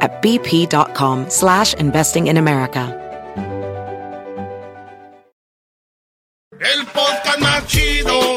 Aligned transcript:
at 0.00 0.22
bp.com 0.22 1.28
slash 1.28 1.74
investing 1.74 2.28
in 2.28 2.36
America. 2.36 3.00
El 6.60 6.86
podcast 6.86 7.40
más 7.40 7.66
chido 7.66 8.36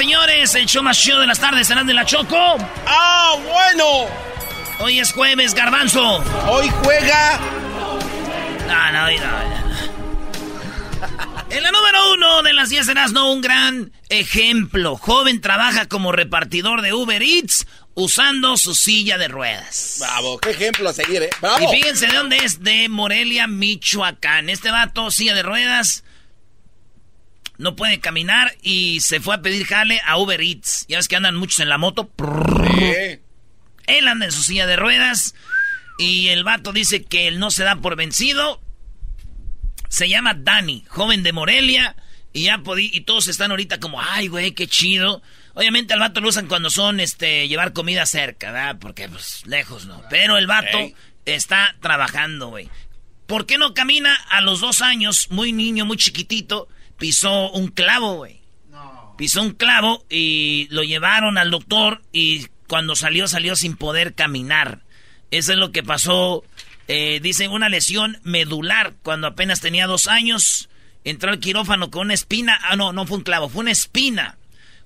Señores. 0.00 0.54
El 0.54 0.64
show 0.64 0.82
más 0.82 0.98
chido 0.98 1.20
de 1.20 1.26
las 1.26 1.38
tardes 1.38 1.66
será 1.66 1.84
de 1.84 1.92
la 1.92 2.06
Choco. 2.06 2.56
¡Ah, 2.86 3.36
bueno! 3.36 4.06
Hoy 4.78 4.98
es 4.98 5.12
jueves, 5.12 5.52
garbanzo. 5.52 6.24
Hoy 6.48 6.70
juega. 6.82 7.38
No, 8.66 8.92
no, 8.92 9.10
no, 9.10 9.10
no. 9.10 9.60
En 11.50 11.62
la 11.62 11.70
número 11.70 12.14
uno 12.14 12.42
de 12.42 12.54
las 12.54 12.70
10 12.70 12.86
serás 12.86 13.12
no 13.12 13.30
un 13.30 13.42
gran 13.42 13.92
ejemplo. 14.08 14.96
Joven 14.96 15.42
trabaja 15.42 15.86
como 15.86 16.12
repartidor 16.12 16.80
de 16.80 16.94
Uber 16.94 17.20
Eats 17.22 17.66
usando 17.92 18.56
su 18.56 18.74
silla 18.74 19.18
de 19.18 19.28
ruedas. 19.28 19.96
Bravo, 19.98 20.38
qué 20.38 20.50
ejemplo 20.50 20.88
a 20.88 20.94
seguir, 20.94 21.24
¿eh? 21.24 21.30
Bravo. 21.42 21.58
Y 21.62 21.76
fíjense 21.76 22.06
de 22.06 22.14
dónde 22.14 22.38
es, 22.38 22.62
de 22.62 22.88
Morelia, 22.88 23.46
Michoacán. 23.48 24.48
Este 24.48 24.70
vato, 24.70 25.10
silla 25.10 25.34
de 25.34 25.42
ruedas, 25.42 26.04
no 27.60 27.76
puede 27.76 28.00
caminar 28.00 28.56
y 28.62 29.00
se 29.00 29.20
fue 29.20 29.34
a 29.34 29.42
pedir 29.42 29.66
jale 29.66 30.00
a 30.06 30.16
Uber 30.16 30.40
Eats. 30.40 30.86
Ya 30.88 30.96
ves 30.96 31.08
que 31.08 31.16
andan 31.16 31.36
muchos 31.36 31.60
en 31.60 31.68
la 31.68 31.76
moto. 31.76 32.10
Él 33.86 34.08
anda 34.08 34.24
en 34.24 34.32
su 34.32 34.42
silla 34.42 34.66
de 34.66 34.76
ruedas 34.76 35.34
y 35.98 36.28
el 36.28 36.42
vato 36.42 36.72
dice 36.72 37.04
que 37.04 37.28
él 37.28 37.38
no 37.38 37.50
se 37.50 37.64
da 37.64 37.76
por 37.76 37.96
vencido. 37.96 38.62
Se 39.88 40.08
llama 40.08 40.32
Dani, 40.34 40.84
joven 40.88 41.22
de 41.22 41.34
Morelia 41.34 41.96
y 42.32 42.44
ya 42.44 42.58
podí, 42.58 42.90
y 42.94 43.02
todos 43.02 43.28
están 43.28 43.50
ahorita 43.50 43.78
como, 43.78 44.00
ay, 44.00 44.28
güey, 44.28 44.52
qué 44.52 44.66
chido. 44.66 45.20
Obviamente 45.52 45.92
al 45.92 46.00
vato 46.00 46.22
lo 46.22 46.28
usan 46.28 46.46
cuando 46.46 46.70
son, 46.70 46.98
este, 46.98 47.46
llevar 47.46 47.74
comida 47.74 48.06
cerca, 48.06 48.52
¿verdad? 48.52 48.78
Porque, 48.80 49.08
pues, 49.08 49.42
lejos, 49.46 49.84
¿no? 49.84 50.02
Pero 50.08 50.38
el 50.38 50.46
vato 50.46 50.78
está 51.26 51.76
trabajando, 51.82 52.48
güey. 52.48 52.70
¿Por 53.26 53.44
qué 53.44 53.58
no 53.58 53.74
camina 53.74 54.14
a 54.30 54.40
los 54.40 54.60
dos 54.60 54.80
años, 54.80 55.26
muy 55.30 55.52
niño, 55.52 55.84
muy 55.84 55.98
chiquitito, 55.98 56.68
pisó 57.00 57.50
un 57.50 57.68
clavo, 57.68 58.14
güey? 58.14 58.38
Pisó 59.16 59.42
un 59.42 59.52
clavo 59.52 60.04
y 60.08 60.68
lo 60.70 60.84
llevaron 60.84 61.36
al 61.36 61.50
doctor 61.50 62.00
y 62.12 62.46
cuando 62.68 62.94
salió, 62.94 63.26
salió 63.26 63.56
sin 63.56 63.76
poder 63.76 64.14
caminar. 64.14 64.82
Eso 65.32 65.52
es 65.52 65.58
lo 65.58 65.72
que 65.72 65.82
pasó, 65.82 66.44
eh, 66.86 67.18
dicen, 67.20 67.50
una 67.50 67.68
lesión 67.68 68.18
medular 68.22 68.94
cuando 69.02 69.26
apenas 69.26 69.60
tenía 69.60 69.86
dos 69.86 70.06
años. 70.06 70.68
Entró 71.04 71.30
al 71.30 71.40
quirófano 71.40 71.90
con 71.90 72.02
una 72.02 72.14
espina. 72.14 72.58
Ah, 72.62 72.76
no, 72.76 72.92
no 72.92 73.06
fue 73.06 73.18
un 73.18 73.24
clavo, 73.24 73.48
fue 73.48 73.62
una 73.62 73.72
espina. 73.72 74.38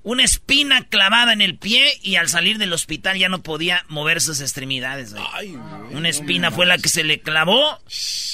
Una 0.05 0.23
espina 0.23 0.85
clavada 0.87 1.33
en 1.33 1.41
el 1.41 1.57
pie 1.57 1.99
y 2.03 2.17
al 2.17 2.29
salir 2.29 2.59
del 2.59 2.75
hospital 2.75 3.19
ya 3.19 3.29
no 3.31 3.43
podía 3.43 3.85
mover 3.89 4.21
sus 4.21 4.41
extremidades. 4.43 5.15
güey. 5.15 5.25
Ay, 5.33 5.49
güey. 5.53 5.95
Una 5.95 6.11
espina 6.11 6.51
fue 6.51 6.67
la 6.67 6.77
que 6.77 6.91
se 6.91 7.05
le 7.05 7.21
clavó 7.21 7.81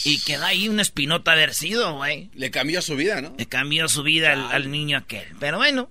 y 0.04 0.18
quedó 0.20 0.44
ahí 0.46 0.68
una 0.68 0.82
espinota 0.82 1.30
haber 1.32 1.54
sido, 1.54 1.94
güey. 1.94 2.28
Le 2.34 2.50
cambió 2.50 2.82
su 2.82 2.96
vida, 2.96 3.20
¿no? 3.22 3.34
Le 3.38 3.46
cambió 3.46 3.88
su 3.88 4.02
vida 4.02 4.32
al, 4.32 4.50
al 4.50 4.70
niño 4.70 4.98
aquel. 4.98 5.28
Pero 5.38 5.58
bueno, 5.58 5.90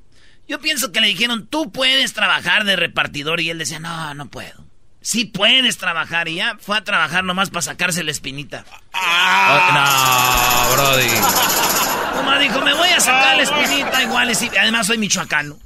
yo 0.50 0.59
pienso 0.59 0.91
que 0.91 1.00
le 1.00 1.07
dijeron, 1.07 1.47
tú 1.47 1.72
puedes 1.72 2.11
trabajar 2.13 2.66
de 2.66 2.75
repartidor. 2.75 3.40
Y 3.40 3.50
él 3.50 3.57
decía, 3.57 3.79
no, 3.79 4.13
no 4.16 4.29
puedo. 4.29 4.69
Sí 5.02 5.26
puedes 5.26 5.78
trabajar. 5.78 6.28
Y 6.28 6.36
ya 6.36 6.58
fue 6.60 6.78
a 6.78 6.84
trabajar 6.84 7.24
nomás 7.24 7.50
para 7.50 7.62
sacarse 7.62 8.04
la 8.04 8.12
espinita. 8.12 8.66
No, 8.94 10.76
Brody. 10.76 11.10
Nomás 12.16 12.40
dijo, 12.42 12.62
me 12.62 12.74
voy 12.74 12.90
a 12.90 13.00
sacar 13.00 13.38
la 13.38 13.44
espinita 13.44 14.04
igual. 14.04 14.30
y 14.32 14.36
sí, 14.36 14.50
además 14.59 14.88
soy 14.88 14.98
michoacano. 14.98 15.58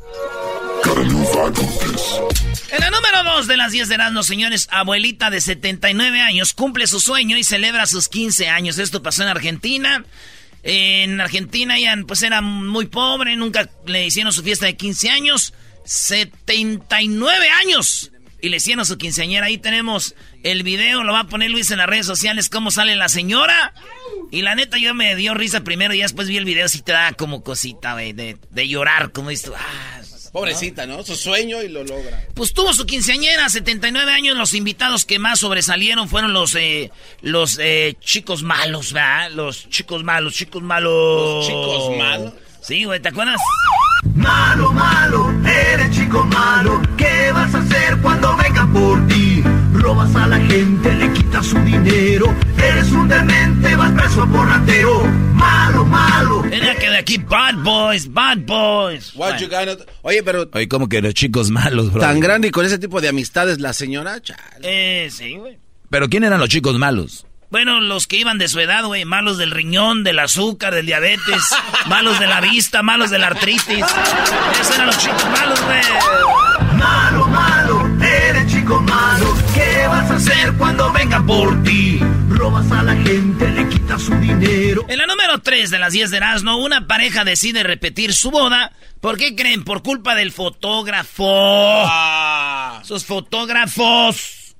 En 2.69 2.79
la 2.79 2.89
número 2.89 3.23
2 3.23 3.47
de 3.47 3.57
las 3.57 3.71
10 3.71 3.87
de 3.89 3.95
Erasmus, 3.95 4.25
señores, 4.27 4.67
abuelita 4.71 5.29
de 5.29 5.41
79 5.41 6.21
años 6.21 6.53
cumple 6.53 6.87
su 6.87 6.99
sueño 6.99 7.37
y 7.37 7.43
celebra 7.43 7.85
sus 7.85 8.09
15 8.09 8.49
años. 8.49 8.77
Esto 8.77 9.01
pasó 9.01 9.23
en 9.23 9.29
Argentina. 9.29 10.03
En 10.63 11.19
Argentina 11.19 11.77
ella 11.77 11.95
pues 12.07 12.21
era 12.21 12.41
muy 12.41 12.85
pobre, 12.85 13.35
nunca 13.35 13.69
le 13.85 14.05
hicieron 14.05 14.31
su 14.31 14.43
fiesta 14.43 14.65
de 14.65 14.77
15 14.77 15.09
años. 15.09 15.53
79 15.85 17.49
años. 17.49 18.12
Y 18.43 18.49
le 18.49 18.57
hicieron 18.57 18.85
su 18.85 18.97
quinceañera. 18.97 19.45
Ahí 19.45 19.57
tenemos 19.57 20.15
el 20.43 20.63
video, 20.63 21.05
lo 21.05 21.13
va 21.13 21.21
a 21.21 21.27
poner 21.27 21.49
Luis 21.49 21.71
en 21.71 21.77
las 21.77 21.87
redes 21.87 22.05
sociales, 22.05 22.49
cómo 22.49 22.71
sale 22.71 22.93
la 22.97 23.07
señora. 23.07 23.73
Y 24.31 24.41
la 24.41 24.53
neta 24.53 24.77
yo 24.77 24.93
me 24.93 25.15
dio 25.15 25.33
risa 25.33 25.63
primero 25.63 25.93
y 25.93 26.01
después 26.01 26.27
vi 26.27 26.35
el 26.35 26.43
video, 26.43 26.67
sí 26.67 26.81
te 26.81 26.91
da 26.91 27.13
como 27.13 27.41
cosita, 27.41 27.93
güey, 27.93 28.11
de, 28.11 28.37
de 28.49 28.67
llorar, 28.67 29.13
como 29.13 29.29
dices 29.29 29.45
tú, 29.45 29.53
ah, 29.55 30.01
Pobrecita, 30.33 30.87
¿no? 30.87 31.03
Su 31.03 31.15
sueño 31.15 31.61
y 31.61 31.69
lo 31.69 31.83
logra. 31.83 32.27
pues 32.33 32.53
tuvo 32.53 32.73
su 32.73 32.87
quinceañera, 32.87 33.47
79 33.49 34.11
años. 34.11 34.35
Los 34.35 34.55
invitados 34.55 35.05
que 35.05 35.19
más 35.19 35.39
sobresalieron 35.39 36.09
fueron 36.09 36.33
los 36.33 36.55
eh, 36.55 36.91
los 37.21 37.59
eh, 37.61 37.95
chicos 38.01 38.41
malos, 38.41 38.91
¿verdad? 38.93 39.31
Los 39.31 39.69
chicos 39.69 40.03
malos, 40.03 40.33
chicos 40.33 40.63
malos. 40.63 41.45
Los 41.45 41.47
chicos 41.47 41.97
malos. 41.97 42.33
Sí, 42.63 42.85
güey, 42.85 42.99
¿te 43.01 43.09
acuerdas? 43.09 43.41
Malo, 44.15 44.71
malo, 44.71 45.33
eres 45.45 45.91
chico 45.91 46.23
malo. 46.25 46.81
¿Qué 46.97 47.31
vas 47.33 47.53
a 47.53 47.57
hacer 47.59 47.97
cuando 48.01 48.35
vengan 48.37 48.71
por 48.71 49.05
ti? 49.07 49.43
Robas 49.73 50.15
a 50.15 50.27
la 50.27 50.37
gente, 50.37 50.93
le 50.95 51.11
quitas 51.11 51.45
su 51.45 51.59
dinero. 51.59 52.33
Eres 52.57 52.89
un 52.91 53.07
demente, 53.09 53.75
vas 53.75 53.91
preso 53.91 54.25
por 54.29 54.47
ratero. 54.47 55.03
Malo, 55.33 55.85
malo. 55.85 56.45
Era 56.45 56.73
que 56.75 56.89
de 56.89 56.97
aquí, 56.97 57.17
bad 57.17 57.55
boys, 57.63 58.11
bad 58.11 58.37
boys. 58.45 59.13
What 59.15 59.39
you 59.39 59.49
got? 59.49 59.85
Oye, 60.03 60.23
pero 60.23 60.47
Oye, 60.53 60.67
como 60.69 60.87
que 60.87 61.01
los 61.01 61.13
chicos 61.13 61.49
malos, 61.49 61.91
bro. 61.91 61.99
tan 61.99 62.21
grande 62.21 62.47
y 62.47 62.51
con 62.51 62.65
ese 62.65 62.79
tipo 62.79 63.01
de 63.01 63.09
amistades 63.09 63.59
la 63.59 63.73
señora, 63.73 64.21
chale. 64.21 64.59
Eh, 64.61 65.09
sí, 65.11 65.35
güey. 65.35 65.57
Pero 65.89 66.07
¿quién 66.07 66.23
eran 66.23 66.39
los 66.39 66.47
chicos 66.49 66.77
malos? 66.77 67.25
Bueno, 67.53 67.81
los 67.81 68.07
que 68.07 68.17
iban 68.17 68.39
de 68.39 68.47
su 68.47 68.59
edad, 68.61 68.83
güey, 68.83 69.05
malos 69.05 69.37
del 69.37 69.51
riñón, 69.51 70.03
del 70.03 70.17
azúcar, 70.17 70.73
del 70.73 70.87
diabetes, 70.87 71.53
malos 71.85 72.19
de 72.19 72.25
la 72.25 72.41
vista, 72.41 72.81
malos 72.81 73.11
de 73.11 73.19
la 73.19 73.27
artritis. 73.27 73.85
Esos 74.59 74.73
eran 74.73 74.87
los 74.87 74.97
chicos 74.97 75.23
malos, 75.29 75.61
güey. 75.63 75.81
Malo, 76.79 77.27
malo, 77.27 78.03
eres 78.03 78.51
chico 78.51 78.81
malo. 78.81 79.37
¿Qué 79.53 79.85
vas 79.87 80.09
a 80.09 80.15
hacer 80.15 80.53
cuando 80.53 80.91
venga 80.93 81.23
por 81.23 81.61
ti? 81.61 81.99
Robas 82.29 82.71
a 82.71 82.81
la 82.81 82.95
gente, 82.95 83.47
le 83.51 83.69
quitas 83.69 84.01
su 84.01 84.15
dinero. 84.15 84.85
En 84.87 84.97
la 84.97 85.05
número 85.05 85.37
3 85.37 85.69
de 85.69 85.77
las 85.77 85.93
10 85.93 86.09
de 86.09 86.17
Erasmo, 86.17 86.57
una 86.57 86.87
pareja 86.87 87.23
decide 87.23 87.61
repetir 87.61 88.15
su 88.15 88.31
boda. 88.31 88.71
¿Por 88.99 89.19
qué 89.19 89.35
creen? 89.35 89.63
Por 89.63 89.83
culpa 89.83 90.15
del 90.15 90.31
fotógrafo. 90.31 91.83
Ah. 91.87 92.81
Sus 92.83 93.05
fotógrafos. 93.05 94.55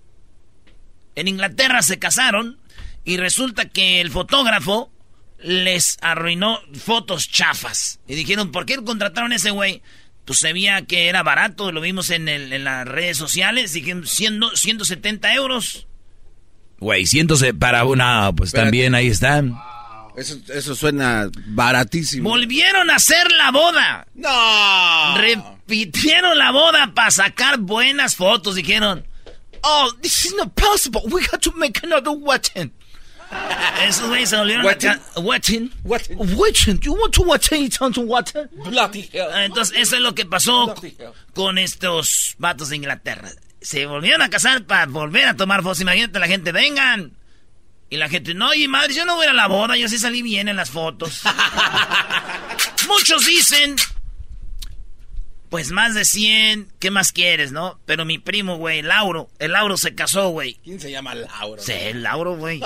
En 1.16 1.28
Inglaterra 1.28 1.82
se 1.82 1.98
casaron 1.98 2.60
y 3.06 3.18
resulta 3.18 3.70
que 3.70 4.02
el 4.02 4.10
fotógrafo 4.12 4.92
les 5.40 5.98
arruinó 6.02 6.60
fotos 6.74 7.28
chafas. 7.30 8.00
Y 8.08 8.16
dijeron, 8.16 8.52
¿por 8.52 8.66
qué 8.66 8.76
contrataron 8.78 9.32
a 9.32 9.36
ese 9.36 9.52
güey? 9.52 9.82
Pues 10.26 10.40
se 10.40 10.54
veía 10.54 10.84
que 10.86 11.08
era 11.10 11.22
barato, 11.22 11.72
lo 11.74 11.82
vimos 11.82 12.10
en, 12.10 12.30
el- 12.30 12.54
en 12.54 12.64
las 12.64 12.88
redes 12.88 13.18
sociales, 13.18 13.74
dijeron 13.74 14.08
100 14.08 14.40
170 14.56 15.34
euros. 15.34 15.88
Güey, 16.80 17.06
cientos 17.06 17.44
para 17.60 17.84
una, 17.86 18.32
pues 18.34 18.48
Espérate. 18.50 18.68
también 18.68 18.96
ahí 18.96 19.08
están. 19.08 19.58
Eso, 20.16 20.38
eso 20.54 20.76
suena 20.76 21.30
baratísimo. 21.48 22.30
Volvieron 22.30 22.90
a 22.92 22.96
hacer 22.96 23.32
la 23.32 23.52
boda. 23.52 24.08
¡No! 24.14 25.18
Repitieron 25.18 26.38
la 26.38 26.52
boda 26.52 26.94
para 26.94 27.10
sacar 27.12 27.58
buenas 27.60 28.16
fotos. 28.16 28.56
Dijeron, 28.56 29.06
oh, 29.62 29.90
this 30.02 30.26
is 30.26 30.36
not 30.36 30.54
possible. 30.54 31.02
We 31.06 31.22
got 31.32 31.42
to 31.42 31.52
make 31.58 31.80
another 31.84 32.12
wedding. 32.12 32.72
Esos 33.88 34.08
güeyes 34.08 34.30
se 34.30 34.38
volvieron 34.38 34.66
a 34.66 34.68
Wedding. 34.70 34.90
ca- 34.92 35.20
wedding. 35.20 35.72
Wedding. 35.84 36.18
Wedding. 36.38 36.80
You 36.82 36.94
want 36.94 37.14
to? 37.14 37.22
You 37.56 37.82
want 37.82 37.96
to 37.96 38.02
wedding? 38.02 38.50
Bloody 38.72 39.10
hell. 39.12 39.28
Ah, 39.34 39.46
Entonces, 39.46 39.78
eso 39.78 39.96
es 39.96 40.02
lo 40.02 40.16
que 40.16 40.26
pasó 40.26 40.74
con 41.34 41.58
estos 41.58 42.36
vatos 42.38 42.70
de 42.70 42.78
Inglaterra. 42.78 43.30
Se 43.62 43.86
volvieron 43.86 44.22
a 44.22 44.30
casar 44.30 44.64
para 44.66 44.86
volver 44.86 45.28
a 45.28 45.36
tomar 45.36 45.62
fotos. 45.64 45.82
Imagínate 45.82 46.20
la 46.20 46.28
gente, 46.28 46.52
vengan. 46.52 47.14
Y 47.90 47.98
la 47.98 48.10
gente, 48.10 48.34
no, 48.34 48.54
y 48.54 48.68
madre, 48.68 48.94
yo 48.94 49.06
no 49.06 49.16
voy 49.18 49.28
a 49.28 49.34
la 49.34 49.48
boda, 49.48 49.78
yo 49.78 49.88
sí 49.88 50.00
salí 50.00 50.22
bien 50.24 50.48
en 50.48 50.56
las 50.56 50.72
fotos. 50.72 51.22
Muchos 52.88 53.26
dicen, 53.26 53.76
pues 55.54 55.70
más 55.70 55.94
de 55.94 56.04
100, 56.04 56.74
¿qué 56.80 56.90
más 56.90 57.12
quieres, 57.12 57.52
no? 57.52 57.80
Pero 57.86 58.06
mi 58.06 58.18
primo, 58.18 58.58
güey, 58.58 58.82
Lauro, 58.82 59.30
el 59.38 59.52
Lauro 59.52 59.78
se 59.78 59.94
casó, 59.94 60.30
güey. 60.30 60.56
¿Quién 60.64 60.80
se 60.80 60.90
llama 60.90 61.14
Laura? 61.14 61.62
Sí, 61.62 61.74
el 61.74 62.02
Lauro, 62.02 62.36
güey. 62.36 62.60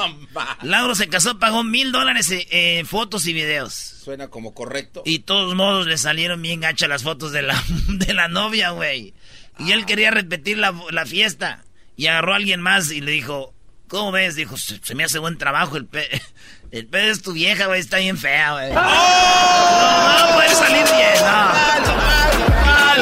Lauro 0.62 0.96
se 0.96 1.10
casó, 1.10 1.38
pagó 1.38 1.66
mil 1.66 1.92
dólares 1.92 2.32
en- 2.32 2.86
fotos 2.86 3.26
y 3.28 3.34
videos. 3.34 3.74
Suena 3.74 4.30
como 4.30 4.54
correcto. 4.54 5.02
Y 5.04 5.20
todos 5.20 5.54
modos 5.54 5.86
le 5.86 5.98
salieron 5.98 6.42
bien 6.42 6.62
gachas 6.62 6.88
las 6.88 7.04
fotos 7.04 7.34
de 7.34 7.42
la, 7.42 7.62
de 7.90 8.14
la 8.14 8.30
novia, 8.30 8.70
güey. 8.70 9.14
Y 9.60 9.74
él 9.74 9.86
quería 9.86 10.10
repetir 10.10 10.58
la, 10.58 10.74
la 10.92 11.06
fiesta. 11.06 11.66
Y 11.98 12.08
agarró 12.08 12.32
a 12.32 12.38
alguien 12.38 12.62
más 12.62 12.90
y 12.90 13.02
le 13.02 13.12
dijo, 13.12 13.54
¿cómo 13.90 14.14
ves? 14.14 14.36
Dijo, 14.38 14.56
se, 14.56 14.80
se 14.82 14.96
me 14.96 15.04
hace 15.04 15.20
buen 15.20 15.38
trabajo. 15.38 15.76
El 15.76 15.88
pe, 15.88 16.08
el 16.72 16.88
pe 16.88 17.10
es 17.10 17.22
tu 17.22 17.34
vieja, 17.34 17.66
güey, 17.66 17.82
está 17.82 17.98
bien 17.98 18.18
fea, 18.18 18.54
güey. 18.54 18.72
No, 18.72 18.82
no 20.30 20.36
puede 20.36 20.56
salir 20.56 20.84
bien, 20.86 21.20
no. 21.26 21.77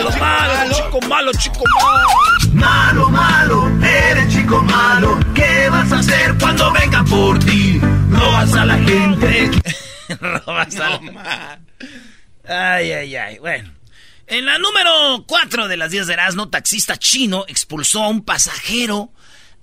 Malo, 0.04 0.12
malo, 0.20 0.74
chico 0.76 1.02
malo, 1.08 1.32
chico 1.40 1.64
malo. 1.82 2.08
Malo, 2.54 3.10
malo, 3.10 3.72
eres 3.86 4.34
chico 4.34 4.62
malo. 4.64 5.18
¿Qué 5.34 5.70
vas 5.70 5.92
a 5.92 6.00
hacer 6.00 6.36
cuando 6.38 6.72
venga 6.74 7.04
por 7.06 7.40
ti? 7.40 7.80
Robas 8.10 8.54
a 8.56 8.66
la 8.66 8.78
gente. 8.80 9.52
Robas 10.20 10.76
a 10.80 10.90
la- 10.90 11.60
Ay, 12.48 12.92
ay, 12.92 13.16
ay. 13.16 13.40
Bueno. 13.40 13.72
En 14.28 14.46
la 14.46 14.58
número 14.58 15.24
4 15.28 15.68
de 15.70 15.78
las 15.78 15.92
10 15.92 16.08
de 16.08 16.14
Erasmo, 16.14 16.50
taxista 16.50 16.98
chino 16.98 17.46
expulsó 17.48 18.04
a 18.04 18.10
un 18.10 18.24
pasajero 18.26 19.12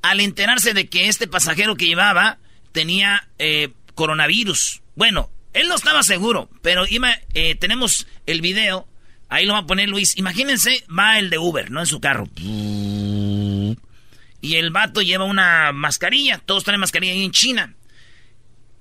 al 0.02 0.20
enterarse 0.20 0.73
de 0.73 0.88
que 0.88 1.08
este 1.08 1.26
pasajero 1.26 1.76
que 1.76 1.87
llevaba 1.87 2.38
tenía 2.73 3.28
eh, 3.38 3.73
coronavirus. 3.94 4.81
Bueno, 4.94 5.28
él 5.52 5.69
no 5.69 5.75
estaba 5.75 6.02
seguro, 6.02 6.49
pero 6.62 6.87
iba, 6.88 7.11
eh, 7.35 7.55
tenemos 7.56 8.06
el 8.26 8.40
video. 8.40 8.88
Ahí 9.32 9.46
lo 9.46 9.55
va 9.55 9.61
a 9.61 9.67
poner 9.67 9.88
Luis. 9.88 10.17
Imagínense, 10.19 10.84
va 10.96 11.19
el 11.19 11.31
de 11.31 11.38
Uber, 11.38 11.70
¿no? 11.70 11.81
En 11.81 11.87
su 11.87 12.00
carro. 12.00 12.29
Y 14.40 14.56
el 14.56 14.70
vato 14.70 15.02
lleva 15.02 15.25
una 15.25 15.73
mascarilla. 15.73 16.38
Todos 16.44 16.64
traen 16.64 16.81
mascarilla 16.81 17.12
ahí 17.12 17.25
en 17.25 17.31
China. 17.31 17.75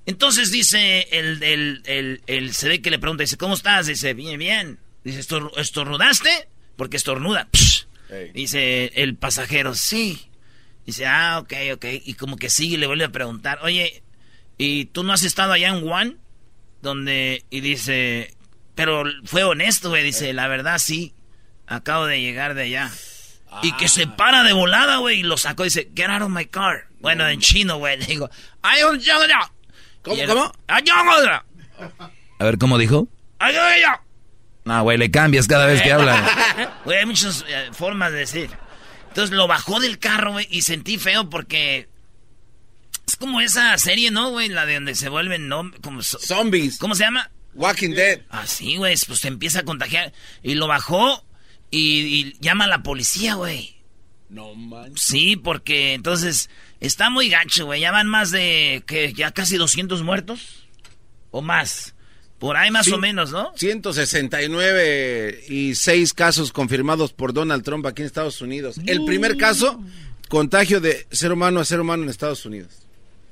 Entonces 0.06 0.52
dice 0.52 1.08
el, 1.12 1.42
el, 1.44 1.82
el, 1.86 2.22
el 2.28 2.54
CD 2.54 2.82
que 2.82 2.90
le 2.90 3.00
pregunta, 3.00 3.24
dice, 3.24 3.38
¿cómo 3.38 3.54
estás? 3.54 3.86
Dice, 3.88 4.14
bien, 4.14 4.40
bien. 4.40 4.80
Dice, 5.04 5.20
"¿Estor- 5.20 5.52
¿estornudaste? 5.58 6.48
Porque 6.76 6.98
estornuda. 6.98 7.48
Dice 8.34 8.92
el 8.96 9.16
pasajero, 9.16 9.74
sí. 9.76 10.20
Dice, 10.86 11.06
ah, 11.06 11.40
ok, 11.40 11.54
ok. 11.76 11.86
Y 12.04 12.16
como 12.16 12.36
que 12.36 12.50
sigue 12.50 12.74
y 12.76 12.78
le 12.78 12.88
vuelve 12.88 13.06
a 13.06 13.12
preguntar, 13.12 13.60
oye, 13.64 14.04
¿y 14.58 14.86
tú 14.86 15.04
no 15.04 15.14
has 15.14 15.24
estado 15.24 15.54
allá 15.54 15.70
en 15.70 15.84
Wuhan? 15.84 16.18
Donde, 16.82 17.46
y 17.52 17.62
dice, 17.62 18.34
pero 18.86 19.04
fue 19.26 19.44
honesto, 19.44 19.90
güey. 19.90 20.04
Dice, 20.04 20.34
la 20.34 20.48
verdad 20.48 20.78
sí, 20.80 21.14
acabo 21.68 22.06
de 22.06 22.22
llegar 22.22 22.54
de 22.54 22.64
allá. 22.64 22.92
Y 23.64 23.74
que 23.74 23.88
se 23.88 24.08
para 24.08 24.44
de 24.44 24.54
volada, 24.54 24.98
güey, 24.98 25.20
y 25.20 25.24
lo 25.24 25.38
sacó 25.38 25.64
y 25.64 25.68
dice, 25.68 25.90
get 25.96 26.10
out 26.10 26.22
of 26.22 26.30
my 26.30 26.46
car. 26.46 26.88
Bueno, 27.00 27.28
en 27.28 27.40
chino, 27.40 27.78
güey, 27.78 27.98
le 27.98 28.06
digo, 28.08 28.30
"Ay, 28.62 28.84
un 28.84 29.00
ya, 29.00 29.18
ya". 29.28 29.40
¿Cómo, 30.04 30.16
cómo? 30.26 30.52
"Ay, 30.68 30.84
ya, 30.86 30.96
ya, 31.24 31.46
A 32.40 32.44
ver, 32.46 32.58
¿cómo 32.58 32.78
dijo? 32.78 33.08
ay, 33.40 33.54
ya, 33.54 33.78
ya". 33.80 34.02
No, 34.64 34.84
güey, 34.84 34.98
le 34.98 35.10
cambias 35.12 35.48
cada 35.48 35.66
vez 35.66 35.82
que 35.82 35.92
habla. 35.92 36.72
Güey, 36.86 37.00
hay 37.00 37.06
muchas 37.06 37.44
eh, 37.48 37.70
formas 37.74 38.12
de 38.12 38.20
decir. 38.20 38.50
Entonces 39.08 39.36
lo 39.36 39.48
bajó 39.48 39.80
del 39.80 39.98
carro, 40.00 40.32
güey, 40.34 40.48
y 40.52 40.62
sentí 40.62 40.98
feo 40.98 41.30
porque... 41.30 41.90
Es 43.08 43.16
como 43.18 43.42
esa 43.42 43.78
serie, 43.80 44.12
¿no, 44.12 44.30
güey? 44.30 44.50
La 44.50 44.66
de 44.68 44.76
donde 44.76 44.94
se 44.96 45.10
vuelven, 45.10 45.48
¿no? 45.50 45.70
Como, 45.82 46.02
so- 46.04 46.20
Zombies. 46.20 46.78
¿Cómo 46.78 46.94
se 46.96 47.04
llama? 47.04 47.30
Walking 47.54 47.92
Dead. 47.92 48.22
Así, 48.30 48.78
güey, 48.78 48.96
pues 49.08 49.20
se 49.20 49.28
empieza 49.28 49.60
a 49.60 49.64
contagiar. 49.64 50.14
Y 50.44 50.56
lo 50.56 50.68
bajó 50.68 51.24
y, 51.70 52.00
y 52.00 52.38
llama 52.40 52.66
a 52.66 52.68
la 52.68 52.84
policía, 52.84 53.36
güey. 53.36 53.76
No 54.30 54.56
manches. 54.56 55.04
Sí, 55.04 55.36
porque 55.36 55.94
entonces 55.94 56.50
está 56.80 57.10
muy 57.10 57.30
gacho, 57.30 57.66
güey. 57.66 57.82
Ya 57.82 57.92
van 57.92 58.08
más 58.08 58.32
de, 58.32 58.84
que 58.88 59.14
Ya 59.14 59.32
casi 59.32 59.58
200 59.58 60.04
muertos. 60.04 60.68
O 61.32 61.42
más. 61.42 61.96
Por 62.40 62.58
ahí 62.58 62.72
más 62.72 62.86
Sí. 62.88 62.94
o 62.94 62.98
menos, 62.98 63.32
¿no? 63.32 63.52
169 63.56 65.44
y 65.48 65.76
6 65.76 66.14
casos 66.14 66.52
confirmados 66.52 67.14
por 67.14 67.34
Donald 67.34 67.64
Trump 67.64 67.86
aquí 67.86 68.02
en 68.02 68.06
Estados 68.08 68.42
Unidos. 68.42 68.78
El 68.86 69.06
primer 69.06 69.38
caso, 69.38 69.80
contagio 70.28 70.82
de 70.82 71.08
ser 71.12 71.32
humano 71.32 71.60
a 71.60 71.66
ser 71.66 71.80
humano 71.80 72.04
en 72.04 72.10
Estados 72.10 72.46
Unidos. 72.46 72.88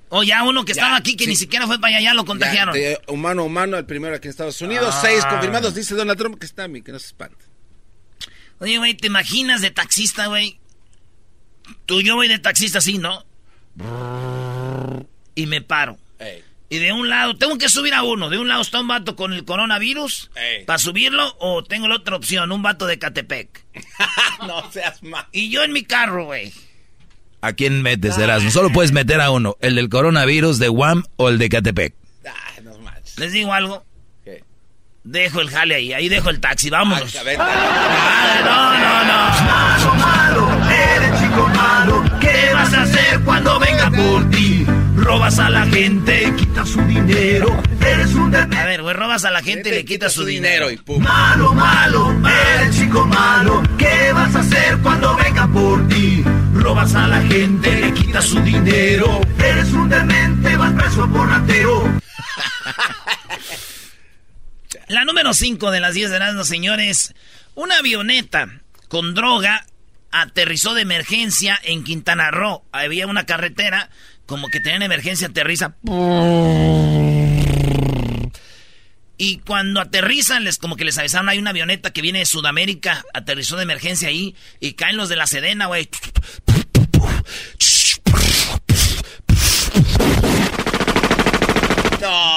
O 0.09 0.23
ya 0.23 0.43
uno 0.43 0.65
que 0.65 0.73
Ya, 0.73 0.81
estaba 0.81 0.97
aquí 0.97 1.15
que 1.15 1.25
sí. 1.25 1.29
ni 1.29 1.35
siquiera 1.35 1.67
fue 1.67 1.79
para 1.79 1.95
allá, 1.97 2.05
ya 2.09 2.13
lo 2.13 2.25
contagiaron. 2.25 2.73
Ya, 2.75 2.81
de 2.81 3.01
humano 3.07 3.43
a 3.43 3.45
humano, 3.45 3.77
el 3.77 3.85
primero 3.85 4.15
aquí 4.15 4.27
en 4.27 4.31
Estados 4.31 4.59
Unidos. 4.61 4.93
Ah. 4.97 5.01
Seis 5.01 5.23
confirmados, 5.25 5.75
dice 5.75 5.95
Donald 5.95 6.17
Trump, 6.19 6.39
que 6.39 6.45
está 6.45 6.63
a 6.63 6.67
mí, 6.67 6.81
que 6.81 6.91
no 6.91 6.99
se 6.99 7.07
espante. 7.07 7.45
Oye, 8.59 8.77
güey, 8.77 8.93
¿te 8.95 9.07
imaginas 9.07 9.61
de 9.61 9.71
taxista, 9.71 10.27
güey? 10.27 10.59
Tú, 11.85 12.01
yo 12.01 12.15
voy 12.15 12.27
de 12.27 12.39
taxista 12.39 12.79
así, 12.79 12.97
¿no? 12.97 13.23
Y 15.35 15.45
me 15.45 15.61
paro. 15.61 15.97
Ey. 16.19 16.43
Y 16.71 16.77
de 16.77 16.91
un 16.91 17.09
lado, 17.09 17.35
tengo 17.35 17.57
que 17.57 17.67
subir 17.69 17.93
a 17.95 18.03
uno. 18.03 18.29
De 18.29 18.37
un 18.37 18.47
lado 18.47 18.61
está 18.61 18.79
un 18.81 18.87
vato 18.87 19.15
con 19.15 19.33
el 19.33 19.43
coronavirus. 19.45 20.29
Para 20.67 20.77
subirlo, 20.77 21.35
o 21.39 21.63
tengo 21.63 21.87
la 21.87 21.95
otra 21.95 22.15
opción, 22.15 22.51
un 22.51 22.61
vato 22.61 22.85
de 22.85 22.99
Catepec. 22.99 23.65
no 24.47 24.71
seas 24.71 25.01
mal. 25.01 25.25
Y 25.31 25.49
yo 25.49 25.63
en 25.63 25.71
mi 25.73 25.83
carro, 25.83 26.25
güey. 26.25 26.51
¿A 27.41 27.53
quién 27.53 27.81
metes, 27.81 28.17
Erasmo? 28.17 28.51
Solo 28.51 28.69
puedes 28.71 28.91
meter 28.91 29.21
a 29.21 29.31
uno. 29.31 29.55
El 29.61 29.75
del 29.75 29.89
coronavirus 29.89 30.59
de 30.59 30.67
Guam 30.67 31.03
o 31.15 31.29
el 31.29 31.37
de 31.37 31.49
Catepec. 31.49 31.93
Ay, 32.25 32.63
no 32.63 32.77
manches. 32.79 33.17
Les 33.17 33.31
digo 33.31 33.53
algo. 33.53 33.85
¿Qué? 34.25 34.43
Dejo 35.05 35.39
el 35.39 35.49
jale 35.49 35.75
ahí. 35.75 35.93
Ahí 35.93 36.09
dejo 36.09 36.29
el 36.29 36.39
taxi. 36.41 36.69
Vámonos. 36.69 37.15
Ay. 37.15 37.37
Ay, 37.39 38.43
no, 38.43 38.73
no, 38.77 39.03
no. 39.05 39.19
Malo, 39.45 39.95
malo, 39.95 40.69
eres 40.69 41.19
chico 41.21 41.47
malo. 41.55 42.03
¿Qué 42.19 42.51
vas 42.53 42.73
a 42.73 42.81
hacer 42.81 43.19
cuando 43.21 43.57
venga 43.59 43.89
por 43.89 44.29
ti? 44.31 44.65
Robas 44.97 45.39
a 45.39 45.49
la 45.49 45.65
gente, 45.67 46.33
quitas 46.37 46.67
su 46.69 46.81
dinero. 46.81 47.61
Eres 47.79 48.13
un 48.15 48.35
A 48.35 48.45
ver, 48.65 48.81
güey, 48.81 48.93
robas 48.95 49.23
a 49.23 49.31
la 49.31 49.41
gente 49.41 49.69
y 49.69 49.71
le 49.71 49.85
quitas 49.85 50.11
su 50.11 50.25
dinero. 50.25 50.69
y 50.69 50.75
pum. 50.75 51.01
Malo, 51.01 51.53
malo, 51.53 52.13
eres 52.55 52.77
chico 52.77 53.05
malo. 53.05 53.63
¿Qué 53.77 54.11
vas 54.13 54.35
a 54.35 54.39
hacer 54.39 54.77
cuando 54.79 55.15
venga 55.15 55.47
por 55.47 55.87
ti? 55.87 56.21
Robas 56.69 56.93
a 56.93 57.07
la 57.07 57.19
gente, 57.23 57.81
le 57.81 57.91
quitas 57.95 58.25
su 58.25 58.39
dinero. 58.41 59.21
Eres 59.43 59.73
un 59.73 59.89
demente, 59.89 60.55
vas 60.55 60.71
preso 60.73 61.09
por 61.09 61.27
ratero. 61.27 61.89
La 64.87 65.03
número 65.03 65.33
5 65.33 65.71
de 65.71 65.79
las 65.79 65.95
10 65.95 66.11
de 66.11 66.19
las 66.19 66.47
señores. 66.47 67.15
Una 67.55 67.79
avioneta 67.79 68.61
con 68.87 69.15
droga 69.15 69.65
aterrizó 70.11 70.75
de 70.75 70.83
emergencia 70.83 71.59
en 71.63 71.83
Quintana 71.83 72.29
Roo. 72.29 72.63
Había 72.71 73.07
una 73.07 73.25
carretera, 73.25 73.89
como 74.27 74.49
que 74.49 74.59
tenían 74.59 74.83
emergencia, 74.83 75.29
aterriza. 75.29 75.73
Y 79.21 79.39
cuando 79.39 79.81
aterrizan, 79.81 80.45
les 80.45 80.57
como 80.57 80.77
que 80.77 80.85
les 80.85 80.97
avisaron, 80.97 81.27
hay 81.27 81.39
una 81.39 81.49
avioneta 81.49 81.91
que 81.91 82.01
viene 82.01 82.19
de 82.19 82.25
Sudamérica, 82.25 83.03
aterrizó 83.13 83.57
de 83.57 83.63
emergencia 83.63 84.07
ahí, 84.07 84.33
y 84.61 84.73
caen 84.73 84.95
los 84.95 85.09
de 85.09 85.17
la 85.17 85.27
Sedena, 85.27 85.65
güey. 85.65 85.89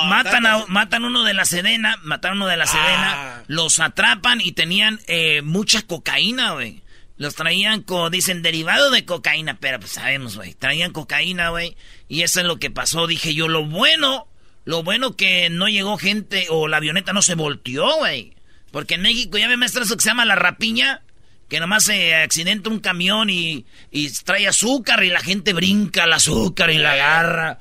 Matan, 0.09 0.45
a, 0.45 0.67
matan 0.67 1.05
uno 1.05 1.23
de 1.23 1.35
la 1.35 1.45
Sedena, 1.45 2.01
mataron 2.03 2.39
uno 2.39 2.49
de 2.49 2.57
la 2.57 2.67
Sedena, 2.67 3.13
ah. 3.13 3.43
los 3.47 3.79
atrapan 3.79 4.41
y 4.41 4.51
tenían 4.51 4.99
eh, 5.07 5.41
mucha 5.43 5.83
cocaína, 5.83 6.55
güey. 6.55 6.83
Los 7.17 7.37
traían, 7.37 7.83
co 7.83 8.11
dicen, 8.11 8.43
derivado 8.43 8.91
de 8.91 9.05
cocaína, 9.05 9.59
pero 9.61 9.79
pues 9.79 9.93
sabemos, 9.93 10.35
güey, 10.35 10.55
traían 10.55 10.91
cocaína, 10.91 11.51
güey. 11.51 11.77
Y 12.09 12.23
eso 12.23 12.41
es 12.41 12.47
lo 12.47 12.59
que 12.59 12.71
pasó, 12.71 13.07
dije 13.07 13.35
yo, 13.35 13.47
lo 13.47 13.65
bueno 13.65 14.27
lo 14.65 14.83
bueno 14.83 15.17
que 15.17 15.51
no 15.51 15.69
llegó 15.69 15.99
gente 15.99 16.47
o 16.51 16.69
la 16.69 16.79
avioneta 16.79 17.13
no 17.13 17.23
se 17.23 17.35
volteó, 17.35 17.97
güey. 17.97 18.35
Porque 18.71 18.95
en 18.95 19.03
México 19.03 19.37
ya 19.39 19.49
ve 19.49 19.57
maestro 19.57 19.83
eso 19.83 19.97
que 19.97 20.03
se 20.03 20.11
llama 20.11 20.25
la 20.25 20.37
rapiña. 20.37 21.03
Que 21.49 21.61
nomás 21.61 21.85
se 21.85 22.15
accidenta 22.15 22.71
un 22.71 22.81
camión 22.81 23.29
y, 23.29 23.67
y 23.91 24.11
trae 24.25 24.49
azúcar 24.49 25.05
y 25.05 25.11
la 25.11 25.21
gente 25.21 25.53
brinca 25.53 26.05
el 26.05 26.13
azúcar 26.13 26.71
y 26.71 26.79
la 26.79 26.93
agarra. 26.93 27.59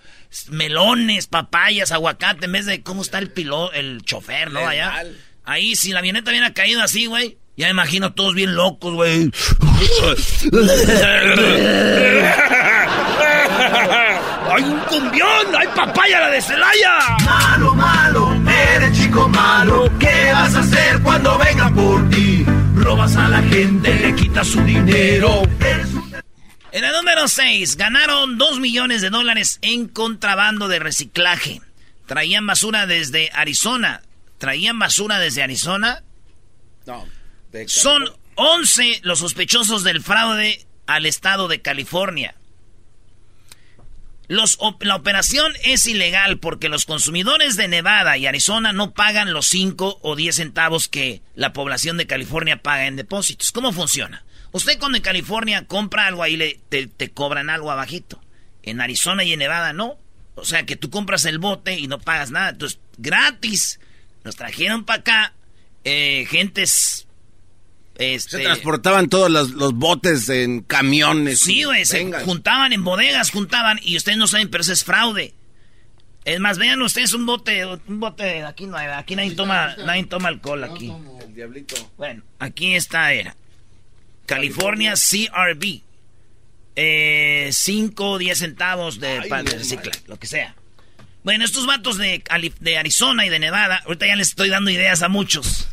Melones, 0.49 1.27
papayas, 1.27 1.91
aguacate, 1.91 2.45
en 2.45 2.53
vez 2.53 2.65
de 2.65 2.83
cómo 2.83 3.01
está 3.01 3.19
el 3.19 3.31
piloto, 3.31 3.73
el 3.73 4.01
chofer, 4.03 4.51
¿no? 4.51 4.65
Allá. 4.65 5.03
Ahí, 5.43 5.75
si 5.75 5.91
la 5.91 5.99
avioneta 5.99 6.31
hubiera 6.31 6.53
caído 6.53 6.81
así, 6.81 7.07
güey. 7.07 7.37
Ya 7.57 7.65
me 7.65 7.71
imagino 7.71 8.13
todos 8.13 8.33
bien 8.33 8.55
locos, 8.55 8.93
güey. 8.93 9.29
¡Hay 14.53 14.63
un 14.63 14.79
cumbión! 14.81 15.55
¡Hay 15.57 15.67
papaya 15.69 16.19
la 16.19 16.29
de 16.29 16.41
Celaya! 16.41 16.99
Malo, 17.23 17.73
malo, 17.73 18.33
eres 18.75 18.97
chico 18.99 19.29
malo. 19.29 19.89
¿Qué 19.97 20.31
vas 20.33 20.53
a 20.55 20.59
hacer 20.59 21.01
cuando 21.01 21.37
vengan 21.37 21.73
por 21.73 22.09
ti? 22.09 22.43
Robas 22.75 23.15
a 23.15 23.29
la 23.29 23.41
gente, 23.43 23.95
le 23.95 24.13
quitas 24.13 24.47
su 24.47 24.61
dinero. 24.63 25.41
Un 25.41 26.21
En 26.73 26.83
el 26.83 26.91
número 26.91 27.29
6, 27.29 27.77
ganaron 27.77 28.37
2 28.37 28.59
millones 28.59 29.01
de 29.01 29.09
dólares 29.09 29.57
en 29.61 29.87
contrabando 29.87 30.67
de 30.67 30.79
reciclaje. 30.79 31.61
Traían 32.05 32.45
basura 32.45 32.87
desde 32.87 33.29
Arizona. 33.33 34.01
Traían 34.37 34.77
basura 34.79 35.19
desde 35.19 35.43
Arizona. 35.43 36.03
No. 36.85 37.07
de 37.53 37.69
Son 37.69 38.03
California. 38.03 38.21
11 38.35 38.99
los 39.03 39.19
sospechosos 39.19 39.83
del 39.83 40.01
fraude 40.01 40.65
al 40.87 41.05
estado 41.05 41.47
de 41.47 41.61
California. 41.61 42.35
La 44.31 44.95
operación 44.95 45.51
es 45.65 45.85
ilegal 45.87 46.39
porque 46.39 46.69
los 46.69 46.85
consumidores 46.85 47.57
de 47.57 47.67
Nevada 47.67 48.17
y 48.17 48.27
Arizona 48.27 48.71
no 48.71 48.93
pagan 48.93 49.33
los 49.33 49.47
5 49.47 49.99
o 50.01 50.15
10 50.15 50.33
centavos 50.33 50.87
que 50.87 51.21
la 51.35 51.51
población 51.51 51.97
de 51.97 52.07
California 52.07 52.61
paga 52.61 52.87
en 52.87 52.95
depósitos. 52.95 53.51
¿Cómo 53.51 53.73
funciona? 53.73 54.23
Usted 54.53 54.79
cuando 54.79 54.95
en 54.97 55.03
California 55.03 55.67
compra 55.67 56.07
algo 56.07 56.23
ahí 56.23 56.37
le, 56.37 56.61
te, 56.69 56.87
te 56.87 57.09
cobran 57.09 57.49
algo 57.49 57.71
abajito. 57.71 58.21
En 58.63 58.79
Arizona 58.79 59.25
y 59.25 59.33
en 59.33 59.39
Nevada 59.39 59.73
no. 59.73 59.97
O 60.35 60.45
sea 60.45 60.65
que 60.65 60.77
tú 60.77 60.89
compras 60.89 61.25
el 61.25 61.37
bote 61.37 61.77
y 61.77 61.87
no 61.87 61.99
pagas 61.99 62.31
nada. 62.31 62.51
Entonces, 62.51 62.79
gratis. 62.97 63.81
Nos 64.23 64.37
trajeron 64.37 64.85
para 64.85 65.01
acá 65.01 65.33
eh, 65.83 66.25
gentes... 66.29 67.05
Se 68.01 68.15
Este, 68.15 68.39
transportaban 68.43 69.09
todos 69.09 69.29
los, 69.29 69.51
los 69.51 69.73
botes 69.73 70.27
en 70.29 70.61
camiones. 70.61 71.41
Sí, 71.41 71.63
güey, 71.63 71.85
se 71.85 72.11
juntaban 72.23 72.73
en 72.73 72.83
bodegas, 72.83 73.29
juntaban, 73.29 73.79
y 73.83 73.95
ustedes 73.95 74.17
no 74.17 74.25
saben, 74.25 74.49
pero 74.49 74.61
eso 74.61 74.73
es 74.73 74.83
fraude. 74.83 75.35
Es 76.25 76.39
más, 76.39 76.57
vean 76.57 76.81
ustedes 76.81 77.13
un 77.13 77.25
bote, 77.25 77.65
un 77.65 77.99
bote, 77.99 78.43
aquí 78.43 78.65
no 78.65 78.77
hay, 78.77 78.87
aquí 78.87 79.15
nadie 79.15 79.31
toma, 79.31 79.75
nadie 79.85 80.03
toma 80.05 80.29
alcohol 80.29 80.63
aquí. 80.63 80.91
El 81.23 81.35
diablito. 81.35 81.75
Bueno, 81.97 82.23
aquí 82.39 82.73
está, 82.75 83.13
era. 83.13 83.35
California 84.25 84.93
CRB. 84.93 85.81
Eh, 86.75 87.49
5 87.51 88.09
o 88.11 88.17
10 88.17 88.37
centavos 88.37 88.99
de, 88.99 89.19
Ay, 89.19 89.43
de 89.43 89.57
reciclar, 89.57 89.95
lo 90.07 90.17
que 90.17 90.25
sea. 90.25 90.55
Bueno, 91.23 91.43
estos 91.43 91.67
vatos 91.67 91.97
de, 91.97 92.23
de 92.59 92.77
Arizona 92.77 93.25
y 93.25 93.29
de 93.29 93.39
Nevada, 93.39 93.83
ahorita 93.85 94.07
ya 94.07 94.15
les 94.15 94.29
estoy 94.29 94.49
dando 94.49 94.71
ideas 94.71 95.01
a 95.03 95.09
muchos. 95.09 95.67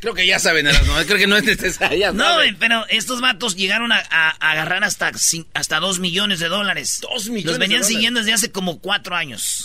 Creo 0.00 0.14
que 0.14 0.26
ya 0.26 0.38
saben, 0.38 0.66
Erasmo, 0.66 0.94
Creo 1.06 1.18
que 1.18 1.26
no 1.26 1.36
es 1.36 1.44
necesaria. 1.44 2.12
No, 2.12 2.34
güey, 2.34 2.54
pero 2.54 2.86
estos 2.88 3.20
vatos 3.20 3.56
llegaron 3.56 3.90
a, 3.92 3.98
a- 4.10 4.36
a 4.38 4.50
agarrar 4.52 4.84
hasta, 4.84 5.10
hasta 5.54 5.80
2 5.80 5.98
millones 6.00 6.38
de 6.38 6.48
dólares. 6.48 7.00
Dos 7.02 7.28
millones 7.28 7.46
Los 7.52 7.58
venían 7.58 7.80
de 7.82 7.86
siguiendo 7.88 8.20
desde 8.20 8.32
hace 8.34 8.52
como 8.52 8.78
4 8.80 9.16
años. 9.16 9.64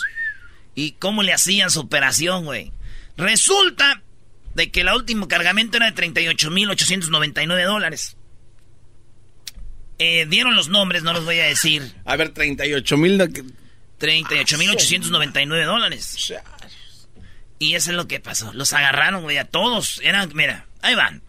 ¿Y 0.73 0.93
cómo 0.93 1.21
le 1.21 1.33
hacían 1.33 1.69
su 1.69 1.81
operación, 1.81 2.45
güey? 2.45 2.71
Resulta 3.17 4.01
de 4.55 4.71
que 4.71 4.81
el 4.81 4.89
último 4.89 5.27
cargamento 5.27 5.77
era 5.77 5.91
de 5.91 5.95
38.899 6.11 7.65
dólares. 7.65 8.15
Eh, 9.99 10.25
dieron 10.29 10.55
los 10.55 10.69
nombres, 10.69 11.03
no 11.03 11.11
los 11.13 11.25
voy 11.25 11.39
a 11.39 11.45
decir. 11.45 11.91
A 12.05 12.15
ver, 12.15 12.29
38 12.29 12.97
mil. 12.97 13.19
38.899 13.19 15.65
dólares. 15.65 16.33
Y 17.61 17.75
eso 17.75 17.91
es 17.91 17.95
lo 17.95 18.07
que 18.07 18.19
pasó. 18.19 18.51
Los 18.53 18.73
agarraron, 18.73 19.21
güey, 19.21 19.37
a 19.37 19.45
todos. 19.45 20.01
Eran, 20.03 20.31
mira, 20.33 20.65
ahí 20.81 20.95
van. 20.95 21.21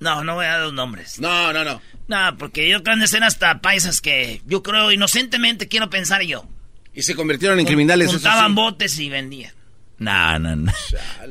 No, 0.00 0.24
no 0.24 0.34
voy 0.34 0.44
a 0.44 0.54
dar 0.54 0.60
los 0.62 0.72
nombres. 0.72 1.20
No, 1.20 1.52
no, 1.52 1.62
no. 1.62 1.80
No, 2.08 2.36
porque 2.36 2.68
yo 2.68 2.82
creo 2.82 2.98
que 2.98 3.06
ser 3.06 3.22
hasta 3.22 3.60
paisas 3.60 4.00
que 4.00 4.42
yo 4.44 4.64
creo 4.64 4.90
inocentemente 4.90 5.68
quiero 5.68 5.88
pensar 5.88 6.22
yo. 6.22 6.48
Y 6.92 7.02
se 7.02 7.14
convirtieron 7.14 7.60
en 7.60 7.64
criminales. 7.66 8.10
Juntaban 8.10 8.48
sí. 8.48 8.54
botes 8.54 8.98
y 8.98 9.08
vendían. 9.08 9.52
No, 9.98 10.36
no, 10.40 10.56
no. 10.56 10.72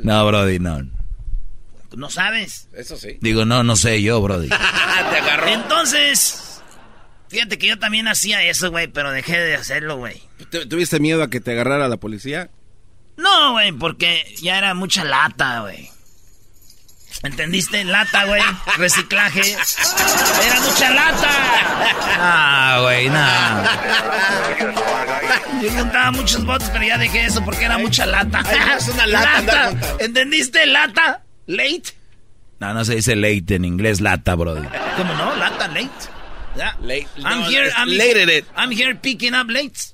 No, 0.02 0.28
Brody, 0.28 0.60
no. 0.60 0.88
¿No 1.94 2.10
sabes? 2.10 2.70
Eso 2.74 2.96
sí. 2.96 3.18
Digo, 3.20 3.44
no, 3.44 3.63
no 3.63 3.75
sé 3.75 4.02
yo, 4.02 4.22
Brody. 4.22 4.48
Te 4.48 4.56
agarró. 4.56 5.48
Entonces, 5.50 6.62
fíjate 7.28 7.58
que 7.58 7.68
yo 7.68 7.78
también 7.80 8.08
hacía 8.08 8.42
eso, 8.44 8.72
güey, 8.72 8.88
pero 8.88 9.12
dejé 9.12 9.38
de 9.40 9.56
hacerlo, 9.56 9.98
güey. 9.98 10.22
¿Tu- 10.50 10.70
¿Tuviste 10.70 11.02
miedo 11.02 11.22
a 11.22 11.30
que 11.30 11.42
te 11.42 11.52
agarrara 11.52 11.90
la 11.90 11.98
policía? 11.98 12.50
No, 13.17 13.51
güey, 13.53 13.72
porque 13.72 14.36
ya 14.41 14.58
era 14.58 14.74
mucha 14.74 15.03
lata, 15.03 15.62
güey. 15.62 15.89
¿Entendiste? 17.24 17.84
Lata, 17.86 18.25
güey. 18.25 18.41
Reciclaje. 18.77 19.41
Era 20.46 20.60
mucha 20.62 20.89
lata. 20.89 21.29
Ah, 22.20 22.79
güey, 22.82 23.08
no. 23.10 23.63
Yo 25.62 25.72
juntaba 25.72 26.12
muchos 26.12 26.43
botes, 26.46 26.70
pero 26.72 26.84
ya 26.84 26.98
dejé 26.98 27.25
eso 27.25 27.43
porque 27.46 27.63
era 27.65 27.77
mucha 27.77 28.05
lata. 28.05 28.43
Es 28.77 28.89
una 28.89 29.08
lata. 29.08 29.72
¿Entendiste? 30.00 30.65
Lata. 30.65 31.22
Late. 31.48 31.93
No, 32.60 32.74
no 32.74 32.84
se 32.84 32.96
dice 32.96 33.15
late 33.15 33.55
en 33.55 33.65
inglés, 33.65 34.01
lata, 34.01 34.36
Brody. 34.36 34.67
¿Cómo 34.98 35.13
no? 35.13 35.36
Lata, 35.36 35.67
late. 35.70 35.89
Ya. 36.58 36.75
Late. 36.82 37.08
I'm 37.17 37.41
No, 37.41 37.50
here, 37.50 37.72
I'm, 37.77 37.89
lated 37.89 38.29
it. 38.29 38.46
I'm 38.55 38.72
here 38.72 38.96
picking 38.96 39.34
up 39.34 39.50
lates. 39.50 39.93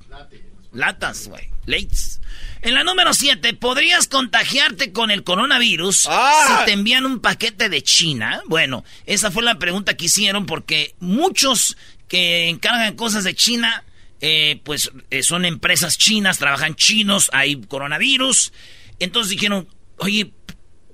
Latas, 0.73 1.27
güey. 1.27 1.47
Lates. 1.65 2.18
En 2.61 2.73
la 2.75 2.83
número 2.83 3.13
7, 3.13 3.53
¿podrías 3.53 4.07
contagiarte 4.07 4.91
con 4.91 5.11
el 5.11 5.23
coronavirus 5.23 6.07
Ah. 6.09 6.57
si 6.59 6.65
te 6.65 6.73
envían 6.73 7.05
un 7.05 7.19
paquete 7.21 7.69
de 7.69 7.81
China? 7.81 8.41
Bueno, 8.47 8.83
esa 9.05 9.31
fue 9.31 9.43
la 9.43 9.57
pregunta 9.59 9.95
que 9.95 10.05
hicieron 10.05 10.45
porque 10.45 10.93
muchos 10.99 11.77
que 12.09 12.49
encargan 12.49 12.95
cosas 12.97 13.23
de 13.23 13.33
China, 13.33 13.85
eh, 14.19 14.59
pues 14.65 14.91
eh, 15.09 15.23
son 15.23 15.45
empresas 15.45 15.97
chinas, 15.97 16.37
trabajan 16.37 16.75
chinos, 16.75 17.29
hay 17.31 17.61
coronavirus. 17.61 18.51
Entonces 18.99 19.29
dijeron, 19.31 19.69
oye, 19.97 20.33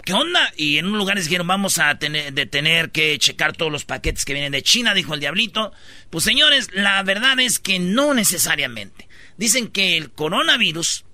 ¿qué 0.04 0.14
onda? 0.14 0.54
Y 0.56 0.78
en 0.78 0.86
un 0.86 1.00
lugar 1.00 1.16
les 1.16 1.26
dijeron, 1.26 1.48
vamos 1.48 1.80
a 1.80 1.98
tener, 1.98 2.32
de 2.32 2.46
tener 2.46 2.92
que 2.92 3.18
checar 3.18 3.54
todos 3.54 3.72
los 3.72 3.86
paquetes 3.86 4.24
que 4.24 4.34
vienen 4.34 4.52
de 4.52 4.62
China, 4.62 4.94
dijo 4.94 5.16
el 5.16 5.20
diablito. 5.20 5.72
Pues 6.12 6.24
señores, 6.26 6.70
la 6.74 7.02
verdad 7.02 7.40
es 7.40 7.58
que 7.58 7.80
no 7.80 8.14
necesariamente. 8.14 9.08
Dicen 9.38 9.70
que 9.70 9.98
el 9.98 10.12
coronavirus, 10.12 11.06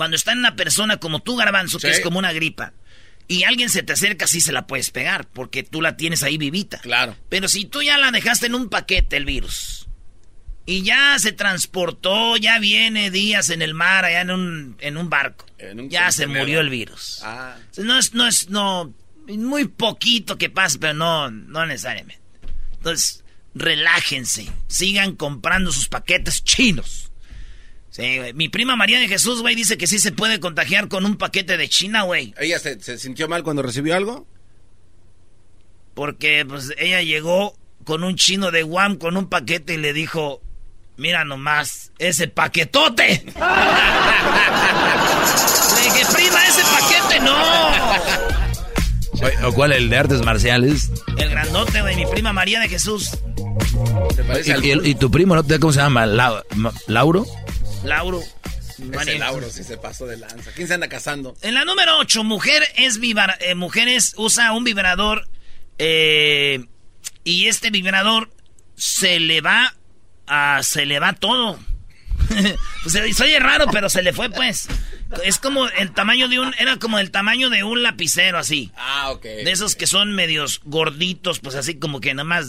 cuando 0.00 0.16
está 0.16 0.32
en 0.32 0.38
una 0.38 0.56
persona 0.56 0.96
como 0.96 1.20
tú, 1.20 1.36
Garbanzo, 1.36 1.78
que 1.78 1.90
es 1.90 2.00
como 2.00 2.18
una 2.18 2.32
gripa, 2.32 2.72
y 3.28 3.44
alguien 3.44 3.68
se 3.68 3.82
te 3.82 3.92
acerca, 3.92 4.26
sí 4.26 4.40
se 4.40 4.50
la 4.50 4.66
puedes 4.66 4.88
pegar, 4.88 5.28
porque 5.28 5.62
tú 5.62 5.82
la 5.82 5.98
tienes 5.98 6.22
ahí 6.22 6.38
vivita. 6.38 6.78
Claro. 6.78 7.18
Pero 7.28 7.48
si 7.48 7.66
tú 7.66 7.82
ya 7.82 7.98
la 7.98 8.10
dejaste 8.10 8.46
en 8.46 8.54
un 8.54 8.70
paquete, 8.70 9.18
el 9.18 9.26
virus, 9.26 9.88
y 10.64 10.84
ya 10.84 11.18
se 11.18 11.32
transportó, 11.32 12.38
ya 12.38 12.58
viene 12.58 13.10
días 13.10 13.50
en 13.50 13.60
el 13.60 13.74
mar, 13.74 14.06
allá 14.06 14.22
en 14.22 14.30
un, 14.30 14.76
en 14.80 14.96
un 14.96 15.10
barco, 15.10 15.44
En 15.58 15.80
un 15.80 15.90
ya 15.90 16.10
se 16.12 16.26
murió 16.26 16.60
el 16.60 16.70
virus. 16.70 17.20
Ah. 17.22 17.58
No 17.76 17.98
es, 17.98 18.14
no 18.14 18.26
es, 18.26 18.48
no, 18.48 18.94
muy 19.26 19.68
poquito 19.68 20.38
que 20.38 20.48
pasa, 20.48 20.78
pero 20.80 20.94
no, 20.94 21.30
no 21.30 21.66
necesariamente. 21.66 22.22
Entonces, 22.72 23.22
relájense, 23.54 24.50
sigan 24.66 25.14
comprando 25.14 25.70
sus 25.70 25.88
paquetes 25.88 26.42
chinos. 26.42 27.09
Sí, 27.90 28.18
güey. 28.18 28.32
Mi 28.34 28.48
prima 28.48 28.76
María 28.76 28.98
de 29.00 29.08
Jesús, 29.08 29.40
güey, 29.42 29.54
dice 29.56 29.76
que 29.76 29.86
sí 29.88 29.98
se 29.98 30.12
puede 30.12 30.38
contagiar 30.40 30.88
con 30.88 31.04
un 31.04 31.16
paquete 31.16 31.56
de 31.56 31.68
China, 31.68 32.02
güey. 32.02 32.34
¿Ella 32.38 32.58
se, 32.58 32.80
se 32.80 32.98
sintió 32.98 33.28
mal 33.28 33.42
cuando 33.42 33.62
recibió 33.62 33.96
algo? 33.96 34.26
Porque, 35.94 36.44
pues, 36.48 36.72
ella 36.78 37.02
llegó 37.02 37.54
con 37.84 38.04
un 38.04 38.14
chino 38.16 38.50
de 38.52 38.62
Guam 38.62 38.96
con 38.96 39.16
un 39.16 39.28
paquete 39.28 39.74
y 39.74 39.78
le 39.78 39.92
dijo, 39.92 40.40
mira 40.96 41.24
nomás, 41.24 41.90
ese 41.98 42.28
paquetote. 42.28 43.24
le 45.74 45.82
dije, 45.82 46.06
prima, 46.14 46.46
ese 46.46 46.62
paquete 46.62 47.20
no. 47.24 47.36
¿O 49.48 49.52
cuál? 49.52 49.72
¿El 49.72 49.90
de 49.90 49.98
artes 49.98 50.22
marciales? 50.24 50.90
El 51.18 51.28
grandote, 51.30 51.82
güey, 51.82 51.96
mi 51.96 52.06
prima 52.06 52.32
María 52.32 52.60
de 52.60 52.68
Jesús. 52.68 53.10
¿Te 54.16 54.22
¿Y, 54.22 54.24
parece 54.24 54.56
y- 54.62 54.90
y 54.90 54.94
tu 54.94 55.10
primo, 55.10 55.34
¿no? 55.34 55.42
¿Cómo 55.58 55.72
se 55.72 55.80
llama? 55.80 56.06
La- 56.06 56.42
Ma- 56.54 56.72
¿Lauro? 56.86 57.26
Lauro. 57.84 58.22
Ese 58.92 59.18
Lauro 59.18 59.50
sí 59.50 59.62
se 59.62 59.76
pasó 59.76 60.06
de 60.06 60.16
lanza. 60.16 60.52
¿Quién 60.52 60.68
se 60.68 60.74
anda 60.74 60.88
casando? 60.88 61.36
En 61.42 61.54
la 61.54 61.64
número 61.64 61.98
8, 61.98 62.24
mujer 62.24 62.62
es 62.76 62.98
vibra 62.98 63.36
eh, 63.40 63.54
mujeres 63.54 64.14
usa 64.16 64.52
un 64.52 64.64
vibrador 64.64 65.28
eh, 65.78 66.64
y 67.24 67.46
este 67.46 67.70
vibrador 67.70 68.30
se 68.76 69.20
le 69.20 69.40
va 69.40 69.74
a, 70.26 70.62
se 70.62 70.86
le 70.86 70.98
va 70.98 71.12
todo. 71.12 71.58
pues 72.82 73.16
se 73.16 73.24
oye 73.24 73.38
raro, 73.38 73.66
pero 73.72 73.88
se 73.90 74.02
le 74.02 74.12
fue 74.12 74.30
pues. 74.30 74.68
Es 75.24 75.38
como 75.38 75.66
el 75.66 75.92
tamaño 75.92 76.28
de 76.28 76.38
un, 76.38 76.54
era 76.58 76.76
como 76.76 76.98
el 76.98 77.10
tamaño 77.10 77.50
de 77.50 77.64
un 77.64 77.82
lapicero 77.82 78.38
así. 78.38 78.70
Ah, 78.76 79.10
ok. 79.10 79.22
De 79.22 79.50
esos 79.50 79.74
que 79.74 79.86
son 79.86 80.14
medios 80.14 80.60
gorditos, 80.64 81.40
pues 81.40 81.56
así 81.56 81.78
como 81.78 82.00
que 82.00 82.14
nada 82.14 82.24
más... 82.24 82.46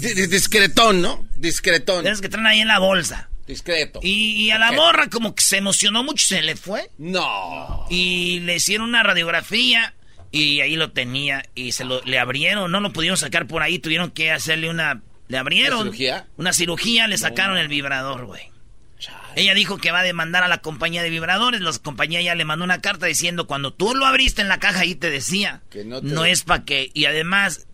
Discretón, 0.00 1.02
¿no? 1.02 1.26
Discretón. 1.34 2.04
De 2.04 2.10
esos 2.10 2.22
que 2.22 2.28
traen 2.28 2.46
ahí 2.46 2.60
en 2.60 2.68
la 2.68 2.78
bolsa. 2.78 3.28
Discreto. 3.46 4.00
Y, 4.02 4.50
a 4.50 4.58
la 4.58 4.72
morra 4.72 5.08
como 5.08 5.34
que 5.34 5.42
se 5.42 5.58
emocionó 5.58 6.02
mucho 6.02 6.24
y 6.24 6.36
se 6.36 6.42
le 6.42 6.56
fue. 6.56 6.90
No. 6.98 7.86
Y 7.88 8.40
le 8.40 8.56
hicieron 8.56 8.88
una 8.88 9.02
radiografía 9.02 9.94
y 10.32 10.60
ahí 10.60 10.76
lo 10.76 10.90
tenía 10.90 11.44
y 11.54 11.72
se 11.72 11.84
lo 11.84 12.02
le 12.02 12.18
abrieron, 12.18 12.70
no 12.70 12.80
lo 12.80 12.92
pudieron 12.92 13.16
sacar 13.16 13.46
por 13.46 13.62
ahí, 13.62 13.78
tuvieron 13.78 14.10
que 14.10 14.32
hacerle 14.32 14.68
una 14.68 15.02
le 15.28 15.38
abrieron 15.38 15.80
¿Una 15.80 15.90
cirugía? 15.90 16.26
Una 16.36 16.52
cirugía, 16.52 17.06
le 17.06 17.18
sacaron 17.18 17.58
el 17.58 17.68
vibrador, 17.68 18.26
güey. 18.26 18.50
Ella 19.36 19.52
dijo 19.52 19.76
que 19.76 19.90
va 19.90 20.00
a 20.00 20.02
demandar 20.02 20.42
a 20.44 20.48
la 20.48 20.62
compañía 20.62 21.02
de 21.02 21.10
vibradores. 21.10 21.60
La 21.60 21.70
compañía 21.72 22.22
ya 22.22 22.34
le 22.34 22.46
mandó 22.46 22.64
una 22.64 22.80
carta 22.80 23.04
diciendo 23.04 23.46
cuando 23.46 23.72
tú 23.72 23.94
lo 23.94 24.06
abriste 24.06 24.40
en 24.40 24.48
la 24.48 24.58
caja 24.58 24.80
ahí 24.80 24.94
te 24.94 25.10
decía 25.10 25.60
que 25.68 25.84
no, 25.84 26.00
no 26.00 26.24
es 26.24 26.42
para 26.42 26.64
que 26.64 26.90
y 26.94 27.04
además 27.04 27.66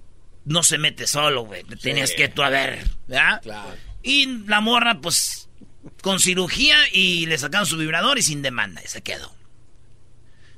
no 0.45 0.65
se 0.65 0.79
mete 0.79 1.07
solo, 1.07 1.43
güey. 1.45 1.63
Tenías 1.81 2.13
que 2.13 2.29
tú 2.29 2.43
a 2.43 2.49
ver, 2.49 2.85
¿verdad? 3.07 3.41
Claro. 3.43 3.77
Y 4.03 4.27
la 4.49 4.61
morra 4.61 5.01
pues 5.01 5.49
con 6.03 6.21
cirugía 6.21 6.77
y 6.93 7.27
le 7.27 7.39
sacaron 7.39 7.67
su 7.67 7.77
vibrador 7.77 8.19
y 8.19 8.23
sin 8.23 8.43
demanda 8.43 8.83
y 8.85 8.89
se 8.89 9.03
quedó. 9.03 9.35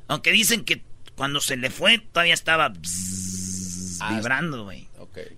Aunque 0.09 0.33
dicen 0.33 0.65
que 0.65 0.83
cuando 1.15 1.41
se 1.41 1.57
le 1.57 1.71
fue 1.71 1.99
todavía 1.99 2.35
estaba 2.35 2.73
ah, 4.01 4.15
vibrando, 4.15 4.65
güey. 4.65 4.89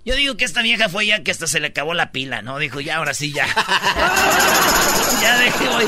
Yo 0.05 0.14
digo 0.14 0.37
que 0.37 0.45
esta 0.45 0.62
vieja 0.62 0.88
fue 0.88 1.07
ya 1.07 1.23
que 1.23 1.31
hasta 1.31 1.47
se 1.47 1.61
le 1.61 1.69
acabó 1.69 1.93
la 1.93 2.11
pila, 2.12 2.40
¿no? 2.43 2.59
Dijo, 2.59 2.81
ya, 2.81 2.97
ahora 2.97 3.12
sí, 3.12 3.33
ya. 3.33 3.47
ya 5.21 5.38
dejé, 5.38 5.66
güey. 5.66 5.87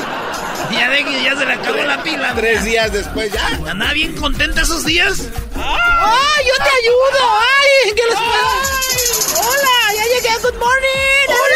Ya 0.71 0.89
dejé, 0.89 1.23
ya 1.23 1.35
se 1.35 1.45
le 1.45 1.53
acabó 1.53 1.77
la 1.77 2.03
pila. 2.03 2.33
Tres 2.35 2.63
días 2.65 2.91
después, 2.91 3.31
ya. 3.33 3.47
¿Andaba 3.67 3.93
bien 3.93 4.15
contenta 4.15 4.61
esos 4.61 4.85
días? 4.85 5.29
¡Ay, 5.55 6.45
yo 6.45 6.55
te 6.63 6.69
ayudo! 6.69 7.39
¡Ay, 7.39 7.93
qué 7.95 8.03
les 8.03 8.15
puedo! 8.15 9.47
¡Hola! 9.47 9.93
¡Ya 9.95 10.03
llegué! 10.03 10.37
¡Good 10.43 10.59
morning! 10.59 11.48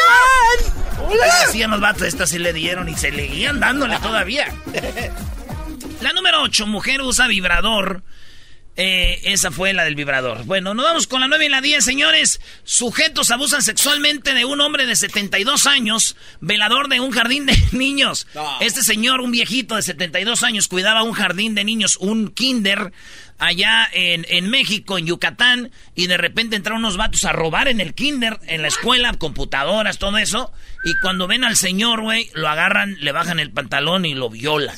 ¡Hola! 1.03 1.43
Hacían 1.47 1.71
los 1.71 1.81
vatos, 1.81 2.03
estas 2.03 2.29
sí 2.29 2.39
le 2.39 2.53
dieron 2.53 2.89
y 2.89 2.95
se 2.95 3.11
le 3.11 3.27
guían 3.27 3.59
dándole 3.59 3.97
todavía. 3.99 4.53
La 6.01 6.13
número 6.13 6.41
8, 6.41 6.67
mujer 6.67 7.01
usa 7.01 7.27
vibrador 7.27 8.03
eh, 8.75 9.21
esa 9.25 9.51
fue 9.51 9.71
la 9.73 9.83
del 9.83 9.95
vibrador. 9.95 10.45
Bueno, 10.45 10.73
nos 10.73 10.85
vamos 10.85 11.05
con 11.05 11.21
la 11.21 11.27
9 11.27 11.45
y 11.45 11.49
la 11.49 11.61
10, 11.61 11.85
señores. 11.85 12.41
Sujetos 12.63 13.29
abusan 13.29 13.61
sexualmente 13.61 14.33
de 14.33 14.45
un 14.45 14.61
hombre 14.61 14.87
de 14.87 14.95
72 14.95 15.67
años, 15.67 16.15
velador 16.41 16.89
de 16.89 16.99
un 16.99 17.11
jardín 17.11 17.45
de 17.45 17.55
niños. 17.71 18.25
Este 18.61 18.81
señor, 18.81 19.21
un 19.21 19.31
viejito 19.31 19.75
de 19.75 19.83
72 19.83 20.41
años, 20.41 20.67
cuidaba 20.67 21.03
un 21.03 21.13
jardín 21.13 21.53
de 21.53 21.63
niños, 21.63 21.97
un 21.97 22.29
kinder, 22.29 22.93
allá 23.37 23.87
en, 23.91 24.25
en, 24.29 24.49
México, 24.49 24.97
en 24.97 25.05
Yucatán, 25.05 25.71
y 25.95 26.07
de 26.07 26.17
repente 26.17 26.55
entraron 26.55 26.81
unos 26.81 26.97
vatos 26.97 27.25
a 27.25 27.31
robar 27.31 27.67
en 27.67 27.81
el 27.81 27.93
kinder, 27.93 28.39
en 28.47 28.61
la 28.61 28.67
escuela, 28.67 29.13
computadoras, 29.13 29.97
todo 29.97 30.17
eso. 30.17 30.51
Y 30.85 30.97
cuando 30.99 31.27
ven 31.27 31.43
al 31.43 31.55
señor, 31.55 32.01
güey, 32.01 32.29
lo 32.33 32.49
agarran, 32.49 32.95
le 32.99 33.11
bajan 33.11 33.39
el 33.39 33.51
pantalón 33.51 34.05
y 34.05 34.13
lo 34.13 34.29
violan. 34.29 34.75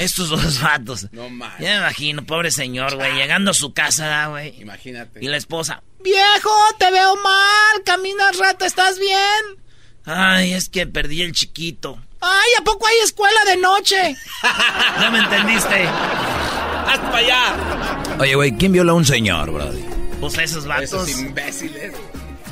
Estos 0.00 0.28
dos 0.28 0.60
vatos. 0.60 1.08
No 1.12 1.28
mames. 1.28 1.58
Ya 1.60 1.70
me 1.70 1.76
imagino, 1.78 2.24
pobre 2.24 2.50
señor, 2.50 2.96
güey, 2.96 3.14
llegando 3.14 3.50
a 3.50 3.54
su 3.54 3.72
casa, 3.72 4.26
güey. 4.26 4.60
Imagínate. 4.60 5.18
Y 5.22 5.28
la 5.28 5.36
esposa. 5.36 5.82
Viejo, 6.02 6.50
te 6.78 6.90
veo 6.90 7.16
mal, 7.16 7.82
caminas 7.84 8.38
rato, 8.38 8.64
¿estás 8.64 8.98
bien? 8.98 9.62
Ay, 10.04 10.52
es 10.52 10.68
que 10.68 10.86
perdí 10.86 11.22
el 11.22 11.32
chiquito. 11.32 11.98
Ay, 12.20 12.50
¿a 12.58 12.62
poco 12.62 12.86
hay 12.86 12.98
escuela 12.98 13.44
de 13.46 13.56
noche? 13.56 14.16
no 15.00 15.10
me 15.10 15.18
entendiste. 15.18 15.88
¡Hasta 16.86 17.10
para 17.10 17.18
allá! 17.18 18.16
Oye, 18.18 18.34
güey, 18.34 18.52
¿quién 18.56 18.72
viola 18.72 18.92
a 18.92 18.94
un 18.94 19.04
señor, 19.04 19.50
brody? 19.50 19.84
Pues 20.20 20.38
esos 20.38 20.66
vatos. 20.66 21.08
Esos 21.08 21.20
imbéciles. 21.20 21.92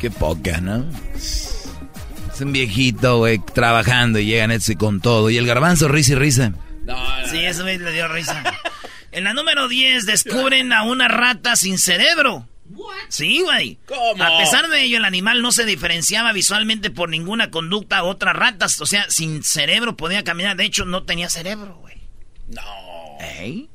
Qué 0.01 0.11
poca, 0.11 0.61
¿no? 0.61 0.85
Es 1.17 2.41
un 2.41 2.53
viejito, 2.53 3.19
güey, 3.19 3.39
trabajando 3.39 4.19
y 4.19 4.27
llegan 4.27 4.51
ese 4.51 4.77
con 4.77 5.01
todo. 5.01 5.29
Y 5.31 5.37
el 5.37 5.47
garbanzo, 5.47 5.89
risa 5.89 6.13
y 6.13 6.15
risa. 6.17 6.53
No, 6.85 6.97
Sí, 7.31 7.39
eso 7.45 7.65
me 7.65 7.79
le 7.79 7.93
dio 7.93 8.09
risa. 8.09 8.43
en 9.13 9.25
la 9.25 9.35
número 9.35 9.69
10 9.69 10.07
descubren 10.07 10.73
a 10.73 10.83
una 10.83 11.07
rata 11.09 11.55
sin 11.57 11.79
cerebro. 11.79 12.47
Sí, 13.09 13.43
güey. 13.43 13.79
¿Cómo? 13.87 14.23
A 14.23 14.39
pesar 14.39 14.69
de 14.69 14.83
ello, 14.85 14.99
el 14.99 15.05
animal 15.05 15.43
no 15.43 15.53
se 15.53 15.65
diferenciaba 15.65 16.33
visualmente 16.33 16.91
por 16.91 17.09
ninguna 17.09 17.51
conducta 17.51 17.99
a 17.99 18.03
otras 18.05 18.35
ratas. 18.35 18.81
O 18.81 18.87
sea, 18.87 19.05
sin 19.11 19.43
cerebro 19.43 19.97
podía 19.97 20.23
caminar. 20.25 20.57
De 20.57 20.65
hecho, 20.65 20.85
no 20.85 21.03
tenía 21.03 21.29
cerebro, 21.29 21.77
güey. 21.81 21.97
No. 22.49 22.63
¿Eh? 23.21 23.67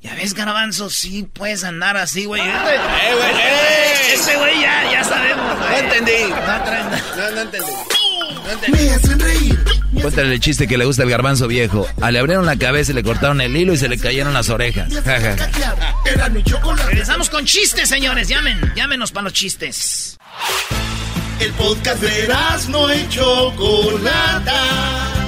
Ya 0.00 0.14
ves, 0.14 0.34
Garbanzo, 0.34 0.90
sí 0.90 1.28
puedes 1.32 1.64
andar 1.64 1.96
así, 1.96 2.24
güey. 2.24 2.40
¡Eh, 2.40 2.52
güey! 2.52 2.76
¡Eh! 2.76 4.14
Ese 4.14 4.36
güey 4.36 4.60
ya, 4.60 4.92
ya 4.92 5.04
sabemos, 5.04 5.56
güey. 5.56 5.70
No 5.70 5.76
entendí. 5.76 6.12
No, 7.16 7.30
no, 7.32 7.40
entendí. 7.40 7.72
No 8.44 8.50
entendí. 8.52 8.82
Me 8.84 8.90
hacen 8.94 9.18
reír. 9.18 9.64
Cuéntale 10.00 10.34
el 10.34 10.40
chiste 10.40 10.68
que 10.68 10.78
le 10.78 10.84
gusta 10.84 11.02
al 11.02 11.10
garbanzo 11.10 11.48
viejo. 11.48 11.86
A 12.00 12.12
le 12.12 12.20
abrieron 12.20 12.46
la 12.46 12.56
cabeza 12.56 12.92
y 12.92 12.94
le 12.94 13.02
cortaron 13.02 13.40
el 13.40 13.56
hilo 13.56 13.72
y 13.72 13.76
se 13.76 13.88
le 13.88 13.98
cayeron 13.98 14.32
las 14.34 14.48
orejas. 14.50 14.88
Regresamos 16.86 17.28
con 17.28 17.44
chistes, 17.44 17.88
señores. 17.88 18.28
Llamen, 18.28 18.72
llámenos 18.76 19.10
para 19.10 19.24
los 19.24 19.32
chistes. 19.32 20.16
El 21.40 21.52
podcast 21.52 22.02
de 22.02 22.28
no 22.68 22.90
hecho 22.90 23.52
Chocolata 23.56 25.27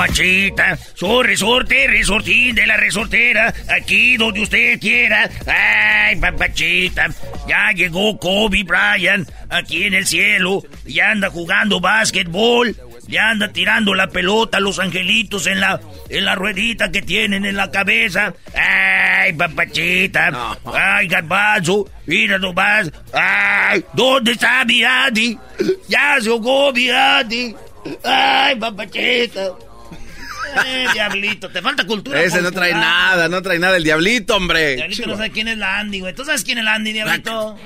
Mamachita, 0.00 0.78
soy 0.94 1.26
resorte, 1.26 1.86
resortín 1.86 2.54
de 2.54 2.66
la 2.66 2.76
resortera, 2.78 3.52
aquí 3.68 4.16
donde 4.16 4.40
usted 4.40 4.80
quiera. 4.80 5.28
Ay, 5.46 6.16
mamachita, 6.16 7.08
ya 7.46 7.70
llegó 7.74 8.18
Kobe 8.18 8.64
Bryant 8.64 9.28
aquí 9.50 9.84
en 9.84 9.94
el 9.94 10.06
cielo, 10.06 10.62
ya 10.86 11.10
anda 11.10 11.28
jugando 11.28 11.80
básquetbol, 11.80 12.74
ya 13.08 13.28
anda 13.30 13.52
tirando 13.52 13.94
la 13.94 14.06
pelota 14.06 14.56
a 14.56 14.60
los 14.60 14.78
angelitos 14.78 15.46
en 15.46 15.60
la, 15.60 15.78
en 16.08 16.24
la 16.24 16.34
ruedita 16.34 16.90
que 16.90 17.02
tienen 17.02 17.44
en 17.44 17.56
la 17.56 17.70
cabeza. 17.70 18.32
Ay, 18.54 19.34
papachita, 19.34 20.56
ay, 20.64 21.08
garbanzo, 21.08 21.90
mira 22.06 22.38
nomás, 22.38 22.90
ay, 23.12 23.84
¿dónde 23.92 24.32
está 24.32 24.64
mi 24.64 24.82
Andy? 24.82 25.36
Ya 25.88 26.16
se 26.20 26.30
jugó 26.30 26.72
mi 26.72 26.88
Andy. 26.88 27.54
Ay, 28.02 28.56
papachita. 28.56 29.69
Eh, 30.66 30.86
diablito, 30.92 31.48
te 31.48 31.62
falta 31.62 31.86
cultura. 31.86 32.22
Ese 32.22 32.42
no 32.42 32.52
trae 32.52 32.72
nada, 32.72 33.28
no 33.28 33.42
trae 33.42 33.58
nada 33.58 33.76
el 33.76 33.84
diablito, 33.84 34.36
hombre. 34.36 34.76
Diablito 34.76 35.06
no 35.06 35.16
sabe 35.16 35.30
quién 35.30 35.48
es 35.48 35.58
la 35.58 35.78
Andy, 35.78 36.00
güey. 36.00 36.14
¿Tú 36.14 36.24
sabes 36.24 36.44
quién 36.44 36.58
es 36.58 36.64
la 36.64 36.74
Andy, 36.74 36.92
diablito? 36.92 37.56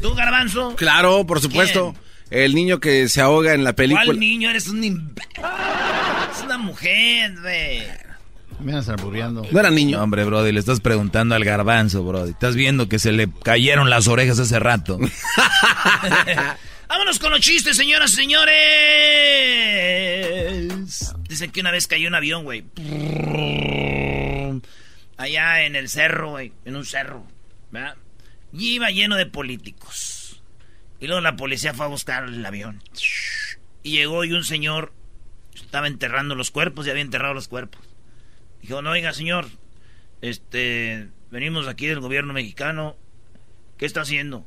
¿Tú, 0.00 0.14
garbanzo? 0.14 0.74
Claro, 0.76 1.26
por 1.26 1.40
supuesto. 1.40 1.94
El 2.30 2.54
niño 2.54 2.78
que 2.78 3.08
se 3.08 3.20
ahoga 3.20 3.54
en 3.54 3.64
la 3.64 3.72
película. 3.74 4.04
¿Cuál 4.04 4.20
niño? 4.20 4.50
Eres 4.50 4.68
un... 4.68 4.84
Es 4.84 6.44
una 6.44 6.58
mujer, 6.58 7.34
güey. 7.40 7.82
Me 8.60 8.72
van 8.72 8.76
a 8.76 8.80
estar 8.80 9.00
No 9.00 9.60
era 9.60 9.70
niño. 9.70 10.02
hombre, 10.02 10.24
Brody, 10.24 10.50
le 10.52 10.58
estás 10.60 10.80
preguntando 10.80 11.34
al 11.36 11.44
garbanzo, 11.44 12.02
Brody. 12.02 12.30
Estás 12.32 12.56
viendo 12.56 12.88
que 12.88 12.98
se 12.98 13.12
le 13.12 13.28
cayeron 13.44 13.88
las 13.88 14.08
orejas 14.08 14.38
hace 14.40 14.58
rato. 14.58 14.98
Vámonos 16.88 17.18
con 17.18 17.30
los 17.30 17.40
chistes, 17.40 17.76
señoras 17.76 18.12
y 18.12 18.16
señores. 18.16 18.56
Dicen 21.28 21.50
que 21.50 21.60
una 21.60 21.70
vez 21.70 21.86
cayó 21.86 22.08
un 22.08 22.14
avión, 22.14 22.44
güey. 22.44 22.64
Allá 25.16 25.64
en 25.64 25.76
el 25.76 25.88
cerro, 25.88 26.30
güey. 26.30 26.52
En 26.64 26.76
un 26.76 26.84
cerro. 26.84 27.26
¿verdad? 27.70 27.96
Y 28.52 28.74
iba 28.74 28.90
lleno 28.90 29.16
de 29.16 29.26
políticos. 29.26 30.42
Y 31.00 31.06
luego 31.06 31.20
la 31.20 31.36
policía 31.36 31.74
fue 31.74 31.86
a 31.86 31.88
buscar 31.88 32.24
el 32.24 32.44
avión. 32.44 32.82
Y 33.82 33.92
llegó 33.92 34.24
y 34.24 34.32
un 34.32 34.44
señor 34.44 34.92
estaba 35.54 35.86
enterrando 35.86 36.34
los 36.34 36.50
cuerpos 36.50 36.86
y 36.86 36.90
había 36.90 37.02
enterrado 37.02 37.34
los 37.34 37.48
cuerpos. 37.48 37.82
Dijo, 38.62 38.82
no, 38.82 38.90
oiga, 38.90 39.12
señor, 39.12 39.46
este, 40.20 41.08
venimos 41.30 41.68
aquí 41.68 41.86
del 41.86 42.00
gobierno 42.00 42.32
mexicano. 42.32 42.96
¿Qué 43.76 43.86
está 43.86 44.00
haciendo? 44.00 44.44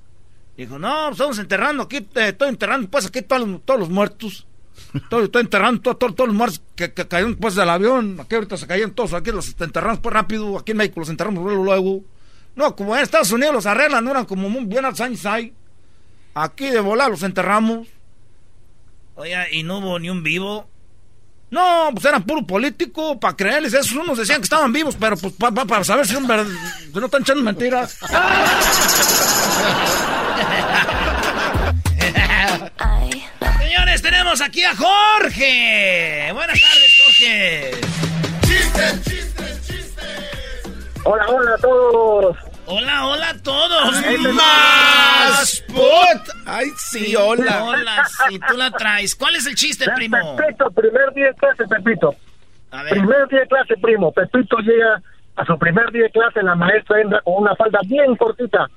Dijo, 0.58 0.80
no, 0.80 1.06
pues 1.08 1.14
estamos 1.14 1.40
enterrando 1.40 1.84
aquí, 1.84 1.98
eh, 1.98 2.30
estoy 2.30 2.50
enterrando 2.50 2.90
pues 2.90 3.06
aquí 3.06 3.22
todos 3.22 3.80
los 3.80 3.90
muertos. 3.90 4.48
Estoy, 4.94 5.24
estoy 5.26 5.42
enterrando 5.42 5.82
to- 5.82 5.96
to- 5.96 6.14
todos 6.14 6.28
los 6.28 6.36
muertos 6.36 6.62
que, 6.76 6.94
que 6.94 7.08
cayeron 7.08 7.36
pues 7.36 7.56
del 7.56 7.70
avión. 7.70 8.18
Aquí 8.20 8.36
ahorita 8.36 8.58
se 8.58 8.68
cayeron 8.68 8.92
todos, 8.94 9.14
aquí 9.14 9.32
los 9.32 9.56
enterramos 9.60 10.00
pues 10.00 10.14
rápido. 10.14 10.58
Aquí 10.60 10.72
en 10.72 10.78
México 10.78 11.00
los 11.00 11.10
enterramos 11.10 11.44
luego. 11.44 11.64
luego. 11.64 12.02
No, 12.56 12.76
como 12.76 12.96
en 12.96 13.02
Estados 13.04 13.32
Unidos 13.32 13.54
los 13.56 13.66
arreglan, 13.66 14.04
no 14.04 14.12
eran 14.12 14.26
como 14.26 14.50
muy 14.50 14.66
bien 14.66 14.84
años 14.86 15.26
ahí. 15.26 15.54
Aquí 16.34 16.70
de 16.70 16.80
volar 16.82 17.10
los 17.10 17.24
enterramos. 17.24 17.88
Oiga, 19.16 19.50
y 19.52 19.64
no 19.64 19.80
hubo 19.80 20.00
ni 20.00 20.10
un 20.10 20.24
vivo. 20.24 20.68
No, 21.50 21.90
pues 21.94 22.06
eran 22.06 22.24
puro 22.24 22.46
político, 22.48 23.20
para 23.20 23.36
creerles. 23.36 23.74
Esos 23.74 23.92
unos 23.92 24.18
decían 24.18 24.38
que 24.40 24.46
estaban 24.46 24.72
vivos, 24.72 24.96
pero 24.98 25.18
pues 25.18 25.34
pa- 25.34 25.52
pa- 25.52 25.66
para 25.66 25.84
saber 25.84 26.08
si, 26.08 26.14
son 26.14 26.26
verdad- 26.26 26.48
no 26.94 27.06
están 27.06 27.22
echando 27.24 27.44
mentiras. 27.44 27.98
tenemos 34.42 34.48
aquí 34.48 34.64
a 34.64 34.76
Jorge. 34.76 36.32
Buenas 36.34 36.60
tardes, 36.60 37.02
Jorge. 37.04 37.72
Hola, 41.04 41.26
hola 41.30 41.54
a 41.54 41.58
todos. 41.58 42.38
Hola, 42.66 43.08
hola 43.08 43.30
a 43.30 43.38
todos. 43.42 43.96
¡Más! 44.34 45.64
¡Put! 45.68 46.36
¡Ay, 46.46 46.68
sí, 46.78 47.16
hola! 47.16 47.64
Hola, 47.64 48.06
si 48.30 48.40
tú 48.40 48.56
la 48.56 48.72
traes. 48.72 49.16
¿Cuál 49.16 49.36
es 49.36 49.46
el 49.48 49.56
chiste, 49.56 49.86
primo? 49.96 50.36
Pepito, 50.38 50.72
primer 50.72 51.14
día 51.14 51.28
de 51.28 51.34
clase, 51.36 51.68
Pepito. 51.68 52.16
A 52.72 52.84
ver. 52.84 52.94
Primer 52.94 53.28
día 53.28 53.42
de 53.42 53.48
clase, 53.48 53.76
primo. 53.82 54.12
Pepito 54.12 54.58
llega 54.60 55.02
a 55.36 55.46
su 55.46 55.58
primer 55.58 55.92
día 55.92 56.04
de 56.04 56.12
clase, 56.12 56.44
la 56.44 56.56
maestra 56.56 57.02
entra 57.02 57.22
con 57.22 57.44
una 57.44 57.56
falda 57.56 57.80
bien 57.86 58.16
cortita 58.16 58.68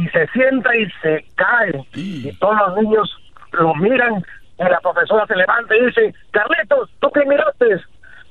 y 0.00 0.08
se 0.08 0.26
sienta 0.28 0.74
y 0.76 0.88
se 1.02 1.24
cae. 1.34 1.84
Y 1.94 2.32
todos 2.38 2.56
los 2.56 2.82
niños 2.82 3.10
lo 3.52 3.74
miran 3.74 4.24
la 4.70 4.80
profesora 4.80 5.26
se 5.26 5.36
levanta 5.36 5.76
y 5.76 5.86
dice, 5.86 6.14
Carlitos, 6.30 6.90
¿tú 7.00 7.10
qué 7.10 7.24
miraste? 7.24 7.80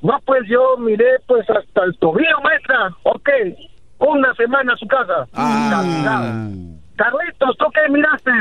No, 0.02 0.20
pues 0.26 0.42
yo 0.48 0.78
miré 0.78 1.18
pues 1.28 1.48
hasta 1.50 1.84
el 1.84 1.98
tobillo, 1.98 2.42
maestra. 2.42 2.90
Ok, 3.04 3.30
una 4.00 4.34
semana 4.36 4.74
a 4.74 4.78
su 4.78 4.88
casa. 4.88 5.28
Castigado. 5.34 6.50
Carlitos, 6.96 7.58
¿tú 7.58 7.66
qué 7.74 7.90
miraste? 7.90 8.32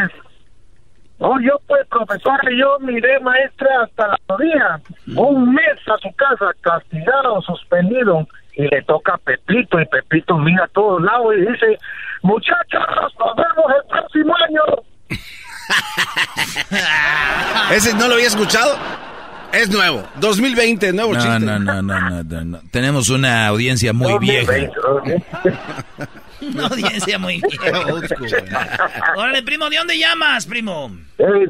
No, 1.20 1.38
yo 1.42 1.60
pues, 1.66 1.86
profesora, 1.88 2.50
yo 2.58 2.78
miré 2.80 3.20
maestra 3.20 3.82
hasta 3.82 4.08
la 4.08 4.18
rodilla. 4.26 4.80
Un 5.16 5.52
mes 5.52 5.78
a 5.86 5.98
su 5.98 6.10
casa, 6.16 6.50
castigado, 6.62 7.42
suspendido. 7.42 8.26
Y 8.54 8.62
le 8.62 8.82
toca 8.82 9.14
a 9.14 9.18
Pepito, 9.18 9.80
y 9.80 9.86
Pepito 9.86 10.36
mira 10.38 10.64
a 10.64 10.68
todos 10.68 11.00
lados 11.02 11.34
y 11.36 11.40
dice, 11.42 11.78
muchachos, 12.22 12.82
nos 13.18 13.36
vemos 13.36 13.72
el 13.76 13.88
próximo 13.88 14.34
año. 14.48 14.62
¿Ese 17.72 17.94
no 17.94 18.08
lo 18.08 18.14
había 18.14 18.26
escuchado? 18.26 18.76
Es 19.52 19.68
nuevo. 19.68 20.06
2020, 20.16 20.92
nuevo 20.92 21.14
No, 21.14 21.20
chiste. 21.20 21.40
no, 21.40 21.58
no, 21.58 21.82
no, 21.82 22.00
no, 22.00 22.22
no, 22.22 22.44
no. 22.44 22.60
Tenemos 22.70 23.08
una 23.08 23.48
audiencia 23.48 23.92
muy 23.92 24.18
vieja. 24.18 24.52
Una 26.40 26.68
audiencia 26.68 27.18
muy 27.18 27.42
vieja. 27.42 27.84
Órale, 29.16 29.42
primo, 29.42 29.68
¿de 29.68 29.76
dónde 29.76 29.98
llamas, 29.98 30.46
primo? 30.46 30.90
Eh, 31.18 31.46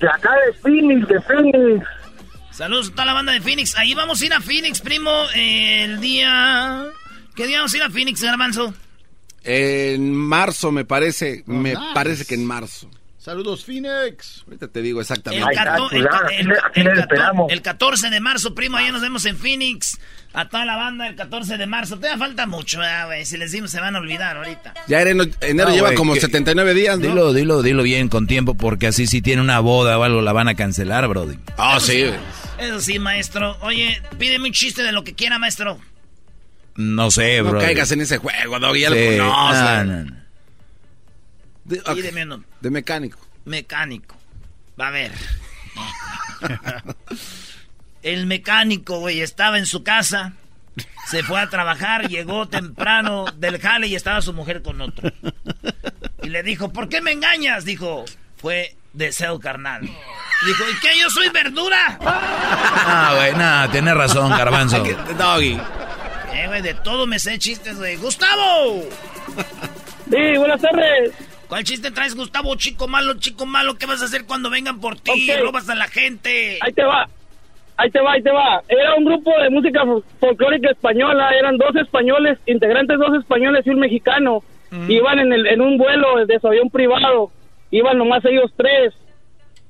de 0.00 0.08
acá 0.08 0.30
de 0.46 0.52
Phoenix, 0.60 1.06
de 1.06 1.20
Phoenix. 1.20 1.86
Saludos 2.50 2.88
a 2.88 2.90
toda 2.90 3.04
la 3.04 3.12
banda 3.12 3.32
de 3.32 3.40
Phoenix. 3.40 3.76
Ahí 3.76 3.94
vamos 3.94 4.20
a 4.20 4.26
ir 4.26 4.34
a 4.34 4.40
Phoenix, 4.40 4.80
primo, 4.80 5.26
el 5.34 6.00
día... 6.00 6.86
¿Qué 7.36 7.46
día 7.46 7.58
vamos 7.58 7.72
a 7.74 7.76
ir 7.76 7.82
a 7.84 7.90
Phoenix, 7.90 8.20
Garbanzo? 8.22 8.74
En 9.44 10.14
marzo, 10.14 10.72
me 10.72 10.84
parece. 10.84 11.42
me 11.46 11.70
nice. 11.70 11.82
parece 11.94 12.24
que 12.24 12.34
en 12.34 12.44
marzo. 12.46 12.90
Saludos, 13.18 13.64
Phoenix. 13.64 14.42
Ahorita 14.46 14.68
te 14.68 14.82
digo 14.82 14.98
El, 15.00 15.02
exactamente. 15.04 15.54
cato- 15.54 15.90
el, 15.92 15.98
chulada, 16.02 16.18
ca- 16.20 16.26
aquí 16.26 16.80
el 16.80 16.88
el 16.88 16.94
cato- 17.08 17.46
el 17.48 17.62
14 17.62 18.10
de 18.10 18.20
marzo, 18.20 18.54
primo, 18.54 18.76
allá 18.76 18.92
nos 18.92 19.00
vemos 19.00 19.24
en 19.24 19.38
Phoenix. 19.38 19.98
A 20.34 20.46
toda 20.48 20.66
la 20.66 20.76
banda 20.76 21.06
el 21.06 21.14
14 21.14 21.56
de 21.56 21.66
marzo. 21.66 21.98
Te 21.98 22.08
da 22.08 22.18
falta 22.18 22.46
mucho, 22.46 22.80
¿verdad, 22.80 23.06
güey. 23.06 23.24
Si 23.24 23.38
les 23.38 23.50
decimos 23.50 23.70
se 23.70 23.80
van 23.80 23.96
a 23.96 23.98
olvidar 23.98 24.36
ahorita. 24.36 24.74
Ya 24.88 25.00
enero, 25.00 25.24
enero 25.40 25.68
No, 25.70 25.74
lleva 25.74 25.88
güey, 25.88 25.96
como 25.96 26.12
que- 26.14 26.20
79 26.20 26.74
días, 26.74 26.98
¿no? 26.98 27.06
Dilo, 27.06 27.32
dilo, 27.32 27.62
dilo 27.62 27.82
bien 27.82 28.08
con 28.10 28.26
tiempo 28.26 28.54
porque 28.56 28.88
así 28.88 29.06
si 29.06 29.22
tiene 29.22 29.40
una 29.40 29.60
boda 29.60 29.96
o 29.98 30.02
algo 30.02 30.20
la 30.20 30.32
van 30.34 30.48
a 30.48 30.54
cancelar, 30.54 31.08
brody. 31.08 31.38
Ah, 31.56 31.78
sí. 31.80 32.04
Eso 32.58 32.80
sí, 32.80 32.98
maestro. 32.98 33.56
Oye, 33.62 34.02
pídeme 34.18 34.48
un 34.48 34.52
chiste 34.52 34.82
de 34.82 34.92
lo 34.92 35.02
que 35.02 35.14
quiera, 35.14 35.38
maestro. 35.38 35.78
No 36.76 37.10
sé, 37.10 37.40
No 37.42 37.50
bro. 37.50 37.60
caigas 37.60 37.90
en 37.92 38.00
ese 38.00 38.18
juego, 38.18 38.58
Doggy, 38.58 38.80
ya 38.80 38.90
Sí, 38.90 39.16
lo 39.16 39.28
conoces. 39.30 39.86
no, 39.86 40.04
no, 42.24 42.36
no. 42.36 42.44
De 42.60 42.70
mecánico. 42.70 43.18
Mecánico. 43.44 44.16
Va 44.80 44.88
a 44.88 44.90
ver. 44.90 45.12
El 48.02 48.26
mecánico, 48.26 48.98
güey, 49.00 49.20
estaba 49.20 49.58
en 49.58 49.66
su 49.66 49.82
casa. 49.82 50.32
Se 51.06 51.22
fue 51.22 51.40
a 51.40 51.48
trabajar, 51.48 52.08
llegó 52.08 52.48
temprano 52.48 53.26
del 53.36 53.60
jale 53.60 53.86
y 53.86 53.94
estaba 53.94 54.20
su 54.22 54.32
mujer 54.32 54.62
con 54.62 54.80
otro. 54.80 55.10
Y 56.22 56.28
le 56.28 56.42
dijo, 56.42 56.72
¿por 56.72 56.88
qué 56.88 57.00
me 57.00 57.12
engañas? 57.12 57.64
Dijo, 57.64 58.04
fue 58.36 58.74
deseo 58.92 59.38
carnal. 59.38 59.82
Dijo, 59.82 60.64
¿y 60.70 60.80
qué? 60.80 60.98
¿Yo 61.00 61.08
soy 61.10 61.28
verdura? 61.30 61.98
Ah, 62.00 63.12
güey, 63.16 63.32
nada, 63.34 63.70
tienes 63.70 63.94
razón, 63.94 64.30
Garbanzo. 64.30 64.82
Doggy. 65.16 65.58
Eh, 66.34 66.46
güey, 66.48 66.62
de 66.62 66.74
todo 66.74 67.06
me 67.06 67.18
sé 67.18 67.38
chistes, 67.38 67.78
güey. 67.78 67.96
¡Gustavo! 67.96 68.82
Sí, 70.10 70.36
buenas 70.36 70.60
tardes. 70.60 71.12
¿Cuál 71.48 71.64
chiste 71.64 71.90
traes, 71.90 72.14
Gustavo? 72.14 72.54
Chico 72.56 72.86
malo, 72.86 73.14
chico 73.14 73.46
malo, 73.46 73.76
¿qué 73.78 73.86
vas 73.86 74.02
a 74.02 74.04
hacer 74.04 74.26
cuando 74.26 74.50
vengan 74.50 74.78
por 74.78 75.00
ti? 75.00 75.30
Robas 75.40 75.68
a 75.70 75.74
la 75.74 75.88
gente. 75.88 76.58
Ahí 76.60 76.72
te 76.74 76.84
va. 76.84 77.08
Ahí 77.78 77.90
te 77.90 78.00
va, 78.00 78.12
ahí 78.12 78.22
te 78.22 78.30
va. 78.30 78.62
Era 78.68 78.94
un 78.96 79.06
grupo 79.06 79.32
de 79.40 79.48
música 79.48 79.82
fol- 79.82 80.04
folclórica 80.20 80.70
española. 80.70 81.30
Eran 81.36 81.56
dos 81.56 81.74
españoles, 81.76 82.38
integrantes 82.46 82.98
dos 82.98 83.18
españoles 83.18 83.66
y 83.66 83.70
un 83.70 83.80
mexicano. 83.80 84.44
Iban 84.88 85.18
en, 85.20 85.32
el, 85.32 85.46
en 85.46 85.62
un 85.62 85.78
vuelo 85.78 86.26
de 86.26 86.38
su 86.38 86.46
avión 86.48 86.68
privado. 86.68 87.30
Iban 87.70 87.96
nomás 87.96 88.22
ellos 88.26 88.52
tres. 88.56 88.92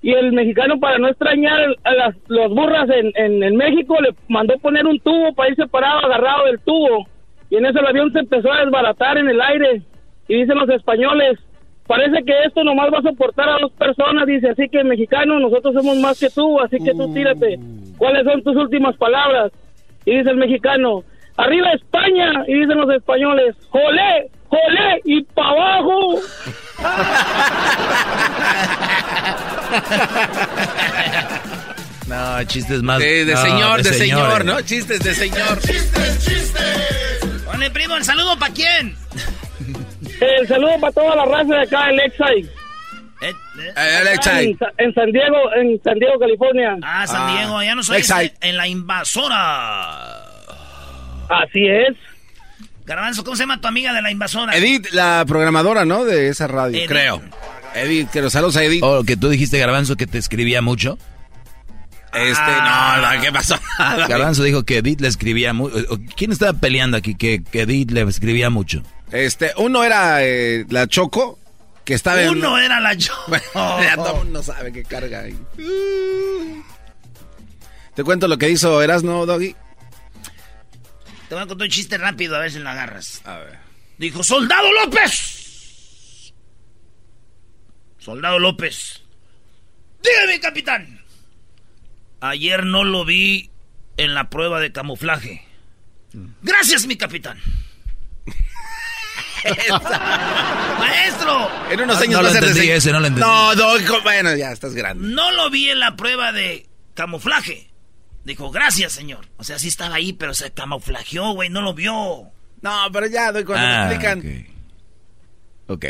Y 0.04 0.12
el 0.12 0.32
mexicano, 0.32 0.78
para 0.78 0.98
no 0.98 1.08
extrañar 1.08 1.58
a 1.82 1.94
las 1.94 2.14
los 2.28 2.50
burras 2.54 2.90
en, 2.90 3.10
en, 3.14 3.42
en 3.42 3.56
México, 3.56 3.96
le 4.02 4.10
mandó 4.28 4.58
poner 4.58 4.84
un 4.84 5.00
tubo 5.00 5.32
para 5.32 5.48
ir 5.48 5.56
separado, 5.56 6.00
agarrado 6.00 6.44
del 6.44 6.60
tubo. 6.60 7.06
Y 7.48 7.56
en 7.56 7.64
eso 7.64 7.80
el 7.80 7.86
avión 7.86 8.12
se 8.12 8.18
empezó 8.18 8.52
a 8.52 8.66
desbaratar 8.66 9.16
en 9.16 9.30
el 9.30 9.40
aire. 9.40 9.80
Y 10.28 10.34
dicen 10.42 10.58
los 10.58 10.68
españoles, 10.68 11.38
parece 11.86 12.22
que 12.22 12.34
esto 12.44 12.62
nomás 12.64 12.92
va 12.92 12.98
a 12.98 13.02
soportar 13.10 13.48
a 13.48 13.58
dos 13.62 13.72
personas, 13.72 14.26
dice, 14.26 14.50
así 14.50 14.68
que 14.68 14.84
mexicano, 14.84 15.40
nosotros 15.40 15.72
somos 15.72 15.96
más 15.96 16.20
que 16.20 16.28
tú, 16.28 16.60
así 16.60 16.76
que 16.84 16.92
tú 16.92 17.10
tírate. 17.14 17.58
¿Cuáles 17.96 18.24
son 18.24 18.42
tus 18.42 18.56
últimas 18.56 18.94
palabras? 18.98 19.52
Y 20.04 20.18
dice 20.18 20.28
el 20.28 20.36
mexicano, 20.36 21.02
arriba 21.38 21.70
España, 21.70 22.44
y 22.46 22.52
dicen 22.52 22.76
los 22.76 22.90
españoles, 22.90 23.56
jolé, 23.70 24.30
jolé, 24.54 25.00
y 25.04 25.22
para 25.34 25.48
abajo. 25.50 26.20
No, 32.06 32.44
chistes 32.44 32.82
más. 32.82 32.98
De, 32.98 33.24
de 33.24 33.34
no, 33.34 33.42
señor, 33.42 33.82
de, 33.82 33.92
señor. 33.94 34.44
¿no? 34.44 34.60
Chistes 34.62 35.00
de 35.00 35.14
señor. 35.14 35.58
Ponle, 37.46 37.70
primo, 37.70 37.96
el 37.96 38.04
saludo 38.04 38.38
para 38.38 38.52
quién. 38.52 38.94
El 40.20 40.46
saludo 40.46 40.78
para 40.80 40.92
toda 40.92 41.16
la 41.16 41.24
raza 41.24 41.54
de 41.54 41.62
acá 41.62 41.90
en 41.90 41.98
Eh, 42.00 42.10
eh. 43.22 43.32
Eh, 43.76 44.00
en, 44.42 44.58
Sa- 44.58 44.72
en 44.76 44.94
San 44.94 45.10
Diego, 45.12 45.36
en 45.56 45.80
San 45.82 45.98
Diego, 45.98 46.18
California. 46.18 46.76
Ah, 46.82 47.06
San 47.06 47.22
Ah. 47.22 47.36
Diego, 47.38 47.62
ya 47.62 47.74
no 47.74 47.82
soy 47.82 47.98
Excite. 47.98 48.34
en 48.42 48.56
la 48.58 48.68
invasora. 48.68 50.20
Así 51.30 51.66
es. 51.66 51.96
Garbanzo, 52.86 53.24
¿cómo 53.24 53.36
se 53.36 53.42
llama 53.44 53.60
tu 53.60 53.66
amiga 53.68 53.92
de 53.92 54.02
la 54.02 54.10
invasora? 54.10 54.54
Edith, 54.56 54.88
la 54.92 55.24
programadora, 55.26 55.84
¿no? 55.84 56.04
De 56.04 56.28
esa 56.28 56.46
radio, 56.46 56.76
Edith. 56.78 56.88
creo. 56.88 57.22
Edith, 57.74 58.10
que 58.10 58.20
los 58.22 58.32
saludos 58.32 58.56
a 58.56 58.64
Edith. 58.64 58.82
Oh, 58.84 59.02
que 59.04 59.16
tú 59.16 59.28
dijiste, 59.28 59.58
Garbanzo, 59.58 59.96
que 59.96 60.06
te 60.06 60.18
escribía 60.18 60.60
mucho. 60.62 60.98
Este, 62.12 62.42
Ah. 62.46 62.98
no, 63.02 63.16
no, 63.16 63.22
¿qué 63.22 63.32
pasó? 63.32 63.58
Garbanzo 64.08 64.42
dijo 64.44 64.64
que 64.64 64.78
Edith 64.78 65.00
le 65.00 65.08
escribía 65.08 65.52
mucho. 65.52 65.74
¿Quién 66.16 66.30
estaba 66.30 66.52
peleando 66.52 66.96
aquí 66.96 67.14
que, 67.16 67.42
que 67.42 67.62
Edith 67.62 67.90
le 67.90 68.02
escribía 68.02 68.50
mucho? 68.50 68.82
Este, 69.10 69.52
uno 69.56 69.82
era 69.82 70.22
eh, 70.22 70.64
la 70.68 70.86
Choco, 70.86 71.38
que 71.84 71.94
estaba 71.94 72.22
en... 72.22 72.28
Uno 72.30 72.58
era 72.58 72.80
la. 72.80 72.96
Bueno, 73.28 73.44
ya 73.82 73.96
todo 73.96 74.10
el 74.18 74.24
mundo 74.24 74.42
sabe 74.42 74.72
que 74.72 74.84
carga 74.84 75.20
ahí. 75.22 75.36
Te 77.94 78.04
cuento 78.04 78.28
lo 78.28 78.38
que 78.38 78.50
hizo 78.50 78.80
Erasno, 78.82 79.24
Doggy. 79.26 79.56
Te 81.28 81.34
voy 81.34 81.44
a 81.44 81.46
contar 81.46 81.66
un 81.66 81.70
chiste 81.70 81.96
rápido, 81.98 82.36
a 82.36 82.40
ver 82.40 82.50
si 82.50 82.58
lo 82.58 82.68
agarras. 82.68 83.20
A 83.24 83.38
ver. 83.38 83.58
Dijo, 83.98 84.22
¡Soldado 84.22 84.72
López! 84.72 86.32
Soldado 87.98 88.38
López. 88.38 89.02
Dígame, 90.02 90.40
capitán. 90.40 91.00
Ayer 92.20 92.64
no 92.66 92.84
lo 92.84 93.04
vi 93.04 93.50
en 93.96 94.14
la 94.14 94.28
prueba 94.28 94.60
de 94.60 94.72
camuflaje. 94.72 95.46
Gracias, 96.42 96.86
mi 96.86 96.96
capitán. 96.96 97.40
Maestro. 100.78 101.50
En 101.70 101.80
unos 101.80 101.96
No, 101.96 102.02
años 102.02 102.22
no 102.22 102.22
lo 102.22 102.28
entendí 102.34 102.70
ese, 102.70 102.92
no 102.92 103.00
lo 103.00 103.06
entendí. 103.06 103.26
No, 103.26 103.54
no, 103.54 104.02
bueno, 104.02 104.34
ya 104.36 104.52
estás 104.52 104.74
grande. 104.74 105.08
No 105.08 105.30
lo 105.32 105.50
vi 105.50 105.70
en 105.70 105.80
la 105.80 105.96
prueba 105.96 106.32
de 106.32 106.66
camuflaje. 106.94 107.70
Dijo, 108.24 108.50
gracias, 108.50 108.92
señor. 108.92 109.26
O 109.36 109.44
sea, 109.44 109.58
sí 109.58 109.68
estaba 109.68 109.96
ahí, 109.96 110.12
pero 110.12 110.32
se 110.34 110.50
camuflajeó, 110.50 111.32
güey, 111.34 111.50
no 111.50 111.60
lo 111.60 111.74
vio. 111.74 112.30
No, 112.62 112.78
pero 112.92 113.06
ya, 113.06 113.32
doy 113.32 113.44
cuando 113.44 113.66
Ah, 113.66 113.86
me 113.88 113.94
explican. 113.94 114.46
Ok. 115.68 115.84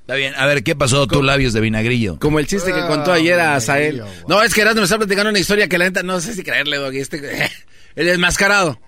Está 0.00 0.14
bien. 0.14 0.34
A 0.36 0.46
ver, 0.46 0.64
¿qué 0.64 0.74
pasó 0.74 1.06
tus 1.06 1.24
labios 1.24 1.52
de 1.52 1.60
vinagrillo? 1.60 2.18
Como 2.18 2.38
el 2.38 2.46
chiste 2.46 2.72
que 2.72 2.80
contó 2.86 3.12
ayer 3.12 3.38
a 3.38 3.54
Azael. 3.56 4.02
No, 4.26 4.42
es 4.42 4.54
que 4.54 4.62
Erasmo 4.62 4.80
me 4.80 4.84
está 4.84 4.96
platicando 4.96 5.30
una 5.30 5.38
historia 5.38 5.68
que 5.68 5.78
la 5.78 5.84
neta 5.84 6.02
no 6.02 6.20
sé 6.20 6.34
si 6.34 6.42
creerle, 6.42 6.78
Doggy. 6.78 6.98
Este, 6.98 7.18
el 7.94 8.06
desmascarado. 8.06 8.80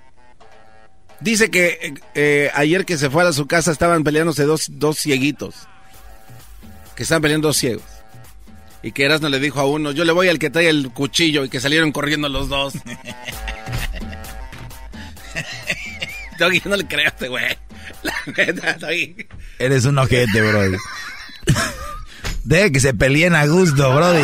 Dice 1.20 1.51
que 1.51 1.79
eh, 1.83 1.94
eh, 2.14 2.51
ayer 2.55 2.87
que 2.87 2.96
se 2.96 3.11
fue 3.11 3.23
a 3.29 3.33
su 3.35 3.46
casa 3.46 3.70
estaban 3.70 4.03
peleándose 4.03 4.44
dos, 4.44 4.66
dos 4.70 4.99
cieguitos. 4.99 5.55
Que 6.96 7.03
estaban 7.03 7.20
peleando 7.23 7.49
dos 7.49 7.59
ciegos. 7.59 7.85
Y 8.82 8.92
que 8.92 9.04
Erasmo 9.04 9.28
le 9.28 9.38
dijo 9.38 9.60
a 9.60 9.66
uno, 9.66 9.92
yo 9.92 10.04
le 10.04 10.12
voy 10.12 10.28
al 10.28 10.38
que 10.38 10.48
trae 10.50 10.68
el 10.68 10.90
cuchillo 10.90 11.44
y 11.44 11.48
que 11.50 11.60
salieron 11.60 11.92
corriendo 11.92 12.28
los 12.28 12.48
dos. 12.48 12.74
Doggy, 16.38 16.60
yo 16.60 16.70
no 16.70 16.76
le 16.76 16.86
creo 16.86 17.04
a 17.06 17.08
este 17.08 17.28
güey. 17.28 17.44
La 18.02 18.14
neta, 18.36 18.72
Doggy. 18.74 19.26
Eres 19.58 19.84
un 19.84 19.98
ojete, 19.98 20.40
bro. 20.40 20.62
Deja 22.44 22.70
que 22.70 22.80
se 22.80 22.94
peleen 22.94 23.34
a 23.34 23.44
gusto, 23.46 23.94
brody. 23.94 24.22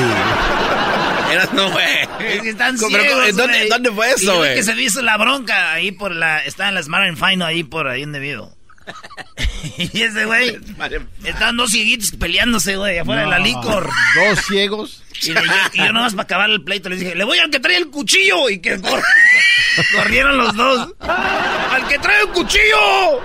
Erasmo, 1.32 1.70
güey. 1.70 1.86
Es 2.26 2.40
que 2.42 2.48
están 2.50 2.78
ciegos, 2.78 3.28
¿en 3.28 3.36
dónde- 3.36 3.58
güey. 3.58 3.68
dónde 3.68 3.92
fue 3.92 4.10
eso, 4.10 4.38
güey? 4.38 4.54
que 4.54 4.62
se 4.62 4.72
hizo 4.80 5.02
la 5.02 5.18
bronca 5.18 5.72
ahí 5.72 5.92
por 5.92 6.14
la... 6.14 6.38
Está 6.44 6.68
en 6.70 6.74
la 6.76 6.82
Smart 6.82 7.04
and 7.08 7.18
Final 7.18 7.42
ahí 7.48 7.62
por 7.62 7.86
ahí 7.88 8.00
donde 8.02 8.18
vivo. 8.20 8.55
y 9.78 10.02
ese 10.02 10.24
güey... 10.24 10.58
Estaban 11.24 11.56
dos 11.56 11.70
cieguitos 11.70 12.12
peleándose, 12.12 12.76
güey, 12.76 12.98
afuera 12.98 13.22
de 13.22 13.28
la 13.28 13.38
licor. 13.38 13.88
Dos 14.14 14.38
ciegos. 14.46 15.02
Y, 15.22 15.32
le- 15.32 15.40
y 15.72 15.78
yo 15.78 15.92
nomás 15.92 16.12
para 16.14 16.24
acabar 16.24 16.50
el 16.50 16.62
pleito 16.62 16.88
les 16.88 17.00
dije, 17.00 17.14
le 17.14 17.24
voy 17.24 17.38
al 17.38 17.50
que 17.50 17.58
trae 17.60 17.76
el 17.76 17.88
cuchillo. 17.90 18.48
Y 18.50 18.60
que 18.60 18.80
cor- 18.80 19.02
corrieron 19.94 20.36
los 20.38 20.54
dos. 20.54 20.88
¡Al 21.00 21.88
que 21.88 21.98
trae 21.98 22.22
el 22.22 22.28
cuchillo! 22.28 23.20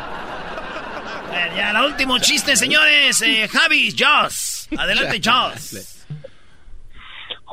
Bueno, 1.30 1.56
ya, 1.56 1.72
el 1.72 1.78
último 1.86 2.18
chiste, 2.20 2.56
señores. 2.56 3.22
Eh, 3.22 3.48
Javi, 3.52 3.94
Joss. 3.98 4.68
Adelante, 4.78 5.22
Joss. 5.24 6.06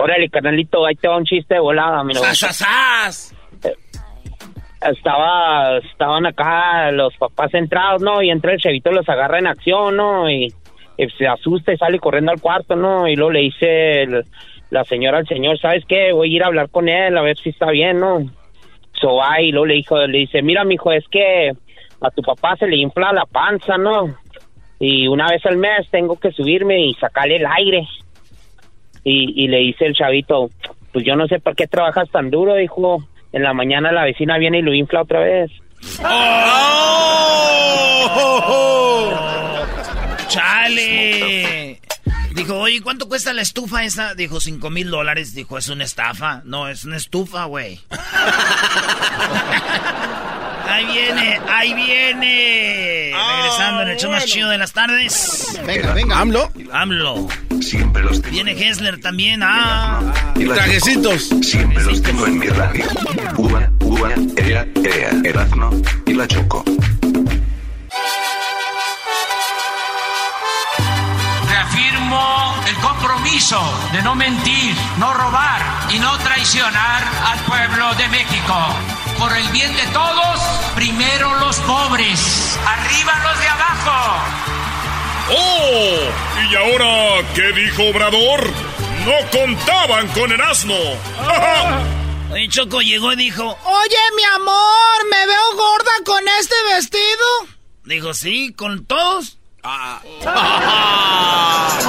Órale, 0.00 0.30
carnalito, 0.30 0.86
ahí 0.86 0.94
te 0.94 1.08
va 1.08 1.16
un 1.16 1.24
chiste 1.24 1.54
de 1.54 1.60
volada, 1.60 2.04
mira. 2.04 2.20
¡Sas, 2.20 2.38
sas, 2.38 2.56
sas! 2.56 3.34
Estaba, 4.80 5.78
estaban 5.78 6.26
acá 6.26 6.92
los 6.92 7.16
papás 7.16 7.52
entrados, 7.54 8.02
¿no? 8.02 8.22
Y 8.22 8.30
entra 8.30 8.52
el 8.52 8.60
chavito, 8.60 8.92
los 8.92 9.08
agarra 9.08 9.38
en 9.38 9.48
acción, 9.48 9.96
¿no? 9.96 10.30
Y, 10.30 10.52
se 11.16 11.28
asusta 11.28 11.72
y 11.72 11.76
sale 11.76 12.00
corriendo 12.00 12.32
al 12.32 12.40
cuarto, 12.40 12.74
¿no? 12.74 13.06
Y 13.06 13.14
luego 13.14 13.30
le 13.30 13.40
dice 13.40 14.04
la 14.70 14.82
señora 14.82 15.18
al 15.18 15.28
señor, 15.28 15.56
¿sabes 15.60 15.84
qué? 15.86 16.12
Voy 16.12 16.32
a 16.32 16.36
ir 16.36 16.42
a 16.42 16.48
hablar 16.48 16.70
con 16.70 16.88
él, 16.88 17.16
a 17.16 17.22
ver 17.22 17.38
si 17.38 17.50
está 17.50 17.70
bien, 17.70 18.00
¿no? 18.00 18.18
So 19.00 19.14
va 19.14 19.40
y 19.40 19.52
luego 19.52 19.66
le, 19.66 19.74
dijo, 19.74 19.96
le 19.96 20.18
dice, 20.18 20.42
mira, 20.42 20.64
mijo, 20.64 20.90
es 20.90 21.06
que 21.08 21.52
a 22.00 22.10
tu 22.10 22.22
papá 22.22 22.56
se 22.56 22.66
le 22.66 22.76
infla 22.76 23.12
la 23.12 23.26
panza, 23.26 23.78
¿no? 23.78 24.16
Y 24.80 25.06
una 25.06 25.28
vez 25.28 25.44
al 25.46 25.56
mes 25.56 25.88
tengo 25.90 26.18
que 26.18 26.32
subirme 26.32 26.80
y 26.80 26.94
sacarle 26.94 27.36
el 27.36 27.46
aire. 27.46 27.86
Y, 29.04 29.44
y 29.44 29.48
le 29.48 29.58
dice 29.58 29.86
el 29.86 29.94
chavito, 29.94 30.50
pues 30.92 31.04
yo 31.04 31.16
no 31.16 31.26
sé 31.26 31.38
por 31.38 31.54
qué 31.54 31.66
trabajas 31.66 32.10
tan 32.10 32.30
duro, 32.30 32.54
dijo. 32.54 32.98
En 33.32 33.42
la 33.42 33.52
mañana 33.52 33.92
la 33.92 34.04
vecina 34.04 34.38
viene 34.38 34.60
y 34.60 34.62
lo 34.62 34.72
infla 34.74 35.02
otra 35.02 35.20
vez. 35.20 35.50
¡Chale! 40.28 41.80
Dijo, 42.34 42.58
oye, 42.58 42.80
¿cuánto 42.80 43.08
cuesta 43.08 43.32
la 43.32 43.42
estufa 43.42 43.84
esa? 43.84 44.14
Dijo, 44.14 44.40
cinco 44.40 44.70
mil 44.70 44.90
dólares. 44.90 45.34
Dijo, 45.34 45.58
¿es 45.58 45.68
una 45.68 45.84
estafa? 45.84 46.42
No, 46.44 46.68
es 46.68 46.84
una 46.84 46.96
estufa, 46.96 47.44
güey. 47.46 47.80
ahí 50.68 50.86
viene, 50.86 51.40
ahí 51.48 51.74
viene. 51.74 53.12
Regresando 53.36 53.82
en 53.82 53.88
el 53.88 53.96
show 53.98 54.10
más 54.10 54.26
chido 54.26 54.50
de 54.50 54.58
las 54.58 54.72
tardes. 54.72 55.60
Venga, 55.66 55.92
venga. 55.94 56.20
¿AMLO? 56.20 56.50
AMLO. 56.72 57.28
Siempre 57.60 58.02
los 58.02 58.20
tengo. 58.22 58.32
Viene 58.32 58.52
Hessler 58.52 59.00
también. 59.00 59.40
Ah. 59.42 60.00
Y 60.36 60.44
Trajecitos. 60.46 61.30
Siempre 61.42 61.82
los 61.84 62.02
tengo 62.02 62.26
en 62.26 62.38
mi 62.38 62.46
radio. 62.46 62.84
Uva, 63.36 63.70
uva, 63.80 64.10
ea, 64.36 64.66
ea, 64.84 65.10
Erazno 65.24 65.70
y 66.06 66.14
la 66.14 66.26
Choco. 66.26 66.64
Reafirmo 71.48 72.54
el 72.68 72.74
compromiso 72.76 73.60
de 73.92 74.02
no 74.02 74.14
mentir, 74.14 74.74
no 74.98 75.12
robar 75.14 75.60
y 75.90 75.98
no 75.98 76.16
traicionar 76.18 77.02
al 77.26 77.38
pueblo 77.40 77.94
de 77.94 78.08
México. 78.08 78.54
Por 79.18 79.36
el 79.36 79.48
bien 79.48 79.74
de 79.74 79.86
todos, 79.92 80.40
primero 80.74 81.34
los 81.40 81.56
pobres, 81.60 82.58
arriba 82.64 83.12
los 83.24 83.40
de 83.40 83.48
abajo. 83.48 84.57
¡Oh! 85.30 85.98
¿Y 86.50 86.54
ahora 86.56 87.26
qué 87.34 87.52
dijo 87.52 87.84
Obrador? 87.88 88.50
No 89.04 89.30
contaban 89.38 90.08
con 90.08 90.32
el 90.32 90.40
asno. 90.40 90.74
Oye, 92.32 92.48
Choco 92.48 92.80
llegó 92.82 93.12
y 93.12 93.16
dijo, 93.16 93.42
Oye, 93.44 93.96
mi 94.16 94.24
amor, 94.34 95.06
¿me 95.10 95.26
veo 95.26 95.54
gorda 95.56 95.90
con 96.04 96.22
este 96.40 96.54
vestido? 96.74 97.48
dijo, 97.84 98.12
sí, 98.12 98.52
con 98.52 98.84
todos. 98.84 99.38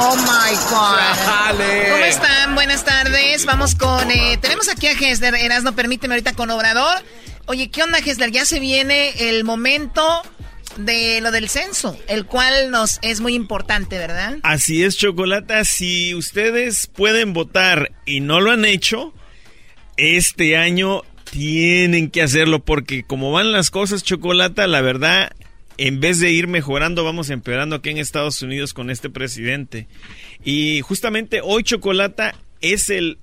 Oh 0.01 0.15
my 0.15 0.55
God. 0.69 1.91
¿Cómo 1.91 2.03
están? 2.05 2.55
Buenas 2.55 2.83
tardes. 2.85 3.45
Vamos 3.45 3.75
con. 3.75 4.09
eh, 4.11 4.37
tenemos 4.41 4.69
aquí 4.69 4.87
a 4.87 4.91
Hesler. 4.91 5.35
Erasno, 5.35 5.73
permíteme 5.75 6.15
ahorita 6.15 6.33
con 6.33 6.49
Obrador. 6.51 7.03
Oye, 7.47 7.69
¿qué 7.69 7.83
onda, 7.83 7.97
Hesler? 7.99 8.31
Ya 8.31 8.45
se 8.45 8.59
viene 8.59 9.29
el 9.29 9.43
momento 9.43 10.21
de 10.79 11.21
lo 11.21 11.31
del 11.31 11.49
censo, 11.49 11.97
el 12.07 12.25
cual 12.25 12.71
nos 12.71 12.99
es 13.01 13.21
muy 13.21 13.33
importante, 13.35 13.97
¿verdad? 13.97 14.37
Así 14.43 14.83
es, 14.83 14.97
Chocolata. 14.97 15.63
Si 15.65 16.13
ustedes 16.15 16.87
pueden 16.87 17.33
votar 17.33 17.91
y 18.05 18.19
no 18.21 18.39
lo 18.41 18.51
han 18.51 18.65
hecho, 18.65 19.13
este 19.97 20.57
año 20.57 21.01
tienen 21.31 22.09
que 22.09 22.21
hacerlo 22.21 22.59
porque 22.59 23.03
como 23.03 23.31
van 23.31 23.51
las 23.51 23.69
cosas, 23.71 24.03
Chocolata, 24.03 24.65
la 24.67 24.81
verdad, 24.81 25.31
en 25.77 25.99
vez 25.99 26.19
de 26.19 26.31
ir 26.31 26.47
mejorando, 26.47 27.03
vamos 27.03 27.29
empeorando 27.29 27.75
aquí 27.77 27.89
en 27.89 27.97
Estados 27.97 28.41
Unidos 28.41 28.73
con 28.73 28.89
este 28.89 29.09
presidente. 29.09 29.87
Y 30.43 30.81
justamente 30.81 31.41
hoy, 31.43 31.63
Chocolata, 31.63 32.35
es 32.61 32.89
el 32.89 33.19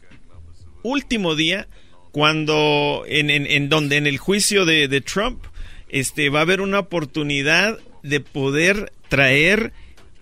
último 0.82 1.34
día 1.34 1.66
cuando 2.12 3.04
en, 3.08 3.28
en- 3.30 3.46
en 3.46 3.68
donde 3.68 3.96
en 3.96 4.06
el 4.06 4.18
juicio 4.18 4.64
de, 4.64 4.88
de 4.88 5.00
Trump 5.00 5.42
este, 5.88 6.30
va 6.30 6.40
a 6.40 6.42
haber 6.42 6.60
una 6.60 6.78
oportunidad 6.80 7.78
de 8.02 8.20
poder 8.20 8.92
traer 9.08 9.72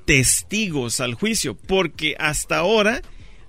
testigos 0.05 1.01
al 1.01 1.15
juicio, 1.15 1.55
porque 1.55 2.17
hasta 2.19 2.59
ahora 2.59 3.03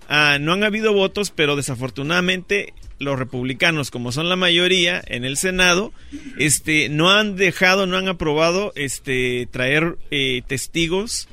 ah, 0.07 0.37
no 0.39 0.53
han 0.53 0.63
habido 0.63 0.93
votos, 0.93 1.31
pero 1.31 1.55
desafortunadamente 1.55 2.73
los 2.97 3.19
republicanos, 3.19 3.91
como 3.91 4.11
son 4.11 4.29
la 4.29 4.35
mayoría 4.37 5.03
en 5.07 5.25
el 5.25 5.37
Senado, 5.37 5.91
este, 6.37 6.87
no 6.89 7.11
han 7.11 7.35
dejado, 7.35 7.87
no 7.87 7.97
han 7.97 8.07
aprobado 8.07 8.71
este, 8.75 9.47
traer 9.51 9.97
eh, 10.11 10.41
testigos 10.47 11.27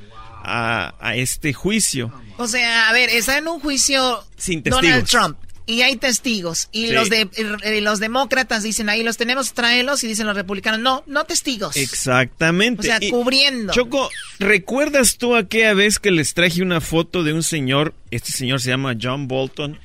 a, 0.44 0.94
a 1.00 1.14
este 1.14 1.52
juicio. 1.52 2.12
O 2.36 2.48
sea, 2.48 2.88
a 2.88 2.92
ver, 2.92 3.10
está 3.10 3.38
en 3.38 3.46
un 3.46 3.60
juicio 3.60 4.24
Sin 4.36 4.62
Donald 4.64 5.04
testigos. 5.04 5.10
Trump 5.10 5.38
y 5.66 5.82
hay 5.82 5.96
testigos 5.96 6.68
y 6.72 6.88
Sí. 6.88 6.92
los 6.92 7.08
de 7.08 7.28
y 7.76 7.80
los 7.80 8.00
demócratas 8.00 8.62
dicen 8.62 8.88
ahí 8.88 9.02
los 9.02 9.16
tenemos 9.16 9.52
tráelos 9.54 10.02
y 10.04 10.08
dicen 10.08 10.26
los 10.26 10.34
republicanos 10.36 10.80
no 10.80 11.04
no 11.06 11.24
testigos 11.24 11.76
Exactamente. 11.76 12.80
o 12.80 12.84
sea 12.84 12.98
Y- 13.00 13.10
cubriendo 13.10 13.72
Choco, 13.72 14.10
¿recuerdas 14.38 15.16
tú 15.18 15.36
aquella 15.36 15.74
vez 15.74 15.98
que 15.98 16.10
les 16.10 16.34
traje 16.34 16.62
una 16.62 16.80
foto 16.80 17.22
de 17.22 17.32
un 17.32 17.42
señor? 17.42 17.94
Este 18.10 18.32
señor 18.32 18.60
se 18.60 18.70
llama 18.70 18.94
John 19.00 19.26
Bolton, 19.28 19.78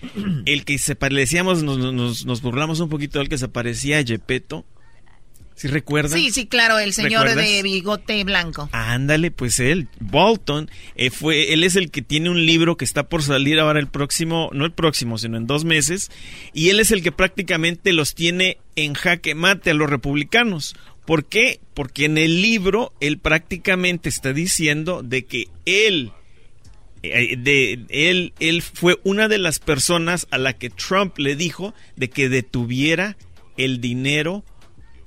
el 0.46 0.66
que 0.66 0.78
se 0.78 0.96
parecíamos, 0.96 1.64
nos, 1.64 1.78
nos, 1.78 2.26
nos 2.26 2.42
burlamos 2.42 2.80
un 2.80 2.90
poquito 2.90 3.20
del 3.20 3.30
que 3.30 3.38
se 3.38 3.48
parecía 3.48 4.00
a 4.00 4.04
Gepetto. 4.04 4.66
¿Sí 5.58 5.68
recuerdan? 5.68 6.18
sí 6.18 6.30
sí 6.30 6.46
claro 6.46 6.78
el 6.78 6.94
señor 6.94 7.26
¿Recuerdas? 7.26 7.50
de 7.50 7.64
bigote 7.64 8.24
blanco 8.24 8.70
Ándale, 8.72 9.32
pues 9.32 9.60
él, 9.60 9.90
Bolton, 10.00 10.70
eh, 10.96 11.10
fue, 11.10 11.52
él 11.52 11.64
es 11.64 11.76
el 11.76 11.90
que 11.90 12.04
tiene 12.04 12.30
un 12.30 12.46
libro 12.46 12.78
que 12.78 12.86
está 12.86 13.10
por 13.10 13.24
salir 13.24 13.60
ahora 13.60 13.80
el 13.80 13.88
próximo, 13.88 14.52
no 14.54 14.66
el 14.66 14.72
próximo, 14.72 15.18
sino 15.18 15.36
en 15.36 15.48
dos 15.48 15.66
meses, 15.66 16.12
y 16.54 16.70
él 16.70 16.80
es 16.80 16.92
el 16.92 17.02
que 17.02 17.12
prácticamente 17.12 17.92
los 17.92 18.14
tiene 18.14 18.60
en 18.76 18.94
jaque 18.94 19.34
mate 19.34 19.72
a 19.72 19.74
los 19.74 19.90
republicanos. 19.90 20.76
¿Por 21.06 21.26
qué? 21.26 21.60
Porque 21.74 22.06
en 22.06 22.20
el 22.20 22.42
libro 22.42 22.94
él 23.00 23.18
prácticamente 23.18 24.10
está 24.10 24.34
diciendo 24.34 25.02
de 25.04 25.26
que 25.26 25.46
él, 25.66 26.12
eh, 27.02 27.36
de, 27.36 27.86
él, 27.90 28.34
él 28.40 28.62
fue 28.62 29.00
una 29.04 29.28
de 29.28 29.40
las 29.40 29.58
personas 29.58 30.28
a 30.30 30.38
la 30.38 30.54
que 30.54 30.70
Trump 30.70 31.18
le 31.18 31.36
dijo 31.36 31.74
de 31.96 32.10
que 32.10 32.30
detuviera 32.30 33.18
el 33.58 33.82
dinero 33.82 34.44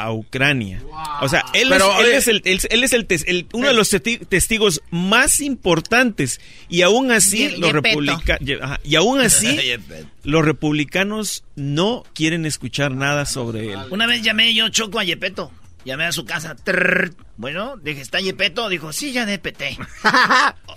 a 0.02 0.12
Ucrania. 0.12 0.82
O 1.20 1.28
sea, 1.28 1.44
él 1.54 1.68
Pero, 1.70 1.92
es, 1.92 1.98
él 2.00 2.06
eh, 2.06 2.16
es 2.16 2.28
el, 2.28 2.42
él, 2.44 2.60
él 2.70 2.84
es 2.84 2.92
el 2.92 3.06
tes- 3.06 3.24
el- 3.26 3.46
uno 3.52 3.68
de 3.68 3.74
los 3.74 3.92
testi- 3.92 4.26
testigos 4.26 4.82
más 4.90 5.40
importantes 5.40 6.40
y 6.68 6.82
aún 6.82 7.10
así 7.10 7.48
Ye- 7.50 7.58
los 7.58 7.72
republicanos 7.72 8.48
y 8.84 8.94
aún 8.96 9.20
así 9.20 9.58
los 10.24 10.44
republicanos 10.44 11.44
no 11.56 12.04
quieren 12.14 12.46
escuchar 12.46 12.92
nada 12.92 13.26
sobre 13.26 13.72
él. 13.72 13.78
Una 13.90 14.06
vez 14.06 14.22
llamé 14.22 14.54
yo 14.54 14.68
Choco 14.68 14.98
a 14.98 15.04
Yepeto. 15.04 15.50
Llamé 15.82 16.04
a 16.04 16.12
su 16.12 16.26
casa. 16.26 16.54
Trrr. 16.56 17.14
Bueno, 17.38 17.78
dije, 17.78 18.02
¿está 18.02 18.20
Yepeto? 18.20 18.68
Dijo, 18.68 18.92
sí, 18.92 19.12
ya 19.12 19.24
DPT. 19.24 19.62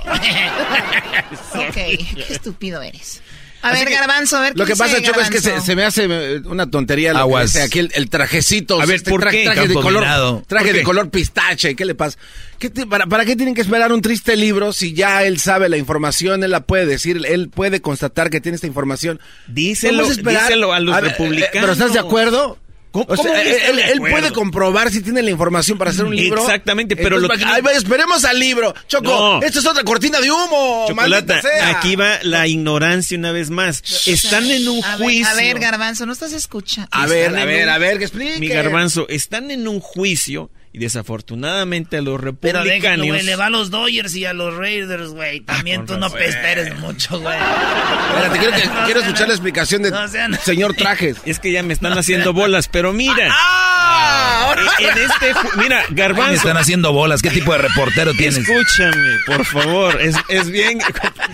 Ok, 1.56 1.74
qué 1.74 2.26
estúpido 2.30 2.82
eres. 2.82 3.22
A 3.64 3.70
Así 3.70 3.80
ver, 3.80 3.88
que, 3.88 3.94
Garbanzo, 3.96 4.38
a 4.38 4.42
ver 4.42 4.58
Lo 4.58 4.66
que 4.66 4.76
pasa, 4.76 5.02
Choco, 5.02 5.22
es 5.22 5.30
que 5.30 5.40
se, 5.40 5.76
me 5.76 5.86
hace 5.86 6.06
eh, 6.10 6.42
una 6.46 6.70
tontería 6.70 7.14
lo 7.14 7.20
Aguas. 7.20 7.54
que 7.54 7.60
dice 7.60 7.62
aquí 7.64 7.80
el, 7.80 7.92
el 7.96 8.10
trajecito. 8.10 8.82
A 8.82 8.86
ver, 8.86 8.98
este 8.98 9.10
¿por 9.10 9.24
tra- 9.24 9.32
qué? 9.32 9.46
Traje 9.46 9.68
de 9.70 9.74
color, 9.74 10.04
traje 10.48 10.66
¿Por 10.66 10.74
de 10.74 10.80
qué? 10.80 10.84
color 10.84 11.10
pistache. 11.10 11.74
¿Qué 11.76 11.86
le 11.86 11.96
pasa? 11.96 12.18
¿Qué 12.60 12.70
te- 12.70 12.86
para, 12.86 13.08
¿Para 13.08 13.24
qué 13.24 13.36
tienen 13.38 13.56
que 13.56 13.62
esperar 13.62 13.94
un 13.94 14.02
triste 14.02 14.36
libro 14.36 14.74
si 14.74 14.94
ya 14.94 15.24
él 15.24 15.40
sabe 15.40 15.70
la 15.70 15.78
información? 15.78 16.44
Él 16.44 16.52
la 16.52 16.60
puede 16.66 16.86
decir, 16.86 17.22
él 17.26 17.50
puede 17.50 17.80
constatar 17.82 18.30
que 18.30 18.42
tiene 18.42 18.56
esta 18.58 18.68
información. 18.68 19.22
Díselo, 19.48 20.06
a 20.06 20.10
díselo 20.10 20.74
a 20.74 20.80
los 20.82 20.96
ver, 20.96 21.06
eh, 21.06 21.10
republicanos. 21.10 21.50
¿Pero 21.54 21.72
estás 21.72 21.94
de 21.94 22.00
acuerdo? 22.00 22.58
¿Cómo- 22.94 23.06
O 23.10 23.16
sea, 23.18 23.26
cómo 23.26 23.36
estar 23.36 23.80
él, 23.90 23.98
puede 24.00 24.32
comprobar 24.32 24.92
si 24.92 25.02
tiene 25.02 25.24
la 25.24 25.32
información 25.32 25.80
para 25.80 25.90
hacer 25.90 26.06
un 26.06 26.16
libro. 26.16 26.42
Exactamente, 26.44 26.96
pero 26.96 27.18
Entonces, 27.18 27.42
lo 27.42 27.52
que- 27.64 27.70
Ay, 27.70 27.76
esperemos 27.76 28.24
al 28.24 28.40
libro. 28.40 28.74
Choco, 28.88 29.04
No. 29.10 29.42
esto 29.42 29.60
es 29.60 29.66
otra 29.66 29.84
cortina 29.84 30.22
de 30.22 30.32
humo. 30.32 30.86
Chocolata, 30.88 31.42
sea. 31.42 31.70
aquí 31.72 31.96
va 31.96 32.20
la 32.22 32.46
ignorancia 32.48 33.18
una 33.18 33.32
vez 33.32 33.50
más. 33.50 33.82
Están 34.08 34.50
en 34.52 34.70
un 34.70 34.84
A 34.86 34.96
ver, 34.98 35.06
juicio. 35.08 35.28
a 35.28 35.34
ver, 35.34 35.60
Garbanzo, 35.60 36.06
no 36.06 36.14
estás 36.14 36.34
escuchando. 36.34 36.88
A 36.92 37.08
ver, 37.08 37.36
a 37.36 37.46
ver, 37.46 37.64
un- 37.64 37.70
a 37.74 37.78
ver, 37.80 37.98
que 37.98 38.04
explique. 38.06 38.40
Mi 38.40 38.48
garbanzo, 38.48 39.08
están 39.10 39.50
en 39.50 39.68
un 39.68 39.80
juicio 39.80 40.52
y 40.74 40.80
desafortunadamente 40.80 41.98
a 41.98 42.02
los 42.02 42.20
Pero 42.20 42.34
déjalo, 42.64 42.64
republicanos. 42.64 43.08
güey, 43.08 43.24
le 43.24 43.36
va 43.36 43.46
a 43.46 43.50
los 43.52 43.70
Dodgers 43.70 44.16
y 44.16 44.26
a 44.26 44.34
los 44.34 44.56
Raiders, 44.56 45.10
güey. 45.10 45.40
También 45.42 45.78
con 45.78 45.86
tú 45.86 45.98
no 46.00 46.08
razón. 46.10 46.22
esperes 46.24 46.80
mucho, 46.80 47.20
güey. 47.20 47.38
Espérate, 47.38 48.40
quiero, 48.40 48.56
que- 48.58 48.66
No 48.66 48.86
quiero 48.86 49.00
sean- 49.00 49.04
escuchar 49.10 49.28
la 49.28 49.34
explicación 49.36 49.82
del 49.84 49.92
no 49.92 50.08
sean- 50.08 50.40
señor 50.44 50.74
Trajes. 50.76 51.18
Es 51.26 51.40
que 51.40 51.52
ya 51.52 51.62
me 51.64 51.74
están 51.74 51.96
haciendo 51.98 52.34
bolas, 52.34 52.68
pero 52.68 52.92
mira. 52.92 53.30
¡Ah! 53.32 54.56
En 54.80 54.90
este, 54.98 55.34
mira, 55.58 55.84
Me 55.90 55.96
Garbanzo. 55.96 56.34
están 56.34 56.58
haciendo 56.58 56.92
bolas. 56.94 57.22
¿Qué 57.22 57.30
tipo 57.30 57.52
de 57.54 57.60
reportero 57.60 58.12
tienes? 58.18 58.38
Escúchame, 58.38 59.18
por 59.26 59.46
favor, 59.46 60.02
es, 60.02 60.16
es 60.30 60.50
bien. 60.50 60.80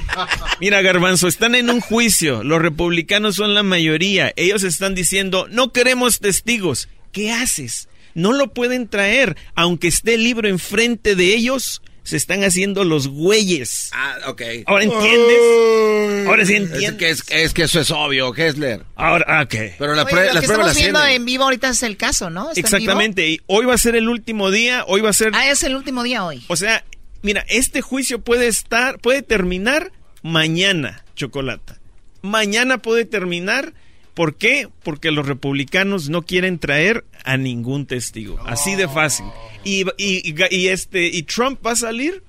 Mira, 0.60 0.82
Garbanzo, 0.82 1.28
están 1.28 1.56
en 1.56 1.69
un 1.69 1.80
juicio. 1.82 2.43
Los 2.43 2.62
republicanos 2.62 3.36
son 3.36 3.54
la 3.54 3.63
mayoría. 3.63 4.34
Ellos 4.36 4.63
están 4.63 4.93
diciendo, 4.95 5.47
no 5.49 5.71
queremos 5.71 6.19
testigos. 6.19 6.89
¿Qué 7.12 7.32
haces? 7.32 7.88
No 8.19 8.34
lo 8.34 8.53
pueden 8.53 8.88
traer. 8.88 9.38
Aunque 9.55 9.88
esté 9.88 10.15
el 10.15 10.23
libro 10.23 10.47
enfrente 10.49 11.15
de 11.15 11.34
ellos, 11.34 11.82
se 12.03 12.17
están 12.17 12.43
haciendo 12.43 12.84
los 12.84 13.08
güeyes. 13.08 13.91
Ah, 13.93 14.17
ok. 14.27 14.41
¿Ahora 14.65 14.84
entiendes? 14.84 16.27
Ahora 16.27 16.45
sí 16.45 16.53
Es 16.55 16.60
entiendes. 16.62 16.93
que, 16.97 17.10
es, 17.10 17.23
es 17.29 17.53
que 17.53 17.63
eso 17.63 17.79
es 17.79 17.91
obvio, 17.91 18.32
Kessler. 18.34 18.84
Ahora, 18.95 19.25
ah, 19.27 19.43
ok. 19.43 19.55
Pero 19.77 19.93
la 19.95 20.03
Oye, 20.03 20.15
lo 20.15 20.34
las 20.34 20.41
que 20.41 20.41
pruebas 20.41 20.43
estamos 20.43 20.65
las 20.67 20.75
viendo 20.75 21.05
en 21.05 21.25
vivo 21.25 21.43
ahorita 21.43 21.69
es 21.69 21.84
el 21.84 21.97
caso, 21.97 22.29
¿no? 22.29 22.49
¿Está 22.51 22.60
en 22.60 22.65
Exactamente. 22.65 23.27
Y 23.27 23.41
hoy 23.47 23.65
va 23.65 23.75
a 23.75 23.77
ser 23.77 23.95
el 23.95 24.10
último 24.10 24.51
día. 24.51 24.84
Hoy 24.88 25.01
va 25.01 25.12
a 25.12 25.13
ser. 25.13 25.32
Ah, 25.34 25.49
es 25.49 25.63
el 25.63 25.75
último 25.75 26.03
día 26.03 26.25
hoy. 26.25 26.43
O 26.47 26.55
sea, 26.55 26.84
mira, 27.21 27.45
este 27.47 27.82
juicio 27.82 28.19
puede 28.21 28.47
estar, 28.47 28.99
puede 28.99 29.21
terminar 29.21 29.91
mañana, 30.23 31.05
Chocolata. 31.15 31.79
Mañana 32.21 32.79
puede 32.79 33.05
terminar. 33.05 33.73
¿Por 34.19 34.36
qué? 34.36 34.67
Porque 34.84 35.12
los 35.12 35.25
republicanos 35.25 36.10
no 36.10 36.23
quieren 36.23 36.60
traer 36.60 37.05
a 37.23 37.38
ningún 37.38 37.86
testigo. 37.86 38.38
Así 38.45 38.75
de 38.75 38.89
fácil. 38.89 39.25
Y, 39.63 39.86
y- 39.97 40.36
y- 40.51 40.67
este, 40.67 41.08
y 41.08 41.23
Trump 41.23 41.65
va 41.65 41.71
a 41.71 41.75
salir 41.77 42.21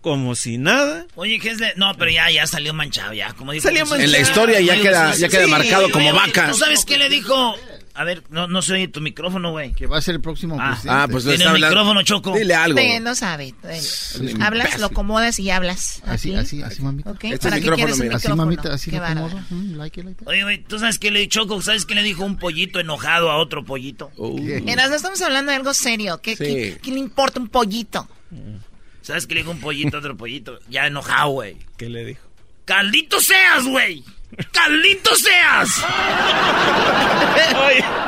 como 0.00 0.34
si 0.34 0.56
nada. 0.56 1.06
Oye, 1.16 1.38
¿qué 1.38 1.50
es 1.50 1.58
de...? 1.58 1.74
No, 1.76 1.94
pero 1.98 2.10
ya, 2.10 2.30
ya 2.30 2.46
salió 2.46 2.72
manchado, 2.72 3.12
ya. 3.12 3.34
Como 3.34 3.52
dijo 3.52 3.62
Salió 3.64 3.80
manchado. 3.84 4.04
En 4.04 4.12
la 4.12 4.20
historia 4.20 4.60
ya 4.62 4.80
queda, 4.80 5.14
ya 5.16 5.28
queda 5.28 5.44
sí, 5.44 5.50
marcado 5.50 5.84
oye, 5.84 5.92
como 5.92 6.08
oye, 6.08 6.18
vaca. 6.18 6.50
¿Tú 6.50 6.56
sabes 6.56 6.86
qué 6.86 6.96
le 6.96 7.10
dijo? 7.10 7.54
A 7.98 8.04
ver, 8.04 8.22
no, 8.30 8.46
no 8.46 8.62
se 8.62 8.74
oye 8.74 8.86
tu 8.86 9.00
micrófono, 9.00 9.50
güey. 9.50 9.72
Que 9.72 9.86
va 9.88 9.98
a 9.98 10.00
ser 10.00 10.14
el 10.14 10.20
próximo 10.20 10.56
Ah. 10.60 10.68
presidente. 10.70 10.88
Ah, 11.02 11.08
pues 11.10 11.24
Tiene 11.24 11.34
está 11.34 11.44
el 11.44 11.54
hablando- 11.56 11.74
micrófono, 11.76 12.02
Choco. 12.02 12.32
Dile 12.36 12.54
algo. 12.54 12.78
Usted 12.80 13.00
no 13.00 13.14
sabe. 13.16 13.54
Hablas, 14.40 14.78
lo 14.78 14.86
acomodas 14.86 15.38
y 15.40 15.50
hablas. 15.50 16.00
Así, 16.06 16.32
así, 16.34 16.62
así, 16.62 16.80
mamita. 16.80 17.10
Este 17.10 17.38
¿Para 17.38 17.56
qué 17.56 17.60
micrófono, 17.62 17.74
quieres 17.76 17.98
un. 18.00 18.12
Así, 18.14 18.28
mamita, 18.32 18.72
así 18.72 18.90
Qué 18.92 18.98
lo 18.98 19.04
acomodo. 19.04 19.40
Mm, 19.50 19.74
like 19.76 20.00
it, 20.00 20.06
like 20.06 20.24
that. 20.24 20.28
Oye, 20.30 20.42
güey, 20.44 20.62
¿tú 20.62 20.78
sabes 20.78 20.98
qué 21.00 21.10
le 21.10 21.26
Choco? 21.28 21.60
¿Sabes 21.60 21.84
qué 21.86 21.94
le 21.96 22.02
dijo 22.04 22.24
un 22.24 22.36
pollito 22.36 22.78
enojado 22.78 23.30
a 23.30 23.36
otro 23.38 23.64
pollito? 23.64 24.10
Eras, 24.66 24.90
no 24.90 24.96
estamos 24.96 25.20
hablando 25.22 25.50
de 25.50 25.56
algo 25.56 25.74
serio. 25.74 26.20
¿Qué, 26.22 26.36
Sí. 26.36 26.44
qué- 26.44 26.78
qué 26.80 26.90
le 26.92 27.00
importa 27.00 27.40
un 27.40 27.48
pollito? 27.48 28.08
¿Sabes 29.02 29.26
qué 29.26 29.34
le 29.34 29.40
dijo 29.40 29.50
un 29.50 29.60
pollito 29.60 29.96
a 29.96 30.00
otro 30.00 30.16
pollito? 30.16 30.58
Ya 30.70 30.86
enojado, 30.86 31.30
güey. 31.30 31.56
¿Qué 31.76 31.88
le 31.88 32.04
dijo? 32.04 32.27
¡Caldito 32.68 33.18
seas, 33.20 33.64
güey! 33.64 34.04
¡Caldito 34.52 35.16
seas! 35.16 35.68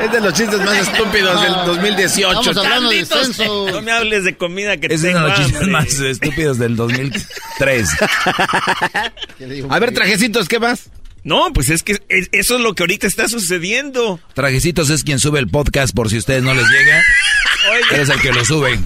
Es 0.02 0.12
de 0.12 0.20
los 0.20 0.34
chistes 0.34 0.60
más 0.60 0.76
estúpidos 0.88 1.40
del 1.42 1.52
2018. 1.66 2.40
Estamos 2.50 2.56
hablando 2.58 2.90
censo. 3.06 3.70
No 3.70 3.82
me 3.82 3.90
hables 3.90 4.24
de 4.24 4.36
comida 4.36 4.76
que 4.76 4.88
Es 4.88 5.00
uno 5.02 5.08
tengo 5.12 5.20
de 5.22 5.28
los 5.28 5.38
chistes 5.38 5.56
hambre. 5.56 5.72
más 5.72 5.86
estúpidos 6.00 6.58
del 6.58 6.76
2003. 6.76 7.88
Que 9.38 9.46
le 9.46 9.54
dijo 9.54 9.72
A 9.72 9.78
ver, 9.78 9.94
trajecitos, 9.94 10.46
¿qué 10.48 10.58
más? 10.58 10.90
No, 11.24 11.52
pues 11.52 11.68
es 11.70 11.82
que 11.82 11.92
es- 12.08 12.28
eso 12.32 12.56
es 12.56 12.60
lo 12.62 12.74
que 12.74 12.82
ahorita 12.82 13.06
está 13.06 13.28
sucediendo. 13.28 14.20
Trajecitos 14.34 14.88
es 14.90 15.04
quien 15.04 15.18
sube 15.18 15.38
el 15.38 15.48
podcast 15.48 15.94
por 15.94 16.08
si 16.10 16.16
a 16.16 16.18
ustedes 16.18 16.42
no 16.42 16.54
les 16.54 16.66
llega. 16.68 17.02
Eres 17.92 18.08
el 18.08 18.20
que 18.20 18.32
lo 18.32 18.44
sube. 18.44 18.78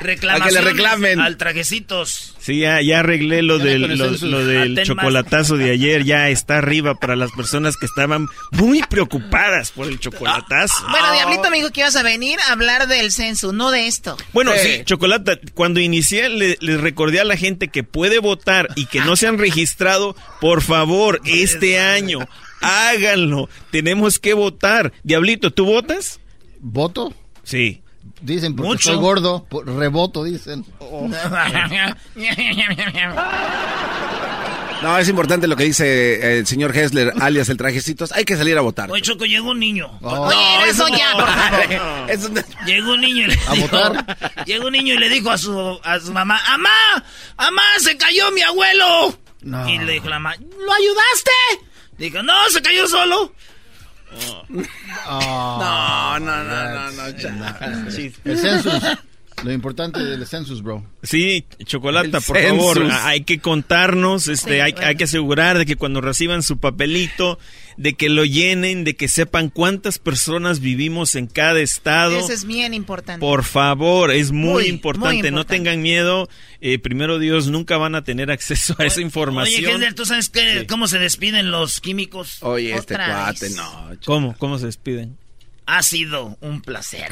Reclamaciones 0.00 0.56
A 0.56 0.58
que 0.60 0.64
le 0.64 0.70
reclamen. 0.72 1.20
al 1.20 1.36
trajecitos. 1.36 2.34
Sí, 2.38 2.60
ya, 2.60 2.80
ya 2.82 3.00
arreglé 3.00 3.42
lo 3.42 3.58
Ya 3.58 3.64
del, 3.64 3.98
lo, 3.98 4.46
del 4.46 4.82
chocolatazo 4.84 5.56
de 5.56 5.70
ayer. 5.70 6.04
Ya 6.04 6.28
está 6.28 6.58
arriba 6.58 6.94
para 6.94 7.16
las 7.16 7.32
personas 7.32 7.76
que 7.76 7.86
estaban 7.86 8.26
muy 8.52 8.82
preocupadas 8.82 9.70
por 9.72 9.88
el 9.88 9.98
chocolatazo. 9.98 10.86
Bueno, 10.90 11.12
Diablito 11.12 11.50
me 11.50 11.56
dijo 11.56 11.70
que 11.70 11.80
ibas 11.80 11.96
a 11.96 12.02
venir 12.02 12.38
a 12.48 12.52
hablar 12.52 12.86
del 12.88 13.10
censo, 13.10 13.52
no 13.52 13.70
de 13.70 13.86
esto. 13.86 14.16
Bueno, 14.32 14.52
Sí. 14.56 14.76
sí, 14.78 14.84
Chocolata, 14.84 15.38
cuando 15.54 15.80
inicié 15.80 16.28
le, 16.28 16.56
les 16.60 16.80
recordé 16.80 17.20
a 17.20 17.24
la 17.24 17.36
gente 17.36 17.68
que 17.68 17.82
puede 17.82 18.18
votar 18.18 18.68
y 18.76 18.86
que 18.86 19.00
no 19.00 19.16
se 19.16 19.26
han 19.26 19.38
registrado, 19.38 20.14
por 20.40 20.62
favor, 20.62 21.20
este 21.24 21.78
año, 21.78 22.20
háganlo. 22.60 23.48
Tenemos 23.70 24.18
que 24.18 24.34
votar. 24.34 24.92
Diablito, 25.02 25.50
¿tú 25.52 25.64
votas? 25.64 26.20
¿Voto? 26.60 27.12
Sí. 27.44 27.82
Dicen, 28.20 28.56
porque 28.56 28.68
Mucho. 28.68 28.90
soy 28.90 28.98
gordo. 28.98 29.44
por- 29.48 29.66
reboto, 29.68 30.24
dicen. 30.24 30.64
No, 34.82 34.98
es 34.98 35.08
importante 35.08 35.46
lo 35.48 35.56
que 35.56 35.64
dice 35.64 36.38
el 36.38 36.46
señor 36.46 36.76
Hessler, 36.76 37.12
alias 37.20 37.48
el 37.48 37.56
trajecitos. 37.56 38.12
Hay 38.12 38.24
que 38.26 38.36
salir 38.36 38.58
a 38.58 38.60
votar. 38.60 38.90
Oye, 38.90 39.00
Choco, 39.00 39.24
llegó 39.24 39.50
un 39.52 39.58
niño. 39.58 39.90
Oh. 40.02 40.26
Oye, 40.28 40.68
eso 40.68 40.86
ya, 40.88 41.14
no- 42.18 42.42
Llegó 42.66 42.92
un 42.92 43.00
niño 43.00 43.24
y 43.24 43.26
le 43.28 43.38
¿A 43.48 43.52
dijo, 43.54 43.68
votar? 43.68 44.44
Llegó 44.44 44.66
un 44.66 44.72
niño 44.72 44.94
y 44.94 44.98
le 44.98 45.08
dijo 45.08 45.30
a 45.30 45.38
su, 45.38 45.80
a 45.82 45.98
su 45.98 46.12
mamá, 46.12 46.38
¡Amá! 46.46 47.04
¡Amá! 47.38 47.62
¡Se 47.80 47.96
cayó 47.96 48.30
mi 48.32 48.42
abuelo! 48.42 49.18
No. 49.42 49.66
Y 49.68 49.78
le 49.78 49.94
dijo 49.94 50.08
la 50.10 50.18
mamá, 50.18 50.36
¿lo 50.36 50.72
ayudaste? 50.72 51.30
Dijo, 51.96 52.22
no, 52.22 52.34
se 52.50 52.60
cayó 52.60 52.86
solo. 52.86 53.32
Ah, 55.06 56.18
No, 56.20 56.26
no, 56.26 56.44
no, 56.44 56.70
no, 56.74 56.90
no. 56.90 57.06
El 58.24 58.38
census. 58.38 58.82
Lo 59.44 59.52
importante 59.52 60.02
del 60.02 60.26
census, 60.26 60.62
bro. 60.62 60.82
Sí, 61.02 61.44
Chocolata, 61.64 62.20
por 62.22 62.38
favor, 62.40 62.78
census. 62.78 62.92
a- 62.94 63.08
hay 63.08 63.20
que 63.22 63.38
contarnos, 63.38 64.28
este, 64.28 64.54
Sí, 64.54 64.60
hay, 64.60 64.72
bueno. 64.72 64.88
hay 64.88 64.96
que 64.96 65.04
asegurar 65.04 65.58
de 65.58 65.66
que 65.66 65.76
cuando 65.76 66.00
reciban 66.00 66.42
su 66.42 66.56
papelito, 66.58 67.38
de 67.76 67.94
que 67.94 68.08
lo 68.08 68.24
llenen, 68.24 68.84
de 68.84 68.96
que 68.96 69.08
sepan 69.08 69.50
cuántas 69.50 69.98
personas 69.98 70.60
vivimos 70.60 71.14
en 71.14 71.26
cada 71.26 71.60
estado. 71.60 72.18
Eso 72.18 72.32
es 72.32 72.44
bien 72.44 72.74
importante. 72.74 73.20
Por 73.20 73.44
favor, 73.44 74.10
es 74.10 74.32
muy, 74.32 74.52
Muy, 74.52 74.66
importante. 74.66 75.22
muy 75.22 75.30
No 75.30 75.44
tengan 75.44 75.82
miedo. 75.82 76.28
Eh, 76.60 76.78
primero 76.78 77.18
Dios, 77.18 77.48
nunca 77.48 77.76
van 77.76 77.94
a 77.94 78.02
tener 78.04 78.30
acceso 78.30 78.74
a 78.78 78.84
esa 78.84 78.96
Oye, 78.96 79.04
información. 79.04 79.64
Gessler, 79.72 79.94
¿tú 79.94 80.06
sabes 80.06 80.30
qué, 80.30 80.66
cómo 80.68 80.88
se 80.88 80.98
despiden 80.98 81.50
los 81.50 81.80
químicos? 81.80 82.42
Oye, 82.42 82.74
este 82.74 82.94
cuate, 82.94 83.50
no. 83.50 83.90
¿Cómo? 84.04 84.34
¿Cómo 84.38 84.58
se 84.58 84.66
despiden? 84.66 85.18
Ha 85.66 85.82
sido 85.82 86.38
un 86.40 86.62
placer. 86.62 87.10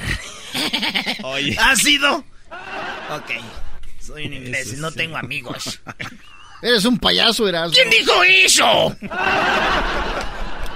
Oye. 1.24 1.56
¿Ha 1.58 1.76
sido? 1.76 2.24
Ok. 3.10 3.30
Soy 4.00 4.26
un 4.26 4.34
imbécil, 4.34 4.80
no 4.80 4.92
tengo 4.92 5.16
amigos. 5.16 5.80
Eres 6.62 6.84
un 6.84 6.98
payaso, 6.98 7.46
Erasmo. 7.48 7.74
¿Quién 7.74 7.90
dijo 7.90 8.22
eso? 8.24 8.96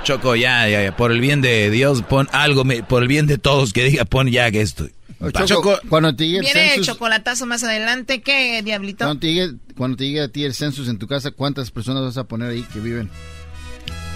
Choco, 0.09 0.35
ya, 0.37 0.67
ya, 0.69 0.83
ya. 0.83 0.97
Por 0.97 1.13
el 1.13 1.21
bien 1.21 1.43
de 1.43 1.71
Dios, 1.71 2.03
pon 2.03 2.29
algo. 2.33 2.65
me- 2.65 2.83
Por 2.83 3.03
el 3.03 3.09
bien 3.09 3.27
de 3.27 3.37
todos, 3.37 3.73
que 3.75 3.85
diga, 3.85 4.05
pon 4.07 4.29
ya 4.31 4.51
que 4.51 4.63
esto. 4.63 4.89
Choco, 5.21 5.45
Choco- 5.47 5.81
cuando 5.89 6.15
te 6.17 6.25
llegue 6.27 6.39
el 6.39 6.45
Viene 6.45 6.63
el 6.63 6.69
census, 6.77 6.87
chocolatazo 6.87 7.45
más 7.45 7.63
adelante. 7.65 8.23
¿Qué, 8.23 8.63
Diablito? 8.63 9.05
cuando 9.05 9.21
te, 9.21 9.35
llegue, 9.35 9.55
cuando 9.77 9.97
te 9.99 10.05
llegue 10.07 10.23
a 10.23 10.29
ti 10.29 10.45
el 10.45 10.55
census 10.55 10.89
en 10.89 10.99
tu 10.99 11.07
casa, 11.09 11.31
¿cuántas 11.33 11.71
personas 11.71 12.03
vas 12.05 12.17
a 12.17 12.25
poner 12.25 12.51
ahí 12.51 12.63
que 12.73 12.79
viven? 12.81 13.11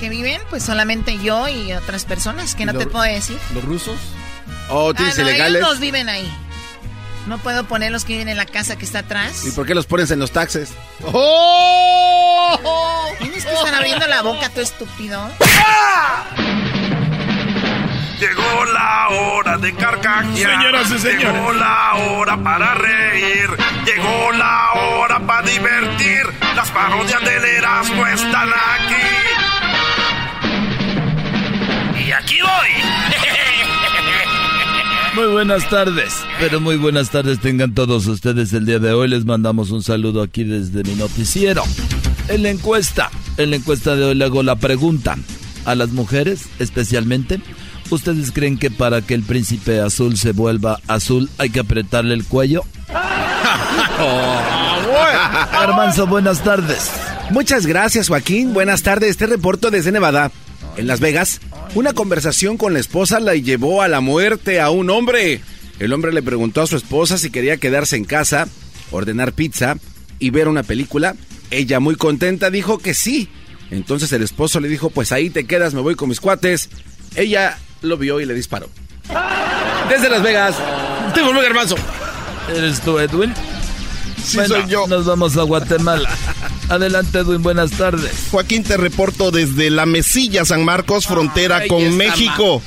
¿Que 0.01 0.09
viven? 0.09 0.41
Pues 0.49 0.63
solamente 0.63 1.19
yo 1.23 1.49
y 1.49 1.73
otras 1.75 2.05
personas 2.07 2.55
que 2.55 2.63
¿Y 2.63 2.67
no 2.67 2.73
lo- 2.73 2.79
te 2.79 2.87
puedo 2.87 3.05
decir. 3.05 3.37
¿Los 3.55 3.65
rusos? 3.65 3.97
¿O 4.71 4.95
tienes 4.95 5.19
ah, 5.19 5.23
no, 5.23 5.29
ilegales? 5.29 5.57
Ellos 5.57 5.69
dos 5.71 5.81
viven 5.81 6.09
ahí. 6.09 6.27
No 7.27 7.39
puedo 7.39 7.65
poner 7.65 7.93
los 7.93 8.05
que 8.05 8.15
viven 8.15 8.29
en 8.29 8.37
la 8.37 8.47
casa 8.47 8.77
que 8.77 8.85
está 8.85 9.01
atrás. 9.01 9.45
¿Y 9.47 9.53
por 9.53 9.67
qué 9.67 9.75
los 9.75 9.87
pones 9.87 10.11
en 10.11 10.19
los 10.19 10.33
taxes? 10.33 10.75
¡Oh! 11.05 12.59
¿Tienes 13.19 13.45
que 13.45 13.53
estar 13.53 13.75
abriendo 13.75 14.07
la 14.07 14.23
boca, 14.23 14.49
tú 14.51 14.61
estúpido? 14.61 15.31
Llegó 18.19 18.65
la 18.67 19.09
hora 19.09 19.59
de 19.59 19.75
carcajear. 19.75 20.35
Señoras 20.35 20.91
y 20.91 20.99
señores. 20.99 21.35
Llegó 21.35 21.53
la 21.53 21.95
hora 21.95 22.37
para 22.37 22.75
reír. 22.75 23.51
Llegó 23.85 24.33
la 24.33 24.73
hora 24.75 25.19
para 25.21 25.43
divertir. 25.43 26.23
Las 26.55 26.71
parodias 26.71 27.21
del 27.21 27.45
Erasmo 27.45 28.07
están 28.07 28.49
aquí. 28.49 29.03
Y 32.05 32.13
aquí 32.13 32.41
voy. 32.43 33.52
Muy 35.15 35.27
buenas 35.27 35.69
tardes, 35.69 36.15
pero 36.41 36.59
muy 36.59 36.77
buenas 36.79 37.11
tardes 37.11 37.39
tengan 37.39 37.75
todos 37.75 38.07
ustedes 38.07 38.53
el 38.55 38.65
día 38.65 38.79
de 38.79 38.93
hoy. 38.95 39.09
Les 39.09 39.27
mandamos 39.27 39.71
un 39.71 39.83
saludo 39.83 40.23
aquí 40.23 40.43
desde 40.43 40.83
mi 40.85 40.95
noticiero. 40.95 41.63
En 42.29 42.43
la 42.43 42.49
encuesta, 42.49 43.11
en 43.37 43.51
la 43.51 43.57
encuesta 43.57 43.95
de 43.95 44.05
hoy 44.05 44.15
le 44.15 44.25
hago 44.25 44.43
la 44.43 44.57
pregunta 44.57 45.19
a 45.67 45.75
las 45.75 45.91
mujeres 45.91 46.47
especialmente. 46.59 47.43
¿Ustedes 47.91 48.33
creen 48.33 48.57
que 48.57 48.71
para 48.71 49.03
que 49.03 49.13
el 49.13 49.23
príncipe 49.23 49.81
azul 49.81 50.17
se 50.17 50.33
vuelva 50.33 50.81
azul 50.89 51.29
hay 51.37 51.51
que 51.51 51.61
apretarle 51.61 52.15
el 52.15 52.25
cuello? 52.25 52.65
Armanzo, 55.53 56.07
buenas 56.07 56.43
tardes. 56.43 56.91
Muchas 57.31 57.67
gracias, 57.67 58.09
Joaquín. 58.09 58.55
Buenas 58.55 58.83
tardes. 58.83 59.11
Este 59.11 59.27
reporto 59.27 59.71
desde 59.71 59.93
Nevada. 59.93 60.31
En 60.79 60.87
Las 60.87 61.01
Vegas, 61.01 61.41
una 61.75 61.93
conversación 61.93 62.57
con 62.59 62.75
la 62.75 62.81
esposa 62.81 63.21
la 63.21 63.35
llevó 63.35 63.83
a 63.83 63.89
la 63.89 64.01
muerte 64.01 64.61
a 64.61 64.71
un 64.71 64.91
hombre. 64.91 65.41
El 65.79 65.93
hombre 65.93 66.13
le 66.13 66.23
preguntó 66.23 66.63
a 66.63 66.67
su 66.67 66.77
esposa 66.77 67.19
si 67.19 67.31
quería 67.31 67.57
quedarse 67.57 67.97
en 67.97 68.05
casa, 68.05 68.49
ordenar 68.91 69.33
pizza 69.33 69.77
y 70.19 70.31
ver 70.31 70.49
una 70.49 70.63
película. 70.63 71.17
Ella, 71.51 71.81
muy 71.81 71.97
contenta, 71.97 72.51
dijo 72.51 72.79
que 72.79 72.95
sí. 72.95 73.29
Entonces 73.71 74.13
el 74.13 74.23
esposo 74.23 74.61
le 74.61 74.69
dijo, 74.69 74.91
pues 74.91 75.13
ahí 75.13 75.31
te 75.31 75.45
quedas, 75.45 75.73
me 75.75 75.81
voy 75.81 75.95
con 75.95 76.09
mis 76.09 76.21
cuates. 76.21 76.69
Ella 77.15 77.59
lo 77.81 77.97
vio 77.97 78.21
y 78.21 78.27
le 78.27 78.35
disparó. 78.35 78.69
Desde 79.89 80.09
Las 80.09 80.23
Vegas, 80.23 80.55
tengo 81.15 81.31
un 81.31 81.39
hermano. 81.39 81.75
¿Eres 82.55 82.81
tú, 82.81 82.99
Edwin? 82.99 83.33
Sí, 84.23 84.37
Bueno, 84.37 84.55
soy 84.57 84.69
yo. 84.69 84.87
Nos 84.87 85.07
vamos 85.07 85.37
a 85.37 85.43
Guatemala. 85.43 86.09
Adelante, 86.73 87.19
Edwin, 87.19 87.43
buenas 87.43 87.73
tardes. 87.73 88.29
Joaquín, 88.31 88.63
te 88.65 88.79
reporto 88.79 89.31
desde 89.31 89.69
la 89.69 89.85
Mesilla, 89.85 90.47
San 90.47 90.65
Marcos, 90.65 91.07
frontera 91.07 91.59
Ay, 91.59 91.69
con 91.69 91.99
México. 91.99 92.63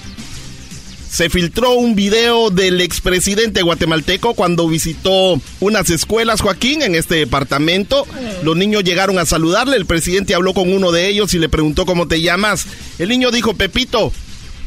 Se 1.10 1.32
filtró 1.32 1.72
un 1.72 1.96
video 1.96 2.52
del 2.52 2.82
expresidente 2.82 3.64
guatemalteco 3.64 4.36
cuando 4.36 4.68
visitó 4.68 5.42
unas 5.60 5.90
escuelas, 5.90 6.42
Joaquín, 6.42 6.84
en 6.84 6.94
este 6.94 7.16
departamento. 7.16 8.06
Los 8.44 8.56
niños 8.56 8.84
llegaron 8.84 9.18
a 9.18 9.26
saludarle. 9.26 9.76
El 9.76 9.88
presidente 9.88 10.36
habló 10.36 10.54
con 10.54 10.72
uno 10.72 10.92
de 10.92 11.08
ellos 11.08 11.34
y 11.34 11.40
le 11.40 11.50
preguntó 11.50 11.88
cómo 11.88 12.08
te 12.08 12.22
llamas. 12.22 12.68
El 13.00 13.10
niño 13.10 13.32
dijo, 13.32 13.56
Pepito. 13.56 14.12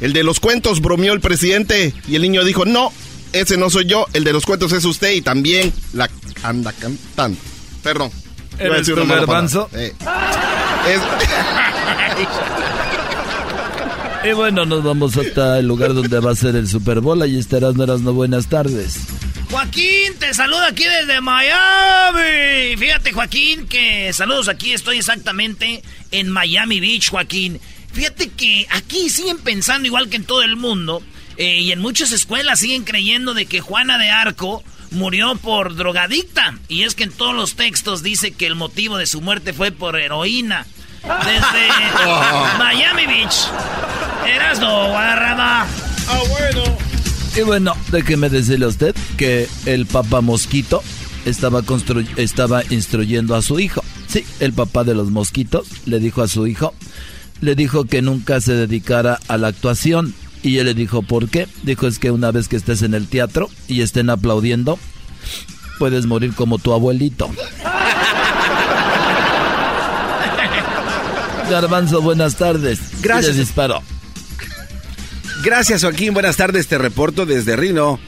El 0.01 0.14
de 0.14 0.24
los 0.24 0.41
cuentos 0.41 0.80
bromeó 0.80 1.12
el 1.12 1.20
presidente 1.20 1.95
y 2.09 2.16
el 2.16 2.22
niño 2.22 2.43
dijo, 2.43 2.64
no, 2.64 2.93
ese 3.32 3.57
no 3.57 3.70
soy 3.70 3.86
yo, 3.86 4.07
el 4.14 4.24
de 4.24 4.32
los 4.32 4.45
cuentos 4.45 4.72
es 4.72 4.84
usted 4.84 5.12
y 5.12 5.20
también 5.20 5.72
la 5.93 6.11
anda 6.43 6.72
cantando. 6.72 7.39
Perdón. 7.84 8.11
¿Eres 8.59 8.87
tú, 8.87 8.95
Garbanzo? 8.97 9.69
palabra. 9.69 9.89
Eh. 9.89 9.95
Y 14.25 14.33
bueno, 14.33 14.67
nos 14.67 14.83
vamos 14.83 15.17
hasta 15.17 15.61
el 15.61 15.69
lugar 15.69 15.95
donde 15.95 16.19
va 16.19 16.33
a 16.33 16.35
ser 16.35 16.57
el 16.57 16.67
Super 16.69 17.01
Bowl. 17.01 17.23
Allí 17.23 17.39
estarás, 17.39 17.77
no 17.77 17.85
eras 17.85 18.01
no 18.01 18.13
buenas 18.13 18.49
tardes. 18.49 18.99
Joaquín, 19.51 20.15
te 20.19 20.35
saludo 20.35 20.65
aquí 20.65 20.83
desde 20.85 21.21
Miami. 21.21 22.77
Fíjate, 22.77 23.13
Joaquín, 23.13 23.69
que 23.69 24.13
saludos 24.13 24.49
aquí. 24.49 24.73
Estoy 24.73 24.99
exactamente 24.99 25.83
en 26.11 26.29
Miami 26.31 26.81
Beach, 26.81 27.11
Joaquín. 27.11 27.61
Fíjate 27.93 28.29
que 28.31 28.67
aquí 28.71 29.09
siguen 29.09 29.39
pensando 29.39 29.87
igual 29.87 30.09
que 30.09 30.17
en 30.17 30.25
todo 30.25 30.43
el 30.43 30.57
mundo. 30.57 31.01
eh, 31.37 31.61
y 31.61 31.71
en 31.71 31.79
muchas 31.79 32.11
escuelas 32.11 32.59
siguen 32.59 32.83
creyendo 32.83 33.35
de 33.35 33.47
que 33.47 33.61
Juana 33.61 33.99
de 33.99 34.11
Arco 34.11 34.65
murió 34.91 35.36
por 35.36 35.74
drogadicta. 35.76 36.59
Y 36.68 36.82
es 36.84 36.95
que 36.95 37.05
en 37.05 37.12
todos 37.12 37.34
los 37.34 37.55
textos 37.55 38.03
dice 38.03 38.32
que 38.32 38.47
el 38.47 38.55
motivo 38.55 38.97
de 38.99 39.07
su 39.07 39.20
muerte 39.20 39.53
fue 39.53 39.70
por 39.72 39.97
heroína. 39.99 40.66
Desde 41.03 41.68
Miami 42.59 43.07
Beach. 43.07 43.34
Erasno, 44.26 44.89
Guadarrama. 44.89 45.62
Ah, 46.09 46.20
bueno. 46.28 46.76
Y 47.36 47.41
bueno, 47.43 47.76
déjeme 47.93 48.28
decirle 48.28 48.64
a 48.64 48.68
usted 48.68 48.95
que 49.16 49.49
el 49.66 49.86
papá 49.86 50.20
mosquito 50.20 50.82
estaba, 51.24 51.62
constru- 51.62 52.07
estaba 52.18 52.62
instruyendo 52.70 53.36
a 53.36 53.43
su 53.43 53.61
hijo. 53.61 53.84
Sí, 54.09 54.24
el 54.41 54.53
papá 54.53 54.84
de 54.84 54.95
los 54.95 55.11
mosquitos 55.11 55.68
le 55.86 55.99
dijo 56.01 56.22
a 56.22 56.28
su 56.28 56.47
hijo, 56.47 56.74
le 57.41 57.55
dijo 57.55 57.84
que 57.84 58.03
nunca 58.03 58.41
se 58.41 58.55
dedicara 58.55 59.20
a 59.28 59.36
la 59.36 59.49
actuación. 59.49 60.14
Y 60.43 60.59
él 60.59 60.66
le 60.66 60.74
dijo, 60.74 61.03
¿por 61.03 61.28
qué? 61.28 61.49
Dijo, 61.62 61.86
es 61.86 61.99
que 61.99 62.11
una 62.11 62.30
vez 62.30 62.49
que 62.49 62.57
estés 62.57 62.82
en 62.82 62.95
el 62.95 63.09
teatro 63.09 63.51
y 63.66 63.82
estén 63.82 64.11
aplaudiendo, 64.11 64.78
puedes 65.78 66.07
morir 66.07 66.34
como 66.34 66.59
tu 66.59 66.72
abuelito. 66.72 67.30
Garbanzo, 71.51 72.03
buenas 72.03 72.36
tardes. 72.36 72.78
Gracias. 73.03 73.34
Y 73.34 73.39
le 73.39 73.45
disparó. 73.45 73.82
Gracias, 75.43 75.82
Joaquín. 75.82 76.14
Buenas 76.14 76.36
tardes. 76.36 76.66
Te 76.66 76.78
reporto 76.78 77.24
desde 77.24 77.57
Reno, 77.57 77.99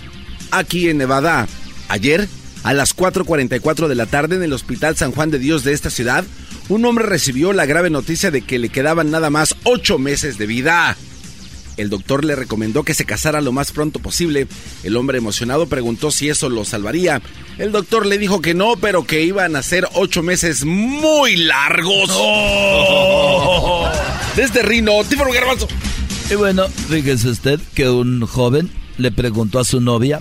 aquí 0.50 0.88
en 0.88 0.98
Nevada. 0.98 1.48
Ayer, 1.88 2.28
a 2.62 2.72
las 2.74 2.94
4.44 2.96 3.88
de 3.88 3.94
la 3.94 4.06
tarde, 4.06 4.36
en 4.36 4.42
el 4.42 4.52
Hospital 4.52 4.96
San 4.96 5.12
Juan 5.12 5.30
de 5.30 5.38
Dios 5.38 5.64
de 5.64 5.72
esta 5.72 5.90
ciudad, 5.90 6.24
un 6.68 6.84
hombre 6.84 7.06
recibió 7.06 7.52
la 7.52 7.66
grave 7.66 7.90
noticia 7.90 8.30
de 8.30 8.42
que 8.42 8.58
le 8.58 8.68
quedaban 8.68 9.10
nada 9.10 9.30
más 9.30 9.56
ocho 9.64 9.98
meses 9.98 10.38
de 10.38 10.46
vida. 10.46 10.96
El 11.80 11.88
doctor 11.88 12.26
le 12.26 12.36
recomendó 12.36 12.82
que 12.82 12.92
se 12.92 13.06
casara 13.06 13.40
lo 13.40 13.52
más 13.52 13.72
pronto 13.72 14.00
posible. 14.00 14.46
El 14.82 14.98
hombre 14.98 15.16
emocionado 15.16 15.66
preguntó 15.66 16.10
si 16.10 16.28
eso 16.28 16.50
lo 16.50 16.66
salvaría. 16.66 17.22
El 17.56 17.72
doctor 17.72 18.04
le 18.04 18.18
dijo 18.18 18.42
que 18.42 18.52
no, 18.52 18.76
pero 18.76 19.06
que 19.06 19.22
iban 19.22 19.56
a 19.56 19.62
ser 19.62 19.88
ocho 19.94 20.22
meses 20.22 20.66
muy 20.66 21.36
largos. 21.36 22.10
Desde 24.36 24.60
Rino, 24.60 24.92
Tífaro 25.08 25.32
Garbanzo. 25.32 25.68
Y 26.30 26.34
bueno, 26.34 26.68
fíjese 26.68 27.30
usted 27.30 27.58
que 27.72 27.88
un 27.88 28.26
joven 28.26 28.70
le 28.98 29.10
preguntó 29.10 29.58
a 29.58 29.64
su 29.64 29.80
novia, 29.80 30.20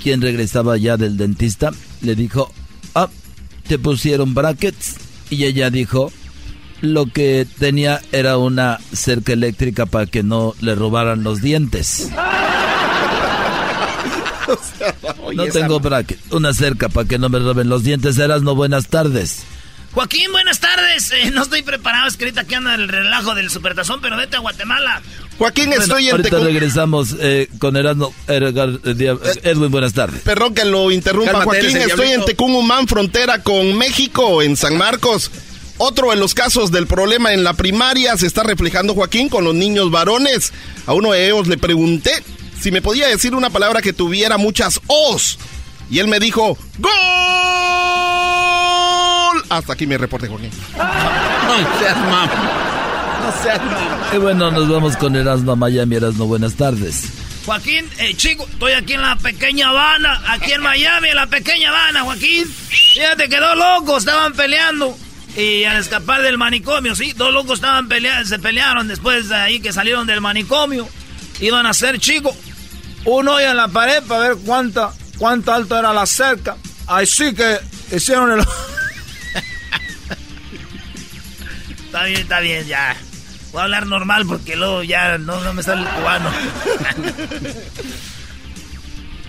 quien 0.00 0.22
regresaba 0.22 0.76
ya 0.76 0.96
del 0.96 1.16
dentista, 1.16 1.72
le 2.02 2.14
dijo, 2.14 2.52
ah, 2.94 3.10
te 3.66 3.80
pusieron 3.80 4.32
brackets. 4.32 4.94
Y 5.28 5.42
ella 5.42 5.70
dijo, 5.70 6.12
lo 6.80 7.06
que 7.06 7.46
tenía 7.58 8.00
era 8.12 8.36
una 8.38 8.78
cerca 8.92 9.32
eléctrica 9.32 9.86
para 9.86 10.06
que 10.06 10.22
no 10.22 10.54
le 10.60 10.74
robaran 10.74 11.22
los 11.24 11.40
dientes. 11.40 12.08
No 15.34 15.46
tengo 15.46 15.80
bracket, 15.80 16.18
una 16.32 16.52
cerca 16.52 16.88
para 16.88 17.08
que 17.08 17.18
no 17.18 17.28
me 17.28 17.38
roben 17.38 17.68
los 17.68 17.82
dientes. 17.82 18.18
Eras 18.18 18.42
no 18.42 18.54
buenas 18.54 18.88
tardes. 18.88 19.42
Joaquín, 19.92 20.30
buenas 20.32 20.60
tardes. 20.60 21.10
Eh, 21.12 21.30
no 21.32 21.42
estoy 21.44 21.62
preparado, 21.62 22.06
es 22.08 22.16
que 22.16 22.24
ahorita 22.24 22.42
aquí 22.42 22.54
anda 22.54 22.74
el 22.74 22.88
relajo 22.88 23.34
del 23.34 23.48
supertazón, 23.50 24.00
pero 24.02 24.16
vete 24.16 24.36
a 24.36 24.40
Guatemala. 24.40 25.00
Joaquín, 25.38 25.66
Bueno, 25.68 25.82
estoy 25.82 26.06
en 26.08 26.10
ahorita 26.12 26.38
Tecum- 26.38 26.44
regresamos 26.44 27.16
eh, 27.20 27.48
con 27.58 27.76
Erasmo. 27.76 28.12
Eh, 28.28 29.16
Edwin, 29.44 29.70
buenas 29.70 29.94
tardes. 29.94 30.20
Perdón 30.22 30.52
que 30.54 30.64
lo 30.64 30.90
interrumpa, 30.90 31.32
Cálmate, 31.32 31.60
Joaquín. 31.60 31.76
eres 31.76 31.90
Estoy 31.90 32.08
en. 32.08 32.24
Tecumumán, 32.24 32.86
frontera 32.86 33.42
con 33.42 33.76
México, 33.78 34.42
en 34.42 34.56
San 34.56 34.76
Marcos. 34.76 35.30
Otro 35.78 36.10
de 36.10 36.16
los 36.16 36.34
casos 36.34 36.70
del 36.70 36.86
problema 36.86 37.32
en 37.32 37.42
la 37.42 37.54
primaria 37.54 38.16
se 38.16 38.26
está 38.26 38.42
reflejando, 38.44 38.94
Joaquín, 38.94 39.28
con 39.28 39.44
los 39.44 39.54
niños 39.54 39.90
varones. 39.90 40.52
A 40.86 40.92
uno 40.92 41.12
de 41.12 41.26
ellos 41.26 41.48
le 41.48 41.58
pregunté 41.58 42.12
si 42.60 42.70
me 42.70 42.80
podía 42.80 43.08
decir 43.08 43.34
una 43.34 43.50
palabra 43.50 43.82
que 43.82 43.92
tuviera 43.92 44.38
muchas 44.38 44.80
O's. 44.86 45.38
Y 45.90 45.98
él 45.98 46.08
me 46.08 46.20
dijo, 46.20 46.56
¡Gol! 46.78 46.92
Hasta 49.48 49.72
aquí 49.72 49.86
mi 49.86 49.96
reporte, 49.96 50.28
Joaquín. 50.28 50.50
No 50.76 51.78
seas 51.78 51.96
mam. 51.98 52.28
No 53.22 53.32
seas 53.42 53.62
mam. 53.62 54.14
Y 54.14 54.18
bueno, 54.18 54.50
nos 54.50 54.68
vamos 54.68 54.96
con 54.96 55.16
Erasmo 55.16 55.52
a 55.52 55.56
Miami. 55.56 55.96
Erasmo, 55.96 56.26
buenas 56.26 56.54
tardes. 56.54 57.04
Joaquín, 57.44 57.88
eh, 57.98 58.14
chico, 58.16 58.46
estoy 58.50 58.72
aquí 58.72 58.94
en 58.94 59.02
la 59.02 59.16
pequeña 59.16 59.68
Habana, 59.68 60.22
aquí 60.28 60.52
en 60.52 60.62
Miami, 60.62 61.08
en 61.10 61.16
la 61.16 61.26
pequeña 61.26 61.68
Habana, 61.68 62.02
Joaquín. 62.02 62.50
Fíjate 62.68 63.28
que 63.28 63.36
dos 63.38 63.56
locos 63.56 63.98
estaban 63.98 64.32
peleando. 64.32 64.96
Y 65.36 65.64
al 65.64 65.78
escapar 65.78 66.22
del 66.22 66.38
manicomio, 66.38 66.94
sí, 66.94 67.12
dos 67.12 67.32
locos 67.32 67.54
estaban 67.54 67.88
peleando, 67.88 68.28
se 68.28 68.38
pelearon 68.38 68.86
después 68.86 69.28
de 69.28 69.34
ahí 69.34 69.60
que 69.60 69.72
salieron 69.72 70.06
del 70.06 70.20
manicomio. 70.20 70.88
Iban 71.40 71.66
a 71.66 71.74
ser 71.74 71.98
chicos. 71.98 72.36
Uno 73.04 73.34
hoyo 73.34 73.50
en 73.50 73.56
la 73.56 73.68
pared 73.68 74.02
para 74.04 74.28
ver 74.28 74.36
cuánta, 74.44 74.92
cuánto 75.18 75.52
alto 75.52 75.76
era 75.78 75.92
la 75.92 76.06
cerca. 76.06 76.56
Así 76.86 77.34
que 77.34 77.58
hicieron 77.90 78.30
el... 78.32 78.40
Está 81.86 82.04
bien, 82.06 82.20
está 82.22 82.40
bien, 82.40 82.66
ya. 82.66 82.96
Voy 83.52 83.60
a 83.60 83.64
hablar 83.64 83.86
normal 83.86 84.26
porque 84.26 84.56
luego 84.56 84.82
ya 84.82 85.16
no, 85.16 85.40
no 85.40 85.54
me 85.54 85.62
sale 85.62 85.82
el 85.82 85.88
cubano. 85.88 86.28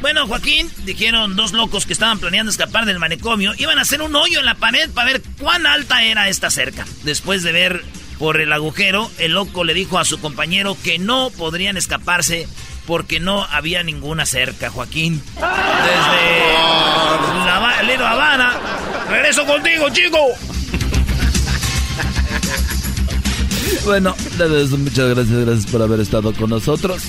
Bueno, 0.01 0.27
Joaquín, 0.27 0.69
dijeron 0.83 1.35
dos 1.35 1.53
locos 1.53 1.85
que 1.85 1.93
estaban 1.93 2.19
planeando 2.19 2.51
escapar 2.51 2.85
del 2.85 2.99
manicomio, 2.99 3.53
iban 3.57 3.79
a 3.79 3.83
hacer 3.83 4.01
un 4.01 4.15
hoyo 4.15 4.39
en 4.39 4.45
la 4.45 4.55
pared 4.55 4.89
para 4.91 5.11
ver 5.11 5.21
cuán 5.39 5.65
alta 5.65 6.03
era 6.03 6.29
esta 6.29 6.51
cerca. 6.51 6.85
Después 7.03 7.43
de 7.43 7.51
ver 7.51 7.83
por 8.19 8.39
el 8.39 8.53
agujero, 8.53 9.09
el 9.17 9.33
loco 9.33 9.63
le 9.63 9.73
dijo 9.73 9.97
a 9.97 10.05
su 10.05 10.19
compañero 10.19 10.77
que 10.83 10.99
no 10.99 11.31
podrían 11.31 11.77
escaparse 11.77 12.47
porque 12.85 13.19
no 13.19 13.43
había 13.43 13.83
ninguna 13.83 14.25
cerca, 14.25 14.69
Joaquín. 14.69 15.21
Desde 15.35 16.53
la 17.45 17.83
Lero 17.83 18.05
Habana. 18.05 18.53
Regreso 19.09 19.45
contigo, 19.45 19.89
chico. 19.89 20.19
Bueno, 23.83 24.15
muchas 24.77 25.09
gracias, 25.15 25.45
gracias 25.45 25.65
por 25.71 25.81
haber 25.81 25.99
estado 25.99 26.33
con 26.33 26.49
nosotros. 26.49 27.03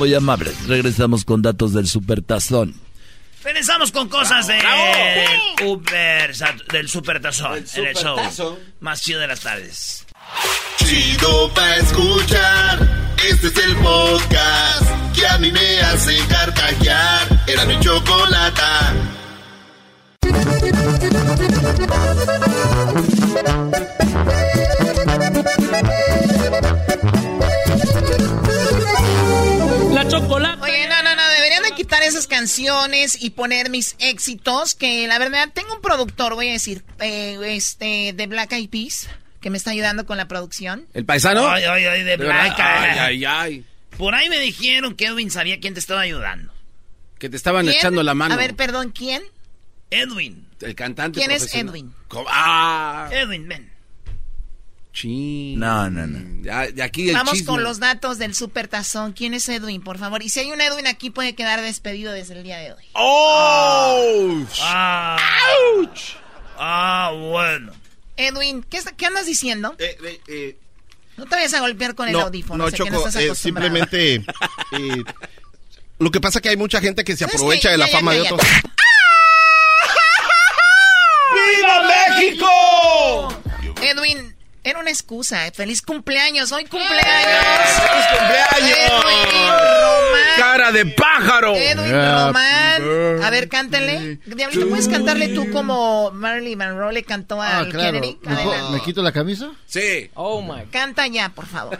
Muy 0.00 0.14
amables. 0.14 0.66
Regresamos 0.66 1.26
con 1.26 1.42
datos 1.42 1.74
del 1.74 1.86
Supertazón. 1.86 2.74
Regresamos 3.44 3.92
con 3.92 4.08
cosas 4.08 4.46
de 4.46 4.58
Uber, 5.62 6.34
del 6.72 6.88
Supertazón 6.88 7.62
en 7.74 7.86
el 7.86 7.94
show 7.94 8.18
más 8.80 9.02
chido 9.02 9.20
de 9.20 9.26
las 9.26 9.40
tardes. 9.40 10.06
Chido 10.78 11.52
pa 11.52 11.76
escuchar. 11.76 12.78
Este 13.28 13.48
es 13.48 13.56
el 13.58 13.76
podcast 13.76 14.90
que 15.14 15.26
a 15.26 15.36
mí 15.36 15.52
me 15.52 15.80
hace 15.82 16.16
carcajear. 16.28 17.44
Era 17.46 17.66
mi 17.66 17.78
chocolata. 17.80 18.94
Chocolate. 30.20 30.62
Oye, 30.62 30.88
no, 30.88 31.02
no, 31.02 31.16
no, 31.16 31.28
deberían 31.36 31.62
de 31.62 31.72
quitar 31.72 32.02
esas 32.02 32.26
canciones 32.26 33.22
y 33.22 33.30
poner 33.30 33.70
mis 33.70 33.96
éxitos, 33.98 34.74
que 34.74 35.06
la 35.06 35.18
verdad 35.18 35.48
tengo 35.52 35.74
un 35.74 35.80
productor, 35.80 36.34
voy 36.34 36.48
a 36.48 36.52
decir, 36.52 36.84
eh, 37.00 37.38
este, 37.44 38.12
de 38.14 38.26
Black 38.26 38.52
Eyed 38.52 38.68
Peas, 38.68 39.08
que 39.40 39.50
me 39.50 39.56
está 39.56 39.70
ayudando 39.70 40.06
con 40.06 40.16
la 40.16 40.28
producción. 40.28 40.86
¿El 40.94 41.04
paisano? 41.04 41.48
Ay, 41.48 41.64
ay, 41.64 41.84
ay, 41.84 42.02
de 42.02 42.16
Black 42.16 42.58
Ay, 42.58 42.98
ay, 42.98 43.24
ay. 43.24 43.64
Por 43.96 44.14
ahí 44.14 44.28
me 44.28 44.38
dijeron 44.38 44.94
que 44.94 45.06
Edwin 45.06 45.30
sabía 45.30 45.60
quién 45.60 45.74
te 45.74 45.80
estaba 45.80 46.00
ayudando. 46.00 46.52
Que 47.18 47.28
te 47.28 47.36
estaban 47.36 47.68
echando 47.68 48.02
la 48.02 48.14
mano. 48.14 48.34
A 48.34 48.36
ver, 48.36 48.54
perdón, 48.54 48.92
¿quién? 48.96 49.22
Edwin. 49.90 50.46
El 50.60 50.74
cantante 50.74 51.18
¿Quién 51.18 51.30
es 51.30 51.54
Edwin? 51.54 51.92
Ah. 52.28 53.08
Edwin, 53.12 53.48
ven. 53.48 53.69
Chin. 54.92 55.58
No, 55.60 55.88
no, 55.88 56.06
no. 56.06 56.52
Aquí 56.82 57.08
el 57.10 57.14
Vamos 57.14 57.34
chisme. 57.34 57.46
con 57.46 57.62
los 57.62 57.78
datos 57.78 58.18
del 58.18 58.34
Super 58.34 58.66
Tazón. 58.68 59.12
¿Quién 59.12 59.34
es 59.34 59.48
Edwin, 59.48 59.80
por 59.82 59.98
favor? 59.98 60.22
Y 60.22 60.28
si 60.30 60.40
hay 60.40 60.50
un 60.50 60.60
Edwin 60.60 60.86
aquí, 60.88 61.10
puede 61.10 61.34
quedar 61.34 61.60
despedido 61.62 62.12
desde 62.12 62.34
el 62.34 62.42
día 62.42 62.58
de 62.58 62.72
hoy. 62.72 62.84
¡Oh! 62.94 64.44
Ah. 64.62 65.16
Ah, 66.58 67.12
bueno. 67.16 67.72
Edwin, 68.16 68.62
¿qué, 68.68 68.80
qué 68.96 69.06
andas 69.06 69.26
diciendo? 69.26 69.74
Eh, 69.78 69.96
eh, 70.04 70.20
eh, 70.28 70.56
No 71.16 71.24
te 71.26 71.36
vayas 71.36 71.54
a 71.54 71.60
golpear 71.60 71.94
con 71.94 72.08
el 72.08 72.14
no, 72.14 72.20
audífono. 72.22 72.64
no, 72.64 72.70
sé 72.70 72.76
que 72.76 72.84
Choco, 72.84 72.90
no 72.90 72.98
estás 73.06 73.16
eh, 73.22 73.34
simplemente... 73.34 74.14
eh, 74.16 75.04
lo 75.98 76.10
que 76.10 76.20
pasa 76.20 76.38
es 76.38 76.42
que 76.42 76.48
hay 76.50 76.56
mucha 76.56 76.80
gente 76.80 77.04
que 77.04 77.12
se 77.12 77.20
¿Sabes 77.20 77.36
aprovecha 77.36 77.70
de 77.70 77.78
la 77.78 77.86
Ya, 77.86 77.92
ya, 77.92 77.98
fama 77.98 78.12
de 78.14 78.20
otros. 78.22 78.40
Era 84.64 84.78
una 84.80 84.90
excusa. 84.90 85.50
Feliz 85.52 85.82
cumpleaños. 85.82 86.52
Hoy 86.52 86.64
cumpleaños. 86.64 87.44
¡Feliz 87.76 88.04
cumpleaños! 88.18 88.78
Edwin 88.78 89.48
Román. 89.48 90.36
¡Cara 90.36 90.72
de 90.72 90.86
pájaro! 90.86 91.54
Edwin 91.56 91.92
Román. 91.92 93.22
A 93.24 93.30
ver, 93.30 93.48
cántale. 93.48 94.20
Diablito, 94.26 94.68
¿puedes 94.68 94.88
cantarle 94.88 95.28
tú 95.28 95.50
como 95.50 96.10
Marilyn 96.12 96.58
Monroe 96.58 96.92
le 96.92 97.02
cantó 97.04 97.40
a 97.40 97.60
Ah, 97.60 97.66
claro. 97.70 98.00
Kennedy? 98.00 98.18
¿Me, 98.72 98.80
quito 98.82 99.02
la 99.02 99.12
camisa? 99.12 99.50
Sí. 99.66 100.10
Oh 100.14 100.40
my. 100.42 100.66
Canta 100.70 101.06
ya, 101.06 101.28
por 101.30 101.46
favor. 101.46 101.78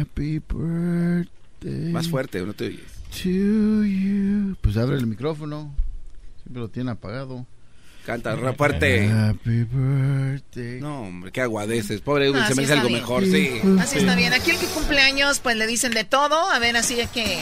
Happy 0.00 0.38
birthday. 0.48 1.92
Más 1.92 2.08
fuerte, 2.08 2.40
no 2.42 2.52
te 2.54 2.66
oyes. 2.66 2.80
To 3.22 3.84
you. 3.84 4.56
Pues 4.60 4.76
abre 4.76 4.96
el 4.96 5.06
micrófono. 5.06 5.74
Siempre 6.42 6.62
lo 6.62 6.68
tiene 6.68 6.92
apagado. 6.92 7.44
Canta 8.10 8.36
fuerte. 8.54 9.08
Happy 9.08 9.64
birthday. 9.70 10.80
No, 10.80 11.02
hombre, 11.02 11.30
qué 11.30 11.42
aguadeces. 11.42 12.00
Pobre 12.00 12.26
Edwin, 12.26 12.40
No, 12.40 12.48
se 12.48 12.54
merece 12.56 12.72
algo 12.72 12.88
bien. 12.88 13.00
mejor, 13.00 13.24
sí. 13.24 13.60
Así 13.78 13.98
está 13.98 14.16
bien. 14.16 14.32
Aquí 14.32 14.50
el 14.50 14.58
que 14.58 14.66
cumple 14.66 15.00
años, 15.00 15.38
pues 15.38 15.54
le 15.56 15.66
dicen 15.68 15.92
de 15.92 16.02
todo. 16.02 16.50
A 16.50 16.58
ver, 16.58 16.76
así 16.76 16.96
de 16.96 17.06
que. 17.06 17.38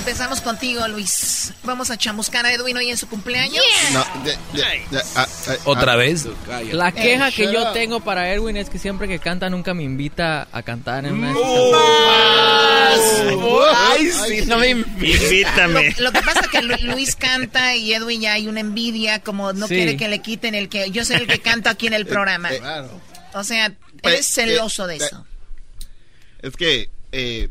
Empezamos 0.00 0.40
contigo, 0.40 0.88
Luis. 0.88 1.52
Vamos 1.62 1.90
a 1.90 1.98
chamuscar 1.98 2.46
a 2.46 2.52
Edwin 2.54 2.74
hoy 2.74 2.88
en 2.90 2.96
su 2.96 3.06
cumpleaños. 3.06 3.62
No, 3.92 4.02
de- 4.24 4.30
de- 4.54 4.62
de- 4.90 5.02
ah, 5.14 5.26
ah, 5.46 5.56
¿Otra 5.64 5.94
vez? 5.94 6.26
La 6.72 6.90
queja 6.90 7.28
Eh, 7.28 7.32
que 7.32 7.52
yo 7.52 7.64
up. 7.68 7.72
tengo 7.74 8.00
para 8.00 8.32
Edwin 8.32 8.56
es 8.56 8.70
que 8.70 8.78
siempre 8.78 9.06
que 9.08 9.18
canta 9.18 9.50
nunca 9.50 9.74
me 9.74 9.82
invita 9.82 10.48
a 10.52 10.62
cantar 10.62 11.04
en 11.04 11.14
una... 11.16 11.34
Ay, 13.76 14.10
sí, 14.10 14.46
no 14.46 14.56
me 14.56 14.70
Invítame. 14.70 15.94
Lo, 15.98 16.04
lo 16.04 16.12
que 16.12 16.22
pasa 16.22 16.40
es 16.40 16.48
que 16.48 16.62
Lu- 16.62 16.76
Luis 16.94 17.14
canta 17.14 17.76
y 17.76 17.92
Edwin 17.92 18.22
ya 18.22 18.32
hay 18.32 18.48
una 18.48 18.60
envidia, 18.60 19.20
como 19.20 19.52
no 19.52 19.68
Sí. 19.68 19.74
quiere 19.74 19.98
que 19.98 20.08
le 20.08 20.20
quiten 20.20 20.54
el 20.54 20.68
que. 20.70 20.90
Yo 20.90 21.04
soy 21.04 21.16
el 21.16 21.26
que 21.26 21.40
canto 21.40 21.68
aquí 21.68 21.86
en 21.88 21.94
el 21.94 22.06
programa. 22.06 22.48
Claro. 22.48 23.00
O 23.34 23.44
sea, 23.44 23.70
eres 24.02 24.26
celoso 24.26 24.86
de 24.86 24.94
eh, 24.94 25.00
eso. 25.02 25.26
Es 26.42 26.56
que, 26.56 26.88
eh, 27.12 27.48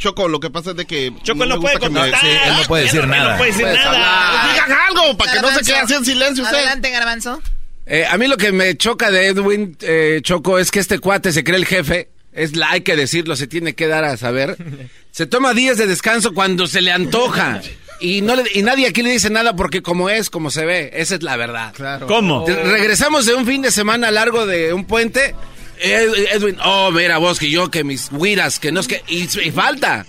Choco, 0.00 0.26
lo 0.28 0.40
que 0.40 0.50
pasa 0.50 0.70
es 0.70 0.76
de 0.76 0.86
que... 0.86 1.12
Choco 1.22 1.44
no 1.46 1.56
me 1.56 1.60
puede 1.60 1.74
me- 1.74 1.80
contestar. 1.80 2.20
sí, 2.20 2.26
Él 2.26 2.52
no 2.56 2.62
puede 2.64 2.82
decir 2.84 3.00
Él 3.02 3.08
no 3.08 3.14
nada. 3.16 3.36
puede 3.36 3.50
decir 3.52 3.66
nada. 3.66 4.48
Digan 4.52 4.72
algo 4.88 5.16
para 5.16 5.32
que 5.34 5.40
no 5.40 5.50
se 5.52 5.60
quede 5.60 5.76
así 5.76 5.94
en 5.94 6.04
silencio 6.04 6.42
usted. 6.44 6.56
Adelante, 6.56 6.90
Garbanzo. 6.90 7.42
Eh, 7.86 8.06
a 8.10 8.16
mí 8.16 8.26
lo 8.26 8.36
que 8.36 8.50
me 8.50 8.76
choca 8.76 9.10
de 9.10 9.26
Edwin 9.26 9.76
eh, 9.82 10.20
Choco 10.22 10.58
es 10.58 10.70
que 10.70 10.80
este 10.80 10.98
cuate 11.00 11.32
se 11.32 11.44
cree 11.44 11.56
el 11.58 11.66
jefe. 11.66 12.08
Es 12.32 12.56
la, 12.56 12.70
hay 12.70 12.80
que 12.82 12.94
decirlo, 12.96 13.34
se 13.36 13.46
tiene 13.46 13.74
que 13.74 13.88
dar 13.88 14.04
a 14.04 14.16
saber. 14.16 14.56
Se 15.12 15.26
toma 15.26 15.54
días 15.54 15.76
de 15.76 15.88
descanso 15.88 16.32
cuando 16.34 16.68
se 16.68 16.80
le 16.80 16.92
antoja. 16.92 17.60
Y, 18.00 18.22
no 18.22 18.36
le- 18.36 18.44
y 18.54 18.62
nadie 18.62 18.86
aquí 18.86 19.02
le 19.02 19.10
dice 19.10 19.28
nada 19.28 19.56
porque 19.56 19.82
como 19.82 20.08
es, 20.08 20.30
como 20.30 20.52
se 20.52 20.64
ve. 20.64 20.90
Esa 20.94 21.16
es 21.16 21.22
la 21.24 21.36
verdad. 21.36 21.72
Claro. 21.74 22.06
¿Cómo? 22.06 22.44
Te- 22.44 22.54
Regresamos 22.62 23.26
de 23.26 23.34
un 23.34 23.44
fin 23.44 23.60
de 23.60 23.72
semana 23.72 24.12
largo 24.12 24.46
de 24.46 24.72
un 24.72 24.84
puente. 24.84 25.34
Ed- 25.82 26.28
Edwin, 26.32 26.56
oh, 26.64 26.90
mira 26.90 27.18
vos, 27.18 27.38
que 27.38 27.50
yo, 27.50 27.70
que 27.70 27.84
mis 27.84 28.10
guiras, 28.10 28.58
que 28.58 28.70
no 28.72 28.80
es 28.80 28.88
que... 28.88 29.02
Y 29.08 29.26
falta. 29.50 30.06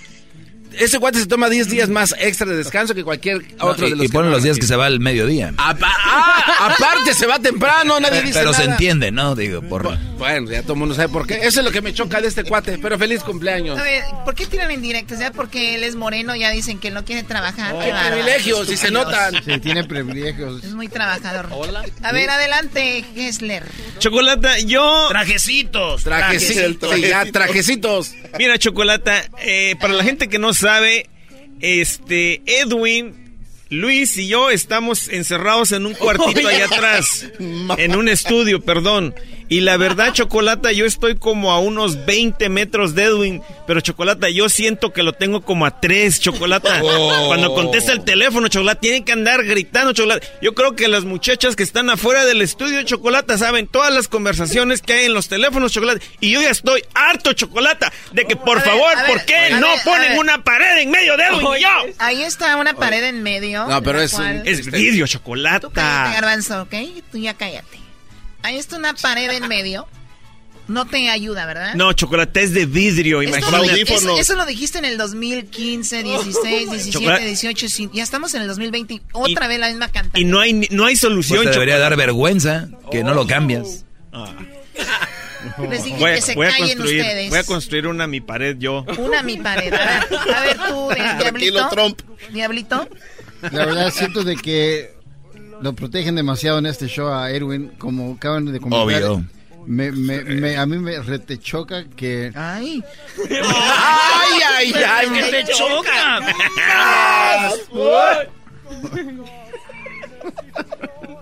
Ese 0.79 0.99
cuate 0.99 1.19
se 1.19 1.25
toma 1.25 1.49
10 1.49 1.69
días 1.69 1.89
más 1.89 2.15
extra 2.19 2.47
de 2.47 2.55
descanso 2.57 2.95
que 2.95 3.03
cualquier 3.03 3.41
No, 3.57 3.65
otro 3.65 3.85
de 3.87 3.91
y, 3.91 3.95
los 3.95 4.05
y 4.05 4.09
ponen 4.09 4.29
no 4.31 4.35
los 4.37 4.43
días 4.43 4.53
aquí. 4.55 4.61
que 4.61 4.67
se 4.67 4.75
va 4.75 4.85
al 4.85 4.99
mediodía. 4.99 5.53
Apa- 5.57 5.91
ah, 5.97 6.73
aparte 6.75 7.13
se 7.13 7.25
va 7.27 7.39
temprano, 7.39 7.99
nadie 7.99 8.21
dice 8.21 8.39
Pero 8.39 8.53
se 8.53 8.63
entiende, 8.63 9.11
¿no? 9.11 9.35
Digo, 9.35 9.61
por... 9.61 9.97
Bueno, 10.17 10.51
ya 10.51 10.61
todo 10.61 10.73
el 10.73 10.79
mundo 10.79 10.95
sabe 10.95 11.09
por 11.09 11.25
qué. 11.27 11.35
Eso 11.41 11.59
es 11.61 11.65
lo 11.65 11.71
que 11.71 11.81
me 11.81 11.93
choca 11.93 12.21
de 12.21 12.27
este 12.27 12.43
cuate. 12.43 12.77
Pero 12.77 12.97
feliz 12.99 13.23
cumpleaños. 13.23 13.79
A 13.79 13.83
ver, 13.83 14.03
¿por 14.23 14.35
qué 14.35 14.45
tiran 14.45 14.71
indirectos? 14.71 15.17
Ya 15.19 15.31
porque 15.31 15.75
él 15.75 15.83
es 15.83 15.95
moreno, 15.95 16.35
ya 16.35 16.51
dicen 16.51 16.79
que 16.79 16.91
no 16.91 17.03
quiere 17.03 17.23
trabajar. 17.23 17.71
Qué 17.79 17.91
bárbaro. 17.91 18.15
privilegios, 18.17 18.69
y 18.71 18.77
se 18.77 18.91
notan. 18.91 19.33
Sí, 19.43 19.59
tiene 19.59 19.83
privilegios. 19.83 20.63
Es 20.63 20.73
muy 20.73 20.87
trabajador. 20.87 21.49
A 22.03 22.11
ver, 22.11 22.29
adelante, 22.29 23.03
Gessler. 23.15 23.63
Chocolata, 23.99 24.59
yo... 24.59 25.07
Trajecitos. 25.09 26.03
Trajecitos. 26.03 26.93
Sí, 26.95 27.01
ya, 27.01 27.25
trajecitos. 27.31 28.13
Mira, 28.37 28.57
Chocolata, 28.59 29.23
eh, 29.39 29.75
para 29.81 29.93
la 29.93 30.03
gente 30.03 30.29
que 30.29 30.37
no 30.39 30.53
sabe, 30.61 31.09
este, 31.59 32.41
Edwin, 32.45 33.15
Luis 33.69 34.17
y 34.17 34.27
yo 34.27 34.49
estamos 34.49 35.07
encerrados 35.07 35.71
en 35.71 35.85
un 35.85 35.93
cuartito 35.93 36.47
allá 36.47 36.65
atrás, 36.65 37.27
en 37.39 37.95
un 37.95 38.07
estudio, 38.09 38.61
perdón. 38.61 39.15
Y 39.51 39.59
la 39.59 39.75
verdad, 39.75 40.13
Chocolata, 40.13 40.71
yo 40.71 40.85
estoy 40.85 41.15
como 41.17 41.51
a 41.51 41.59
unos 41.59 42.05
20 42.05 42.47
metros 42.47 42.95
de 42.95 43.03
Edwin, 43.03 43.43
pero 43.67 43.81
Chocolata, 43.81 44.29
yo 44.29 44.47
siento 44.47 44.93
que 44.93 45.03
lo 45.03 45.11
tengo 45.11 45.41
como 45.41 45.65
a 45.65 45.81
3, 45.81 46.21
Chocolata. 46.21 46.79
Oh. 46.81 47.25
Cuando 47.27 47.53
contesta 47.53 47.91
el 47.91 48.05
teléfono, 48.05 48.47
Chocolata, 48.47 48.79
tienen 48.79 49.03
que 49.03 49.11
andar 49.11 49.43
gritando, 49.43 49.91
Chocolata. 49.91 50.25
Yo 50.41 50.55
creo 50.55 50.77
que 50.77 50.87
las 50.87 51.03
muchachas 51.03 51.57
que 51.57 51.63
están 51.63 51.89
afuera 51.89 52.23
del 52.23 52.41
estudio, 52.41 52.81
Chocolata, 52.83 53.37
saben 53.37 53.67
todas 53.67 53.93
las 53.93 54.07
conversaciones 54.07 54.81
que 54.81 54.93
hay 54.93 55.05
en 55.07 55.13
los 55.13 55.27
teléfonos, 55.27 55.73
Chocolata. 55.73 55.99
Y 56.21 56.31
yo 56.31 56.41
ya 56.41 56.49
estoy 56.51 56.85
harto, 56.93 57.33
Chocolata, 57.33 57.91
de 58.13 58.23
que 58.23 58.37
por 58.37 58.59
ver, 58.59 58.65
favor, 58.69 58.95
ver, 58.95 59.05
¿por 59.05 59.25
qué 59.25 59.49
no 59.59 59.67
ver, 59.67 59.79
ponen 59.83 60.17
una 60.17 60.41
pared 60.45 60.77
en 60.77 60.91
medio 60.91 61.17
de 61.17 61.23
Edwin 61.25 61.47
y 61.57 61.61
yo? 61.61 61.93
Ahí 61.99 62.23
está 62.23 62.55
una 62.55 62.73
pared 62.73 63.03
en 63.03 63.21
medio. 63.21 63.67
No, 63.67 63.83
pero 63.83 63.99
es 63.99 64.13
un- 64.13 64.19
cual- 64.19 64.43
Es 64.45 64.65
vidrio, 64.71 65.05
Tú 65.07 65.19
cállate, 65.19 65.67
Chocolata. 65.67 66.13
Garbanzo, 66.13 66.61
¿ok? 66.61 66.73
Tú 67.11 67.17
ya 67.17 67.33
cállate. 67.33 67.80
Ahí 68.43 68.57
está 68.57 68.77
una 68.77 68.93
pared 68.93 69.29
en 69.31 69.47
medio. 69.47 69.87
No 70.67 70.85
te 70.85 71.09
ayuda, 71.09 71.45
¿verdad? 71.45 71.73
No, 71.75 71.91
Chocolata 71.91 72.39
es 72.39 72.53
de 72.53 72.65
vidrio, 72.65 73.21
imagínate. 73.23 73.81
eso, 73.81 74.17
eso 74.17 74.35
lo 74.35 74.45
dijiste 74.45 74.77
en 74.77 74.85
el 74.85 74.97
2015, 74.97 76.03
16, 76.03 76.69
17, 76.71 76.91
Chocolate. 76.91 77.25
18. 77.25 77.67
sí, 77.69 77.89
Ya 77.93 78.03
estamos 78.03 78.33
en 78.35 78.43
el 78.43 78.47
2020. 78.47 79.01
Otra 79.11 79.47
vez 79.47 79.59
la 79.59 79.67
misma 79.67 79.89
cantante. 79.89 80.19
Y 80.21 80.23
no 80.23 80.39
hay, 80.39 80.53
ni- 80.53 80.67
no 80.71 80.85
hay 80.85 80.95
solución, 80.95 81.39
Pues 81.39 81.47
te 81.49 81.53
debería 81.53 81.75
Chocolata. 81.75 81.89
dar 81.89 81.97
vergüenza 81.97 82.69
que 82.89 83.03
no 83.03 83.13
lo 83.13 83.27
cambias. 83.27 83.85
Les 85.69 85.83
dije 85.83 85.97
Voy, 85.97 86.11
a- 86.11 86.15
que 86.15 86.21
se 86.21 86.35
voy 86.35 86.45
a 86.47 86.51
callen 86.51 86.67
construir, 86.77 87.01
ustedes. 87.01 87.29
voy 87.29 87.39
a 87.39 87.43
construir 87.43 87.87
una 87.87 88.07
mi 88.07 88.21
pared 88.21 88.55
yo. 88.59 88.85
Una 88.99 89.23
mi 89.23 89.37
pared. 89.37 89.73
A 89.73 89.77
ver, 89.77 90.35
a 90.35 90.41
ver, 90.41 90.57
tú, 90.69 90.87
de- 90.89 90.95
Tranquilo, 90.95 91.19
Diablito? 91.23 91.69
Trump. 91.69 92.01
Diablito. 92.31 92.89
La 93.41 93.65
verdad 93.65 93.91
siento 93.91 94.23
de 94.23 94.35
que 94.35 94.93
lo 95.61 95.73
protegen 95.73 96.15
demasiado 96.15 96.59
en 96.59 96.65
este 96.65 96.87
show 96.87 97.07
a 97.09 97.29
Edwin, 97.31 97.71
como 97.77 98.13
acaban 98.15 98.45
de 98.45 98.59
comentar. 98.59 99.03
Obvio. 99.03 99.23
Me, 99.67 99.91
me, 99.91 100.23
me- 100.23 100.57
a 100.57 100.65
mí 100.65 100.77
me 100.79 100.99
retechoca 100.99 101.83
que... 101.95 102.31
Ay. 102.35 102.83
Ay, 103.29 104.39
ay, 104.57 104.73
ay, 104.73 105.09
que 105.09 105.23
te 105.43 105.53
choca. 105.53 106.19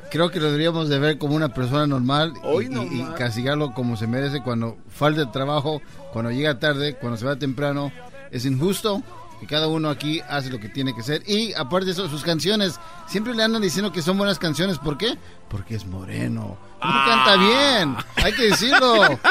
Creo 0.09 0.31
que 0.31 0.39
lo 0.39 0.47
deberíamos 0.47 0.89
de 0.89 0.97
ver 0.99 1.17
como 1.17 1.35
una 1.35 1.53
persona 1.53 1.85
normal 1.85 2.33
y, 2.61 2.73
y- 2.97 3.01
y 3.01 3.05
castigarlo 3.17 3.73
como 3.73 3.95
se 3.95 4.07
merece 4.07 4.41
cuando 4.41 4.77
falta 4.89 5.21
el 5.21 5.31
trabajo, 5.31 5.81
cuando 6.11 6.31
llega 6.31 6.57
tarde, 6.59 6.95
cuando 6.95 7.17
se 7.17 7.25
va 7.25 7.35
temprano. 7.35 7.91
Es 8.31 8.45
injusto 8.45 9.01
y 9.41 9.45
cada 9.45 9.67
uno 9.67 9.89
aquí 9.89 10.21
hace 10.27 10.49
lo 10.49 10.59
que 10.59 10.69
tiene 10.69 10.93
que 10.93 11.01
hacer. 11.01 11.23
Y 11.27 11.53
aparte 11.53 11.87
de 11.87 11.91
eso, 11.93 12.09
sus 12.09 12.23
canciones, 12.23 12.79
siempre 13.07 13.33
le 13.33 13.43
andan 13.43 13.61
diciendo 13.61 13.91
que 13.91 14.01
son 14.01 14.17
buenas 14.17 14.39
canciones. 14.39 14.77
¿Por 14.77 14.97
qué? 14.97 15.17
Porque 15.49 15.75
es 15.75 15.85
moreno. 15.85 16.57
No 16.81 17.05
canta 17.05 17.35
bien, 17.35 17.95
hay 18.15 18.33
que 18.33 18.43
decirlo. 18.43 19.19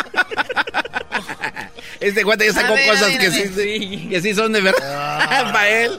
Este 2.01 2.23
cuate 2.25 2.47
ya 2.47 2.53
sacó 2.53 2.75
ver, 2.75 2.89
cosas 2.89 3.09
ver, 3.09 3.19
que, 3.19 3.31
sí, 3.51 4.09
que 4.09 4.21
sí 4.21 4.33
son 4.33 4.53
de 4.53 4.61
verdad 4.61 5.53
para 5.53 5.69
él. 5.69 5.99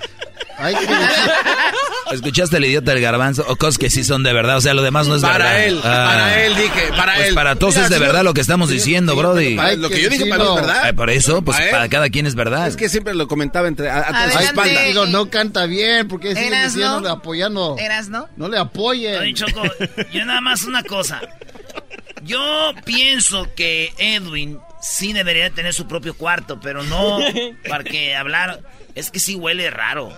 ¿Escuchaste 2.11 2.57
el 2.57 2.65
idiota 2.65 2.91
del 2.93 3.01
garbanzo? 3.01 3.45
O 3.47 3.55
cosas 3.55 3.77
que 3.77 3.89
sí 3.89 4.03
son 4.03 4.23
de 4.23 4.33
verdad. 4.33 4.57
O 4.57 4.61
sea, 4.61 4.73
lo 4.73 4.81
demás 4.81 5.07
no 5.07 5.15
es 5.15 5.21
Para 5.21 5.37
verdad. 5.53 5.63
él, 5.65 5.79
Ah. 5.83 6.05
para 6.11 6.43
él, 6.43 6.55
dije, 6.55 6.87
para 6.97 7.13
Pues 7.15 7.27
él. 7.27 7.35
para 7.35 7.55
todos 7.55 7.75
Mira, 7.75 7.85
es 7.85 7.91
de 7.91 7.99
verdad 7.99 8.23
lo 8.23 8.33
que 8.33 8.41
estamos 8.41 8.69
diciendo, 8.69 9.15
Brody. 9.15 9.55
Para- 9.55 9.75
lo 9.75 9.89
que 9.89 10.01
yo 10.01 10.09
dije 10.09 10.25
para 10.25 10.43
mí 10.43 10.49
es 10.49 10.55
verdad. 10.55 10.81
Ay, 10.85 10.93
por 10.93 11.09
eso, 11.11 11.41
pues 11.43 11.57
Para 11.57 11.71
para 11.71 11.89
cada 11.89 12.09
quien 12.09 12.25
es 12.25 12.33
verdad. 12.35 12.67
Es 12.67 12.75
que 12.75 12.89
siempre 12.89 13.13
lo 13.13 13.27
comentaba 13.27 13.67
entre 13.67 13.89
a, 13.89 13.99
a 13.99 14.07
tus 14.07 14.15
Adelante. 14.15 14.45
espaldas. 14.45 14.85
Digo, 14.85 15.05
no 15.05 15.29
canta 15.29 15.65
bien, 15.67 16.07
porque 16.07 16.29
siguen 16.35 16.53
Eras, 16.53 16.75
¿no? 16.75 16.79
diciéndole, 16.81 17.09
apoyando. 17.09 17.75
¿Eras, 17.77 18.09
no? 18.09 18.27
No 18.37 18.47
le 18.49 18.57
apoyen. 18.57 19.19
Oye, 19.21 19.33
Choco, 19.35 19.61
yo 20.11 20.25
nada 20.25 20.41
más 20.41 20.63
una 20.63 20.81
cosa. 20.83 21.21
Yo 22.23 22.73
pienso 22.85 23.47
que 23.55 23.93
Edwin 23.97 24.59
sí 24.81 25.13
debería 25.13 25.49
tener 25.51 25.73
su 25.73 25.87
propio 25.87 26.15
cuarto, 26.15 26.59
pero 26.59 26.83
no 26.83 27.19
para 27.69 27.83
que 27.83 28.15
hablar. 28.15 28.61
Es 28.99 29.11
que 29.11 29.19
sí 29.19 29.35
huele 29.35 29.69
raro. 29.71 30.13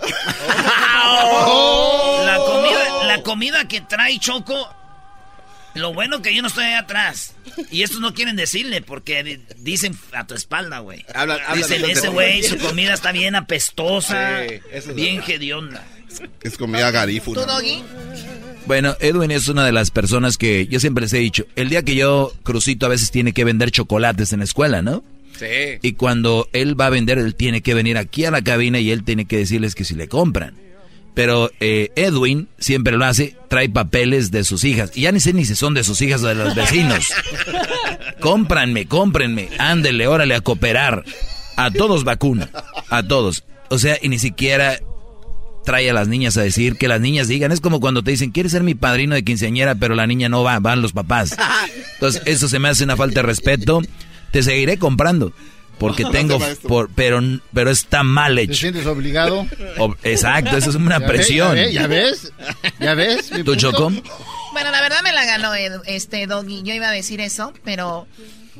La 2.24 2.36
comida, 2.38 3.04
la 3.06 3.22
comida 3.22 3.68
que 3.68 3.80
trae 3.80 4.18
Choco. 4.18 4.68
Lo 5.74 5.94
bueno 5.94 6.20
que 6.20 6.34
yo 6.34 6.42
no 6.42 6.48
estoy 6.48 6.64
ahí 6.64 6.74
atrás. 6.74 7.34
Y 7.70 7.82
estos 7.82 8.00
no 8.00 8.12
quieren 8.12 8.36
decirle 8.36 8.82
porque 8.82 9.22
di- 9.24 9.40
dicen 9.58 9.96
a 10.12 10.26
tu 10.26 10.34
espalda, 10.34 10.80
güey. 10.80 11.04
Dicen, 11.54 11.82
ese 11.88 12.08
güey, 12.08 12.42
su 12.42 12.58
comida 12.58 12.92
está 12.92 13.10
bien 13.12 13.34
apestosa, 13.36 14.42
Sí, 14.46 14.54
eso 14.70 14.90
es 14.90 14.94
bien 14.96 15.22
hedionda. 15.26 15.82
Es 16.42 16.58
comida 16.58 16.90
garífuna. 16.90 17.40
¿Tú, 17.40 17.46
Doggy? 17.46 17.82
Bueno, 18.66 18.96
Edwin 19.00 19.30
es 19.30 19.48
una 19.48 19.64
de 19.64 19.72
las 19.72 19.90
personas 19.90 20.36
que 20.36 20.66
yo 20.66 20.78
siempre 20.78 21.02
les 21.02 21.12
he 21.14 21.18
dicho, 21.18 21.46
el 21.56 21.70
día 21.70 21.82
que 21.82 21.94
yo, 21.94 22.32
Crucito, 22.42 22.84
a 22.86 22.90
veces 22.90 23.10
tiene 23.10 23.32
que 23.32 23.44
vender 23.44 23.70
chocolates 23.70 24.32
en 24.34 24.40
la 24.40 24.44
escuela, 24.44 24.82
¿no? 24.82 25.02
Sí. 25.38 25.78
Y 25.82 25.92
cuando 25.94 26.48
él 26.52 26.80
va 26.80 26.86
a 26.86 26.90
vender, 26.90 27.18
él 27.18 27.34
tiene 27.34 27.62
que 27.62 27.74
venir 27.74 27.98
aquí 27.98 28.24
a 28.24 28.30
la 28.30 28.42
cabina 28.42 28.78
y 28.78 28.90
él 28.90 29.04
tiene 29.04 29.24
que 29.24 29.38
decirles 29.38 29.74
que 29.74 29.84
si 29.84 29.94
le 29.94 30.08
compran. 30.08 30.54
Pero 31.14 31.50
eh, 31.60 31.90
Edwin 31.94 32.48
siempre 32.58 32.96
lo 32.96 33.04
hace, 33.04 33.36
trae 33.48 33.68
papeles 33.68 34.30
de 34.30 34.44
sus 34.44 34.64
hijas. 34.64 34.92
Y 34.94 35.02
ya 35.02 35.12
ni 35.12 35.20
sé 35.20 35.32
ni 35.32 35.44
si 35.44 35.54
son 35.54 35.74
de 35.74 35.84
sus 35.84 36.00
hijas 36.00 36.22
o 36.22 36.28
de 36.28 36.34
los 36.34 36.54
vecinos. 36.54 37.08
Cómpranme, 38.20 38.86
cómprenme, 38.86 39.48
ándele, 39.58 40.06
órale 40.06 40.34
a 40.34 40.40
cooperar. 40.40 41.04
A 41.56 41.70
todos 41.70 42.04
vacuna, 42.04 42.50
a 42.88 43.02
todos. 43.02 43.44
O 43.68 43.78
sea, 43.78 43.98
y 44.00 44.08
ni 44.08 44.18
siquiera 44.18 44.80
trae 45.64 45.90
a 45.90 45.92
las 45.92 46.08
niñas 46.08 46.36
a 46.36 46.42
decir 46.42 46.76
que 46.76 46.88
las 46.88 47.00
niñas 47.00 47.28
digan. 47.28 47.52
Es 47.52 47.60
como 47.60 47.80
cuando 47.80 48.02
te 48.02 48.10
dicen, 48.10 48.30
¿quieres 48.30 48.52
ser 48.52 48.62
mi 48.62 48.74
padrino 48.74 49.14
de 49.14 49.22
quinceañera? 49.22 49.74
Pero 49.74 49.94
la 49.94 50.06
niña 50.06 50.28
no 50.28 50.42
va, 50.42 50.58
van 50.60 50.80
los 50.80 50.92
papás. 50.92 51.36
Entonces, 51.94 52.22
eso 52.26 52.48
se 52.48 52.58
me 52.58 52.68
hace 52.68 52.84
una 52.84 52.96
falta 52.96 53.20
de 53.20 53.26
respeto. 53.26 53.82
Te 54.32 54.42
seguiré 54.42 54.78
comprando. 54.78 55.32
Porque 55.78 56.04
tengo, 56.12 56.38
por, 56.68 56.90
pero, 56.90 57.20
pero 57.54 57.70
está 57.70 58.02
mal 58.02 58.36
¿Te 58.36 58.42
hecho. 58.42 58.54
sientes 58.54 58.86
obligado? 58.86 59.46
Ob- 59.78 59.96
Exacto, 60.04 60.56
eso 60.56 60.70
es 60.70 60.76
una 60.76 60.98
Ya 61.00 61.06
ve- 61.06 61.06
presión. 61.06 61.56
¿Ya 61.56 61.62
ves? 61.62 61.72
¿Ya 61.72 61.86
ves? 61.86 62.32
¿Ya 62.80 62.94
ves? 62.94 63.32
mi 63.32 63.42
¿Tú? 63.44 63.56
Choco? 63.56 63.90
Bueno, 64.52 64.70
la 64.70 64.80
verdad 64.80 64.98
me 65.02 65.12
la 65.12 65.24
ganó 65.24 65.54
Ed- 65.54 65.80
este 65.86 66.26
Doggy. 66.26 66.62
Yo 66.62 66.74
iba 66.74 66.88
a 66.88 66.92
decir 66.92 67.20
eso, 67.20 67.52
pero 67.64 68.06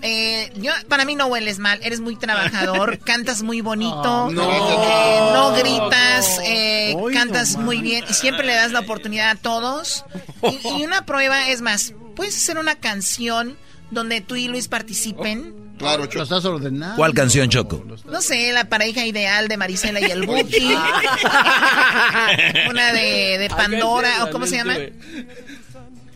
eh, 0.00 0.50
yo 0.56 0.72
para 0.88 1.04
mí 1.04 1.14
no 1.14 1.26
hueles 1.26 1.58
mal. 1.60 1.78
Eres 1.84 2.00
muy 2.00 2.16
trabajador, 2.16 2.98
cantas 3.04 3.42
muy 3.42 3.60
bonito, 3.60 4.30
no. 4.32 4.50
eh, 4.50 5.30
no 5.32 5.52
gritas, 5.52 6.40
eh, 6.44 6.96
cantas 7.12 7.56
muy 7.56 7.82
bien 7.82 8.04
y 8.10 8.14
siempre 8.14 8.44
le 8.46 8.54
das 8.54 8.72
la 8.72 8.80
oportunidad 8.80 9.30
a 9.30 9.34
todos. 9.36 10.04
Y, 10.42 10.80
y 10.80 10.84
una 10.84 11.04
prueba 11.06 11.50
es 11.50 11.60
más, 11.60 11.94
puedes 12.16 12.34
hacer 12.36 12.58
una 12.58 12.74
canción 12.76 13.56
donde 13.92 14.22
tú 14.22 14.34
y 14.34 14.48
Luis 14.48 14.66
participen. 14.66 15.61
Claro, 15.82 16.04
Lo 16.04 16.06
Choco. 16.08 16.22
estás 16.22 16.44
ordenando. 16.44 16.96
¿Cuál 16.96 17.12
canción, 17.14 17.48
Choco? 17.48 17.84
No 18.06 18.22
sé, 18.22 18.52
la 18.52 18.64
pareja 18.64 19.04
ideal 19.04 19.48
de 19.48 19.56
Marisela 19.56 20.00
y 20.00 20.04
el 20.04 20.26
Buki. 20.26 20.74
Una 22.70 22.92
de, 22.92 23.38
de 23.38 23.48
Pandora, 23.50 24.24
o 24.24 24.30
cómo 24.30 24.46
se 24.46 24.56
llama. 24.56 24.76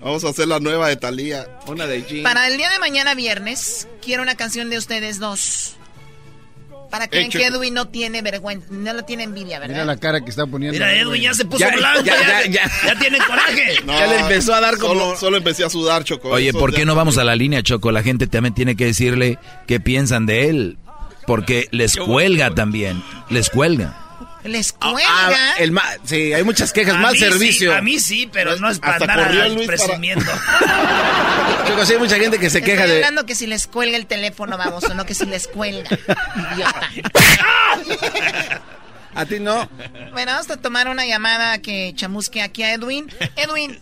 Vamos 0.00 0.24
a 0.24 0.28
hacer 0.28 0.46
la 0.48 0.60
nueva 0.60 0.88
de 0.88 0.96
Talía. 0.96 1.46
Una 1.66 1.86
de 1.86 2.02
Jean. 2.04 2.22
Para 2.22 2.46
el 2.48 2.56
día 2.56 2.70
de 2.70 2.78
mañana 2.78 3.14
viernes, 3.14 3.88
quiero 4.02 4.22
una 4.22 4.36
canción 4.36 4.70
de 4.70 4.78
ustedes 4.78 5.18
dos. 5.18 5.76
Para 6.91 7.09
que 7.09 7.18
vean 7.18 7.30
que 7.30 7.45
Edwin 7.47 7.74
no 7.74 7.89
tiene 7.89 8.22
vergüenza, 8.22 8.66
no 8.70 8.93
lo 8.93 9.05
tiene 9.05 9.24
envidia, 9.24 9.59
Mira 9.61 9.68
¿verdad? 9.68 9.87
la 9.87 9.97
cara 9.97 10.20
que 10.20 10.30
está 10.30 10.47
poniendo. 10.47 10.74
Mira, 10.74 10.93
Edwin 10.95 11.22
ya 11.22 11.34
se 11.34 11.45
puso 11.45 11.59
Ya, 11.59 11.70
blanco, 11.76 12.03
ya, 12.05 12.14
ya, 12.20 12.45
ya, 12.45 12.51
ya. 12.51 12.70
ya 12.87 12.99
tiene 12.99 13.18
coraje. 13.18 13.74
No, 13.87 13.99
Ya 13.99 14.07
le 14.07 14.18
empezó 14.20 14.55
a 14.55 14.61
dar 14.61 14.78
como- 14.78 14.95
Solo, 14.95 15.16
solo 15.16 15.37
empecé 15.37 15.64
a 15.64 15.70
sudar, 15.70 16.05
Choco. 16.05 16.28
Oye, 16.30 16.53
¿por 16.53 16.72
qué 16.72 16.84
no 16.84 16.95
vamos 16.95 17.18
a 17.18 17.24
la 17.24 17.37
línea, 17.37 17.62
Choco? 17.62 17.91
La 17.93 18.03
gente 18.03 18.26
también 18.26 18.55
tiene 18.55 18.76
que 18.76 18.87
decirle 18.87 19.39
qué 19.66 19.80
piensan 19.80 20.26
de 20.26 20.49
él. 20.49 20.78
Porque 21.26 21.66
les 21.72 21.97
cuelga 21.97 22.55
también. 22.55 23.03
Les 23.30 23.51
cuelga. 23.51 23.99
Les 24.47 24.74
Ah, 24.80 24.90
cuelga. 24.92 25.55
el 25.59 25.72
ma- 25.72 25.82
sí, 26.05 26.32
hay 26.32 26.42
muchas 26.44 26.72
quejas, 26.72 26.94
A 26.94 26.99
mal 26.99 27.16
servicio. 27.18 27.72
Sí, 27.72 27.76
a 27.78 27.82
mí 27.82 27.99
sí, 28.01 28.28
pero 28.32 28.57
no 28.57 28.70
es 28.70 28.78
para 28.78 28.92
Hasta 28.94 29.05
andar 29.12 29.26
corrió 29.28 29.49
Luis 29.49 29.66
para- 29.66 29.78
presumiendo. 29.78 30.24
Choco, 31.66 31.84
sí, 31.86 31.92
hay 31.94 31.99
mucha 31.99 32.16
gente 32.16 32.38
que 32.38 32.51
se 32.51 32.59
Estoy 32.59 32.72
queja 32.74 32.86
de. 32.86 32.94
hablando 32.97 33.26
que 33.26 33.34
si 33.34 33.47
les 33.47 33.66
cuelga 33.66 33.97
el 33.97 34.07
teléfono, 34.07 34.57
vamos, 34.57 34.84
o 34.84 34.94
no 34.94 35.05
que 35.05 35.14
si 35.14 35.26
les 35.26 35.49
cuelga. 35.49 35.88
Idiota. 36.55 36.90
A 39.14 39.24
ti 39.24 39.40
no. 39.40 39.66
Bueno, 40.12 40.32
vamos 40.32 40.51
a 40.51 40.59
tomar 40.59 40.88
una 40.88 41.07
llamada 41.07 41.59
que 41.62 41.92
chamusque 41.97 42.42
aquí 42.42 42.62
a 42.62 42.74
Edwin. 42.74 43.11
Edwin, 43.36 43.80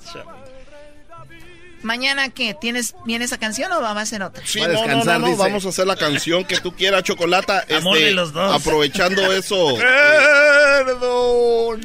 ¿mañana 1.84 2.30
qué? 2.30 2.56
¿Tienes 2.60 2.94
bien 3.06 3.22
esa 3.22 3.38
canción 3.38 3.70
o 3.72 3.80
va 3.80 3.92
a 3.98 4.06
ser 4.06 4.22
otra? 4.22 4.42
Sí, 4.44 4.58
Va 4.58 4.64
a 4.66 4.68
no, 4.68 4.74
no, 4.74 4.80
descansar, 4.80 5.20
no, 5.20 5.28
no, 5.28 5.36
vamos 5.36 5.64
a 5.66 5.68
hacer 5.68 5.86
la 5.86 5.96
canción 5.96 6.44
que 6.44 6.58
tú 6.58 6.74
quieras, 6.74 7.02
Chocolata. 7.04 7.64
Amor 7.76 7.96
Este, 7.96 8.08
de 8.08 8.14
los 8.14 8.32
dos. 8.32 8.54
Aprovechando 8.60 9.32
eso, 9.32 9.76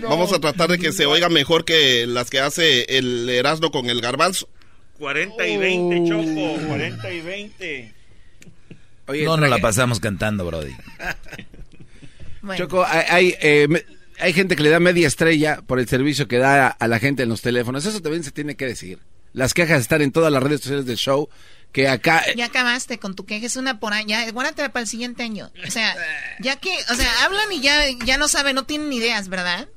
vamos 0.03 0.33
a 0.33 0.39
tratar 0.39 0.69
de 0.69 0.79
que 0.79 0.91
se 0.91 1.05
oiga 1.05 1.29
mejor 1.29 1.65
que 1.65 2.05
las 2.07 2.29
que 2.29 2.39
hace 2.39 2.97
el 2.97 3.29
Erasmo 3.29 3.71
con 3.71 3.89
el 3.89 4.01
Garbanzo. 4.01 4.49
40 4.97 5.47
y 5.47 5.57
20, 5.57 6.09
Choco. 6.09 6.67
40 6.67 7.11
y 7.13 7.21
20. 7.21 7.93
Oye, 9.07 9.23
No 9.25 9.37
nos 9.37 9.49
la 9.49 9.59
pasamos 9.59 9.99
cantando, 9.99 10.45
Brody. 10.45 10.75
Bueno, 12.41 12.63
Choco, 12.63 12.85
hay, 12.85 13.03
hay, 13.09 13.35
eh, 13.41 13.67
me- 13.69 13.83
hay 14.17 14.31
gente 14.31 14.55
que 14.55 14.63
le 14.63 14.69
da 14.69 14.79
media 14.79 15.05
estrella 15.07 15.61
por 15.67 15.77
el 15.77 15.89
servicio 15.89 16.29
que 16.29 16.37
da 16.37 16.67
a, 16.67 16.69
a 16.69 16.87
la 16.87 16.97
gente 16.97 17.23
en 17.23 17.29
los 17.29 17.41
teléfonos. 17.41 17.85
Eso 17.85 18.01
también 18.01 18.23
se 18.23 18.31
tiene 18.31 18.55
que 18.55 18.65
decir. 18.65 18.99
Las 19.33 19.53
quejas 19.53 19.81
están 19.81 20.01
en 20.01 20.11
todas 20.11 20.31
las 20.31 20.41
redes 20.41 20.61
sociales 20.61 20.85
del 20.85 20.97
show. 20.97 21.29
Que 21.71 21.87
acá. 21.87 22.23
ya 22.35 22.45
acabaste 22.45 22.97
con 22.97 23.15
tu 23.15 23.25
queja, 23.27 23.45
es 23.45 23.55
una 23.55 23.79
por 23.79 23.93
año, 23.93 24.07
ya, 24.09 24.31
guárdate 24.31 24.67
para 24.69 24.81
el 24.81 24.87
siguiente 24.87 25.21
año. 25.21 25.51
O 25.67 25.69
sea, 25.69 25.95
ya 26.39 26.55
que, 26.55 26.71
o 26.91 26.95
sea, 26.95 27.25
hablan 27.25 27.51
y 27.51 27.61
ya, 27.61 27.83
ya 28.05 28.17
no 28.17 28.27
saben, 28.27 28.55
no 28.55 28.63
tienen 28.63 28.91
ideas, 28.91 29.29
¿verdad? 29.29 29.67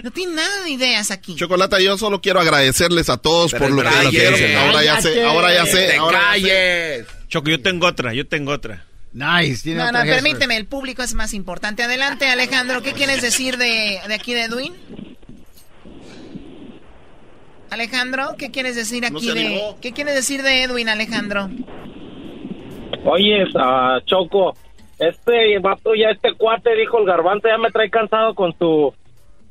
No 0.00 0.12
tienen 0.12 0.36
nada 0.36 0.62
de 0.62 0.70
ideas 0.70 1.10
aquí. 1.10 1.34
Chocolata, 1.34 1.80
yo 1.80 1.98
solo 1.98 2.20
quiero 2.20 2.40
agradecerles 2.40 3.08
a 3.10 3.16
todos 3.16 3.50
Pero 3.50 3.64
por 3.66 3.72
lo 3.84 3.88
es 3.90 3.96
que 3.96 4.08
hicieron. 4.10 4.56
Ahora 4.56 4.84
ya 4.84 5.00
sé, 5.02 5.24
ahora 5.24 5.52
ya 5.54 5.66
sé. 5.66 5.86
¡Te 5.88 5.96
ahora 5.96 6.18
ya 6.38 6.40
sé. 6.40 6.46
calles! 6.46 7.06
Choco, 7.28 7.50
yo 7.50 7.60
tengo 7.60 7.86
otra, 7.88 8.14
yo 8.14 8.26
tengo 8.28 8.52
otra. 8.52 8.84
Nice. 9.12 9.62
Tiene 9.64 9.78
No, 9.80 9.84
no, 9.86 9.90
otra 9.90 10.04
jefa. 10.04 10.14
permíteme, 10.22 10.56
el 10.56 10.66
público 10.66 11.02
es 11.02 11.14
más 11.14 11.34
importante. 11.34 11.82
Adelante, 11.82 12.28
Alejandro, 12.28 12.80
¿qué 12.82 12.92
quieres 12.92 13.20
decir 13.22 13.58
de, 13.58 14.00
de 14.06 14.14
aquí 14.14 14.34
de 14.34 14.44
Edwin? 14.44 14.74
Alejandro, 17.72 18.34
¿qué 18.36 18.50
quieres 18.50 18.76
decir 18.76 19.06
aquí 19.06 19.32
de... 19.32 19.62
¿Qué 19.80 19.92
quieres 19.92 20.14
decir 20.14 20.42
de 20.42 20.62
Edwin, 20.62 20.90
Alejandro? 20.90 21.48
Oye, 23.06 23.44
ah, 23.58 23.98
Choco, 24.04 24.54
este 24.98 25.58
vato 25.58 25.94
ya, 25.94 26.10
este 26.10 26.34
cuate 26.34 26.74
dijo 26.74 26.98
el 26.98 27.06
garbanzo, 27.06 27.48
ya 27.48 27.56
me 27.56 27.70
trae 27.70 27.88
cansado 27.88 28.34
con 28.34 28.52
tu... 28.52 28.92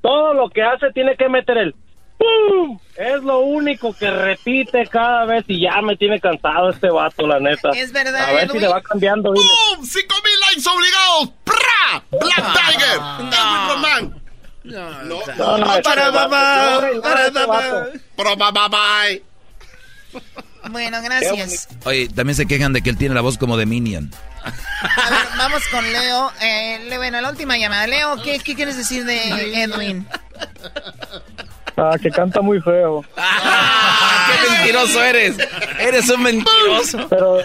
Todo 0.01 0.35
lo 0.35 0.49
que 0.49 0.61
hace 0.61 0.91
tiene 0.93 1.15
que 1.15 1.29
meter 1.29 1.57
el... 1.57 1.75
¡Pum! 2.19 2.77
Es 2.95 3.23
lo 3.23 3.39
único 3.39 3.91
que 3.97 4.11
repite 4.11 4.85
cada 4.85 5.25
vez 5.25 5.43
y 5.47 5.61
ya 5.61 5.81
me 5.81 5.95
tiene 5.97 6.19
cansado 6.19 6.69
este 6.69 6.91
vato, 6.91 7.25
la 7.25 7.39
neta. 7.39 7.69
Es 7.71 7.91
verdad, 7.91 8.29
A 8.29 8.33
ver 8.33 8.51
si 8.51 8.59
le 8.59 8.67
va 8.67 8.81
cambiando. 8.83 9.33
¡Bum! 9.33 9.83
¡Cinco 9.83 10.15
mil 10.23 10.39
likes 10.47 10.69
obligados! 10.69 11.33
¡Pra! 11.43 12.03
Black 12.11 12.53
Tiger. 12.53 12.99
Edwin 13.17 13.67
Román. 13.67 14.20
No, 14.63 15.03
no, 15.03 15.57
no, 15.57 15.81
para 15.81 16.11
mamá, 16.11 16.81
para 17.01 17.31
mamá. 17.31 17.87
Pro 18.15 18.37
mamá, 18.37 18.67
bye. 18.67 19.23
Bueno, 20.69 21.01
gracias. 21.01 21.67
Oye, 21.85 22.07
también 22.09 22.35
se 22.35 22.45
quejan 22.45 22.71
de 22.73 22.81
que 22.81 22.91
él 22.91 22.97
tiene 22.97 23.15
la 23.15 23.21
voz 23.21 23.37
como 23.37 23.57
de 23.57 23.65
Minion. 23.65 24.11
A 24.43 25.09
ver, 25.09 25.19
vamos 25.37 25.63
con 25.69 25.83
Leo. 25.91 26.31
Eh, 26.41 26.93
bueno, 26.97 27.21
la 27.21 27.29
última 27.29 27.57
llamada. 27.57 27.87
Leo, 27.87 28.21
¿qué, 28.21 28.39
qué 28.39 28.55
quieres 28.55 28.77
decir 28.77 29.05
de 29.05 29.63
Edwin? 29.63 30.07
Ah, 31.77 31.95
que 32.01 32.11
canta 32.11 32.41
muy 32.41 32.59
feo. 32.61 33.03
¡Qué 33.15 34.51
mentiroso 34.51 35.03
eres! 35.03 35.37
Eres 35.79 36.09
un 36.09 36.21
mentiroso. 36.21 37.07
Pero, 37.09 37.37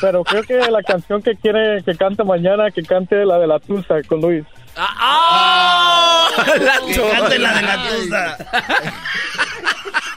pero 0.00 0.24
creo 0.24 0.42
que 0.44 0.56
la 0.70 0.82
canción 0.82 1.22
que 1.22 1.36
quiere 1.36 1.82
que 1.82 1.94
cante 1.96 2.24
mañana, 2.24 2.70
que 2.70 2.82
cante 2.82 3.24
la 3.26 3.38
de 3.38 3.46
la 3.46 3.58
Tusa 3.58 4.02
con 4.06 4.20
Luis. 4.20 4.44
¡Ah! 4.76 6.28
La 6.60 6.80
que 6.86 7.10
cante 7.10 7.38
la 7.38 7.54
de 7.54 7.62
la 7.62 7.88
Tusa. 7.88 8.36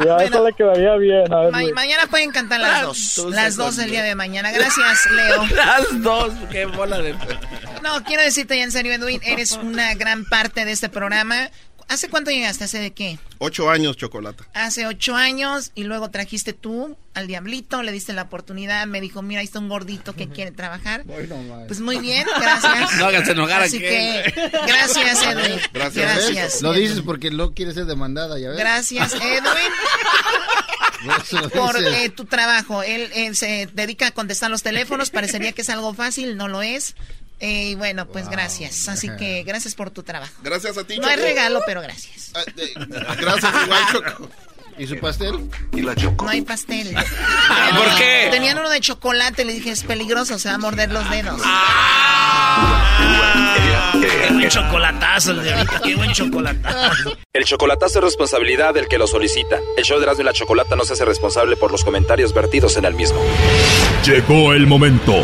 Ya, 0.05 0.17
eso 0.17 0.45
le 0.45 0.53
quedaría 0.53 0.95
bien. 0.95 1.33
A 1.33 1.39
ver, 1.41 1.51
Ma- 1.51 1.61
mañana 1.73 2.05
pueden 2.07 2.31
cantar 2.31 2.59
las 2.59 2.81
dos. 2.83 3.17
Las 3.31 3.55
dos 3.55 3.77
el 3.79 3.89
día 3.89 4.03
de 4.03 4.13
mañana. 4.15 4.51
Gracias, 4.51 5.07
Leo. 5.11 5.45
Las 5.55 6.01
dos, 6.03 6.33
qué 6.51 6.65
bola 6.65 6.99
de... 6.99 7.15
No, 7.81 8.03
quiero 8.03 8.21
decirte 8.21 8.57
ya 8.57 8.63
en 8.63 8.71
serio, 8.71 8.93
Edwin, 8.93 9.21
eres 9.23 9.53
una 9.53 9.93
gran 9.95 10.25
parte 10.25 10.65
de 10.65 10.71
este 10.71 10.89
programa. 10.89 11.49
¿Hace 11.89 12.09
cuánto 12.09 12.31
llegaste? 12.31 12.65
¿Hace 12.65 12.79
de 12.79 12.91
qué? 12.91 13.17
Ocho 13.37 13.69
años, 13.69 13.95
Chocolata. 13.95 14.45
Hace 14.53 14.85
ocho 14.85 15.15
años 15.15 15.71
y 15.73 15.83
luego 15.83 16.11
trajiste 16.11 16.51
tú 16.51 16.97
al 17.13 17.27
diablito, 17.27 17.81
le 17.81 17.93
diste 17.93 18.11
la 18.13 18.23
oportunidad, 18.23 18.85
me 18.87 18.99
dijo, 18.99 19.21
mira, 19.21 19.39
ahí 19.39 19.45
está 19.45 19.59
un 19.59 19.69
gordito 19.69 20.13
que 20.13 20.27
quiere 20.27 20.51
trabajar. 20.51 21.05
Pues 21.67 21.79
muy 21.79 21.99
bien, 21.99 22.27
gracias. 22.39 22.93
No 22.97 23.05
hagas 23.05 23.27
enojar 23.29 23.61
Así 23.63 23.79
que, 23.79 24.33
gracias, 24.67 25.23
Edwin. 25.23 25.59
Gracias. 25.73 26.29
Gracias. 26.29 26.61
Lo 26.61 26.73
dices 26.73 27.01
porque 27.01 27.31
no 27.31 27.53
quiere 27.53 27.73
ser 27.73 27.85
demandada, 27.85 28.37
ya 28.37 28.49
ves. 28.49 28.57
Gracias, 28.59 29.13
Edwin, 29.21 29.73
Por 31.53 31.77
eh, 31.77 32.09
tu 32.09 32.25
trabajo. 32.25 32.83
Él, 32.83 33.09
él 33.15 33.35
se 33.35 33.69
dedica 33.73 34.07
a 34.07 34.11
contestar 34.11 34.51
los 34.51 34.61
teléfonos, 34.61 35.09
parecería 35.09 35.53
que 35.53 35.61
es 35.61 35.69
algo 35.69 35.93
fácil, 35.93 36.35
no 36.35 36.47
lo 36.47 36.61
es. 36.61 36.95
Eh, 37.39 37.69
y 37.69 37.75
bueno, 37.75 38.07
pues 38.07 38.29
gracias. 38.29 38.87
Así 38.87 39.09
que 39.17 39.43
gracias 39.45 39.75
por 39.75 39.91
tu 39.91 40.03
trabajo. 40.03 40.33
Gracias 40.43 40.77
a 40.77 40.83
ti, 40.83 40.97
No 40.97 41.09
es 41.09 41.21
regalo, 41.21 41.61
pero 41.65 41.81
gracias. 41.81 42.31
Ah, 42.35 42.43
eh, 42.57 42.73
Gracias 43.19 43.53
igual, 43.65 43.83
Choco. 43.91 44.29
¿Y 44.79 44.85
su 44.85 44.99
pastel? 44.99 45.49
Y 45.73 45.81
la 45.81 45.95
choco. 45.95 46.25
No 46.25 46.31
hay 46.31 46.41
pastel. 46.41 46.93
¿Por 47.75 47.95
qué? 47.97 48.27
Tenían 48.31 48.59
uno 48.59 48.69
de 48.69 48.79
chocolate, 48.79 49.43
le 49.43 49.53
dije, 49.53 49.71
es 49.71 49.83
peligroso, 49.83 50.37
se 50.37 50.49
va 50.49 50.55
a 50.55 50.57
morder 50.59 50.91
los 50.91 51.09
dedos. 51.09 51.41
Qué 53.99 54.33
buen 54.33 54.49
chocolatazo 54.49 55.31
el 55.31 55.43
de 55.43 55.53
ahorita, 55.53 55.81
qué 55.81 55.95
buen 55.95 56.11
chocolatazo. 56.11 57.17
El 57.33 57.45
chocolatazo 57.45 57.99
es 57.99 58.05
responsabilidad 58.05 58.73
del 58.73 58.87
que 58.87 58.97
lo 58.97 59.05
solicita. 59.05 59.59
El 59.77 59.83
show 59.83 59.99
de 59.99 60.05
Erasmo 60.05 60.23
y 60.23 60.25
la 60.25 60.33
Chocolata 60.33 60.75
no 60.75 60.83
se 60.85 60.93
hace 60.93 61.05
responsable 61.05 61.55
por 61.55 61.71
los 61.71 61.83
comentarios 61.83 62.33
vertidos 62.33 62.77
en 62.77 62.85
el 62.85 62.95
mismo. 62.95 63.19
Llegó 64.03 64.53
el 64.53 64.65
momento 64.65 65.23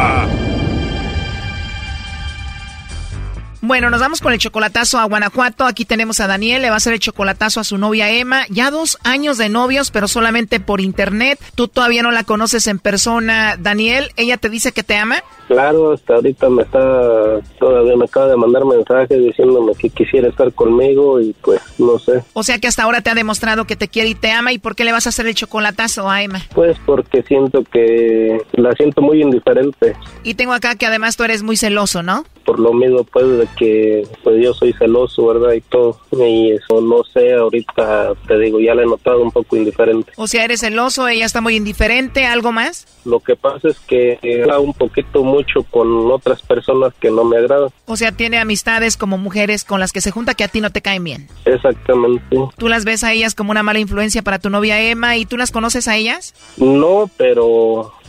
Bueno, 3.71 3.89
nos 3.89 4.01
vamos 4.01 4.19
con 4.19 4.33
el 4.33 4.37
chocolatazo 4.37 4.99
a 4.99 5.05
Guanajuato. 5.05 5.65
Aquí 5.65 5.85
tenemos 5.85 6.19
a 6.19 6.27
Daniel, 6.27 6.61
le 6.61 6.67
va 6.67 6.73
a 6.73 6.77
hacer 6.77 6.91
el 6.91 6.99
chocolatazo 6.99 7.61
a 7.61 7.63
su 7.63 7.77
novia 7.77 8.09
Emma. 8.09 8.43
Ya 8.49 8.69
dos 8.69 8.97
años 9.05 9.37
de 9.37 9.47
novios, 9.47 9.91
pero 9.91 10.09
solamente 10.09 10.59
por 10.59 10.81
internet. 10.81 11.39
Tú 11.55 11.69
todavía 11.69 12.03
no 12.03 12.11
la 12.11 12.25
conoces 12.25 12.67
en 12.67 12.79
persona, 12.79 13.55
Daniel. 13.57 14.11
¿Ella 14.17 14.35
te 14.35 14.49
dice 14.49 14.73
que 14.73 14.83
te 14.83 14.97
ama? 14.97 15.23
Claro, 15.51 15.91
hasta 15.91 16.15
ahorita 16.15 16.49
me 16.49 16.63
está, 16.63 17.41
todavía 17.59 17.97
me 17.97 18.05
acaba 18.05 18.27
de 18.27 18.37
mandar 18.37 18.63
mensajes 18.63 19.21
diciéndome 19.21 19.73
que 19.75 19.89
quisiera 19.89 20.29
estar 20.29 20.53
conmigo 20.53 21.19
y 21.19 21.35
pues 21.41 21.59
no 21.77 21.99
sé. 21.99 22.23
O 22.31 22.41
sea 22.41 22.57
que 22.57 22.69
hasta 22.69 22.83
ahora 22.83 23.01
te 23.01 23.09
ha 23.09 23.15
demostrado 23.15 23.65
que 23.65 23.75
te 23.75 23.89
quiere 23.89 24.07
y 24.07 24.15
te 24.15 24.31
ama. 24.31 24.53
¿Y 24.53 24.59
por 24.59 24.77
qué 24.77 24.85
le 24.85 24.93
vas 24.93 25.07
a 25.07 25.09
hacer 25.09 25.27
el 25.27 25.35
chocolatazo 25.35 26.09
a 26.09 26.23
Emma? 26.23 26.39
Pues 26.55 26.77
porque 26.85 27.21
siento 27.23 27.65
que 27.65 28.41
la 28.53 28.71
siento 28.75 29.01
muy 29.01 29.21
indiferente. 29.21 29.93
Y 30.23 30.35
tengo 30.35 30.53
acá 30.53 30.75
que 30.75 30.85
además 30.85 31.17
tú 31.17 31.25
eres 31.25 31.43
muy 31.43 31.57
celoso, 31.57 32.01
¿no? 32.01 32.23
Por 32.45 32.57
lo 32.57 32.73
mismo 32.73 33.03
pues 33.03 33.27
de 33.27 33.47
que 33.57 34.07
pues 34.23 34.41
yo 34.41 34.53
soy 34.53 34.71
celoso, 34.71 35.27
¿verdad? 35.27 35.51
Y 35.51 35.61
todo. 35.61 35.99
Y 36.13 36.51
eso 36.51 36.79
no 36.79 37.03
sé, 37.03 37.33
ahorita 37.33 38.13
te 38.25 38.39
digo, 38.39 38.61
ya 38.61 38.73
la 38.73 38.83
he 38.83 38.85
notado 38.85 39.21
un 39.21 39.31
poco 39.31 39.57
indiferente. 39.57 40.13
O 40.15 40.27
sea, 40.27 40.45
eres 40.45 40.61
celoso, 40.61 41.09
ella 41.09 41.25
está 41.25 41.41
muy 41.41 41.57
indiferente, 41.57 42.25
¿algo 42.25 42.53
más? 42.53 42.87
Lo 43.03 43.19
que 43.19 43.35
pasa 43.35 43.67
es 43.67 43.79
que 43.79 44.17
habla 44.43 44.59
un 44.59 44.73
poquito 44.73 45.23
mucho 45.41 45.63
con 45.69 46.11
otras 46.11 46.41
personas 46.41 46.93
que 46.99 47.09
no 47.09 47.23
me 47.23 47.37
agradan. 47.37 47.69
O 47.85 47.95
sea, 47.95 48.11
tiene 48.11 48.37
amistades 48.37 48.95
como 48.97 49.17
mujeres 49.17 49.63
con 49.63 49.79
las 49.79 49.91
que 49.91 50.01
se 50.01 50.11
junta 50.11 50.33
que 50.33 50.43
a 50.43 50.47
ti 50.47 50.61
no 50.61 50.69
te 50.69 50.81
caen 50.81 51.03
bien. 51.03 51.27
Exactamente. 51.45 52.37
¿Tú 52.57 52.67
las 52.67 52.85
ves 52.85 53.03
a 53.03 53.11
ellas 53.11 53.35
como 53.35 53.51
una 53.51 53.63
mala 53.63 53.79
influencia 53.79 54.21
para 54.21 54.39
tu 54.39 54.49
novia 54.49 54.79
Emma 54.81 55.17
y 55.17 55.25
tú 55.25 55.37
las 55.37 55.51
conoces 55.51 55.87
a 55.87 55.97
ellas? 55.97 56.33
No, 56.57 57.09
pero, 57.17 57.41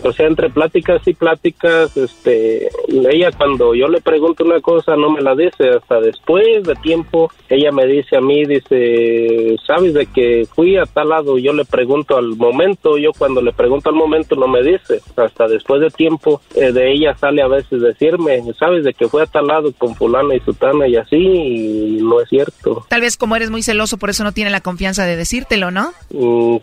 o 0.02 0.12
sea, 0.14 0.26
entre 0.26 0.50
pláticas 0.50 1.06
y 1.06 1.14
pláticas, 1.14 1.96
este, 1.96 2.68
ella 3.10 3.30
cuando 3.36 3.74
yo 3.74 3.88
le 3.88 4.00
pregunto 4.00 4.44
una 4.44 4.60
cosa 4.60 4.96
no 4.96 5.10
me 5.10 5.22
la 5.22 5.34
dice, 5.34 5.70
hasta 5.70 6.00
después 6.00 6.64
de 6.64 6.74
tiempo, 6.76 7.30
ella 7.48 7.72
me 7.72 7.86
dice 7.86 8.16
a 8.16 8.20
mí, 8.20 8.44
dice, 8.44 9.56
¿sabes 9.66 9.94
de 9.94 10.06
que 10.06 10.46
fui 10.54 10.76
a 10.76 10.84
tal 10.84 11.08
lado? 11.08 11.38
Yo 11.38 11.52
le 11.52 11.64
pregunto 11.64 12.16
al 12.16 12.36
momento, 12.36 12.98
yo 12.98 13.10
cuando 13.16 13.40
le 13.40 13.52
pregunto 13.52 13.88
al 13.88 13.96
momento 13.96 14.36
no 14.36 14.48
me 14.48 14.62
dice, 14.62 15.00
hasta 15.16 15.48
después 15.48 15.80
de 15.80 15.90
tiempo 15.90 16.40
eh, 16.54 16.72
de 16.72 16.92
ella 16.92 17.16
sale 17.22 17.40
a 17.40 17.46
veces 17.46 17.80
decirme, 17.80 18.42
¿sabes 18.58 18.82
de 18.82 18.92
que 18.92 19.06
fue 19.06 19.22
a 19.22 19.26
tal 19.26 19.46
lado 19.46 19.72
con 19.78 19.94
fulana 19.94 20.34
y 20.34 20.40
sutana 20.40 20.88
y 20.88 20.96
así? 20.96 21.16
Y 21.16 21.98
no 22.02 22.20
es 22.20 22.28
cierto. 22.28 22.84
Tal 22.88 23.00
vez 23.00 23.16
como 23.16 23.36
eres 23.36 23.48
muy 23.48 23.62
celoso, 23.62 23.96
por 23.96 24.10
eso 24.10 24.24
no 24.24 24.32
tiene 24.32 24.50
la 24.50 24.60
confianza 24.60 25.04
de 25.06 25.16
decírtelo, 25.16 25.70
¿no? 25.70 25.92
Mm, 26.10 26.56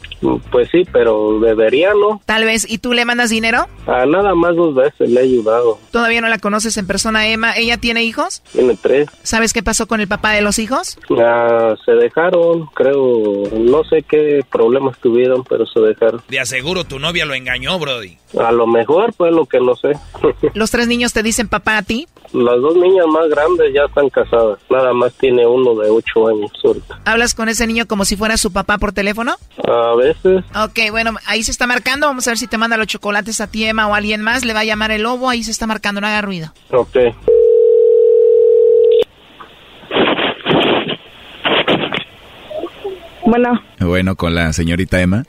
pues 0.51 0.68
sí, 0.70 0.84
pero 0.91 1.39
debería, 1.39 1.93
¿no? 1.93 2.22
Tal 2.26 2.43
vez, 2.43 2.70
¿y 2.70 2.80
tú 2.80 2.91
le 2.91 3.05
mandas 3.05 3.30
dinero? 3.30 3.68
A 3.88 4.05
nada 4.05 4.36
más 4.36 4.53
dos 4.57 4.76
veces 4.76 5.10
le 5.10 5.22
he 5.22 5.24
ayudado. 5.24 5.80
Todavía 5.91 6.20
no 6.20 6.28
la 6.28 6.39
conoces 6.39 6.76
en 6.76 6.88
persona, 6.88 7.30
Emma. 7.30 7.53
¿Ella 7.55 7.78
tiene 7.78 8.03
hijos? 8.03 8.43
Tiene 8.51 8.78
tres. 8.82 9.07
¿Sabes 9.24 9.53
qué 9.53 9.64
pasó 9.64 9.88
con 9.88 10.01
el 10.01 10.10
papá 10.10 10.34
de 10.34 10.41
los 10.41 10.60
hijos? 10.60 10.99
Ah, 11.18 11.74
se 11.86 11.93
dejaron, 11.93 12.66
creo, 12.74 13.43
no 13.53 13.86
sé 13.86 14.03
qué 14.03 14.43
problemas 14.51 14.99
tuvieron, 14.99 15.45
pero 15.45 15.66
se 15.66 15.80
dejaron. 15.80 16.22
De 16.28 16.39
aseguro 16.41 16.84
tu 16.84 16.99
novia 16.99 17.26
lo 17.26 17.34
engañó, 17.34 17.80
Brody. 17.80 18.18
A 18.38 18.51
lo 18.51 18.68
mejor, 18.68 19.14
pues 19.14 19.32
lo 19.32 19.45
que 19.45 19.60
no 19.60 19.76
sé. 19.76 19.93
¿Los 20.54 20.72
tres 20.72 20.88
niños 20.88 21.14
te 21.14 21.24
dicen 21.24 21.48
papá 21.48 21.78
a 21.78 21.82
ti? 21.84 22.08
Las 22.34 22.62
dos 22.62 22.76
niñas 22.76 23.06
más 23.08 23.28
grandes 23.30 23.74
ya 23.74 23.84
están 23.86 24.10
casadas. 24.10 24.60
Nada 24.70 24.94
más 24.94 25.14
tiene 25.16 25.46
uno 25.48 25.76
de 25.76 25.90
ocho 25.90 26.28
años 26.28 26.52
ahorita. 26.64 27.00
¿Hablas 27.06 27.34
con 27.34 27.50
ese 27.50 27.66
niño 27.68 27.88
como 27.88 28.06
si 28.06 28.16
fuera 28.16 28.38
su 28.38 28.52
papá 28.54 28.78
por 28.78 28.92
teléfono? 28.94 29.36
A 29.68 29.96
veces, 29.96 30.44
Ok, 30.56 30.92
bueno, 30.92 31.12
ahí 31.26 31.44
se 31.44 31.52
está 31.52 31.68
marcando. 31.68 32.08
Vamos 32.08 32.28
a 32.28 32.32
ver 32.32 32.38
si 32.38 32.48
te 32.48 32.58
manda 32.58 32.78
los 32.78 32.88
chocolates 32.88 33.42
a 33.42 33.48
ti, 33.48 33.66
Emma, 33.66 33.88
o 33.88 33.96
alguien 33.96 34.22
más. 34.22 34.46
Le 34.46 34.54
va 34.54 34.62
a 34.62 34.66
llamar 34.66 34.92
el 34.92 35.04
lobo. 35.04 35.30
Ahí 35.30 35.44
se 35.44 35.52
está 35.52 35.68
marcando, 35.68 36.02
no 36.02 36.08
haga 36.08 36.22
ruido. 36.22 36.54
ok. 36.72 36.98
Bueno, 43.26 43.62
Bueno, 43.80 44.16
con 44.16 44.34
la 44.34 44.54
señorita 44.54 45.00
Emma. 45.02 45.24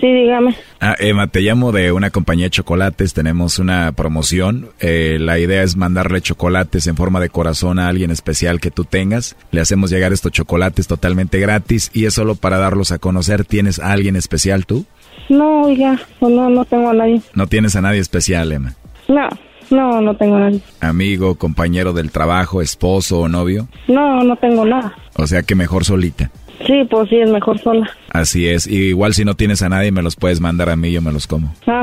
Sí, 0.00 0.12
dígame. 0.12 0.56
Ah, 0.80 0.94
Emma, 0.98 1.26
te 1.26 1.40
llamo 1.40 1.72
de 1.72 1.92
una 1.92 2.10
compañía 2.10 2.46
de 2.46 2.50
chocolates. 2.50 3.14
Tenemos 3.14 3.58
una 3.58 3.92
promoción. 3.92 4.68
Eh, 4.80 5.18
la 5.20 5.38
idea 5.38 5.62
es 5.62 5.76
mandarle 5.76 6.20
chocolates 6.20 6.86
en 6.86 6.96
forma 6.96 7.20
de 7.20 7.30
corazón 7.30 7.78
a 7.78 7.88
alguien 7.88 8.10
especial 8.10 8.60
que 8.60 8.70
tú 8.70 8.84
tengas. 8.84 9.36
Le 9.50 9.60
hacemos 9.60 9.90
llegar 9.90 10.12
estos 10.12 10.32
chocolates 10.32 10.86
totalmente 10.86 11.38
gratis 11.40 11.90
y 11.94 12.04
es 12.04 12.14
solo 12.14 12.34
para 12.34 12.58
darlos 12.58 12.92
a 12.92 12.98
conocer. 12.98 13.44
¿Tienes 13.44 13.78
a 13.78 13.92
alguien 13.92 14.16
especial 14.16 14.66
tú? 14.66 14.84
No, 15.28 15.62
oiga, 15.62 15.98
no, 16.20 16.28
no, 16.28 16.48
no 16.48 16.64
tengo 16.64 16.90
a 16.90 16.94
nadie. 16.94 17.20
No 17.34 17.46
tienes 17.46 17.74
a 17.76 17.80
nadie 17.80 18.00
especial, 18.00 18.52
Emma. 18.52 18.74
No, 19.08 19.28
no, 19.70 20.00
no 20.00 20.16
tengo 20.16 20.36
a 20.36 20.40
nadie. 20.40 20.60
Amigo, 20.80 21.34
compañero 21.36 21.92
del 21.92 22.10
trabajo, 22.10 22.62
esposo 22.62 23.20
o 23.20 23.28
novio. 23.28 23.68
No, 23.88 24.22
no 24.22 24.36
tengo 24.36 24.64
nada. 24.64 24.94
O 25.16 25.26
sea 25.26 25.42
que 25.42 25.54
mejor 25.54 25.84
solita. 25.84 26.30
Sí, 26.66 26.84
pues 26.90 27.08
sí, 27.08 27.16
es 27.16 27.30
mejor 27.30 27.58
sola. 27.60 27.88
Así 28.16 28.48
es. 28.48 28.66
Y 28.66 28.76
igual 28.76 29.12
si 29.12 29.26
no 29.26 29.34
tienes 29.34 29.60
a 29.60 29.68
nadie, 29.68 29.92
me 29.92 30.02
los 30.02 30.16
puedes 30.16 30.40
mandar 30.40 30.70
a 30.70 30.76
mí, 30.76 30.90
yo 30.90 31.02
me 31.02 31.12
los 31.12 31.26
como. 31.26 31.54
Ah, 31.66 31.82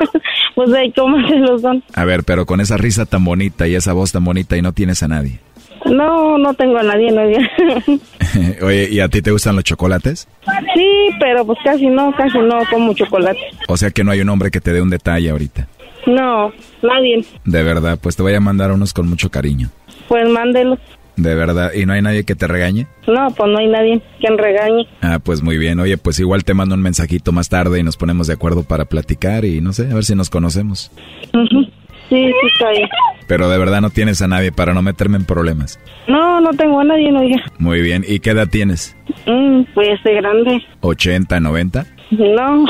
pues 0.54 0.72
ahí, 0.72 0.92
¿cómo 0.92 1.16
se 1.26 1.36
los 1.36 1.62
dan? 1.62 1.82
A 1.94 2.04
ver, 2.04 2.22
pero 2.22 2.46
con 2.46 2.60
esa 2.60 2.76
risa 2.76 3.06
tan 3.06 3.24
bonita 3.24 3.66
y 3.66 3.74
esa 3.74 3.92
voz 3.92 4.12
tan 4.12 4.24
bonita 4.24 4.56
y 4.56 4.62
no 4.62 4.72
tienes 4.72 5.02
a 5.02 5.08
nadie. 5.08 5.40
No, 5.86 6.38
no 6.38 6.54
tengo 6.54 6.78
a 6.78 6.84
nadie, 6.84 7.10
nadie. 7.10 7.50
Oye, 8.62 8.88
¿y 8.88 9.00
a 9.00 9.08
ti 9.08 9.20
te 9.20 9.32
gustan 9.32 9.56
los 9.56 9.64
chocolates? 9.64 10.28
sí, 10.74 10.86
pero 11.18 11.44
pues 11.44 11.58
casi 11.64 11.88
no, 11.88 12.12
casi 12.16 12.38
no 12.38 12.60
como 12.70 12.94
chocolate. 12.94 13.40
O 13.66 13.76
sea 13.76 13.90
que 13.90 14.04
no 14.04 14.12
hay 14.12 14.20
un 14.20 14.28
hombre 14.28 14.52
que 14.52 14.60
te 14.60 14.72
dé 14.72 14.80
un 14.80 14.90
detalle 14.90 15.30
ahorita. 15.30 15.66
No, 16.06 16.52
nadie. 16.82 17.24
De 17.44 17.62
verdad, 17.64 17.98
pues 18.00 18.14
te 18.14 18.22
voy 18.22 18.34
a 18.34 18.40
mandar 18.40 18.70
unos 18.70 18.92
con 18.92 19.08
mucho 19.08 19.28
cariño. 19.28 19.70
Pues 20.06 20.28
mándelos. 20.28 20.78
De 21.16 21.34
verdad, 21.34 21.72
¿y 21.74 21.86
no 21.86 21.92
hay 21.92 22.02
nadie 22.02 22.24
que 22.24 22.34
te 22.34 22.46
regañe? 22.46 22.86
No, 23.06 23.28
pues 23.36 23.50
no 23.50 23.58
hay 23.58 23.68
nadie 23.68 24.02
quien 24.20 24.36
regañe. 24.36 24.86
Ah, 25.00 25.18
pues 25.22 25.42
muy 25.42 25.58
bien. 25.58 25.78
Oye, 25.78 25.96
pues 25.96 26.18
igual 26.18 26.44
te 26.44 26.54
mando 26.54 26.74
un 26.74 26.82
mensajito 26.82 27.30
más 27.32 27.48
tarde 27.48 27.78
y 27.78 27.82
nos 27.84 27.96
ponemos 27.96 28.26
de 28.26 28.34
acuerdo 28.34 28.64
para 28.64 28.84
platicar 28.86 29.44
y 29.44 29.60
no 29.60 29.72
sé, 29.72 29.90
a 29.90 29.94
ver 29.94 30.04
si 30.04 30.14
nos 30.14 30.28
conocemos. 30.30 30.90
Ujú. 31.32 31.64
Sí, 32.08 32.16
sí, 32.26 32.32
está 32.52 32.70
bien. 32.70 32.88
Pero 33.26 33.48
de 33.48 33.56
verdad 33.56 33.80
no 33.80 33.88
tienes 33.90 34.20
a 34.20 34.28
nadie 34.28 34.52
para 34.52 34.74
no 34.74 34.82
meterme 34.82 35.16
en 35.16 35.24
problemas. 35.24 35.78
No, 36.06 36.40
no 36.40 36.50
tengo 36.50 36.80
a 36.80 36.84
nadie, 36.84 37.10
no 37.10 37.20
oiga. 37.20 37.42
Muy 37.58 37.80
bien. 37.80 38.04
¿Y 38.06 38.18
qué 38.20 38.30
edad 38.30 38.48
tienes? 38.48 38.94
Mm, 39.26 39.62
pues 39.74 40.02
de 40.04 40.14
grande. 40.14 40.62
¿80, 40.82 41.40
90? 41.40 41.86
No, 42.10 42.66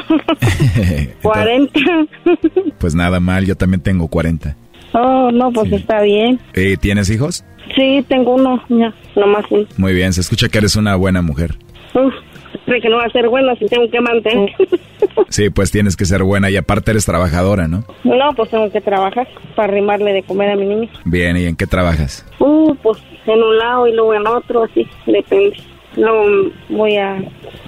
40. 1.23 1.81
Pues 2.79 2.95
nada 2.95 3.21
mal, 3.21 3.45
yo 3.45 3.57
también 3.57 3.83
tengo 3.83 4.09
40. 4.09 4.57
Oh, 4.95 5.31
no, 5.33 5.53
pues 5.53 5.71
está 5.73 6.03
bien. 6.03 6.41
¿Y 6.55 6.77
tienes 6.77 7.11
hijos? 7.11 7.45
Sí, 7.77 8.05
tengo 8.09 8.35
uno, 8.35 8.63
ya, 8.69 8.93
nomás 9.17 9.45
uno. 9.51 9.67
Muy 9.77 9.95
bien, 9.95 10.13
se 10.13 10.21
escucha 10.21 10.49
que 10.49 10.59
eres 10.59 10.77
una 10.77 10.97
buena 10.97 11.23
mujer. 11.23 11.57
Uf, 11.95 12.13
creo 12.67 12.81
que 12.81 12.89
no 12.89 12.97
va 12.97 13.05
a 13.05 13.11
ser 13.11 13.29
bueno 13.29 13.55
si 13.57 13.67
tengo 13.67 13.89
que 13.91 14.01
mantener. 14.01 14.51
Sí, 15.29 15.51
pues 15.51 15.71
tienes 15.71 15.97
que 15.97 16.05
ser 16.07 16.23
buena 16.23 16.49
y 16.51 16.57
aparte 16.57 16.93
eres 16.93 17.05
trabajadora, 17.05 17.69
¿no? 17.69 17.85
no, 18.05 18.33
pues 18.37 18.51
tengo 18.51 18.71
que 18.71 18.81
trabajar 18.81 19.29
para 19.55 19.69
arrimarle 19.71 20.13
de 20.13 20.23
comer 20.23 20.51
a 20.51 20.57
mi 20.57 20.65
niño. 20.65 20.89
Bien, 21.05 21.37
¿y 21.37 21.45
en 21.45 21.57
qué 21.57 21.67
trabajas? 21.67 22.25
Uh, 22.39 22.75
pues 22.77 22.99
en 23.27 23.43
un 23.43 23.59
lado 23.59 23.87
y 23.87 23.93
luego 23.93 24.15
en 24.15 24.27
otro, 24.27 24.65
así, 24.65 24.87
depende. 25.07 25.57
Luego 25.97 26.51
voy 26.69 26.97
a, 26.97 27.17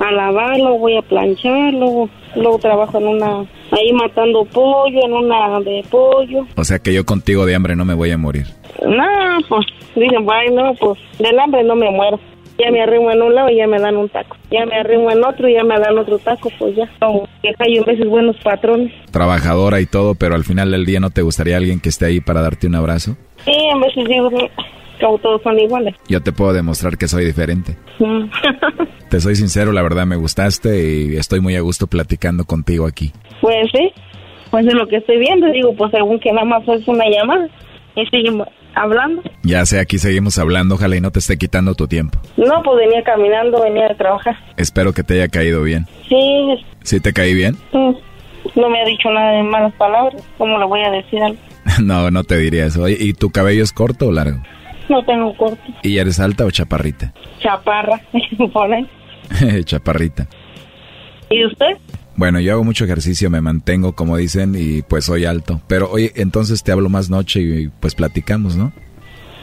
a 0.01 0.13
lavar, 0.13 0.59
luego 0.59 0.79
voy 0.79 0.97
a 0.97 1.03
planchar, 1.03 1.73
luego, 1.75 2.09
luego 2.35 2.59
trabajo 2.59 2.99
en 2.99 3.07
una, 3.07 3.47
ahí 3.71 3.93
matando 3.93 4.45
pollo, 4.45 5.01
en 5.05 5.13
una 5.13 5.61
de 5.61 5.85
pollo. 5.91 6.47
O 6.57 6.65
sea 6.65 6.79
que 6.79 6.93
yo 6.93 7.05
contigo 7.05 7.47
de 7.47 7.55
hambre 7.55 7.77
no 7.77 7.85
me 7.85 7.95
voy 7.95 8.11
a 8.11 8.19
morir. 8.19 8.47
No, 8.83 9.39
pues 9.49 9.67
dicen, 9.95 10.25
bueno, 10.25 10.75
pues 10.79 10.99
del 11.19 11.39
hambre 11.39 11.63
no 11.65 11.77
me 11.77 11.91
muero. 11.91 12.19
Ya 12.59 12.71
me 12.71 12.81
arrimo 12.81 13.11
en 13.11 13.21
un 13.21 13.35
lado 13.35 13.51
y 13.51 13.57
ya 13.57 13.67
me 13.67 13.79
dan 13.79 13.99
un 13.99 14.09
taco. 14.09 14.35
Ya 14.51 14.65
me 14.65 14.77
arrimo 14.77 15.11
en 15.11 15.23
otro 15.23 15.47
y 15.47 15.53
ya 15.53 15.63
me 15.63 15.79
dan 15.79 15.99
otro 15.99 16.19
taco, 16.19 16.51
pues 16.59 16.75
ya. 16.75 16.89
Como 16.99 17.29
que 17.43 17.53
hay 17.59 17.79
veces 17.81 18.09
buenos 18.09 18.35
patrones. 18.43 18.93
Trabajadora 19.11 19.79
y 19.81 19.87
todo, 19.87 20.15
pero 20.15 20.35
al 20.35 20.45
final 20.45 20.71
del 20.71 20.87
día 20.87 20.99
no 20.99 21.11
te 21.11 21.21
gustaría 21.21 21.59
alguien 21.59 21.81
que 21.81 21.91
esté 21.91 22.07
ahí 22.07 22.21
para 22.21 22.41
darte 22.41 22.67
un 22.67 22.75
abrazo. 22.77 23.15
Sí, 23.45 23.53
en 23.53 23.81
veces 23.81 24.09
digo, 24.09 24.31
todos 24.99 25.43
son 25.43 25.59
iguales. 25.59 25.95
Yo 26.09 26.23
te 26.23 26.33
puedo 26.33 26.53
demostrar 26.53 26.97
que 26.97 27.09
soy 27.09 27.25
diferente. 27.25 27.77
Mm. 27.99 28.25
Te 29.11 29.21
soy 29.21 29.37
sincero, 29.37 29.71
la 29.73 29.83
verdad 29.83 30.05
me 30.05 30.17
gustaste 30.17 30.83
y 30.85 31.17
estoy 31.17 31.41
muy 31.41 31.55
a 31.55 31.61
gusto 31.61 31.87
platicando 31.87 32.45
contigo 32.45 32.87
aquí. 32.87 33.13
Pues 33.41 33.69
sí, 33.73 33.93
pues 34.51 34.67
es 34.67 34.75
lo 34.75 34.89
que 34.89 34.97
estoy 34.97 35.19
viendo. 35.19 35.47
Digo, 35.53 35.75
pues 35.77 35.93
según 35.93 36.19
que 36.19 36.33
nada 36.33 36.45
más 36.45 36.67
es 36.67 36.87
una 36.89 37.05
llamada 37.09 37.49
y 37.95 38.05
seguimos 38.07 38.49
hablando. 38.75 39.23
Ya 39.45 39.65
sé, 39.65 39.79
aquí 39.79 39.99
seguimos 39.99 40.39
hablando, 40.39 40.75
ojalá 40.75 40.97
y 40.97 41.01
no 41.01 41.13
te 41.13 41.21
esté 41.21 41.39
quitando 41.39 41.75
tu 41.75 41.87
tiempo. 41.87 42.19
No, 42.37 42.63
pues 42.65 42.79
venía 42.79 43.03
caminando, 43.05 43.63
venía 43.63 43.89
de 43.89 43.95
trabajar. 43.95 44.37
Espero 44.57 44.93
que 44.93 45.05
te 45.05 45.15
haya 45.15 45.29
caído 45.29 45.63
bien. 45.63 45.87
Sí, 46.09 46.65
¿Sí 46.83 47.01
te 47.01 47.13
caí 47.13 47.35
bien? 47.35 47.57
no 47.73 48.71
me 48.71 48.81
ha 48.81 48.85
dicho 48.85 49.11
nada 49.11 49.33
de 49.33 49.43
malas 49.43 49.73
palabras. 49.75 50.23
¿Cómo 50.39 50.59
le 50.59 50.65
voy 50.67 50.81
a 50.81 50.91
decir 50.91 51.23
algo? 51.23 51.39
no, 51.83 52.11
no 52.11 52.25
te 52.25 52.37
diría 52.37 52.67
eso. 52.67 52.89
¿Y 52.89 53.13
tu 53.15 53.31
cabello 53.31 53.63
es 53.65 53.73
corto 53.73 54.09
o 54.09 54.13
largo? 54.13 54.39
No 54.89 55.05
tengo 55.05 55.37
corte. 55.37 55.63
¿Y 55.83 55.99
eres 55.99 56.21
alta 56.21 56.45
o 56.45 56.51
chaparrita? 56.51 57.13
Chaparra, 57.41 58.01
ahí. 58.13 59.65
chaparrita. 59.65 60.29
¿Y 61.31 61.45
usted? 61.45 61.77
Bueno, 62.17 62.41
yo 62.41 62.53
hago 62.53 62.65
mucho 62.65 62.85
ejercicio, 62.85 63.29
me 63.29 63.41
mantengo, 63.41 63.95
como 63.95 64.17
dicen, 64.17 64.55
y 64.59 64.83
pues 64.83 65.05
soy 65.05 65.27
alto. 65.27 65.61
Pero 65.69 65.91
oye, 65.91 66.13
entonces 66.17 66.63
te 66.63 66.73
hablo 66.73 66.89
más 66.89 67.11
noche 67.11 67.41
y 67.41 67.69
pues 67.69 67.95
platicamos, 67.95 68.57
¿no? 68.57 68.73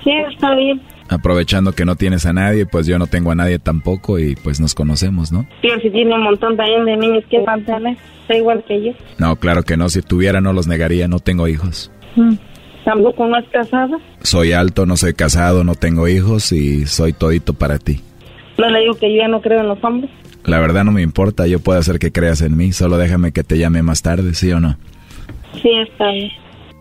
Sí, 0.04 0.12
está 0.32 0.56
bien. 0.56 0.82
Aprovechando 1.10 1.74
que 1.74 1.86
no 1.86 1.96
tienes 1.96 2.26
a 2.26 2.34
nadie, 2.34 2.66
pues 2.66 2.88
yo 2.88 2.98
no 2.98 3.08
tengo 3.08 3.32
a 3.32 3.36
nadie 3.36 3.60
tampoco 3.60 4.18
y 4.18 4.36
pues 4.36 4.60
nos 4.60 4.74
conocemos, 4.74 5.32
¿no? 5.32 5.46
Pero 5.62 5.80
si 5.82 5.91
tiene 5.91 6.16
un 6.16 6.24
montón 6.24 6.58
también 6.58 6.86
de 6.86 6.98
niños 6.98 7.24
que 7.30 7.39
mantener, 7.41 7.96
está 8.22 8.38
igual 8.38 8.64
que 8.68 8.84
yo. 8.84 8.91
No, 9.20 9.36
claro 9.36 9.64
que 9.64 9.78
no, 9.78 9.89
si 9.89 10.02
tuviera 10.02 10.41
no 10.41 10.54
los 10.54 10.66
negaría, 10.66 11.08
no 11.08 11.20
tengo 11.20 11.48
hijos. 11.48 11.91
Mm. 12.16 12.34
Tampoco 12.86 13.28
no 13.28 13.38
es 13.38 13.46
casada. 13.50 13.98
Soy 14.22 14.52
alto, 14.52 14.86
no 14.86 14.98
soy 14.98 15.14
casado, 15.14 15.64
no 15.64 15.76
tengo 15.76 16.08
hijos 16.08 16.52
y 16.52 16.86
soy 16.86 17.14
todito 17.14 17.54
para 17.54 17.80
ti. 17.80 18.02
No 18.58 18.70
le 18.70 18.82
digo 18.82 18.96
que 18.96 19.10
yo 19.14 19.22
ya 19.22 19.28
no 19.28 19.42
creo 19.42 19.62
en 19.62 19.68
los 19.70 19.84
hombres. 19.84 20.12
La 20.46 20.60
verdad 20.60 20.84
no 20.84 20.92
me 20.92 21.02
importa, 21.02 21.48
yo 21.48 21.60
puedo 21.60 21.80
hacer 21.80 22.00
que 22.00 22.12
creas 22.12 22.42
en 22.42 22.58
mí, 22.58 22.74
solo 22.74 22.98
déjame 22.98 23.32
que 23.32 23.44
te 23.46 23.58
llame 23.58 23.82
más 23.82 24.02
tarde, 24.02 24.34
¿sí 24.34 24.52
o 24.52 24.60
no? 24.60 24.78
Sí, 25.62 25.70
está 25.90 26.12
bien. 26.12 26.30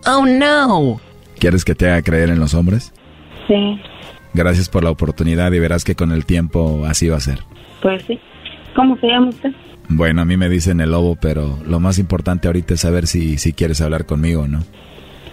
Oh, 0.06 0.26
no. 0.26 1.00
¿Quieres 1.38 1.64
que 1.64 1.74
te 1.76 1.88
haga 1.88 2.02
creer 2.02 2.30
en 2.30 2.40
los 2.40 2.54
hombres? 2.54 2.92
Sí, 3.46 3.80
Gracias 4.34 4.68
por 4.70 4.82
la 4.82 4.90
oportunidad 4.90 5.52
y 5.52 5.58
verás 5.60 5.84
que 5.84 5.94
con 5.94 6.10
el 6.10 6.24
tiempo 6.24 6.84
así 6.86 7.08
va 7.08 7.18
a 7.18 7.20
ser. 7.20 7.40
pues 7.82 8.02
sí. 8.06 8.18
¿Cómo 8.74 8.96
se 8.98 9.06
llama 9.06 9.28
usted? 9.28 9.50
Bueno, 9.88 10.22
a 10.22 10.24
mí 10.24 10.36
me 10.38 10.48
dicen 10.48 10.80
el 10.80 10.90
lobo, 10.92 11.16
pero 11.20 11.58
lo 11.66 11.78
más 11.80 11.98
importante 11.98 12.48
ahorita 12.48 12.74
es 12.74 12.80
saber 12.80 13.06
si, 13.06 13.36
si 13.36 13.52
quieres 13.52 13.80
hablar 13.82 14.06
conmigo 14.06 14.42
o 14.42 14.48
no. 14.48 14.60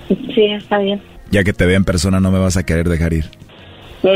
Sí, 0.10 0.46
está 0.46 0.80
bien. 0.80 1.02
Ya 1.32 1.44
que 1.44 1.54
te 1.54 1.66
vea 1.66 1.78
en 1.78 1.86
persona 1.86 2.20
no 2.20 2.32
me 2.32 2.40
vas 2.40 2.58
a 2.58 2.64
querer 2.66 2.90
dejar 2.90 3.14
ir. 3.14 3.26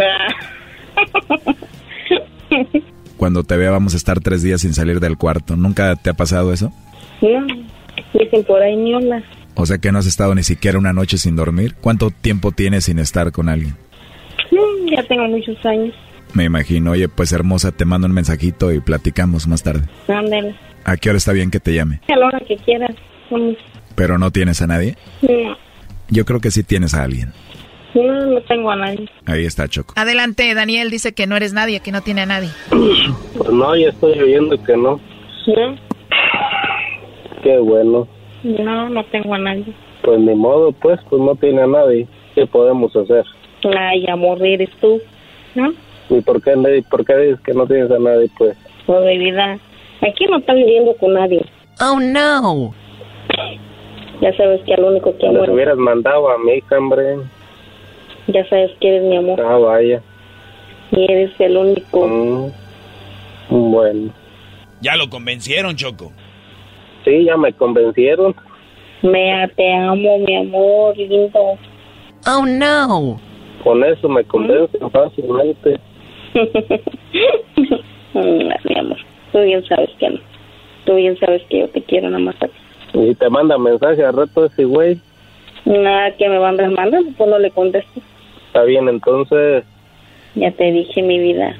Cuando 3.17 3.43
te 3.43 3.55
vea 3.57 3.71
vamos 3.71 3.93
a 3.93 3.97
estar 3.97 4.19
tres 4.19 4.41
días 4.43 4.61
sin 4.61 4.73
salir 4.73 4.99
del 4.99 5.17
cuarto. 5.17 5.55
¿Nunca 5.55 5.95
te 5.95 6.09
ha 6.09 6.13
pasado 6.13 6.51
eso? 6.53 6.71
no, 7.21 7.45
dicen 8.13 8.43
por 8.43 8.61
ahí 8.61 8.75
ni 8.75 8.93
hola. 8.93 9.23
O 9.55 9.65
sea 9.65 9.77
que 9.77 9.91
no 9.91 9.99
has 9.99 10.07
estado 10.07 10.33
ni 10.35 10.43
siquiera 10.43 10.77
una 10.79 10.93
noche 10.93 11.17
sin 11.17 11.35
dormir. 11.35 11.75
¿Cuánto 11.79 12.09
tiempo 12.09 12.51
tienes 12.51 12.85
sin 12.85 12.99
estar 12.99 13.31
con 13.31 13.49
alguien? 13.49 13.75
Mm, 14.51 14.89
Ya 14.95 15.03
tengo 15.03 15.27
muchos 15.27 15.63
años. 15.65 15.93
Me 16.33 16.45
imagino, 16.45 16.91
oye, 16.91 17.07
pues 17.09 17.31
hermosa, 17.31 17.71
te 17.71 17.85
mando 17.85 18.07
un 18.07 18.13
mensajito 18.13 18.71
y 18.73 18.79
platicamos 18.79 19.47
más 19.47 19.61
tarde. 19.61 19.83
Ándale. 20.07 20.55
¿A 20.83 20.97
qué 20.97 21.09
hora 21.09 21.17
está 21.17 21.31
bien 21.31 21.51
que 21.51 21.59
te 21.59 21.73
llame? 21.75 22.01
A 22.11 22.15
la 22.17 22.25
hora 22.25 22.39
que 22.47 22.57
quieras. 22.57 22.91
¿Pero 23.95 24.17
no 24.17 24.31
tienes 24.31 24.61
a 24.61 24.67
nadie? 24.67 24.97
No, 25.21 25.55
Yo 26.09 26.25
creo 26.25 26.39
que 26.39 26.51
sí 26.51 26.63
tienes 26.63 26.93
a 26.93 27.03
alguien. 27.03 27.31
no, 27.95 28.25
no 28.25 28.41
tengo 28.41 28.71
a 28.71 28.75
nadie. 28.75 29.09
Ahí 29.25 29.45
está, 29.45 29.67
Choco. 29.67 29.93
Adelante, 29.97 30.53
Daniel 30.53 30.89
dice 30.89 31.13
que 31.13 31.27
no 31.27 31.35
eres 31.35 31.53
nadie, 31.53 31.79
que 31.79 31.91
no 31.91 32.01
tiene 32.01 32.21
a 32.21 32.25
nadie. 32.25 32.49
Pues 33.37 33.49
no, 33.51 33.75
ya 33.75 33.89
estoy 33.89 34.17
viendo 34.23 34.61
que 34.63 34.77
no. 34.77 34.99
No, 35.47 35.75
Qué 37.43 37.57
bueno. 37.57 38.07
no, 38.43 38.89
no 38.89 39.03
tengo 39.05 39.33
a 39.33 39.39
nadie. 39.39 39.65
Pues 40.03 40.19
ni 40.19 40.35
modo, 40.35 40.71
pues, 40.71 40.99
pues 41.09 41.21
no 41.21 41.35
tiene 41.35 41.61
a 41.63 41.67
nadie. 41.67 42.07
¿Qué 42.35 42.45
podemos 42.47 42.95
hacer? 42.95 43.23
Ay, 43.77 44.05
amor, 44.07 44.41
eres 44.45 44.69
tú. 44.79 45.01
¿No? 45.55 45.73
¿Y 46.09 46.21
por 46.21 46.41
qué, 46.41 46.51
por 46.89 47.05
qué 47.05 47.15
dices 47.17 47.39
que 47.41 47.53
no 47.53 47.65
tienes 47.65 47.89
a 47.91 47.99
nadie, 47.99 48.29
pues? 48.37 48.55
Pues 48.85 49.03
de 49.03 49.17
vida. 49.17 49.57
Aquí 50.01 50.25
no 50.29 50.37
está 50.37 50.53
viviendo 50.53 50.95
con 50.97 51.13
nadie. 51.13 51.43
Oh, 51.79 51.99
no. 51.99 52.73
Ya 54.21 54.35
sabes 54.37 54.61
que 54.63 54.73
al 54.73 54.83
único 54.83 55.15
que 55.17 55.27
Les 55.27 55.35
amor. 55.35 55.49
hubieras 55.49 55.77
mandado 55.77 56.29
a 56.29 56.37
mi 56.37 56.53
hija, 56.53 56.77
hombre. 56.77 57.17
Ya 58.27 58.47
sabes 58.47 58.71
que 58.79 58.87
eres 58.87 59.03
mi 59.03 59.17
amor. 59.17 59.41
Ah, 59.41 59.57
vaya. 59.57 60.01
Y 60.91 61.03
eres 61.11 61.31
el 61.39 61.57
único. 61.57 62.07
Mm, 62.07 62.51
Bueno. 63.71 64.13
Ya 64.81 64.95
lo 64.95 65.09
convencieron, 65.09 65.75
Choco. 65.75 66.11
Sí, 67.05 67.25
ya 67.25 67.35
me 67.37 67.51
convencieron. 67.53 68.35
Me 69.01 69.49
te 69.57 69.73
amo, 69.73 70.17
mi 70.19 70.35
amor, 70.37 70.95
lindo. 70.97 71.57
Oh, 72.25 72.45
no. 72.45 73.19
Con 73.63 73.83
eso 73.83 74.07
me 74.07 74.23
convencen 74.23 74.89
fácilmente. 74.91 75.79
Mm, 78.15 78.47
mi 78.65 78.77
amor, 78.77 78.97
tú 79.31 79.39
bien 79.41 79.65
sabes 79.65 79.89
que 79.99 80.07
no. 80.07 80.19
Tú 80.85 80.93
bien 80.95 81.17
sabes 81.17 81.41
que 81.49 81.61
yo 81.61 81.69
te 81.69 81.81
quiero 81.81 82.11
nada 82.11 82.23
más. 82.23 82.35
a 82.43 82.47
ti. 82.47 82.53
Y 82.93 83.15
te 83.15 83.29
manda 83.29 83.57
mensaje 83.57 84.03
al 84.03 84.13
rato 84.13 84.45
ese 84.45 84.65
güey. 84.65 84.99
Nada 85.65 86.15
que 86.15 86.29
me 86.29 86.37
van 86.37 86.59
a 86.59 86.69
mandar, 86.69 87.01
pues 87.17 87.29
no 87.29 87.39
le 87.39 87.51
contesto. 87.51 88.01
Está 88.47 88.63
bien, 88.63 88.87
entonces. 88.87 89.63
Ya 90.35 90.51
te 90.51 90.71
dije 90.71 91.01
mi 91.01 91.19
vida. 91.19 91.55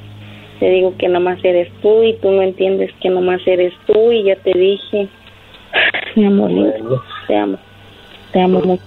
Te 0.59 0.69
digo 0.69 0.95
que 0.97 1.07
nada 1.07 1.19
más 1.19 1.43
eres 1.43 1.71
tú 1.81 2.03
y 2.03 2.13
tú 2.17 2.31
no 2.31 2.41
entiendes 2.41 2.91
que 3.01 3.09
nada 3.09 3.21
más 3.21 3.41
eres 3.45 3.73
tú 3.85 4.11
y 4.11 4.23
ya 4.23 4.35
te 4.35 4.57
dije. 4.57 5.07
Mi 6.15 6.25
amor, 6.25 6.51
lindo, 6.51 7.03
te 7.27 7.35
amo. 7.35 7.57
Te 8.31 8.41
amo 8.41 8.61
mucho. 8.61 8.83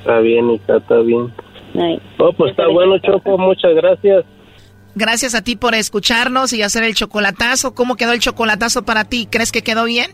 Está 0.00 0.20
bien, 0.20 0.50
hija, 0.50 0.76
está 0.76 0.98
bien. 0.98 1.32
Ay. 1.78 2.00
Oh, 2.18 2.32
pues 2.32 2.50
está 2.50 2.66
bueno, 2.68 2.98
Choco. 2.98 3.38
Muchas 3.38 3.74
gracias. 3.74 4.24
Gracias 4.94 5.34
a 5.34 5.42
ti 5.42 5.54
por 5.54 5.74
escucharnos 5.74 6.52
y 6.52 6.62
hacer 6.62 6.82
el 6.82 6.94
chocolatazo. 6.94 7.74
¿Cómo 7.74 7.96
quedó 7.96 8.12
el 8.12 8.20
chocolatazo 8.20 8.84
para 8.84 9.04
ti? 9.04 9.28
¿Crees 9.30 9.52
que 9.52 9.62
quedó 9.62 9.84
bien? 9.84 10.10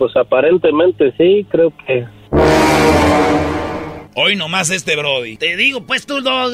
Pues 0.00 0.16
aparentemente 0.16 1.12
sí, 1.18 1.46
creo 1.50 1.74
que. 1.86 2.06
Hoy 4.16 4.34
nomás 4.34 4.70
este 4.70 4.96
Brody. 4.96 5.36
Te 5.36 5.58
digo, 5.58 5.82
pues 5.82 6.06
tú, 6.06 6.22
dog. 6.22 6.52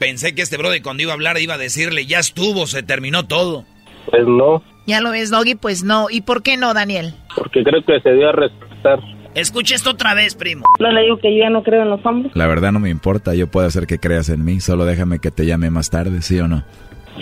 Pensé 0.00 0.34
que 0.34 0.42
este 0.42 0.56
Brody 0.56 0.80
cuando 0.80 1.04
iba 1.04 1.12
a 1.12 1.14
hablar 1.14 1.38
iba 1.38 1.54
a 1.54 1.58
decirle, 1.58 2.06
ya 2.06 2.18
estuvo, 2.18 2.66
se 2.66 2.82
terminó 2.82 3.24
todo. 3.28 3.64
Pues 4.10 4.26
no, 4.26 4.64
Ya 4.84 5.00
lo 5.00 5.12
ves, 5.12 5.30
Doggy, 5.30 5.54
pues 5.54 5.84
no. 5.84 6.08
¿Y 6.10 6.22
por 6.22 6.42
qué 6.42 6.56
no, 6.56 6.74
Daniel? 6.74 7.14
porque 7.36 7.62
creo 7.62 7.84
que 7.84 8.00
se 8.00 8.14
dio 8.14 8.30
a 8.30 8.32
respetar. 8.32 8.98
Escucha 9.36 9.76
esto 9.76 9.90
otra 9.90 10.14
vez, 10.14 10.34
primo. 10.34 10.64
No 10.80 10.90
le 10.90 11.02
digo 11.02 11.18
que 11.18 11.32
yo 11.32 11.44
ya 11.44 11.50
no 11.50 11.62
creo 11.62 11.82
en 11.82 11.90
los 11.90 12.04
hombres. 12.04 12.34
La 12.34 12.48
verdad 12.48 12.72
no 12.72 12.80
me 12.80 12.90
importa, 12.90 13.32
yo 13.36 13.46
puedo 13.46 13.68
hacer 13.68 13.86
que 13.86 14.00
creas 14.00 14.28
en 14.28 14.44
mí, 14.44 14.58
solo 14.58 14.84
déjame 14.86 15.20
que 15.20 15.30
te 15.30 15.46
llame 15.46 15.70
más 15.70 15.88
tarde, 15.88 16.20
¿sí 16.20 16.40
o 16.40 16.48
no? 16.48 16.64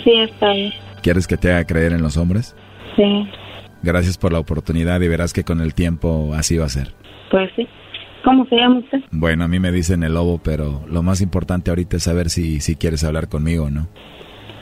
Sí, 0.03 0.11
está 0.21 0.53
bien. 0.53 0.73
¿Quieres 1.03 1.27
que 1.27 1.37
te 1.37 1.51
haga 1.51 1.67
creer 1.67 1.91
en 1.93 2.01
los 2.01 2.17
hombres? 2.17 2.55
Sí, 2.95 3.29
Gracias 3.83 4.17
por 4.17 4.33
la 4.33 4.39
oportunidad 4.39 4.99
y 5.01 5.07
verás 5.07 5.33
que 5.33 5.43
con 5.43 5.61
el 5.61 5.73
tiempo 5.73 6.33
así 6.35 6.57
va 6.57 6.65
a 6.65 6.69
ser. 6.69 6.93
pues 7.31 7.49
sí. 7.55 7.67
¿Cómo 8.23 8.45
se 8.47 8.55
llama 8.57 8.79
usted? 8.79 8.99
Bueno, 9.11 9.45
a 9.45 9.47
mí 9.47 9.59
me 9.59 9.71
dicen 9.71 10.03
el 10.03 10.15
lobo, 10.15 10.39
pero 10.43 10.83
lo 10.89 11.01
más 11.01 11.21
importante 11.21 11.69
ahorita 11.71 11.95
es 11.97 12.03
saber 12.03 12.29
si, 12.29 12.59
si 12.59 12.75
quieres 12.75 13.03
hablar 13.05 13.29
conmigo 13.29 13.65
o 13.65 13.69
no. 13.69 13.87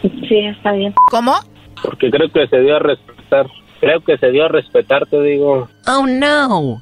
Sí, 0.03 0.38
está 0.55 0.74
bien. 0.74 0.93
¿Cómo? 1.09 1.34
Porque 1.82 2.11
creo 2.11 2.30
que 2.32 2.47
se 2.47 2.59
dio 2.59 2.76
a 2.76 2.80
respetar. 2.80 3.47
Creo 3.80 4.01
que 4.01 4.18
se 4.20 4.30
dio 4.30 4.45
a 4.45 4.49
respetar, 4.49 5.07
te 5.07 5.20
digo. 5.22 5.68
Oh, 5.88 6.05
no. 6.05 6.82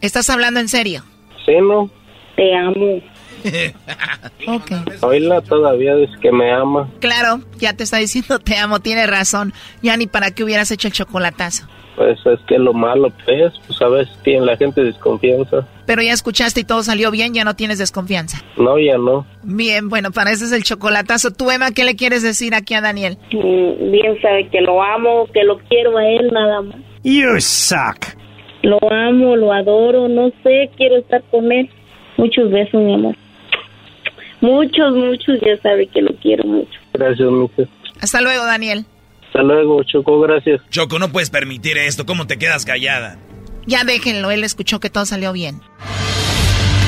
¿Estás 0.00 0.30
hablando 0.30 0.60
en 0.60 0.68
serio? 0.68 1.02
Sí, 1.44 1.52
¿no? 1.60 1.90
Te 2.36 2.54
amo. 2.54 3.00
ok. 4.46 5.02
Oíla 5.02 5.40
todavía 5.42 5.94
dice 5.96 6.12
que 6.20 6.32
me 6.32 6.52
ama. 6.52 6.88
Claro, 7.00 7.40
ya 7.58 7.72
te 7.74 7.84
está 7.84 7.98
diciendo 7.98 8.38
te 8.38 8.56
amo, 8.56 8.80
tiene 8.80 9.06
razón. 9.06 9.52
Ya 9.82 9.96
ni 9.96 10.06
para 10.06 10.30
qué 10.30 10.44
hubieras 10.44 10.70
hecho 10.70 10.88
el 10.88 10.94
chocolatazo. 10.94 11.66
Pues 11.96 12.18
es 12.24 12.40
que 12.46 12.58
lo 12.58 12.72
malo 12.72 13.12
es, 13.26 13.52
pues 13.66 13.82
a 13.82 13.88
veces 13.88 14.16
tiene 14.24 14.46
la 14.46 14.56
gente 14.56 14.82
desconfianza. 14.82 15.66
Pero 15.84 16.00
ya 16.00 16.12
escuchaste 16.12 16.60
y 16.60 16.64
todo 16.64 16.82
salió 16.82 17.10
bien, 17.10 17.34
ya 17.34 17.44
no 17.44 17.54
tienes 17.54 17.78
desconfianza. 17.78 18.42
No, 18.56 18.78
ya 18.78 18.96
no. 18.96 19.26
Bien, 19.42 19.90
bueno, 19.90 20.10
para 20.10 20.30
eso 20.30 20.46
es 20.46 20.52
el 20.52 20.62
chocolatazo. 20.62 21.32
Tú, 21.32 21.50
Emma, 21.50 21.70
¿qué 21.72 21.84
le 21.84 21.94
quieres 21.94 22.22
decir 22.22 22.54
aquí 22.54 22.72
a 22.74 22.80
Daniel? 22.80 23.18
Mm, 23.32 23.90
Bien 23.90 24.20
sabe 24.22 24.48
que 24.48 24.62
lo 24.62 24.82
amo, 24.82 25.26
que 25.34 25.44
lo 25.44 25.58
quiero 25.68 25.98
a 25.98 26.06
él 26.06 26.30
nada 26.32 26.62
más. 26.62 26.76
You 27.04 27.38
suck. 27.40 28.06
Lo 28.62 28.78
amo, 28.90 29.36
lo 29.36 29.52
adoro, 29.52 30.08
no 30.08 30.30
sé, 30.42 30.70
quiero 30.76 30.96
estar 30.96 31.22
con 31.30 31.52
él. 31.52 31.68
Muchos 32.16 32.50
besos, 32.50 32.80
mi 32.80 32.94
amor. 32.94 33.16
Muchos, 34.42 34.92
muchos, 34.94 35.38
ya 35.40 35.56
sabe 35.62 35.86
que 35.86 36.02
lo 36.02 36.14
quiero 36.16 36.44
mucho. 36.44 36.78
Gracias, 36.92 37.30
mijo. 37.30 37.70
Hasta 38.00 38.20
luego, 38.20 38.44
Daniel. 38.44 38.84
Hasta 39.26 39.42
luego, 39.42 39.82
Choco, 39.84 40.20
gracias. 40.20 40.60
Choco, 40.68 40.98
no 40.98 41.10
puedes 41.10 41.30
permitir 41.30 41.78
esto. 41.78 42.04
¿Cómo 42.04 42.26
te 42.26 42.38
quedas 42.38 42.66
callada? 42.66 43.18
Ya 43.66 43.84
déjenlo, 43.84 44.32
él 44.32 44.42
escuchó 44.42 44.80
que 44.80 44.90
todo 44.90 45.06
salió 45.06 45.32
bien. 45.32 45.60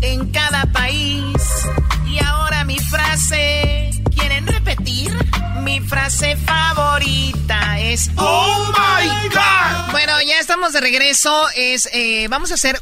En 0.00 0.30
cada 0.30 0.64
país. 0.66 1.36
Y 2.06 2.22
ahora 2.24 2.64
mi 2.64 2.78
frase. 2.78 3.90
¿Quieren 4.14 4.46
repetir? 4.46 5.12
Mi 5.62 5.80
frase 5.80 6.36
favorita 6.36 7.78
es 7.78 8.10
Oh 8.16 8.72
my 8.72 9.28
God. 9.28 9.92
Bueno, 9.92 10.20
ya 10.22 10.38
estamos 10.38 10.72
de 10.72 10.80
regreso. 10.80 11.46
Es, 11.54 11.88
eh, 11.92 12.26
vamos 12.28 12.50
a 12.50 12.54
hacer 12.54 12.80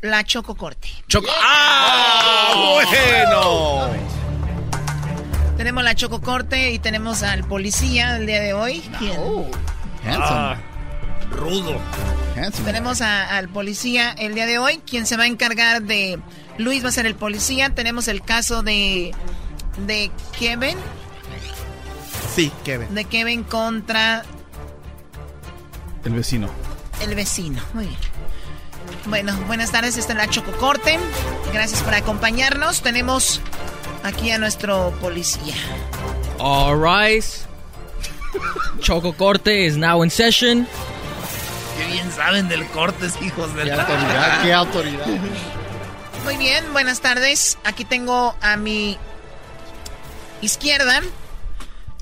la 0.00 0.24
choco 0.24 0.54
corte. 0.56 0.88
Choco. 1.08 1.28
¡Ah! 1.40 2.52
Bueno. 2.86 3.90
Tenemos 5.56 5.84
la 5.84 5.94
choco 5.94 6.20
corte 6.20 6.72
y 6.72 6.78
tenemos 6.80 7.22
al 7.22 7.44
policía 7.44 8.16
el 8.16 8.26
día 8.26 8.40
de 8.40 8.52
hoy. 8.52 8.80
¿Quién? 8.98 9.16
Ah, 10.04 10.56
rudo. 11.32 11.80
Tenemos 12.64 13.00
a- 13.02 13.36
al 13.36 13.48
policía 13.48 14.12
el 14.12 14.34
día 14.34 14.46
de 14.46 14.58
hoy, 14.58 14.78
quien 14.86 15.06
se 15.06 15.16
va 15.16 15.24
a 15.24 15.26
encargar 15.26 15.82
de... 15.82 16.18
Luis 16.58 16.84
va 16.84 16.88
a 16.88 16.92
ser 16.92 17.06
el 17.06 17.14
policía. 17.14 17.70
Tenemos 17.74 18.08
el 18.08 18.22
caso 18.22 18.62
de... 18.62 19.12
De 19.86 20.10
Kevin. 20.38 20.76
Sí, 22.34 22.52
Kevin. 22.64 22.94
De 22.94 23.04
Kevin 23.04 23.42
contra 23.44 24.24
El 26.04 26.12
vecino. 26.14 26.48
el 27.00 27.14
vecino. 27.14 27.60
Muy 27.74 27.86
bien. 27.86 27.98
Bueno, 29.06 29.36
buenas 29.46 29.70
tardes. 29.72 29.96
Esta 29.96 30.12
es 30.12 30.18
la 30.18 30.28
Choco 30.28 30.52
Corte. 30.52 30.98
Gracias 31.52 31.82
por 31.82 31.94
acompañarnos. 31.94 32.82
Tenemos 32.82 33.40
aquí 34.02 34.30
a 34.30 34.38
nuestro 34.38 34.90
policía. 35.00 35.54
All 36.38 36.76
right. 36.78 37.24
Choco 38.80 39.12
Corte 39.14 39.66
is 39.66 39.76
now 39.76 40.02
in 40.02 40.10
session. 40.10 40.66
Qué 41.82 41.92
bien 41.92 42.12
saben 42.12 42.48
del 42.48 42.66
cortes, 42.68 43.14
hijos 43.22 43.54
de 43.54 43.64
Qué 43.64 43.70
la... 43.70 43.82
autoridad, 43.82 44.42
qué 44.42 44.52
autoridad. 44.52 45.06
Muy 46.24 46.36
bien, 46.36 46.72
buenas 46.72 47.00
tardes. 47.00 47.58
Aquí 47.64 47.84
tengo 47.84 48.36
a 48.40 48.56
mi 48.56 48.98
izquierda 50.40 51.00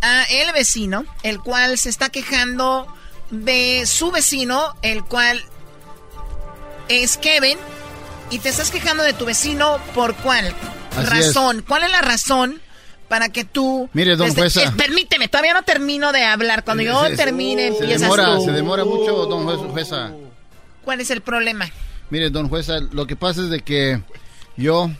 a 0.02 0.22
el 0.24 0.52
vecino, 0.52 1.04
el 1.22 1.40
cual 1.40 1.78
se 1.78 1.88
está 1.88 2.10
quejando 2.10 2.86
de 3.30 3.84
su 3.86 4.10
vecino, 4.10 4.74
el 4.82 5.04
cual 5.04 5.42
es 6.88 7.16
Kevin. 7.16 7.58
Y 8.30 8.38
te 8.38 8.50
estás 8.50 8.70
quejando 8.70 9.02
de 9.02 9.12
tu 9.12 9.24
vecino 9.24 9.78
por 9.94 10.14
cuál 10.16 10.54
Así 10.96 11.06
razón. 11.06 11.64
¿Cuál 11.66 11.84
es 11.84 11.90
la 11.90 12.00
razón 12.00 12.60
para 13.10 13.28
que 13.28 13.44
tú... 13.44 13.90
Mire, 13.92 14.14
don 14.14 14.28
Desde- 14.28 14.40
jueza. 14.40 14.62
eh, 14.62 14.70
permíteme, 14.76 15.26
todavía 15.26 15.52
no 15.52 15.64
termino 15.64 16.12
de 16.12 16.22
hablar. 16.24 16.62
Cuando 16.64 16.84
yo 16.84 17.04
Se- 17.08 17.16
termine, 17.16 17.62
se 17.72 17.78
empiezas 17.80 18.02
demora, 18.02 18.36
tú. 18.36 18.44
se 18.44 18.52
demora 18.52 18.84
mucho, 18.84 19.26
don 19.26 19.44
juez- 19.44 19.68
jueza. 19.72 20.12
¿Cuál 20.84 21.00
es 21.00 21.10
el 21.10 21.20
problema? 21.20 21.68
Mire, 22.08 22.30
don 22.30 22.48
jueza, 22.48 22.78
lo 22.92 23.08
que 23.08 23.16
pasa 23.16 23.40
es 23.42 23.50
de 23.50 23.60
que 23.62 24.00
yo, 24.56 24.90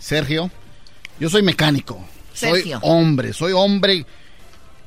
Sergio, 0.00 0.50
yo 1.20 1.30
soy 1.30 1.42
mecánico. 1.42 2.04
Sergio. 2.34 2.80
Soy 2.80 2.88
hombre, 2.90 3.32
soy 3.32 3.52
hombre. 3.52 4.04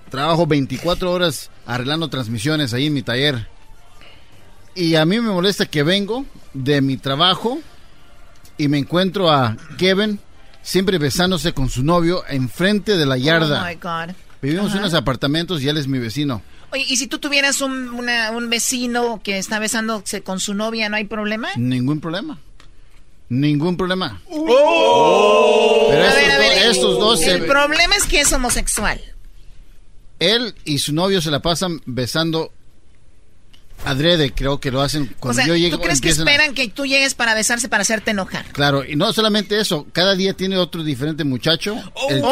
Trabajo 0.10 0.46
24 0.46 1.10
horas 1.10 1.50
arreglando 1.66 2.10
transmisiones 2.10 2.74
ahí 2.74 2.88
en 2.88 2.94
mi 2.94 3.02
taller. 3.02 3.48
Y 4.76 4.96
a 4.96 5.06
mí 5.06 5.22
me 5.22 5.30
molesta 5.32 5.66
que 5.66 5.84
vengo 5.84 6.26
de 6.54 6.82
mi 6.82 6.98
trabajo 6.98 7.60
y 8.58 8.68
me 8.68 8.78
encuentro 8.78 9.30
a 9.32 9.56
Kevin 9.78 10.20
siempre 10.62 10.98
besándose 10.98 11.54
con 11.54 11.70
su 11.70 11.84
novio 11.84 12.24
enfrente 12.28 12.98
de 12.98 13.06
la 13.06 13.18
yarda. 13.18 13.64
Oh 13.64 13.68
my 13.68 13.76
God. 13.76 14.16
Vivimos 14.42 14.72
en 14.74 14.80
unos 14.80 14.94
apartamentos 14.94 15.62
y 15.62 15.70
él 15.70 15.78
es 15.78 15.88
mi 15.88 16.00
vecino. 16.00 16.42
Oye, 16.72 16.86
¿y 16.88 16.98
si 16.98 17.08
tú 17.08 17.20
tuvieras 17.20 17.62
un, 17.62 17.90
una- 17.90 18.32
un 18.32 18.50
vecino 18.50 19.20
que 19.24 19.38
está 19.38 19.60
besándose 19.60 20.22
con 20.24 20.40
su 20.40 20.54
novia, 20.54 20.90
no 20.90 20.96
hay 20.96 21.04
problema? 21.04 21.50
Ningún 21.58 22.00
problema. 22.00 22.40
Ningún 23.30 23.78
problema. 23.78 24.22
Pero 24.30 26.04
A 26.04 26.08
estos, 26.08 26.16
ver, 26.16 26.32
a 26.32 26.38
ver, 26.38 26.50
dos, 26.54 26.64
el- 26.64 26.72
estos 26.72 27.00
dos 27.00 27.20
se- 27.20 27.32
El 27.32 27.46
problema 27.46 27.96
es 27.96 28.04
que 28.06 28.22
es 28.22 28.32
homosexual. 28.34 29.02
él 30.20 30.56
y 30.66 30.78
su 30.80 30.94
novio 30.94 31.22
se 31.22 31.32
la 31.32 31.42
pasan 31.42 31.82
besando 31.86 32.52
adrede, 33.86 34.32
creo 34.34 34.60
que 34.60 34.70
lo 34.72 34.82
hacen 34.82 35.04
O 35.18 35.20
cuando 35.20 35.42
sea, 35.42 35.48
yo 35.48 35.56
llego. 35.56 35.78
¿tú 35.78 35.84
crees 35.84 36.02
que 36.02 36.10
a- 36.10 36.12
esperan 36.12 36.54
que 36.54 36.68
tú 36.70 36.86
llegues 36.86 37.14
para 37.16 37.34
besarse 37.34 37.68
para 37.70 37.82
hacerte 37.82 38.12
enojar? 38.12 38.46
Claro, 38.52 38.84
y 38.86 38.96
no 38.96 39.12
solamente 39.14 39.60
eso, 39.60 39.88
cada 39.92 40.16
día 40.16 40.34
tiene 40.34 40.58
otro 40.58 40.84
diferente 40.84 41.24
muchacho, 41.24 41.76
el 42.10 42.22
Oh. 42.24 42.32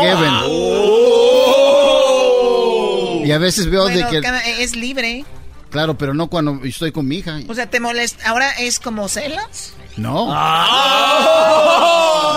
Kevin. 3.10 3.28
Y 3.28 3.32
a 3.32 3.38
veces 3.38 3.70
veo 3.70 3.84
Bueno, 3.84 3.97
de 3.97 4.08
que, 4.12 4.22
cada- 4.22 4.41
es 4.45 4.76
libre. 4.76 5.26
claro, 5.70 5.97
pero 5.97 6.14
no 6.14 6.28
cuando 6.28 6.60
estoy 6.64 6.91
con 6.91 7.08
mi 7.08 7.18
hija. 7.18 7.39
O 7.47 7.54
sea, 7.54 7.70
¿te 7.70 7.80
molesta? 7.80 8.30
¿Ahora 8.30 8.52
es 8.52 8.80
como 8.80 9.08
celos? 9.10 9.74
No. 9.97 10.28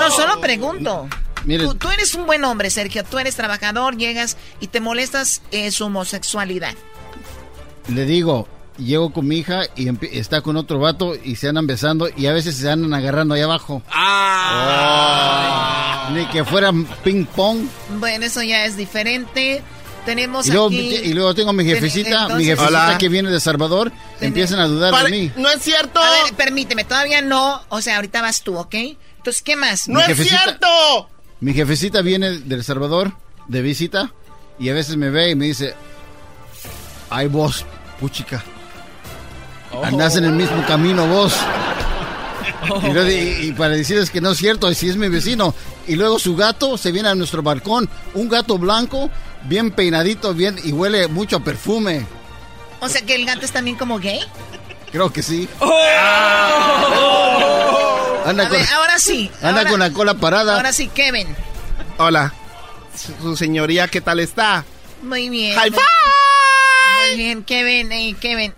No, 0.01 0.11
solo 0.11 0.41
pregunto. 0.41 1.09
Mire, 1.45 1.65
Tú, 1.65 1.75
tú 1.75 1.91
eres 1.91 2.15
un 2.15 2.27
buen 2.27 2.45
hombre, 2.45 2.71
Sergio. 2.71 3.03
Tú 3.05 3.19
eres 3.19 3.35
trabajador, 3.35 3.97
llegas 3.97 4.37
y 4.61 4.69
te 4.69 4.81
molestas 4.81 5.43
eh, 5.51 5.71
su 5.73 5.85
homosexualidad. 5.87 6.75
le 7.89 8.05
digo, 8.05 8.47
llego 8.79 9.13
con 9.13 9.27
mi 9.29 9.39
hija 9.39 9.63
y 9.77 9.89
está 10.17 10.41
con 10.41 10.57
otro 10.57 10.79
vato 10.79 11.15
y 11.23 11.37
se 11.37 11.49
andan 11.49 11.67
besando 11.67 12.09
y 12.17 12.27
a 12.27 12.33
veces 12.33 12.57
se 12.57 12.71
andan 12.71 12.95
agarrando 12.95 13.35
ahí 13.35 13.43
abajo. 13.43 13.83
¡Ah! 13.91 15.31
Ni 16.13 16.27
que 16.27 16.45
fueran 16.45 16.85
ping 17.05 17.25
pong. 17.27 17.67
Bueno, 17.99 18.25
eso 18.27 18.43
ya 18.43 18.65
es 18.65 18.77
diferente. 18.77 19.63
Tenemos 20.05 20.47
y 20.49 20.51
luego, 20.51 20.67
aquí... 20.67 20.97
Y 20.97 21.15
luego 21.15 21.33
tengo 21.35 21.53
mi 21.53 21.65
jefecita, 21.65 22.29
mi 22.31 22.45
jefecita 22.45 22.99
que 22.99 23.09
viene 23.09 23.31
de 23.31 23.39
Salvador, 23.39 23.93
empiezan 24.21 24.59
a 24.59 24.67
dudar 24.67 25.05
de 25.05 25.11
mí. 25.11 25.31
No 25.37 25.49
es 25.49 25.63
cierto. 25.63 26.01
A 26.01 26.11
ver, 26.11 26.35
permíteme, 26.35 26.85
todavía 26.85 27.23
no, 27.23 27.63
o 27.69 27.81
sea, 27.81 27.97
ahorita 27.97 28.21
vas 28.21 28.43
tú, 28.43 28.59
¿ok? 28.59 28.75
Entonces, 29.19 29.43
¿qué 29.43 29.55
más? 29.55 29.89
No 29.89 30.01
es 30.01 30.17
cierto. 30.17 30.67
Mi 31.39 31.55
jefecita 31.55 32.03
viene 32.03 32.39
del 32.39 32.65
Salvador 32.65 33.13
de 33.47 33.63
visita 33.63 34.13
y 34.59 34.69
a 34.71 34.75
veces 34.75 34.97
me 34.97 35.11
ve 35.11 35.31
y 35.31 35.37
me 35.37 35.47
dice, 35.47 35.75
ay 37.09 37.29
vos, 37.29 37.65
puchica, 38.01 38.43
oh. 39.73 39.85
andás 39.85 40.17
en 40.17 40.25
el 40.25 40.33
mismo 40.33 40.65
camino 40.67 41.07
vos. 41.07 41.35
Y, 43.41 43.53
para 43.53 43.71
decirles 43.71 44.11
que 44.11 44.21
no 44.21 44.31
es 44.31 44.39
cierto, 44.39 44.73
si 44.75 44.89
es 44.89 44.97
mi 44.97 45.09
vecino. 45.09 45.55
Y 45.87 45.97
luego 45.97 46.19
su 46.19 46.37
gato 46.37 46.79
se 46.79 46.93
viene 46.93 47.09
a 47.09 47.15
nuestro 47.15 47.43
balcón, 47.43 47.89
un 48.15 48.29
gato 48.29 48.59
blanco, 48.59 49.11
bien 49.45 49.71
peinadito, 49.73 50.33
bien 50.33 50.59
y 50.63 50.73
huele 50.73 51.09
mucho 51.09 51.37
a 51.37 51.41
perfume. 51.41 52.07
O 52.81 52.89
sea 52.89 53.03
que 53.03 53.15
el 53.15 53.27
gato 53.27 53.45
es 53.45 53.53
también 53.53 53.77
como 53.77 53.99
gay. 53.99 54.21
Creo 54.91 55.13
que 55.13 55.23
sí. 55.23 55.49
Oh. 55.59 55.69
Anda 58.25 58.49
con, 58.49 58.59
ahora 58.75 58.99
sí. 58.99 59.31
Anda 59.43 59.67
con 59.67 59.81
la 59.81 59.93
cola 59.93 60.15
parada. 60.15 60.57
Ahora 60.57 60.73
sí, 60.73 60.89
Kevin. 60.89 61.27
Hola. 61.99 62.33
Su 63.21 63.37
señoría, 63.37 63.89
¿qué 63.89 64.01
tal 64.01 64.21
está? 64.21 64.65
Muy 65.03 65.29
bien. 65.29 65.57
High 65.57 65.71
five. 65.71 65.83
Muy 67.09 67.17
bien, 67.17 67.43
Kevin. 67.43 67.91
Hey, 67.91 68.17
Kevin. 68.21 68.55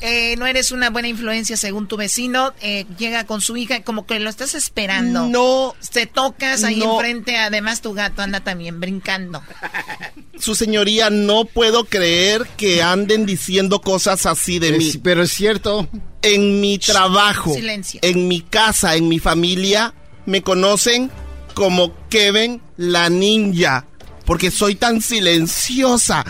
Eh, 0.00 0.36
no 0.36 0.46
eres 0.46 0.72
una 0.72 0.90
buena 0.90 1.08
influencia 1.08 1.56
según 1.56 1.88
tu 1.88 1.96
vecino, 1.96 2.52
eh, 2.60 2.84
llega 2.98 3.24
con 3.24 3.40
su 3.40 3.56
hija, 3.56 3.82
como 3.82 4.06
que 4.06 4.20
lo 4.20 4.28
estás 4.28 4.54
esperando. 4.54 5.26
No. 5.26 5.74
Te 5.92 6.06
tocas 6.06 6.64
ahí 6.64 6.82
enfrente, 6.82 7.38
además 7.38 7.80
tu 7.80 7.94
gato 7.94 8.22
anda 8.22 8.40
también 8.40 8.80
brincando. 8.80 9.42
Su 10.38 10.54
señoría, 10.54 11.08
no 11.08 11.46
puedo 11.46 11.84
creer 11.84 12.46
que 12.58 12.82
anden 12.82 13.24
diciendo 13.24 13.80
cosas 13.80 14.26
así 14.26 14.58
de 14.58 14.72
mí. 14.72 14.92
Pero 15.02 15.22
es 15.22 15.32
cierto. 15.32 15.88
En 16.20 16.60
mi 16.60 16.78
trabajo, 16.78 17.54
Silencio. 17.54 18.00
en 18.02 18.28
mi 18.28 18.42
casa, 18.42 18.96
en 18.96 19.08
mi 19.08 19.18
familia, 19.18 19.94
me 20.26 20.42
conocen 20.42 21.10
como 21.54 21.94
Kevin 22.10 22.60
la 22.76 23.08
ninja, 23.08 23.86
porque 24.26 24.50
soy 24.50 24.74
tan 24.74 25.00
silenciosa. 25.00 26.24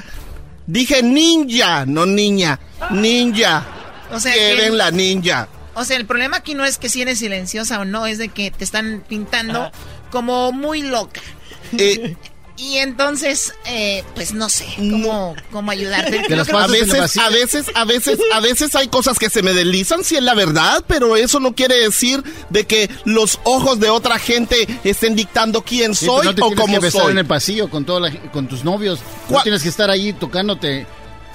Dije 0.67 1.03
ninja, 1.03 1.87
no 1.87 2.07
niña. 2.07 2.59
Ninja. 2.91 3.65
O 4.13 4.21
sea, 4.21 4.35
Kevin 4.35 4.77
la 4.77 4.91
ninja. 4.91 5.49
O 5.75 5.85
sea, 5.85 5.97
el 5.97 6.07
problema 6.07 6.39
aquí 6.39 6.55
no 6.55 6.65
es 6.65 6.79
que 6.79 6.89
si 6.89 7.03
eres 7.03 7.19
silenciosa 7.19 7.81
o 7.81 7.85
no, 7.85 8.07
es 8.07 8.19
de 8.19 8.29
que 8.29 8.51
te 8.51 8.65
están 8.65 9.05
pintando 9.07 9.71
como 10.11 10.53
muy 10.53 10.83
loca. 10.83 11.21
Eh, 11.77 12.17
y 12.59 12.79
entonces, 12.79 13.53
eh, 13.67 14.03
pues 14.15 14.33
no 14.33 14.49
sé 14.49 14.67
cómo, 14.77 15.37
cómo 15.53 15.71
ayudarte. 15.71 16.19
a 16.55 16.67
veces, 16.67 17.19
a 17.19 17.29
veces, 17.29 17.67
a 17.75 17.85
veces, 17.85 18.19
a 18.33 18.41
veces 18.41 18.75
hay 18.75 18.89
cosas 18.89 19.19
que 19.19 19.29
se 19.29 19.43
me 19.43 19.53
deslizan, 19.53 20.05
si 20.05 20.17
es 20.17 20.23
la 20.23 20.35
verdad, 20.35 20.83
pero 20.87 21.17
eso 21.17 21.39
no 21.39 21.55
quiere 21.55 21.77
decir 21.77 22.23
de 22.49 22.67
que 22.67 22.89
los 23.05 23.41
ojos 23.45 23.79
de 23.79 23.91
otra 23.91 24.19
gente 24.19 24.67
estén 24.85 25.17
dictando 25.17 25.63
quién 25.63 25.95
soy 25.95 26.27
no 26.27 26.35
te 26.35 26.43
o 26.43 26.55
cómo 26.55 26.75
que 26.75 26.79
besar 26.79 27.03
soy. 27.03 27.13
en 27.13 27.19
el 27.19 27.27
pasillo 27.27 27.69
con 27.69 27.85
toda 27.85 28.11
con 28.33 28.49
tus 28.49 28.65
novios. 28.65 29.01
No 29.29 29.43
tienes 29.43 29.63
que 29.63 29.69
estar 29.69 29.91
ahí 29.91 30.15
tocándote. 30.15 30.87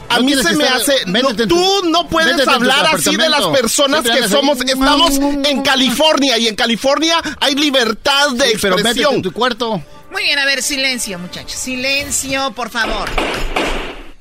A 0.10 0.20
mí 0.20 0.34
se 0.34 0.56
me 0.56 0.66
hace. 0.66 1.06
tú 1.48 1.82
no 1.86 2.08
puedes 2.08 2.48
hablar 2.48 2.88
así 2.96 3.16
de 3.16 3.30
las 3.30 3.46
personas 3.48 4.04
que 4.04 4.28
somos. 4.28 4.60
Estamos 4.62 5.12
en 5.46 5.62
California 5.62 6.38
y 6.40 6.48
en 6.48 6.56
California 6.56 7.22
hay 7.40 7.56
libertad 7.56 8.32
de 8.32 8.50
expresión. 8.50 8.82
Pero 8.82 8.90
métete 8.90 9.16
en 9.16 9.22
tu 9.22 9.32
cuarto. 9.32 9.82
Muy 10.12 10.24
bien, 10.24 10.38
a 10.38 10.46
ver, 10.46 10.62
silencio, 10.62 11.18
muchachos. 11.18 11.60
Silencio, 11.60 12.52
por 12.52 12.70
favor. 12.70 13.10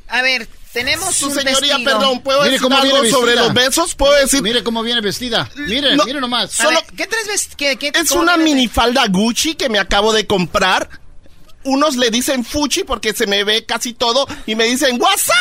A 0.09 0.23
ver, 0.23 0.49
tenemos 0.73 1.15
Su 1.17 1.31
señoría, 1.31 1.79
perdón, 1.85 2.21
¿puedo 2.21 2.45
decir 2.45 2.73
algo 2.73 3.05
sobre 3.07 3.35
los 3.35 3.53
besos? 3.53 3.95
¿Puedo 3.97 4.15
decir? 4.15 4.41
Mire 4.41 4.63
cómo 4.63 4.83
viene 4.83 5.01
vestida. 5.01 5.51
Mire, 5.57 5.97
mire 6.05 6.21
nomás. 6.21 6.53
Solo... 6.53 6.81
¿Qué 6.97 7.07
traes 7.07 7.49
qué, 7.57 7.77
qué, 7.77 7.93
Es 7.95 8.13
una 8.13 8.37
minifalda 8.37 9.07
Gucci 9.09 9.55
que 9.57 9.69
me 9.69 9.79
acabo 9.81 10.13
de 10.13 10.27
comprar. 10.27 10.89
Unos 11.63 11.97
le 11.97 12.11
dicen 12.11 12.45
Fuchi 12.45 12.85
porque 12.85 13.13
se 13.13 13.27
me 13.27 13.45
ve 13.45 13.67
casi 13.67 13.93
todo 13.93 14.27
y 14.47 14.55
me 14.55 14.65
dicen 14.65 15.01
WhatsApp. 15.01 15.37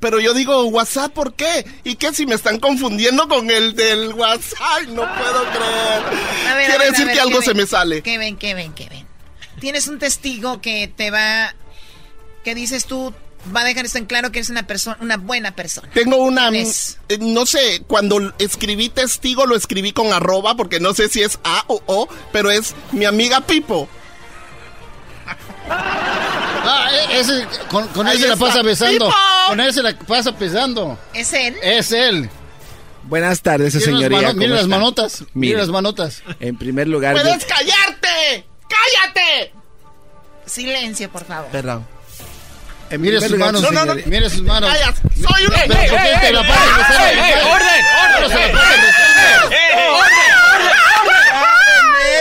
Pero 0.00 0.20
yo 0.20 0.34
digo, 0.34 0.64
¿WhatsApp 0.64 1.12
por 1.12 1.34
qué? 1.34 1.64
¿Y 1.84 1.94
qué 1.94 2.12
si 2.12 2.26
me 2.26 2.34
están 2.34 2.58
confundiendo 2.58 3.28
con 3.28 3.50
el 3.50 3.74
del 3.74 4.12
WhatsApp? 4.14 4.82
No 4.88 5.02
puedo 5.14 5.44
creer. 5.52 6.66
Quiere 6.66 6.90
decir 6.90 7.06
que 7.06 7.20
algo 7.20 7.40
se 7.40 7.54
me 7.54 7.66
sale. 7.66 8.02
¿Qué 8.02 8.18
ven, 8.18 8.36
qué 8.36 8.54
ven, 8.54 8.74
qué 8.74 8.88
ven? 8.90 8.99
Tienes 9.60 9.86
un 9.86 9.98
testigo 9.98 10.60
que 10.60 10.88
te 10.88 11.10
va, 11.10 11.54
que 12.42 12.54
dices 12.54 12.86
tú, 12.86 13.14
va 13.54 13.60
a 13.60 13.64
dejar 13.64 13.84
esto 13.84 13.98
en 13.98 14.06
claro 14.06 14.32
que 14.32 14.40
eres 14.40 14.50
una 14.50 14.66
persona, 14.66 14.96
una 15.00 15.16
buena 15.16 15.54
persona. 15.54 15.88
Tengo 15.92 16.16
una, 16.16 16.50
eh, 16.50 16.66
no 17.20 17.46
sé, 17.46 17.82
cuando 17.86 18.32
escribí 18.38 18.88
testigo 18.88 19.46
lo 19.46 19.56
escribí 19.56 19.92
con 19.92 20.12
arroba 20.12 20.56
porque 20.56 20.80
no 20.80 20.94
sé 20.94 21.08
si 21.08 21.22
es 21.22 21.38
A 21.44 21.64
o 21.68 21.82
O, 21.86 22.08
pero 22.32 22.50
es 22.50 22.74
mi 22.92 23.04
amiga 23.04 23.40
Pipo. 23.42 23.88
Ah, 25.72 26.90
e, 26.92 27.20
ese, 27.20 27.46
con, 27.70 28.08
él 28.08 28.18
se 28.18 28.28
la 28.28 28.36
pasa 28.36 28.62
besando. 28.62 29.10
Con 29.48 29.60
él 29.60 29.72
se 29.72 29.82
la 29.82 29.96
pasa 29.96 30.36
pesando. 30.36 30.98
¿Es 31.14 31.32
él? 31.32 31.56
Es 31.62 31.92
él. 31.92 32.28
Buenas 33.04 33.40
tardes, 33.40 33.72
señoría. 33.72 34.32
Mira 34.34 34.56
las 34.56 34.66
manotas. 34.66 35.24
Mira 35.32 35.58
las 35.58 35.68
manotas. 35.68 36.22
En 36.38 36.56
primer 36.56 36.88
lugar. 36.88 37.14
¡Puedes 37.14 37.44
callarte! 37.44 38.49
¡Cállate! 38.70 39.52
Silencio, 40.46 41.10
por 41.10 41.24
favor. 41.24 41.50
Perdón. 41.50 41.86
Eh, 42.90 42.98
mire 42.98 43.20
sus 43.20 43.36
manos, 43.38 43.62
no, 43.62 43.70
no, 43.70 43.84
no. 43.84 43.94
Mire 44.06 44.30
sus 44.30 44.42
manos. 44.42 44.70
Cállate. 44.70 45.00
Soy 45.14 45.46
un... 45.46 45.52
¡Orden! 45.52 45.70
¡Orden! 45.70 46.36
¡Orden! 47.46 47.84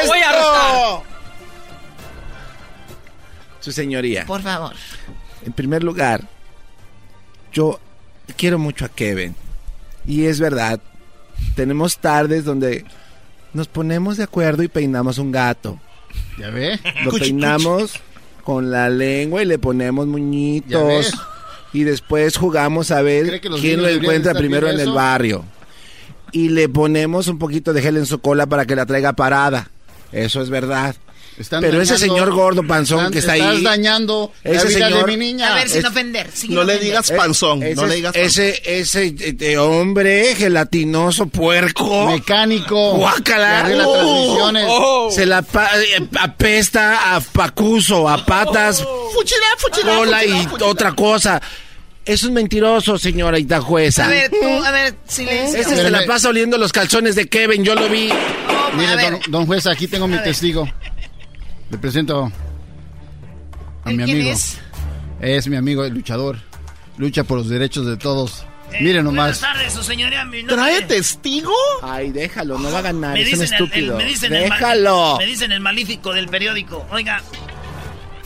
Voy 0.08 0.20
a 0.20 0.30
arrestar. 0.30 1.02
Su 3.60 3.72
señoría. 3.72 4.26
Por 4.26 4.41
favor. 4.41 4.76
En 5.45 5.54
primer 5.54 5.84
lugar, 5.84 6.22
yo 7.51 7.80
quiero 8.38 8.59
mucho 8.59 8.86
a 8.86 8.89
Kevin. 8.89 9.36
Y 10.05 10.26
es 10.26 10.39
verdad, 10.39 10.80
tenemos 11.55 11.97
tardes 11.97 12.46
donde 12.46 12.86
nos 13.54 13.67
ponemos 13.67 14.17
de 14.17 14.24
acuerdo 14.24 14.63
y 14.63 14.67
peinamos 14.67 15.17
un 15.17 15.32
gato. 15.32 15.80
¿Ya 16.38 16.50
ve? 16.50 16.80
Lo 17.04 17.12
peinamos 17.12 18.00
con 18.44 18.72
la 18.72 18.90
lengua 18.90 19.44
y 19.44 19.46
le 19.46 19.60
ponemos 19.60 20.08
muñitos. 20.08 21.12
Y 21.72 21.84
después 21.84 22.38
jugamos 22.38 22.92
a 22.92 23.02
ver 23.02 23.42
quién 23.42 23.82
lo 23.82 23.90
encuentra 23.90 24.34
primero 24.34 24.70
en 24.70 24.80
el 24.80 24.92
barrio. 24.92 25.46
Y 26.32 26.50
le 26.50 26.70
ponemos 26.70 27.28
un 27.28 27.40
poquito 27.40 27.74
de 27.74 27.82
gel 27.82 27.98
en 27.98 28.06
su 28.06 28.20
cola 28.20 28.48
para 28.48 28.66
que 28.66 28.76
la 28.76 28.86
traiga 28.86 29.14
parada. 29.14 29.70
Eso 30.12 30.42
es 30.42 30.50
verdad. 30.50 30.96
Pero 31.61 31.82
ese 31.82 31.97
señor 31.97 32.32
gordo 32.32 32.63
panzón 32.63 33.11
que 33.11 33.20
está 33.20 33.33
ahí. 33.33 33.41
Estás 33.41 33.63
dañando 33.63 34.33
ese 34.43 34.70
señor, 34.70 35.05
de 35.05 35.17
mi 35.17 35.17
niña. 35.17 35.53
A 35.53 35.55
ver, 35.55 35.70
sin 35.70 35.86
ofender. 35.86 36.29
no 36.49 36.63
le 36.63 36.79
digas 36.79 37.11
panzón. 37.11 37.61
no 37.75 37.86
le 37.86 37.95
digas 37.95 38.16
Ese, 38.16 38.61
ese 38.66 39.16
eh, 39.17 39.57
hombre 39.57 40.36
gelatinoso, 40.36 41.28
puerco. 41.28 42.07
Mecánico. 42.07 42.95
Guácala. 42.95 43.70
Oh, 43.86 44.51
oh. 44.67 45.11
Se 45.11 45.25
la 45.25 45.39
eh, 45.39 46.07
apesta 46.20 47.16
a 47.16 47.21
pacuso, 47.21 48.09
a 48.09 48.25
patas. 48.25 48.83
Fuchila, 49.13 49.45
fuchila, 49.57 49.95
cola 49.95 50.25
y 50.25 50.47
otra 50.61 50.93
cosa. 50.93 51.41
Es 52.05 52.24
un 52.24 52.33
mentiroso, 52.33 52.97
señora 52.97 53.37
jueza. 53.61 54.05
A 54.05 54.09
ver, 54.09 54.32
tú, 54.32 54.66
a 54.66 54.71
ver, 54.71 54.95
silencio. 55.07 55.59
Ese 55.59 55.75
se 55.75 55.89
la 55.89 56.05
pasa 56.05 56.29
oliendo 56.29 56.57
los 56.57 56.74
calzones 56.74 57.16
de 57.16 57.28
Kevin, 57.28 57.63
yo 57.63 57.75
lo 57.75 57.87
vi. 57.87 58.09
Mire, 58.75 59.01
don, 59.01 59.20
don, 59.28 59.45
juez, 59.45 59.67
aquí 59.67 59.87
tengo 59.87 60.07
mi 60.07 60.17
testigo. 60.24 60.67
Le 61.70 61.78
presento 61.78 62.32
a 63.83 63.89
mi 63.91 64.04
amigo. 64.04 64.32
Es? 64.32 64.58
es? 65.21 65.47
mi 65.47 65.55
amigo, 65.55 65.86
el 65.86 65.93
luchador. 65.93 66.37
Lucha 66.97 67.24
por 67.24 67.37
los 67.37 67.50
derechos 67.50 67.86
de 67.86 67.97
todos. 67.97 68.46
Eh, 68.71 68.79
Miren 68.82 69.05
nomás. 69.05 69.39
Buenas 69.39 69.58
tardes, 69.58 69.74
su 69.74 69.83
señoría. 69.83 70.28
¿Trae 70.47 70.82
testigo? 70.82 71.54
Ay, 71.82 72.12
déjalo, 72.12 72.58
no 72.59 72.71
va 72.71 72.79
a 72.79 72.83
ganar. 72.83 73.13
Me 73.13 73.24
dicen, 73.24 73.43
estúpido. 73.43 73.97
me 73.97 74.05
dicen 74.05 74.32
déjalo. 74.32 75.13
El, 75.13 75.25
me 75.25 75.32
dicen 75.32 75.51
el 75.51 75.59
malífico 75.59 76.13
del 76.13 76.28
periódico. 76.28 76.86
Oiga, 76.91 77.21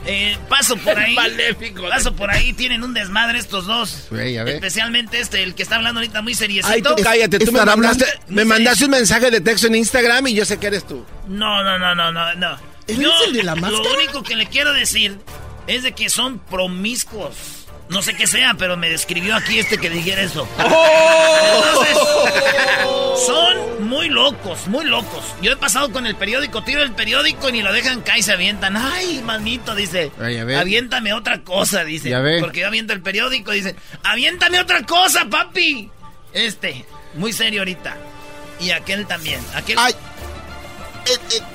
eh, 0.06 0.38
paso 0.50 0.76
por 0.78 0.98
ahí. 1.00 1.14
Maléfico. 1.14 1.88
Paso 1.88 2.16
por 2.16 2.30
ahí, 2.30 2.54
tienen 2.54 2.84
un 2.84 2.94
desmadre 2.94 3.40
estos 3.40 3.68
dos. 3.68 4.08
Wey, 4.12 4.38
a 4.38 4.44
ver. 4.44 4.56
Especialmente 4.56 5.20
este, 5.20 5.44
el 5.44 5.56
que 5.56 5.64
está 5.64 5.76
hablando 5.76 6.00
ahorita 6.00 6.22
muy 6.22 6.34
seriecito. 6.34 6.74
Ay, 6.74 6.82
tú 6.82 6.96
cállate, 7.02 7.40
tú 7.40 7.52
me 7.52 7.64
mandaste, 7.64 8.06
me 8.28 8.46
mandaste 8.46 8.86
un 8.86 8.92
mensaje 8.92 9.32
de 9.32 9.42
texto 9.42 9.68
en 9.68 9.76
Instagram 9.76 10.28
y 10.28 10.34
yo 10.34 10.46
sé 10.46 10.58
que 10.58 10.68
eres 10.68 10.86
tú. 10.86 11.06
No, 11.28 11.64
no, 11.64 11.78
no, 11.80 11.96
no, 11.96 12.12
no, 12.12 12.34
no. 12.36 12.73
Yo, 12.88 13.12
el 13.28 13.34
de 13.34 13.44
la 13.44 13.56
máscara? 13.56 13.84
Lo 13.84 13.96
único 13.96 14.24
que 14.24 14.36
le 14.36 14.48
quiero 14.48 14.74
decir 14.74 15.20
es 15.68 15.84
de 15.84 15.94
que 15.94 16.10
son 16.10 16.40
promiscuos. 16.40 17.64
No 17.90 18.02
sé 18.02 18.16
qué 18.16 18.28
sea, 18.28 18.56
pero 18.58 18.78
me 18.78 18.90
describió 18.90 19.36
aquí 19.36 19.60
este 19.60 19.78
que 19.78 19.90
dijera 19.90 20.22
eso. 20.22 20.48
Entonces, 20.58 21.98
son 23.26 23.88
muy 23.88 24.10
locos, 24.10 24.68
muy 24.68 24.86
locos. 24.86 25.24
Yo 25.42 25.52
he 25.52 25.58
pasado 25.58 25.92
con 25.92 26.08
el 26.08 26.16
periódico, 26.16 26.64
tiro 26.64 26.82
el 26.82 26.94
periódico 26.94 27.50
y 27.50 27.52
ni 27.52 27.62
lo 27.62 27.72
dejan 27.74 28.02
caer 28.02 28.20
y 28.20 28.24
se 28.24 28.32
avientan. 28.32 28.78
Ay, 28.78 29.22
manito, 29.24 29.76
dice. 29.76 30.12
Aviéntame 30.20 31.14
otra 31.14 31.44
cosa, 31.44 31.84
dice. 31.84 32.12
Porque 32.40 32.62
yo 32.62 32.68
aviento 32.68 32.94
el 32.94 33.02
periódico, 33.02 33.52
dice. 33.52 33.76
Aviéntame 34.04 34.60
otra 34.60 34.84
cosa, 34.84 35.26
papi. 35.30 35.92
Este, 36.34 36.86
muy 37.16 37.34
serio 37.34 37.62
ahorita. 37.62 37.96
Y 38.60 38.72
aquel 38.72 39.06
también. 39.06 39.40
Aquel. 39.54 39.78
Ay. 39.78 39.94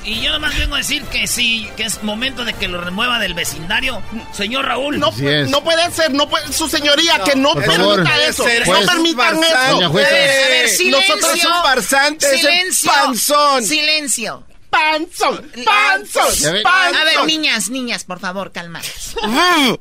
Y 0.04 0.20
yo 0.20 0.32
nomás 0.32 0.56
vengo 0.58 0.74
a 0.74 0.78
decir 0.78 1.02
que 1.04 1.26
sí, 1.26 1.68
que 1.76 1.84
es 1.84 2.02
momento 2.02 2.44
de 2.44 2.52
que 2.54 2.68
lo 2.68 2.80
remueva 2.80 3.18
del 3.18 3.34
vecindario, 3.34 4.02
señor 4.32 4.66
Raúl. 4.66 4.98
No, 4.98 5.10
no 5.48 5.64
puede 5.64 5.90
ser, 5.90 6.12
no 6.12 6.28
puede, 6.28 6.52
su 6.52 6.68
señoría, 6.68 7.22
que 7.24 7.36
no 7.36 7.54
permita 7.54 8.24
eso. 8.24 8.44
no 8.44 8.86
permitan 8.86 9.42
eso. 9.42 9.84
a 9.84 9.88
ver, 9.90 10.68
silencio. 10.68 11.14
Nosotros 11.14 11.40
somos 11.40 11.62
farsantes, 11.62 12.40
silencio, 12.40 12.90
panzón. 12.92 13.64
Silencio. 13.64 14.44
Panzón, 14.70 15.50
panzón, 15.64 16.62
panzón. 16.62 16.96
A 16.96 17.04
ver, 17.04 17.24
niñas, 17.24 17.70
niñas, 17.70 18.04
por 18.04 18.20
favor, 18.20 18.52
calmadas. 18.52 19.14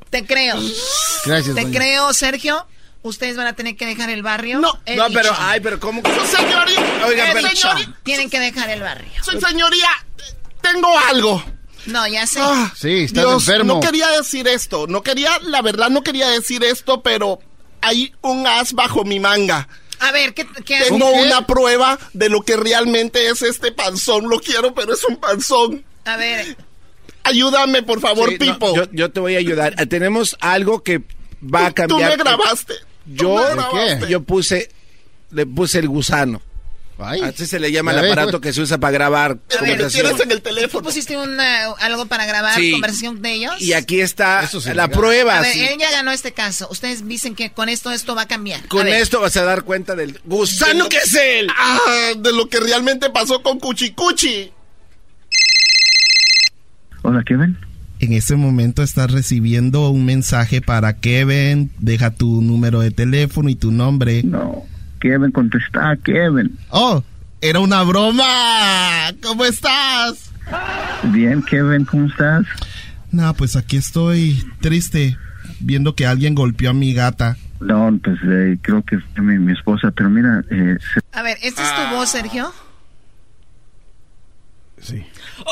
Te 0.10 0.26
creo. 0.26 0.58
Gracias. 1.26 1.56
Te 1.56 1.70
creo, 1.70 2.14
Sergio. 2.14 2.66
Ustedes 3.08 3.36
van 3.38 3.48
a 3.48 3.54
tener 3.54 3.76
que 3.76 3.86
dejar 3.86 4.10
el 4.10 4.24
barrio. 4.24 4.60
No, 4.60 4.72
no, 4.96 5.06
pero, 5.14 5.34
ay, 5.38 5.60
pero 5.62 5.80
¿cómo? 5.80 6.02
Su 6.02 6.38
señoría. 6.38 7.06
Oiga, 7.06 7.26
pero. 7.34 7.48
Tienen 8.04 8.30
que 8.30 8.40
dejar 8.40 8.70
el 8.70 8.82
barrio. 8.82 9.10
Su 9.24 9.40
señoría, 9.40 9.90
tengo 10.62 10.90
algo. 11.10 11.44
No, 11.86 12.06
ya 12.08 12.28
sé. 12.28 12.40
Ah, 12.42 12.74
sí, 12.76 13.04
estás 13.04 13.24
Dios, 13.24 13.48
enfermo. 13.48 13.76
No 13.76 13.80
quería 13.80 14.10
decir 14.10 14.48
esto. 14.48 14.88
No 14.88 15.02
quería, 15.04 15.32
la 15.42 15.62
verdad, 15.62 15.90
no 15.90 16.04
quería 16.04 16.28
decir 16.30 16.64
esto, 16.64 17.02
pero 17.02 17.40
hay 17.82 18.14
un 18.22 18.46
as 18.46 18.74
bajo 18.74 19.06
mi 19.06 19.20
manga. 19.20 19.68
A 20.00 20.12
ver, 20.12 20.34
¿qué, 20.34 20.46
qué 20.66 20.82
Tengo 20.90 21.10
una 21.12 21.48
prueba 21.48 21.98
de 22.14 22.30
lo 22.30 22.42
que 22.42 22.58
realmente 22.58 23.30
es 23.30 23.42
este 23.42 23.72
panzón. 23.72 24.30
Lo 24.30 24.40
quiero, 24.40 24.74
pero 24.76 24.94
es 24.94 25.04
un 25.06 25.16
panzón. 25.16 25.86
A 26.06 26.18
ver. 26.18 26.58
Ayúdame, 27.24 27.84
por 27.84 28.00
favor, 28.00 28.30
Sí, 28.30 28.38
no, 28.40 28.54
Pipo. 28.54 28.76
yo, 28.76 28.84
yo 28.92 29.12
te 29.12 29.20
voy 29.20 29.36
a 29.36 29.40
ayudar. 29.40 29.74
Eh, 29.82 29.86
Tenemos 29.86 30.38
algo 30.40 30.84
que 30.84 31.00
va 31.44 31.68
a 31.68 31.70
Tú 31.70 31.76
cambiar. 31.76 32.12
me 32.12 32.18
grabaste. 32.18 32.74
Yo, 33.08 34.08
yo 34.08 34.22
puse, 34.24 34.70
le 35.32 35.46
puse 35.46 35.80
el 35.80 35.88
gusano. 35.88 36.42
Así 37.00 37.46
se 37.46 37.60
le 37.60 37.72
llama 37.72 37.92
el 37.92 38.02
ves, 38.02 38.12
aparato 38.12 38.32
pues. 38.42 38.42
que 38.42 38.54
se 38.54 38.62
usa 38.62 38.80
para 38.80 38.90
grabar 38.92 39.32
A 39.32 39.34
ver, 39.36 39.44
lo 39.52 39.58
conversación. 39.60 40.04
tienes 40.08 40.22
en 40.24 40.32
el 40.32 40.38
¿Tú 40.42 40.50
teléfono. 40.50 40.84
pusiste 40.84 41.16
una- 41.16 41.66
algo 41.80 42.08
para 42.08 42.26
grabar 42.26 42.56
Sí. 42.56 42.72
conversación 42.72 43.22
de 43.22 43.34
ellos? 43.34 43.62
Y 43.62 43.74
aquí 43.74 44.02
está 44.02 44.42
Eso 44.44 44.60
sí, 44.60 44.70
la 44.70 44.88
legal. 44.88 44.90
prueba. 45.00 45.38
A 45.38 45.42
ver, 45.42 45.54
sí. 45.54 45.64
él 45.64 45.78
ya 45.80 45.92
ganó 45.92 46.10
este 46.12 46.32
caso. 46.34 46.68
Ustedes 46.72 47.08
dicen 47.08 47.36
que 47.36 47.52
con 47.52 47.70
esto 47.70 47.92
esto 47.92 48.16
va 48.16 48.24
a 48.24 48.28
cambiar. 48.28 48.68
Con 48.68 48.88
esto 48.88 49.22
vas 49.22 49.38
a 49.38 49.44
dar 49.44 49.62
cuenta 49.62 49.94
del 49.96 50.20
gusano 50.26 50.90
que 50.90 50.98
es 50.98 51.14
él. 51.14 51.48
Ah, 51.56 52.14
de 52.18 52.34
lo 52.34 52.50
que 52.50 52.60
realmente 52.60 53.12
pasó 53.12 53.44
con 53.44 53.60
Cuchicuchi. 53.60 54.52
Hola, 57.04 57.24
Kevin. 57.24 57.56
En 58.00 58.14
este 58.14 58.36
momento 58.36 58.84
estás 58.84 59.12
recibiendo 59.12 59.90
un 59.90 60.06
mensaje 60.06 60.62
para 60.62 60.94
Kevin. 60.94 61.72
Deja 61.80 62.12
tu 62.12 62.42
número 62.42 62.80
de 62.82 62.92
teléfono 62.92 63.50
y 63.50 63.56
tu 63.56 63.72
nombre. 63.72 64.22
No, 64.24 64.64
Kevin, 65.00 65.32
contesta, 65.32 65.98
Kevin. 66.04 66.58
Oh, 66.70 67.04
era 67.42 67.60
una 67.60 67.82
broma. 67.84 68.24
¿Cómo 69.24 69.46
estás? 69.46 70.30
Bien, 71.06 71.42
Kevin, 71.44 71.86
¿cómo 71.86 72.08
estás? 72.08 72.46
No, 73.12 73.34
pues 73.34 73.56
aquí 73.56 73.78
estoy 73.78 74.44
triste 74.62 75.18
viendo 75.60 75.96
que 75.96 76.06
alguien 76.06 76.36
golpeó 76.36 76.70
a 76.70 76.74
mi 76.74 76.94
gata. 76.94 77.36
No, 77.60 77.90
pues 78.04 78.20
eh, 78.24 78.58
creo 78.62 78.84
que 78.84 79.00
fue 79.00 79.24
mi, 79.24 79.40
mi 79.40 79.54
esposa, 79.54 79.90
pero 79.90 80.12
mira, 80.12 80.44
eh, 80.52 80.78
se- 80.94 81.00
A 81.18 81.24
ver, 81.24 81.38
¿esta 81.42 81.64
es 81.64 81.90
tu 81.90 81.96
voz, 81.96 82.10
Sergio? 82.10 82.54
Sí. 84.80 85.04
A 85.40 85.44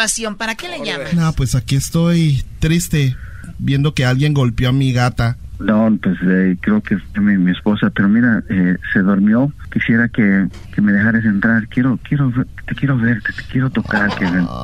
grabación. 0.00 0.36
¿Para 0.36 0.54
qué 0.54 0.68
le 0.68 0.84
llaman? 0.84 1.14
No, 1.14 1.32
pues 1.32 1.54
aquí 1.54 1.76
estoy 1.76 2.42
triste 2.58 3.16
viendo 3.58 3.92
que 3.94 4.04
alguien 4.06 4.32
golpeó 4.32 4.70
a 4.70 4.72
mi 4.72 4.92
gata. 4.92 5.36
no, 5.58 5.94
pues 6.02 6.16
eh, 6.22 6.56
creo 6.60 6.80
que 6.82 6.96
fue 6.98 7.20
mi, 7.20 7.36
mi 7.36 7.52
esposa, 7.52 7.90
pero 7.90 8.08
mira, 8.08 8.42
eh, 8.48 8.76
se 8.92 9.00
durmió. 9.00 9.52
Quisiera 9.72 10.08
que, 10.08 10.48
que 10.74 10.80
me 10.80 10.92
dejaras 10.92 11.24
entrar. 11.24 11.68
Quiero, 11.68 11.98
quiero, 12.08 12.32
te 12.66 12.74
quiero 12.74 12.96
ver, 12.96 13.22
te, 13.22 13.32
te 13.32 13.42
quiero 13.50 13.68
tocar. 13.70 14.10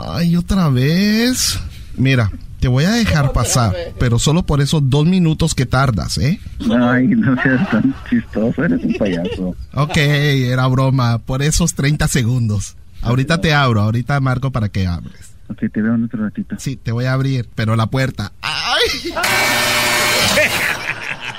Ay, 0.09 0.37
otra 0.37 0.71
vez. 0.71 1.61
Mira, 1.99 2.31
te 2.61 2.69
voy 2.69 2.85
a 2.85 2.93
dejar 2.93 3.33
pasar, 3.33 3.75
pero 3.99 4.19
solo 4.19 4.45
por 4.45 4.61
esos 4.63 4.89
dos 4.89 5.07
minutos 5.07 5.55
que 5.55 5.67
tardas, 5.67 6.17
¿eh? 6.19 6.41
Ay, 6.81 7.09
no 7.09 7.35
seas 7.43 7.71
tan 7.71 7.95
chistoso, 8.09 8.65
eres 8.65 8.83
un 8.83 8.95
payaso. 8.95 9.55
Ok, 9.75 9.97
era 9.97 10.67
broma, 10.67 11.19
por 11.19 11.43
esos 11.43 11.75
30 11.75 12.09
segundos. 12.09 12.77
Ahorita 13.07 13.41
te 13.41 13.53
abro, 13.55 13.81
ahorita 13.83 14.19
marco 14.21 14.51
para 14.53 14.69
que 14.69 14.87
abres. 14.87 15.33
Ok, 15.49 15.61
te 15.73 15.81
veo 15.81 15.95
en 15.95 16.05
otro 16.05 16.25
ratito. 16.25 16.57
Sí, 16.59 16.77
te 16.77 16.91
voy 16.93 17.05
a 17.07 17.13
abrir, 17.13 17.49
pero 17.55 17.77
la 17.77 17.87
puerta. 17.87 18.33
¡Ay! 18.43 19.15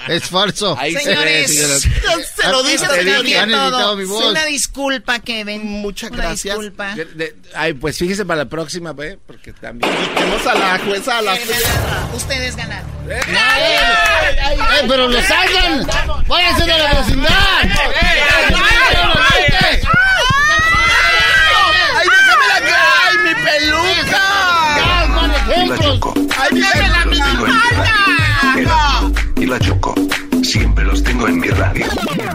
Es 0.08 0.24
falso. 0.30 0.74
Ahí 0.80 0.94
se 0.94 1.02
Señores, 1.02 1.50
ve, 1.50 1.54
señores. 1.54 1.82
Se 2.34 2.48
lo 2.50 2.64
dice. 2.64 2.86
Han 2.86 3.50
editado 3.50 3.72
todo. 3.72 3.98
mi 3.98 4.06
voz. 4.06 4.24
Una 4.32 4.46
disculpa, 4.46 5.20
Kevin. 5.20 5.64
Muchas 5.66 6.12
Una 6.12 6.24
gracias. 6.24 6.56
disculpa. 6.58 6.96
De- 6.96 7.04
de- 7.04 7.36
ay, 7.54 7.74
pues 7.74 7.98
fíjese 7.98 8.24
para 8.26 8.44
la 8.46 8.50
próxima, 8.50 8.94
¿ve? 8.94 9.20
Porque 9.28 9.52
también. 9.52 9.92
Tenemos 10.16 10.48
a 10.48 10.56
la 10.56 10.80
jueza, 10.80 11.18
a 11.18 11.22
la 11.24 11.36
Eh, 11.36 11.42
ganaron. 11.46 12.16
Ustedes 12.16 12.56
ganaron. 12.56 12.90
¡Eh, 13.10 13.20
pero 14.88 15.10
lo 15.10 15.22
sacan! 15.24 15.86
¡Váyanse 16.26 16.62
de 16.64 16.68
la 16.78 16.94
vecindad! 17.02 17.64
¡Ay, 20.78 22.08
déjame 22.10 22.48
la 22.48 22.60
cara! 22.62 22.84
¡Ay, 23.10 23.18
mi 23.18 23.26
peluca! 23.44 24.24
Y 25.56 25.68
la 25.68 25.78
Choco. 25.78 26.14
¡Ay, 26.38 26.60
déjame 26.60 27.16
la 27.16 29.12
y 29.38 29.46
la 29.46 29.60
Choco. 29.60 29.96
Siempre 30.44 30.84
los 30.86 31.04
tengo 31.04 31.28
en 31.28 31.40
mi 31.40 31.48
radio. 31.50 31.86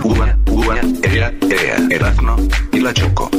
Uva, 0.03 0.37
uva, 0.47 0.77
ea, 1.03 1.33
ea. 1.51 1.77
Erasmo 1.91 2.37
y 2.73 2.81
la 2.81 2.95
Choco. 2.95 3.31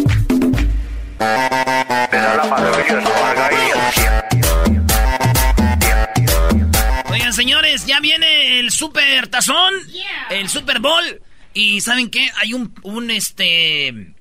Oigan, 7.09 7.33
señores, 7.33 7.85
ya 7.85 7.99
viene 7.99 8.59
el 8.59 8.71
Super 8.71 9.27
Tazón, 9.27 9.73
el 10.29 10.49
Super 10.49 10.79
Bowl. 10.79 11.21
Y 11.53 11.81
¿saben 11.81 12.09
qué? 12.09 12.29
Hay 12.37 12.53
un, 12.53 12.73
un 12.83 13.11
este, 13.11 14.13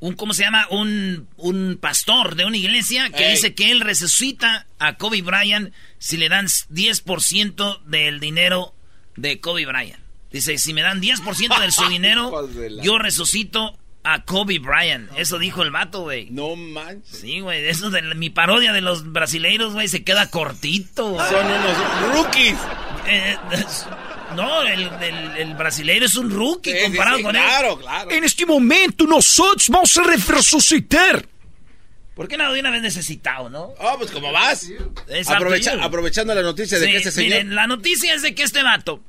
un, 0.00 0.14
¿cómo 0.14 0.34
se 0.34 0.42
llama? 0.42 0.66
Un, 0.70 1.28
un 1.36 1.78
pastor 1.80 2.34
de 2.34 2.44
una 2.44 2.56
iglesia 2.56 3.10
que 3.10 3.24
Ey. 3.26 3.30
dice 3.32 3.54
que 3.54 3.70
él 3.70 3.80
resucita 3.80 4.66
a 4.78 4.96
Kobe 4.96 5.22
Bryant 5.22 5.72
si 5.98 6.16
le 6.16 6.28
dan 6.28 6.46
10% 6.46 7.82
del 7.84 8.20
dinero 8.20 8.74
de 9.16 9.40
Kobe 9.40 9.66
Bryant. 9.66 10.02
Dice, 10.30 10.58
si 10.58 10.72
me 10.74 10.82
dan 10.82 11.00
10% 11.00 11.60
de 11.60 11.70
su 11.70 11.84
dinero, 11.88 12.48
yo 12.82 12.98
resucito 12.98 13.78
a 14.02 14.24
Kobe 14.24 14.58
Bryant. 14.58 15.08
Eso 15.16 15.38
dijo 15.38 15.62
el 15.62 15.70
vato, 15.70 16.02
güey. 16.02 16.28
No 16.30 16.56
manches. 16.56 17.20
Sí, 17.20 17.40
güey, 17.40 17.64
eso 17.66 17.88
de 17.90 18.02
la- 18.02 18.14
mi 18.14 18.28
parodia 18.30 18.72
de 18.74 18.82
los 18.82 19.12
brasileiros, 19.12 19.72
güey, 19.72 19.88
se 19.88 20.04
queda 20.04 20.28
cortito. 20.28 21.16
Son 21.30 21.46
unos 21.46 22.14
rookies. 22.14 22.58
Eh, 23.06 23.36
no, 24.34 24.62
el, 24.62 24.82
el, 25.02 25.36
el 25.36 25.54
brasileiro 25.54 26.06
es 26.06 26.16
un 26.16 26.30
rookie 26.30 26.72
Sí, 26.72 26.78
comparado 26.84 27.16
sí, 27.16 27.20
sí, 27.20 27.24
con 27.24 27.32
claro, 27.34 27.72
él. 27.72 27.78
claro. 27.80 28.10
En 28.10 28.24
este 28.24 28.46
momento 28.46 29.06
nosotros 29.06 29.68
vamos 29.68 29.96
a 29.98 30.02
resucitar. 30.04 31.26
¿Por 32.14 32.28
qué 32.28 32.36
no 32.36 32.52
de 32.52 32.60
una 32.60 32.70
vez 32.70 32.80
necesitado, 32.82 33.50
no? 33.50 33.74
Oh, 33.78 33.94
pues 33.98 34.10
como 34.12 34.30
vas. 34.30 34.70
Es 35.08 35.28
Aprovecha- 35.28 35.82
aprovechando 35.82 36.34
la 36.34 36.42
noticia 36.42 36.78
de 36.78 36.86
que 36.86 36.96
este 36.98 37.10
señor. 37.10 37.30
miren, 37.30 37.54
la 37.56 37.66
noticia 37.66 38.14
es 38.14 38.22
de 38.22 38.34
que 38.36 38.44
este 38.44 38.62
vato 38.62 39.02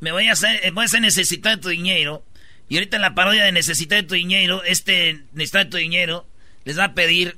me 0.00 0.12
voy 0.12 0.28
a 0.28 0.32
hacer, 0.32 0.60
eh, 0.64 0.70
voy 0.72 0.82
a 0.82 0.86
hacer 0.86 1.00
necesitar 1.00 1.56
de 1.56 1.62
tu 1.62 1.68
dinero. 1.70 2.22
Y 2.68 2.76
ahorita 2.76 2.96
en 2.96 3.02
la 3.02 3.14
parodia 3.14 3.44
de 3.44 3.52
necesitar 3.52 4.02
de 4.02 4.08
tu 4.08 4.14
dinero, 4.14 4.62
este 4.64 5.24
necesitar 5.32 5.64
de 5.64 5.70
tu 5.70 5.76
dinero 5.78 6.26
les 6.64 6.78
va 6.78 6.84
a 6.84 6.94
pedir 6.94 7.36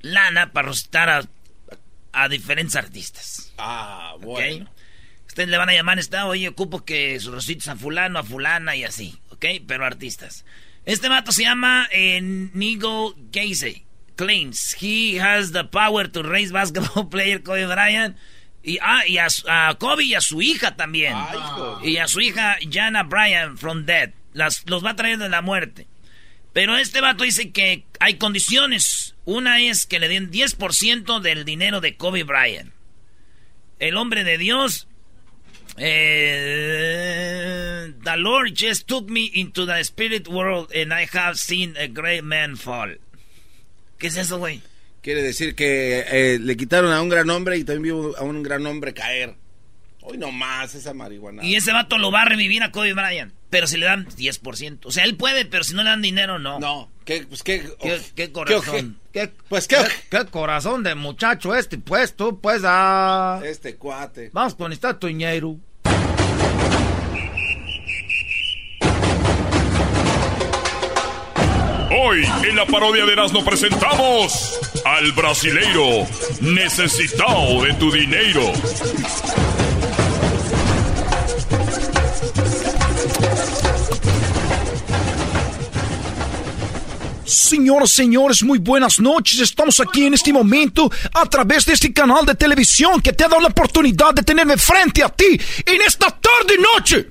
lana 0.00 0.52
para 0.52 0.68
recitar 0.68 1.10
a, 1.10 1.22
a 2.12 2.28
diferentes 2.28 2.76
artistas. 2.76 3.52
Ah, 3.58 4.14
bueno. 4.20 4.70
Ustedes 5.32 5.48
le 5.48 5.56
van 5.56 5.70
a 5.70 5.72
llamar, 5.72 5.98
está, 5.98 6.26
oye, 6.26 6.46
ocupo 6.46 6.84
que 6.84 7.18
sus 7.18 7.32
recites 7.32 7.66
a 7.68 7.74
fulano, 7.74 8.18
a 8.18 8.22
fulana 8.22 8.76
y 8.76 8.84
así, 8.84 9.18
¿ok? 9.30 9.46
Pero 9.66 9.86
artistas. 9.86 10.44
Este 10.84 11.08
vato 11.08 11.32
se 11.32 11.44
llama 11.44 11.88
eh, 11.90 12.20
Nigo. 12.20 13.16
Claims 14.14 14.76
he 14.78 15.18
has 15.18 15.52
the 15.52 15.64
power 15.64 16.06
to 16.06 16.22
raise 16.22 16.52
basketball 16.52 17.08
player 17.10 17.42
Kobe 17.42 17.64
Bryant. 17.64 18.18
Y, 18.62 18.78
ah, 18.82 19.06
y 19.06 19.16
a, 19.16 19.74
Kobe 19.78 20.04
y 20.04 20.14
a 20.14 20.20
su 20.20 20.42
hija 20.42 20.76
también. 20.76 21.16
y 21.82 21.96
a 21.96 22.08
su 22.08 22.20
hija 22.20 22.58
Jana 22.70 23.02
Bryant 23.02 23.56
from 23.56 23.86
Dead. 23.86 24.10
Las, 24.34 24.68
los 24.68 24.84
va 24.84 24.90
a 24.90 24.96
traer 24.96 25.16
de 25.16 25.30
la 25.30 25.40
muerte. 25.40 25.86
Pero 26.52 26.76
este 26.76 27.00
vato 27.00 27.24
dice 27.24 27.52
que 27.52 27.86
hay 28.00 28.18
condiciones. 28.18 29.14
Una 29.24 29.62
es 29.62 29.86
que 29.86 29.98
le 29.98 30.08
den 30.08 30.30
10% 30.30 31.20
del 31.20 31.46
dinero 31.46 31.80
de 31.80 31.96
Kobe 31.96 32.22
Bryant. 32.22 32.74
El 33.78 33.96
hombre 33.96 34.24
de 34.24 34.36
Dios. 34.36 34.88
Eh, 35.78 37.22
the 38.02 38.16
Lord 38.16 38.54
just 38.54 38.86
took 38.86 39.08
me 39.08 39.30
into 39.34 39.64
the 39.64 39.82
spirit 39.84 40.28
world 40.28 40.70
and 40.74 40.92
I 40.92 41.06
have 41.12 41.38
seen 41.38 41.76
a 41.78 41.88
great 41.88 42.24
man 42.24 42.56
fall. 42.56 42.96
¿Qué 43.98 44.08
es 44.08 44.16
eso, 44.16 44.38
güey? 44.38 44.60
Quiere 45.00 45.22
decir 45.22 45.54
que 45.54 46.04
eh, 46.06 46.38
le 46.38 46.56
quitaron 46.56 46.92
a 46.92 47.00
un 47.02 47.08
gran 47.08 47.28
hombre 47.30 47.56
y 47.56 47.64
también 47.64 47.82
vio 47.82 48.16
a 48.16 48.22
un 48.22 48.42
gran 48.42 48.66
hombre 48.66 48.92
caer. 48.94 49.34
Hoy 50.02 50.18
no 50.18 50.32
más 50.32 50.74
esa 50.74 50.92
marihuana. 50.92 51.44
Y 51.44 51.54
ese 51.54 51.72
vato 51.72 51.96
lo 51.96 52.10
va 52.10 52.22
a 52.22 52.24
revivir 52.24 52.62
a 52.62 52.72
Kobe 52.72 52.92
Bryant. 52.92 53.32
Pero 53.50 53.66
si 53.66 53.76
le 53.76 53.86
dan 53.86 54.06
10%. 54.06 54.80
O 54.84 54.90
sea, 54.90 55.04
él 55.04 55.16
puede, 55.16 55.44
pero 55.44 55.62
si 55.62 55.74
no 55.74 55.84
le 55.84 55.90
dan 55.90 56.02
dinero, 56.02 56.38
no. 56.38 56.58
No. 56.58 56.90
¿Qué, 57.04 57.24
pues 57.28 57.42
qué, 57.42 57.62
¿Qué, 58.14 58.32
corazón? 58.32 58.98
¿Qué, 59.12 59.30
pues 59.48 59.68
qué, 59.68 59.76
qué, 60.10 60.24
corazón 60.26 60.82
de 60.82 60.94
muchacho 60.94 61.54
este, 61.54 61.78
pues 61.78 62.14
tú, 62.14 62.40
pues 62.40 62.62
a... 62.64 63.40
Este 63.44 63.76
cuate. 63.76 64.30
Vamos 64.32 64.54
con 64.54 64.72
esta 64.72 64.98
tuñero. 64.98 65.58
Hoy 71.94 72.24
en 72.48 72.56
la 72.56 72.64
parodia 72.66 73.04
de 73.04 73.12
Erasmo 73.12 73.44
presentamos 73.44 74.58
al 74.84 75.12
brasileiro 75.12 76.06
necesitado 76.40 77.62
de 77.64 77.74
tu 77.74 77.92
dinero. 77.92 78.52
Señoras, 87.32 87.90
señores, 87.90 88.42
muy 88.42 88.58
buenas 88.58 89.00
noches. 89.00 89.40
Estamos 89.40 89.80
aquí 89.80 90.04
en 90.04 90.12
este 90.12 90.34
momento 90.34 90.90
a 91.14 91.24
través 91.24 91.64
de 91.64 91.72
este 91.72 91.90
canal 91.90 92.26
de 92.26 92.34
televisión 92.34 93.00
que 93.00 93.14
te 93.14 93.24
ha 93.24 93.28
dado 93.28 93.40
la 93.40 93.48
oportunidad 93.48 94.12
de 94.12 94.22
tenerme 94.22 94.58
frente 94.58 95.02
a 95.02 95.08
ti 95.08 95.40
en 95.64 95.80
esta 95.80 96.10
tarde 96.10 96.56
y 96.58 96.62
noche. 96.62 97.10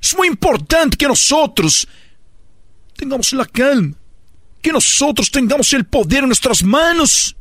Es 0.00 0.16
muy 0.16 0.28
importante 0.28 0.96
que 0.96 1.08
nosotros 1.08 1.88
tengamos 2.96 3.32
la 3.32 3.46
calma, 3.46 3.96
que 4.62 4.70
nosotros 4.70 5.28
tengamos 5.28 5.72
el 5.72 5.86
poder 5.86 6.20
en 6.20 6.26
nuestras 6.26 6.62
manos. 6.62 7.34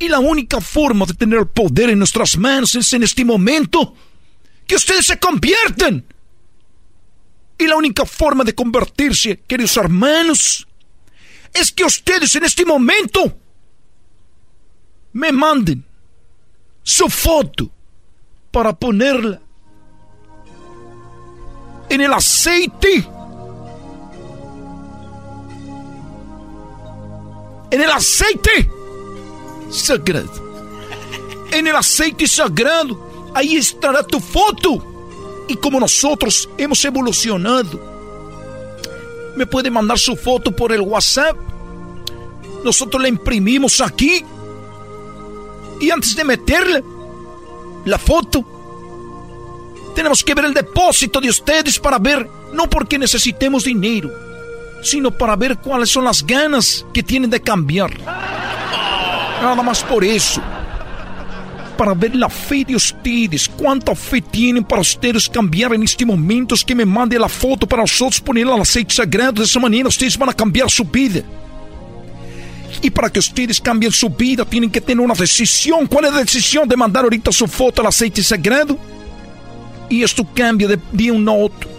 Y 0.00 0.08
la 0.08 0.18
única 0.18 0.60
forma 0.60 1.06
de 1.06 1.14
tener 1.14 1.38
el 1.38 1.46
poder 1.46 1.90
en 1.90 2.00
nuestras 2.00 2.36
manos 2.36 2.74
es 2.74 2.92
en 2.92 3.04
este 3.04 3.24
momento 3.24 3.94
que 4.66 4.74
ustedes 4.74 5.06
se 5.06 5.20
conviertan. 5.20 6.04
Y 7.58 7.66
la 7.68 7.76
única 7.76 8.04
forma 8.04 8.42
de 8.42 8.56
convertirse, 8.56 9.40
queridos 9.46 9.76
hermanos, 9.76 10.66
es 11.56 11.72
que 11.72 11.84
ustedes 11.84 12.34
en 12.36 12.44
este 12.44 12.64
momento 12.64 13.32
me 15.12 15.32
manden 15.32 15.84
su 16.82 17.08
foto 17.08 17.70
para 18.50 18.72
ponerla 18.74 19.40
en 21.88 22.00
el 22.00 22.12
aceite. 22.12 23.08
En 27.70 27.80
el 27.80 27.90
aceite 27.90 28.70
sagrado. 29.70 30.30
En 31.52 31.66
el 31.66 31.76
aceite 31.76 32.26
sagrado. 32.26 33.32
Ahí 33.34 33.56
estará 33.56 34.02
tu 34.02 34.20
foto. 34.20 35.44
Y 35.48 35.56
como 35.56 35.80
nosotros 35.80 36.48
hemos 36.58 36.84
evolucionado 36.84 37.95
me 39.36 39.46
puede 39.46 39.70
mandar 39.70 39.98
su 39.98 40.16
foto 40.16 40.54
por 40.54 40.72
el 40.72 40.80
WhatsApp. 40.80 41.36
Nosotros 42.64 43.00
la 43.00 43.08
imprimimos 43.08 43.80
aquí. 43.80 44.24
Y 45.80 45.90
antes 45.90 46.16
de 46.16 46.24
meterle 46.24 46.82
la 47.84 47.98
foto, 47.98 48.44
tenemos 49.94 50.24
que 50.24 50.34
ver 50.34 50.46
el 50.46 50.54
depósito 50.54 51.20
de 51.20 51.28
ustedes 51.28 51.78
para 51.78 51.98
ver, 51.98 52.28
no 52.52 52.68
porque 52.68 52.98
necesitemos 52.98 53.64
dinero, 53.64 54.10
sino 54.82 55.10
para 55.10 55.36
ver 55.36 55.58
cuáles 55.58 55.90
son 55.90 56.04
las 56.04 56.26
ganas 56.26 56.84
que 56.92 57.02
tienen 57.02 57.30
de 57.30 57.40
cambiar. 57.40 57.98
Nada 58.00 59.62
más 59.62 59.84
por 59.84 60.02
eso 60.02 60.42
para 61.76 61.94
ver 61.94 62.14
la 62.16 62.28
fe 62.28 62.64
de 62.64 62.76
ustedes. 62.76 63.48
¿Cuánta 63.48 63.94
fe 63.94 64.20
tienen 64.20 64.64
para 64.64 64.80
ustedes 64.80 65.28
cambiar 65.28 65.74
en 65.74 65.82
este 65.82 66.06
momento? 66.06 66.54
Que 66.66 66.74
me 66.74 66.84
mande 66.84 67.18
la 67.18 67.28
foto 67.28 67.66
para 67.66 67.82
nosotros 67.82 68.20
ponerla 68.20 68.54
al 68.54 68.62
aceite 68.62 68.94
sagrado. 68.94 69.32
De 69.32 69.44
esa 69.44 69.60
manera 69.60 69.88
ustedes 69.88 70.16
van 70.16 70.30
a 70.30 70.32
cambiar 70.32 70.70
su 70.70 70.84
vida. 70.84 71.22
Y 72.82 72.90
para 72.90 73.10
que 73.10 73.18
ustedes 73.18 73.60
cambien 73.60 73.92
su 73.92 74.08
vida, 74.08 74.44
tienen 74.44 74.70
que 74.70 74.80
tener 74.80 75.04
una 75.04 75.14
decisión. 75.14 75.86
¿Cuál 75.86 76.06
es 76.06 76.12
la 76.12 76.20
decisión 76.20 76.68
de 76.68 76.76
mandar 76.76 77.04
ahorita 77.04 77.32
su 77.32 77.46
foto 77.46 77.80
al 77.80 77.88
aceite 77.88 78.22
sagrado? 78.22 78.78
Y 79.88 80.02
esto 80.02 80.26
cambia 80.34 80.68
de 80.68 80.78
día 80.92 81.12
a 81.12 81.32
otro. 81.32 81.70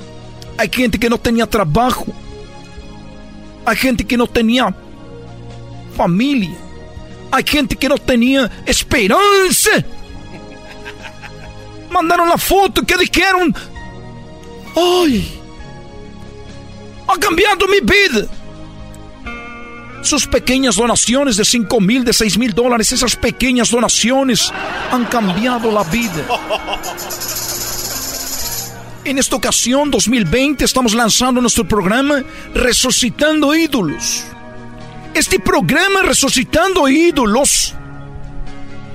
Hay 0.57 0.69
gente 0.72 0.98
que 0.98 1.10
no 1.10 1.18
tenía 1.18 1.45
trabajo. 1.45 2.06
Hay 3.65 3.76
gente 3.76 4.06
que 4.06 4.18
no 4.18 4.28
tenía 4.28 4.74
familia 5.95 6.66
hay 7.32 7.44
gente 7.45 7.76
que 7.76 7.90
no 7.90 7.98
tenía 7.98 8.49
esperanza. 8.66 9.72
Mandaron 11.91 12.30
la 12.30 12.38
foto 12.38 12.84
que 12.84 12.95
dijeron, 12.98 13.54
¡ay! 14.76 15.40
Ha 17.08 17.18
cambiado 17.18 17.68
mi 17.68 17.80
vida. 17.80 18.28
Sus 20.02 20.28
pequeñas 20.28 20.76
donaciones 20.76 21.38
de 21.38 21.45
5 21.45 21.82
mil, 21.82 22.04
de 22.04 22.14
6 22.14 22.38
mil 22.38 22.54
dólares, 22.54 22.91
esas 22.91 23.16
pequeñas 23.16 23.72
donaciones 23.72 24.52
han 24.91 25.06
cambiado 25.06 25.72
la 25.72 25.84
vida. 25.84 26.28
En 29.08 29.18
esta 29.18 29.38
ocasión, 29.38 29.90
2020, 29.90 30.66
estamos 30.66 30.94
lanzando 30.94 31.40
nuestro 31.40 31.66
programa 31.66 32.26
Resucitando 32.54 33.56
Ídolos. 33.56 34.26
Este 35.18 35.39
programa 35.39 36.03
Resucitando 36.03 36.88
Ídolos 36.88 37.73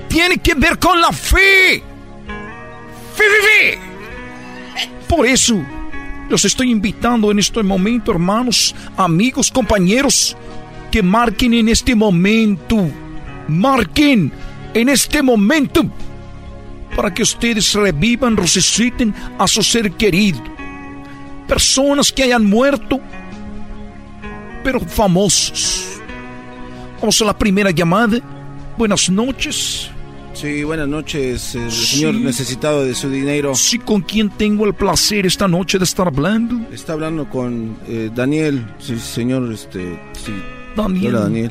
tiene 0.09 0.39
que 0.39 0.55
ver 0.55 0.79
con 0.79 1.01
la 1.01 1.11
fe. 1.11 1.83
Fe, 3.17 3.25
fe. 3.43 3.79
Por 5.09 5.27
eso 5.27 5.61
los 6.29 6.45
estoy 6.45 6.71
invitando 6.71 7.33
en 7.33 7.41
este 7.41 7.61
momento, 7.65 8.13
hermanos, 8.13 8.73
amigos, 8.97 9.51
compañeros, 9.51 10.37
que 10.93 11.03
marquen 11.03 11.55
en 11.55 11.69
este 11.69 11.97
momento. 11.97 12.89
Marquen 13.49 14.31
en 14.75 14.89
este 14.91 15.25
momento 15.25 15.83
para 16.95 17.13
que 17.13 17.25
ustedes 17.25 17.73
revivan, 17.73 18.37
resuciten 18.37 19.13
a 19.41 19.49
su 19.49 19.61
ser 19.65 19.91
querido. 19.91 20.41
Personas 21.49 22.13
que 22.13 22.23
hayan 22.23 22.45
muerto, 22.45 23.01
pero 24.63 24.79
famosos 24.79 25.93
Vamos 27.03 27.21
a 27.21 27.25
la 27.25 27.37
primera 27.37 27.73
llamada. 27.73 28.21
Buenas 28.79 29.11
noches. 29.11 29.91
Sí, 30.35 30.63
buenas 30.63 30.87
noches, 30.87 31.57
el 31.57 31.73
señor 31.73 32.15
necesitado 32.15 32.85
de 32.85 32.95
su 32.95 33.11
dinero. 33.11 33.57
Sí, 33.57 33.81
¿con 33.81 34.03
quién 34.03 34.31
tengo 34.31 34.67
el 34.67 34.75
placer 34.75 35.27
esta 35.27 35.49
noche 35.49 35.79
de 35.79 35.85
estar 35.85 36.07
hablando? 36.07 36.61
Está 36.73 36.93
hablando 36.93 37.29
con 37.29 37.77
eh, 37.89 38.09
Daniel, 38.15 38.65
sí, 38.79 39.01
señor, 39.01 39.53
este, 39.53 39.99
sí. 40.13 40.33
Daniel. 40.77 41.17
Hola, 41.17 41.25
Daniel. 41.25 41.51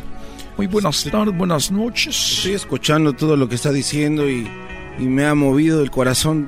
Muy 0.56 0.68
buenas 0.68 1.04
tardes, 1.04 1.38
buenas 1.38 1.70
noches. 1.70 2.38
Estoy 2.38 2.54
escuchando 2.54 3.12
todo 3.12 3.36
lo 3.36 3.50
que 3.50 3.56
está 3.56 3.74
diciendo 3.74 4.30
y, 4.30 4.48
y 5.00 5.04
me 5.04 5.26
ha 5.26 5.36
movido 5.36 5.84
el 5.84 5.92
corazón. 5.92 6.48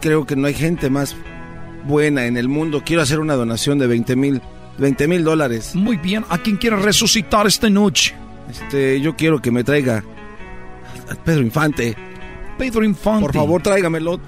Creo 0.00 0.26
que 0.26 0.36
no 0.36 0.46
hay 0.46 0.54
gente 0.54 0.90
más 0.90 1.16
buena 1.88 2.26
en 2.26 2.36
el 2.36 2.46
mundo. 2.48 2.82
Quiero 2.86 3.02
hacer 3.02 3.18
una 3.18 3.34
donación 3.34 3.80
de 3.80 3.88
20 3.88 4.14
mil 4.14 4.40
20 4.78 5.08
mil 5.08 5.24
dólares. 5.24 5.74
Muy 5.74 5.96
bien, 5.96 6.24
¿a 6.28 6.38
quién 6.38 6.56
quiere 6.56 6.76
resucitar 6.76 7.48
esta 7.48 7.68
noche? 7.68 8.14
Este, 8.50 9.00
yo 9.00 9.16
quiero 9.16 9.40
que 9.40 9.50
me 9.50 9.64
traiga 9.64 10.04
a 11.10 11.14
Pedro 11.14 11.42
Infante. 11.42 11.96
Pedro 12.56 12.84
Infante. 12.84 13.26
Por 13.26 13.34
favor, 13.34 13.62
tráigamelo. 13.62 14.20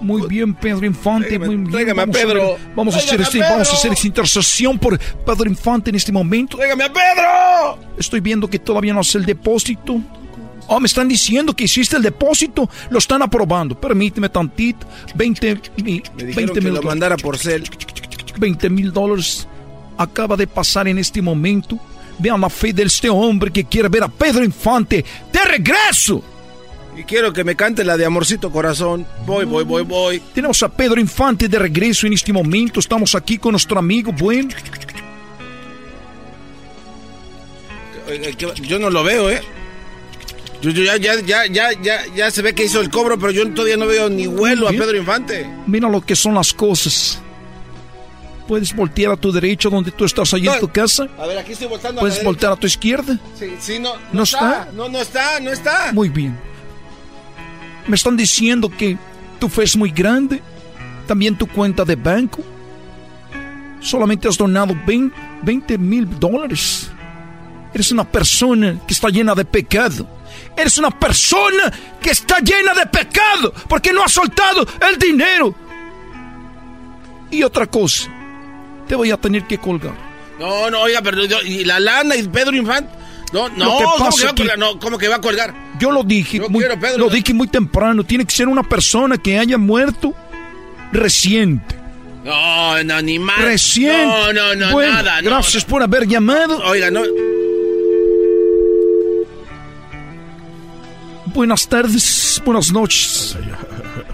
Muy 0.00 0.22
bien, 0.28 0.54
Pedro 0.54 0.86
Infante. 0.86 1.28
Tráigame, 1.28 1.56
muy 1.56 1.70
tráigame 1.70 2.02
a 2.02 2.06
Pedro. 2.06 2.56
vamos, 2.74 2.94
a 2.94 2.98
hacer 2.98 3.20
este, 3.20 3.40
vamos 3.40 3.68
a 3.70 3.72
hacer 3.72 3.92
esta 3.92 4.06
intercesión 4.06 4.78
por 4.78 4.98
Pedro 4.98 5.48
Infante 5.48 5.90
en 5.90 5.96
este 5.96 6.12
momento. 6.12 6.56
¡Tráigame 6.56 6.84
a 6.84 6.92
Pedro! 6.92 7.78
Estoy 7.98 8.20
viendo 8.20 8.48
que 8.48 8.58
todavía 8.58 8.92
no 8.92 9.00
hace 9.00 9.18
el 9.18 9.26
depósito. 9.26 10.00
Oh, 10.68 10.78
me 10.80 10.86
están 10.86 11.08
diciendo 11.08 11.54
que 11.56 11.64
hiciste 11.64 11.96
el 11.96 12.02
depósito. 12.02 12.68
Lo 12.90 12.98
están 12.98 13.22
aprobando. 13.22 13.78
Permíteme 13.80 14.28
tantito. 14.28 14.86
20 15.14 15.60
mil. 15.82 16.02
20 16.16 16.60
mil. 16.60 16.82
mandara 16.82 17.16
por 17.16 17.38
cel. 17.38 17.64
20 18.38 18.70
mil 18.70 18.92
dólares 18.92 19.48
acaba 19.96 20.36
de 20.36 20.46
pasar 20.46 20.86
en 20.86 20.98
este 20.98 21.20
momento 21.20 21.78
Vean 22.18 22.40
la 22.40 22.50
fe 22.50 22.72
de 22.72 22.82
este 22.84 23.08
hombre 23.08 23.50
que 23.50 23.64
quiere 23.64 23.88
ver 23.88 24.02
a 24.02 24.08
Pedro 24.08 24.44
Infante 24.44 25.04
de 25.32 25.44
regreso. 25.44 26.22
Y 26.96 27.04
quiero 27.04 27.32
que 27.32 27.44
me 27.44 27.54
cante 27.54 27.84
la 27.84 27.96
de 27.96 28.04
Amorcito 28.04 28.50
Corazón. 28.50 29.06
Voy, 29.24 29.44
voy, 29.44 29.62
voy, 29.62 29.84
voy. 29.84 30.22
Tenemos 30.34 30.60
a 30.64 30.68
Pedro 30.68 31.00
Infante 31.00 31.46
de 31.46 31.58
regreso 31.58 32.08
en 32.08 32.14
este 32.14 32.32
momento. 32.32 32.80
Estamos 32.80 33.14
aquí 33.14 33.38
con 33.38 33.52
nuestro 33.52 33.78
amigo 33.78 34.12
Buen. 34.12 34.52
Yo 38.62 38.78
no 38.78 38.90
lo 38.90 39.04
veo, 39.04 39.30
¿eh? 39.30 39.40
Yo, 40.60 40.70
ya, 40.70 40.96
ya, 40.96 41.20
ya, 41.20 41.46
ya, 41.46 41.70
ya, 41.80 42.00
ya 42.16 42.30
se 42.32 42.42
ve 42.42 42.52
que 42.52 42.64
hizo 42.64 42.80
el 42.80 42.90
cobro, 42.90 43.16
pero 43.16 43.30
yo 43.30 43.48
todavía 43.52 43.76
no 43.76 43.86
veo 43.86 44.08
ni 44.08 44.26
vuelo 44.26 44.66
a 44.66 44.70
Pedro 44.70 44.96
Infante. 44.96 45.48
Mira 45.68 45.88
lo 45.88 46.00
que 46.00 46.16
son 46.16 46.34
las 46.34 46.52
cosas. 46.52 47.22
Puedes 48.48 48.74
voltear 48.74 49.12
a 49.12 49.16
tu 49.16 49.30
derecha 49.30 49.68
donde 49.68 49.90
tú 49.90 50.06
estás 50.06 50.32
allí 50.32 50.48
en 50.48 50.58
tu 50.58 50.68
casa. 50.68 51.06
A 51.18 51.26
ver, 51.26 51.36
aquí 51.36 51.52
estoy 51.52 51.68
volteando. 51.68 52.00
Puedes 52.00 52.24
voltear 52.24 52.52
a 52.52 52.56
tu 52.56 52.66
izquierda. 52.66 53.18
Sí, 53.38 53.54
sí, 53.60 53.78
no. 53.78 53.92
¿No, 54.10 54.22
está? 54.22 54.70
No, 54.72 54.88
no 54.88 54.98
está, 54.98 55.38
no 55.38 55.50
está. 55.50 55.92
Muy 55.92 56.08
bien. 56.08 56.34
Me 57.86 57.94
están 57.94 58.16
diciendo 58.16 58.70
que 58.70 58.96
tu 59.38 59.50
fe 59.50 59.64
es 59.64 59.76
muy 59.76 59.90
grande. 59.90 60.42
También 61.06 61.36
tu 61.36 61.46
cuenta 61.46 61.84
de 61.84 61.94
banco. 61.94 62.42
Solamente 63.80 64.26
has 64.26 64.38
donado 64.38 64.74
20 64.86 65.76
mil 65.76 66.18
dólares. 66.18 66.90
Eres 67.74 67.92
una 67.92 68.10
persona 68.10 68.80
que 68.86 68.94
está 68.94 69.10
llena 69.10 69.34
de 69.34 69.44
pecado. 69.44 70.08
Eres 70.56 70.78
una 70.78 70.90
persona 70.90 71.70
que 72.00 72.10
está 72.10 72.38
llena 72.38 72.72
de 72.72 72.86
pecado 72.86 73.52
porque 73.68 73.92
no 73.92 74.02
has 74.02 74.12
soltado 74.12 74.66
el 74.90 74.98
dinero. 74.98 75.54
Y 77.30 77.42
otra 77.42 77.66
cosa, 77.66 78.10
te 78.88 78.96
voy 78.96 79.10
a 79.10 79.16
tener 79.16 79.44
que 79.44 79.58
colgar. 79.58 79.94
No, 80.38 80.70
no, 80.70 80.82
oiga, 80.82 81.02
pero 81.02 81.22
y 81.44 81.64
la 81.64 81.78
lana 81.78 82.16
y 82.16 82.26
Pedro 82.26 82.56
Infante. 82.56 82.90
No, 83.32 83.48
no, 83.50 83.76
¿cómo 83.98 84.10
que, 84.16 84.24
va 84.24 84.30
a 84.30 84.34
colgar? 84.34 84.58
no, 84.58 84.78
¿cómo 84.78 84.98
que 84.98 85.08
va 85.08 85.16
a 85.16 85.20
colgar? 85.20 85.54
Yo 85.78 85.92
lo 85.92 86.02
dije, 86.02 86.40
muy, 86.48 86.64
lo 86.96 87.10
dije 87.10 87.34
muy 87.34 87.46
temprano. 87.48 88.02
Tiene 88.02 88.24
que 88.24 88.34
ser 88.34 88.48
una 88.48 88.62
persona 88.62 89.18
que 89.18 89.38
haya 89.38 89.58
muerto 89.58 90.14
reciente. 90.92 91.76
No, 92.24 92.82
no, 92.84 93.02
ni 93.02 93.18
más. 93.18 93.38
Reciente. 93.42 94.06
No, 94.06 94.32
no, 94.32 94.54
no, 94.54 94.72
bueno, 94.72 94.92
nada. 94.94 95.20
Gracias 95.20 95.64
por 95.64 95.82
haber 95.82 96.06
llamado. 96.06 96.58
Oiga, 96.64 96.90
no. 96.90 97.02
Buenas 101.26 101.68
tardes, 101.68 102.40
buenas 102.44 102.72
noches. 102.72 103.36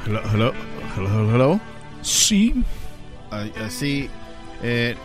Hello, 0.07 0.21
hello, 0.33 0.53
hello, 0.97 1.35
hello. 1.35 1.61
Sí. 2.03 2.55
sí. 3.71 4.11
Eh, 4.67 4.97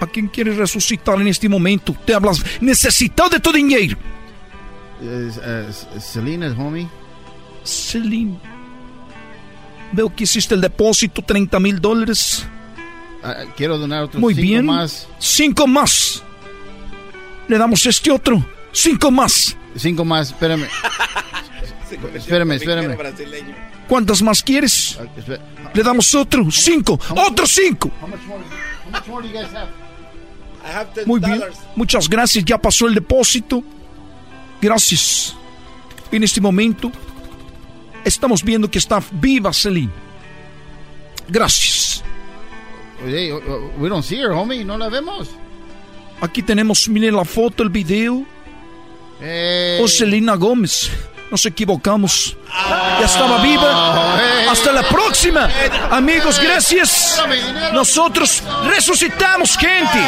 ¿A 0.00 0.06
quién 0.08 0.26
quieres 0.26 0.56
resucitar 0.56 1.20
en 1.20 1.28
este 1.28 1.48
momento? 1.48 1.96
Te 2.04 2.12
hablas 2.12 2.42
necesitado 2.60 3.30
de 3.30 3.38
tu 3.38 3.52
dinero. 3.52 3.96
Uh, 5.00 6.00
Celine, 6.00 6.48
homie. 6.48 6.88
Celine. 7.62 8.36
Veo 9.92 10.12
que 10.14 10.24
hiciste 10.24 10.56
el 10.56 10.60
depósito, 10.60 11.22
30 11.22 11.60
mil 11.60 11.80
dólares. 11.80 12.44
Ah, 13.22 13.44
quiero 13.56 13.78
donar 13.78 14.02
otros 14.04 14.20
Muy 14.20 14.34
cinco 14.34 14.46
bien. 14.48 14.66
más. 14.66 15.08
Cinco 15.20 15.66
más. 15.68 16.22
Le 17.46 17.56
damos 17.56 17.86
este 17.86 18.10
otro. 18.10 18.44
Cinco 18.72 19.10
más. 19.12 19.56
Cinco 19.76 20.04
más, 20.04 20.28
espérame. 20.30 20.66
espérame, 22.14 22.52
espérame. 22.52 22.96
¿Cuántas 23.94 24.22
más 24.22 24.42
quieres? 24.42 24.98
Le 25.72 25.82
damos 25.84 26.12
otro. 26.16 26.50
Cinco. 26.50 26.98
Otro 27.10 27.46
cinco. 27.46 27.92
Muy 31.06 31.20
bien. 31.20 31.40
Muchas 31.76 32.08
gracias. 32.08 32.44
Ya 32.44 32.58
pasó 32.58 32.88
el 32.88 32.94
depósito. 32.96 33.62
Gracias. 34.60 35.36
En 36.10 36.24
este 36.24 36.40
momento 36.40 36.90
estamos 38.04 38.42
viendo 38.42 38.68
que 38.68 38.78
está 38.78 39.00
viva 39.12 39.52
Celine. 39.52 39.92
Gracias. 41.28 42.02
We 43.04 43.88
don't 43.88 44.04
see 44.04 44.18
her, 44.18 44.32
homie. 44.32 44.64
No 44.64 44.76
la 44.76 44.88
vemos. 44.88 45.30
Aquí 46.20 46.42
tenemos, 46.42 46.88
miren 46.88 47.14
la 47.14 47.24
foto, 47.24 47.62
el 47.62 47.68
video. 47.68 48.26
Eh. 49.20 49.78
Oh, 49.80 49.86
Selena 49.86 50.34
Gómez. 50.34 50.90
Nos 51.30 51.46
equivocamos. 51.46 52.36
Ya 53.00 53.06
estaba 53.06 53.38
viva. 53.38 54.50
Hasta 54.50 54.72
la 54.72 54.82
próxima. 54.82 55.48
Amigos, 55.90 56.38
gracias. 56.38 57.22
Nosotros 57.72 58.42
resucitamos 58.66 59.56
gente. 59.56 60.00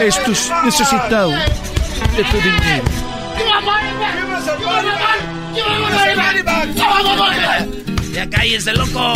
Esto 0.00 0.30
es 0.32 0.50
necesitado 0.64 1.30
de 1.30 2.24
tu 2.24 2.36
dinero. 2.36 2.84
Ya 8.12 8.28
cállese, 8.28 8.72
loco. 8.74 9.14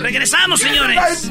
Regresamos, 0.00 0.60
señores. 0.60 1.30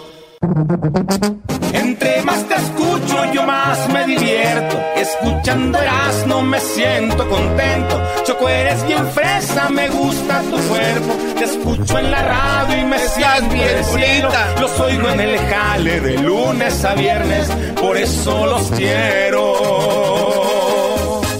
Entre 1.73 2.21
más 2.23 2.47
te 2.47 2.55
escucho, 2.55 3.33
yo 3.33 3.43
más 3.43 3.87
me 3.89 4.05
divierto. 4.05 4.79
Escuchando 4.95 5.79
no 6.27 6.41
me 6.41 6.59
siento 6.59 7.27
contento. 7.29 8.01
Choco, 8.25 8.49
eres 8.49 8.85
bien 8.85 9.07
fresa, 9.11 9.69
me 9.69 9.89
gusta 9.89 10.41
tu 10.43 10.57
cuerpo. 10.67 11.17
Te 11.37 11.43
escucho 11.45 11.99
en 11.99 12.11
la 12.11 12.21
radio 12.23 12.81
y 12.81 12.85
me 12.85 12.99
siento 12.99 13.53
bien 13.53 13.81
bonita. 13.91 14.55
Los 14.59 14.79
oigo 14.79 15.09
en 15.09 15.19
el 15.19 15.37
jale 15.37 16.01
de 16.01 16.17
lunes 16.19 16.85
a 16.85 16.95
viernes, 16.95 17.47
por 17.79 17.97
eso 17.97 18.45
los 18.45 18.71
quiero. 18.71 19.53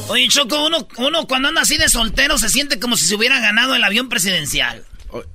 Oye, 0.09 0.27
Choco, 0.27 0.65
uno, 0.65 0.87
uno 0.97 1.27
cuando 1.27 1.47
anda 1.47 1.61
así 1.61 1.77
de 1.77 1.89
soltero 1.89 2.37
se 2.37 2.49
siente 2.49 2.79
como 2.79 2.97
si 2.97 3.05
se 3.05 3.15
hubiera 3.15 3.39
ganado 3.39 3.75
el 3.75 3.83
avión 3.83 4.09
presidencial. 4.09 4.85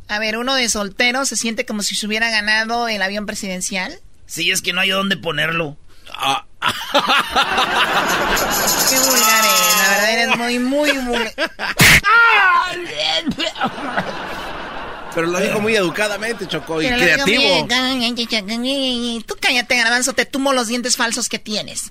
A 0.08 0.18
ver, 0.18 0.36
uno 0.38 0.54
de 0.54 0.68
soltero 0.68 1.24
se 1.24 1.36
siente 1.36 1.66
como 1.66 1.82
si 1.82 1.94
se 1.94 2.06
hubiera 2.06 2.30
ganado 2.30 2.88
el 2.88 3.02
avión 3.02 3.26
presidencial. 3.26 3.98
Sí, 4.26 4.50
es 4.50 4.62
que 4.62 4.72
no 4.72 4.80
hay 4.80 4.90
dónde 4.90 5.16
ponerlo. 5.16 5.76
Qué 8.88 8.98
vulgar 8.98 9.44
eres, 9.44 9.76
la 9.76 9.88
verdad 9.90 10.10
eres 10.10 10.36
muy, 10.36 10.58
muy 10.58 10.92
vulgar. 10.92 11.32
Pero 15.14 15.28
lo 15.28 15.40
dijo 15.40 15.60
muy 15.60 15.74
educadamente, 15.74 16.46
Chocó, 16.46 16.82
y 16.82 16.88
Pero 16.88 16.98
creativo. 16.98 17.66
Tú 19.26 19.34
cállate, 19.40 19.78
garbanzo, 19.78 20.12
te 20.12 20.26
tumo 20.26 20.52
los 20.52 20.68
dientes 20.68 20.96
falsos 20.96 21.30
que 21.30 21.38
tienes. 21.38 21.90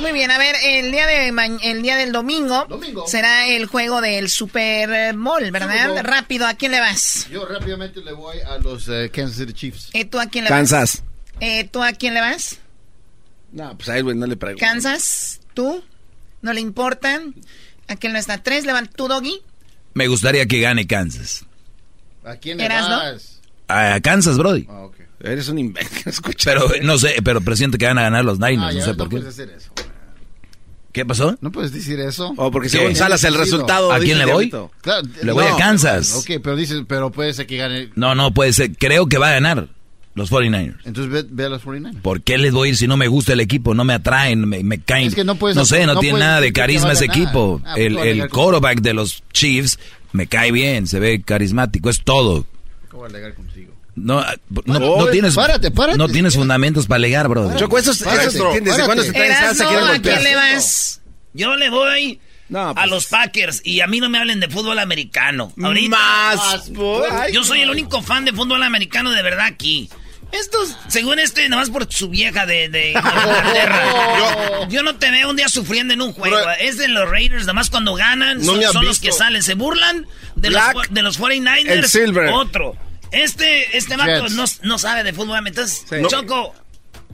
Muy 0.00 0.12
bien, 0.12 0.30
a 0.30 0.38
ver, 0.38 0.54
el 0.62 0.90
día 0.92 1.06
de 1.06 1.32
ma- 1.32 1.46
el 1.46 1.82
día 1.82 1.96
del 1.96 2.12
domingo, 2.12 2.66
será 3.06 3.46
el 3.46 3.66
juego 3.66 4.00
del 4.00 4.28
Super 4.28 5.14
Bowl, 5.14 5.50
¿verdad? 5.50 5.70
Super 5.76 5.88
Bowl. 5.90 6.04
Rápido, 6.04 6.46
¿a 6.46 6.54
quién 6.54 6.72
le 6.72 6.80
vas? 6.80 7.26
Yo 7.30 7.46
rápidamente 7.46 8.00
le 8.02 8.12
voy 8.12 8.38
a 8.40 8.58
los 8.58 8.88
eh, 8.88 9.10
Kansas 9.12 9.38
City 9.38 9.52
Chiefs. 9.54 9.90
Eh, 9.94 10.04
¿Tú 10.04 10.20
a 10.20 10.26
quién 10.26 10.44
le 10.44 10.50
Kansas. 10.50 11.02
vas? 11.02 11.40
Eh, 11.40 11.64
¿Tú 11.64 11.82
a 11.82 11.92
quién 11.92 12.14
le 12.14 12.20
vas? 12.20 12.58
No, 13.52 13.74
pues 13.76 13.88
a 13.88 13.96
él, 13.96 14.04
güey, 14.04 14.16
no 14.16 14.26
le 14.26 14.36
pregunto. 14.36 14.64
¿Kansas? 14.64 15.40
¿Tú? 15.54 15.82
¿No 16.42 16.52
le 16.52 16.60
importa? 16.60 17.20
¿A 17.88 17.96
quién 17.96 18.12
no 18.12 18.18
está? 18.18 18.42
¿Tres? 18.42 18.66
¿Levanta 18.66 18.92
tú, 18.94 19.08
Doggy? 19.08 19.40
Me 19.94 20.08
gustaría 20.08 20.44
que 20.46 20.60
gane 20.60 20.86
Kansas. 20.86 21.44
¿A 22.24 22.36
quién 22.36 22.58
le 22.58 22.68
vas? 22.68 23.40
A 23.68 23.98
Kansas, 24.00 24.36
Brody. 24.36 24.66
Ah, 24.68 24.82
ok. 24.82 24.95
Eres 25.26 25.48
un 25.48 25.58
imbécil, 25.58 26.02
escucha. 26.06 26.52
Pero 26.52 26.68
no 26.82 26.98
sé, 26.98 27.16
pero 27.24 27.40
presiento 27.40 27.78
que 27.78 27.86
van 27.86 27.98
a 27.98 28.02
ganar 28.02 28.24
los 28.24 28.38
Niners, 28.38 28.62
Ah, 28.62 28.72
no 28.72 28.80
sé 28.80 28.90
no 28.92 28.96
por 28.96 29.08
qué. 29.08 29.16
puedes 29.16 29.28
hacer 29.34 29.50
eso. 29.50 29.70
¿Qué 30.92 31.04
pasó? 31.04 31.36
No 31.42 31.52
puedes 31.52 31.72
decir 31.72 32.00
eso. 32.00 32.32
O 32.38 32.50
porque 32.50 32.70
¿Qué? 32.70 32.78
según 32.78 32.96
Salas 32.96 33.22
el 33.24 33.34
resultado. 33.34 33.92
¿A 33.92 33.98
quién 33.98 34.16
le 34.18 34.24
voy? 34.24 34.48
Claro, 34.80 35.06
Le 35.22 35.32
voy 35.32 35.44
a 35.44 35.54
Kansas. 35.56 36.14
Ok, 36.16 36.40
pero 36.42 36.56
dices, 36.56 36.82
pero 36.88 37.10
puede 37.12 37.34
ser 37.34 37.46
que 37.46 37.58
gane. 37.58 37.90
No, 37.96 38.14
no 38.14 38.32
puede 38.32 38.54
ser. 38.54 38.72
Creo 38.78 39.06
que 39.06 39.18
va 39.18 39.28
a 39.28 39.32
ganar 39.32 39.68
los 40.14 40.32
49ers. 40.32 40.76
Entonces 40.86 41.12
ve, 41.12 41.26
ve 41.28 41.44
a 41.44 41.48
los 41.50 41.60
49. 41.62 42.00
¿Por 42.02 42.22
qué 42.22 42.38
les 42.38 42.54
voy 42.54 42.68
a 42.68 42.70
ir 42.70 42.76
si 42.78 42.86
no 42.88 42.96
me 42.96 43.08
gusta 43.08 43.34
el 43.34 43.40
equipo? 43.40 43.74
No 43.74 43.84
me 43.84 43.92
atraen, 43.92 44.48
me, 44.48 44.62
me 44.64 44.80
caen. 44.80 45.08
Es 45.08 45.14
que 45.14 45.24
no 45.24 45.34
puedes- 45.34 45.68
sé, 45.68 45.84
no, 45.84 45.92
no 45.94 46.00
tiene 46.00 46.18
nada 46.20 46.36
de 46.36 46.40
decir 46.42 46.54
carisma 46.54 46.92
ese 46.92 47.04
equipo. 47.04 47.60
Ah, 47.66 47.72
pues 47.74 47.86
el 47.88 47.98
el 47.98 48.28
quarterback 48.30 48.80
de 48.80 48.94
los 48.94 49.22
Chiefs 49.34 49.78
me 50.12 50.26
cae 50.28 50.50
bien, 50.50 50.86
se 50.86 50.98
ve 50.98 51.20
carismático, 51.22 51.90
es 51.90 52.02
todo. 52.04 52.46
¿Cómo 52.88 53.04
alegar 53.04 53.34
contigo? 53.34 53.74
No, 53.96 54.18
ah, 54.20 54.34
no, 54.66 54.78
no 54.78 54.86
Oye, 54.92 55.12
tienes, 55.12 55.34
párate, 55.34 55.70
párate. 55.70 55.96
no 55.98 56.08
tienes 56.08 56.34
fundamentos 56.34 56.86
para 56.86 56.96
alegar, 56.96 57.28
brother. 57.28 57.58
Choco, 57.58 57.78
esos, 57.78 57.98
Párate, 58.02 58.26
esos 58.28 58.40
¿entiendes? 58.54 58.76
¿De 58.76 58.82
párate. 58.82 58.86
cuándo 58.86 59.02
se 59.02 59.34
salsa? 59.34 59.92
¿a 59.94 59.98
quién 60.02 60.22
le 60.22 60.34
vas? 60.34 61.00
Yo 61.32 61.56
le 61.56 61.70
voy 61.70 62.20
No, 62.50 62.68
a 62.68 62.74
pues, 62.74 62.90
los 62.90 63.06
Packers 63.06 63.62
y 63.64 63.80
a 63.80 63.86
mí 63.86 63.98
no 64.00 64.08
me 64.10 64.18
hablen 64.18 64.38
de 64.40 64.48
fútbol 64.48 64.78
americano. 64.78 65.52
Ahorita 65.62 65.96
Más, 65.96 66.70
Ay, 67.10 67.32
yo 67.32 67.42
soy 67.42 67.62
el 67.62 67.70
único 67.70 68.02
fan 68.02 68.24
de 68.26 68.32
fútbol 68.32 68.62
americano 68.62 69.10
de 69.12 69.22
verdad 69.22 69.46
aquí. 69.46 69.88
Estos, 70.32 70.76
según 70.88 71.18
este, 71.20 71.48
nomás 71.48 71.70
por 71.70 71.90
su 71.90 72.08
vieja 72.10 72.44
de, 72.46 72.68
de 72.68 72.90
Inglaterra. 72.96 73.82
yo, 74.18 74.68
yo 74.68 74.82
no 74.82 74.96
te 74.96 75.10
veo 75.10 75.30
un 75.30 75.36
día 75.36 75.48
sufriendo 75.48 75.94
en 75.94 76.02
un 76.02 76.12
juego. 76.12 76.36
Bro. 76.36 76.50
es 76.60 76.76
de 76.78 76.88
los 76.88 77.08
Raiders, 77.08 77.46
nomás 77.46 77.70
cuando 77.70 77.94
ganan, 77.94 78.38
No 78.44 78.60
son, 78.72 78.84
los 78.84 78.98
que 79.00 79.12
salen. 79.12 79.42
Se 79.42 79.54
burlan 79.54 80.06
de 80.34 80.50
los, 80.50 80.62
de 80.90 81.02
los 81.02 81.18
49ers. 81.20 81.70
el 81.70 81.88
Silver. 81.88 82.28
Otro. 82.32 82.76
Este, 83.12 83.76
este 83.76 83.96
vato 83.96 84.28
no, 84.30 84.44
no 84.62 84.78
sabe 84.78 85.02
de 85.04 85.12
fútbol. 85.12 85.46
Entonces, 85.46 85.84
Sí. 85.88 85.96
Choco, 86.08 86.54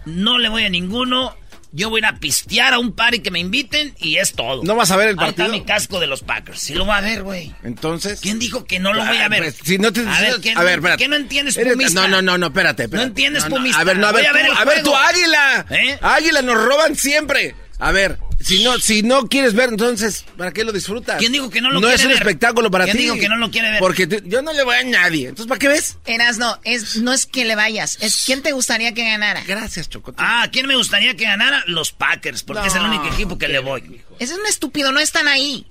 no 0.04 0.38
le 0.38 0.48
voy 0.48 0.64
a 0.64 0.68
ninguno. 0.68 1.36
Yo 1.74 1.88
voy 1.88 1.98
a 1.98 2.08
ir 2.10 2.14
a 2.14 2.18
pistear 2.20 2.74
a 2.74 2.78
un 2.78 2.92
party 2.92 3.20
que 3.20 3.30
me 3.30 3.38
inviten 3.38 3.94
y 3.98 4.18
es 4.18 4.34
todo. 4.34 4.62
¿No 4.62 4.76
vas 4.76 4.90
a 4.90 4.96
ver 4.96 5.08
el 5.08 5.18
Ahí 5.18 5.24
partido? 5.24 5.46
está 5.46 5.56
mi 5.56 5.64
casco 5.64 6.00
de 6.00 6.06
los 6.06 6.20
Packers. 6.22 6.60
Sí 6.60 6.74
lo 6.74 6.84
va 6.84 6.98
a 6.98 7.00
ver, 7.00 7.22
güey. 7.22 7.54
Entonces. 7.62 8.20
¿Quién 8.20 8.38
dijo 8.38 8.66
que 8.66 8.78
no 8.78 8.92
lo 8.92 9.02
voy 9.06 9.16
a 9.16 9.28
ver? 9.30 9.42
Pues, 9.42 9.56
si 9.64 9.78
no 9.78 9.90
te, 9.90 10.00
a 10.06 10.20
ver, 10.20 10.34
¿qué, 10.42 10.52
a 10.54 10.62
ver, 10.62 10.74
espérate. 10.80 11.02
¿qué 11.02 11.08
no 11.08 11.16
entiendes, 11.16 11.56
Eres- 11.56 11.72
pumista? 11.72 12.02
No, 12.02 12.08
no, 12.08 12.20
no, 12.22 12.36
no, 12.36 12.46
espérate, 12.48 12.82
espérate. 12.82 13.06
No 13.06 13.08
entiendes, 13.10 13.44
No, 13.44 13.48
no, 13.48 13.56
pumista. 13.56 13.80
A 13.80 13.84
ver, 13.84 13.96
no, 13.96 14.06
a 14.06 14.12
ver, 14.12 14.26
Voy 14.30 14.30
a 14.30 14.32
ver 14.34 14.44
tú, 14.46 14.52
el 14.52 14.58
a 14.58 14.64
ver, 14.66 14.82
tu 14.82 14.94
águila. 14.94 15.66
¿Eh? 15.70 15.98
Águila, 16.02 16.42
nos 16.42 16.62
roban 16.62 16.94
siempre. 16.94 17.54
A 17.78 17.90
ver, 17.90 18.18
si 18.44 18.62
no, 18.64 18.78
si 18.78 19.02
no 19.02 19.28
quieres 19.28 19.54
ver, 19.54 19.68
entonces, 19.70 20.24
¿para 20.36 20.52
qué 20.52 20.64
lo 20.64 20.72
disfrutas? 20.72 21.18
¿Quién 21.18 21.32
dijo 21.32 21.50
que 21.50 21.60
no 21.60 21.68
lo 21.70 21.74
No 21.76 21.80
quiere 21.80 21.94
es 21.96 22.02
un 22.02 22.08
ver? 22.08 22.18
espectáculo 22.18 22.70
para 22.70 22.84
¿Quién 22.84 22.96
ti. 22.96 23.02
dijo 23.04 23.16
que 23.16 23.28
no 23.28 23.36
lo 23.36 23.50
quiere 23.50 23.70
ver? 23.70 23.78
Porque 23.80 24.06
te- 24.06 24.22
yo 24.24 24.42
no 24.42 24.52
le 24.52 24.62
voy 24.64 24.76
a 24.76 24.82
nadie. 24.84 25.28
Entonces, 25.28 25.46
¿para 25.48 25.58
qué 25.58 25.68
ves? 25.68 25.98
Eras, 26.06 26.38
no, 26.38 26.60
es, 26.64 26.96
no 26.96 27.12
es 27.12 27.26
que 27.26 27.44
le 27.44 27.54
vayas, 27.54 27.98
es 28.00 28.22
quién 28.26 28.42
te 28.42 28.52
gustaría 28.52 28.92
que 28.94 29.04
ganara. 29.04 29.42
Gracias, 29.46 29.88
Choco. 29.88 30.14
Ah, 30.18 30.48
¿quién 30.52 30.66
me 30.66 30.76
gustaría 30.76 31.16
que 31.16 31.24
ganara? 31.24 31.62
Los 31.66 31.92
Packers, 31.92 32.42
porque 32.42 32.68
es 32.68 32.74
el 32.74 32.82
único 32.82 33.06
equipo 33.08 33.38
que 33.38 33.48
le 33.48 33.58
voy. 33.60 34.00
Ese 34.18 34.34
es 34.34 34.38
un 34.38 34.46
estúpido, 34.46 34.92
no 34.92 35.00
están 35.00 35.28
ahí. 35.28 35.66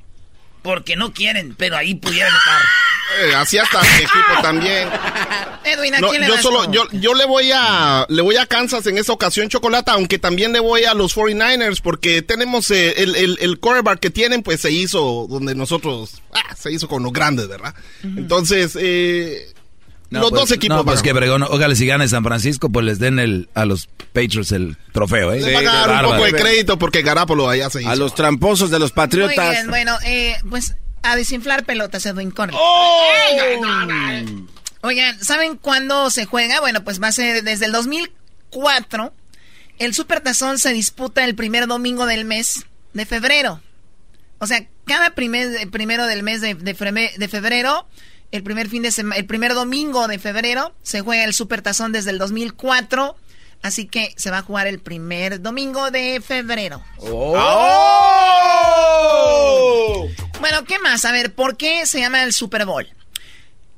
Porque 0.61 0.95
no 0.95 1.13
quieren, 1.13 1.55
pero 1.57 1.77
ahí 1.77 1.95
pudieran 1.95 2.31
estar. 2.35 2.61
Eh, 3.19 3.35
así 3.35 3.57
hasta 3.57 3.81
mi 3.81 4.03
equipo 4.03 4.41
también. 4.41 4.87
Edwin, 5.63 5.95
¿a 5.95 5.99
No, 5.99 6.09
quién 6.09 6.21
le 6.21 6.27
yo 6.27 6.33
vas 6.33 6.41
solo, 6.41 6.71
yo, 6.71 6.83
yo 6.91 7.13
le 7.13 7.25
voy 7.25 7.51
a, 7.53 8.05
le 8.09 8.21
voy 8.21 8.37
a 8.37 8.45
Kansas 8.45 8.85
en 8.87 8.97
esa 8.97 9.11
ocasión, 9.13 9.49
Chocolata, 9.49 9.93
aunque 9.93 10.17
también 10.17 10.53
le 10.53 10.59
voy 10.59 10.85
a 10.85 10.93
los 10.93 11.15
49ers, 11.15 11.81
porque 11.81 12.21
tenemos 12.21 12.71
eh, 12.71 12.93
el, 13.01 13.15
el, 13.15 13.37
el 13.41 13.59
quarterback 13.59 13.99
que 13.99 14.09
tienen, 14.09 14.43
pues 14.43 14.61
se 14.61 14.71
hizo 14.71 15.27
donde 15.29 15.55
nosotros, 15.55 16.21
ah, 16.33 16.55
se 16.55 16.71
hizo 16.71 16.87
con 16.87 17.03
los 17.03 17.11
grandes, 17.11 17.47
¿verdad? 17.47 17.75
Entonces, 18.03 18.77
eh, 18.79 19.53
los 20.19 20.29
pues, 20.29 20.41
dos 20.41 20.51
equipos 20.51 20.77
No, 20.77 20.83
pues 20.83 20.97
van. 20.97 21.03
que 21.03 21.13
Bregón, 21.13 21.43
ojalá 21.43 21.73
si 21.73 21.85
gane 21.85 22.07
San 22.07 22.23
Francisco, 22.23 22.69
pues 22.69 22.85
les 22.85 22.99
den 22.99 23.17
el, 23.17 23.49
a 23.53 23.65
los 23.65 23.87
Patriots 24.13 24.51
el 24.51 24.77
trofeo, 24.91 25.31
¿eh? 25.31 25.39
Le 25.41 25.53
va 25.53 25.59
a 25.59 25.63
dar 25.63 25.71
un 25.71 25.87
Bárbaro. 25.87 26.09
poco 26.11 26.23
de 26.25 26.31
crédito 26.33 26.77
porque 26.77 27.01
Garapolo 27.01 27.49
allá 27.49 27.69
se 27.69 27.81
hizo. 27.81 27.89
A 27.89 27.95
los 27.95 28.13
tramposos 28.13 28.69
de 28.69 28.79
los 28.79 28.91
Muy 28.91 28.95
patriotas. 28.95 29.51
bien, 29.51 29.67
bueno, 29.69 29.97
eh, 30.05 30.35
pues 30.49 30.75
a 31.03 31.15
desinflar 31.15 31.65
pelotas, 31.65 32.05
Edwin 32.05 32.31
Corley. 32.31 32.57
Oigan, 34.81 35.23
¿saben 35.23 35.57
cuándo 35.57 36.09
se 36.09 36.25
juega? 36.25 36.59
Bueno, 36.59 36.83
pues 36.83 37.01
va 37.01 37.07
a 37.07 37.11
ser 37.11 37.43
desde 37.43 37.65
el 37.65 37.71
2004. 37.71 39.13
El 39.79 39.93
Supertazón 39.93 40.59
se 40.59 40.73
disputa 40.73 41.23
el 41.23 41.35
primer 41.35 41.67
domingo 41.67 42.05
del 42.05 42.25
mes 42.25 42.65
de 42.93 43.05
febrero. 43.05 43.61
O 44.39 44.47
sea, 44.47 44.65
cada 44.85 45.11
primer, 45.11 45.69
primero 45.69 46.05
del 46.07 46.23
mes 46.23 46.41
de, 46.41 46.55
de 46.55 46.73
de 47.17 47.27
febrero, 47.27 47.87
el 48.31 48.43
primer 48.43 48.69
fin 48.69 48.81
de 48.81 48.91
semana, 48.91 49.17
el 49.17 49.25
primer 49.25 49.53
domingo 49.53 50.07
de 50.07 50.19
febrero, 50.19 50.73
se 50.83 51.01
juega 51.01 51.23
el 51.23 51.33
Supertazón 51.33 51.91
desde 51.91 52.11
el 52.11 52.17
2004. 52.17 53.15
Así 53.61 53.85
que 53.85 54.13
se 54.17 54.31
va 54.31 54.39
a 54.39 54.41
jugar 54.41 54.65
el 54.65 54.79
primer 54.79 55.39
domingo 55.41 55.91
de 55.91 56.19
febrero. 56.19 56.83
Bueno, 60.39 60.65
¿qué 60.65 60.79
más? 60.79 61.05
A 61.05 61.11
ver, 61.11 61.35
¿por 61.35 61.57
qué 61.57 61.85
se 61.85 61.99
llama 61.99 62.23
el 62.23 62.33
Super 62.33 62.65
Bowl? 62.65 62.87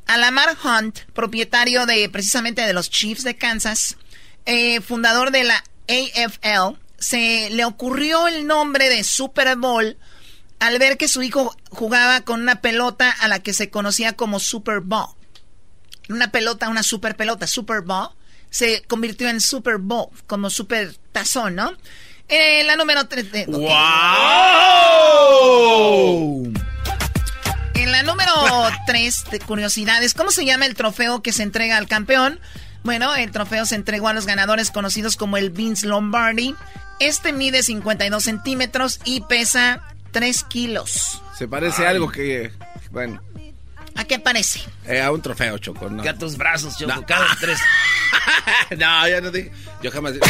Alamar 0.05 0.55
Hunt, 0.63 0.99
propietario 1.13 1.85
de 1.85 2.07
precisamente 2.09 2.61
de 2.61 2.71
los 2.71 2.89
Chiefs 2.89 3.23
de 3.23 3.35
Kansas, 3.35 3.97
eh, 4.45 4.79
fundador 4.79 5.31
de 5.31 5.43
la 5.43 5.63
AFL, 5.89 6.77
se 6.97 7.49
le 7.51 7.65
ocurrió 7.65 8.27
el 8.27 8.47
nombre 8.47 8.87
de 8.87 9.03
Super 9.03 9.57
Bowl 9.57 9.97
al 10.63 10.79
ver 10.79 10.97
que 10.97 11.09
su 11.09 11.21
hijo 11.21 11.53
jugaba 11.71 12.21
con 12.21 12.41
una 12.41 12.61
pelota 12.61 13.11
a 13.11 13.27
la 13.27 13.39
que 13.39 13.51
se 13.51 13.69
conocía 13.69 14.13
como 14.13 14.39
Super 14.39 14.79
Bowl. 14.79 15.09
Una 16.07 16.31
pelota, 16.31 16.69
una 16.69 16.83
super 16.83 17.17
pelota, 17.17 17.47
Super 17.47 17.81
Bowl, 17.81 18.11
se 18.49 18.81
convirtió 18.83 19.27
en 19.27 19.41
Super 19.41 19.77
Bowl, 19.77 20.07
como 20.25 20.49
super 20.49 20.95
tazón, 21.11 21.55
¿no? 21.55 21.73
Eh, 22.29 22.63
la 22.63 22.77
número 22.77 23.09
3 23.09 23.31
de... 23.33 23.41
ok. 23.41 23.55
En 27.75 27.91
la 27.91 28.03
número 28.03 28.31
3 28.87 29.25
de 29.31 29.39
curiosidades, 29.41 30.13
¿cómo 30.13 30.31
se 30.31 30.45
llama 30.45 30.65
el 30.65 30.75
trofeo 30.75 31.21
que 31.21 31.33
se 31.33 31.43
entrega 31.43 31.75
al 31.75 31.89
campeón? 31.89 32.39
Bueno, 32.83 33.13
el 33.15 33.31
trofeo 33.31 33.65
se 33.65 33.75
entregó 33.75 34.07
a 34.07 34.13
los 34.13 34.25
ganadores 34.25 34.71
conocidos 34.71 35.17
como 35.17 35.35
el 35.35 35.49
Vince 35.49 35.87
Lombardi. 35.87 36.55
Este 36.99 37.33
mide 37.33 37.63
52 37.63 38.23
centímetros 38.23 39.01
y 39.03 39.19
pesa 39.21 39.81
3 40.13 40.43
kilos. 40.45 41.21
Se 41.37 41.47
parece 41.49 41.85
a 41.85 41.89
algo 41.89 42.09
que. 42.09 42.51
Bueno, 42.91 43.21
¿A 43.95 44.05
qué 44.05 44.17
parece? 44.19 44.61
eh, 44.87 45.01
a 45.01 45.11
un 45.11 45.21
trofeo, 45.21 45.57
Choco. 45.59 45.89
No. 45.89 46.01
Que 46.01 46.09
a 46.09 46.17
tus 46.17 46.37
brazos, 46.37 46.77
Choco, 46.77 47.03
cada 47.05 47.27
tres. 47.39 47.59
no, 48.71 49.07
ya 49.07 49.19
no 49.21 49.29
dije. 49.31 49.51
Yo 49.81 49.91
jamás. 49.91 50.13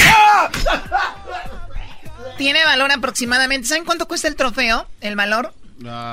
Tiene 2.37 2.63
valor 2.65 2.91
aproximadamente. 2.91 3.67
¿Saben 3.67 3.85
cuánto 3.85 4.07
cuesta 4.07 4.27
el 4.27 4.35
trofeo? 4.35 4.87
El 5.01 5.15
valor. 5.15 5.53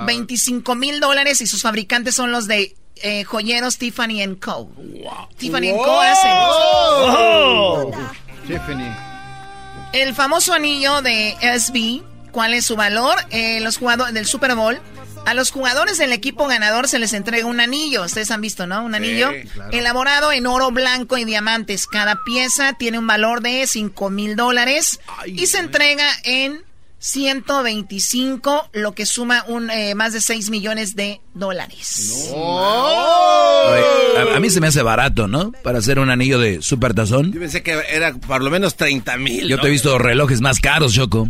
25 0.06 0.74
mil 0.74 1.00
dólares 1.00 1.40
y 1.40 1.46
sus 1.46 1.62
fabricantes 1.62 2.14
son 2.14 2.32
los 2.32 2.46
de 2.48 2.74
eh, 2.96 3.24
joyeros 3.24 3.78
Tiffany 3.78 4.36
Co. 4.40 4.70
Tiffany 5.38 5.70
Wow. 5.72 5.84
Co. 5.84 6.00
hace. 6.00 6.28
Oh. 6.32 7.90
Tiffany. 8.46 8.92
El 9.92 10.14
famoso 10.14 10.52
anillo 10.52 11.02
de 11.02 11.36
SB, 11.58 12.02
¿cuál 12.30 12.54
es 12.54 12.64
su 12.64 12.76
valor? 12.76 13.16
Eh, 13.30 13.60
los 13.60 13.76
jugadores 13.78 14.14
del 14.14 14.26
Super 14.26 14.54
Bowl. 14.54 14.80
A 15.26 15.34
los 15.34 15.50
jugadores 15.50 15.98
del 15.98 16.12
equipo 16.12 16.46
ganador 16.46 16.88
se 16.88 16.98
les 16.98 17.12
entrega 17.12 17.46
un 17.46 17.60
anillo. 17.60 18.04
Ustedes 18.04 18.30
han 18.30 18.40
visto, 18.40 18.66
¿no? 18.66 18.82
Un 18.82 18.94
anillo 18.94 19.30
claro. 19.52 19.70
elaborado 19.72 20.32
en 20.32 20.46
oro 20.46 20.70
blanco 20.70 21.18
y 21.18 21.24
diamantes. 21.24 21.86
Cada 21.86 22.20
pieza 22.24 22.72
tiene 22.78 22.98
un 22.98 23.06
valor 23.06 23.42
de 23.42 23.66
5 23.66 24.08
mil 24.10 24.34
dólares 24.34 24.98
y 25.26 25.46
se 25.46 25.58
entrega 25.58 26.06
en 26.24 26.62
125, 27.00 28.68
lo 28.72 28.92
que 28.92 29.06
suma 29.06 29.44
un 29.48 29.70
eh, 29.70 29.94
más 29.94 30.12
de 30.12 30.20
6 30.20 30.50
millones 30.50 30.96
de 30.96 31.20
dólares. 31.32 32.30
Oye, 32.34 33.84
a, 34.18 34.36
a 34.36 34.40
mí 34.40 34.50
se 34.50 34.60
me 34.60 34.66
hace 34.66 34.82
barato, 34.82 35.26
¿no? 35.26 35.50
Para 35.62 35.78
hacer 35.78 35.98
un 35.98 36.10
anillo 36.10 36.38
de 36.38 36.60
super 36.60 36.92
tazón. 36.92 37.32
Yo 37.32 37.40
pensé 37.40 37.62
que 37.62 37.78
era 37.90 38.12
por 38.14 38.42
lo 38.42 38.50
menos 38.50 38.76
30 38.76 39.16
mil. 39.16 39.48
Yo 39.48 39.58
te 39.58 39.68
he 39.68 39.70
visto 39.70 39.98
relojes 39.98 40.42
más 40.42 40.60
caros, 40.60 40.92
Choco. 40.92 41.28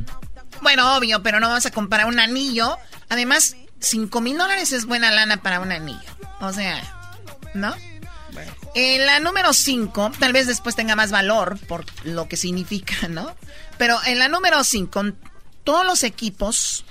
Bueno, 0.62 0.96
obvio, 0.96 1.22
pero 1.22 1.40
no 1.40 1.48
vamos 1.48 1.66
a 1.66 1.70
comparar 1.70 2.06
un 2.06 2.20
anillo. 2.20 2.76
Además, 3.08 3.56
5 3.80 4.20
mil 4.20 4.36
dólares 4.38 4.72
es 4.72 4.86
buena 4.86 5.10
lana 5.10 5.42
para 5.42 5.60
un 5.60 5.72
anillo. 5.72 5.98
O 6.40 6.52
sea, 6.52 6.82
¿no? 7.54 7.74
En 8.74 9.04
la 9.06 9.18
número 9.18 9.52
5, 9.52 10.12
tal 10.20 10.32
vez 10.32 10.46
después 10.46 10.76
tenga 10.76 10.94
más 10.94 11.10
valor 11.10 11.58
por 11.66 11.84
lo 12.04 12.28
que 12.28 12.36
significa, 12.36 12.94
¿no? 13.08 13.34
Pero 13.78 13.98
en 14.06 14.18
la 14.18 14.28
número 14.28 14.62
5, 14.62 15.04
todos 15.64 15.84
los 15.84 16.04
equipos 16.04 16.84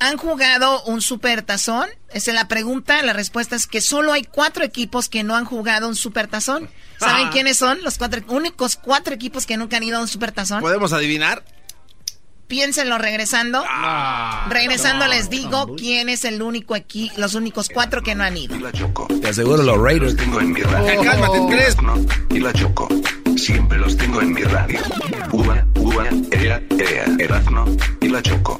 han 0.00 0.16
jugado 0.16 0.82
un 0.84 1.00
super 1.00 1.42
tazón. 1.42 1.88
Esa 2.10 2.30
es 2.30 2.34
la 2.34 2.46
pregunta. 2.48 3.02
La 3.02 3.12
respuesta 3.14 3.56
es 3.56 3.66
que 3.66 3.80
solo 3.80 4.12
hay 4.12 4.22
cuatro 4.24 4.64
equipos 4.64 5.08
que 5.08 5.24
no 5.24 5.34
han 5.36 5.44
jugado 5.44 5.88
un 5.88 5.96
super 5.96 6.28
tazón. 6.28 6.68
¿Saben 7.00 7.28
Ah. 7.28 7.30
quiénes 7.32 7.56
son? 7.56 7.82
Los 7.82 7.96
cuatro 7.98 8.22
únicos 8.28 8.76
cuatro 8.76 9.14
equipos 9.14 9.46
que 9.46 9.56
nunca 9.56 9.76
han 9.78 9.82
ido 9.84 9.98
a 9.98 10.00
un 10.00 10.08
super 10.08 10.30
tazón. 10.32 10.60
¿Podemos 10.60 10.92
adivinar? 10.92 11.42
Piénsenlo 12.48 12.96
regresando. 12.96 13.62
regresando 14.48 15.06
les 15.06 15.28
digo 15.28 15.76
quién 15.76 16.08
es 16.08 16.24
el 16.24 16.40
único 16.40 16.74
aquí, 16.74 17.12
los 17.16 17.34
únicos 17.34 17.68
cuatro 17.72 18.02
que 18.02 18.14
no 18.14 18.24
han 18.24 18.36
ido. 18.36 18.56
Te 19.20 19.28
aseguro 19.28 19.62
los 19.62 19.78
Raiders. 19.78 20.16
Tengo 20.16 20.40
en 20.40 20.52
mi 20.52 20.62
radio. 20.62 21.02
Cálmate, 21.02 21.40
¿crees? 21.50 21.76
Y 22.30 22.40
la 22.40 22.52
choco. 22.54 22.88
Siempre 23.36 23.78
los 23.78 23.96
tengo 23.96 24.22
en 24.22 24.32
mi 24.32 24.42
radio. 24.42 24.80
Uva, 25.30 25.64
uva, 25.76 26.06
ea, 26.32 26.62
ea, 26.70 27.04
Erazno 27.18 27.66
y 28.00 28.08
la 28.08 28.22
choco. 28.22 28.58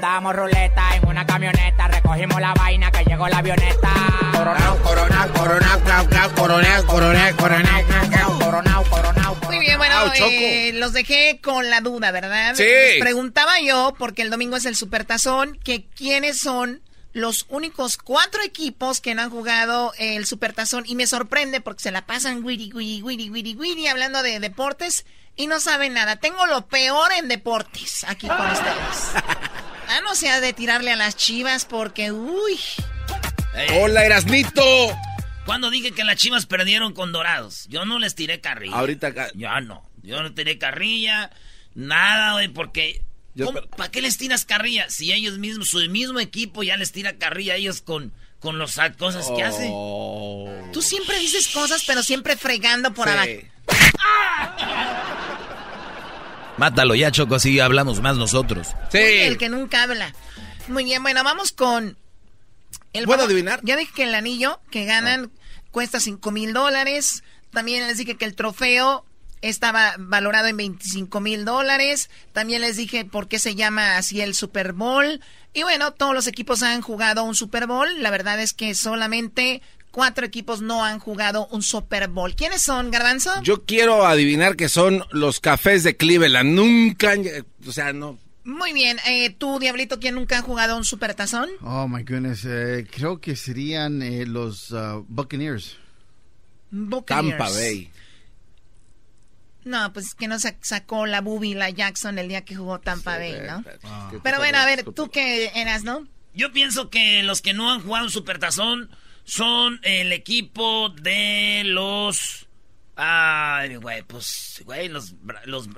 Damos 0.00 0.34
ruleta 0.34 0.96
en 0.96 1.06
una 1.06 1.24
camioneta, 1.24 1.86
recogimos 1.86 2.40
la 2.40 2.52
vaina 2.52 2.90
que 2.90 3.04
llegó 3.04 3.28
la 3.28 3.38
avioneta. 3.38 3.92
Coronao, 4.32 4.76
coronao, 4.82 5.32
coronao, 5.32 5.80
clau, 5.84 6.08
clau, 6.08 6.34
coronao, 6.34 6.86
coronao, 6.86 7.36
coronao, 7.36 7.86
clau, 7.86 8.10
clau, 8.10 8.38
coronao, 8.40 8.84
coronao. 8.90 9.36
Muy 9.44 9.60
bien, 9.60 9.78
bueno, 9.78 10.12
eh, 10.16 10.72
los 10.74 10.94
dejé 10.94 11.38
con 11.40 11.70
la 11.70 11.80
duda, 11.80 12.10
¿verdad? 12.10 12.56
Sí. 12.56 12.64
Les 12.64 12.98
preguntaba 12.98 13.60
yo, 13.60 13.94
porque 13.96 14.22
el 14.22 14.30
domingo 14.30 14.56
es 14.56 14.64
el 14.64 14.74
Supertazón, 14.74 15.60
que 15.62 15.84
quiénes 15.84 16.38
son 16.40 16.82
los 17.12 17.46
únicos 17.48 17.96
cuatro 17.96 18.42
equipos 18.42 19.00
que 19.00 19.14
no 19.14 19.22
han 19.22 19.30
jugado 19.30 19.92
el 19.98 20.26
Supertazón. 20.26 20.82
Y 20.88 20.96
me 20.96 21.06
sorprende 21.06 21.60
porque 21.60 21.84
se 21.84 21.92
la 21.92 22.04
pasan 22.04 22.42
wiri, 22.44 22.72
wiri, 22.72 23.00
wiri, 23.00 23.30
wiri, 23.30 23.54
wiri, 23.54 23.86
hablando 23.86 24.24
de 24.24 24.40
deportes 24.40 25.06
y 25.36 25.46
no 25.46 25.60
saben 25.60 25.94
nada. 25.94 26.16
Tengo 26.16 26.46
lo 26.46 26.66
peor 26.66 27.12
en 27.12 27.28
deportes 27.28 28.04
aquí 28.08 28.26
con 28.26 28.40
ustedes. 28.50 29.22
Ah, 29.96 30.00
no 30.02 30.14
sea 30.16 30.40
de 30.40 30.52
tirarle 30.52 30.90
a 30.90 30.96
las 30.96 31.16
chivas 31.16 31.64
porque, 31.64 32.10
uy. 32.10 32.58
Hola, 33.80 34.04
Erasnito. 34.04 34.62
Cuando 35.46 35.70
dije 35.70 35.92
que 35.92 36.02
las 36.02 36.16
chivas 36.16 36.46
perdieron 36.46 36.92
con 36.94 37.12
dorados, 37.12 37.66
yo 37.68 37.84
no 37.84 37.98
les 38.00 38.14
tiré 38.16 38.40
carrilla. 38.40 38.74
Ahorita 38.76 39.08
acá. 39.08 39.28
Ya 39.34 39.60
no. 39.60 39.88
Yo 40.02 40.20
no 40.22 40.34
tiré 40.34 40.58
carrilla, 40.58 41.30
nada, 41.74 42.32
güey, 42.32 42.48
porque. 42.48 43.02
¿Para 43.76 43.90
qué 43.90 44.00
les 44.00 44.16
tiras 44.18 44.44
carrilla? 44.44 44.88
Si 44.90 45.12
ellos 45.12 45.38
mismos, 45.38 45.68
su 45.68 45.78
mismo 45.90 46.18
equipo 46.20 46.62
ya 46.62 46.76
les 46.76 46.92
tira 46.92 47.16
carrilla 47.16 47.54
a 47.54 47.56
ellos 47.56 47.80
con, 47.80 48.12
con 48.40 48.58
las 48.58 48.76
cosas 48.98 49.28
que 49.36 49.42
hacen. 49.44 49.70
Oh. 49.72 50.52
Tú 50.72 50.82
siempre 50.82 51.18
dices 51.18 51.48
cosas, 51.48 51.84
pero 51.86 52.02
siempre 52.02 52.36
fregando 52.36 52.92
por 52.94 53.08
Sí. 53.08 53.12
abajo. 53.14 53.30
Mátalo 56.56 56.94
ya, 56.94 57.10
Choco, 57.10 57.34
así 57.34 57.58
hablamos 57.60 58.00
más 58.00 58.16
nosotros. 58.16 58.68
Sí. 58.90 58.98
el 58.98 59.38
que 59.38 59.48
nunca 59.48 59.82
habla. 59.82 60.14
Muy 60.68 60.84
bien, 60.84 61.02
bueno, 61.02 61.24
vamos 61.24 61.52
con... 61.52 61.96
El 62.92 63.06
¿Puedo 63.06 63.24
adivinar? 63.24 63.60
Ya 63.64 63.76
dije 63.76 63.92
que 63.94 64.04
el 64.04 64.14
anillo 64.14 64.60
que 64.70 64.84
ganan 64.84 65.32
cuesta 65.72 65.98
5 65.98 66.30
mil 66.30 66.52
dólares. 66.52 67.24
También 67.50 67.86
les 67.86 67.98
dije 67.98 68.16
que 68.16 68.24
el 68.24 68.36
trofeo 68.36 69.04
estaba 69.42 69.94
valorado 69.98 70.46
en 70.46 70.56
25 70.56 71.20
mil 71.20 71.44
dólares. 71.44 72.08
También 72.32 72.62
les 72.62 72.76
dije 72.76 73.04
por 73.04 73.26
qué 73.26 73.38
se 73.38 73.56
llama 73.56 73.96
así 73.96 74.20
el 74.20 74.34
Super 74.34 74.72
Bowl. 74.72 75.20
Y 75.52 75.64
bueno, 75.64 75.92
todos 75.92 76.14
los 76.14 76.26
equipos 76.28 76.62
han 76.62 76.82
jugado 76.82 77.24
un 77.24 77.34
Super 77.34 77.66
Bowl. 77.66 77.88
La 78.00 78.10
verdad 78.10 78.40
es 78.40 78.54
que 78.54 78.74
solamente 78.74 79.60
cuatro 79.94 80.26
equipos 80.26 80.60
no 80.60 80.84
han 80.84 80.98
jugado 80.98 81.46
un 81.52 81.62
Super 81.62 82.08
Bowl. 82.08 82.34
¿Quiénes 82.34 82.62
son, 82.62 82.90
Garbanzo? 82.90 83.30
Yo 83.42 83.64
quiero 83.64 84.04
adivinar 84.04 84.56
que 84.56 84.68
son 84.68 85.04
los 85.12 85.38
cafés 85.38 85.84
de 85.84 85.96
Cleveland. 85.96 86.50
Nunca, 86.50 87.14
o 87.64 87.70
sea, 87.70 87.92
no. 87.92 88.18
Muy 88.42 88.72
bien. 88.72 88.98
Eh, 89.06 89.30
¿Tú, 89.30 89.60
Diablito, 89.60 90.00
quién 90.00 90.16
nunca 90.16 90.38
ha 90.38 90.42
jugado 90.42 90.76
un 90.76 90.84
Super 90.84 91.14
Tazón? 91.14 91.48
Oh, 91.62 91.86
my 91.86 92.02
goodness. 92.02 92.44
Eh, 92.44 92.88
creo 92.90 93.20
que 93.20 93.36
serían 93.36 94.02
eh, 94.02 94.26
los 94.26 94.72
uh, 94.72 95.06
Buccaneers. 95.08 95.76
Buccaneers. 96.72 97.38
Tampa 97.38 97.50
Bay. 97.52 97.92
No, 99.64 99.92
pues 99.92 100.16
que 100.16 100.26
no 100.26 100.36
sacó 100.60 101.06
la 101.06 101.20
Bubi 101.20 101.54
la 101.54 101.70
Jackson 101.70 102.18
el 102.18 102.28
día 102.28 102.44
que 102.44 102.56
jugó 102.56 102.80
Tampa 102.80 103.16
Bay, 103.16 103.36
¿no? 103.46 103.64
Pero 104.24 104.38
bueno, 104.38 104.58
a 104.58 104.66
ver, 104.66 104.82
¿tú 104.82 105.08
qué 105.08 105.52
eras, 105.54 105.84
no? 105.84 106.06
Yo 106.34 106.52
pienso 106.52 106.90
que 106.90 107.22
los 107.22 107.40
que 107.40 107.54
no 107.54 107.72
han 107.72 107.80
jugado 107.80 108.06
un 108.06 108.10
supertazón 108.10 108.90
son 109.24 109.80
el 109.82 110.12
equipo 110.12 110.90
de 110.90 111.62
los... 111.64 112.46
Ay, 112.96 113.74
güey, 113.76 114.02
pues, 114.04 114.62
güey, 114.64 114.88
los, 114.88 115.14
los, 115.46 115.68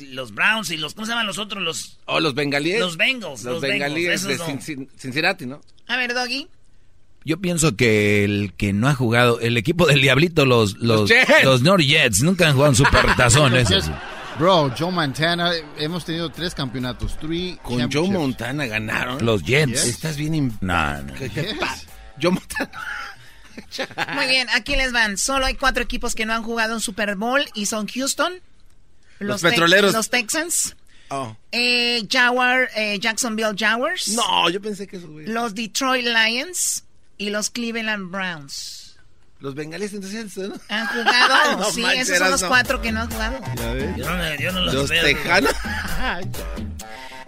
los, 0.00 0.34
Browns 0.34 0.70
y 0.70 0.76
los, 0.76 0.92
¿cómo 0.92 1.06
se 1.06 1.12
llaman 1.12 1.26
los 1.26 1.38
otros? 1.38 1.62
Los... 1.62 1.98
Oh, 2.04 2.20
los 2.20 2.34
Bengalíes. 2.34 2.78
Los 2.78 2.98
Bengals. 2.98 3.42
Los, 3.42 3.62
Bengalíes 3.62 4.24
de 4.24 4.38
Cincinnati, 4.98 5.46
¿no? 5.46 5.62
A 5.86 5.96
ver, 5.96 6.12
Doggy. 6.12 6.46
Yo 7.24 7.40
pienso 7.40 7.74
que 7.74 8.24
el 8.24 8.52
que 8.56 8.72
no 8.72 8.88
ha 8.88 8.94
jugado, 8.94 9.40
el 9.40 9.56
equipo 9.56 9.86
del 9.86 10.00
Diablito, 10.00 10.44
los 10.44 10.76
los, 10.78 11.10
los, 11.42 11.62
North 11.62 11.84
Jets, 11.84 12.22
nunca 12.22 12.46
han 12.48 12.54
jugado 12.54 12.72
en 12.72 12.76
supertazón. 12.76 13.54
Bro, 14.38 14.72
Joe 14.78 14.92
Montana, 14.92 15.50
hemos 15.78 16.04
tenido 16.04 16.30
tres 16.30 16.54
campeonatos. 16.54 17.18
Three 17.18 17.58
Con 17.62 17.90
Joe 17.90 18.08
Montana 18.08 18.66
ganaron. 18.66 19.24
Los 19.24 19.42
Jets. 19.42 19.84
Estás 19.84 20.16
bien. 20.16 20.52
No, 20.60 21.02
no. 21.02 21.12
Joe 21.18 21.56
Montana. 22.26 22.70
Muy 24.14 24.26
bien, 24.26 24.48
aquí 24.54 24.76
les 24.76 24.92
van. 24.92 25.18
Solo 25.18 25.46
hay 25.46 25.54
cuatro 25.54 25.82
equipos 25.82 26.14
que 26.14 26.26
no 26.26 26.34
han 26.34 26.42
jugado 26.42 26.74
en 26.74 26.80
Super 26.80 27.16
Bowl 27.16 27.44
y 27.54 27.66
son 27.66 27.88
Houston, 27.88 28.40
los, 29.18 29.42
petroleros, 29.42 29.92
los 29.92 30.10
Texans, 30.10 30.76
oh. 31.08 31.36
eh, 31.52 32.06
Jaguar, 32.10 32.70
eh, 32.76 32.98
Jacksonville 33.00 33.54
Jaguars. 33.56 34.08
No, 34.08 34.48
yo 34.50 34.60
pensé 34.60 34.86
que 34.86 34.98
eso. 34.98 35.08
Los 35.08 35.54
Detroit 35.54 36.06
Lions 36.06 36.84
y 37.16 37.30
los 37.30 37.50
Cleveland 37.50 38.10
Browns. 38.10 38.96
Los 39.40 39.54
bengalíes 39.54 39.92
entonces 39.92 40.36
¿no? 40.36 40.54
han 40.68 40.86
jugado. 40.88 41.70
sí, 41.72 41.84
esos 41.94 42.18
son 42.18 42.30
los 42.30 42.42
cuatro 42.42 42.82
que 42.82 42.90
no 42.90 43.02
han 43.02 43.10
jugado. 43.10 43.38
Yo 43.96 44.52
no, 44.52 44.60
los, 44.60 44.90
tejanos. 44.90 45.52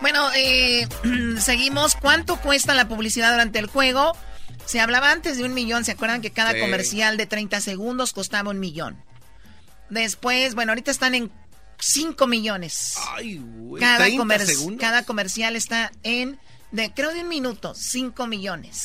bueno, 0.00 0.28
eh, 0.34 0.88
seguimos. 1.40 1.94
¿Cuánto 1.94 2.36
cuesta 2.40 2.74
la 2.74 2.88
publicidad 2.88 3.30
durante 3.30 3.60
el 3.60 3.66
juego? 3.66 4.16
Se 4.70 4.78
hablaba 4.78 5.10
antes 5.10 5.36
de 5.36 5.42
un 5.42 5.52
millón. 5.52 5.84
¿Se 5.84 5.90
acuerdan 5.90 6.22
que 6.22 6.30
cada 6.30 6.56
comercial 6.60 7.16
de 7.16 7.26
30 7.26 7.60
segundos 7.60 8.12
costaba 8.12 8.50
un 8.50 8.60
millón? 8.60 9.02
Después, 9.88 10.54
bueno, 10.54 10.70
ahorita 10.70 10.92
están 10.92 11.16
en 11.16 11.32
5 11.80 12.28
millones. 12.28 12.94
Ay, 13.16 13.38
güey. 13.38 13.82
Cada, 13.82 14.06
cada 14.78 15.02
comercial 15.04 15.56
está 15.56 15.90
en, 16.04 16.38
de, 16.70 16.94
creo 16.94 17.12
de 17.12 17.22
un 17.22 17.28
minuto, 17.28 17.74
5 17.74 18.28
millones. 18.28 18.84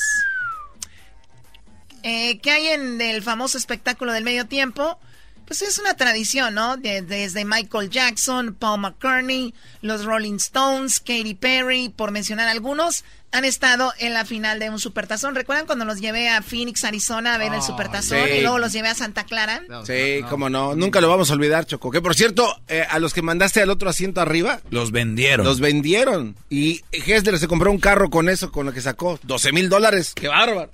Eh, 2.01 2.39
¿Qué 2.39 2.49
hay 2.49 2.67
en 2.69 2.99
el 2.99 3.21
famoso 3.21 3.59
espectáculo 3.59 4.11
del 4.11 4.23
medio 4.23 4.47
tiempo? 4.47 4.97
Pues 5.45 5.61
es 5.61 5.77
una 5.79 5.95
tradición, 5.95 6.55
¿no? 6.55 6.77
desde 6.77 7.45
Michael 7.45 7.89
Jackson, 7.89 8.55
Paul 8.55 8.81
McCartney, 8.81 9.53
los 9.81 10.05
Rolling 10.05 10.35
Stones, 10.35 10.99
Katy 10.99 11.35
Perry, 11.35 11.89
por 11.89 12.11
mencionar 12.11 12.47
algunos, 12.47 13.03
han 13.31 13.45
estado 13.45 13.93
en 13.99 14.13
la 14.13 14.25
final 14.25 14.59
de 14.59 14.69
un 14.69 14.79
supertazón. 14.79 15.35
¿Recuerdan 15.35 15.65
cuando 15.65 15.85
los 15.85 15.99
llevé 15.99 16.29
a 16.29 16.41
Phoenix, 16.41 16.83
Arizona 16.83 17.35
a 17.35 17.37
ver 17.37 17.53
el 17.53 17.61
supertazón 17.61 18.29
y 18.29 18.41
luego 18.41 18.59
los 18.59 18.71
llevé 18.71 18.87
a 18.87 18.95
Santa 18.95 19.25
Clara? 19.25 19.61
sí, 19.85 20.21
cómo 20.29 20.49
no. 20.49 20.75
Nunca 20.75 21.01
lo 21.01 21.09
vamos 21.09 21.29
a 21.29 21.33
olvidar, 21.33 21.65
Choco. 21.65 21.91
Que 21.91 22.01
por 22.01 22.15
cierto, 22.15 22.55
eh, 22.67 22.85
a 22.89 22.99
los 22.99 23.13
que 23.13 23.21
mandaste 23.21 23.61
al 23.61 23.69
otro 23.69 23.89
asiento 23.89 24.21
arriba. 24.21 24.61
Los 24.69 24.91
vendieron. 24.91 25.45
Los 25.45 25.59
vendieron. 25.59 26.35
Y 26.49 26.81
Hessler 26.91 27.37
se 27.37 27.47
compró 27.47 27.71
un 27.71 27.79
carro 27.79 28.09
con 28.09 28.29
eso, 28.29 28.51
con 28.51 28.65
lo 28.65 28.73
que 28.73 28.81
sacó. 28.81 29.19
12 29.23 29.51
mil 29.51 29.69
dólares. 29.69 30.13
¡Qué 30.15 30.29
bárbaro! 30.29 30.71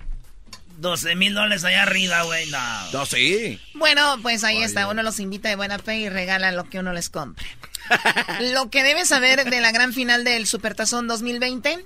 12 0.82 1.16
mil 1.16 1.34
dólares 1.34 1.64
allá 1.64 1.84
arriba, 1.84 2.24
güey. 2.24 2.50
No. 2.50 2.92
no, 2.92 3.06
sí. 3.06 3.60
Bueno, 3.76 4.18
pues 4.22 4.44
ahí 4.44 4.62
está. 4.62 4.88
Uno 4.88 5.04
los 5.04 5.20
invita 5.20 5.48
de 5.48 5.56
buena 5.56 5.80
fe 5.80 6.00
y 6.00 6.10
regala 6.10 6.52
lo 6.52 6.70
que 6.70 6.80
uno 6.80 6.92
les 6.92 7.10
compre. 7.10 7.46
lo 8.54 8.70
que 8.70 8.84
debes 8.84 9.08
saber 9.08 9.50
de 9.50 9.62
la 9.62 9.72
gran 9.72 9.94
final 9.94 10.24
del 10.24 10.48
Supertazón 10.48 11.08
2020. 11.08 11.86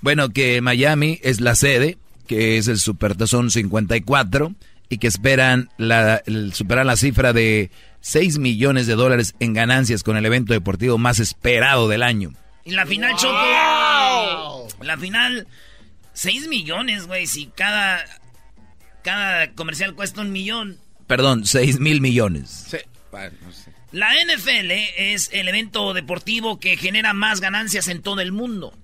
Bueno, 0.00 0.30
que 0.30 0.60
Miami 0.60 1.18
es 1.22 1.40
la 1.40 1.56
sede, 1.56 1.98
que 2.28 2.58
es 2.58 2.68
el 2.68 2.78
Supertazón 2.78 3.50
54 3.50 4.54
y 4.88 4.98
que 4.98 5.08
esperan 5.08 5.68
la, 5.78 6.22
superar 6.52 6.86
la 6.86 6.96
cifra 6.96 7.32
de 7.32 7.70
6 8.02 8.38
millones 8.38 8.86
de 8.86 8.94
dólares 8.94 9.34
en 9.40 9.52
ganancias 9.52 10.04
con 10.04 10.16
el 10.16 10.26
evento 10.26 10.52
deportivo 10.52 10.96
más 10.96 11.18
esperado 11.18 11.88
del 11.88 12.04
año. 12.04 12.32
Y 12.64 12.70
la 12.70 12.86
final, 12.86 13.14
Choco. 13.16 14.68
La 14.82 14.96
final 14.96 15.46
6 16.16 16.48
millones, 16.48 17.06
güey. 17.06 17.26
Si 17.26 17.46
cada, 17.46 18.04
cada 19.02 19.52
comercial 19.52 19.94
cuesta 19.94 20.22
un 20.22 20.32
millón. 20.32 20.78
Perdón, 21.06 21.44
6 21.44 21.78
mil 21.78 22.00
millones. 22.00 22.66
Sí. 22.70 22.78
La 23.92 24.08
NFL 24.14 24.70
es 24.96 25.30
el 25.32 25.48
evento 25.48 25.94
deportivo 25.94 26.58
que 26.58 26.76
genera 26.76 27.12
más 27.12 27.40
ganancias 27.40 27.88
en 27.88 28.02
todo 28.02 28.20
el 28.20 28.32
mundo. 28.32 28.76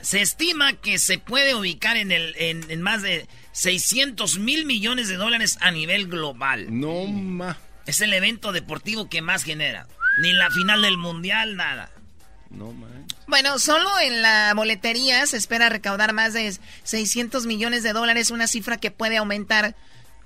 Se 0.00 0.20
estima 0.20 0.74
que 0.74 0.98
se 0.98 1.18
puede 1.18 1.54
ubicar 1.54 1.96
en, 1.96 2.12
el, 2.12 2.34
en, 2.36 2.80
más 2.82 3.02
de 3.02 3.26
600 3.52 4.38
mil 4.38 4.64
millones 4.64 5.08
de 5.08 5.16
dólares 5.16 5.58
a 5.60 5.70
nivel 5.70 6.08
global. 6.08 6.66
No 6.70 7.06
más. 7.06 7.56
Es 7.86 8.00
el 8.00 8.12
evento 8.12 8.52
deportivo 8.52 9.08
que 9.08 9.22
más 9.22 9.44
genera. 9.44 9.86
Ni 10.20 10.32
la 10.32 10.50
final 10.50 10.82
del 10.82 10.98
mundial, 10.98 11.56
nada. 11.56 11.90
No 12.50 12.72
más. 12.72 12.90
Bueno, 13.28 13.58
solo 13.58 13.90
en 14.00 14.22
la 14.22 14.54
boletería 14.56 15.26
se 15.26 15.36
espera 15.36 15.68
recaudar 15.68 16.14
más 16.14 16.32
de 16.32 16.56
600 16.84 17.44
millones 17.44 17.82
de 17.82 17.92
dólares, 17.92 18.30
una 18.30 18.46
cifra 18.46 18.78
que 18.78 18.90
puede 18.90 19.18
aumentar 19.18 19.76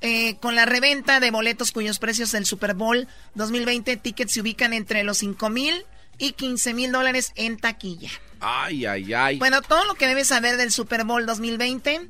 eh, 0.03 0.37
con 0.37 0.55
la 0.55 0.67
reventa 0.67 1.19
de 1.19 1.33
boletos 1.33 1.73
cuyos 1.73 1.99
precios 1.99 2.31
del 2.31 2.47
Super 2.47 2.75
Bowl 2.75 3.09
2020 3.35 3.97
tickets 3.97 4.33
se 4.33 4.41
ubican 4.41 4.73
entre 4.73 5.03
los 5.03 5.19
5 5.19 5.51
mil 5.51 5.85
y 6.17 6.33
15 6.33 6.75
mil 6.75 6.93
dólares 6.93 7.33
en 7.35 7.57
taquilla. 7.57 8.11
Ay, 8.39 8.87
ay, 8.87 9.13
ay. 9.13 9.39
Bueno, 9.39 9.63
todo 9.63 9.85
lo 9.85 9.95
que 9.95 10.07
debes 10.07 10.29
saber 10.29 10.57
del 10.57 10.71
Super 10.71 11.03
Bowl 11.03 11.27
2020. 11.27 12.09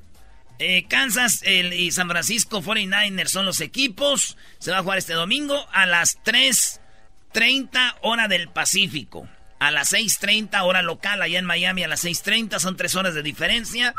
Eh, 0.59 0.86
Kansas 0.89 1.43
y 1.43 1.90
San 1.90 2.10
Francisco 2.10 2.60
49ers 2.60 3.28
son 3.28 3.47
los 3.47 3.62
equipos. 3.62 4.36
Se 4.59 4.70
va 4.70 4.78
a 4.78 4.82
jugar 4.82 4.98
este 4.98 5.14
domingo 5.14 5.66
a 5.73 5.86
las 5.86 6.19
3.30 6.23 7.97
hora 8.02 8.28
del 8.28 8.51
Pacífico 8.51 9.27
a 9.62 9.70
las 9.70 9.93
6.30 9.93 10.60
hora 10.64 10.82
local 10.82 11.22
allá 11.22 11.39
en 11.39 11.44
Miami 11.44 11.84
a 11.84 11.89
las 11.89 12.05
6.30, 12.05 12.59
son 12.59 12.76
tres 12.76 12.97
horas 12.97 13.14
de 13.14 13.22
diferencia. 13.22 13.94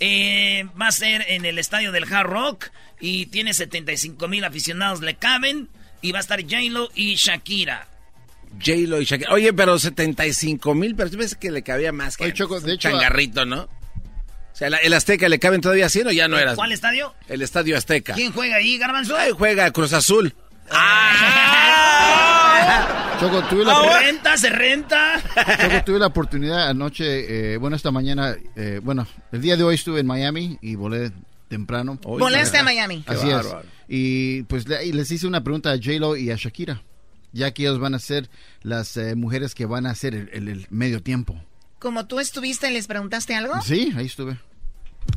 Eh, 0.00 0.66
va 0.80 0.88
a 0.88 0.92
ser 0.92 1.24
en 1.28 1.44
el 1.44 1.60
estadio 1.60 1.92
del 1.92 2.12
Hard 2.12 2.26
Rock 2.26 2.70
y 2.98 3.26
tiene 3.26 3.54
75 3.54 4.26
mil 4.26 4.42
aficionados, 4.42 5.02
le 5.02 5.14
caben 5.14 5.68
y 6.02 6.10
va 6.10 6.18
a 6.18 6.20
estar 6.20 6.42
J-Lo 6.42 6.90
y 6.96 7.14
Shakira. 7.14 7.86
J-Lo 8.58 9.00
y 9.00 9.04
Shakira. 9.04 9.32
Oye, 9.32 9.52
pero 9.52 9.78
75 9.78 10.74
mil, 10.74 10.96
pero 10.96 11.08
yo 11.10 11.18
pensé 11.18 11.36
que 11.38 11.52
le 11.52 11.62
cabía 11.62 11.92
más 11.92 12.16
que 12.16 12.32
Choco, 12.32 12.60
de 12.60 12.72
hecho, 12.72 12.90
changarrito, 12.90 13.44
¿no? 13.44 13.62
O 13.62 14.56
sea, 14.56 14.66
el 14.68 14.92
Azteca 14.94 15.28
le 15.28 15.38
caben 15.38 15.60
todavía 15.60 15.88
100 15.88 16.08
o 16.08 16.10
ya 16.10 16.26
no 16.26 16.38
era. 16.38 16.56
¿Cuál 16.56 16.72
estadio? 16.72 17.14
El 17.28 17.42
estadio 17.42 17.76
Azteca. 17.76 18.14
¿Quién 18.14 18.32
juega 18.32 18.56
ahí, 18.56 18.78
Garbanzo? 18.78 19.16
Ahí 19.16 19.30
juega 19.32 19.70
Cruz 19.70 19.92
Azul. 19.92 20.34
¡Ah! 20.70 22.14
Choco, 23.20 23.42
tuve 23.44 23.64
la 23.64 23.72
ah, 23.72 24.00
renta, 24.00 24.36
se 24.36 24.50
renta. 24.50 25.22
Choco, 25.62 25.84
tuve 25.86 25.98
la 25.98 26.06
oportunidad 26.06 26.68
anoche, 26.68 27.52
eh, 27.54 27.56
bueno, 27.56 27.76
esta 27.76 27.90
mañana, 27.90 28.36
eh, 28.56 28.80
bueno, 28.82 29.06
el 29.32 29.40
día 29.40 29.56
de 29.56 29.62
hoy 29.62 29.76
estuve 29.76 30.00
en 30.00 30.06
Miami 30.06 30.58
y 30.60 30.74
volé 30.74 31.12
temprano. 31.48 31.98
Volaste 32.02 32.58
a 32.58 32.62
Miami. 32.64 33.04
Así 33.06 33.30
es. 33.30 33.46
Y 33.88 34.42
pues 34.44 34.66
les 34.68 35.10
hice 35.10 35.26
una 35.26 35.42
pregunta 35.44 35.70
a 35.70 35.76
J-Lo 35.76 36.16
y 36.16 36.30
a 36.30 36.36
Shakira, 36.36 36.82
ya 37.32 37.52
que 37.52 37.62
ellos 37.62 37.78
van 37.78 37.94
a 37.94 37.98
ser 37.98 38.28
las 38.62 38.96
eh, 38.96 39.14
mujeres 39.14 39.54
que 39.54 39.66
van 39.66 39.86
a 39.86 39.90
hacer 39.90 40.14
el, 40.32 40.66
medio 40.70 41.02
tiempo. 41.02 41.40
Como 41.78 42.06
tú 42.06 42.18
estuviste, 42.18 42.70
¿les 42.70 42.86
preguntaste 42.86 43.34
algo? 43.34 43.60
Sí, 43.62 43.92
ahí 43.96 44.06
estuve. 44.06 44.38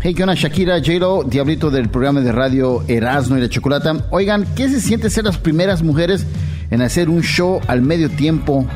Hey, 0.02 0.14
¿qué 0.14 0.24
onda? 0.24 0.36
Shakira, 0.36 0.80
j 0.80 1.24
Diablito 1.28 1.72
del 1.72 1.90
programa 1.90 2.22
de 2.22 2.32
radio 2.32 2.84
Erasmo 2.88 3.38
y 3.38 3.42
la 3.42 3.50
Chocolata. 3.50 4.06
Oigan, 4.12 4.46
¿qué 4.56 4.70
se 4.70 4.80
siente 4.80 5.10
ser 5.10 5.26
las 5.26 5.38
primeras 5.38 5.82
mujeres 5.84 6.26
en 6.70 6.82
hacer 6.82 7.10
un 7.10 7.22
show 7.22 7.62
al 7.68 7.82
medio 7.82 8.10
tiempo 8.10 8.68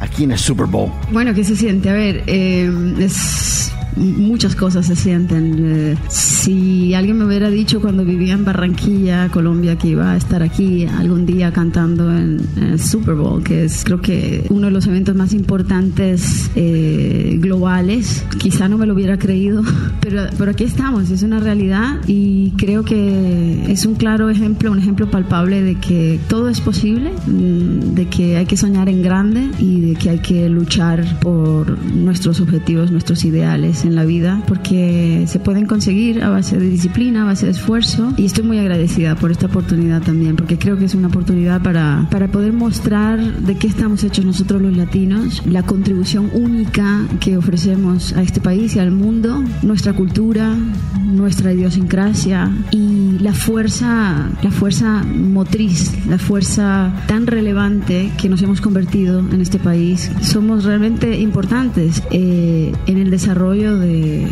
aquí 0.00 0.24
en 0.24 0.32
el 0.32 0.38
Super 0.38 0.66
Bowl. 0.66 0.90
Bueno, 1.12 1.34
¿qué 1.34 1.44
se 1.44 1.56
siente? 1.56 1.90
A 1.90 1.92
ver, 1.92 2.22
eh, 2.26 2.70
es 2.98 3.72
muchas 3.96 4.54
cosas 4.54 4.86
se 4.86 4.96
sienten. 4.96 5.56
Eh, 5.58 5.96
si 6.08 6.94
alguien 6.94 7.18
me 7.18 7.24
hubiera 7.24 7.50
dicho 7.50 7.80
cuando 7.80 8.04
vivía 8.04 8.34
en 8.34 8.44
Barranquilla, 8.44 9.28
Colombia, 9.28 9.76
que 9.76 9.88
iba 9.88 10.12
a 10.12 10.16
estar 10.16 10.42
aquí 10.42 10.86
algún 10.86 11.26
día 11.26 11.52
cantando 11.52 12.10
en, 12.10 12.40
el 12.56 12.80
Super 12.80 13.14
Bowl, 13.14 13.42
que 13.42 13.64
es 13.64 13.84
creo 13.84 14.00
que 14.00 14.44
uno 14.50 14.66
de 14.66 14.72
los 14.72 14.86
eventos 14.86 15.14
más 15.14 15.32
importantes 15.32 16.50
eh, 16.54 17.36
globales, 17.40 18.24
quizá 18.38 18.68
no 18.68 18.78
me 18.78 18.86
lo 18.86 18.94
hubiera 18.94 19.18
creído, 19.18 19.62
pero, 20.00 20.26
pero 20.38 20.50
aquí 20.50 20.64
estamos, 20.64 21.10
es 21.10 21.22
una 21.22 21.40
realidad 21.40 21.98
y 22.06 22.52
creo 22.52 22.84
que 22.84 23.64
es 23.70 23.86
un 23.86 23.94
claro 23.94 24.30
ejemplo, 24.30 24.70
un 24.70 24.78
ejemplo 24.78 25.10
palpable 25.10 25.62
de 25.62 25.74
que 25.76 26.18
todo 26.28 26.48
es 26.48 26.60
posible, 26.60 27.10
mm, 27.26 27.94
de 27.94 28.06
que 28.08 28.36
hay 28.36 28.46
que 28.46 28.56
soñar 28.56 28.88
en 28.88 29.02
grande 29.02 29.48
y 29.58 29.80
de 29.80 29.94
que 29.94 30.10
hay 30.10 30.18
que 30.18 30.48
luchar 30.48 31.20
por 31.20 31.78
nuestros 31.94 32.40
objetivos, 32.40 32.90
nuestros 32.90 33.24
ideales 33.24 33.79
en 33.84 33.94
la 33.94 34.04
vida, 34.04 34.42
porque 34.46 35.24
se 35.26 35.38
pueden 35.38 35.66
conseguir 35.66 36.22
a 36.22 36.30
base 36.30 36.58
de 36.58 36.68
disciplina, 36.68 37.22
a 37.22 37.26
base 37.26 37.46
de 37.46 37.52
esfuerzo. 37.52 38.12
Y 38.16 38.24
estoy 38.24 38.44
muy 38.44 38.58
agradecida 38.58 39.14
por 39.14 39.30
esta 39.30 39.46
oportunidad 39.46 40.02
también, 40.02 40.36
porque 40.36 40.58
creo 40.58 40.78
que 40.78 40.84
es 40.84 40.94
una 40.94 41.08
oportunidad 41.08 41.62
para, 41.62 42.06
para 42.10 42.28
poder 42.28 42.52
mostrar 42.52 43.20
de 43.20 43.56
qué 43.56 43.66
estamos 43.66 44.04
hechos 44.04 44.24
nosotros 44.24 44.62
los 44.62 44.76
latinos, 44.76 45.42
la 45.46 45.62
contribución 45.62 46.30
única 46.34 47.06
que 47.20 47.36
ofrecemos 47.36 48.12
a 48.14 48.22
este 48.22 48.40
país 48.40 48.76
y 48.76 48.78
al 48.78 48.90
mundo, 48.90 49.42
nuestra 49.62 49.92
cultura, 49.92 50.56
nuestra 51.04 51.52
idiosincrasia 51.52 52.50
y 52.70 53.18
la 53.20 53.32
fuerza, 53.32 54.30
la 54.42 54.50
fuerza 54.50 55.02
motriz, 55.04 56.06
la 56.06 56.18
fuerza 56.18 56.92
tan 57.06 57.26
relevante 57.26 58.12
que 58.20 58.28
nos 58.28 58.42
hemos 58.42 58.60
convertido 58.60 59.20
en 59.20 59.40
este 59.40 59.58
país. 59.58 60.10
Somos 60.22 60.64
realmente 60.64 61.18
importantes 61.18 62.02
eh, 62.10 62.72
en 62.86 62.98
el 62.98 63.10
desarrollo 63.10 63.69
de, 63.78 64.26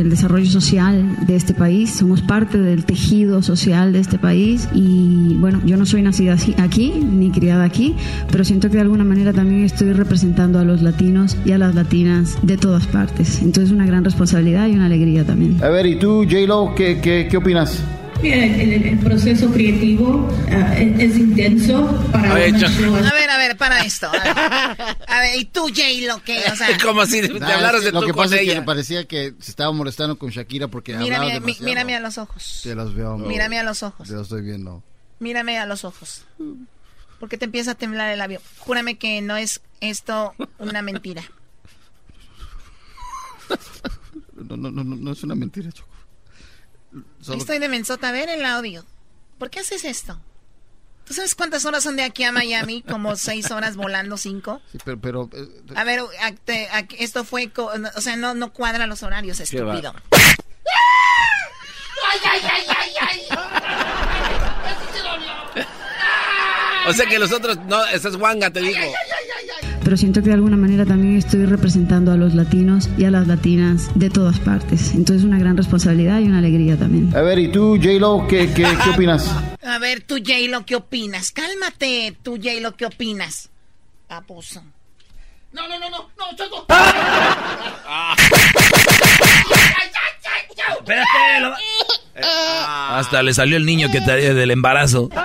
el 0.00 0.10
desarrollo 0.10 0.46
social 0.46 1.26
de 1.26 1.36
este 1.36 1.54
país, 1.54 1.90
somos 1.90 2.22
parte 2.22 2.58
del 2.58 2.84
tejido 2.84 3.42
social 3.42 3.92
de 3.92 4.00
este 4.00 4.18
país 4.18 4.68
y 4.74 5.36
bueno, 5.38 5.60
yo 5.64 5.76
no 5.76 5.86
soy 5.86 6.02
nacida 6.02 6.36
aquí 6.58 6.92
ni 6.92 7.30
criada 7.30 7.64
aquí, 7.64 7.94
pero 8.30 8.44
siento 8.44 8.68
que 8.68 8.76
de 8.76 8.82
alguna 8.82 9.04
manera 9.04 9.32
también 9.32 9.64
estoy 9.64 9.92
representando 9.92 10.58
a 10.58 10.64
los 10.64 10.82
latinos 10.82 11.36
y 11.44 11.52
a 11.52 11.58
las 11.58 11.74
latinas 11.74 12.38
de 12.42 12.56
todas 12.56 12.86
partes. 12.86 13.40
Entonces 13.40 13.64
es 13.64 13.72
una 13.72 13.86
gran 13.86 14.04
responsabilidad 14.04 14.68
y 14.68 14.72
una 14.72 14.86
alegría 14.86 15.24
también. 15.24 15.62
A 15.62 15.68
ver, 15.68 15.86
¿y 15.86 15.96
tú, 15.98 16.24
J-Lo, 16.24 16.74
qué, 16.74 17.00
qué, 17.00 17.28
qué 17.30 17.36
opinas? 17.36 17.82
El, 18.32 18.98
proceso 18.98 19.50
creativo 19.52 20.28
ah, 20.50 20.76
es, 20.78 21.16
intenso 21.16 21.86
para 22.10 22.30
a 22.30 22.34
ver, 22.34 22.54
A 22.54 23.12
ver, 23.12 23.30
a 23.30 23.38
ver, 23.38 23.56
para 23.56 23.84
esto. 23.84 24.10
A 24.10 25.20
ver, 25.20 25.38
¿y 25.38 25.44
tú, 25.44 25.70
Jay, 25.74 26.06
lo 26.06 26.22
que? 26.22 26.38
O 26.52 26.56
sea, 26.56 26.68
Como 26.82 27.04
si 27.06 27.20
te 27.20 27.44
hablaras 27.44 27.84
de 27.84 27.92
Lo 27.92 28.02
que 28.02 28.14
pasa 28.14 28.36
es 28.36 28.48
que 28.48 28.54
me 28.54 28.62
parecía 28.62 29.06
que 29.06 29.34
se 29.38 29.50
estaba 29.50 29.72
molestando 29.72 30.18
con 30.18 30.30
Shakira 30.30 30.68
porque 30.68 30.92
mírame, 30.92 31.16
hablaba 31.16 31.34
demasiado. 31.34 31.64
mírame 31.64 31.96
a 31.96 32.00
los 32.00 32.18
ojos. 32.18 32.60
Te 32.62 32.74
los 32.74 32.94
veo. 32.94 33.18
Mírame 33.18 33.58
a 33.58 33.62
los 33.64 33.82
ojos. 33.82 34.08
Te 34.08 34.14
los 34.14 34.22
estoy 34.22 34.42
viendo. 34.42 34.82
Mírame 35.18 35.58
a 35.58 35.66
los 35.66 35.84
ojos. 35.84 36.24
Porque 37.20 37.38
te 37.38 37.44
empieza 37.44 37.72
a 37.72 37.74
temblar 37.74 38.10
el 38.10 38.18
labio. 38.18 38.40
Júrame 38.58 38.96
que 38.96 39.20
no 39.22 39.36
es 39.36 39.60
esto 39.80 40.34
una 40.58 40.82
mentira. 40.82 41.22
No, 44.36 44.56
no, 44.56 44.70
no, 44.70 44.82
no 44.84 45.12
es 45.12 45.22
una 45.22 45.36
mentira, 45.36 45.70
Choco. 45.70 45.93
Estoy 47.36 47.58
de 47.58 47.68
mensota. 47.68 48.08
A 48.08 48.12
ver 48.12 48.28
el 48.28 48.44
audio. 48.44 48.84
¿Por 49.38 49.50
qué 49.50 49.60
haces 49.60 49.84
esto? 49.84 50.20
¿Tú 51.04 51.12
sabes 51.12 51.34
cuántas 51.34 51.66
horas 51.66 51.82
son 51.82 51.96
de 51.96 52.02
aquí 52.02 52.24
a 52.24 52.32
Miami? 52.32 52.82
Como 52.82 53.14
seis 53.16 53.50
horas 53.50 53.76
volando, 53.76 54.16
cinco. 54.16 54.62
Sí, 54.72 54.78
pero... 54.84 55.00
pero 55.00 55.30
eh, 55.34 55.48
a 55.74 55.84
ver, 55.84 56.00
esto 56.98 57.24
fue... 57.24 57.52
O 57.56 58.00
sea, 58.00 58.16
no, 58.16 58.34
no 58.34 58.52
cuadra 58.52 58.86
los 58.86 59.02
horarios, 59.02 59.38
estúpido. 59.40 59.94
O 66.86 66.92
sea 66.92 67.06
que 67.06 67.18
los 67.18 67.32
otros... 67.32 67.58
No, 67.66 67.84
esa 67.86 68.08
es 68.08 68.16
Wanga, 68.16 68.50
te 68.50 68.60
digo 68.60 68.80
pero 69.84 69.96
siento 69.96 70.22
que 70.22 70.28
de 70.28 70.34
alguna 70.34 70.56
manera 70.56 70.86
también 70.86 71.16
estoy 71.16 71.44
representando 71.44 72.10
a 72.10 72.16
los 72.16 72.34
latinos 72.34 72.88
y 72.96 73.04
a 73.04 73.10
las 73.10 73.28
latinas 73.28 73.90
de 73.94 74.10
todas 74.10 74.40
partes. 74.40 74.92
Entonces 74.94 75.18
es 75.18 75.24
una 75.24 75.38
gran 75.38 75.56
responsabilidad 75.56 76.20
y 76.20 76.24
una 76.24 76.38
alegría 76.38 76.76
también. 76.78 77.14
A 77.14 77.20
ver, 77.20 77.38
¿y 77.38 77.48
tú, 77.48 77.76
J-Lo, 77.76 78.26
qué, 78.26 78.52
qué, 78.52 78.66
qué 78.82 78.90
opinas? 78.94 79.30
A 79.62 79.78
ver, 79.78 80.02
tú, 80.02 80.16
J-Lo, 80.16 80.64
¿qué 80.64 80.76
opinas? 80.76 81.30
Cálmate, 81.30 82.16
tú, 82.22 82.36
J-Lo, 82.36 82.74
¿qué 82.76 82.86
opinas? 82.86 83.50
Papuso. 84.08 84.62
No, 85.52 85.68
no, 85.68 85.78
no, 85.78 85.88
no, 85.90 85.98
no, 86.18 86.36
Choco. 86.36 86.66
Espérate, 90.80 91.54
Hasta 92.66 93.22
le 93.22 93.34
salió 93.34 93.56
el 93.56 93.66
niño 93.66 93.88
que 93.92 94.00
te 94.00 94.34
del 94.34 94.50
embarazo. 94.50 95.10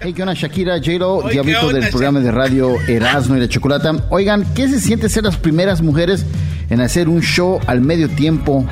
Hey, 0.00 0.14
¿qué 0.14 0.22
onda, 0.22 0.32
Shakira, 0.32 0.78
J-Lo, 0.78 1.28
diablito 1.28 1.68
del 1.68 1.90
programa 1.90 2.20
de 2.20 2.30
radio 2.30 2.80
Erasmo 2.88 3.36
y 3.36 3.40
la 3.40 3.48
Chocolata? 3.48 3.92
Oigan, 4.08 4.54
¿qué 4.54 4.66
se 4.66 4.80
siente 4.80 5.10
ser 5.10 5.24
las 5.24 5.36
primeras 5.36 5.82
mujeres 5.82 6.24
en 6.70 6.80
hacer 6.80 7.06
un 7.06 7.20
show 7.20 7.60
al 7.66 7.82
medio 7.82 8.08
tiempo 8.08 8.66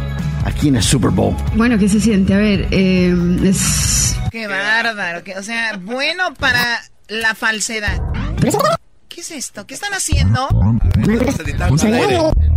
aquí 0.46 0.68
en 0.68 0.76
el 0.76 0.82
Super 0.82 1.10
Bowl? 1.10 1.36
Bueno, 1.54 1.76
¿qué 1.78 1.90
se 1.90 2.00
siente? 2.00 2.32
A 2.32 2.38
ver, 2.38 2.66
eh, 2.70 3.14
es... 3.44 4.16
Qué 4.30 4.46
bárbaro, 4.46 5.22
o 5.38 5.42
sea, 5.42 5.76
bueno 5.76 6.32
para 6.38 6.80
la 7.08 7.34
falsedad. 7.34 8.00
¿Qué 9.10 9.20
es 9.20 9.30
esto? 9.32 9.66
¿Qué 9.66 9.74
están 9.74 9.92
haciendo? 9.92 10.48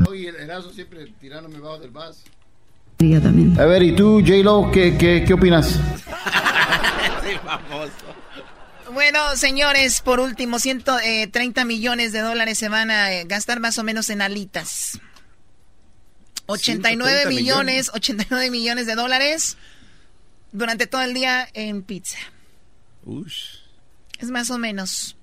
Oye, 0.08 0.30
el 0.30 0.36
Erasmo 0.38 0.72
siempre 0.72 1.12
tirándome 1.20 1.60
bajo 1.60 1.80
del 1.80 1.92
bus. 1.92 2.24
También. 2.98 3.60
A 3.60 3.66
ver, 3.66 3.84
¿y 3.84 3.94
tú, 3.94 4.22
J-Lo, 4.22 4.72
qué, 4.72 4.96
qué, 4.98 5.26
qué 5.28 5.34
opinas? 5.34 5.68
sí, 7.22 7.36
famoso. 7.44 8.25
Bueno, 8.96 9.36
señores, 9.36 10.00
por 10.00 10.22
último, 10.22 10.58
130 10.58 11.62
eh, 11.62 11.66
millones 11.66 12.14
de 12.14 12.22
dólares 12.22 12.58
se 12.58 12.70
van 12.70 12.90
a 12.90 13.12
eh, 13.12 13.26
gastar 13.26 13.60
más 13.60 13.78
o 13.78 13.84
menos 13.84 14.10
en 14.10 14.22
alitas. 14.22 15.02
89 16.46 17.26
millones, 17.26 17.92
89 17.94 18.50
millones 18.50 18.86
de 18.88 18.96
dólares 18.96 19.58
durante 20.54 20.88
todo 20.88 21.02
el 21.02 21.14
día 21.14 21.46
en 21.54 21.84
pizza. 21.84 22.18
Es 24.18 24.30
más 24.30 24.50
o 24.50 24.58
menos 24.58 25.18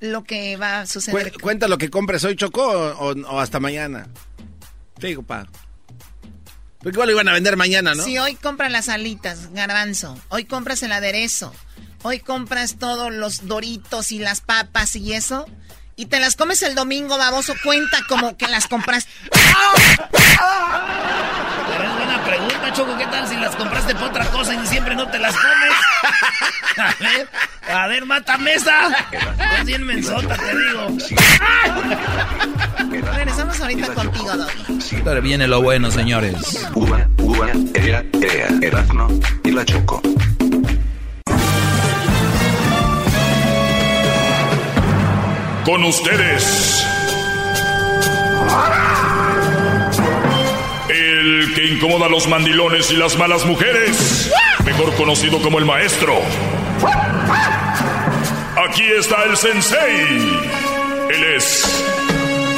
lo 0.00 0.24
que 0.24 0.56
va 0.56 0.80
a 0.80 0.86
suceder. 0.86 1.32
cuenta 1.40 1.68
lo 1.68 1.78
que 1.78 1.90
compres 1.90 2.24
hoy, 2.24 2.34
Chocó, 2.34 2.66
o, 2.66 3.38
hasta 3.38 3.60
mañana. 3.60 4.08
Te 4.98 5.06
digo, 5.06 5.22
pa. 5.22 5.46
Porque 6.78 6.96
igual 6.96 7.06
lo 7.06 7.12
iban 7.12 7.28
a 7.28 7.34
vender 7.34 7.56
mañana, 7.56 7.94
¿no? 7.94 8.02
Si 8.02 8.18
hoy 8.18 8.34
compras 8.34 8.72
las 8.72 8.88
alitas, 8.88 9.52
garbanzo. 9.52 10.20
Hoy 10.28 10.44
compras 10.44 10.82
el 10.82 10.90
aderezo. 10.90 11.54
Hoy 12.06 12.20
compras 12.20 12.76
todos 12.78 13.10
los 13.10 13.46
doritos 13.46 14.12
y 14.12 14.18
las 14.18 14.42
papas 14.42 14.94
y 14.94 15.14
eso. 15.14 15.46
Y 15.96 16.04
te 16.04 16.20
las 16.20 16.36
comes 16.36 16.60
el 16.60 16.74
domingo, 16.74 17.16
baboso. 17.16 17.54
Cuenta 17.64 17.96
como 18.06 18.36
que 18.36 18.46
las 18.46 18.68
compras. 18.68 19.08
Pero 21.70 21.82
es 21.82 21.96
buena 21.96 22.22
pregunta, 22.22 22.72
Choco. 22.74 22.98
¿Qué 22.98 23.06
tal 23.06 23.26
si 23.26 23.36
las 23.36 23.56
compraste 23.56 23.94
por 23.94 24.10
otra 24.10 24.26
cosa 24.26 24.54
y 24.54 24.66
siempre 24.66 24.94
no 24.94 25.10
te 25.10 25.18
las 25.18 25.34
comes? 25.34 25.72
A 26.76 26.94
ver, 27.00 27.28
a 27.72 27.86
ver, 27.86 28.04
mátame 28.04 28.52
esa. 28.52 28.88
Es 29.60 29.64
bien 29.64 29.86
mensota, 29.86 30.36
te 30.36 30.58
digo. 30.58 30.88
Regresamos 33.14 33.58
ahorita 33.60 33.94
contigo, 33.94 34.36
Doggy. 34.36 35.02
Ahora 35.06 35.20
viene 35.20 35.48
lo 35.48 35.62
bueno, 35.62 35.90
señores. 35.90 36.66
Uva, 36.74 37.08
uva, 37.16 37.48
ea, 37.74 38.04
ea, 38.20 38.48
Erazno 38.60 39.08
y 39.42 39.52
la 39.52 39.64
Choco. 39.64 40.02
Con 45.64 45.82
ustedes. 45.84 46.84
El 50.90 51.54
que 51.54 51.64
incomoda 51.66 52.04
a 52.06 52.08
los 52.10 52.28
mandilones 52.28 52.90
y 52.90 52.96
las 52.96 53.16
malas 53.16 53.46
mujeres. 53.46 54.30
Mejor 54.64 54.94
conocido 54.94 55.40
como 55.40 55.58
el 55.58 55.64
maestro. 55.64 56.18
Aquí 58.68 58.84
está 58.98 59.24
el 59.24 59.36
sensei. 59.38 60.40
Él 61.10 61.24
es 61.36 61.64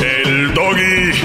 el 0.00 0.52
doggy. 0.52 1.12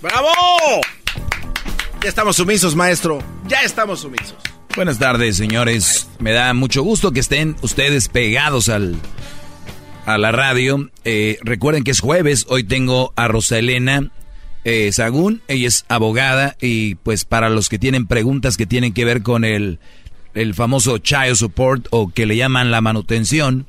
¡Bravo! 0.00 0.32
Ya 2.00 2.08
estamos 2.08 2.36
sumisos, 2.36 2.74
maestro. 2.74 3.18
Ya 3.46 3.60
estamos 3.62 4.00
sumisos. 4.00 4.53
Buenas 4.76 4.98
tardes, 4.98 5.36
señores. 5.36 6.08
Me 6.18 6.32
da 6.32 6.52
mucho 6.52 6.82
gusto 6.82 7.12
que 7.12 7.20
estén 7.20 7.54
ustedes 7.62 8.08
pegados 8.08 8.68
al, 8.68 8.96
a 10.04 10.18
la 10.18 10.32
radio. 10.32 10.90
Eh, 11.04 11.38
recuerden 11.42 11.84
que 11.84 11.92
es 11.92 12.00
jueves. 12.00 12.44
Hoy 12.48 12.64
tengo 12.64 13.12
a 13.14 13.28
Rosa 13.28 13.56
Elena 13.56 14.10
eh, 14.64 14.90
Sagún. 14.90 15.42
Ella 15.46 15.68
es 15.68 15.84
abogada 15.88 16.56
y 16.60 16.96
pues 16.96 17.24
para 17.24 17.50
los 17.50 17.68
que 17.68 17.78
tienen 17.78 18.08
preguntas 18.08 18.56
que 18.56 18.66
tienen 18.66 18.92
que 18.92 19.04
ver 19.04 19.22
con 19.22 19.44
el 19.44 19.78
el 20.34 20.54
famoso 20.54 20.98
child 20.98 21.36
support 21.36 21.86
o 21.90 22.12
que 22.12 22.26
le 22.26 22.36
llaman 22.36 22.72
la 22.72 22.80
manutención, 22.80 23.66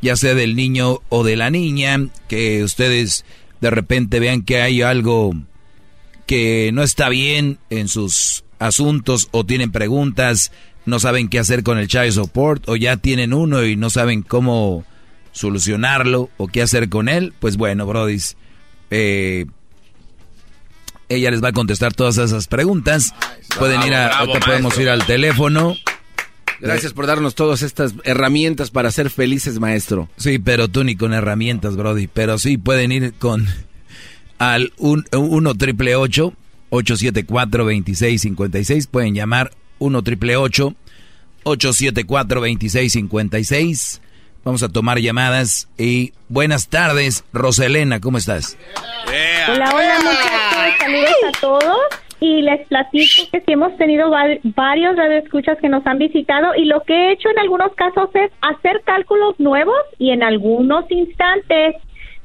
ya 0.00 0.14
sea 0.14 0.34
del 0.34 0.54
niño 0.54 1.00
o 1.08 1.24
de 1.24 1.34
la 1.34 1.50
niña, 1.50 2.08
que 2.28 2.62
ustedes 2.62 3.24
de 3.60 3.70
repente 3.70 4.20
vean 4.20 4.42
que 4.42 4.62
hay 4.62 4.82
algo 4.82 5.34
que 6.26 6.70
no 6.72 6.84
está 6.84 7.08
bien 7.08 7.58
en 7.70 7.88
sus 7.88 8.44
asuntos 8.58 9.28
o 9.32 9.44
tienen 9.44 9.72
preguntas, 9.72 10.52
no 10.84 11.00
saben 11.00 11.28
qué 11.28 11.38
hacer 11.38 11.62
con 11.62 11.78
el 11.78 11.88
child 11.88 12.12
support 12.12 12.68
o 12.68 12.76
ya 12.76 12.96
tienen 12.96 13.32
uno 13.32 13.64
y 13.64 13.76
no 13.76 13.90
saben 13.90 14.22
cómo 14.22 14.84
solucionarlo 15.32 16.30
o 16.36 16.48
qué 16.48 16.62
hacer 16.62 16.88
con 16.88 17.08
él, 17.08 17.34
pues 17.38 17.56
bueno, 17.56 17.86
brodis, 17.86 18.36
eh, 18.90 19.46
ella 21.08 21.30
les 21.30 21.42
va 21.42 21.48
a 21.48 21.52
contestar 21.52 21.94
todas 21.94 22.18
esas 22.18 22.48
preguntas. 22.48 23.14
Pueden 23.58 23.82
ir 23.82 23.94
a, 23.94 24.24
podemos 24.44 24.78
ir 24.78 24.88
al 24.88 25.06
teléfono. 25.06 25.76
Gracias 26.60 26.92
por 26.92 27.06
darnos 27.06 27.34
todas 27.34 27.62
estas 27.62 27.94
herramientas 28.04 28.70
para 28.70 28.90
ser 28.90 29.10
felices, 29.10 29.60
maestro. 29.60 30.08
Sí, 30.16 30.38
pero 30.38 30.68
tú 30.68 30.84
ni 30.84 30.96
con 30.96 31.12
herramientas, 31.12 31.76
Brody. 31.76 32.08
Pero 32.08 32.38
sí 32.38 32.56
pueden 32.56 32.92
ir 32.92 33.12
con 33.14 33.46
al 34.38 34.72
1 34.78 35.54
triple 35.54 35.96
874 35.96 36.45
2656. 36.82 38.86
Pueden 38.86 39.14
llamar 39.14 39.50
1 39.78 40.02
triple 40.02 40.36
874 40.36 42.40
2656. 42.40 44.02
Vamos 44.44 44.62
a 44.62 44.68
tomar 44.68 44.98
llamadas 44.98 45.68
y 45.76 46.12
buenas 46.28 46.68
tardes, 46.68 47.24
Roselena, 47.32 48.00
¿cómo 48.00 48.16
estás? 48.16 48.56
Hola, 49.52 49.72
hola, 49.74 49.96
muchachos, 49.98 50.78
saludos 50.78 51.16
a 51.26 51.32
todos 51.40 51.80
y 52.20 52.42
les 52.42 52.66
platico 52.68 53.28
que 53.32 53.40
sí 53.40 53.52
hemos 53.52 53.76
tenido 53.76 54.08
varios 54.10 54.96
radioescuchas 54.96 55.58
que 55.60 55.68
nos 55.68 55.84
han 55.86 55.98
visitado 55.98 56.54
y 56.56 56.64
lo 56.64 56.80
que 56.82 56.94
he 56.94 57.12
hecho 57.12 57.28
en 57.28 57.40
algunos 57.40 57.74
casos 57.74 58.08
es 58.14 58.30
hacer 58.40 58.82
cálculos 58.84 59.34
nuevos 59.38 59.76
y 59.98 60.10
en 60.10 60.22
algunos 60.22 60.90
instantes, 60.90 61.74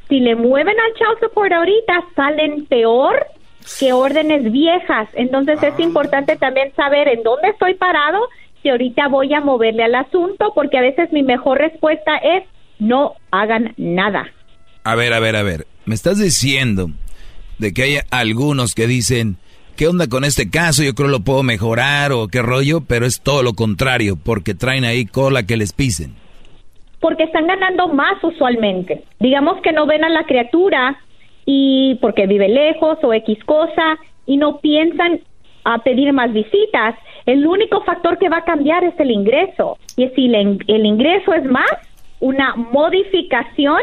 si 0.08 0.20
le 0.20 0.36
mueven 0.36 0.80
al 0.80 0.94
child 0.94 1.20
support 1.22 1.52
ahorita, 1.52 2.04
salen 2.16 2.66
peor 2.68 3.26
que 3.80 3.94
órdenes 3.94 4.52
viejas. 4.52 5.10
Entonces 5.14 5.62
es 5.64 5.74
ah. 5.78 5.82
importante 5.82 6.36
también 6.36 6.74
saber 6.76 7.08
en 7.08 7.24
dónde 7.24 7.50
estoy 7.50 7.76
parado 7.76 8.20
si 8.62 8.70
ahorita 8.70 9.08
voy 9.08 9.34
a 9.34 9.42
moverle 9.42 9.84
al 9.84 9.96
asunto, 9.96 10.52
porque 10.54 10.78
a 10.78 10.82
veces 10.82 11.12
mi 11.12 11.24
mejor 11.24 11.58
respuesta 11.58 12.18
es 12.18 12.44
no 12.80 13.14
hagan 13.32 13.74
nada. 13.78 14.28
A 14.84 14.96
ver, 14.96 15.14
a 15.14 15.20
ver, 15.20 15.36
a 15.36 15.44
ver. 15.44 15.66
Me 15.86 15.96
estás 15.96 16.20
diciendo 16.20 16.90
de 17.58 17.74
que 17.74 17.84
hay 17.84 17.98
algunos 18.12 18.76
que 18.76 18.88
dicen, 18.88 19.38
¿qué 19.78 19.88
onda 19.88 20.08
con 20.08 20.24
este 20.24 20.50
caso? 20.50 20.84
Yo 20.84 20.94
creo 20.94 21.08
lo 21.08 21.22
puedo 21.22 21.44
mejorar 21.44 22.12
o 22.12 22.28
qué 22.28 22.42
rollo, 22.42 22.82
pero 22.82 23.06
es 23.06 23.22
todo 23.22 23.44
lo 23.44 23.54
contrario, 23.54 24.16
porque 24.16 24.54
traen 24.54 24.84
ahí 24.84 25.06
cola 25.06 25.44
que 25.44 25.58
les 25.58 25.74
pisen. 25.74 26.16
Porque 27.00 27.24
están 27.24 27.48
ganando 27.48 27.88
más 27.88 28.24
usualmente. 28.24 29.04
Digamos 29.20 29.62
que 29.64 29.72
no 29.72 29.88
ven 29.88 30.04
a 30.04 30.10
la 30.10 30.26
criatura 30.26 31.00
y 31.46 31.96
porque 32.02 32.28
vive 32.28 32.50
lejos 32.50 32.98
o 33.04 33.14
X 33.14 33.44
cosa 33.46 33.98
y 34.26 34.38
no 34.38 34.60
piensan 34.60 35.20
a 35.64 35.80
pedir 35.80 36.12
más 36.14 36.34
visitas 36.34 36.96
el 37.26 37.46
único 37.46 37.84
factor 37.84 38.18
que 38.18 38.30
va 38.30 38.38
a 38.38 38.46
cambiar 38.46 38.84
es 38.84 39.00
el 39.00 39.12
ingreso. 39.12 39.78
Y 39.96 40.08
si 40.10 40.26
el, 40.26 40.86
ingreso 40.86 41.34
es 41.34 41.46
más, 41.46 41.72
una 42.20 42.56
modificación 42.56 43.82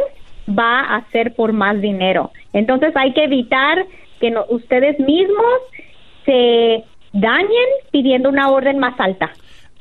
va 0.49 0.97
a 0.97 1.09
ser 1.11 1.35
por 1.35 1.53
más 1.53 1.81
dinero. 1.81 2.33
Entonces 2.53 2.93
hay 2.97 3.13
que 3.13 3.25
evitar 3.25 3.87
que 4.21 4.35
ustedes 4.49 4.99
mismos 4.99 5.61
se 6.25 6.85
dañen 7.13 7.69
pidiendo 7.93 8.29
una 8.29 8.51
orden 8.51 8.79
más 8.79 8.99
alta. 8.99 9.31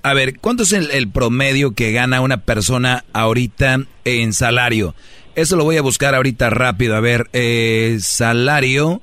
A 0.03 0.13
ver, 0.13 0.39
¿cuánto 0.39 0.63
es 0.63 0.71
el, 0.73 1.11
promedio 1.11 1.71
que 1.71 1.91
gana 1.91 2.21
una 2.21 2.37
persona 2.37 3.03
ahorita 3.13 3.79
en 4.05 4.33
salario? 4.33 4.93
Eso 5.37 5.55
lo 5.55 5.65
voy 5.65 5.77
a 5.77 5.83
buscar 5.83 6.15
ahorita 6.15 6.49
rápido. 6.49 6.95
A 6.95 6.99
ver, 6.99 7.25
eh, 7.31 7.97
salario, 7.99 9.01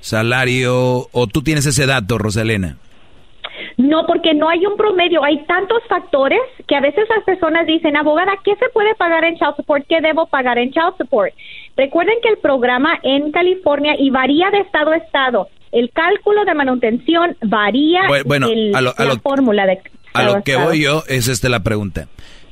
salario, 0.00 1.06
o 1.12 1.26
tú 1.28 1.42
tienes 1.42 1.66
ese 1.66 1.86
dato, 1.86 2.18
Rosalena. 2.18 2.78
No, 3.76 4.04
porque 4.04 4.34
no 4.34 4.48
hay 4.48 4.66
un 4.66 4.76
promedio. 4.76 5.22
Hay 5.22 5.44
tantos 5.46 5.78
factores 5.88 6.40
que 6.66 6.74
a 6.74 6.80
veces 6.80 7.04
las 7.08 7.22
personas 7.22 7.64
dicen, 7.68 7.96
abogada, 7.96 8.32
¿qué 8.44 8.56
se 8.56 8.68
puede 8.70 8.92
pagar 8.96 9.22
en 9.22 9.36
child 9.36 9.54
support? 9.56 9.86
¿Qué 9.88 10.00
debo 10.00 10.26
pagar 10.26 10.58
en 10.58 10.72
child 10.72 10.94
support? 10.98 11.32
Recuerden 11.76 12.16
que 12.24 12.30
el 12.30 12.38
programa 12.38 12.98
en 13.04 13.30
California 13.30 13.94
y 13.96 14.10
varía 14.10 14.50
de 14.50 14.58
estado 14.58 14.90
a 14.90 14.96
estado. 14.96 15.48
El 15.70 15.92
cálculo 15.92 16.44
de 16.44 16.54
manutención 16.54 17.36
varía 17.40 18.00
bueno, 18.26 18.48
a 18.74 18.80
lo, 18.80 18.94
la 18.98 19.16
fórmula 19.22 19.64
de 19.64 19.78
a 20.12 20.24
lo 20.24 20.42
que 20.42 20.56
voy 20.56 20.82
yo 20.82 21.04
es 21.06 21.28
esta 21.28 21.48
la 21.48 21.62
pregunta. 21.62 22.08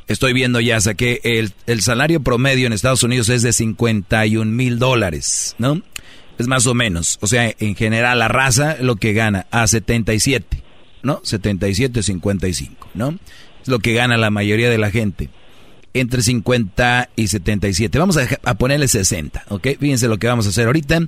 Estoy 0.08 0.32
viendo 0.32 0.60
ya, 0.60 0.78
que 0.94 1.20
el, 1.24 1.52
el 1.66 1.82
salario 1.82 2.20
promedio 2.20 2.66
en 2.66 2.72
Estados 2.72 3.02
Unidos 3.02 3.28
es 3.28 3.42
de 3.42 3.52
51 3.52 4.50
mil 4.50 4.78
dólares, 4.78 5.56
¿no? 5.58 5.82
Es 6.38 6.46
más 6.46 6.66
o 6.66 6.74
menos. 6.74 7.18
O 7.22 7.26
sea, 7.26 7.52
en 7.58 7.74
general 7.74 8.18
la 8.18 8.28
raza 8.28 8.76
lo 8.80 8.96
que 8.96 9.14
gana 9.14 9.46
a 9.50 9.66
77. 9.66 10.64
¿no? 11.06 11.20
77, 11.22 12.02
55, 12.02 12.88
¿no? 12.94 13.16
Es 13.62 13.68
lo 13.68 13.78
que 13.78 13.94
gana 13.94 14.16
la 14.16 14.30
mayoría 14.30 14.68
de 14.68 14.76
la 14.76 14.90
gente. 14.90 15.30
Entre 15.94 16.20
50 16.20 17.10
y 17.14 17.28
77. 17.28 17.98
Vamos 17.98 18.18
a, 18.18 18.54
ponerle 18.54 18.88
60, 18.88 19.44
¿ok? 19.48 19.68
Fíjense 19.78 20.08
lo 20.08 20.18
que 20.18 20.26
vamos 20.26 20.46
a 20.46 20.50
hacer 20.50 20.66
ahorita. 20.66 21.00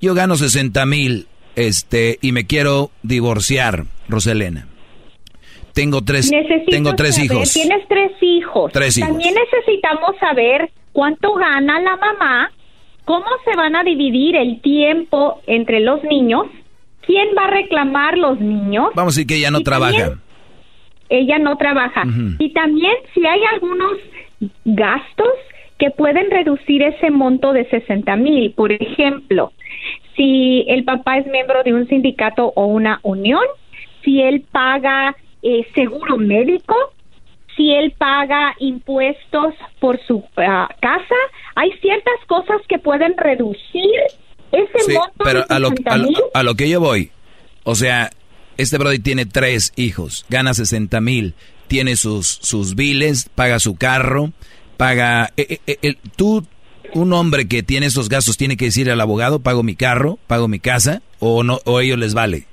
Yo 0.00 0.14
gano 0.14 0.36
60 0.36 0.84
mil 0.86 1.26
este, 1.56 2.18
y 2.20 2.32
me 2.32 2.46
quiero 2.46 2.92
divorciar, 3.02 3.86
Roselena. 4.08 4.68
Tengo 5.80 6.02
tres, 6.02 6.30
tengo 6.68 6.94
tres 6.94 7.18
hijos. 7.18 7.52
Tienes 7.52 7.86
tres 7.88 8.12
hijos. 8.20 8.72
Tres 8.72 8.98
hijos. 8.98 9.08
También 9.10 9.34
necesitamos 9.34 10.16
saber 10.18 10.70
cuánto 10.92 11.34
gana 11.34 11.80
la 11.80 11.96
mamá, 11.96 12.50
cómo 13.04 13.26
se 13.44 13.54
van 13.56 13.76
a 13.76 13.84
dividir 13.84 14.36
el 14.36 14.60
tiempo 14.60 15.40
entre 15.46 15.80
los 15.80 16.02
niños 16.04 16.46
¿Quién 17.08 17.28
va 17.34 17.44
a 17.44 17.50
reclamar 17.50 18.18
los 18.18 18.38
niños? 18.38 18.90
Vamos 18.94 19.14
a 19.14 19.16
decir 19.16 19.26
que 19.26 19.36
ella 19.36 19.50
no 19.50 19.62
trabaja. 19.62 20.18
ella 21.08 21.38
no 21.38 21.56
trabaja. 21.56 22.02
Y 22.38 22.50
también 22.52 22.92
si 23.14 23.24
hay 23.24 23.40
algunos 23.50 23.96
gastos 24.66 25.32
que 25.78 25.90
pueden 25.90 26.30
reducir 26.30 26.82
ese 26.82 27.10
monto 27.10 27.54
de 27.54 27.64
60 27.70 28.14
mil. 28.16 28.52
Por 28.52 28.72
ejemplo, 28.72 29.52
si 30.16 30.66
el 30.68 30.84
papá 30.84 31.16
es 31.16 31.26
miembro 31.28 31.62
de 31.62 31.72
un 31.72 31.88
sindicato 31.88 32.52
o 32.54 32.66
una 32.66 33.00
unión, 33.02 33.44
si 34.04 34.20
él 34.20 34.44
paga 34.52 35.16
eh, 35.42 35.66
seguro 35.74 36.16
médico, 36.16 36.74
si 37.56 37.72
él 37.72 37.92
paga 37.98 38.54
impuestos 38.60 39.54
por 39.80 40.00
su 40.06 40.24
ah, 40.36 40.68
casa, 40.80 41.14
hay 41.54 41.70
ciertas 41.80 42.14
cosas 42.26 42.60
que 42.68 42.78
pueden 42.78 43.16
reducir 43.16 43.90
ese 44.52 44.98
pero 45.22 45.44
a 45.48 45.58
lo, 45.58 45.70
a, 46.32 46.42
lo, 46.42 46.54
que 46.54 46.70
yo 46.70 46.80
voy, 46.80 47.10
o 47.64 47.74
sea, 47.74 48.10
este 48.56 48.78
Brody 48.78 48.98
tiene 48.98 49.26
tres 49.26 49.72
hijos, 49.76 50.24
gana 50.30 50.54
60 50.54 51.00
mil, 51.00 51.34
tiene 51.66 51.96
sus, 51.96 52.26
sus 52.26 52.74
biles, 52.74 53.28
paga 53.34 53.58
su 53.58 53.76
carro, 53.76 54.32
paga... 54.76 55.32
Eh, 55.36 55.58
eh, 55.66 55.78
eh, 55.82 55.94
tú, 56.16 56.46
un 56.94 57.12
hombre 57.12 57.46
que 57.46 57.62
tiene 57.62 57.86
esos 57.86 58.08
gastos, 58.08 58.38
tiene 58.38 58.56
que 58.56 58.66
decirle 58.66 58.92
al 58.92 59.00
abogado, 59.00 59.40
pago 59.40 59.62
mi 59.62 59.76
carro, 59.76 60.18
pago 60.26 60.48
mi 60.48 60.60
casa, 60.60 61.02
o, 61.18 61.42
no, 61.42 61.60
o 61.66 61.80
ellos 61.80 61.98
les 61.98 62.14
vale 62.14 62.47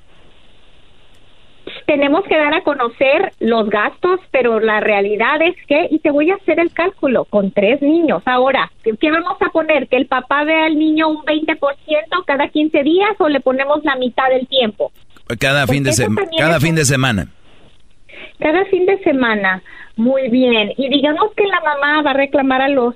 tenemos 1.86 2.24
que 2.24 2.36
dar 2.36 2.52
a 2.52 2.62
conocer 2.62 3.32
los 3.38 3.70
gastos, 3.70 4.20
pero 4.32 4.58
la 4.58 4.80
realidad 4.80 5.40
es 5.40 5.54
que, 5.66 5.86
y 5.90 6.00
te 6.00 6.10
voy 6.10 6.30
a 6.30 6.34
hacer 6.34 6.58
el 6.58 6.72
cálculo, 6.72 7.24
con 7.24 7.52
tres 7.52 7.80
niños. 7.80 8.22
Ahora, 8.26 8.70
¿qué 8.82 9.10
vamos 9.10 9.36
a 9.40 9.50
poner? 9.50 9.86
¿Que 9.88 9.96
el 9.96 10.06
papá 10.06 10.44
vea 10.44 10.66
al 10.66 10.76
niño 10.76 11.08
un 11.08 11.24
20% 11.24 11.56
cada 12.26 12.48
15 12.48 12.82
días 12.82 13.10
o 13.18 13.28
le 13.28 13.40
ponemos 13.40 13.84
la 13.84 13.94
mitad 13.96 14.28
del 14.28 14.46
tiempo? 14.48 14.92
Cada, 15.38 15.66
fin 15.66 15.84
de, 15.84 15.92
cada 16.36 16.60
fin 16.60 16.74
de 16.74 16.84
semana. 16.84 17.28
Cada 18.40 18.64
fin 18.66 18.84
de 18.84 18.98
semana. 19.02 19.62
Muy 19.96 20.28
bien. 20.28 20.72
Y 20.76 20.88
digamos 20.88 21.30
que 21.36 21.44
la 21.46 21.60
mamá 21.60 22.02
va 22.02 22.10
a 22.10 22.14
reclamar 22.14 22.62
a 22.62 22.68
los 22.68 22.94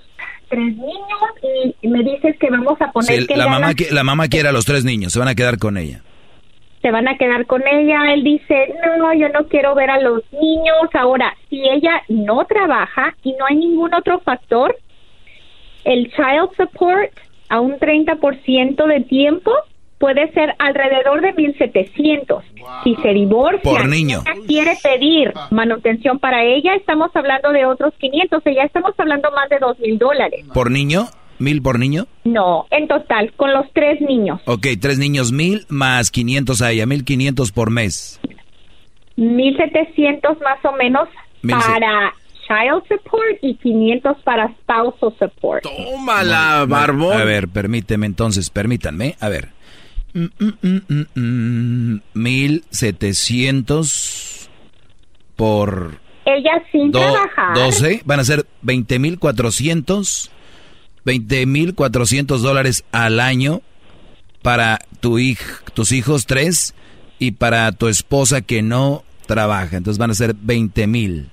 tres 0.48 0.76
niños 0.76 1.74
y 1.80 1.88
me 1.88 2.02
dices 2.02 2.36
que 2.38 2.50
vamos 2.50 2.80
a 2.80 2.90
poner 2.90 3.26
que 3.26 3.36
la 3.36 3.46
mamá 3.46 3.72
la 3.92 4.04
mamá 4.04 4.26
quiere 4.26 4.48
a 4.48 4.52
los 4.52 4.64
tres 4.64 4.84
niños, 4.84 5.12
se 5.12 5.20
van 5.20 5.28
a 5.28 5.36
quedar 5.36 5.58
con 5.58 5.76
ella 5.76 6.02
se 6.82 6.90
van 6.90 7.08
a 7.08 7.16
quedar 7.16 7.46
con 7.46 7.66
ella. 7.66 8.12
Él 8.12 8.24
dice, 8.24 8.74
no, 8.98 9.12
yo 9.14 9.28
no 9.28 9.46
quiero 9.48 9.74
ver 9.74 9.90
a 9.90 10.00
los 10.00 10.22
niños. 10.32 10.76
Ahora, 10.94 11.36
si 11.48 11.62
ella 11.68 12.02
no 12.08 12.44
trabaja 12.46 13.14
y 13.22 13.32
no 13.32 13.46
hay 13.46 13.56
ningún 13.56 13.94
otro 13.94 14.20
factor, 14.20 14.76
el 15.84 16.10
child 16.12 16.50
support 16.56 17.10
a 17.48 17.60
un 17.60 17.78
30% 17.78 18.86
de 18.86 19.00
tiempo 19.00 19.52
puede 19.98 20.32
ser 20.32 20.54
alrededor 20.58 21.20
de 21.20 21.34
1700. 21.34 22.44
Si 22.84 22.96
se 22.96 23.08
divorcia, 23.10 23.60
por 23.70 23.86
niño. 23.86 24.22
quiere 24.46 24.72
pedir 24.82 25.32
manutención 25.50 26.18
para 26.18 26.42
ella, 26.42 26.74
estamos 26.74 27.10
hablando 27.14 27.52
de 27.52 27.66
otros 27.66 27.92
500, 27.98 28.38
o 28.38 28.40
sea, 28.40 28.52
ya 28.54 28.62
estamos 28.62 28.94
hablando 28.96 29.30
más 29.32 29.50
de 29.50 29.58
2000 29.58 29.98
dólares. 29.98 30.46
¿Por 30.54 30.70
niño? 30.70 31.06
¿Mil 31.40 31.60
por 31.62 31.78
niño? 31.78 32.06
No, 32.24 32.66
en 32.70 32.86
total, 32.86 33.32
con 33.34 33.54
los 33.54 33.64
tres 33.72 33.98
niños. 34.02 34.42
Ok, 34.44 34.66
tres 34.78 34.98
niños, 34.98 35.32
mil 35.32 35.64
más 35.70 36.10
500 36.10 36.60
a 36.60 36.70
ella, 36.70 36.84
1500 36.84 37.50
por 37.50 37.70
mes. 37.70 38.20
1.700 39.16 40.38
más 40.42 40.62
o 40.64 40.72
menos 40.72 41.08
para 41.42 42.12
child 42.46 42.82
support 42.88 43.38
y 43.40 43.54
500 43.54 44.18
para 44.22 44.48
spousal 44.48 45.14
support. 45.18 45.62
Tómala, 45.62 46.66
barbón. 46.68 47.18
A 47.18 47.24
ver, 47.24 47.48
permíteme 47.48 48.04
entonces, 48.04 48.50
permítanme. 48.50 49.16
A 49.18 49.30
ver. 49.30 49.48
Mm, 50.12 50.26
mm, 50.38 50.82
mm, 51.14 52.00
1700 52.12 54.50
por 55.36 55.98
ella 56.26 56.62
sin 56.70 56.92
trabajar. 56.92 57.54
12 57.54 58.02
van 58.04 58.20
a 58.20 58.24
ser 58.24 58.44
20,400 58.60 60.30
20,400 61.04 62.42
dólares 62.42 62.84
al 62.92 63.20
año 63.20 63.62
para 64.42 64.80
tu 65.00 65.18
hij 65.18 65.38
tus 65.74 65.92
hijos 65.92 66.26
tres 66.26 66.74
y 67.18 67.32
para 67.32 67.72
tu 67.72 67.88
esposa 67.88 68.40
que 68.40 68.62
no 68.62 69.04
trabaja. 69.26 69.76
Entonces 69.76 69.98
van 69.98 70.10
a 70.10 70.14
ser 70.14 70.34
20 70.34 70.86
mil 70.86 71.30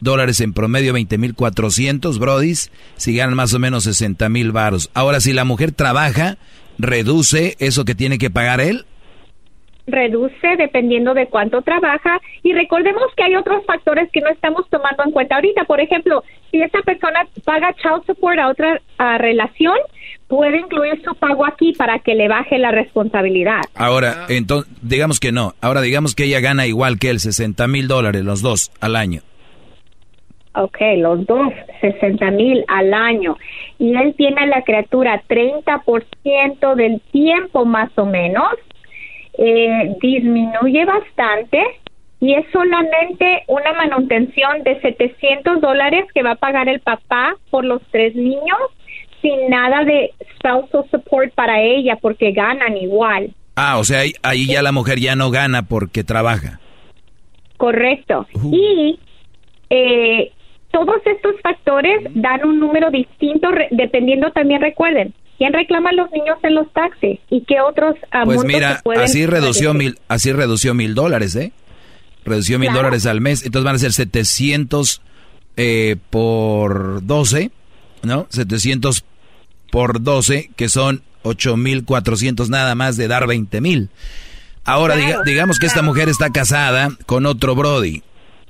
dólares 0.00 0.40
en 0.40 0.52
promedio, 0.52 0.92
20 0.92 1.18
mil 1.18 1.34
400 1.34 2.18
brodis, 2.18 2.70
si 2.96 3.14
ganan 3.14 3.34
más 3.34 3.54
o 3.54 3.58
menos 3.58 3.84
60 3.84 4.28
mil 4.28 4.52
varos. 4.52 4.90
Ahora, 4.94 5.20
si 5.20 5.32
la 5.32 5.44
mujer 5.44 5.72
trabaja, 5.72 6.38
¿reduce 6.78 7.56
eso 7.58 7.84
que 7.84 7.94
tiene 7.94 8.18
que 8.18 8.30
pagar 8.30 8.60
él? 8.60 8.84
Reduce 9.88 10.56
dependiendo 10.56 11.14
de 11.14 11.26
cuánto 11.26 11.62
trabaja 11.62 12.20
y 12.42 12.52
recordemos 12.52 13.04
que 13.16 13.24
hay 13.24 13.36
otros 13.36 13.64
factores 13.66 14.10
que 14.12 14.20
no 14.20 14.28
estamos 14.28 14.68
tomando 14.70 15.02
en 15.04 15.10
cuenta 15.10 15.36
ahorita. 15.36 15.64
Por 15.64 15.80
ejemplo, 15.80 16.22
si 16.50 16.62
esa 16.62 16.80
persona 16.82 17.26
paga 17.44 17.74
child 17.74 18.04
support 18.06 18.38
a 18.38 18.48
otra 18.48 18.80
relación, 19.18 19.76
puede 20.28 20.58
incluir 20.58 21.02
su 21.02 21.14
pago 21.14 21.46
aquí 21.46 21.72
para 21.72 21.98
que 21.98 22.14
le 22.14 22.28
baje 22.28 22.58
la 22.58 22.70
responsabilidad. 22.70 23.62
Ahora, 23.74 24.26
entonces, 24.28 24.72
digamos 24.82 25.20
que 25.20 25.32
no. 25.32 25.54
Ahora, 25.60 25.80
digamos 25.80 26.14
que 26.14 26.24
ella 26.24 26.40
gana 26.40 26.66
igual 26.66 26.98
que 26.98 27.10
él, 27.10 27.18
60 27.20 27.66
mil 27.66 27.88
dólares 27.88 28.24
los 28.24 28.42
dos 28.42 28.70
al 28.80 28.96
año. 28.96 29.22
Ok, 30.54 30.78
los 30.96 31.24
dos, 31.26 31.52
60 31.80 32.30
mil 32.32 32.64
al 32.68 32.92
año. 32.92 33.36
Y 33.78 33.94
él 33.94 34.14
tiene 34.16 34.42
a 34.42 34.46
la 34.46 34.62
criatura 34.62 35.22
30% 35.28 36.74
del 36.74 37.00
tiempo 37.12 37.64
más 37.64 37.90
o 37.96 38.06
menos 38.06 38.48
eh, 39.38 39.96
disminuye 40.02 40.84
bastante 40.84 41.62
y 42.20 42.34
es 42.34 42.44
solamente 42.52 43.44
una 43.46 43.72
manutención 43.72 44.64
de 44.64 44.80
700 44.80 45.60
dólares 45.60 46.06
que 46.12 46.24
va 46.24 46.32
a 46.32 46.36
pagar 46.36 46.68
el 46.68 46.80
papá 46.80 47.36
por 47.50 47.64
los 47.64 47.80
tres 47.92 48.16
niños 48.16 48.58
sin 49.22 49.48
nada 49.48 49.84
de 49.84 50.12
spousal 50.34 50.84
support 50.90 51.32
para 51.34 51.62
ella 51.62 51.96
porque 52.00 52.32
ganan 52.32 52.76
igual. 52.76 53.30
Ah, 53.54 53.78
o 53.78 53.84
sea, 53.84 54.00
ahí, 54.22 54.46
ya 54.46 54.62
la 54.62 54.72
mujer 54.72 54.98
ya 54.98 55.16
no 55.16 55.30
gana 55.30 55.62
porque 55.62 56.04
trabaja. 56.04 56.60
Correcto. 57.56 58.26
Y 58.52 58.98
eh, 59.70 60.32
todos 60.70 61.00
estos 61.04 61.40
factores 61.42 62.02
dan 62.14 62.44
un 62.44 62.60
número 62.60 62.90
distinto 62.90 63.48
dependiendo 63.70 64.30
también, 64.30 64.60
recuerden, 64.60 65.12
¿Quién 65.38 65.52
reclama 65.52 65.90
a 65.90 65.92
los 65.92 66.10
niños 66.10 66.36
en 66.42 66.56
los 66.56 66.70
taxis? 66.72 67.20
¿Y 67.30 67.42
qué 67.42 67.60
otros 67.60 67.94
Pues 68.24 68.44
mira, 68.44 68.82
así 68.96 69.24
redució 69.24 69.72
mil, 69.72 69.98
así 70.08 70.32
redució 70.32 70.74
mil 70.74 70.96
dólares, 70.96 71.36
¿eh? 71.36 71.52
Redució 72.24 72.58
mil 72.58 72.72
dólares 72.72 73.06
al 73.06 73.20
mes, 73.20 73.44
entonces 73.44 73.64
van 73.64 73.76
a 73.76 73.78
ser 73.78 73.92
700 73.92 75.00
eh, 75.56 75.96
por 76.10 77.06
12, 77.06 77.52
¿no? 78.02 78.26
700 78.30 79.04
por 79.70 80.02
12, 80.02 80.50
que 80.56 80.68
son 80.68 81.02
8.400 81.22 82.48
nada 82.48 82.74
más 82.74 82.96
de 82.96 83.06
dar 83.06 83.26
20 83.26 83.60
mil. 83.60 83.90
Ahora, 84.64 84.96
digamos 85.24 85.58
que 85.58 85.66
esta 85.66 85.82
mujer 85.82 86.08
está 86.08 86.30
casada 86.30 86.90
con 87.06 87.26
otro 87.26 87.54
Brody 87.54 88.02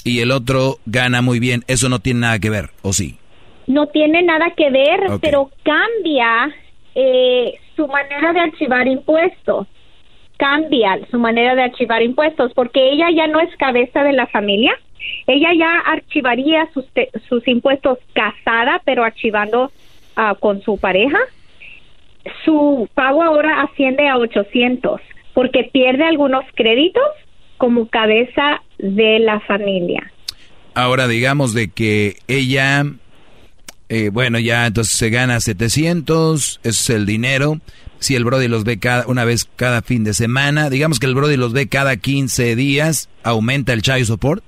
y 0.04 0.20
el 0.20 0.30
otro 0.30 0.78
gana 0.86 1.22
muy 1.22 1.38
bien. 1.38 1.64
Eso 1.68 1.88
no 1.88 2.00
tiene 2.00 2.20
nada 2.20 2.38
que 2.38 2.50
ver, 2.50 2.70
¿o 2.82 2.92
sí? 2.92 3.18
No 3.66 3.86
tiene 3.88 4.22
nada 4.22 4.46
que 4.56 4.70
ver, 4.70 5.00
pero 5.20 5.50
cambia 5.62 6.52
eh, 7.00 7.54
su 7.76 7.86
manera 7.86 8.32
de 8.32 8.40
archivar 8.40 8.88
impuestos. 8.88 9.68
Cambia 10.36 10.98
su 11.12 11.18
manera 11.20 11.54
de 11.54 11.62
archivar 11.62 12.02
impuestos 12.02 12.52
porque 12.54 12.90
ella 12.90 13.06
ya 13.14 13.28
no 13.28 13.38
es 13.38 13.54
cabeza 13.56 14.02
de 14.02 14.12
la 14.12 14.26
familia. 14.26 14.72
Ella 15.28 15.50
ya 15.56 15.78
archivaría 15.86 16.68
sus, 16.74 16.84
sus 17.28 17.46
impuestos 17.46 17.98
casada, 18.14 18.82
pero 18.84 19.04
archivando 19.04 19.70
ah, 20.16 20.34
con 20.40 20.60
su 20.62 20.76
pareja. 20.78 21.18
Su 22.44 22.88
pago 22.94 23.22
ahora 23.22 23.62
asciende 23.62 24.08
a 24.08 24.18
800 24.18 25.00
porque 25.34 25.70
pierde 25.72 26.02
algunos 26.02 26.44
créditos 26.56 27.08
como 27.58 27.86
cabeza 27.86 28.60
de 28.78 29.20
la 29.20 29.38
familia. 29.40 30.12
Ahora 30.74 31.06
digamos 31.06 31.54
de 31.54 31.68
que 31.68 32.16
ella 32.26 32.84
eh, 33.88 34.10
bueno, 34.12 34.38
ya 34.38 34.66
entonces 34.66 34.96
se 34.96 35.08
gana 35.08 35.40
700, 35.40 36.60
eso 36.62 36.68
es 36.68 36.90
el 36.90 37.06
dinero. 37.06 37.58
Si 37.98 38.14
el 38.14 38.24
Brody 38.24 38.46
los 38.46 38.64
ve 38.64 38.78
cada, 38.78 39.06
una 39.06 39.24
vez 39.24 39.46
cada 39.56 39.82
fin 39.82 40.04
de 40.04 40.12
semana, 40.12 40.70
digamos 40.70 41.00
que 41.00 41.06
el 41.06 41.14
Brody 41.14 41.36
los 41.36 41.52
ve 41.52 41.68
cada 41.68 41.96
15 41.96 42.54
días, 42.54 43.08
¿aumenta 43.24 43.72
el 43.72 43.82
child 43.82 44.04
support? 44.04 44.44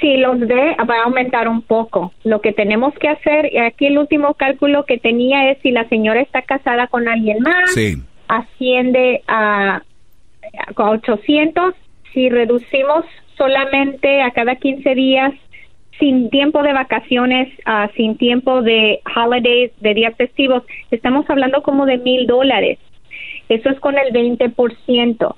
Si 0.00 0.16
los 0.18 0.38
ve, 0.38 0.76
va 0.88 1.00
a 1.00 1.04
aumentar 1.04 1.48
un 1.48 1.62
poco. 1.62 2.12
Lo 2.24 2.40
que 2.40 2.52
tenemos 2.52 2.94
que 2.94 3.08
hacer, 3.08 3.50
aquí 3.60 3.86
el 3.86 3.98
último 3.98 4.34
cálculo 4.34 4.86
que 4.86 4.98
tenía 4.98 5.50
es 5.50 5.58
si 5.62 5.72
la 5.72 5.88
señora 5.88 6.20
está 6.20 6.42
casada 6.42 6.86
con 6.86 7.08
alguien 7.08 7.40
más, 7.40 7.74
asciende 8.28 9.22
a, 9.26 9.82
a 10.76 10.90
800. 10.90 11.74
Si 12.14 12.30
reducimos 12.30 13.04
solamente 13.36 14.22
a 14.22 14.30
cada 14.30 14.56
15 14.56 14.94
días 14.94 15.32
sin 15.98 16.30
tiempo 16.30 16.62
de 16.62 16.72
vacaciones, 16.72 17.48
uh, 17.66 17.92
sin 17.96 18.16
tiempo 18.16 18.62
de 18.62 19.00
holidays, 19.14 19.72
de 19.80 19.94
días 19.94 20.14
festivos, 20.16 20.62
estamos 20.90 21.28
hablando 21.28 21.62
como 21.62 21.86
de 21.86 21.98
mil 21.98 22.26
dólares. 22.26 22.78
Eso 23.48 23.68
es 23.70 23.78
con 23.80 23.98
el 23.98 24.12
20%. 24.12 25.34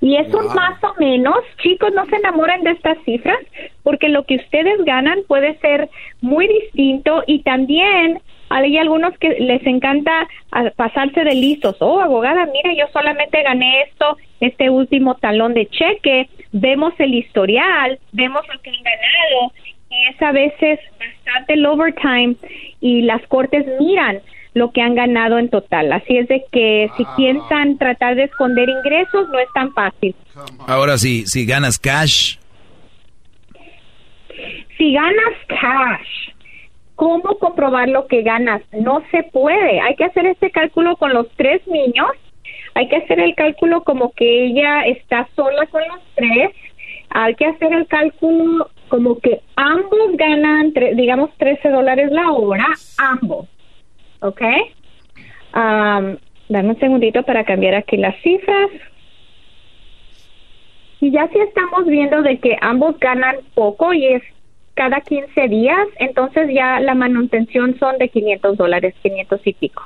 Y 0.00 0.16
eso 0.16 0.38
más 0.54 0.82
o 0.84 0.94
menos, 1.00 1.36
chicos, 1.62 1.92
no 1.94 2.04
se 2.06 2.16
enamoren 2.16 2.62
de 2.62 2.72
estas 2.72 2.98
cifras, 3.04 3.38
porque 3.82 4.08
lo 4.08 4.24
que 4.24 4.36
ustedes 4.36 4.84
ganan 4.84 5.20
puede 5.26 5.58
ser 5.58 5.88
muy 6.20 6.46
distinto 6.46 7.24
y 7.26 7.42
también 7.42 8.20
hay 8.50 8.78
algunos 8.78 9.16
que 9.18 9.30
les 9.40 9.66
encanta 9.66 10.28
ah, 10.52 10.70
pasarse 10.76 11.24
de 11.24 11.34
listos. 11.34 11.76
Oh, 11.80 12.00
abogada, 12.00 12.46
mira, 12.46 12.72
yo 12.74 12.86
solamente 12.92 13.42
gané 13.42 13.82
esto, 13.82 14.16
este 14.40 14.70
último 14.70 15.14
talón 15.14 15.54
de 15.54 15.66
cheque. 15.66 16.28
Vemos 16.52 16.94
el 16.98 17.14
historial, 17.14 17.98
vemos 18.12 18.42
lo 18.52 18.60
que 18.60 18.70
han 18.70 18.82
ganado 18.82 19.52
y 19.90 20.06
es 20.08 20.22
a 20.22 20.32
veces 20.32 20.80
bastante 20.98 21.54
el 21.54 21.66
overtime 21.66 22.36
y 22.80 23.02
las 23.02 23.22
cortes 23.28 23.66
miran 23.80 24.20
lo 24.54 24.72
que 24.72 24.80
han 24.80 24.94
ganado 24.94 25.38
en 25.38 25.50
total. 25.50 25.92
Así 25.92 26.16
es 26.16 26.28
de 26.28 26.44
que 26.50 26.90
si 26.96 27.04
piensan 27.16 27.76
tratar 27.78 28.14
de 28.14 28.24
esconder 28.24 28.68
ingresos, 28.68 29.28
no 29.28 29.38
es 29.38 29.48
tan 29.52 29.72
fácil. 29.74 30.14
Ahora 30.66 30.96
sí, 30.96 31.26
si 31.26 31.44
ganas 31.44 31.78
cash. 31.78 32.36
Si 34.78 34.92
ganas 34.92 35.34
cash, 35.48 36.26
¿Cómo 36.96 37.38
comprobar 37.38 37.90
lo 37.90 38.06
que 38.06 38.22
ganas? 38.22 38.62
No 38.72 39.02
se 39.10 39.22
puede. 39.22 39.80
Hay 39.80 39.94
que 39.96 40.04
hacer 40.04 40.24
este 40.26 40.50
cálculo 40.50 40.96
con 40.96 41.12
los 41.12 41.28
tres 41.36 41.60
niños. 41.66 42.08
Hay 42.76 42.88
que 42.88 42.96
hacer 42.96 43.18
el 43.20 43.34
cálculo 43.34 43.84
como 43.84 44.12
que 44.12 44.44
ella 44.48 44.82
está 44.82 45.26
sola 45.34 45.64
con 45.68 45.80
los 45.88 45.98
tres. 46.14 46.50
Hay 47.08 47.34
que 47.34 47.46
hacer 47.46 47.72
el 47.72 47.86
cálculo 47.86 48.68
como 48.88 49.18
que 49.18 49.40
ambos 49.56 50.14
ganan, 50.18 50.74
digamos, 50.94 51.30
13 51.38 51.70
dólares 51.70 52.12
la 52.12 52.30
hora, 52.32 52.66
ambos. 52.98 53.48
¿Ok? 54.20 54.42
Dame 55.54 56.68
un 56.68 56.78
segundito 56.78 57.22
para 57.22 57.44
cambiar 57.44 57.76
aquí 57.76 57.96
las 57.96 58.14
cifras. 58.20 58.68
Y 61.00 61.12
ya 61.12 61.28
si 61.28 61.38
estamos 61.38 61.86
viendo 61.86 62.20
de 62.20 62.38
que 62.40 62.58
ambos 62.60 63.00
ganan 63.00 63.36
poco 63.54 63.94
y 63.94 64.04
es 64.04 64.22
cada 64.74 65.00
15 65.00 65.48
días, 65.48 65.88
entonces 65.98 66.50
ya 66.52 66.78
la 66.80 66.94
manutención 66.94 67.78
son 67.78 67.96
de 67.96 68.10
500 68.10 68.58
dólares, 68.58 68.94
500 69.02 69.40
y 69.46 69.52
pico. 69.54 69.82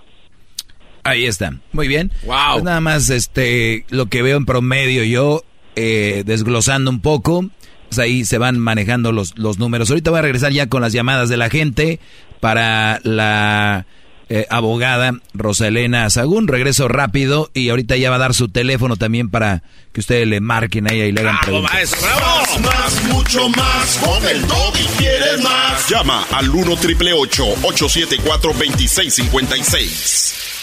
Ahí 1.05 1.27
está, 1.27 1.55
muy 1.73 1.89
bien. 1.89 2.13
Wow. 2.25 2.37
Pues 2.53 2.65
nada 2.65 2.81
más 2.81 3.11
este, 3.11 3.85
lo 3.91 4.07
que 4.07 4.23
veo 4.23 4.37
en 4.37 4.47
promedio 4.47 5.05
yo, 5.05 5.45
eh, 5.77 6.23
desglosando 6.27 6.91
un 6.91 7.01
poco, 7.01 7.49
pues 7.89 7.99
ahí 7.99 8.25
se 8.25 8.39
van 8.39 8.59
manejando 8.59 9.13
los, 9.13 9.37
los 9.37 9.59
números. 9.59 9.91
Ahorita 9.91 10.11
voy 10.11 10.19
a 10.19 10.23
regresar 10.23 10.53
ya 10.53 10.69
con 10.69 10.83
las 10.83 10.93
llamadas 10.93 11.29
de 11.29 11.37
la 11.37 11.51
gente 11.51 12.01
para 12.41 13.01
la 13.03 13.87
eh, 14.33 14.47
abogada 14.49 15.13
Rosalena 15.35 16.09
Sagún. 16.09 16.47
Regreso 16.47 16.87
rápido 16.87 17.51
y 17.53 17.71
ahorita 17.71 17.97
ya 17.97 18.11
va 18.11 18.17
a 18.17 18.21
dar 18.21 18.33
su 18.33 18.49
teléfono 18.49 18.97
también 18.97 19.29
para 19.29 19.65
que 19.93 19.99
ustedes 20.01 20.29
le 20.29 20.41
marquen 20.41 20.89
a 20.89 20.95
ella 20.95 21.07
y 21.07 21.13
le 21.13 21.21
hagan 21.21 21.39
preguntas. 21.43 21.97
Más, 22.01 22.61
más, 22.61 23.05
mucho 23.13 23.49
más. 23.49 23.99
Con 23.99 24.25
el 24.29 24.39
y 24.39 24.87
quieres 24.99 25.43
más. 25.43 25.89
Llama 25.89 26.25
al 26.31 26.49
1 26.49 26.77
triple 26.77 27.13
874 27.13 28.53
2656. 28.53 30.60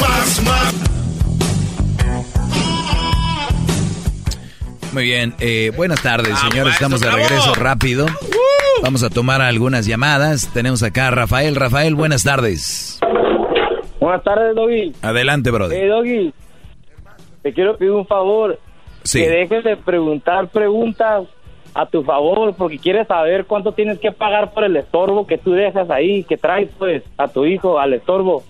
Más, 0.00 0.42
más. 0.44 0.74
Muy 4.92 5.04
bien, 5.04 5.34
eh, 5.40 5.72
buenas 5.76 6.02
tardes, 6.02 6.32
ah, 6.34 6.48
señores. 6.48 6.74
Estamos 6.74 7.00
de 7.00 7.10
regreso 7.10 7.54
rápido. 7.54 8.06
Vamos 8.82 9.02
a 9.02 9.10
tomar 9.10 9.42
algunas 9.42 9.86
llamadas. 9.86 10.50
Tenemos 10.54 10.82
acá 10.82 11.08
a 11.08 11.10
Rafael. 11.10 11.56
Rafael, 11.56 11.94
buenas 11.94 12.22
tardes. 12.22 13.00
Buenas 14.00 14.22
tardes, 14.22 14.54
Doggy. 14.54 14.92
Adelante, 15.02 15.50
brother. 15.50 15.84
Eh, 15.84 15.88
Doggy, 15.88 16.32
te 17.42 17.52
quiero 17.52 17.76
pedir 17.76 17.92
un 17.92 18.06
favor. 18.06 18.58
Sí. 19.02 19.20
Que 19.20 19.28
dejes 19.28 19.64
de 19.64 19.76
preguntar 19.76 20.48
preguntas 20.48 21.24
a 21.74 21.86
tu 21.86 22.04
favor, 22.04 22.54
porque 22.56 22.78
quieres 22.78 23.08
saber 23.08 23.46
cuánto 23.46 23.72
tienes 23.72 23.98
que 23.98 24.12
pagar 24.12 24.52
por 24.52 24.64
el 24.64 24.76
estorbo 24.76 25.26
que 25.26 25.38
tú 25.38 25.52
dejas 25.52 25.90
ahí, 25.90 26.22
que 26.24 26.36
traes, 26.36 26.70
pues, 26.78 27.02
a 27.18 27.28
tu 27.28 27.44
hijo 27.44 27.78
al 27.78 27.94
estorbo. 27.94 28.44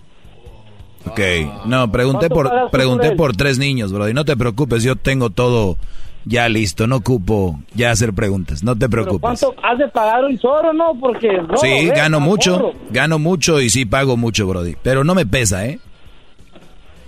Ok, 1.07 1.21
no, 1.67 1.91
pregunté 1.91 2.29
por 2.29 2.71
pregunté 2.71 3.13
por, 3.13 3.37
tres 3.37 3.59
niños, 3.59 3.93
bro, 3.93 4.09
y 4.09 4.15
no 4.15 4.25
te 4.25 4.37
preocupes, 4.37 4.83
yo 4.83 4.97
tengo 4.97 5.31
todo 5.31 5.77
ya 6.25 6.49
listo, 6.49 6.87
no 6.87 6.97
ocupo 6.97 7.61
ya 7.75 7.91
hacer 7.91 8.15
preguntas, 8.15 8.65
no 8.65 8.77
te 8.77 8.89
preocupes. 8.89 9.21
¿Cuánto 9.21 9.55
has 9.63 9.79
de 9.79 9.89
pagar 9.89 10.25
un 10.25 10.39
solo, 10.39 10.73
no? 10.73 10.95
Porque 10.99 11.29
no, 11.33 11.57
Sí, 11.59 11.89
gano 11.89 12.21
mucho, 12.21 12.73
gano 12.91 13.19
mucho 13.19 13.61
y 13.61 13.69
sí 13.69 13.85
pago 13.85 14.17
mucho, 14.17 14.47
Brody, 14.47 14.77
pero 14.83 15.05
no 15.05 15.15
me 15.15 15.27
pesa, 15.27 15.67
¿eh? 15.67 15.79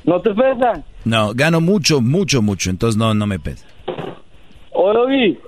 ¿No 0.05 0.20
te 0.20 0.35
pesa? 0.35 0.82
No, 1.05 1.32
gano 1.35 1.60
mucho, 1.60 2.01
mucho, 2.01 2.43
mucho, 2.43 2.70
entonces 2.70 2.98
no 2.98 3.14
no 3.14 3.27
me 3.27 3.39
pesa. 3.39 3.66
Oye, 4.73 5.39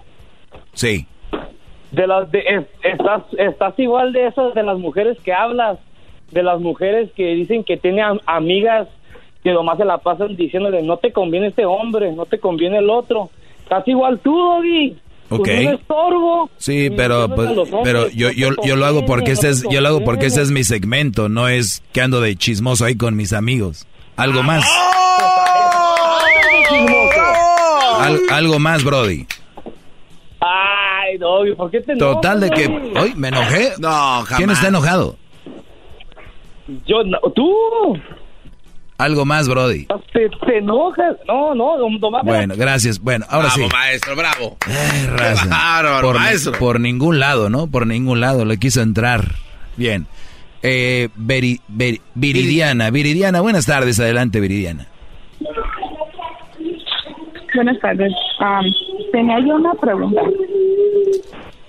Sí. 0.79 1.07
De 1.91 2.07
las 2.07 2.31
de, 2.31 2.67
estás 2.83 3.23
estás 3.37 3.79
igual 3.79 4.13
de 4.13 4.29
esas 4.29 4.55
de 4.55 4.63
las 4.63 4.79
mujeres 4.79 5.19
que 5.25 5.33
hablas 5.33 5.79
de 6.31 6.43
las 6.43 6.61
mujeres 6.61 7.11
que 7.17 7.35
dicen 7.35 7.65
que 7.65 7.77
tienen 7.77 8.21
amigas 8.27 8.89
que 9.43 9.53
nomás 9.53 9.79
se 9.79 9.85
la 9.85 9.99
pasan 9.99 10.37
diciéndole 10.37 10.83
no 10.83 10.97
te 10.97 11.13
conviene 11.13 11.49
este 11.49 11.65
hombre, 11.65 12.13
no 12.13 12.27
te 12.27 12.39
conviene 12.39 12.79
el 12.79 12.91
otro. 12.91 13.31
Casi 13.69 13.91
igual 13.91 14.19
tú, 14.21 14.37
Doggy. 14.37 14.97
Ok. 15.31 15.49
estorbo. 15.49 16.51
Sí, 16.57 16.91
pero 16.97 17.29
pues, 17.35 17.51
pero 17.85 18.09
yo 18.09 18.31
yo 18.31 18.51
yo 18.65 18.77
lo 18.77 18.87
hago 18.87 19.05
porque 19.05 19.33
este 19.33 19.51
es 19.51 19.63
yo 19.71 19.81
lo 19.81 19.89
hago 19.89 20.05
porque 20.05 20.27
ese 20.27 20.41
es 20.41 20.51
mi 20.51 20.65
segmento, 20.65 21.29
no 21.29 21.49
es 21.49 21.83
que 21.93 22.01
ando 22.01 22.21
de 22.21 22.35
chismoso 22.35 22.85
ahí 22.85 22.97
con 22.97 23.15
mis 23.15 23.33
amigos. 23.33 23.87
Algo 24.17 24.43
más. 24.43 24.65
algo 28.31 28.59
más, 28.59 28.83
Brody. 28.85 29.27
Ay, 30.41 31.19
Doggy, 31.19 31.55
¿por 31.55 31.71
qué 31.71 31.81
te 31.81 31.97
Total 31.97 32.41
de 32.41 32.51
que 32.51 32.67
hoy 32.67 33.13
me 33.15 33.29
enojé. 33.29 33.73
No, 33.79 33.89
jamás. 33.89 34.37
¿Quién 34.37 34.51
está 34.51 34.69
enojado? 34.69 35.17
Yo, 36.87 37.03
no, 37.05 37.19
tú. 37.35 37.51
Algo 38.99 39.25
más, 39.25 39.49
Brody. 39.49 39.87
Te, 40.13 40.29
te 40.29 40.59
enojas. 40.59 41.17
No, 41.27 41.55
no, 41.55 41.77
no 41.79 42.23
Bueno, 42.25 42.55
gracias. 42.57 42.99
Bueno, 43.01 43.25
ahora 43.29 43.49
bravo, 43.55 43.69
sí. 43.71 43.75
maestro, 43.77 44.17
bravo. 44.17 44.57
Eh, 44.69 45.07
raza. 45.09 45.47
Bárbaro, 45.49 46.09
por, 46.09 46.17
maestro. 46.19 46.53
por 46.59 46.81
ningún 46.81 47.21
lado, 47.21 47.49
¿no? 47.49 47.69
Por 47.69 47.87
ningún 47.87 48.21
lado 48.21 48.45
le 48.45 48.59
quiso 48.59 48.81
entrar. 48.83 49.23
Bien. 49.77 50.07
Eh, 50.65 51.09
Veri- 51.17 51.61
Veri- 51.69 52.01
Viridiana, 52.15 52.91
Viridiana, 52.91 53.41
buenas 53.41 53.67
tardes. 53.67 54.01
Adelante, 54.01 54.41
Viridiana. 54.41 54.87
Buenas 57.55 57.79
tardes. 57.81 58.13
Um, 58.41 59.11
tenía 59.13 59.39
yo 59.41 59.55
una 59.57 59.75
pregunta. 59.75 60.21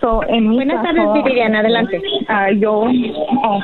So, 0.02 0.24
en 0.28 0.50
mi 0.50 0.56
Buenas 0.56 0.84
caso, 0.84 0.96
tardes, 0.96 1.24
Viridiana, 1.24 1.60
adelante. 1.60 2.02
ah, 2.28 2.48
yo, 2.58 2.74
oh, 2.82 3.62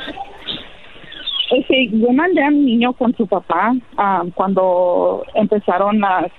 este, 1.52 1.90
yo 1.90 2.12
mandé 2.12 2.44
a 2.44 2.50
mi 2.52 2.60
niño 2.62 2.94
con 2.94 3.16
su 3.16 3.28
papá 3.28 3.74
ah, 3.98 4.24
cuando 4.34 5.24
empezaron 5.36 6.00
las 6.00 6.32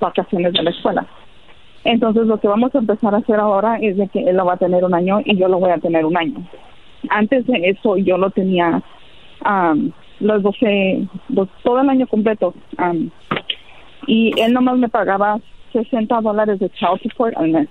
vacaciones 0.00 0.52
de 0.52 0.62
la 0.62 0.70
escuela. 0.70 1.06
Entonces, 1.84 2.26
lo 2.26 2.38
que 2.40 2.48
vamos 2.48 2.74
a 2.74 2.78
empezar 2.78 3.14
a 3.14 3.18
hacer 3.18 3.38
ahora 3.38 3.76
es 3.80 3.96
de 3.96 4.08
que 4.08 4.20
él 4.20 4.36
lo 4.36 4.46
va 4.46 4.54
a 4.54 4.58
tener 4.58 4.84
un 4.84 4.94
año 4.94 5.20
y 5.24 5.36
yo 5.36 5.48
lo 5.48 5.58
voy 5.58 5.70
a 5.70 5.78
tener 5.78 6.04
un 6.06 6.16
año. 6.16 6.36
Antes 7.10 7.46
de 7.46 7.68
eso, 7.68 7.98
yo 7.98 8.16
lo 8.16 8.30
tenía 8.30 8.82
um, 9.44 9.90
los 10.20 10.42
12, 10.42 11.06
los- 11.28 11.48
todo 11.62 11.80
el 11.80 11.88
año 11.90 12.06
completo. 12.06 12.54
um, 12.78 13.10
y 14.06 14.32
él 14.40 14.52
nomás 14.54 14.78
me 14.78 14.88
pagaba 14.88 15.38
60 15.72 16.20
dólares 16.22 16.58
de 16.58 16.70
child 16.70 17.00
support 17.02 17.36
al 17.36 17.48
mes. 17.50 17.68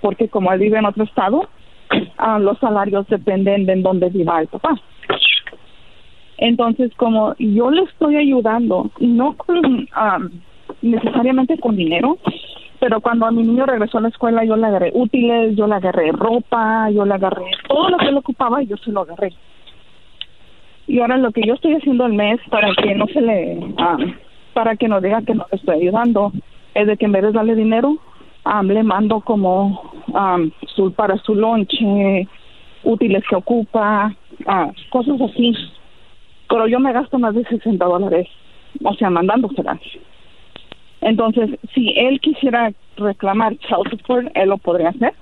Porque 0.00 0.28
como 0.28 0.52
él 0.52 0.60
vive 0.60 0.78
en 0.78 0.86
otro 0.86 1.04
estado, 1.04 1.48
ah, 2.18 2.38
los 2.38 2.58
salarios 2.58 3.06
dependen 3.08 3.66
de 3.66 3.72
en 3.74 3.82
dónde 3.82 4.08
viva 4.10 4.40
el 4.40 4.46
papá. 4.48 4.74
Entonces, 6.38 6.92
como 6.96 7.34
yo 7.38 7.70
le 7.70 7.82
estoy 7.82 8.16
ayudando, 8.16 8.90
no 9.00 9.36
con, 9.36 9.88
ah, 9.92 10.18
necesariamente 10.82 11.58
con 11.58 11.76
dinero, 11.76 12.18
pero 12.78 13.00
cuando 13.00 13.26
a 13.26 13.32
mi 13.32 13.42
niño 13.42 13.66
regresó 13.66 13.98
a 13.98 14.02
la 14.02 14.08
escuela, 14.08 14.44
yo 14.44 14.56
le 14.56 14.66
agarré 14.66 14.92
útiles, 14.94 15.56
yo 15.56 15.66
le 15.66 15.74
agarré 15.74 16.12
ropa, 16.12 16.90
yo 16.90 17.04
le 17.04 17.14
agarré 17.14 17.50
todo 17.68 17.90
lo 17.90 17.98
que 17.98 18.12
le 18.12 18.18
ocupaba, 18.18 18.62
yo 18.62 18.76
se 18.76 18.92
lo 18.92 19.00
agarré. 19.00 19.32
Y 20.86 21.00
ahora 21.00 21.18
lo 21.18 21.32
que 21.32 21.42
yo 21.44 21.54
estoy 21.54 21.74
haciendo 21.74 22.04
al 22.04 22.12
mes 22.12 22.40
para 22.50 22.68
que 22.74 22.94
no 22.94 23.06
se 23.08 23.20
le, 23.20 23.58
ah, 23.78 23.98
para 24.54 24.76
que 24.76 24.88
no 24.88 25.00
diga 25.00 25.22
que 25.22 25.34
no 25.34 25.44
le 25.50 25.56
estoy 25.58 25.82
ayudando, 25.82 26.32
es 26.74 26.86
de 26.86 26.96
que 26.96 27.06
en 27.06 27.12
vez 27.12 27.22
de 27.22 27.32
darle 27.32 27.56
dinero, 27.56 27.98
ah, 28.44 28.62
le 28.62 28.82
mando 28.84 29.20
como 29.20 29.92
su, 30.74 30.92
para 30.92 31.16
su 31.18 31.34
lonche, 31.34 32.28
útiles 32.84 33.24
que 33.28 33.36
ocupa, 33.36 34.14
ah, 34.46 34.70
cosas 34.90 35.20
así. 35.20 35.52
Pero 36.48 36.66
yo 36.66 36.80
me 36.80 36.92
gasto 36.92 37.18
más 37.18 37.34
de 37.34 37.44
60 37.44 37.84
dólares, 37.84 38.26
o 38.82 38.94
sea, 38.94 39.10
mandándoselas. 39.10 39.80
Entonces, 41.00 41.50
si 41.74 41.92
él 41.96 42.20
quisiera 42.20 42.72
reclamar 42.96 43.56
child 43.58 43.90
support, 43.90 44.28
él 44.34 44.48
lo 44.48 44.58
podría 44.58 44.88
hacer. 44.88 45.12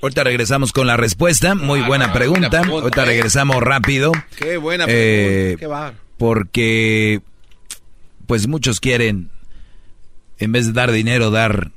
Ahorita 0.00 0.24
regresamos 0.24 0.72
con 0.72 0.86
la 0.86 0.96
respuesta. 0.96 1.54
Muy 1.54 1.80
buena 1.82 2.12
pregunta. 2.12 2.62
Ahorita 2.66 3.04
regresamos 3.04 3.56
rápido. 3.62 4.12
Qué 4.38 4.56
buena 4.56 4.84
Eh, 4.88 5.56
pregunta. 5.56 5.60
Qué 5.60 5.66
bar. 5.66 5.94
porque 6.16 7.20
pues 8.26 8.46
muchos 8.46 8.78
quieren 8.80 9.30
en 10.38 10.52
vez 10.52 10.66
de 10.68 10.72
dar 10.72 10.92
dinero 10.92 11.30
dar 11.30 11.70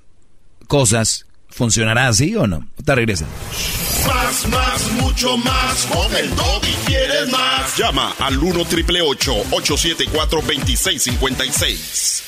cosas 0.67 1.25
funcionará 1.51 2.07
así 2.07 2.35
o 2.35 2.47
no 2.47 2.55
ahorita 2.57 2.95
regresa 2.95 3.25
Más, 4.07 4.47
más, 4.47 4.91
mucho 4.93 5.37
más. 5.37 5.85
Con 5.85 6.15
el 6.15 6.29
y 6.29 6.73
quieres 6.87 7.29
más. 7.31 7.77
Llama 7.77 8.15
al 8.19 8.37
1 8.37 8.65
triple 8.65 9.01
874 9.01 10.41
2656. 10.41 12.23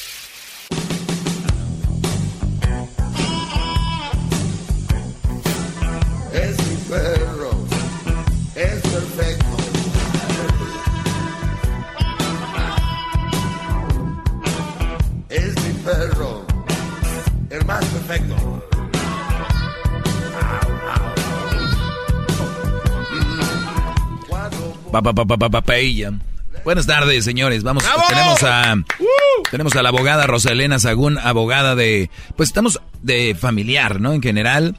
Paella. 25.01 26.11
buenas 26.63 26.87
tardes 26.87 27.25
señores. 27.25 27.63
Vamos 27.63 27.83
tenemos 28.07 28.43
a 28.43 28.75
tenemos 29.51 29.75
a 29.75 29.83
la 29.83 29.89
abogada 29.89 30.27
Rosalena 30.27 30.79
Sagún 30.79 31.17
abogada 31.17 31.75
de 31.75 32.09
pues 32.35 32.49
estamos 32.49 32.81
de 33.01 33.35
familiar 33.35 33.99
no 33.99 34.13
en 34.13 34.21
general. 34.21 34.75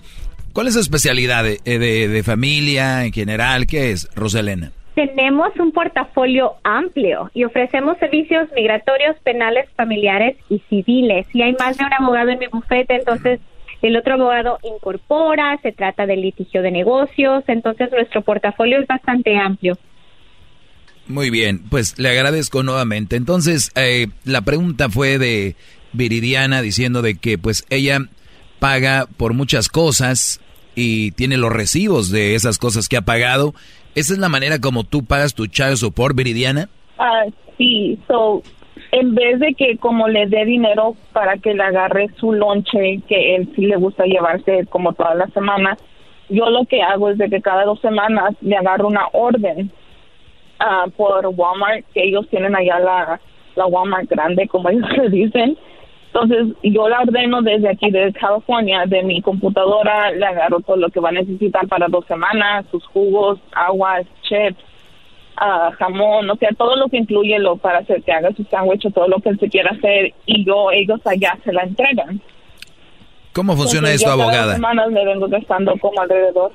¿cuál 0.55 0.69
es 0.69 0.75
su 0.75 0.81
especialidad 0.81 1.45
de, 1.45 1.59
eh, 1.65 1.79
de, 1.79 2.09
de 2.09 2.23
familia 2.23 3.05
en 3.05 3.13
general 3.13 3.67
qué 3.67 3.91
es 3.91 4.09
Rosalena 4.15 4.71
Tenemos 4.95 5.49
un 5.59 5.73
portafolio 5.73 6.55
amplio 6.63 7.31
y 7.35 7.45
ofrecemos 7.45 7.99
servicios 7.99 8.49
migratorios, 8.55 9.17
penales, 9.25 9.69
familiares 9.77 10.37
y 10.49 10.61
civiles. 10.71 11.27
Y 11.35 11.43
hay 11.43 11.55
más 11.59 11.77
de 11.77 11.85
un 11.85 11.93
abogado 11.93 12.31
en 12.31 12.39
mi 12.39 12.47
bufete, 12.47 12.95
entonces 12.95 13.41
el 13.83 13.97
otro 13.97 14.15
abogado 14.15 14.59
incorpora, 14.63 15.59
se 15.63 15.73
trata 15.73 16.07
de 16.07 16.17
litigio 16.17 16.63
de 16.63 16.71
negocios, 16.71 17.45
entonces 17.49 17.91
nuestro 17.91 18.23
portafolio 18.23 18.79
es 18.81 18.87
bastante 18.87 19.37
amplio. 19.37 19.77
Muy 21.07 21.31
bien, 21.31 21.61
pues 21.69 21.99
le 21.99 22.09
agradezco 22.09 22.63
nuevamente. 22.63 23.17
Entonces, 23.17 23.71
eh, 23.77 24.07
la 24.25 24.41
pregunta 24.41 24.89
fue 24.89 25.19
de 25.19 25.55
Viridiana 25.93 26.63
diciendo 26.63 27.03
de 27.03 27.17
que 27.17 27.37
pues 27.37 27.67
ella 27.69 27.99
paga 28.59 29.07
por 29.19 29.35
muchas 29.35 29.69
cosas 29.69 30.41
y 30.75 31.11
tiene 31.13 31.37
los 31.37 31.53
recibos 31.53 32.11
de 32.11 32.35
esas 32.35 32.59
cosas 32.59 32.89
que 32.89 32.97
ha 32.97 33.03
pagado. 33.03 33.55
¿Esa 33.95 34.15
es 34.15 34.19
la 34.19 34.31
manera 34.31 34.61
como 34.61 34.85
tú 34.85 35.05
pagas 35.05 35.35
tu 35.35 35.47
child 35.47 35.77
support, 35.77 36.17
Viridiana? 36.17 36.69
Ah, 36.99 37.25
sí, 37.59 37.99
so, 38.09 38.43
en 38.91 39.15
vez 39.15 39.39
de 39.41 39.55
que 39.55 39.77
como 39.77 40.09
le 40.09 40.27
dé 40.27 40.45
dinero 40.47 40.97
para 41.13 41.37
que 41.37 41.53
le 41.53 41.63
agarre 41.63 42.09
su 42.17 42.33
lonche, 42.33 43.01
que 43.07 43.37
él 43.37 43.53
sí 43.55 43.67
le 43.67 43.77
gusta 43.77 44.05
llevarse 44.05 44.67
como 44.71 44.95
toda 44.95 45.15
la 45.15 45.27
semana, 45.29 45.77
yo 46.31 46.49
lo 46.49 46.65
que 46.65 46.83
hago 46.83 47.11
es 47.11 47.19
de 47.19 47.29
que 47.29 47.43
cada 47.43 47.65
dos 47.65 47.81
semanas 47.81 48.35
le 48.41 48.57
agarro 48.57 48.89
una 48.89 49.07
orden 49.13 49.71
ah, 50.65 50.87
por 50.97 51.27
Walmart, 51.27 51.85
que 51.93 52.05
ellos 52.05 52.27
tienen 52.31 52.57
allá 52.57 52.79
la, 52.79 53.21
la 53.57 53.67
Walmart 53.67 54.09
grande, 54.09 54.49
como 54.49 54.69
ellos 54.71 54.89
le 54.97 55.09
dicen, 55.11 55.57
Entonces, 56.13 56.57
yo 56.63 56.89
la 56.89 57.01
ordeno 57.01 57.43
desde 57.43 57.69
aquí, 57.69 57.91
desde 57.91 58.13
California, 58.19 58.85
de 58.87 59.03
mi 59.03 59.21
computadora, 59.21 60.11
le 60.13 60.25
agarro 60.25 60.61
todo 60.61 60.77
lo 60.77 60.89
que 60.89 61.01
va 61.01 61.09
a 61.09 61.13
necesitar 61.21 61.67
para 61.67 61.89
dos 61.89 62.05
semanas, 62.07 62.65
sus 62.71 62.85
jugos, 62.87 63.39
aguas, 63.53 64.07
chips, 64.23 64.63
ah, 65.37 65.71
jamón, 65.79 66.31
o 66.31 66.37
sea, 66.37 66.51
todo 66.57 66.77
lo 66.77 66.89
que 66.89 66.99
incluye 66.99 67.37
lo 67.41 67.57
para 67.57 67.79
hacer 67.79 68.03
que 68.05 68.13
haga 68.13 68.31
su 68.37 68.45
sándwich 68.45 68.87
o 68.87 68.91
todo 68.91 69.09
lo 69.09 69.19
que 69.19 69.31
él 69.31 69.39
se 69.41 69.49
quiera 69.49 69.71
hacer 69.73 70.13
y 70.27 70.45
yo, 70.45 70.71
ellos 70.71 71.01
allá 71.05 71.37
se 71.45 71.53
la 71.53 71.65
entregan. 71.65 72.21
¿Cómo 73.33 73.57
funciona 73.57 73.89
Entonces, 73.89 74.07
esto, 74.07 74.11
yo 74.11 74.17
cada 74.17 74.23
abogada? 74.23 74.47
dos 74.47 74.55
semanas 74.55 74.91
me 74.93 75.05
vengo 75.05 75.27
gastando 75.29 75.77
como 75.81 76.01
alrededor. 76.01 76.53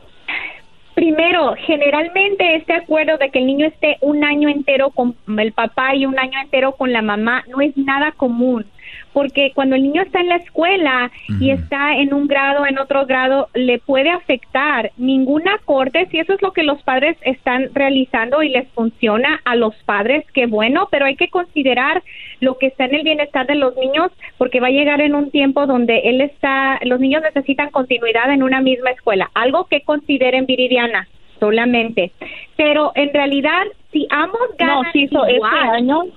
Primero, 0.99 1.55
generalmente 1.65 2.57
este 2.57 2.73
acuerdo 2.73 3.17
de 3.17 3.30
que 3.30 3.39
el 3.39 3.45
niño 3.45 3.65
esté 3.67 3.95
un 4.01 4.26
año 4.26 4.49
entero 4.49 4.89
con 4.89 5.15
el 5.38 5.53
papá 5.53 5.95
y 5.95 6.05
un 6.05 6.19
año 6.19 6.38
entero 6.41 6.73
con 6.73 6.91
la 6.91 7.01
mamá 7.01 7.45
no 7.47 7.61
es 7.61 7.77
nada 7.77 8.11
común, 8.11 8.65
porque 9.14 9.52
cuando 9.53 9.76
el 9.76 9.84
niño 9.84 10.02
está 10.02 10.19
en 10.22 10.30
la 10.30 10.36
escuela 10.38 11.11
y 11.40 11.52
está 11.52 11.95
en 11.98 12.14
un 12.14 12.27
grado, 12.27 12.65
en 12.65 12.77
otro 12.80 13.06
grado, 13.06 13.49
le 13.53 13.80
puede 13.80 14.10
afectar 14.10 14.91
ninguna 14.98 15.57
corte, 15.65 16.07
si 16.11 16.19
eso 16.19 16.34
es 16.34 16.41
lo 16.41 16.52
que 16.53 16.64
los 16.64 16.81
padres 16.84 17.18
están 17.22 17.69
realizando 17.73 18.44
y 18.44 18.49
les 18.49 18.68
funciona 18.69 19.41
a 19.45 19.56
los 19.56 19.76
padres, 19.86 20.26
qué 20.34 20.45
bueno, 20.45 20.88
pero 20.91 21.06
hay 21.06 21.15
que 21.15 21.30
considerar 21.30 22.03
lo 22.40 22.57
que 22.57 22.68
está 22.68 22.86
en 22.86 22.95
el 22.95 23.03
bienestar 23.03 23.48
de 23.48 23.56
los 23.56 23.76
niños, 23.76 24.11
porque 24.38 24.60
va 24.60 24.68
a 24.68 24.72
llegar 24.72 25.02
en 25.02 25.15
un 25.15 25.31
tiempo 25.31 25.65
donde 25.65 25.99
él 26.06 26.22
está, 26.22 26.80
los 26.84 26.99
niños 26.99 27.22
necesitan 27.22 27.69
continuidad 27.72 28.31
en 28.31 28.44
una 28.44 28.61
misma 28.61 28.91
escuela, 28.91 29.30
algo 29.34 29.65
que 29.65 29.81
consideren 29.81 30.45
Viridiana 30.45 31.07
solamente. 31.40 32.11
Pero 32.57 32.91
en 32.95 33.14
realidad, 33.14 33.64
si 33.91 34.07
ambos 34.10 34.41
ganan 34.57 34.84
No, 34.84 34.91
so, 35.10 35.26
este 35.26 35.36
igual- 35.36 35.69
año, 35.69 35.99
oh, 35.99 36.07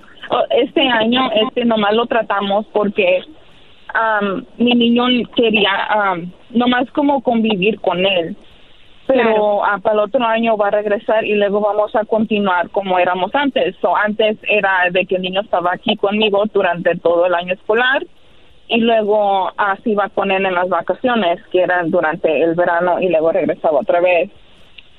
este 0.50 0.86
año, 0.88 1.30
este 1.32 1.64
nomás 1.64 1.94
lo 1.94 2.06
tratamos 2.06 2.66
porque 2.72 3.22
am, 3.94 4.44
mi 4.58 4.74
niño 4.74 5.04
quería 5.34 5.84
am, 5.88 6.30
nomás 6.50 6.90
como 6.92 7.22
convivir 7.22 7.80
con 7.80 8.04
él. 8.04 8.36
Pero 9.06 9.64
ah, 9.64 9.78
para 9.82 9.94
el 9.94 10.00
otro 10.00 10.24
año 10.24 10.56
va 10.56 10.68
a 10.68 10.70
regresar 10.70 11.24
y 11.24 11.34
luego 11.34 11.60
vamos 11.60 11.94
a 11.96 12.04
continuar 12.04 12.70
como 12.70 12.98
éramos 12.98 13.34
antes. 13.34 13.74
So, 13.80 13.96
antes 13.96 14.38
era 14.48 14.88
de 14.90 15.04
que 15.06 15.16
el 15.16 15.22
niño 15.22 15.40
estaba 15.40 15.72
aquí 15.72 15.96
conmigo 15.96 16.44
durante 16.54 16.96
todo 16.96 17.26
el 17.26 17.34
año 17.34 17.52
escolar 17.52 18.04
y 18.68 18.78
luego 18.78 19.50
así 19.58 19.90
iba 19.90 20.08
con 20.08 20.30
él 20.30 20.46
en 20.46 20.54
las 20.54 20.68
vacaciones, 20.68 21.42
que 21.50 21.60
eran 21.62 21.90
durante 21.90 22.42
el 22.42 22.54
verano 22.54 23.00
y 23.00 23.08
luego 23.08 23.32
regresaba 23.32 23.80
otra 23.80 24.00
vez. 24.00 24.30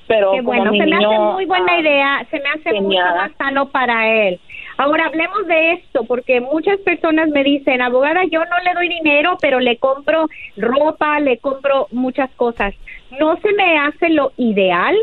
Pero 0.06 0.32
Qué 0.32 0.38
como 0.44 0.58
bueno, 0.58 0.72
mi 0.72 0.80
se 0.80 0.86
me 0.86 0.96
hace 0.96 1.18
muy 1.18 1.46
buena 1.46 1.72
ah, 1.72 1.80
idea, 1.80 2.26
se 2.30 2.38
me 2.40 2.48
hace 2.50 2.72
mucho 2.74 2.82
tenía- 2.82 3.14
más 3.14 3.32
sano 3.38 3.68
para 3.70 4.06
él. 4.06 4.38
Ahora 4.76 5.06
hablemos 5.06 5.46
de 5.46 5.72
esto, 5.72 6.04
porque 6.04 6.40
muchas 6.40 6.78
personas 6.80 7.28
me 7.28 7.44
dicen, 7.44 7.80
abogada, 7.80 8.24
yo 8.24 8.40
no 8.40 8.58
le 8.64 8.74
doy 8.74 8.88
dinero, 8.88 9.38
pero 9.40 9.60
le 9.60 9.76
compro 9.76 10.28
ropa, 10.56 11.20
le 11.20 11.38
compro 11.38 11.86
muchas 11.92 12.30
cosas. 12.32 12.74
No 13.20 13.36
se 13.40 13.52
me 13.52 13.78
hace 13.78 14.08
lo 14.10 14.32
ideal 14.36 14.96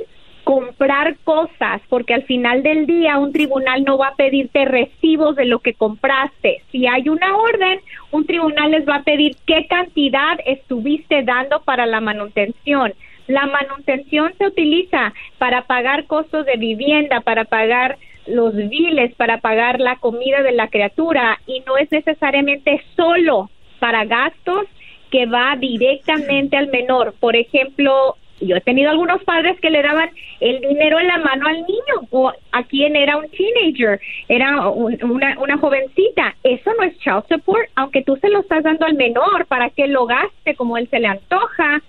comprar 0.43 1.17
cosas, 1.23 1.81
porque 1.87 2.13
al 2.13 2.23
final 2.23 2.63
del 2.63 2.85
día 2.85 3.17
un 3.17 3.31
tribunal 3.31 3.83
no 3.83 3.97
va 3.97 4.09
a 4.09 4.15
pedirte 4.15 4.65
recibos 4.65 5.35
de 5.35 5.45
lo 5.45 5.59
que 5.59 5.73
compraste. 5.73 6.63
Si 6.71 6.87
hay 6.87 7.07
una 7.07 7.37
orden, 7.37 7.79
un 8.11 8.25
tribunal 8.25 8.71
les 8.71 8.87
va 8.87 8.97
a 8.97 9.03
pedir 9.03 9.37
qué 9.45 9.67
cantidad 9.67 10.37
estuviste 10.45 11.23
dando 11.23 11.61
para 11.61 11.85
la 11.85 12.01
manutención. 12.01 12.93
La 13.27 13.45
manutención 13.45 14.33
se 14.37 14.47
utiliza 14.47 15.13
para 15.37 15.61
pagar 15.61 16.05
costos 16.05 16.45
de 16.45 16.57
vivienda, 16.57 17.21
para 17.21 17.45
pagar 17.45 17.97
los 18.27 18.55
biles, 18.55 19.13
para 19.15 19.39
pagar 19.39 19.79
la 19.79 19.95
comida 19.97 20.41
de 20.41 20.51
la 20.51 20.67
criatura 20.67 21.39
y 21.47 21.61
no 21.61 21.77
es 21.77 21.91
necesariamente 21.91 22.81
solo 22.95 23.49
para 23.79 24.05
gastos 24.05 24.67
que 25.09 25.25
va 25.25 25.55
directamente 25.57 26.55
al 26.55 26.67
menor. 26.67 27.13
Por 27.19 27.35
ejemplo, 27.35 28.15
yo 28.41 28.55
he 28.55 28.61
tenido 28.61 28.89
algunos 28.91 29.23
padres 29.23 29.59
que 29.61 29.69
le 29.69 29.81
daban 29.81 30.09
el 30.39 30.59
dinero 30.61 30.99
en 30.99 31.07
la 31.07 31.17
mano 31.19 31.47
al 31.47 31.57
niño 31.61 32.07
o 32.09 32.31
a 32.51 32.63
quien 32.63 32.95
era 32.95 33.17
un 33.17 33.27
teenager, 33.29 33.99
era 34.27 34.67
un- 34.69 34.97
una, 35.03 35.37
una 35.39 35.57
jovencita. 35.57 36.35
Eso 36.43 36.71
no 36.77 36.83
es 36.83 36.97
child 36.99 37.23
support, 37.29 37.69
aunque 37.75 38.03
tú 38.03 38.15
se 38.17 38.29
lo 38.29 38.39
estás 38.39 38.63
dando 38.63 38.85
al 38.85 38.95
menor 38.95 39.45
para 39.45 39.69
que 39.69 39.87
lo 39.87 40.05
gaste 40.05 40.55
como 40.55 40.77
él 40.77 40.87
se 40.89 40.99
le 40.99 41.07
antoja. 41.07 41.81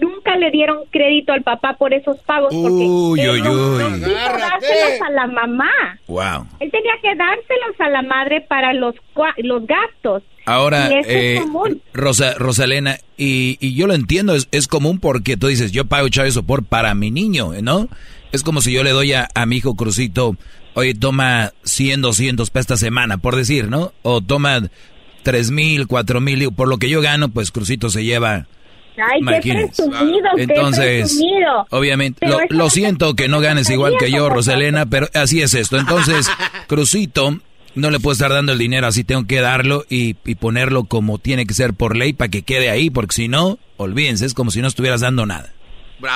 Nunca 0.00 0.36
le 0.36 0.50
dieron 0.50 0.84
crédito 0.90 1.32
al 1.32 1.42
papá 1.42 1.74
por 1.74 1.94
esos 1.94 2.18
pagos 2.22 2.54
porque 2.54 2.84
Uy, 2.86 3.20
él 3.20 3.30
uy, 3.30 3.40
no- 3.42 3.50
uy. 3.52 3.82
no 3.82 3.96
quiso 3.96 4.38
dárselos 4.38 5.02
a 5.06 5.10
la 5.10 5.26
mamá. 5.26 5.70
Wow. 6.06 6.46
Él 6.60 6.70
tenía 6.70 6.92
que 7.02 7.14
dárselos 7.14 7.80
a 7.80 7.88
la 7.88 8.02
madre 8.02 8.40
para 8.42 8.72
los, 8.72 8.94
los 9.38 9.66
gastos. 9.66 10.22
Ahora, 10.48 10.88
eh. 10.90 11.42
Rosa, 11.92 12.34
Rosalena, 12.34 12.98
y, 13.16 13.58
y 13.60 13.74
yo 13.74 13.86
lo 13.86 13.94
entiendo, 13.94 14.34
es, 14.34 14.48
es 14.50 14.66
común 14.66 14.98
porque 14.98 15.36
tú 15.36 15.48
dices, 15.48 15.72
yo 15.72 15.84
pago 15.84 16.08
child 16.08 16.30
support 16.32 16.66
para 16.66 16.94
mi 16.94 17.10
niño, 17.10 17.52
¿no? 17.62 17.88
Es 18.32 18.42
como 18.42 18.60
si 18.62 18.72
yo 18.72 18.82
le 18.82 18.90
doy 18.90 19.12
a, 19.12 19.28
a 19.34 19.46
mi 19.46 19.56
hijo 19.56 19.74
Crucito, 19.76 20.36
oye, 20.74 20.94
toma 20.94 21.52
100, 21.64 22.00
200 22.00 22.50
para 22.50 22.60
esta 22.62 22.76
semana, 22.76 23.18
por 23.18 23.36
decir, 23.36 23.68
¿no? 23.68 23.92
O 24.02 24.20
toma 24.22 24.62
3 25.22 25.50
mil, 25.50 25.86
4 25.86 26.20
mil, 26.20 26.52
por 26.52 26.68
lo 26.68 26.78
que 26.78 26.88
yo 26.88 27.00
gano, 27.02 27.28
pues 27.28 27.50
Crucito 27.50 27.90
se 27.90 28.04
lleva... 28.04 28.46
Ay, 28.96 29.40
qué 29.42 29.68
Entonces, 30.36 31.12
presumido. 31.12 31.66
obviamente, 31.70 32.26
lo, 32.26 32.38
lo 32.48 32.68
siento 32.68 33.14
que 33.14 33.28
no 33.28 33.38
ganes 33.40 33.70
igual 33.70 33.94
que 33.96 34.10
yo, 34.10 34.28
Rosalena, 34.28 34.86
pero 34.86 35.08
así 35.14 35.40
es 35.40 35.54
esto. 35.54 35.78
Entonces, 35.78 36.28
Crucito, 36.66 37.38
no 37.78 37.90
le 37.90 38.00
puedo 38.00 38.12
estar 38.12 38.30
dando 38.30 38.52
el 38.52 38.58
dinero, 38.58 38.86
así 38.86 39.04
tengo 39.04 39.26
que 39.26 39.40
darlo 39.40 39.84
y, 39.88 40.16
y 40.24 40.34
ponerlo 40.34 40.84
como 40.84 41.18
tiene 41.18 41.46
que 41.46 41.54
ser 41.54 41.74
por 41.74 41.96
ley 41.96 42.12
para 42.12 42.30
que 42.30 42.42
quede 42.42 42.70
ahí, 42.70 42.90
porque 42.90 43.14
si 43.14 43.28
no, 43.28 43.58
olvídense, 43.76 44.26
es 44.26 44.34
como 44.34 44.50
si 44.50 44.60
no 44.60 44.68
estuvieras 44.68 45.00
dando 45.00 45.26
nada. 45.26 45.52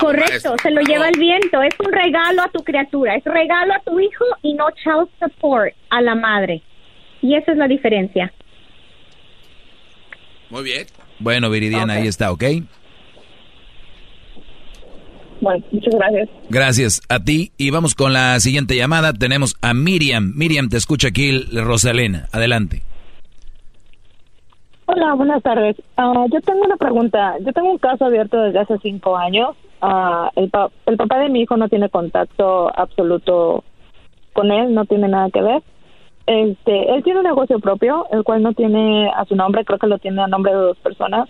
Correcto, 0.01 0.55
se 0.63 0.71
lo 0.71 0.81
lleva 0.83 1.09
el 1.09 1.19
viento. 1.19 1.61
Es 1.63 1.75
un 1.85 1.93
regalo 1.93 2.43
a 2.43 2.49
tu 2.49 2.63
criatura, 2.63 3.17
es 3.17 3.25
regalo 3.25 3.75
a 3.75 3.81
tu 3.81 3.99
hijo 3.99 4.25
y 4.43 4.55
no 4.55 4.67
child 4.83 5.09
support 5.19 5.75
a 5.91 6.01
la 6.01 6.15
madre. 6.15 6.63
Y 7.21 7.35
esa 7.35 7.53
es 7.53 7.59
la 7.59 7.69
diferencia. 7.69 8.33
Muy 10.51 10.65
bien. 10.65 10.87
Bueno, 11.19 11.51
Viridiana, 11.51 11.95
ahí 11.95 12.07
está, 12.07 12.31
¿ok? 12.33 12.45
Bueno, 15.43 15.65
muchas 15.73 15.95
gracias. 15.97 16.29
Gracias 16.51 17.01
a 17.09 17.19
ti 17.19 17.51
y 17.59 17.71
vamos 17.71 17.95
con 17.97 18.13
la 18.13 18.39
siguiente 18.39 18.77
llamada. 18.77 19.13
Tenemos 19.13 19.57
a 19.61 19.75
Miriam. 19.75 20.33
Miriam, 20.37 20.69
te 20.69 20.77
escucha 20.77 21.09
aquí 21.09 21.33
Rosalena. 21.53 22.29
Adelante. 22.33 22.83
Hola, 24.87 25.15
buenas 25.15 25.43
tardes. 25.43 25.77
Ah, 25.97 26.27
yo 26.33 26.41
tengo 26.43 26.61
una 26.65 26.77
pregunta. 26.77 27.35
Yo 27.45 27.53
tengo 27.53 27.73
un 27.73 27.79
caso 27.79 28.05
abierto 28.05 28.41
desde 28.41 28.61
hace 28.61 28.79
cinco 28.83 29.17
años. 29.17 29.51
Ah, 29.81 30.31
el, 30.37 30.49
pa- 30.49 30.71
el 30.87 30.97
papá 30.97 31.19
de 31.19 31.29
mi 31.29 31.41
hijo 31.43 31.57
no 31.57 31.69
tiene 31.69 31.89
contacto 31.89 32.71
absoluto 32.79 33.65
con 34.33 34.51
él, 34.53 34.73
no 34.75 34.85
tiene 34.85 35.09
nada 35.09 35.29
que 35.31 35.43
ver. 35.43 35.63
Este, 36.27 36.95
él 36.95 37.03
tiene 37.03 37.19
un 37.21 37.27
negocio 37.27 37.59
propio, 37.59 38.07
el 38.13 38.23
cual 38.23 38.43
no 38.43 38.53
tiene 38.53 39.11
a 39.11 39.25
su 39.25 39.35
nombre, 39.35 39.65
creo 39.65 39.79
que 39.81 39.89
lo 39.89 39.99
tiene 39.99 40.23
a 40.23 40.29
nombre 40.29 40.53
de 40.53 40.59
dos 40.59 40.79
personas. 40.79 41.29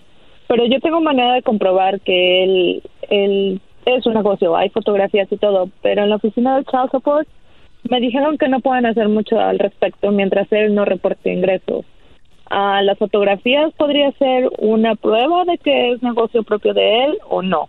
Pero 0.48 0.66
yo 0.66 0.80
tengo 0.80 1.00
manera 1.00 1.32
de 1.34 1.42
comprobar 1.42 2.00
que 2.02 2.44
él, 2.44 2.82
él 3.08 3.60
es 3.84 4.06
un 4.06 4.14
negocio, 4.14 4.56
hay 4.56 4.70
fotografías 4.70 5.30
y 5.30 5.36
todo. 5.36 5.68
Pero 5.82 6.02
en 6.02 6.10
la 6.10 6.16
oficina 6.16 6.56
de 6.56 6.64
Child 6.64 6.90
Support 6.90 7.28
me 7.88 8.00
dijeron 8.00 8.38
que 8.38 8.48
no 8.48 8.60
pueden 8.60 8.86
hacer 8.86 9.08
mucho 9.08 9.38
al 9.40 9.58
respecto 9.58 10.10
mientras 10.10 10.50
él 10.52 10.74
no 10.74 10.84
reporte 10.84 11.32
ingresos. 11.32 11.84
Ah, 12.50 12.82
las 12.82 12.98
fotografías 12.98 13.72
podría 13.74 14.12
ser 14.12 14.48
una 14.58 14.94
prueba 14.94 15.44
de 15.44 15.58
que 15.58 15.92
es 15.92 16.02
negocio 16.02 16.42
propio 16.42 16.74
de 16.74 17.04
él 17.04 17.18
o 17.28 17.42
no. 17.42 17.68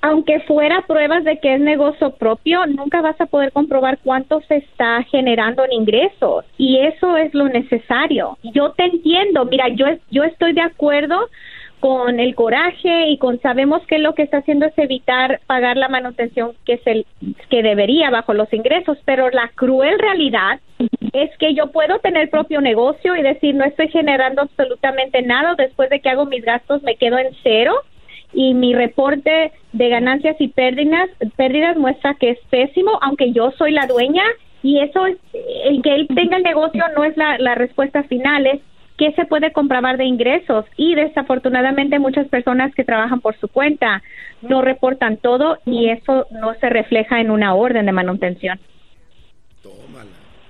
Aunque 0.00 0.40
fuera 0.40 0.84
pruebas 0.86 1.24
de 1.24 1.38
que 1.38 1.54
es 1.54 1.60
negocio 1.60 2.10
propio, 2.10 2.66
nunca 2.66 3.00
vas 3.00 3.18
a 3.20 3.26
poder 3.26 3.52
comprobar 3.52 3.98
cuánto 4.04 4.40
se 4.42 4.56
está 4.56 5.02
generando 5.04 5.64
en 5.64 5.72
ingresos. 5.72 6.44
Y 6.58 6.78
eso 6.78 7.16
es 7.16 7.32
lo 7.32 7.48
necesario. 7.48 8.36
Yo 8.42 8.72
te 8.72 8.84
entiendo. 8.84 9.46
Mira, 9.46 9.68
yo, 9.68 9.86
yo 10.10 10.24
estoy 10.24 10.52
de 10.52 10.60
acuerdo 10.60 11.28
con 11.80 12.18
el 12.18 12.34
coraje 12.34 13.08
y 13.08 13.18
con 13.18 13.40
sabemos 13.40 13.86
que 13.86 13.98
lo 13.98 14.14
que 14.14 14.22
está 14.22 14.38
haciendo 14.38 14.66
es 14.66 14.78
evitar 14.78 15.40
pagar 15.46 15.76
la 15.76 15.88
manutención 15.88 16.52
que 16.64 16.74
es 16.74 16.86
el 16.86 17.06
que 17.50 17.62
debería 17.62 18.10
bajo 18.10 18.32
los 18.32 18.52
ingresos, 18.52 18.98
pero 19.04 19.30
la 19.30 19.50
cruel 19.54 19.98
realidad 19.98 20.60
es 21.12 21.36
que 21.38 21.54
yo 21.54 21.70
puedo 21.72 21.98
tener 21.98 22.30
propio 22.30 22.60
negocio 22.60 23.14
y 23.16 23.22
decir 23.22 23.54
no 23.54 23.64
estoy 23.64 23.88
generando 23.88 24.42
absolutamente 24.42 25.22
nada 25.22 25.54
después 25.56 25.90
de 25.90 26.00
que 26.00 26.08
hago 26.08 26.26
mis 26.26 26.44
gastos 26.44 26.82
me 26.82 26.96
quedo 26.96 27.18
en 27.18 27.28
cero 27.42 27.74
y 28.32 28.54
mi 28.54 28.74
reporte 28.74 29.52
de 29.72 29.88
ganancias 29.88 30.36
y 30.40 30.48
pérdidas 30.48 31.08
pérdidas 31.36 31.76
muestra 31.76 32.14
que 32.14 32.30
es 32.30 32.38
pésimo 32.50 32.98
aunque 33.02 33.32
yo 33.32 33.52
soy 33.52 33.72
la 33.72 33.86
dueña 33.86 34.24
y 34.62 34.80
eso 34.80 35.06
es 35.06 35.18
el 35.66 35.82
que 35.82 35.94
él 35.94 36.08
tenga 36.14 36.38
el 36.38 36.42
negocio 36.42 36.82
no 36.96 37.04
es 37.04 37.16
la, 37.16 37.38
la 37.38 37.54
respuesta 37.54 38.02
final 38.04 38.46
es 38.46 38.60
qué 38.96 39.12
se 39.12 39.24
puede 39.24 39.52
comprobar 39.52 39.96
de 39.96 40.04
ingresos 40.04 40.64
y 40.76 40.94
desafortunadamente 40.94 41.98
muchas 41.98 42.28
personas 42.28 42.74
que 42.74 42.84
trabajan 42.84 43.20
por 43.20 43.36
su 43.38 43.48
cuenta 43.48 44.02
no 44.42 44.62
reportan 44.62 45.16
todo 45.16 45.58
y 45.66 45.88
eso 45.88 46.26
no 46.30 46.54
se 46.54 46.68
refleja 46.68 47.20
en 47.20 47.30
una 47.30 47.54
orden 47.54 47.86
de 47.86 47.92
manutención. 47.92 48.58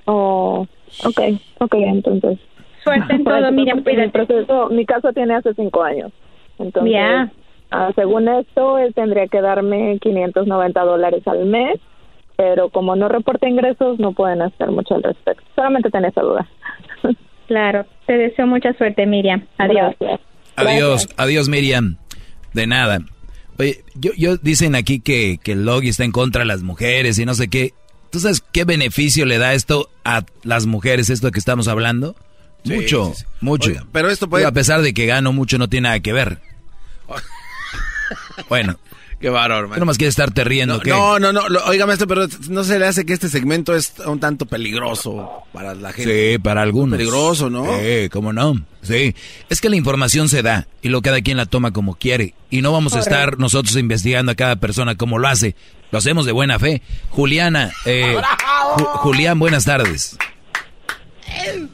Oh, 0.06 0.66
okay, 1.04 1.40
okay, 1.58 1.84
entonces. 1.84 2.38
Suerte 2.82 3.14
en 3.14 3.24
todo, 3.24 3.50
Miriam. 3.52 3.82
Mi 3.84 4.08
proceso, 4.08 4.68
mi 4.68 4.84
caso 4.84 5.12
tiene 5.12 5.34
hace 5.34 5.54
cinco 5.54 5.82
años. 5.82 6.12
Entonces, 6.58 6.92
Ya. 6.92 7.32
ah, 7.70 7.90
según 7.94 8.28
esto, 8.28 8.78
él 8.78 8.92
tendría 8.94 9.26
que 9.28 9.40
darme 9.40 9.98
590 10.00 10.84
dólares 10.84 11.26
al 11.26 11.46
mes, 11.46 11.80
pero 12.36 12.68
como 12.68 12.94
no 12.96 13.08
reporta 13.08 13.48
ingresos, 13.48 13.98
no 13.98 14.12
pueden 14.12 14.42
hacer 14.42 14.70
mucho 14.70 14.94
al 14.96 15.02
respecto. 15.02 15.42
Solamente 15.54 15.90
tenés 15.90 16.10
esa 16.12 16.20
duda. 16.22 16.46
Claro, 17.46 17.86
te 18.06 18.14
deseo 18.14 18.46
mucha 18.46 18.72
suerte, 18.74 19.06
Miriam. 19.06 19.44
Adiós. 19.58 19.94
Adiós, 20.56 21.08
adiós 21.16 21.48
Miriam. 21.48 21.96
De 22.52 22.66
nada. 22.66 23.00
Oye, 23.58 23.84
yo, 23.94 24.12
yo 24.16 24.36
dicen 24.36 24.74
aquí 24.74 25.00
que, 25.00 25.38
que 25.42 25.52
el 25.52 25.64
Logi 25.64 25.88
está 25.88 26.04
en 26.04 26.12
contra 26.12 26.40
de 26.40 26.46
las 26.46 26.62
mujeres 26.62 27.18
y 27.18 27.24
no 27.24 27.34
sé 27.34 27.48
qué. 27.48 27.72
¿Tú 28.10 28.20
sabes 28.20 28.40
qué 28.52 28.64
beneficio 28.64 29.26
le 29.26 29.38
da 29.38 29.54
esto 29.54 29.90
a 30.04 30.24
las 30.44 30.66
mujeres, 30.66 31.10
esto 31.10 31.30
que 31.32 31.38
estamos 31.38 31.66
hablando? 31.68 32.14
Sí, 32.64 32.74
mucho, 32.74 33.06
sí, 33.14 33.20
sí. 33.20 33.24
mucho. 33.40 33.70
Oiga, 33.70 33.84
pero 33.92 34.08
esto 34.10 34.28
puede- 34.28 34.46
A 34.46 34.52
pesar 34.52 34.80
de 34.82 34.94
que 34.94 35.06
gano 35.06 35.32
mucho, 35.32 35.58
no 35.58 35.68
tiene 35.68 35.88
nada 35.88 36.00
que 36.00 36.12
ver. 36.12 36.38
bueno. 38.48 38.78
Qué 39.24 39.30
bárbaro, 39.30 39.70
Tú 39.72 39.80
nomás 39.80 39.96
quieres 39.96 40.12
estarte 40.12 40.44
riendo, 40.44 40.74
No, 40.74 40.80
¿qué? 40.82 40.90
no, 40.90 41.18
no, 41.18 41.32
no, 41.32 41.48
lo- 41.48 41.64
oiga, 41.64 41.86
maestro, 41.86 42.06
pero 42.06 42.26
no 42.50 42.62
se 42.62 42.78
le 42.78 42.86
hace 42.86 43.06
que 43.06 43.14
este 43.14 43.30
segmento 43.30 43.74
es 43.74 43.94
un 44.04 44.20
tanto 44.20 44.44
peligroso 44.44 45.44
para 45.50 45.74
la 45.74 45.94
gente. 45.94 46.32
Sí, 46.34 46.38
para 46.38 46.60
algunos. 46.60 46.98
Peligroso, 46.98 47.48
¿no? 47.48 47.64
Sí, 47.78 48.10
cómo 48.10 48.34
no. 48.34 48.54
Sí. 48.82 49.14
Es 49.48 49.62
que 49.62 49.70
la 49.70 49.76
información 49.76 50.28
se 50.28 50.42
da 50.42 50.66
y 50.82 50.90
lo 50.90 51.00
cada 51.00 51.22
quien 51.22 51.38
la 51.38 51.46
toma 51.46 51.72
como 51.72 51.94
quiere. 51.94 52.34
Y 52.50 52.60
no 52.60 52.70
vamos 52.72 52.94
a 52.96 52.98
estar 53.00 53.38
nosotros 53.38 53.74
investigando 53.76 54.30
a 54.30 54.34
cada 54.34 54.56
persona 54.56 54.94
como 54.96 55.16
lo 55.18 55.26
hace. 55.26 55.56
Lo 55.90 55.96
hacemos 56.00 56.26
de 56.26 56.32
buena 56.32 56.58
fe. 56.58 56.82
Juliana, 57.08 57.70
eh, 57.86 58.18
Ju- 58.76 58.84
Julián, 58.98 59.38
buenas 59.38 59.64
tardes. 59.64 60.18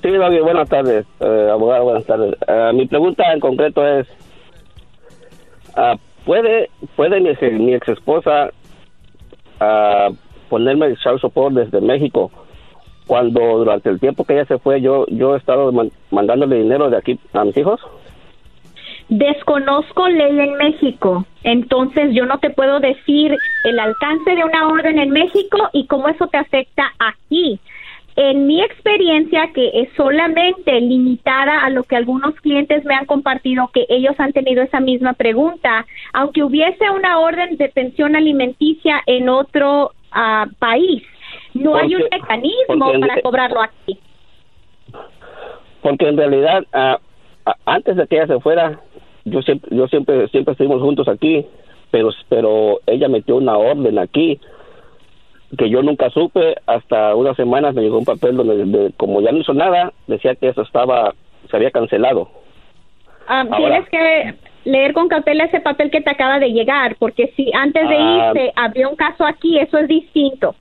Sí, 0.03 0.09
Doggy, 0.09 0.39
buenas 0.39 0.69
tardes, 0.69 1.05
eh, 1.19 1.49
abogado, 1.51 1.83
buenas 1.83 2.07
tardes. 2.07 2.33
Eh, 2.47 2.71
mi 2.75 2.87
pregunta 2.87 3.25
en 3.35 3.41
concreto 3.41 3.85
es, 3.85 4.07
ah, 5.77 5.97
¿puede, 6.25 6.71
puede 6.97 7.21
mi, 7.21 7.75
ex- 7.75 7.89
esposa 7.89 8.51
ponerme 10.49 10.87
el 10.87 10.99
child 10.99 11.21
support 11.21 11.55
desde 11.55 11.81
México? 11.81 12.31
Cuando 13.07 13.41
durante 13.59 13.89
el 13.91 13.99
tiempo 13.99 14.25
que 14.25 14.35
ella 14.35 14.45
se 14.45 14.59
fue, 14.59 14.81
yo 14.81 15.05
yo 15.09 15.35
he 15.35 15.39
estado 15.39 15.73
man- 15.73 15.91
mandándole 16.11 16.57
dinero 16.59 16.89
de 16.91 16.97
aquí 16.97 17.19
a 17.33 17.45
mis 17.45 17.57
hijos. 17.57 17.81
Desconozco 19.09 20.09
ley 20.09 20.39
en 20.39 20.55
México, 20.55 21.25
entonces 21.43 22.15
yo 22.15 22.27
no 22.27 22.39
te 22.39 22.51
puedo 22.51 22.79
decir 22.79 23.37
el 23.65 23.79
alcance 23.81 24.37
de 24.37 24.45
una 24.45 24.69
orden 24.69 25.01
en 25.01 25.11
México 25.11 25.59
y 25.73 25.87
cómo 25.89 26.09
eso 26.09 26.29
te 26.29 26.39
afecta 26.39 26.85
aquí. 27.01 27.59
En 28.23 28.47
mi 28.47 28.61
experiencia, 28.61 29.51
que 29.55 29.71
es 29.73 29.89
solamente 29.97 30.79
limitada 30.79 31.65
a 31.65 31.71
lo 31.71 31.85
que 31.85 31.97
algunos 31.97 32.35
clientes 32.43 32.85
me 32.85 32.95
han 32.95 33.07
compartido, 33.07 33.71
que 33.73 33.87
ellos 33.89 34.15
han 34.19 34.35
tenido 34.35 34.63
esa 34.63 34.79
misma 34.79 35.15
pregunta, 35.15 35.87
aunque 36.13 36.43
hubiese 36.43 36.91
una 36.91 37.19
orden 37.19 37.57
de 37.57 37.71
pensión 37.71 38.17
alimenticia 38.17 39.01
en 39.07 39.31
otro 39.31 39.93
ah, 40.13 40.47
país, 40.59 41.03
no 41.55 41.77
hay 41.77 41.95
un 41.95 42.03
mecanismo 42.13 42.93
en- 42.93 43.01
para 43.01 43.23
cobrarlo 43.23 43.63
aquí. 43.63 43.99
Porque 45.81 46.07
en 46.07 46.19
realidad, 46.19 46.63
ah, 46.75 46.99
ah, 47.47 47.57
antes 47.65 47.97
de 47.97 48.07
que 48.07 48.17
ella 48.17 48.27
se 48.27 48.41
fuera, 48.41 48.81
yo 49.25 49.41
siempre, 49.41 49.75
yo 49.75 49.89
siempre, 49.89 50.29
siempre 50.29 50.53
estuvimos 50.53 50.83
juntos 50.83 51.09
aquí, 51.09 51.47
pero, 51.91 52.11
pero 52.29 52.81
ella 52.87 53.09
metió 53.09 53.37
una 53.37 53.57
orden 53.57 53.99
aquí 53.99 54.39
que 55.57 55.69
yo 55.71 55.83
nunca 55.83 56.11
supe. 56.11 56.55
Hasta 56.67 57.15
unas 57.15 57.37
semanas 57.37 57.75
me 57.75 57.83
llegó 57.83 57.99
un 57.99 58.05
papel 58.05 58.37
donde, 58.37 58.65
de- 58.65 58.93
como 58.97 59.21
ya 59.21 59.33
no 59.33 59.39
hizo 59.39 59.53
nada, 59.55 59.93
decía 60.07 60.35
que 60.35 60.49
eso 60.49 60.63
estaba, 60.63 61.15
se 61.51 61.57
había 61.57 61.71
cancelado. 61.71 62.29
Ah, 63.27 63.41
Ahora. 63.51 63.57
tienes 63.57 63.89
que 63.89 64.35
leer 64.71 64.93
con 64.93 65.09
cautela 65.09 65.45
ese 65.45 65.61
papel 65.61 65.91
que 65.91 66.01
te 66.01 66.11
acaba 66.11 66.39
de 66.39 66.51
llegar, 66.53 66.97
porque 66.99 67.33
si 67.37 67.51
antes 67.55 67.89
de 67.89 67.97
Ah. 67.97 68.33
irse 68.35 68.53
había 68.57 68.89
un 68.89 68.97
caso 68.97 69.25
aquí, 69.25 69.59
eso 69.59 69.79
es 69.79 69.89
distinto. 69.89 70.55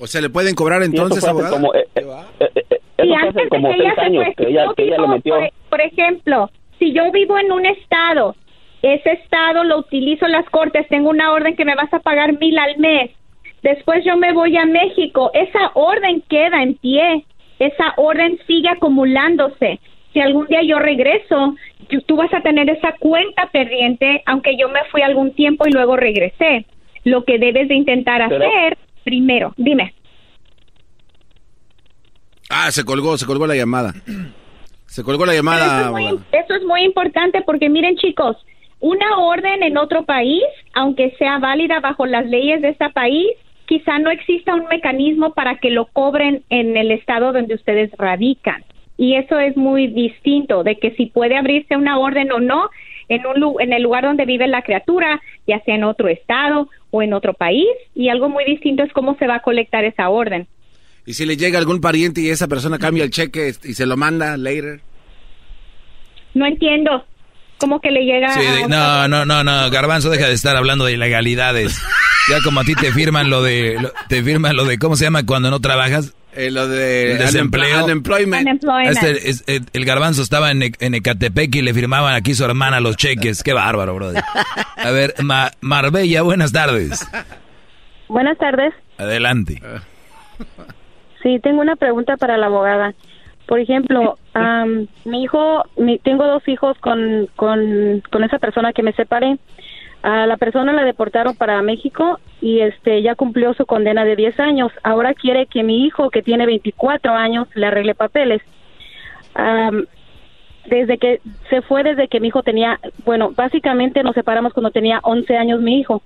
O 0.00 0.06
sea, 0.06 0.20
¿le 0.20 0.30
pueden 0.30 0.54
cobrar 0.54 0.82
entonces, 0.82 1.22
abogado? 1.26 1.54
como, 1.54 1.74
eh, 1.74 1.86
eh, 1.94 2.50
eh, 2.70 2.80
Y 3.04 3.12
antes 3.14 3.34
de 3.34 3.48
como 3.48 3.68
que 3.70 3.74
ella 3.76 3.94
se 3.94 4.00
años 4.00 4.24
fue, 4.24 4.34
que 4.34 4.50
ella, 4.50 4.64
yo 4.66 4.74
que 4.74 4.82
ella 4.84 4.96
lo 4.96 5.02
vivo, 5.04 5.14
metió. 5.14 5.34
Por, 5.36 5.50
por 5.70 5.80
ejemplo, 5.80 6.50
si 6.78 6.92
yo 6.92 7.10
vivo 7.12 7.38
en 7.38 7.52
un 7.52 7.66
estado, 7.66 8.34
ese 8.82 9.12
estado 9.12 9.64
lo 9.64 9.78
utilizo 9.78 10.26
en 10.26 10.32
las 10.32 10.48
cortes, 10.50 10.88
tengo 10.88 11.10
una 11.10 11.32
orden 11.32 11.56
que 11.56 11.64
me 11.64 11.74
vas 11.74 11.92
a 11.94 12.00
pagar 12.00 12.38
mil 12.38 12.58
al 12.58 12.76
mes. 12.78 13.10
Después 13.62 14.04
yo 14.04 14.16
me 14.16 14.32
voy 14.32 14.56
a 14.56 14.64
México, 14.66 15.30
esa 15.34 15.70
orden 15.74 16.22
queda 16.28 16.62
en 16.62 16.74
pie, 16.74 17.24
esa 17.60 17.94
orden 17.96 18.38
sigue 18.46 18.68
acumulándose. 18.68 19.78
Si 20.12 20.20
algún 20.20 20.46
día 20.46 20.62
yo 20.62 20.78
regreso, 20.78 21.54
tú- 22.06 22.16
vas 22.16 22.32
a 22.34 22.40
tener 22.42 22.68
esa 22.68 22.92
cuenta 22.98 23.46
pendiente, 23.50 24.22
aunque 24.26 24.56
yo 24.58 24.68
me 24.68 24.80
fui 24.90 25.00
algún 25.02 25.32
tiempo 25.32 25.66
y 25.66 25.70
luego 25.72 25.96
regresé. 25.96 26.66
Lo 27.04 27.24
que 27.24 27.38
debes 27.38 27.68
de 27.68 27.74
intentar 27.76 28.20
Pero- 28.28 28.44
hacer 28.46 28.78
primero, 29.04 29.54
dime. 29.56 29.94
Ah, 32.50 32.70
se 32.70 32.84
colgó, 32.84 33.16
se 33.16 33.26
colgó 33.26 33.46
la 33.46 33.54
llamada. 33.56 33.94
Se 34.86 35.02
colgó 35.02 35.24
la 35.24 35.34
llamada, 35.34 35.64
Eso 35.64 35.80
es, 35.86 35.90
muy, 35.90 36.06
abogado. 36.06 36.26
eso 36.32 36.54
es 36.54 36.62
muy 36.64 36.82
importante 36.84 37.40
porque 37.46 37.70
miren 37.70 37.96
chicos, 37.96 38.36
una 38.82 39.16
orden 39.16 39.62
en 39.62 39.78
otro 39.78 40.04
país, 40.04 40.42
aunque 40.74 41.12
sea 41.12 41.38
válida 41.38 41.78
bajo 41.78 42.04
las 42.04 42.26
leyes 42.26 42.60
de 42.60 42.70
ese 42.70 42.90
país, 42.90 43.28
quizá 43.66 44.00
no 44.00 44.10
exista 44.10 44.56
un 44.56 44.66
mecanismo 44.66 45.34
para 45.34 45.58
que 45.58 45.70
lo 45.70 45.86
cobren 45.86 46.42
en 46.50 46.76
el 46.76 46.90
estado 46.90 47.32
donde 47.32 47.54
ustedes 47.54 47.92
radican. 47.96 48.64
Y 48.98 49.14
eso 49.14 49.38
es 49.38 49.56
muy 49.56 49.86
distinto 49.86 50.64
de 50.64 50.78
que 50.78 50.90
si 50.96 51.06
puede 51.06 51.36
abrirse 51.36 51.76
una 51.76 51.96
orden 51.96 52.32
o 52.32 52.40
no 52.40 52.70
en, 53.08 53.24
un, 53.24 53.60
en 53.60 53.72
el 53.72 53.84
lugar 53.84 54.02
donde 54.02 54.26
vive 54.26 54.48
la 54.48 54.62
criatura, 54.62 55.22
ya 55.46 55.60
sea 55.60 55.76
en 55.76 55.84
otro 55.84 56.08
estado 56.08 56.68
o 56.90 57.02
en 57.02 57.12
otro 57.12 57.34
país. 57.34 57.68
Y 57.94 58.08
algo 58.08 58.28
muy 58.28 58.44
distinto 58.44 58.82
es 58.82 58.92
cómo 58.92 59.16
se 59.16 59.28
va 59.28 59.36
a 59.36 59.42
colectar 59.42 59.84
esa 59.84 60.08
orden. 60.08 60.48
Y 61.06 61.14
si 61.14 61.24
le 61.24 61.36
llega 61.36 61.56
algún 61.56 61.80
pariente 61.80 62.20
y 62.20 62.30
esa 62.30 62.48
persona 62.48 62.80
cambia 62.80 63.04
el 63.04 63.10
cheque 63.10 63.52
y 63.62 63.74
se 63.74 63.86
lo 63.86 63.96
manda 63.96 64.36
later. 64.36 64.80
No 66.34 66.46
entiendo 66.46 67.04
cómo 67.62 67.80
que 67.80 67.90
le 67.90 68.00
llega 68.04 68.28
Sí, 68.34 68.40
de- 68.40 68.64
a- 68.64 68.68
no, 68.68 69.08
no, 69.08 69.24
no, 69.24 69.42
no, 69.42 69.70
Garbanzo, 69.70 70.10
deja 70.10 70.26
de 70.26 70.34
estar 70.34 70.54
hablando 70.56 70.84
de 70.84 70.92
ilegalidades. 70.92 71.80
Ya 72.28 72.36
como 72.44 72.60
a 72.60 72.64
ti 72.64 72.74
te 72.74 72.92
firman 72.92 73.30
lo 73.30 73.42
de, 73.42 73.78
lo- 73.80 73.92
te 74.08 74.22
firman 74.22 74.54
lo 74.56 74.64
de, 74.66 74.78
¿cómo 74.78 74.96
se 74.96 75.04
llama 75.04 75.24
cuando 75.24 75.50
no 75.50 75.60
trabajas? 75.60 76.14
Eh, 76.34 76.50
lo 76.50 76.66
de 76.66 77.12
El 77.12 77.18
desempleo. 77.18 77.84
unemployment. 77.84 78.42
Unemployment. 78.42 78.96
Este, 78.96 79.28
es- 79.30 79.44
el, 79.46 79.64
el 79.72 79.84
Garbanzo 79.84 80.22
estaba 80.22 80.50
en, 80.50 80.62
E- 80.62 80.72
en 80.80 80.94
Ecatepec 80.94 81.54
y 81.56 81.62
le 81.62 81.74
firmaban 81.74 82.14
aquí 82.14 82.34
su 82.34 82.44
hermana 82.44 82.80
los 82.80 82.96
cheques. 82.96 83.42
Qué 83.42 83.52
bárbaro, 83.52 83.94
brother. 83.94 84.22
A 84.76 84.90
ver, 84.90 85.14
Ma- 85.22 85.50
Marbella, 85.60 86.22
buenas 86.22 86.52
tardes. 86.52 87.06
Buenas 88.08 88.38
tardes. 88.38 88.72
Adelante. 88.98 89.60
Sí, 91.22 91.38
tengo 91.42 91.60
una 91.60 91.76
pregunta 91.76 92.16
para 92.16 92.36
la 92.36 92.46
abogada. 92.46 92.94
Por 93.52 93.60
ejemplo, 93.60 94.16
am, 94.32 94.86
mi 95.04 95.24
hijo, 95.24 95.64
mi, 95.76 95.98
tengo 95.98 96.24
dos 96.24 96.48
hijos 96.48 96.78
con, 96.78 97.28
con, 97.36 98.02
con 98.10 98.24
esa 98.24 98.38
persona 98.38 98.72
que 98.72 98.82
me 98.82 98.94
separé. 98.94 99.36
A 100.02 100.26
la 100.26 100.38
persona 100.38 100.72
la 100.72 100.84
deportaron 100.84 101.36
para 101.36 101.60
México 101.60 102.18
y 102.40 102.60
este 102.60 103.02
ya 103.02 103.14
cumplió 103.14 103.52
su 103.52 103.66
condena 103.66 104.06
de 104.06 104.16
10 104.16 104.40
años. 104.40 104.72
Ahora 104.82 105.12
quiere 105.12 105.44
que 105.44 105.64
mi 105.64 105.84
hijo, 105.84 106.08
que 106.08 106.22
tiene 106.22 106.46
24 106.46 107.12
años, 107.12 107.46
le 107.54 107.66
arregle 107.66 107.94
papeles. 107.94 108.40
Am, 109.34 109.84
desde 110.64 110.96
que 110.96 111.20
se 111.50 111.60
fue 111.60 111.82
desde 111.82 112.08
que 112.08 112.20
mi 112.20 112.28
hijo 112.28 112.42
tenía, 112.42 112.80
bueno, 113.04 113.32
básicamente 113.36 114.02
nos 114.02 114.14
separamos 114.14 114.54
cuando 114.54 114.70
tenía 114.70 115.00
11 115.02 115.36
años 115.36 115.60
mi 115.60 115.78
hijo, 115.78 116.00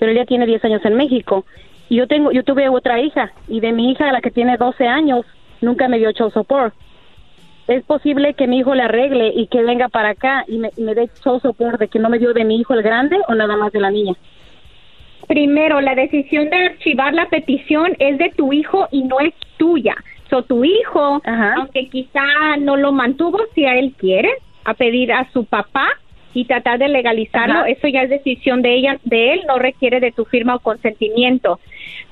pero 0.00 0.10
él 0.10 0.18
ya 0.18 0.24
tiene 0.24 0.44
10 0.44 0.64
años 0.64 0.84
en 0.84 0.96
México. 0.96 1.44
Y 1.88 1.98
yo 1.98 2.08
tengo, 2.08 2.32
yo 2.32 2.42
tuve 2.42 2.68
otra 2.68 2.98
hija 2.98 3.30
y 3.46 3.60
de 3.60 3.70
mi 3.70 3.92
hija, 3.92 4.10
la 4.10 4.20
que 4.20 4.32
tiene 4.32 4.56
12 4.56 4.88
años, 4.88 5.24
nunca 5.64 5.88
me 5.88 5.98
dio 5.98 6.12
child 6.12 6.32
support. 6.32 6.74
Es 7.66 7.82
posible 7.84 8.34
que 8.34 8.46
mi 8.46 8.58
hijo 8.58 8.74
le 8.74 8.82
arregle 8.82 9.32
y 9.34 9.46
que 9.46 9.62
venga 9.62 9.88
para 9.88 10.10
acá 10.10 10.44
y 10.46 10.58
me, 10.58 10.70
y 10.76 10.82
me 10.82 10.94
dé 10.94 11.08
child 11.22 11.40
support 11.40 11.80
de 11.80 11.88
que 11.88 11.98
no 11.98 12.10
me 12.10 12.18
dio 12.18 12.34
de 12.34 12.44
mi 12.44 12.56
hijo 12.56 12.74
el 12.74 12.82
grande 12.82 13.16
o 13.28 13.34
nada 13.34 13.56
más 13.56 13.72
de 13.72 13.80
la 13.80 13.90
niña. 13.90 14.14
Primero, 15.26 15.80
la 15.80 15.94
decisión 15.94 16.50
de 16.50 16.56
archivar 16.56 17.14
la 17.14 17.28
petición 17.28 17.96
es 17.98 18.18
de 18.18 18.30
tu 18.36 18.52
hijo 18.52 18.88
y 18.90 19.04
no 19.04 19.20
es 19.20 19.32
tuya. 19.56 19.96
So, 20.28 20.42
tu 20.42 20.64
hijo, 20.64 21.22
aunque 21.24 21.88
quizá 21.88 22.56
no 22.58 22.76
lo 22.76 22.92
mantuvo, 22.92 23.38
si 23.54 23.64
a 23.64 23.78
él 23.78 23.94
quiere, 23.96 24.30
a 24.64 24.74
pedir 24.74 25.12
a 25.12 25.30
su 25.32 25.44
papá 25.44 25.88
y 26.34 26.44
tratar 26.44 26.78
de 26.78 26.88
legalizarlo, 26.88 27.60
Ajá. 27.60 27.68
eso 27.68 27.88
ya 27.88 28.02
es 28.02 28.10
decisión 28.10 28.60
de 28.60 28.74
ella, 28.74 28.98
de 29.04 29.32
él, 29.32 29.42
no 29.46 29.58
requiere 29.58 30.00
de 30.00 30.12
tu 30.12 30.24
firma 30.24 30.56
o 30.56 30.58
consentimiento. 30.58 31.60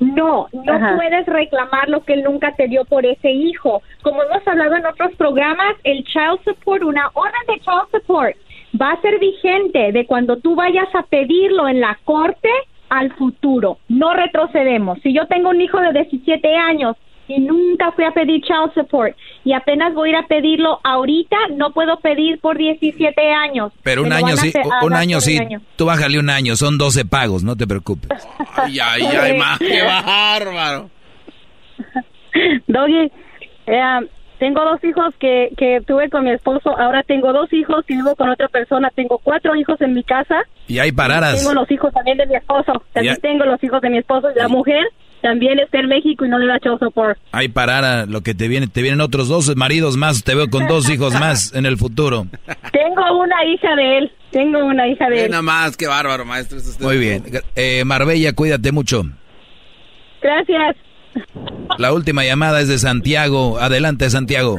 No, 0.01 0.47
no 0.53 0.73
Ajá. 0.73 0.97
puedes 0.97 1.27
reclamar 1.27 1.89
lo 1.89 2.05
que 2.05 2.15
él 2.15 2.23
nunca 2.23 2.55
te 2.55 2.69
dio 2.69 2.85
por 2.85 3.05
ese 3.05 3.31
hijo. 3.31 3.83
Como 4.03 4.23
hemos 4.23 4.47
hablado 4.47 4.77
en 4.77 4.87
otros 4.87 5.13
programas, 5.17 5.75
el 5.85 6.05
child 6.05 6.41
support, 6.45 6.83
una 6.83 7.11
orden 7.15 7.41
de 7.49 7.61
child 7.61 7.91
support, 7.91 8.37
va 8.81 8.93
a 8.93 9.01
ser 9.01 9.19
vigente 9.19 9.93
de 9.93 10.07
cuando 10.07 10.37
tú 10.37 10.55
vayas 10.55 10.89
a 10.95 11.03
pedirlo 11.03 11.69
en 11.69 11.81
la 11.81 11.99
corte 12.05 12.49
al 12.89 13.13
futuro. 13.15 13.79
No 13.89 14.15
retrocedemos. 14.15 14.99
Si 15.03 15.13
yo 15.13 15.27
tengo 15.27 15.51
un 15.51 15.61
hijo 15.61 15.81
de 15.81 15.93
17 15.93 16.55
años 16.57 16.97
y 17.37 17.41
nunca 17.41 17.93
fui 17.93 18.05
a 18.05 18.11
pedir 18.13 18.43
child 18.43 18.73
support 18.75 19.17
y 19.45 19.53
apenas 19.53 19.95
voy 19.95 20.09
a 20.09 20.13
ir 20.13 20.17
a 20.17 20.27
pedirlo 20.27 20.81
ahorita, 20.85 21.37
no 21.57 21.73
puedo 21.73 21.99
pedir 21.99 22.41
por 22.41 22.59
17 22.59 23.21
años. 23.33 23.73
Pero 23.83 24.03
un 24.03 24.11
Me 24.11 24.17
año 24.17 24.37
sí, 24.37 24.53
un 24.83 24.95
año 24.95 25.21
sí, 25.21 25.39
año. 25.39 25.61
tú 25.77 25.87
bájale 25.87 26.19
un 26.19 26.31
año, 26.31 26.57
son 26.57 26.79
12 26.79 27.05
pagos, 27.05 27.43
no 27.45 27.57
te 27.57 27.67
preocupes. 27.67 28.11
Ay, 28.57 28.79
ay, 28.81 29.03
ay, 29.03 29.39
ma, 29.39 29.57
qué 29.59 29.83
bárbaro. 29.85 30.91
Doggy, 32.67 33.11
eh, 33.67 34.09
tengo 34.39 34.65
dos 34.65 34.83
hijos 34.85 35.15
que, 35.19 35.51
que 35.57 35.81
tuve 35.87 36.11
con 36.11 36.25
mi 36.25 36.33
esposo, 36.33 36.77
ahora 36.79 37.03
tengo 37.05 37.33
dos 37.33 37.53
hijos 37.53 37.85
y 37.89 37.95
vivo 37.95 38.15
con 38.17 38.29
otra 38.29 38.49
persona, 38.49 38.91
tengo 38.95 39.19
cuatro 39.19 39.55
hijos 39.55 39.81
en 39.81 39.95
mi 39.95 40.03
casa. 40.03 40.43
Y 40.67 40.79
hay 40.79 40.93
pararas. 40.93 41.39
Tengo 41.39 41.55
los 41.55 41.71
hijos 41.71 41.93
también 41.93 42.19
de 42.19 42.27
mi 42.27 42.35
esposo, 42.35 42.83
también 42.93 43.17
tengo 43.21 43.45
los 43.45 43.63
hijos 43.63 43.81
de 43.81 43.91
mi 43.91 43.99
esposo 43.99 44.29
y 44.31 44.39
la 44.39 44.49
mujer 44.49 44.85
también 45.23 45.59
está 45.61 45.79
en 45.79 45.89
México 45.89 46.25
y 46.27 46.29
no 46.29 46.39
le 46.39 46.47
da 46.47 46.59
child 46.59 46.79
support. 46.81 47.19
Hay 47.31 47.49
parara, 47.49 48.07
lo 48.07 48.21
que 48.21 48.35
te 48.35 48.49
viene, 48.49 48.67
te 48.67 48.83
vienen 48.83 49.01
otros 49.01 49.29
dos 49.29 49.57
maridos 49.57 49.97
más, 49.97 50.25
te 50.25 50.35
veo 50.35 50.51
con 50.51 50.67
dos 50.67 50.91
hijos 50.91 51.15
más 51.19 51.55
en 51.55 51.65
el 51.65 51.79
futuro. 51.79 52.27
Tengo 52.73 53.21
una 53.21 53.45
hija 53.47 53.75
de 53.77 53.99
él, 53.99 54.13
tengo 54.31 54.59
una 54.65 54.89
hija 54.89 55.09
de 55.09 55.25
él. 55.25 55.31
nada 55.31 55.43
más, 55.43 55.77
qué 55.77 55.87
bárbaro, 55.87 56.25
maestro. 56.25 56.59
es 56.59 56.67
usted. 56.69 56.85
Muy 56.85 56.99
bien. 56.99 57.23
Eh, 57.55 57.85
Marbella, 57.85 58.33
cuídate 58.35 58.73
mucho. 58.73 59.05
Gracias. 60.21 60.77
La 61.79 61.93
última 61.93 62.25
llamada 62.25 62.61
es 62.61 62.69
de 62.69 62.79
Santiago. 62.79 63.59
Adelante, 63.59 64.11
Santiago. 64.11 64.59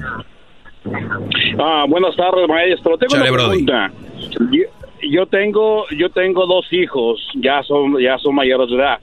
Ah, 1.59 1.85
buenas 1.87 2.15
tardes, 2.15 2.47
maestro. 2.47 2.97
Tengo 2.97 3.15
Chale, 3.15 3.31
una 3.31 3.47
pregunta. 3.47 3.91
Yo, 4.51 4.63
yo 5.09 5.25
tengo, 5.27 5.85
yo 5.97 6.09
tengo 6.09 6.45
dos 6.45 6.71
hijos, 6.71 7.19
ya 7.35 7.61
son, 7.63 7.99
ya 7.99 8.17
son 8.17 8.35
mayores 8.35 8.69
de 8.69 8.75
edad. 8.75 8.99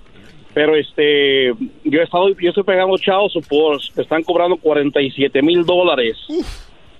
Pero 0.54 0.74
este, 0.74 1.54
yo 1.84 2.00
he 2.00 2.02
estado, 2.02 2.28
yo 2.30 2.48
estoy 2.48 2.64
pagando 2.64 2.96
child 2.98 3.30
support, 3.32 3.80
me 3.96 4.02
están 4.02 4.22
cobrando 4.24 4.56
47 4.56 5.42
mil 5.42 5.64
dólares 5.64 6.16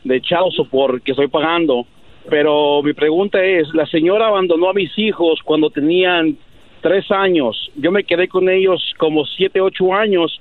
de 0.05 0.20
child 0.20 0.52
support 0.55 1.02
que 1.02 1.12
estoy 1.12 1.28
pagando. 1.28 1.85
Pero 2.28 2.82
mi 2.82 2.93
pregunta 2.93 3.43
es, 3.43 3.66
la 3.74 3.86
señora 3.86 4.28
abandonó 4.28 4.68
a 4.70 4.74
mis 4.74 4.97
hijos 4.98 5.40
cuando 5.44 5.70
tenían 5.70 6.36
tres 6.81 7.10
años. 7.10 7.70
Yo 7.77 7.90
me 7.90 8.05
quedé 8.05 8.28
con 8.28 8.48
ellos 8.48 8.82
como 8.98 9.24
siete, 9.27 9.60
ocho 9.60 9.93
años. 9.94 10.40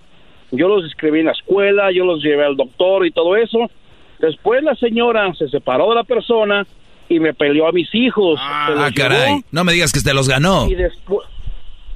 Yo 0.52 0.68
los 0.68 0.86
escribí 0.86 1.20
en 1.20 1.28
la 1.28 1.32
escuela, 1.32 1.92
yo 1.92 2.06
los 2.06 2.22
llevé 2.22 2.44
al 2.46 2.56
doctor 2.58 3.06
y 3.08 3.12
todo 3.12 3.36
eso. 3.36 3.70
Después 4.20 4.62
la 4.64 4.76
señora 4.76 5.34
se 5.36 5.48
separó 5.50 5.90
de 5.90 5.96
la 5.96 6.04
persona 6.04 6.68
y 7.08 7.20
me 7.20 7.34
peleó 7.34 7.68
a 7.68 7.72
mis 7.72 7.94
hijos. 7.96 8.40
Los 8.40 8.78
Ah, 8.80 8.90
caray. 8.96 9.28
llevó 9.30 9.42
No 9.52 9.64
me 9.64 9.74
digas 9.74 9.92
que 9.92 10.02
te 10.02 10.14
los 10.14 10.28
ganó. 10.28 10.70
Y 10.70 10.76
después 10.76 11.28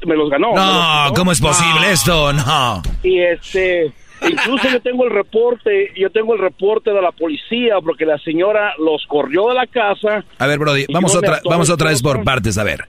me 0.06 0.16
los 0.16 0.30
ganó. 0.30 0.48
los 0.48 0.56
No, 0.56 0.62
ganó. 0.62 1.14
¿cómo 1.14 1.32
es 1.32 1.42
posible 1.42 1.92
esto? 1.92 2.34
No. 2.34 2.82
Y 3.04 3.20
este, 3.20 3.92
incluso 4.22 4.70
yo 4.72 4.82
tengo 4.82 5.06
el 5.06 5.12
reporte, 5.12 5.92
yo 5.98 6.10
tengo 6.10 6.34
el 6.34 6.40
reporte 6.40 6.92
de 6.92 7.02
la 7.02 7.12
policía 7.12 7.76
porque 7.84 8.06
la 8.06 8.18
señora 8.20 8.74
los 8.80 9.06
corrió 9.08 9.50
de 9.50 9.56
la 9.56 9.68
casa. 9.68 10.24
A 10.38 10.48
ver, 10.48 10.60
Brody, 10.60 10.86
vamos 10.92 11.16
otra, 11.16 11.42
vamos 11.46 11.70
otra 11.70 11.90
vez 11.90 12.02
por 12.02 12.24
partes. 12.24 12.58
A 12.58 12.64
ver, 12.64 12.88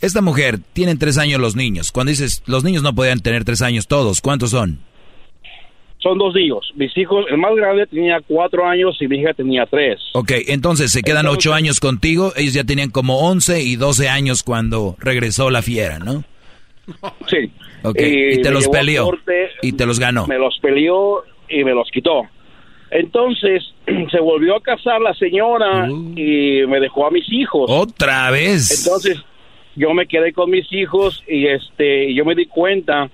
esta 0.00 0.20
mujer 0.20 0.58
tiene 0.72 0.96
tres 0.96 1.18
años 1.18 1.40
los 1.40 1.56
niños. 1.56 1.92
Cuando 1.92 2.10
dices 2.10 2.42
los 2.46 2.64
niños 2.64 2.82
no 2.82 2.94
podían 2.94 3.20
tener 3.20 3.44
tres 3.44 3.62
años 3.62 3.86
todos, 3.86 4.20
¿cuántos 4.20 4.50
son? 4.50 4.80
Son 6.04 6.18
dos 6.18 6.36
hijos. 6.36 6.70
Mis 6.76 6.94
hijos, 6.98 7.24
el 7.30 7.38
más 7.38 7.54
grande 7.56 7.86
tenía 7.86 8.20
cuatro 8.26 8.66
años 8.68 8.94
y 9.00 9.08
mi 9.08 9.20
hija 9.20 9.32
tenía 9.32 9.64
tres. 9.64 9.98
Ok, 10.12 10.32
entonces 10.48 10.92
se 10.92 11.02
quedan 11.02 11.26
ocho 11.26 11.54
años 11.54 11.80
contigo. 11.80 12.34
Ellos 12.36 12.52
ya 12.52 12.62
tenían 12.64 12.90
como 12.90 13.20
once 13.20 13.62
y 13.62 13.76
doce 13.76 14.10
años 14.10 14.42
cuando 14.42 14.96
regresó 14.98 15.48
la 15.48 15.62
fiera, 15.62 15.98
¿no? 15.98 16.22
Sí. 17.28 17.50
Y 17.96 18.42
te 18.42 18.48
me 18.48 18.50
los 18.50 18.68
peleó. 18.68 19.04
corte, 19.04 19.50
Y 19.62 19.72
te 19.72 19.86
los 19.86 19.98
ganó. 19.98 20.26
Me 20.26 20.38
los 20.38 20.58
peleó 20.60 21.24
y 21.48 21.64
me 21.64 21.72
los 21.72 21.90
quitó. 21.90 22.22
Entonces 22.90 23.62
se 24.10 24.20
volvió 24.20 24.56
a 24.56 24.62
casar 24.62 25.00
la 25.00 25.14
señora 25.14 25.88
y 25.88 26.66
me 26.66 26.80
dejó 26.80 27.06
a 27.06 27.10
mis 27.10 27.30
hijos. 27.32 27.70
Otra 27.70 28.30
vez. 28.30 28.84
Entonces 28.84 29.22
yo 29.76 29.92
me 29.92 30.06
quedé 30.06 30.32
con 30.32 30.50
mis 30.50 30.72
hijos 30.72 31.22
y 31.28 31.46
este 31.46 32.14
yo 32.14 32.24
me 32.24 32.34
di 32.34 32.46
cuenta 32.46 33.10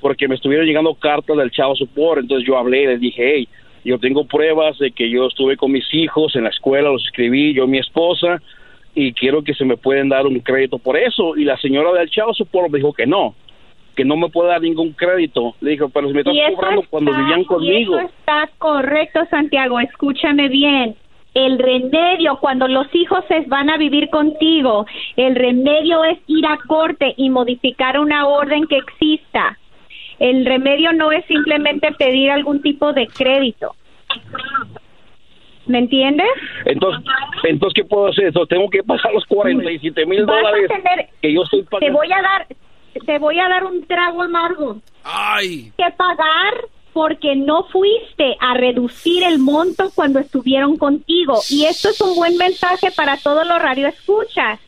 porque 0.00 0.28
me 0.28 0.34
estuvieron 0.34 0.66
llegando 0.66 0.94
cartas 0.94 1.36
del 1.36 1.50
Chavo 1.50 1.74
Support. 1.76 2.22
Entonces 2.22 2.46
yo 2.46 2.58
hablé 2.58 2.82
y 2.82 2.86
les 2.86 3.00
dije, 3.00 3.32
hey, 3.34 3.48
yo 3.84 3.98
tengo 3.98 4.26
pruebas 4.26 4.78
de 4.78 4.92
que 4.92 5.10
yo 5.10 5.26
estuve 5.26 5.56
con 5.56 5.72
mis 5.72 5.92
hijos 5.92 6.36
en 6.36 6.44
la 6.44 6.50
escuela, 6.50 6.90
los 6.90 7.04
escribí, 7.04 7.54
yo 7.54 7.64
y 7.64 7.68
mi 7.68 7.78
esposa, 7.78 8.40
y 8.94 9.12
quiero 9.12 9.42
que 9.42 9.54
se 9.54 9.64
me 9.64 9.76
pueden 9.76 10.08
dar 10.08 10.26
un 10.26 10.38
crédito 10.40 10.78
por 10.78 10.96
eso. 10.96 11.36
Y 11.36 11.44
la 11.44 11.56
señora 11.58 11.92
del 11.92 12.10
Chavo 12.10 12.32
Support 12.34 12.70
me 12.70 12.78
dijo 12.78 12.92
que 12.92 13.06
no, 13.06 13.34
que 13.94 14.04
no 14.04 14.16
me 14.16 14.28
puede 14.28 14.50
dar 14.50 14.60
ningún 14.60 14.92
crédito. 14.92 15.54
Le 15.60 15.72
dijo, 15.72 15.88
pero 15.88 16.08
si 16.08 16.14
me 16.14 16.20
estás 16.20 16.34
cobrando 16.54 16.82
cuando 16.88 17.12
vivían 17.12 17.40
y 17.40 17.44
conmigo. 17.44 17.98
eso 17.98 18.08
está 18.08 18.50
correcto, 18.58 19.20
Santiago. 19.30 19.80
Escúchame 19.80 20.48
bien. 20.48 20.96
El 21.34 21.58
remedio 21.58 22.38
cuando 22.40 22.68
los 22.68 22.86
hijos 22.94 23.24
se 23.26 23.40
van 23.48 23.68
a 23.68 23.76
vivir 23.76 24.08
contigo, 24.08 24.86
el 25.16 25.34
remedio 25.34 26.04
es 26.04 26.18
ir 26.28 26.46
a 26.46 26.58
corte 26.68 27.12
y 27.16 27.28
modificar 27.28 27.98
una 27.98 28.28
orden 28.28 28.66
que 28.68 28.76
exista. 28.76 29.58
El 30.20 30.46
remedio 30.46 30.92
no 30.92 31.10
es 31.10 31.24
simplemente 31.26 31.90
pedir 31.98 32.30
algún 32.30 32.62
tipo 32.62 32.92
de 32.92 33.08
crédito. 33.08 33.74
¿Me 35.66 35.78
entiendes? 35.78 36.26
Entonces, 36.66 37.02
entonces 37.44 37.74
¿qué 37.82 37.88
puedo 37.88 38.08
hacer? 38.08 38.26
Entonces, 38.26 38.48
tengo 38.50 38.68
que 38.70 38.82
pagar 38.82 39.12
los 39.14 39.24
47 39.26 40.04
mil 40.06 40.26
dólares 40.26 40.68
tener- 40.68 41.08
que 41.22 41.32
yo 41.32 41.42
estoy 41.42 41.62
Te 41.62 41.68
pagando. 41.70 41.98
voy 41.98 42.12
a 42.12 42.20
dar, 42.22 42.46
te 43.06 43.18
voy 43.18 43.38
a 43.40 43.48
dar 43.48 43.64
un 43.64 43.86
trago 43.86 44.22
amargo. 44.22 44.76
Ay. 45.02 45.72
que 45.76 45.84
pagar 45.96 46.54
porque 46.92 47.34
no 47.34 47.64
fuiste 47.64 48.36
a 48.40 48.54
reducir 48.54 49.24
el 49.24 49.38
monto 49.38 49.90
cuando 49.94 50.20
estuvieron 50.20 50.76
contigo. 50.76 51.40
Y 51.50 51.64
esto 51.64 51.88
es 51.88 52.00
un 52.00 52.14
buen 52.14 52.36
mensaje 52.36 52.90
para 52.94 53.16
todos 53.16 53.46
los 53.48 53.60
radioescuchas. 53.60 54.60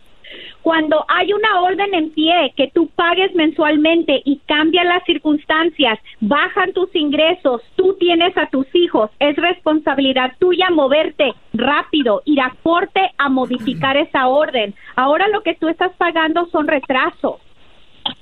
Cuando 0.67 1.05
hay 1.07 1.33
una 1.33 1.61
orden 1.61 1.95
en 1.95 2.11
pie 2.11 2.53
que 2.57 2.73
tú 2.75 2.89
pagues 2.97 3.33
mensualmente 3.37 4.21
y 4.25 4.41
cambian 4.47 4.89
las 4.89 5.05
circunstancias, 5.05 5.97
bajan 6.19 6.73
tus 6.73 6.93
ingresos, 6.97 7.63
tú 7.77 7.95
tienes 8.01 8.37
a 8.37 8.51
tus 8.51 8.67
hijos, 8.75 9.09
es 9.21 9.37
responsabilidad 9.37 10.33
tuya 10.41 10.71
moverte 10.71 11.35
rápido, 11.53 12.21
ir 12.25 12.41
a 12.41 12.53
corte 12.65 13.01
a 13.17 13.29
modificar 13.29 13.97
esa 14.09 14.27
orden. 14.27 14.75
Ahora 14.97 15.29
lo 15.29 15.45
que 15.45 15.55
tú 15.55 15.69
estás 15.69 15.93
pagando 15.99 16.47
son 16.47 16.67
retrasos. 16.67 17.46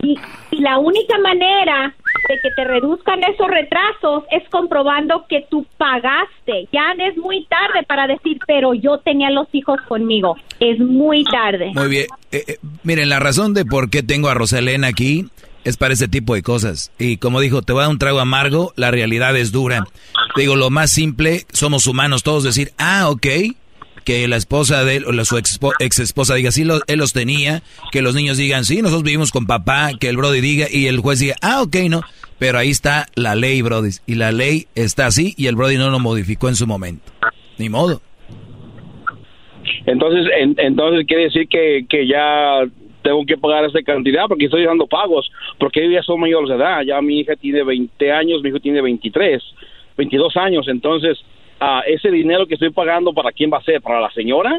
Y, 0.02 0.18
la 0.60 0.78
única 0.78 1.18
manera 1.18 1.94
de 2.28 2.34
que 2.40 2.50
te 2.56 2.64
reduzcan 2.64 3.22
esos 3.24 3.48
retrasos 3.48 4.24
es 4.30 4.48
comprobando 4.48 5.26
que 5.28 5.44
tú 5.50 5.66
pagaste. 5.76 6.68
Ya 6.72 6.92
es 6.98 7.16
muy 7.16 7.44
tarde 7.46 7.84
para 7.86 8.06
decir, 8.06 8.38
pero 8.46 8.72
yo 8.72 8.98
tenía 8.98 9.30
los 9.30 9.48
hijos 9.52 9.80
conmigo. 9.88 10.36
Es 10.60 10.78
muy 10.78 11.24
tarde. 11.24 11.72
Muy 11.74 11.88
bien. 11.88 12.06
Eh, 12.32 12.44
eh, 12.46 12.58
miren, 12.82 13.08
la 13.08 13.18
razón 13.18 13.52
de 13.52 13.64
por 13.64 13.90
qué 13.90 14.02
tengo 14.02 14.28
a 14.28 14.34
Rosalén 14.34 14.84
aquí 14.84 15.26
es 15.64 15.76
para 15.76 15.94
ese 15.94 16.08
tipo 16.08 16.34
de 16.34 16.42
cosas. 16.42 16.92
Y 16.98 17.16
como 17.16 17.40
dijo, 17.40 17.62
te 17.62 17.72
voy 17.72 17.80
a 17.80 17.84
dar 17.84 17.90
un 17.90 17.98
trago 17.98 18.20
amargo, 18.20 18.72
la 18.76 18.90
realidad 18.90 19.36
es 19.36 19.50
dura. 19.50 19.84
Digo, 20.36 20.56
lo 20.56 20.70
más 20.70 20.90
simple, 20.90 21.46
somos 21.52 21.86
humanos 21.86 22.22
todos, 22.22 22.44
decir, 22.44 22.72
ah, 22.78 23.08
ok, 23.08 23.26
que 24.04 24.28
la 24.28 24.36
esposa 24.36 24.84
de 24.84 24.96
él, 24.96 25.04
o 25.06 25.12
la, 25.12 25.24
su 25.24 25.36
ex, 25.38 25.58
esposa 25.98 26.34
diga, 26.34 26.50
sí, 26.52 26.64
lo- 26.64 26.80
él 26.86 26.98
los 26.98 27.12
tenía, 27.12 27.62
que 27.92 28.02
los 28.02 28.14
niños 28.14 28.36
digan, 28.36 28.64
sí, 28.64 28.82
nosotros 28.82 29.02
vivimos 29.02 29.30
con 29.32 29.46
papá, 29.46 29.90
que 29.98 30.08
el 30.08 30.16
Brody 30.16 30.40
diga, 30.40 30.66
y 30.70 30.86
el 30.86 30.98
juez 31.00 31.18
diga, 31.20 31.36
ah, 31.42 31.62
ok, 31.62 31.76
no. 31.88 32.02
Pero 32.38 32.58
ahí 32.58 32.70
está 32.70 33.06
la 33.14 33.34
ley, 33.34 33.62
Brody. 33.62 33.90
Y 34.06 34.16
la 34.16 34.32
ley 34.32 34.66
está 34.74 35.06
así, 35.06 35.34
y 35.36 35.46
el 35.46 35.56
Brody 35.56 35.76
no 35.78 35.90
lo 35.90 35.98
modificó 36.00 36.48
en 36.48 36.56
su 36.56 36.66
momento. 36.66 37.10
Ni 37.58 37.68
modo. 37.68 38.00
Entonces, 39.86 40.26
en- 40.38 40.54
entonces 40.58 41.06
quiere 41.06 41.24
decir 41.24 41.48
que, 41.48 41.86
que 41.88 42.06
ya 42.06 42.64
tengo 43.02 43.24
que 43.26 43.36
pagar 43.36 43.64
esa 43.66 43.82
cantidad 43.82 44.24
porque 44.28 44.46
estoy 44.46 44.64
dando 44.64 44.86
pagos, 44.86 45.30
porque 45.58 45.80
ellos 45.80 45.94
ya 45.94 46.02
son 46.02 46.20
mayores 46.20 46.48
de 46.48 46.56
edad. 46.56 46.82
Ya 46.82 47.00
mi 47.02 47.20
hija 47.20 47.36
tiene 47.36 47.62
20 47.62 48.12
años, 48.12 48.42
mi 48.42 48.48
hijo 48.48 48.60
tiene 48.60 48.80
23, 48.82 49.42
22 49.96 50.36
años. 50.36 50.66
Entonces, 50.68 51.18
ah, 51.60 51.82
ese 51.86 52.10
dinero 52.10 52.46
que 52.46 52.54
estoy 52.54 52.70
pagando, 52.70 53.12
¿para 53.12 53.32
quién 53.32 53.50
va 53.52 53.58
a 53.58 53.62
ser? 53.62 53.80
¿Para 53.80 54.00
la 54.00 54.10
señora? 54.10 54.58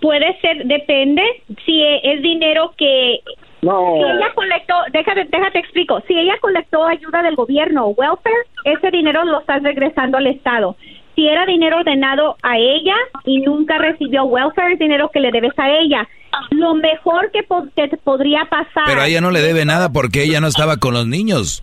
Puede 0.00 0.38
ser, 0.40 0.64
depende, 0.64 1.22
si 1.66 1.82
es 2.02 2.22
dinero 2.22 2.72
que... 2.76 3.20
No. 3.60 3.92
Si 3.96 4.02
ella 4.02 4.32
colectó, 4.34 4.74
déjate, 4.92 5.26
déjate 5.30 5.58
explico, 5.58 6.00
si 6.08 6.18
ella 6.18 6.34
colectó 6.40 6.86
ayuda 6.86 7.22
del 7.22 7.36
gobierno 7.36 7.84
o 7.86 7.88
welfare, 7.90 8.34
ese 8.64 8.90
dinero 8.90 9.22
lo 9.24 9.40
estás 9.40 9.62
regresando 9.62 10.16
al 10.16 10.26
Estado. 10.28 10.76
Si 11.14 11.28
era 11.28 11.44
dinero 11.44 11.76
ordenado 11.76 12.36
a 12.42 12.56
ella 12.56 12.94
y 13.26 13.40
nunca 13.40 13.76
recibió 13.76 14.24
welfare, 14.24 14.72
es 14.72 14.78
dinero 14.78 15.10
que 15.12 15.20
le 15.20 15.30
debes 15.30 15.52
a 15.58 15.70
ella. 15.70 16.08
Lo 16.52 16.74
mejor 16.74 17.30
que, 17.32 17.42
po- 17.42 17.66
que 17.76 17.88
te 17.88 17.98
podría 17.98 18.46
pasar... 18.46 18.84
Pero 18.86 19.02
a 19.02 19.08
ella 19.08 19.20
no 19.20 19.30
le 19.30 19.40
debe 19.40 19.66
nada 19.66 19.92
porque 19.92 20.22
ella 20.22 20.40
no 20.40 20.46
estaba 20.46 20.78
con 20.78 20.94
los 20.94 21.06
niños. 21.06 21.62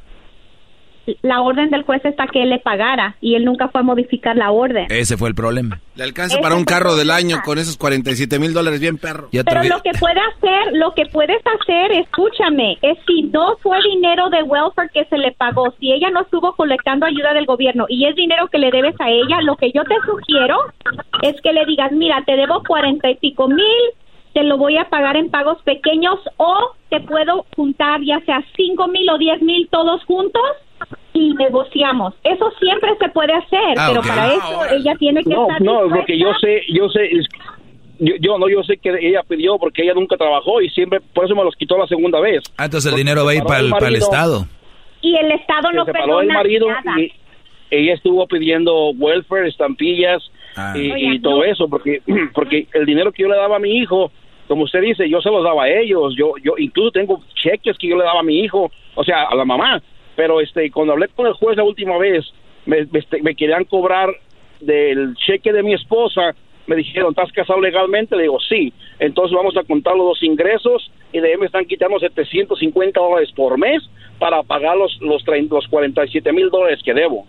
La 1.22 1.42
orden 1.42 1.70
del 1.70 1.84
juez 1.84 2.06
hasta 2.06 2.28
que 2.28 2.44
él 2.44 2.50
le 2.50 2.60
pagara 2.60 3.16
y 3.22 3.36
él 3.36 3.46
nunca 3.46 3.70
fue 3.70 3.82
a 3.82 3.84
modificar 3.84 4.36
la 4.36 4.52
orden. 4.52 4.88
Ese 4.90 5.18
fue 5.18 5.30
el 5.30 5.36
problema. 5.36 5.80
Le 5.96 6.04
alcanza 6.04 6.40
para 6.40 6.56
un 6.56 6.66
carro 6.66 6.96
del 6.96 7.10
año 7.10 7.38
con 7.44 7.58
esos 7.58 7.78
47 7.78 8.40
mil 8.40 8.54
dólares 8.54 8.80
bien 8.80 8.98
perro. 8.98 9.30
Pero 9.32 9.64
lo 9.64 9.82
que 9.82 9.92
puede 10.00 10.20
hacer, 10.20 10.74
lo 10.74 10.94
que 10.94 11.06
puedes 11.08 11.42
hacer, 11.46 11.92
escúchame, 11.94 12.78
es 12.82 12.98
si 13.08 13.24
no 13.24 13.58
fue 13.58 13.78
dinero 13.84 14.30
de 14.30 14.44
welfare 14.44 14.90
que 14.94 15.06
se 15.06 15.18
le 15.18 15.32
pagó, 15.32 15.74
si 15.80 15.92
ella 15.92 16.10
no 16.12 16.22
estuvo 16.22 16.54
colectando 16.54 17.06
ayuda 17.06 17.34
del 17.34 17.46
gobierno 17.46 17.86
y 17.90 18.06
es 18.06 18.16
dinero 18.16 18.48
que 18.48 18.60
le 18.60 18.72
debes 18.72 18.96
a 19.00 19.10
ella, 19.10 19.42
lo 19.42 19.56
que 19.56 19.72
yo 19.72 19.84
te 19.84 19.96
sugiero 20.06 20.58
es 21.24 21.40
que 21.42 21.54
le 21.54 21.66
digas, 21.66 21.92
mira, 21.92 22.24
te 22.26 22.36
debo 22.36 22.62
cuarenta 22.64 23.10
y 23.10 23.16
pico 23.16 23.48
mil, 23.48 23.66
te 24.34 24.44
lo 24.44 24.58
voy 24.58 24.78
a 24.78 24.90
pagar 24.90 25.18
en 25.18 25.32
pagos 25.32 25.62
pequeños 25.64 26.20
o 26.38 26.74
te 26.90 27.00
puedo 27.00 27.46
juntar 27.56 28.02
ya 28.04 28.20
sea 28.22 28.44
cinco 28.56 28.88
mil 28.88 29.10
o 29.10 29.18
diez 29.18 29.42
mil 29.42 29.68
todos 29.70 30.04
juntos 30.06 30.44
y 31.18 31.34
negociamos. 31.34 32.14
Eso 32.24 32.52
siempre 32.60 32.92
se 33.00 33.10
puede 33.10 33.34
hacer, 33.34 33.76
Ah, 33.78 33.88
pero 33.90 34.02
para 34.02 34.28
eso 34.34 34.66
ella 34.76 34.94
tiene 35.00 35.24
que 35.24 35.30
No, 35.30 35.44
estar 35.44 35.62
no, 35.62 35.72
dispuesta. 35.74 35.96
porque 35.98 36.18
yo 36.20 36.34
sé, 36.40 36.62
yo 36.70 36.90
sé, 36.90 37.06
es- 37.06 37.28
yo, 38.00 38.14
yo 38.20 38.38
no, 38.38 38.48
yo 38.48 38.62
sé 38.64 38.78
que 38.78 38.90
ella 39.02 39.24
pidió 39.28 39.58
porque 39.58 39.82
ella 39.84 39.94
nunca 39.96 40.18
trabajó 40.18 40.62
y 40.62 40.70
siempre, 40.70 41.00
por 41.14 41.26
eso 41.26 41.36
me 41.36 41.44
los 41.44 41.56
quitó 41.56 41.78
la 41.78 41.88
segunda 41.88 42.20
vez. 42.20 42.44
Ah, 42.58 42.66
entonces 42.66 42.92
el 42.92 42.98
dinero 42.98 43.26
va 43.26 43.32
a 43.32 43.36
ir 43.36 43.44
para 43.44 43.60
el, 43.60 43.70
para. 43.72 43.90
Estado. 43.90 44.46
y 45.02 45.16
el 45.16 45.32
Estado 45.32 45.72
no 45.72 45.84
se 45.86 45.92
separó 45.92 46.22
el 46.22 46.28
perdona 46.28 46.34
marido 46.34 46.68
nada. 46.70 47.00
y 47.02 47.12
ella 47.72 47.94
estuvo 47.96 48.26
pidiendo 48.28 48.92
welfare, 48.92 49.48
estampillas 49.50 50.22
y, 50.76 50.92
Oigan, 50.92 51.14
y 51.14 51.20
todo 51.20 51.38
no. 51.38 51.44
eso 51.44 51.68
porque 51.68 52.02
porque 52.34 52.68
el 52.74 52.86
dinero 52.86 53.12
que 53.12 53.24
yo 53.24 53.30
le 53.30 53.36
daba 53.36 53.56
a 53.58 53.60
mi 53.60 53.78
hijo, 53.78 54.12
como 54.48 54.64
usted 54.64 54.82
dice, 54.82 55.10
yo 55.10 55.20
se 55.22 55.30
los 55.30 55.44
daba 55.44 55.64
a 55.64 55.70
ellos, 55.70 56.14
yo 56.16 56.34
yo 56.44 56.54
incluso 56.58 56.92
tengo 56.92 57.20
cheques 57.36 57.78
que 57.80 57.88
yo 57.90 57.98
le 57.98 58.04
daba 58.06 58.20
a 58.20 58.24
mi 58.24 58.40
hijo, 58.42 58.72
o 58.96 59.04
sea, 59.04 59.24
a 59.24 59.36
la 59.36 59.44
mamá, 59.46 59.82
pero 60.18 60.42
este 60.42 60.70
cuando 60.72 60.94
hablé 60.94 61.08
con 61.10 61.28
el 61.28 61.34
juez 61.34 61.56
la 61.56 61.64
última 61.64 61.98
vez 61.98 62.26
me, 62.66 62.86
me, 62.92 63.00
este, 63.00 63.22
me 63.22 63.36
querían 63.36 63.64
cobrar 63.64 64.10
del 64.60 65.16
cheque 65.16 65.54
de 65.54 65.64
mi 65.64 65.74
esposa 65.74 66.36
me 66.66 66.76
dijeron, 66.76 67.12
¿estás 67.12 67.32
casado 67.32 67.62
legalmente? 67.62 68.18
Le 68.18 68.24
digo, 68.24 68.40
sí. 68.42 68.74
Entonces 69.00 69.34
vamos 69.34 69.56
a 69.56 69.64
contar 69.64 69.96
los 69.96 70.08
dos 70.08 70.24
ingresos 70.24 70.92
y 71.14 71.20
de 71.22 71.32
ahí 71.32 71.38
me 71.38 71.46
están 71.46 71.64
quitando 71.64 71.98
750 71.98 73.00
dólares 73.00 73.32
por 73.34 73.58
mes 73.58 73.82
para 74.20 74.44
pagar 74.44 74.76
los, 74.76 75.00
los, 75.00 75.24
30 75.24 75.56
los 75.56 75.66
47 75.70 76.34
mil 76.34 76.50
dólares 76.50 76.82
que 76.84 76.94
debo. 76.94 77.26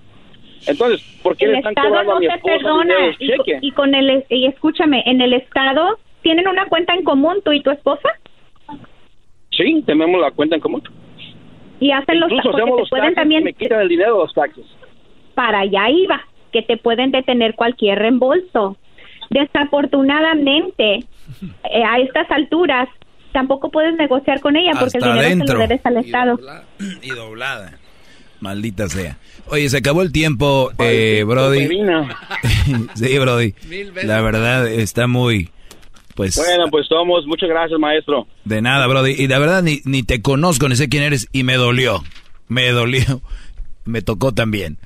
Entonces, 0.67 1.01
¿por 1.23 1.37
qué 1.37 1.45
el 1.45 1.53
le 1.53 1.59
están 1.59 1.71
Estado 1.71 1.89
cobrando 1.89 2.11
no 2.11 2.17
a 2.17 2.21
mi 2.21 2.27
esposa 2.27 2.57
perdona 2.57 2.95
y, 3.21 3.27
cheque? 3.29 3.59
y 3.63 3.71
con 3.71 3.95
el 3.95 4.25
y 4.29 4.47
escúchame 4.47 5.05
en 5.07 5.21
el 5.21 5.33
Estado 5.33 6.01
tienen 6.23 6.49
una 6.49 6.67
cuenta 6.67 6.95
en 6.95 7.05
común 7.05 7.41
tú 7.45 7.53
y 7.53 7.61
tu 7.61 7.71
esposa 7.71 8.09
Sí, 9.53 9.83
tenemos 9.87 10.21
la 10.21 10.31
cuenta 10.31 10.55
en 10.55 10.61
común. 10.61 10.83
Y 11.81 11.91
hacen 11.93 12.21
los 12.21 12.31
Incluso 12.31 12.51
porque 12.51 12.63
hacemos 12.63 12.77
te 12.77 12.81
los 12.83 12.91
pueden 12.91 13.05
taxes 13.05 13.13
y 13.13 13.21
también 13.21 13.45
me 13.45 13.53
quitan 13.53 13.81
el 13.81 13.89
dinero 13.89 14.15
de 14.15 14.19
los 14.25 14.35
taxes. 14.35 14.65
para 15.35 15.61
allá 15.61 15.89
iba 15.91 16.21
que 16.53 16.63
te 16.63 16.77
pueden 16.77 17.11
detener 17.11 17.55
cualquier 17.55 17.99
reembolso 17.99 18.77
desafortunadamente 19.31 21.05
eh, 21.71 21.85
a 21.85 21.99
estas 21.99 22.31
alturas 22.31 22.89
tampoco 23.33 23.71
puedes 23.71 23.95
negociar 23.97 24.41
con 24.41 24.57
ella 24.57 24.73
porque 24.73 24.99
Hasta 24.99 25.13
el 25.13 25.19
dinero 25.19 25.47
se 25.47 25.53
lo 25.53 25.59
debes 25.61 25.87
al 25.87 25.97
Estado 25.99 26.39
Y 27.03 27.11
doblada. 27.11 27.79
Maldita 28.41 28.89
sea. 28.89 29.19
Oye, 29.51 29.69
se 29.69 29.79
acabó 29.79 30.03
el 30.03 30.13
tiempo, 30.13 30.71
eh, 30.79 31.25
Brody. 31.27 31.69
sí, 32.95 33.19
Brody. 33.19 33.55
La 34.05 34.21
verdad 34.23 34.69
está 34.69 35.09
muy, 35.09 35.51
pues, 36.19 36.37
Bueno, 36.37 36.65
pues 36.69 36.89
somos. 36.89 37.25
Muchas 37.27 37.49
gracias, 37.49 37.79
maestro. 37.79 38.27
de 38.45 38.61
nada, 38.61 38.89
Brody. 38.89 39.13
Y 39.17 39.29
la 39.29 39.39
verdad 39.39 39.63
ni, 39.63 39.81
ni 39.85 40.03
te 40.03 40.21
conozco, 40.21 40.69
ni 40.69 40.75
sé 40.75 40.89
quién 40.89 41.05
eres 41.05 41.29
y 41.33 41.45
me 41.45 41.55
dolió. 41.55 42.03
Me 42.49 42.73
dolió. 42.73 43.23
Me 43.85 44.03
tocó 44.03 44.35
también. 44.35 44.79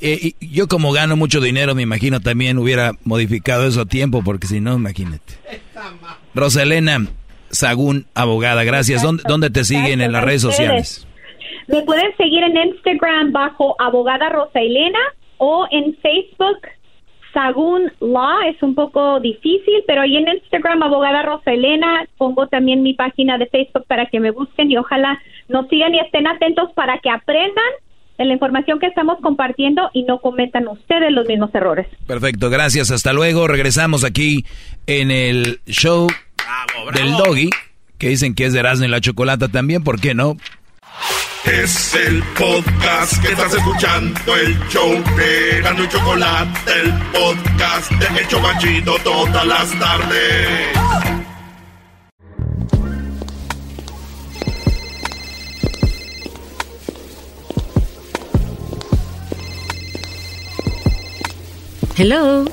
Eh, 0.00 0.32
y 0.40 0.48
yo 0.52 0.66
como 0.66 0.92
gano 0.92 1.16
mucho 1.16 1.40
dinero, 1.40 1.74
me 1.76 1.82
imagino 1.82 2.20
también 2.20 2.58
hubiera 2.58 2.92
modificado 3.04 3.66
eso 3.66 3.82
a 3.82 3.86
tiempo, 3.86 4.22
porque 4.22 4.48
si 4.48 4.60
no, 4.60 4.74
imagínate. 4.74 5.34
Roselena 6.34 7.06
Sagún, 7.50 8.06
abogada, 8.14 8.64
gracias. 8.64 9.00
¿Dónde, 9.00 9.22
dónde 9.26 9.48
te 9.48 9.64
siguen 9.64 10.00
en 10.00 10.10
las 10.10 10.24
redes 10.24 10.42
sociales? 10.42 11.06
me 11.68 11.80
pueden 11.82 12.14
seguir 12.16 12.42
en 12.42 12.56
Instagram 12.68 13.32
bajo 13.32 13.76
abogada 13.80 14.28
Rosa 14.28 14.60
Elena 14.60 14.98
o 15.38 15.66
en 15.70 15.96
Facebook 16.02 16.58
Sagún 17.32 17.90
Law 18.00 18.42
es 18.48 18.62
un 18.62 18.74
poco 18.74 19.20
difícil, 19.20 19.82
pero 19.86 20.02
ahí 20.02 20.16
en 20.16 20.28
Instagram, 20.28 20.82
abogada 20.82 21.22
Rosa 21.22 21.52
Elena, 21.52 22.06
pongo 22.18 22.46
también 22.46 22.82
mi 22.82 22.94
página 22.94 23.38
de 23.38 23.46
Facebook 23.46 23.84
para 23.86 24.06
que 24.06 24.20
me 24.20 24.30
busquen 24.30 24.70
y 24.70 24.76
ojalá 24.76 25.20
nos 25.48 25.68
sigan 25.68 25.94
y 25.94 26.00
estén 26.00 26.26
atentos 26.26 26.70
para 26.74 26.98
que 26.98 27.10
aprendan 27.10 27.72
de 28.18 28.24
la 28.26 28.34
información 28.34 28.78
que 28.78 28.86
estamos 28.86 29.18
compartiendo 29.20 29.90
y 29.92 30.04
no 30.04 30.18
cometan 30.18 30.68
ustedes 30.68 31.10
los 31.12 31.26
mismos 31.26 31.54
errores. 31.54 31.86
Perfecto, 32.06 32.50
gracias. 32.50 32.90
Hasta 32.90 33.12
luego. 33.12 33.48
Regresamos 33.48 34.04
aquí 34.04 34.44
en 34.86 35.10
el 35.10 35.60
show 35.66 36.08
del 36.94 37.12
Doggy, 37.12 37.50
que 37.98 38.08
dicen 38.08 38.34
que 38.34 38.44
es 38.44 38.52
de 38.52 38.60
Erasmo 38.60 38.84
y 38.84 38.88
la 38.88 39.00
Chocolata 39.00 39.48
también, 39.48 39.82
¿por 39.82 40.00
qué 40.00 40.14
no? 40.14 40.36
Es 41.44 41.94
el 41.94 42.22
podcast 42.38 43.20
que 43.20 43.32
estás 43.32 43.52
escuchando, 43.52 44.36
el 44.36 44.56
show 44.68 44.92
de 45.16 45.58
y 45.58 45.88
Chocolate, 45.88 46.72
el 46.80 46.92
podcast 47.10 47.90
de 47.90 48.20
El 48.20 48.28
Chobachito 48.28 48.94
todas 49.02 49.44
las 49.44 49.78
tardes. 49.78 50.68
Hello. 61.96 62.44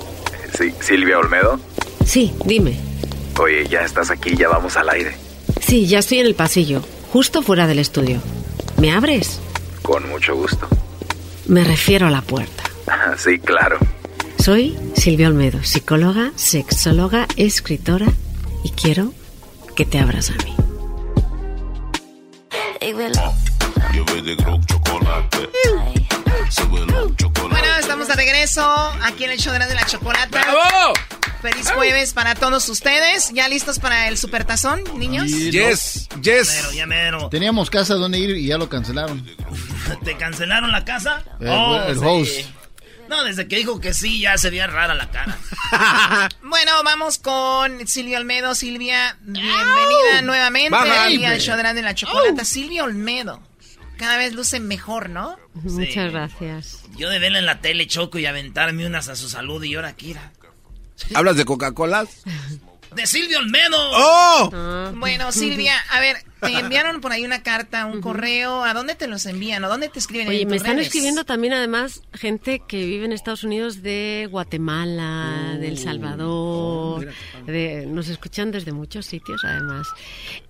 Sí, 0.57 0.74
Silvia 0.82 1.20
Olmedo. 1.20 1.60
Sí, 2.06 2.34
dime. 2.45 2.76
Oye, 3.40 3.68
ya 3.68 3.82
estás 3.82 4.10
aquí, 4.10 4.36
ya 4.36 4.49
vamos 4.49 4.76
al 4.78 4.90
aire. 4.90 5.16
Sí, 5.61 5.88
ya 5.88 5.99
estoy 5.99 6.20
en 6.20 6.26
el 6.26 6.36
pasillo, 6.36 6.82
justo 7.11 7.41
fuera 7.41 7.68
del 7.68 7.80
estudio. 7.80 8.22
¿Me 8.77 8.91
abres? 8.91 9.40
Con 9.81 10.07
mucho 10.10 10.36
gusto. 10.36 10.68
Me 11.48 11.64
refiero 11.64 12.07
a 12.07 12.11
la 12.11 12.22
puerta. 12.22 12.64
Sí, 13.18 13.40
claro. 13.40 13.77
Soy 14.38 14.77
Silvia 14.95 15.27
Olmedo, 15.27 15.64
psicóloga, 15.64 16.31
sexóloga, 16.36 17.27
escritora 17.36 18.07
y 18.64 18.72
quiero 18.72 19.14
que 19.76 19.86
te 19.86 19.99
abras 19.99 20.31
a 20.31 20.36
mí. 20.45 20.56
Bueno, 27.49 27.77
estamos 27.80 28.07
de 28.07 28.15
regreso 28.15 28.64
aquí 29.03 29.26
en 29.26 29.31
el 29.31 29.38
show 29.38 29.53
de 29.53 29.60
la 29.60 29.86
chocolata. 29.86 30.41
Feliz 31.41 31.72
jueves 31.72 32.14
para 32.14 32.36
todos 32.36 32.68
ustedes. 32.68 33.32
¿Ya 33.34 33.48
listos 33.48 33.80
para 33.80 34.07
el 34.10 34.18
supertazón, 34.18 34.82
niños? 34.98 35.28
Yes, 35.32 36.10
yes. 36.22 36.70
Ya 36.74 36.86
mero. 36.86 37.30
Teníamos 37.30 37.70
casa 37.70 37.95
donde 37.95 38.20
ir 38.20 38.32
y 38.32 38.48
ya 38.48 38.57
lo 38.57 38.68
cancelaron. 38.68 39.26
¿Te 40.03 40.18
cancelaron 40.18 40.72
la 40.72 40.84
casa? 40.84 41.24
El- 41.40 41.48
Oh, 41.49 41.82
el 41.88 41.98
sí. 41.99 42.06
host. 42.06 42.49
No, 43.07 43.24
desde 43.24 43.48
que 43.48 43.56
dijo 43.56 43.80
que 43.80 43.94
sí, 43.94 44.20
ya 44.20 44.38
se 44.38 44.49
veía 44.52 44.68
rara 44.68 44.94
la 44.94 45.10
cara. 45.10 45.38
Bueno, 46.44 46.72
vamos 46.84 47.18
con 47.20 47.88
Silvia 47.88 48.18
Olmedo. 48.20 48.53
Silvia, 48.53 49.18
bienvenida 49.22 50.22
nuevamente 50.24 50.76
al 51.26 51.40
show 51.40 51.56
de 51.56 51.64
la- 51.64 51.74
de 51.74 51.82
la 51.82 51.95
chocolata. 51.95 52.44
Silvia 52.44 52.84
Olmedo. 52.84 53.41
Cada 53.98 54.18
vez 54.18 54.34
luce 54.34 54.60
mejor, 54.60 55.10
¿no? 55.10 55.38
Muchas 55.53 56.11
gracias. 56.11 56.84
Yo 56.98 57.10
de 57.10 57.20
verla 57.20 57.40
en 57.40 57.45
la 57.45 57.60
tele 57.61 57.86
choco 57.88 58.18
y 58.18 58.26
aventarme 58.26 58.86
unas 58.86 59.10
a 59.10 59.16
su 59.16 59.28
salud 59.30 59.61
y 59.64 59.76
ahora 59.76 59.94
Kira. 59.94 60.32
¿Hablas 61.14 61.36
de 61.38 61.46
Coca-Cola? 61.46 62.06
¡De 62.96 63.06
Silvia 63.06 63.40
Olmedo! 63.40 63.78
¡Oh! 63.78 64.92
Bueno, 64.96 65.32
Silvia, 65.32 65.76
a 65.90 66.00
ver, 66.00 66.24
te 66.41 66.53
enviaron 66.60 67.02
por 67.02 67.11
ahí 67.11 67.26
una 67.26 67.44
carta, 67.44 67.86
un 67.86 68.02
correo. 68.02 68.64
¿A 68.64 68.74
dónde 68.74 68.95
te 68.95 69.07
los 69.07 69.26
envían? 69.26 69.64
¿O 69.64 69.70
dónde 69.70 69.90
te 69.90 69.99
escriben? 69.99 70.28
Oye, 70.30 70.41
en 70.44 70.48
me 70.49 70.56
están 70.57 70.74
redes? 70.76 70.88
escribiendo 70.88 71.26
también 71.26 71.53
además 71.53 72.02
gente 72.14 72.61
que 72.68 72.86
vive 72.86 73.06
en 73.06 73.11
Estados 73.14 73.44
Unidos 73.44 73.82
de 73.82 74.28
Guatemala, 74.32 75.57
de 75.60 75.68
El 75.68 75.78
Salvador, 75.78 77.07
de- 77.45 77.86
nos 77.88 78.07
escuchan 78.10 78.52
desde 78.52 78.72
muchos 78.72 79.06
sitios 79.06 79.41
además. 79.44 79.88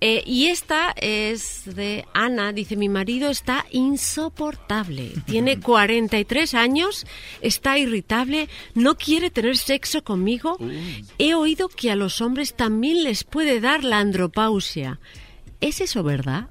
Eh, 0.00 0.22
y 0.26 0.46
esta 0.46 0.92
es 0.96 1.62
de 1.64 2.04
Ana, 2.14 2.52
dice, 2.52 2.76
mi 2.76 2.88
marido 2.88 3.30
está 3.30 3.66
insoportable, 3.70 5.12
tiene 5.26 5.60
43 5.60 6.54
años, 6.54 7.06
está 7.40 7.78
irritable, 7.78 8.48
no 8.74 8.96
quiere 8.96 9.30
tener 9.30 9.56
sexo 9.56 10.04
conmigo. 10.04 10.56
He 11.18 11.34
oído 11.34 11.68
que 11.68 11.90
a 11.90 11.96
los 11.96 12.20
hombres 12.20 12.54
también 12.54 13.02
les 13.04 13.24
puede 13.24 13.60
dar 13.60 13.84
la 13.84 13.98
andropausia. 13.98 14.98
¿Es 15.60 15.80
eso 15.80 16.02
verdad? 16.02 16.48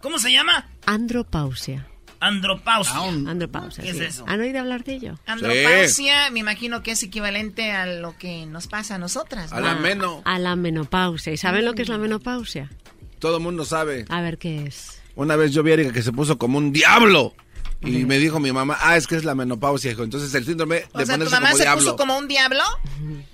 ¿Cómo 0.00 0.18
se 0.18 0.32
llama? 0.32 0.68
Andropausia. 0.86 1.86
Andropausia. 2.20 2.98
Andropausia. 3.02 3.84
¿Qué 3.84 3.90
es 3.90 4.00
eso? 4.00 4.24
¿Han 4.26 4.40
oído 4.40 4.60
hablar 4.60 4.82
de 4.84 4.94
ello? 4.94 5.18
Andropausia, 5.26 6.30
me 6.30 6.40
imagino 6.40 6.82
que 6.82 6.92
es 6.92 7.02
equivalente 7.02 7.72
a 7.72 7.84
lo 7.86 8.16
que 8.16 8.46
nos 8.46 8.66
pasa 8.66 8.94
a 8.94 8.98
nosotras. 8.98 9.50
¿no? 9.50 9.56
A 9.58 9.60
la 9.60 9.74
meno. 9.74 10.22
A 10.24 10.38
la 10.38 10.56
menopausia. 10.56 11.32
¿Y 11.32 11.36
saben 11.36 11.64
lo 11.66 11.74
que 11.74 11.82
es 11.82 11.88
la 11.88 11.98
menopausia? 11.98 12.70
Todo 13.18 13.36
el 13.38 13.42
mundo 13.42 13.64
sabe. 13.66 14.06
A 14.08 14.20
ver 14.22 14.38
qué 14.38 14.64
es. 14.66 15.02
Una 15.16 15.36
vez 15.36 15.52
yo 15.52 15.62
vi 15.62 15.72
a 15.72 15.74
Erika 15.74 15.92
que 15.92 16.02
se 16.02 16.12
puso 16.12 16.38
como 16.38 16.56
un 16.58 16.72
diablo. 16.72 17.34
Y 17.82 18.06
me 18.06 18.18
dijo 18.18 18.40
mi 18.40 18.50
mamá, 18.50 18.78
ah, 18.80 18.96
es 18.96 19.06
que 19.06 19.14
es 19.16 19.24
la 19.24 19.34
menopausia, 19.34 19.90
hijo. 19.92 20.04
Entonces 20.04 20.34
el 20.34 20.46
síndrome 20.46 20.76
de 20.76 20.86
O 20.94 21.04
sea, 21.04 21.18
¿tu 21.18 21.24
mamá 21.28 21.48
como 21.48 21.56
se 21.58 21.62
diablo. 21.64 21.82
puso 21.84 21.96
como 21.96 22.16
un 22.16 22.28
diablo? 22.28 22.62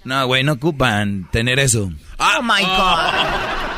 No, 0.03 0.27
güey, 0.27 0.43
no 0.43 0.55
ocupan 0.55 1.29
tener 1.31 1.61
eso. 1.61 1.93
oh 2.19 2.43
my 2.43 2.63
God. 2.65 3.70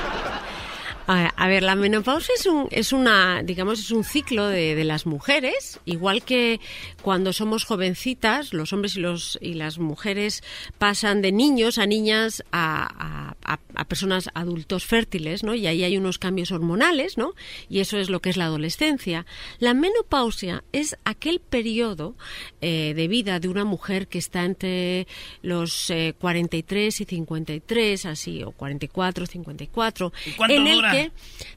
A, 1.12 1.26
a 1.26 1.48
ver, 1.48 1.62
la 1.62 1.74
menopausia 1.76 2.34
es 2.39 2.47
un, 2.47 2.68
es 2.70 2.93
una, 2.93 3.43
digamos, 3.43 3.80
es 3.80 3.90
un 3.90 4.02
ciclo 4.05 4.47
de, 4.47 4.74
de 4.74 4.84
las 4.84 5.05
mujeres, 5.05 5.78
igual 5.84 6.22
que 6.22 6.59
cuando 7.02 7.32
somos 7.32 7.64
jovencitas, 7.64 8.55
los 8.55 8.72
hombres 8.72 8.97
y 8.97 9.01
los 9.01 9.39
y 9.43 9.55
las 9.55 9.78
mujeres 9.78 10.43
pasan 10.78 11.20
de 11.20 11.32
niños 11.32 11.76
a 11.78 11.86
niñas 11.86 12.43
a, 12.52 13.34
a- 13.44 13.84
personas 13.84 14.30
adultos 14.34 14.86
fértiles, 14.86 15.43
¿no? 15.43 15.55
Y 15.55 15.66
ahí 15.66 15.82
hay 15.84 15.97
unos 15.98 16.18
cambios 16.18 16.51
hormonales, 16.52 17.18
¿no? 17.18 17.34
Y 17.68 17.80
eso 17.80 17.98
es 17.98 18.09
lo 18.09 18.20
que 18.20 18.30
es 18.30 18.36
la 18.36 18.44
adolescencia. 18.47 19.26
La 19.59 19.74
menopausia 19.74 20.62
es 20.72 20.97
aquel 21.05 21.40
periodo 21.40 22.14
eh, 22.60 22.93
de 22.94 23.09
vida 23.09 23.39
de 23.40 23.48
una 23.48 23.64
mujer 23.64 24.06
que 24.09 24.18
está 24.18 24.44
entre 24.44 25.06
los 25.43 25.90
eh, 25.90 26.14
43 26.18 27.01
y 27.01 27.05
53, 27.05 28.06
así, 28.06 28.43
o 28.44 28.52
44, 28.52 29.26
54, 29.26 30.12
cuánto 30.36 30.55
en 30.55 30.66
el 30.68 30.76
dura? 30.76 30.93
que 30.93 31.01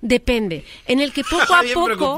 depende, 0.02 0.66
en 0.88 1.00
el 1.00 1.14
que 1.14 1.24
poco 1.30 1.54
a 1.54 1.64
poco 1.74 2.18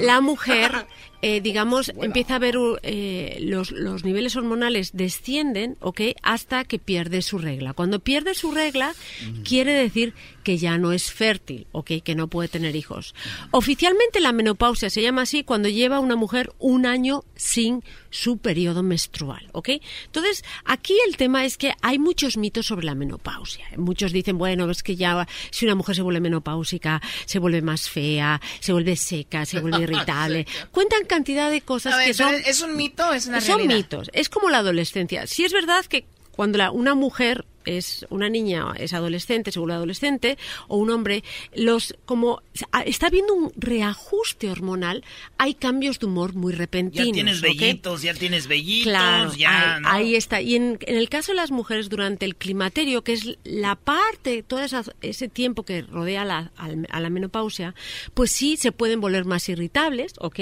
la 0.00 0.20
mujer 0.20 0.86
eh, 1.22 1.40
digamos, 1.40 1.90
empieza 2.00 2.36
a 2.36 2.38
ver 2.38 2.56
eh, 2.82 3.38
los, 3.40 3.72
los 3.72 4.04
niveles 4.04 4.36
hormonales 4.36 4.90
descienden, 4.92 5.76
¿ok? 5.80 6.02
Hasta 6.22 6.64
que 6.64 6.78
pierde 6.78 7.22
su 7.22 7.38
regla. 7.38 7.72
Cuando 7.72 8.00
pierde 8.00 8.34
su 8.34 8.52
regla, 8.52 8.94
quiere 9.42 9.72
decir 9.72 10.14
que 10.44 10.58
ya 10.58 10.76
no 10.78 10.92
es 10.92 11.10
fértil, 11.10 11.66
¿ok? 11.72 11.92
Que 12.04 12.14
no 12.14 12.28
puede 12.28 12.48
tener 12.48 12.76
hijos. 12.76 13.14
Oficialmente 13.50 14.20
la 14.20 14.32
menopausia 14.32 14.90
se 14.90 15.02
llama 15.02 15.22
así 15.22 15.42
cuando 15.42 15.68
lleva 15.68 16.00
una 16.00 16.16
mujer 16.16 16.52
un 16.58 16.84
año 16.84 17.24
sin 17.34 17.82
su 18.16 18.38
periodo 18.38 18.82
menstrual, 18.82 19.48
¿ok? 19.52 19.68
Entonces, 20.06 20.42
aquí 20.64 20.96
el 21.06 21.16
tema 21.16 21.44
es 21.44 21.58
que 21.58 21.72
hay 21.82 21.98
muchos 21.98 22.36
mitos 22.36 22.66
sobre 22.66 22.86
la 22.86 22.94
menopausia. 22.94 23.66
Muchos 23.76 24.12
dicen, 24.12 24.38
bueno, 24.38 24.70
es 24.70 24.82
que 24.82 24.96
ya 24.96 25.26
si 25.50 25.66
una 25.66 25.74
mujer 25.74 25.96
se 25.96 26.02
vuelve 26.02 26.20
menopáusica, 26.20 27.02
se 27.26 27.38
vuelve 27.38 27.60
más 27.62 27.90
fea, 27.90 28.40
se 28.60 28.72
vuelve 28.72 28.96
seca, 28.96 29.44
se 29.44 29.60
vuelve 29.60 29.82
irritable. 29.82 30.46
Cuentan 30.70 31.04
cantidad 31.06 31.50
de 31.50 31.60
cosas 31.60 31.94
A 31.94 31.98
ver, 31.98 32.06
que 32.08 32.14
son... 32.14 32.34
¿es 32.34 32.62
un 32.62 32.76
mito 32.76 33.12
es 33.12 33.26
una 33.26 33.40
Son 33.40 33.58
realidad? 33.58 33.76
mitos. 33.76 34.10
Es 34.14 34.28
como 34.28 34.48
la 34.48 34.58
adolescencia. 34.58 35.26
Si 35.26 35.44
es 35.44 35.52
verdad 35.52 35.84
que 35.84 36.06
cuando 36.30 36.58
la- 36.58 36.70
una 36.70 36.94
mujer 36.94 37.44
es 37.66 38.06
una 38.10 38.28
niña, 38.28 38.72
es 38.78 38.92
adolescente, 38.94 39.52
se 39.52 39.58
vuelve 39.58 39.74
adolescente, 39.74 40.38
o 40.68 40.76
un 40.78 40.90
hombre, 40.90 41.22
los 41.54 41.94
como 42.06 42.42
está 42.86 43.10
viendo 43.10 43.34
un 43.34 43.52
reajuste 43.56 44.50
hormonal, 44.50 45.04
hay 45.38 45.54
cambios 45.54 45.98
de 45.98 46.06
humor 46.06 46.34
muy 46.34 46.52
repentinos. 46.52 47.06
Ya 47.08 47.12
tienes 47.12 47.40
vellitos, 47.40 48.02
ya 48.02 48.14
tienes 48.14 48.46
vellitos, 48.46 48.84
Claro, 48.92 49.34
ya, 49.34 49.74
ahí, 49.76 49.80
¿no? 49.82 49.88
ahí 49.90 50.14
está. 50.14 50.40
Y 50.40 50.54
en, 50.56 50.78
en 50.80 50.96
el 50.96 51.08
caso 51.08 51.32
de 51.32 51.36
las 51.36 51.50
mujeres 51.50 51.88
durante 51.88 52.24
el 52.24 52.36
climaterio, 52.36 53.02
que 53.02 53.12
es 53.12 53.36
la 53.44 53.76
parte, 53.76 54.42
todo 54.42 54.60
esa- 54.62 54.84
ese 55.02 55.28
tiempo 55.28 55.64
que 55.64 55.82
rodea 55.82 56.24
la, 56.24 56.52
a 56.56 57.00
la 57.00 57.10
menopausia, 57.10 57.74
pues 58.14 58.32
sí 58.32 58.56
se 58.56 58.72
pueden 58.72 59.00
volver 59.00 59.24
más 59.24 59.48
irritables, 59.48 60.14
¿ok? 60.18 60.38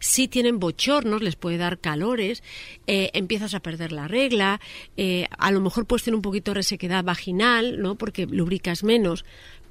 Sí 0.00 0.28
tienen 0.28 0.58
bochornos, 0.58 1.22
les 1.22 1.36
puede 1.36 1.58
dar 1.58 1.78
calores, 1.78 2.42
eh, 2.86 3.10
empiezas 3.14 3.54
a 3.54 3.60
perder 3.60 3.92
la 3.92 4.08
regla, 4.08 4.60
eh, 4.96 5.26
a 5.38 5.50
lo 5.50 5.60
mejor 5.60 5.86
puedes 5.86 6.02
tener 6.04 6.16
un 6.16 6.22
poquito 6.22 6.50
de 6.52 6.56
resequedad 6.62 7.04
vaginal, 7.04 7.80
¿no? 7.80 7.96
Porque 7.96 8.26
lubricas 8.26 8.84
menos. 8.84 9.24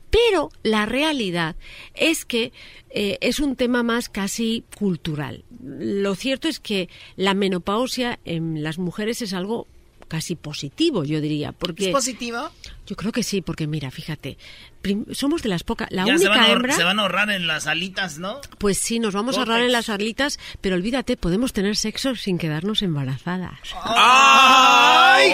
Pero 0.10 0.50
la 0.64 0.86
realidad 0.86 1.56
es 1.96 2.26
que 2.26 2.52
eh, 2.90 3.18
es 3.22 3.40
un 3.40 3.56
tema 3.56 3.82
más 3.82 4.10
casi 4.10 4.66
cultural. 4.78 5.46
Lo 5.64 6.16
cierto 6.16 6.50
es 6.50 6.60
que 6.60 6.90
la 7.16 7.34
menopausia 7.34 8.20
en 8.26 8.62
las 8.62 8.78
mujeres 8.78 9.22
es 9.22 9.34
algo 9.34 9.68
casi 10.10 10.36
positivo, 10.36 11.06
yo 11.06 11.22
diría, 11.22 11.54
porque 11.54 11.86
¿Es 11.86 11.92
positivo? 11.94 12.50
Yo 12.92 12.98
creo 12.98 13.14
que 13.14 13.24
sí, 13.24 13.40
porque 13.42 13.68
mira, 13.68 13.90
fíjate, 13.90 14.38
somos 15.14 15.42
de 15.44 15.48
las 15.48 15.64
pocas, 15.64 15.88
la 15.92 16.06
ya 16.06 16.18
se 16.18 16.28
van, 16.28 16.40
única 16.40 16.44
a 16.44 16.48
ahor- 16.50 16.56
hembra, 16.58 16.76
se 16.76 16.84
van 16.84 17.00
a 17.00 17.04
ahorrar 17.04 17.30
en 17.30 17.48
las 17.48 17.66
alitas, 17.66 18.18
¿no? 18.18 18.42
pues 18.58 18.80
sí, 18.80 19.00
nos 19.00 19.14
vamos 19.14 19.38
a 19.38 19.40
ahorrar 19.40 19.62
en 19.62 19.72
las 19.72 19.88
arlitas, 19.88 20.40
pero 20.60 20.76
olvídate, 20.76 21.16
podemos 21.16 21.54
tener 21.54 21.78
sexo 21.78 22.16
sin 22.18 22.38
quedarnos 22.38 22.82
embarazadas. 22.82 23.60
¡Ay, 23.86 25.30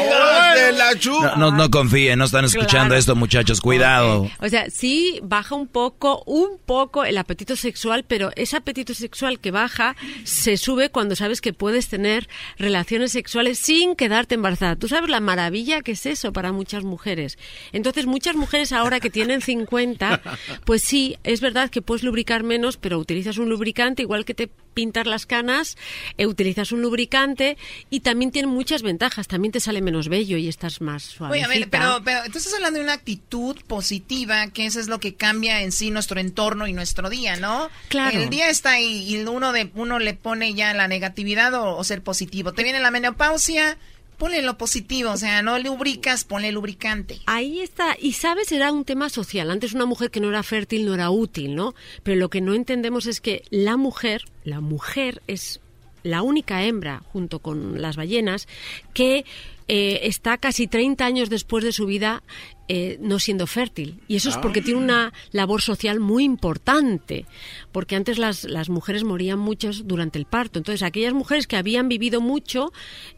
de 0.55 0.71
la 0.73 0.99
chu! 0.99 1.19
No, 1.19 1.35
no, 1.35 1.51
no 1.51 1.71
confíen, 1.71 2.19
no 2.19 2.25
están 2.25 2.45
escuchando 2.45 2.89
Claro. 2.89 2.95
esto, 2.99 3.15
muchachos. 3.15 3.59
Cuidado. 3.61 4.29
O 4.39 4.49
sea, 4.49 4.69
sí 4.69 5.19
baja 5.23 5.55
un 5.55 5.67
poco, 5.67 6.21
un 6.27 6.59
poco 6.63 7.05
el 7.05 7.17
apetito 7.17 7.55
sexual, 7.55 8.05
pero 8.07 8.31
ese 8.35 8.55
apetito 8.57 8.93
sexual 8.93 9.39
que 9.39 9.49
baja 9.49 9.95
se 10.25 10.57
sube 10.57 10.89
cuando 10.91 11.15
sabes 11.15 11.41
que 11.41 11.53
puedes 11.53 11.87
tener 11.87 12.27
relaciones 12.59 13.11
sexuales 13.13 13.57
sin 13.59 13.95
quedarte 13.95 14.35
embarazada. 14.35 14.75
Tú 14.75 14.87
sabes 14.87 15.09
la 15.09 15.21
maravilla 15.21 15.81
que 15.81 15.93
es 15.93 16.05
eso 16.05 16.31
para 16.33 16.51
muchas 16.51 16.83
mujeres. 16.83 17.37
Entonces, 17.71 18.05
muchas 18.05 18.35
mujeres 18.35 18.71
ahora 18.71 18.99
que 18.99 19.09
tienen 19.09 19.41
50, 19.41 20.21
pues 20.65 20.81
sí, 20.81 21.17
es 21.23 21.41
verdad 21.41 21.69
que 21.69 21.81
puedes 21.81 22.03
lubricar 22.03 22.43
menos, 22.43 22.77
pero 22.77 22.99
utilizas 22.99 23.37
un 23.37 23.49
lubricante 23.49 24.01
igual 24.01 24.25
que 24.25 24.33
te 24.33 24.49
pintas 24.77 25.07
las 25.07 25.25
canas, 25.25 25.75
eh, 26.19 26.27
utilizas 26.27 26.71
un 26.71 26.83
lubricante 26.83 27.57
y 27.89 28.01
también 28.01 28.31
tiene 28.31 28.47
muchas 28.47 28.83
ventajas. 28.83 29.27
También 29.27 29.51
te 29.51 29.59
sale 29.59 29.81
menos 29.81 30.07
vello 30.07 30.37
y 30.37 30.47
estás 30.47 30.81
más 30.81 31.01
suave. 31.01 31.33
Oye, 31.33 31.43
a 31.43 31.47
ver, 31.47 31.67
pero, 31.67 31.99
pero 32.05 32.21
tú 32.31 32.37
estás 32.37 32.53
hablando 32.53 32.77
de 32.77 32.83
una 32.83 32.93
actitud 32.93 33.57
positiva, 33.65 34.45
que 34.51 34.67
eso 34.67 34.79
es 34.79 34.87
lo 34.87 34.99
que 34.99 35.15
cambia 35.15 35.63
en 35.63 35.71
sí 35.71 35.89
nuestro 35.89 36.19
entorno 36.19 36.67
y 36.67 36.73
nuestro 36.73 37.09
día, 37.09 37.37
¿no? 37.37 37.71
Claro. 37.89 38.21
El 38.21 38.29
día 38.29 38.49
está 38.49 38.73
ahí 38.73 39.03
y 39.09 39.17
uno 39.25 39.51
de 39.51 39.71
uno 39.73 39.97
le 39.97 40.13
pone 40.13 40.53
ya 40.53 40.71
la 40.75 40.87
negatividad 40.87 41.55
o, 41.55 41.75
o 41.75 41.83
ser 41.83 42.03
positivo. 42.03 42.53
Te 42.53 42.61
viene 42.61 42.79
la 42.79 42.91
menopausia, 42.91 43.79
ponle 44.17 44.41
lo 44.41 44.57
positivo, 44.57 45.11
o 45.11 45.17
sea, 45.17 45.41
no 45.41 45.57
lubricas, 45.59 46.23
ponle 46.23 46.51
lubricante. 46.51 47.19
Ahí 47.25 47.61
está. 47.61 47.95
Y 47.99 48.13
sabes, 48.13 48.51
era 48.51 48.71
un 48.71 48.85
tema 48.85 49.09
social. 49.09 49.51
Antes 49.51 49.73
una 49.73 49.85
mujer 49.85 50.11
que 50.11 50.19
no 50.19 50.29
era 50.29 50.43
fértil 50.43 50.85
no 50.85 50.93
era 50.93 51.09
útil, 51.09 51.55
¿no? 51.55 51.75
Pero 52.03 52.19
lo 52.19 52.29
que 52.29 52.41
no 52.41 52.53
entendemos 52.53 53.05
es 53.05 53.21
que 53.21 53.43
la 53.49 53.77
mujer, 53.77 54.23
la 54.43 54.59
mujer 54.59 55.21
es 55.27 55.61
la 56.03 56.21
única 56.21 56.63
hembra, 56.63 57.03
junto 57.11 57.39
con 57.39 57.81
las 57.81 57.95
ballenas, 57.95 58.47
que 58.93 59.25
eh, 59.67 59.99
está 60.03 60.37
casi 60.37 60.67
30 60.67 61.05
años 61.05 61.29
después 61.29 61.63
de 61.63 61.73
su 61.73 61.85
vida 61.85 62.23
eh, 62.67 62.97
no 63.01 63.19
siendo 63.19 63.47
fértil. 63.47 63.99
Y 64.07 64.15
eso 64.17 64.29
es 64.29 64.37
porque 64.37 64.61
tiene 64.61 64.79
una 64.79 65.13
labor 65.31 65.61
social 65.61 65.99
muy 65.99 66.23
importante, 66.23 67.25
porque 67.71 67.95
antes 67.95 68.17
las, 68.17 68.43
las 68.43 68.69
mujeres 68.69 69.03
morían 69.03 69.39
muchas 69.39 69.87
durante 69.87 70.19
el 70.19 70.25
parto. 70.25 70.59
Entonces, 70.59 70.83
aquellas 70.83 71.13
mujeres 71.13 71.47
que 71.47 71.55
habían 71.55 71.87
vivido 71.89 72.19
mucho, 72.21 72.71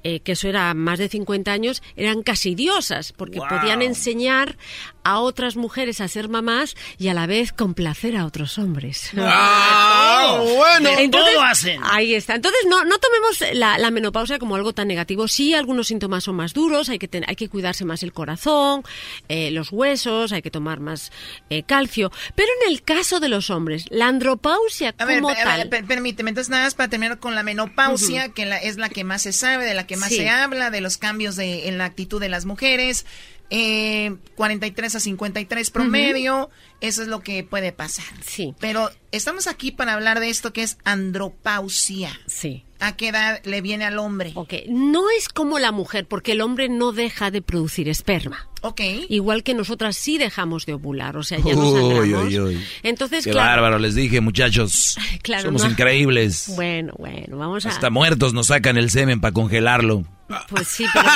eh, 0.03 0.19
que 0.19 0.33
eso 0.33 0.47
era 0.47 0.73
más 0.73 0.99
de 0.99 1.09
50 1.09 1.51
años, 1.51 1.81
eran 1.95 2.21
casi 2.23 2.55
diosas, 2.55 3.11
porque 3.13 3.39
Wow. 3.39 3.47
podían 3.49 3.81
enseñar 3.81 4.57
a 5.03 5.19
otras 5.19 5.55
mujeres 5.55 6.01
a 6.01 6.07
ser 6.07 6.29
mamás 6.29 6.75
y 6.97 7.07
a 7.07 7.13
la 7.13 7.25
vez 7.25 7.51
complacer 7.53 8.15
a 8.15 8.25
otros 8.25 8.57
hombres. 8.57 9.09
¡Ah, 9.17 10.41
bueno! 10.55 10.89
Entonces, 10.97 11.33
Todo 11.33 11.43
hacen. 11.43 11.81
Ahí 11.83 12.13
está. 12.13 12.35
Entonces, 12.35 12.61
no, 12.67 12.83
no 12.85 12.97
tomemos 12.99 13.43
la, 13.57 13.77
la 13.77 13.91
menopausia 13.91 14.37
como 14.39 14.55
algo 14.55 14.73
tan 14.73 14.87
negativo. 14.87 15.27
Sí, 15.27 15.53
algunos 15.53 15.87
síntomas 15.87 16.23
son 16.23 16.35
más 16.35 16.53
duros, 16.53 16.89
hay 16.89 16.99
que, 16.99 17.07
ten- 17.07 17.25
hay 17.27 17.35
que 17.35 17.49
cuidarse 17.49 17.85
más 17.85 18.03
el 18.03 18.13
corazón, 18.13 18.83
eh, 19.27 19.38
los 19.51 19.71
huesos, 19.71 20.31
hay 20.31 20.41
que 20.41 20.51
tomar 20.51 20.79
más 20.79 21.11
eh, 21.49 21.63
calcio. 21.63 22.11
Pero 22.35 22.49
en 22.63 22.71
el 22.73 22.81
caso 22.83 23.19
de 23.19 23.29
los 23.29 23.49
hombres, 23.49 23.85
la 23.89 24.07
andropausia 24.07 24.93
A 24.97 25.05
ver, 25.05 25.21
como 25.21 25.29
a 25.29 25.33
ver, 25.35 25.43
tal... 25.43 25.69
per- 25.69 25.85
permíteme, 25.85 26.29
entonces 26.29 26.49
nada 26.49 26.63
más 26.65 26.75
para 26.75 26.89
terminar 26.89 27.19
con 27.19 27.35
la 27.35 27.43
menopausia, 27.43 28.29
que 28.29 28.45
la- 28.45 28.57
es 28.57 28.77
la 28.77 28.89
que 28.89 29.03
más 29.03 29.21
se 29.23 29.33
sabe, 29.33 29.65
de 29.65 29.73
la 29.73 29.87
que 29.87 29.97
más 29.97 30.09
Sí. 30.09 30.17
se 30.17 30.29
habla, 30.29 30.69
de 30.69 30.81
los 30.81 30.97
cambios 30.97 31.35
de, 31.35 31.67
en 31.67 31.77
la 31.77 31.85
actitud 31.85 32.19
de 32.21 32.29
las 32.29 32.45
mujeres, 32.45 33.05
eh, 33.51 34.15
43 34.35 34.95
a 34.95 34.99
53 34.99 35.71
promedio, 35.71 36.51
eso 36.81 37.01
es 37.01 37.07
lo 37.07 37.21
que 37.21 37.43
puede 37.43 37.71
pasar. 37.71 38.05
Sí. 38.23 38.53
Pero 38.59 38.91
estamos 39.11 39.47
aquí 39.47 39.71
para 39.71 39.93
hablar 39.93 40.19
de 40.19 40.29
esto 40.29 40.53
que 40.53 40.61
es 40.61 40.77
andropausia. 40.83 42.19
Sí. 42.27 42.63
¿A 42.79 42.95
qué 42.95 43.09
edad 43.09 43.41
le 43.43 43.59
viene 43.61 43.85
al 43.85 43.99
hombre? 43.99 44.31
Ok, 44.35 44.53
no 44.69 45.09
es 45.17 45.27
como 45.29 45.59
la 45.59 45.71
mujer, 45.71 46.07
porque 46.07 46.31
el 46.33 46.41
hombre 46.41 46.69
no 46.69 46.91
deja 46.93 47.29
de 47.31 47.41
producir 47.41 47.89
esperma. 47.89 48.47
Ok. 48.61 48.81
Igual 49.09 49.43
que 49.43 49.53
nosotras 49.53 49.95
sí 49.97 50.17
dejamos 50.17 50.65
de 50.65 50.73
ovular, 50.73 51.15
o 51.17 51.23
sea, 51.23 51.37
ya 51.39 51.53
no 51.55 51.61
Uy, 51.71 51.79
sangramos. 52.09 52.27
uy, 52.27 52.39
uy. 52.39 52.65
Entonces, 52.83 53.23
Qué 53.25 53.31
claro, 53.31 53.61
bárbaro, 53.61 53.79
les 53.79 53.95
dije, 53.95 54.21
muchachos. 54.21 54.97
Claro, 55.21 55.43
Somos 55.43 55.63
no. 55.63 55.69
increíbles. 55.71 56.45
Bueno, 56.55 56.93
bueno, 56.97 57.37
vamos 57.37 57.65
a... 57.65 57.69
Hasta 57.69 57.89
muertos 57.89 58.33
nos 58.33 58.47
sacan 58.47 58.77
el 58.77 58.89
semen 58.89 59.19
para 59.21 59.33
congelarlo. 59.33 60.05
Pues 60.47 60.67
sí, 60.67 60.85
pero 60.93 61.09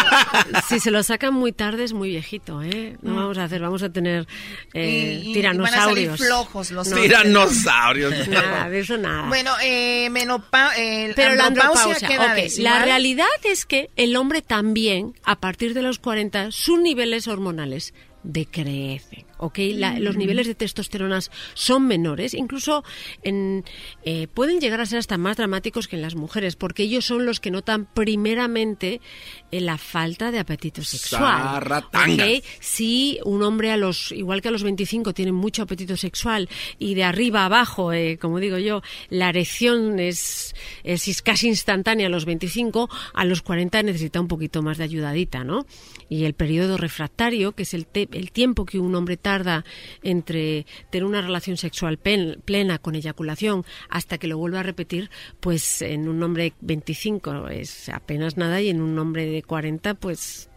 si 0.67 0.79
se 0.79 0.89
lo 0.89 1.03
sacan 1.03 1.35
muy 1.35 1.51
tarde 1.51 1.83
es 1.83 1.93
muy 1.93 2.09
viejito, 2.09 2.63
¿eh? 2.63 2.97
No 3.03 3.15
vamos 3.15 3.37
a 3.37 3.43
hacer, 3.43 3.61
vamos 3.61 3.83
a 3.83 3.91
tener 3.91 4.27
eh, 4.73 5.21
Y- 5.23 5.29
y- 5.33 5.37
y 5.37 5.41
van 5.43 5.61
a 5.61 5.67
salir 5.67 6.09
tiranosaurios. 6.09 6.17
flojos 6.19 6.71
los 6.71 6.87
No, 6.87 6.95
Tiranosaurios. 6.97 8.27
Nada, 8.27 8.69
de 8.69 8.79
eso 8.79 8.97
nada. 8.97 9.27
Bueno, 9.27 9.51
eh, 9.63 10.09
menopa 10.09 10.71
eh, 10.77 11.13
Pero 11.15 11.35
la 11.35 11.45
andropausia, 11.45 11.83
andropausia, 11.83 12.07
¿qué 12.07 12.17
ok, 12.17 12.23
edades? 12.23 12.57
la 12.59 12.83
realidad 12.83 13.27
es 13.43 13.65
que 13.67 13.91
el 13.95 14.15
hombre 14.15 14.41
también, 14.41 15.13
a 15.23 15.39
partir 15.39 15.75
de 15.75 15.83
los 15.83 15.99
40, 15.99 16.51
sus 16.51 16.79
niveles 16.79 17.27
hormonales 17.33 17.93
decrecen. 18.23 19.25
¿ok? 19.37 19.59
los 19.99 20.15
niveles 20.15 20.47
de 20.47 20.55
testosterona 20.55 21.19
son 21.53 21.85
menores, 21.85 22.33
incluso 22.33 22.83
en, 23.23 23.65
eh, 24.03 24.27
pueden 24.27 24.61
llegar 24.61 24.79
a 24.79 24.85
ser 24.85 24.99
hasta 24.99 25.17
más 25.17 25.35
dramáticos 25.35 25.89
que 25.89 25.97
en 25.97 26.01
las 26.01 26.15
mujeres, 26.15 26.55
porque 26.55 26.83
ellos 26.83 27.05
son 27.05 27.25
los 27.25 27.41
que 27.41 27.51
notan 27.51 27.85
primeramente 27.93 29.01
la 29.61 29.77
falta 29.77 30.31
de 30.31 30.39
apetito 30.39 30.83
sexual. 30.83 31.83
¿okay? 31.89 32.43
Si 32.59 33.19
un 33.25 33.43
hombre 33.43 33.71
a 33.71 33.77
los, 33.77 34.11
igual 34.11 34.41
que 34.41 34.49
a 34.49 34.51
los 34.51 34.63
25 34.63 35.13
tiene 35.13 35.31
mucho 35.31 35.63
apetito 35.63 35.97
sexual 35.97 36.49
y 36.79 36.95
de 36.95 37.03
arriba 37.03 37.41
a 37.41 37.45
abajo, 37.45 37.93
eh, 37.93 38.17
como 38.19 38.39
digo 38.39 38.57
yo, 38.57 38.81
la 39.09 39.29
erección 39.29 39.99
es, 39.99 40.55
es, 40.83 41.21
casi 41.21 41.47
instantánea 41.47 42.07
a 42.07 42.09
los 42.09 42.25
25, 42.25 42.89
a 43.13 43.25
los 43.25 43.41
40 43.41 43.83
necesita 43.83 44.19
un 44.19 44.27
poquito 44.27 44.61
más 44.61 44.77
de 44.77 44.85
ayudadita, 44.85 45.43
¿no? 45.43 45.65
Y 46.09 46.25
el 46.25 46.33
periodo 46.33 46.77
refractario, 46.77 47.53
que 47.53 47.63
es 47.63 47.73
el, 47.73 47.87
el 47.93 48.31
tiempo 48.31 48.65
que 48.65 48.79
un 48.79 48.95
hombre 48.95 49.17
tarda 49.17 49.63
entre 50.01 50.65
tener 50.89 51.05
una 51.05 51.21
relación 51.21 51.57
sexual 51.57 51.97
plena 51.97 52.79
con 52.79 52.95
eyaculación 52.95 53.65
hasta 53.89 54.17
que 54.17 54.27
lo 54.27 54.37
vuelva 54.37 54.61
a 54.61 54.63
repetir, 54.63 55.09
pues 55.39 55.81
en 55.81 56.07
un 56.07 56.21
hombre 56.23 56.53
25 56.61 57.49
es 57.49 57.89
apenas 57.89 58.37
nada 58.37 58.61
y 58.61 58.69
en 58.69 58.81
un 58.81 58.97
hombre 58.97 59.25
de 59.25 59.42
40 59.43 59.93
pues 59.95 60.49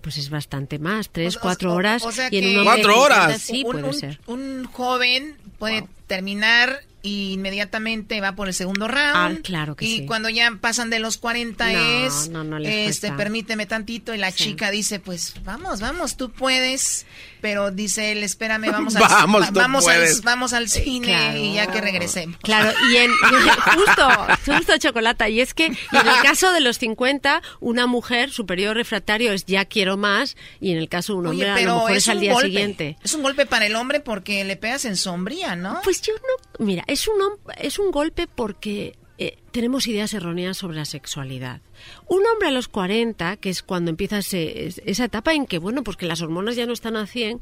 pues 0.00 0.18
es 0.18 0.30
bastante 0.30 0.78
más, 0.78 1.08
tres, 1.10 1.38
cuatro 1.38 1.72
horas. 1.74 2.02
y 2.30 2.38
en 2.38 2.58
un 2.58 2.64
cuatro 2.64 3.00
horas. 3.00 3.40
Sí, 3.40 3.64
puede 3.64 3.92
ser. 3.94 4.20
Un 4.26 4.64
joven 4.64 5.36
puede 5.58 5.86
terminar 6.06 6.82
y 7.04 7.32
inmediatamente 7.32 8.20
va 8.22 8.34
por 8.34 8.48
el 8.48 8.54
segundo 8.54 8.88
round. 8.88 9.38
Ah, 9.38 9.40
claro 9.42 9.76
que 9.76 9.84
y 9.84 9.88
sí. 9.88 10.02
Y 10.02 10.06
cuando 10.06 10.30
ya 10.30 10.50
pasan 10.60 10.88
de 10.88 10.98
los 10.98 11.18
40 11.18 12.06
es, 12.06 12.30
este, 12.62 13.12
permíteme 13.12 13.66
tantito 13.66 14.14
y 14.14 14.18
la 14.18 14.32
chica 14.32 14.70
dice, 14.70 15.00
pues 15.00 15.34
vamos, 15.44 15.80
vamos, 15.80 16.16
tú 16.16 16.30
puedes, 16.32 17.04
pero 17.44 17.70
dice 17.70 18.10
él, 18.10 18.22
espérame, 18.22 18.70
vamos, 18.72 18.94
vamos, 18.98 19.46
al, 19.46 19.52
vamos, 19.52 19.86
al, 19.86 20.08
vamos 20.22 20.54
al 20.54 20.70
cine 20.70 21.38
y 21.38 21.52
ya 21.52 21.66
que 21.66 21.78
regresemos. 21.82 22.38
Claro, 22.38 22.72
y 22.90 22.96
en, 22.96 23.10
justo, 23.74 24.08
justo 24.46 24.78
chocolate, 24.78 25.28
y 25.28 25.42
es 25.42 25.52
que 25.52 25.66
en 25.66 25.76
el 25.92 26.22
caso 26.22 26.52
de 26.52 26.62
los 26.62 26.78
50, 26.78 27.42
una 27.60 27.86
mujer 27.86 28.30
superior 28.30 28.74
refractario 28.74 29.30
es 29.34 29.44
ya 29.44 29.66
quiero 29.66 29.98
más, 29.98 30.38
y 30.58 30.72
en 30.72 30.78
el 30.78 30.88
caso 30.88 31.12
de 31.12 31.18
un 31.18 31.26
hombre 31.26 31.50
a 31.50 31.60
lo 31.60 31.74
mejor 31.74 31.92
es, 31.92 32.08
al 32.08 32.20
día 32.20 32.34
siguiente. 32.36 32.96
Es 33.04 33.12
un 33.12 33.22
golpe 33.22 33.44
para 33.44 33.66
el 33.66 33.76
hombre 33.76 34.00
porque 34.00 34.42
le 34.44 34.56
pegas 34.56 34.86
en 34.86 34.96
sombría, 34.96 35.54
¿no? 35.54 35.82
Pues 35.84 36.00
yo 36.00 36.14
no, 36.14 36.64
mira, 36.64 36.82
es 36.86 37.06
un, 37.08 37.14
es 37.58 37.78
un 37.78 37.90
golpe 37.90 38.26
porque 38.26 38.96
eh, 39.16 39.38
tenemos 39.52 39.86
ideas 39.86 40.12
erróneas 40.14 40.56
sobre 40.56 40.76
la 40.76 40.84
sexualidad. 40.84 41.60
Un 42.08 42.22
hombre 42.26 42.48
a 42.48 42.50
los 42.50 42.66
40, 42.66 43.36
que 43.36 43.50
es 43.50 43.62
cuando 43.62 43.90
empieza 43.90 44.18
esa 44.18 45.04
etapa 45.04 45.34
en 45.34 45.46
que, 45.46 45.58
bueno, 45.58 45.84
pues 45.84 45.96
que 45.96 46.06
las 46.06 46.22
hormonas 46.22 46.56
ya 46.56 46.66
no 46.66 46.72
están 46.72 46.96
a 46.96 47.06
100, 47.06 47.40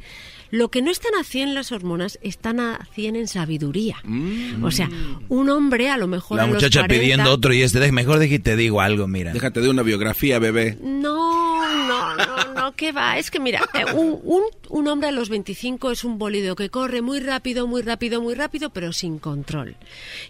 lo 0.51 0.71
que 0.71 0.83
no 0.83 0.91
están 0.91 1.15
a 1.19 1.25
100 1.25 1.55
las 1.55 1.73
hormonas 1.73 2.19
están 2.23 2.61
a 2.61 2.87
100 2.93 3.17
en 3.17 3.29
sabiduría. 3.29 3.97
O 4.63 4.71
sea, 4.71 4.91
un 5.29 5.49
hombre 5.49 5.89
a 5.89 5.97
lo 5.97 6.07
mejor... 6.07 6.37
La 6.37 6.47
muchacha 6.47 6.85
pidiendo 6.87 7.33
otro 7.33 7.55
y 7.55 7.63
este, 7.63 7.91
mejor 7.93 8.19
de 8.19 8.29
que 8.29 8.39
te 8.39 8.57
digo 8.57 8.83
algo, 8.83 9.09
mira. 9.09 9.33
Déjate 9.33 9.61
de 9.61 9.71
una 9.71 9.83
biografía, 9.83 10.39
bebé. 10.39 10.77
No, 10.83 11.63
no, 11.89 12.17
no, 12.17 12.55
no, 12.55 12.73
¿qué 12.73 12.93
va? 12.93 13.17
Es 13.17 13.31
que 13.31 13.41
mira, 13.41 13.63
eh, 13.73 13.91
un, 13.95 14.21
un, 14.25 14.43
un 14.73 14.89
hombre 14.89 15.11
a 15.11 15.13
los 15.13 15.29
25 15.29 15.91
es 15.91 16.03
un 16.03 16.19
bólido 16.19 16.57
que 16.57 16.71
corre 16.71 17.03
muy 17.03 17.21
rápido, 17.21 17.67
muy 17.67 17.83
rápido, 17.83 18.23
muy 18.23 18.35
rápido, 18.35 18.71
pero 18.71 18.95
sin 18.95 19.19
control. 19.19 19.77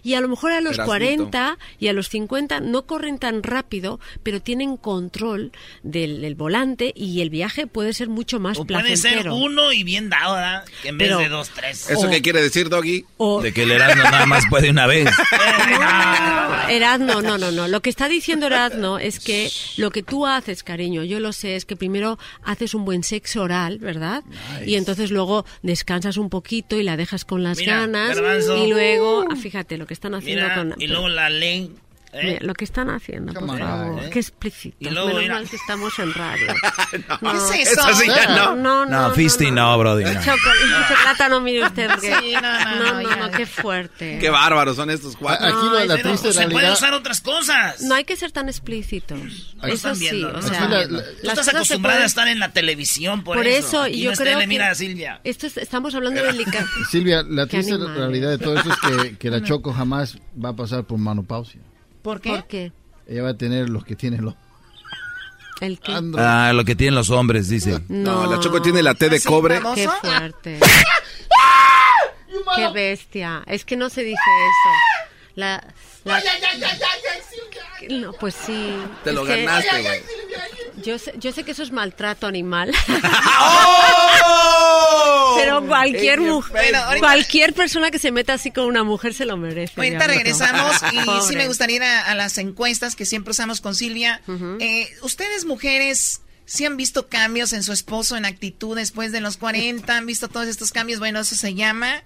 Y 0.03 0.15
a 0.15 0.21
lo 0.21 0.27
mejor 0.27 0.51
a 0.51 0.59
los 0.59 0.77
40 0.77 1.57
y 1.79 1.87
a 1.87 1.93
los 1.93 2.09
50 2.09 2.59
no 2.59 2.85
corren 2.85 3.19
tan 3.19 3.41
rápido, 3.41 4.01
pero 4.21 4.41
tienen 4.41 4.75
control 4.75 5.53
del, 5.81 6.35
volante 6.35 6.91
y 6.93 7.21
el 7.21 7.29
viaje 7.29 7.67
puede 7.67 7.93
ser 7.93 8.09
mucho 8.09 8.41
más 8.41 8.57
o 8.59 8.65
puede 8.65 8.97
ser 8.97 9.29
uno 9.29 9.71
y 9.71 9.83
bien 9.83 10.09
dado, 10.09 10.35
¿verdad? 10.35 10.65
en 10.83 10.97
vez 10.97 11.17
de 11.17 11.29
dos, 11.29 11.49
tres. 11.49 11.89
¿Eso 11.89 12.09
qué 12.09 12.21
quiere 12.21 12.41
decir, 12.41 12.67
Doggy? 12.67 13.05
de 13.41 13.53
que 13.53 13.63
el 13.63 13.71
Erasmo 13.71 14.03
nada 14.03 14.25
más 14.25 14.43
puede 14.49 14.69
una 14.69 14.87
vez. 14.87 15.05
no, 15.79 16.69
Erasmo, 16.69 17.21
no, 17.21 17.37
no, 17.37 17.49
no. 17.51 17.69
Lo 17.69 17.81
que 17.81 17.89
está 17.89 18.09
diciendo 18.09 18.47
Erasmo 18.47 18.99
es 18.99 19.21
que 19.21 19.49
lo 19.77 19.89
que 19.89 20.03
tú 20.03 20.27
haces, 20.27 20.63
cariño, 20.63 21.03
yo 21.03 21.21
lo 21.21 21.31
sé, 21.31 21.55
es 21.55 21.63
que 21.63 21.77
primero 21.77 22.19
haces 22.43 22.73
un 22.73 22.83
buen 22.83 23.03
sexo 23.03 23.43
oral, 23.43 23.77
¿verdad? 23.77 24.23
Y 24.65 24.75
entonces 24.75 25.11
luego 25.11 25.45
descansas 25.61 26.17
un 26.17 26.29
poquito 26.29 26.77
y 26.79 26.83
la 26.83 26.97
dejas 26.97 27.25
con 27.25 27.43
las 27.43 27.59
ganas. 27.59 28.17
Y 28.57 28.67
luego, 28.67 29.25
ah, 29.29 29.35
fíjate 29.35 29.77
lo 29.77 29.85
que 29.85 29.93
están 29.93 30.15
haciendo 30.15 30.47
con... 30.55 30.75
Y 30.79 30.87
luego 30.87 31.09
la 31.09 31.29
ley 31.29 31.71
¿Eh? 32.13 32.37
lo 32.41 32.53
que 32.53 32.63
están 32.63 32.89
haciendo, 32.89 33.33
por 33.33 33.57
favor. 33.57 34.03
¿eh? 34.03 34.09
Qué 34.11 34.19
explícito. 34.19 34.77
Y 34.79 34.89
luego, 34.89 35.17
Menos 35.17 35.29
mal 35.29 35.49
que 35.49 35.55
estamos 35.55 35.97
en 35.97 36.13
radio. 36.13 36.47
no, 37.21 37.31
¿Qué 37.51 37.61
es 37.63 37.71
eso? 37.71 37.93
sí 37.95 38.07
ya 38.07 38.27
no. 38.27 38.55
No, 38.55 38.55
no, 38.55 38.85
no, 38.85 39.07
no 39.09 39.15
Fisty 39.15 39.49
no, 39.49 39.77
Brody. 39.79 40.03
No. 40.03 40.13
Chocolate, 40.13 41.29
no 41.29 41.41
mire 41.41 41.65
usted. 41.65 41.89
Sí, 42.03 42.33
no, 42.33 42.41
no, 42.41 43.01
no, 43.01 43.15
no, 43.15 43.31
qué 43.31 43.45
fuerte. 43.45 44.17
Qué 44.19 44.29
bárbaros 44.29 44.75
son 44.75 44.89
estos 44.89 45.15
cuatro. 45.15 45.47
Aquí 45.47 45.69
lo 45.69 45.77
de 45.77 45.87
la 45.87 45.97
triste 45.97 46.31
realidad... 46.31 46.47
Se 46.47 46.49
puede 46.49 46.71
usar 46.71 46.93
otras 46.93 47.21
cosas. 47.21 47.81
No 47.81 47.95
hay 47.95 48.03
que 48.03 48.15
ser 48.15 48.31
tan 48.31 48.49
explícitos. 48.49 49.55
Eso 49.63 49.95
sí, 49.95 50.01
viendo, 50.01 50.37
o 50.37 50.41
sea... 50.41 50.67
La, 50.67 50.85
la, 50.85 51.03
Tú 51.03 51.29
estás 51.29 51.47
acostumbrada 51.47 52.01
a 52.01 52.05
estar 52.05 52.27
en 52.27 52.39
la 52.39 52.51
televisión, 52.51 53.23
por, 53.23 53.37
por 53.37 53.47
eso. 53.47 53.71
Por 53.71 53.87
eso, 53.87 53.95
y 53.95 54.01
yo 54.01 54.11
creo 54.13 54.39
que... 54.39 54.47
Mira, 54.47 54.75
Silvia. 54.75 55.21
Esto 55.23 55.47
estamos 55.47 55.95
hablando 55.95 56.21
de 56.21 56.27
delicado. 56.27 56.67
Silvia, 56.91 57.23
la 57.27 57.47
triste 57.47 57.77
realidad 57.77 58.31
de 58.31 58.37
todo 58.37 58.57
eso 58.57 58.69
es 58.69 58.77
que, 58.79 59.17
que 59.17 59.29
la 59.29 59.41
Choco 59.41 59.73
jamás 59.73 60.17
va 60.43 60.49
a 60.49 60.55
pasar 60.55 60.85
por 60.85 60.99
menopausia. 60.99 61.61
¿Por 62.03 62.21
qué? 62.21 62.29
¿Por 62.29 62.47
qué? 62.47 62.71
Ella 63.07 63.23
va 63.23 63.29
a 63.29 63.37
tener 63.37 63.69
los 63.69 63.83
que 63.83 63.95
tienen 63.95 64.23
los... 64.23 64.35
¿El 65.61 65.79
qué? 65.79 65.93
Ah, 66.17 66.51
lo 66.53 66.65
que 66.65 66.75
tienen 66.75 66.93
los 66.95 67.09
hombres, 67.09 67.47
dice. 67.47 67.79
No, 67.87 68.29
la 68.29 68.39
Choco 68.39 68.61
tiene 68.61 68.83
la 68.83 68.93
T 68.93 69.09
de 69.09 69.21
cobre. 69.21 69.61
Qué 69.73 69.87
fuerte. 70.01 70.59
qué 72.55 72.69
bestia. 72.73 73.43
Es 73.47 73.63
que 73.63 73.77
no 73.77 73.89
se 73.89 74.01
dice 74.03 74.19
eso. 74.19 75.31
La, 75.35 75.73
la... 76.03 76.15
Ay, 76.15 76.23
ay, 76.27 76.41
ay, 76.41 76.63
ay, 76.63 77.87
no, 77.89 78.13
pues 78.13 78.35
sí. 78.45 78.73
Te 79.03 79.11
lo 79.11 79.25
ganaste, 79.25 79.81
güey. 79.81 80.01
Yo 80.83 80.97
sé, 80.97 81.13
yo 81.17 81.31
sé 81.31 81.43
que 81.43 81.51
eso 81.51 81.63
es 81.63 81.71
maltrato 81.71 82.27
animal. 82.27 82.73
¡Oh! 83.39 85.35
Pero 85.37 85.65
cualquier 85.65 86.19
mujer, 86.19 86.75
cualquier 86.99 87.53
persona 87.53 87.91
que 87.91 87.99
se 87.99 88.11
meta 88.11 88.33
así 88.33 88.51
con 88.51 88.65
una 88.65 88.83
mujer 88.83 89.13
se 89.13 89.25
lo 89.25 89.37
merece. 89.37 89.73
Ahorita 89.77 90.07
regresamos 90.07 90.75
y 90.91 90.97
sí 91.27 91.35
me 91.35 91.47
gustaría 91.47 91.75
ir 91.77 91.83
a, 91.83 92.01
a, 92.05 92.15
las 92.15 92.37
encuestas 92.37 92.95
que 92.95 93.05
siempre 93.05 93.31
usamos 93.31 93.61
con 93.61 93.75
Silvia. 93.75 94.21
Uh 94.27 94.31
-huh. 94.31 94.57
eh, 94.59 94.89
Ustedes 95.01 95.45
mujeres 95.45 96.21
¿Sí 96.45 96.65
han 96.65 96.75
visto 96.75 97.07
cambios 97.07 97.53
en 97.53 97.63
su 97.63 97.71
esposo 97.71 98.17
en 98.17 98.25
actitud 98.25 98.75
después 98.75 99.11
de 99.11 99.21
los 99.21 99.37
40? 99.37 99.95
¿Han 99.95 100.05
visto 100.05 100.27
todos 100.27 100.47
estos 100.47 100.71
cambios? 100.71 100.99
Bueno, 100.99 101.21
eso 101.21 101.35
se 101.35 101.53
llama 101.53 102.03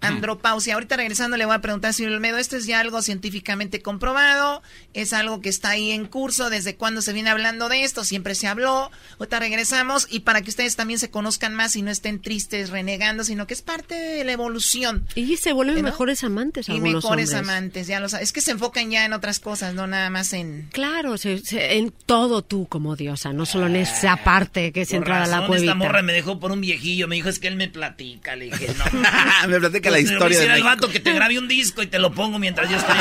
andropausia. 0.00 0.74
Ahorita 0.74 0.96
regresando 0.96 1.36
le 1.36 1.46
voy 1.46 1.54
a 1.54 1.60
preguntar 1.60 1.90
a 1.90 1.92
Silvio 1.92 2.14
Olmedo, 2.14 2.38
¿esto 2.38 2.56
es 2.56 2.66
ya 2.66 2.80
algo 2.80 3.02
científicamente 3.02 3.80
comprobado? 3.82 4.62
¿Es 4.94 5.12
algo 5.12 5.40
que 5.40 5.48
está 5.48 5.70
ahí 5.70 5.90
en 5.92 6.06
curso? 6.06 6.50
¿Desde 6.50 6.76
cuándo 6.76 7.02
se 7.02 7.12
viene 7.12 7.30
hablando 7.30 7.68
de 7.68 7.84
esto? 7.84 8.04
Siempre 8.04 8.34
se 8.34 8.46
habló. 8.48 8.90
Ahorita 9.18 9.38
regresamos 9.38 10.06
y 10.10 10.20
para 10.20 10.42
que 10.42 10.50
ustedes 10.50 10.76
también 10.76 10.98
se 10.98 11.10
conozcan 11.10 11.54
más 11.54 11.76
y 11.76 11.82
no 11.82 11.90
estén 11.90 12.20
tristes, 12.20 12.70
renegando, 12.70 13.24
sino 13.24 13.46
que 13.46 13.54
es 13.54 13.62
parte 13.62 13.94
de 13.94 14.24
la 14.24 14.32
evolución. 14.32 15.06
Y 15.14 15.36
se 15.36 15.52
vuelven 15.52 15.76
¿no? 15.76 15.82
mejores 15.82 16.24
amantes 16.24 16.68
Y 16.68 16.80
mejores 16.80 17.04
hombres. 17.04 17.34
amantes, 17.34 17.86
ya 17.86 18.00
lo 18.00 18.08
sabes. 18.08 18.28
Es 18.28 18.32
que 18.32 18.40
se 18.40 18.50
enfocan 18.52 18.90
ya 18.90 19.04
en 19.04 19.12
otras 19.12 19.40
cosas, 19.40 19.74
no 19.74 19.86
nada 19.86 20.10
más 20.10 20.32
en... 20.32 20.68
Claro, 20.72 21.16
se, 21.18 21.38
se, 21.38 21.78
en 21.78 21.92
todo 22.06 22.42
tú 22.42 22.66
como 22.66 22.96
diosa, 22.96 23.32
no 23.32 23.46
solo 23.46 23.66
en 23.66 23.76
esa 23.76 24.16
parte 24.24 24.72
que 24.72 24.82
es 24.82 24.92
entrada 24.92 25.24
a 25.24 25.26
la 25.28 25.46
cuevita. 25.46 25.72
Esta 25.72 25.74
morra 25.74 26.02
me 26.02 26.12
dejó 26.12 26.38
por 26.40 26.52
un 26.52 26.60
viejillo, 26.60 27.08
me 27.08 27.16
dijo, 27.16 27.28
es 27.28 27.38
que 27.38 27.48
él 27.48 27.56
me 27.56 27.68
platica. 27.68 28.36
Le 28.36 28.46
dije, 28.46 28.68
no. 28.78 28.84
platica 29.72 29.90
la 29.90 29.98
historia 30.00 30.38
de 30.40 30.46
el 30.54 30.62
vato 30.62 30.88
que 30.90 31.00
te 31.00 31.12
grabe 31.12 31.38
un 31.38 31.48
disco 31.48 31.82
y 31.82 31.86
te 31.86 31.98
lo 31.98 32.12
pongo 32.12 32.38
mientras 32.38 32.68
yo 32.68 32.76
estoy 32.76 32.94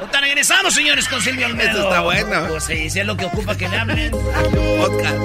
Ahorita 0.00 0.20
regresamos, 0.20 0.74
señores, 0.74 1.08
con 1.08 1.22
Silvio 1.22 1.46
Almedo. 1.46 1.70
Esto 1.70 1.82
está 1.84 2.00
bueno. 2.00 2.46
Pues 2.48 2.64
sí, 2.64 2.90
si 2.90 3.00
es 3.00 3.06
lo 3.06 3.16
que 3.16 3.24
ocupa 3.24 3.56
que 3.56 3.68
le 3.68 3.78
hablen. 3.78 4.10
Podcast. 4.10 5.16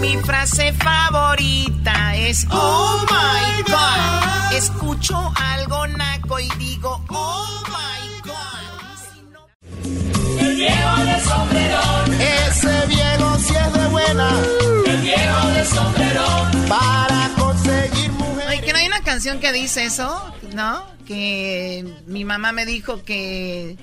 Mi 0.00 0.16
frase 0.18 0.72
favorita 0.72 2.16
es 2.16 2.46
Oh 2.50 3.04
my 3.08 3.62
God. 3.70 4.54
Escucho 4.56 5.32
algo 5.36 5.86
naco 5.86 6.40
y 6.40 6.48
digo 6.58 7.04
Oh 7.10 7.62
my 7.68 8.20
God. 8.22 8.30
El 10.40 10.56
viejo 10.56 11.04
de 11.04 11.20
sombrerón. 11.20 12.20
Ese 12.20 12.86
viejo 12.86 13.38
si 13.38 13.54
es 13.54 13.72
de 13.72 13.86
buena. 13.88 14.28
El 14.86 14.96
viejo 15.02 15.48
de 15.48 15.64
sombrerón. 15.66 16.50
Para 16.68 17.30
canción 19.04 19.38
que 19.40 19.52
dice 19.52 19.84
eso, 19.84 20.34
¿no? 20.54 20.84
Que 21.06 21.84
mi 22.06 22.24
mamá 22.24 22.52
me 22.52 22.66
dijo 22.66 23.04
que 23.04 23.76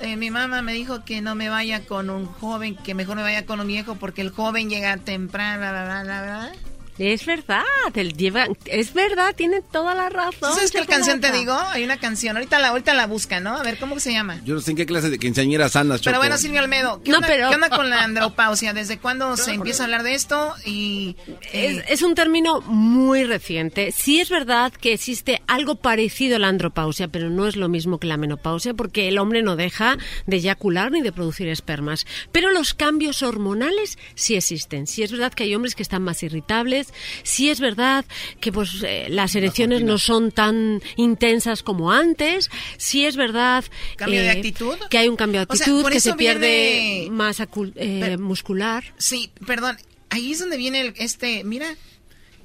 eh, 0.00 0.16
mi 0.16 0.30
mamá 0.30 0.62
me 0.62 0.72
dijo 0.72 1.04
que 1.04 1.20
no 1.20 1.34
me 1.34 1.48
vaya 1.48 1.84
con 1.84 2.08
un 2.08 2.26
joven, 2.26 2.76
que 2.76 2.94
mejor 2.94 3.16
me 3.16 3.22
vaya 3.22 3.44
con 3.44 3.60
un 3.60 3.66
viejo 3.66 3.96
porque 3.96 4.22
el 4.22 4.30
joven 4.30 4.70
llega 4.70 4.96
temprano, 4.96 5.58
bla, 5.58 5.84
bla, 5.84 6.02
bla, 6.02 6.22
bla. 6.22 6.52
Es 7.00 7.24
verdad, 7.24 7.64
él 7.94 8.14
lleva, 8.14 8.46
es 8.66 8.92
verdad, 8.92 9.34
tiene 9.34 9.62
toda 9.62 9.94
la 9.94 10.10
razón. 10.10 10.54
¿Sabes 10.54 10.70
qué 10.70 10.84
canción 10.84 11.18
te 11.18 11.32
digo? 11.32 11.54
Hay 11.54 11.82
una 11.82 11.96
canción, 11.96 12.36
ahorita 12.36 12.58
la, 12.58 12.68
ahorita 12.68 12.92
la 12.92 13.06
busca, 13.06 13.40
¿no? 13.40 13.56
A 13.56 13.62
ver, 13.62 13.78
¿cómo 13.78 13.98
se 14.00 14.12
llama? 14.12 14.38
Yo 14.44 14.52
no 14.54 14.60
sé 14.60 14.72
en 14.72 14.76
qué 14.76 14.84
clase 14.84 15.08
de 15.08 15.18
quinceañeras 15.18 15.76
andas, 15.76 16.02
Pero 16.04 16.18
bueno, 16.18 16.36
Silvio 16.36 16.60
Almedo, 16.60 17.00
¿qué, 17.02 17.10
No, 17.10 17.16
onda, 17.16 17.28
pero- 17.28 17.48
¿qué 17.48 17.54
onda 17.54 17.70
con 17.70 17.88
la 17.88 18.02
andropausia? 18.04 18.74
¿Desde 18.74 18.98
cuándo 18.98 19.34
se 19.38 19.54
empieza 19.54 19.82
a 19.82 19.86
hablar 19.86 20.02
de 20.02 20.14
esto? 20.14 20.54
Y 20.66 21.16
Es, 21.54 21.82
es 21.88 22.02
un 22.02 22.14
término 22.14 22.60
muy 22.60 23.24
reciente. 23.24 23.92
Sí 23.92 24.20
es 24.20 24.28
verdad 24.28 24.70
que 24.70 24.92
existe 24.92 25.40
algo 25.46 25.76
parecido 25.76 26.36
a 26.36 26.38
la 26.38 26.48
andropausia, 26.48 27.08
pero 27.08 27.30
no 27.30 27.46
es 27.46 27.56
lo 27.56 27.70
mismo 27.70 27.98
que 27.98 28.08
la 28.08 28.18
menopausia 28.18 28.74
porque 28.74 29.08
el 29.08 29.16
hombre 29.16 29.42
no 29.42 29.56
deja 29.56 29.96
de 30.26 30.36
eyacular 30.36 30.92
ni 30.92 31.00
de 31.00 31.12
producir 31.12 31.48
espermas. 31.48 32.04
Pero 32.30 32.50
los 32.50 32.74
cambios 32.74 33.22
hormonales 33.22 33.96
sí 34.14 34.34
existen. 34.36 34.86
Sí 34.86 35.02
es 35.02 35.10
verdad 35.12 35.32
que 35.32 35.44
hay 35.44 35.54
hombres 35.54 35.74
que 35.74 35.82
están 35.82 36.02
más 36.02 36.22
irritables. 36.22 36.88
Sí 37.22 37.50
es 37.50 37.60
verdad 37.60 38.04
que 38.40 38.52
pues 38.52 38.70
eh, 38.82 39.06
las 39.08 39.34
erecciones 39.34 39.82
no 39.82 39.98
son 39.98 40.32
tan 40.32 40.82
intensas 40.96 41.62
como 41.62 41.92
antes. 41.92 42.50
Sí 42.76 43.04
es 43.06 43.16
verdad 43.16 43.64
¿Cambio 43.96 44.20
de 44.20 44.26
eh, 44.26 44.30
actitud? 44.30 44.76
que 44.88 44.98
hay 44.98 45.08
un 45.08 45.16
cambio 45.16 45.40
de 45.40 45.46
O 45.48 45.56
sea, 45.56 45.66
actitud, 45.66 45.90
que 45.90 46.00
se 46.00 46.14
pierde 46.14 46.80
viene- 47.02 47.10
masa 47.10 47.48
eh, 47.76 48.16
muscular. 48.18 48.84
Sí, 48.98 49.30
perdón, 49.46 49.76
ahí 50.10 50.32
es 50.32 50.38
donde 50.38 50.56
viene 50.56 50.80
el, 50.80 50.94
este, 50.96 51.44
mira, 51.44 51.74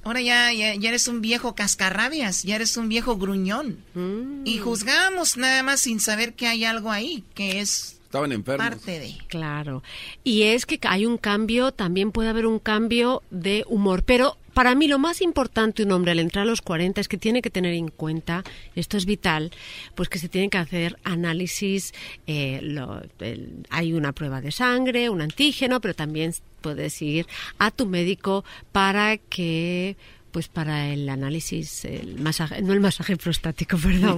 ahora 0.04 0.22
ya, 0.22 0.54
ya, 0.54 0.76
ya 0.76 0.90
eres 0.90 1.08
un 1.08 1.22
viejo 1.22 1.56
cascarrabias, 1.56 2.44
ya 2.44 2.56
eres 2.56 2.78
un 2.78 2.90
viejo 2.90 3.18
gruñón. 3.18 3.80
Mm. 3.94 4.46
Y 4.46 4.60
juzgamos 4.60 5.38
nada 5.38 5.64
más 5.64 5.82
sin 5.82 6.00
saber 6.00 6.34
que 6.34 6.48
hay 6.48 6.64
algo 6.66 6.92
ahí, 6.92 7.24
que 7.34 7.60
es 7.60 7.95
Estaban 8.16 8.32
enfermos. 8.32 8.68
parte 8.70 9.00
de... 9.00 9.16
Claro. 9.28 9.84
Y 10.24 10.44
es 10.44 10.66
que 10.66 10.80
hay 10.88 11.06
un 11.06 11.18
cambio, 11.18 11.72
también 11.72 12.12
puede 12.12 12.30
haber 12.30 12.46
un 12.46 12.60
cambio 12.60 13.22
de 13.30 13.64
humor. 13.68 14.04
Pero 14.04 14.38
para 14.54 14.74
mí 14.74 14.88
lo 14.88 15.00
más 15.00 15.22
importante 15.22 15.84
un 15.84 15.92
hombre 15.92 16.12
al 16.14 16.20
entrar 16.20 16.44
a 16.44 16.46
los 16.46 16.62
40 16.62 17.02
es 17.02 17.08
que 17.10 17.18
tiene 17.18 17.42
que 17.42 17.50
tener 17.50 17.74
en 17.74 17.90
cuenta, 17.90 18.44
esto 18.76 18.96
es 18.96 19.06
vital, 19.06 19.52
pues 19.96 20.08
que 20.08 20.18
se 20.18 20.30
tienen 20.30 20.50
que 20.50 20.58
hacer 20.58 20.98
análisis, 21.04 21.94
eh, 22.26 22.60
lo- 22.64 23.02
el- 23.20 23.66
hay 23.70 23.92
una 23.94 24.14
prueba 24.14 24.40
de 24.40 24.52
sangre, 24.54 25.10
un 25.10 25.22
antígeno, 25.22 25.82
pero 25.82 25.94
también 25.94 26.34
puedes 26.62 27.02
ir 27.02 27.28
a 27.60 27.70
tu 27.70 27.86
médico 27.86 28.46
para 28.72 29.18
que 29.18 29.98
pues 30.36 30.50
para 30.50 30.90
el 30.90 31.08
análisis, 31.08 31.86
el 31.86 32.20
masaje, 32.20 32.62
no 32.62 32.74
el 32.74 32.82
masaje 32.82 33.16
prostático, 33.16 33.78
perdón, 33.82 34.18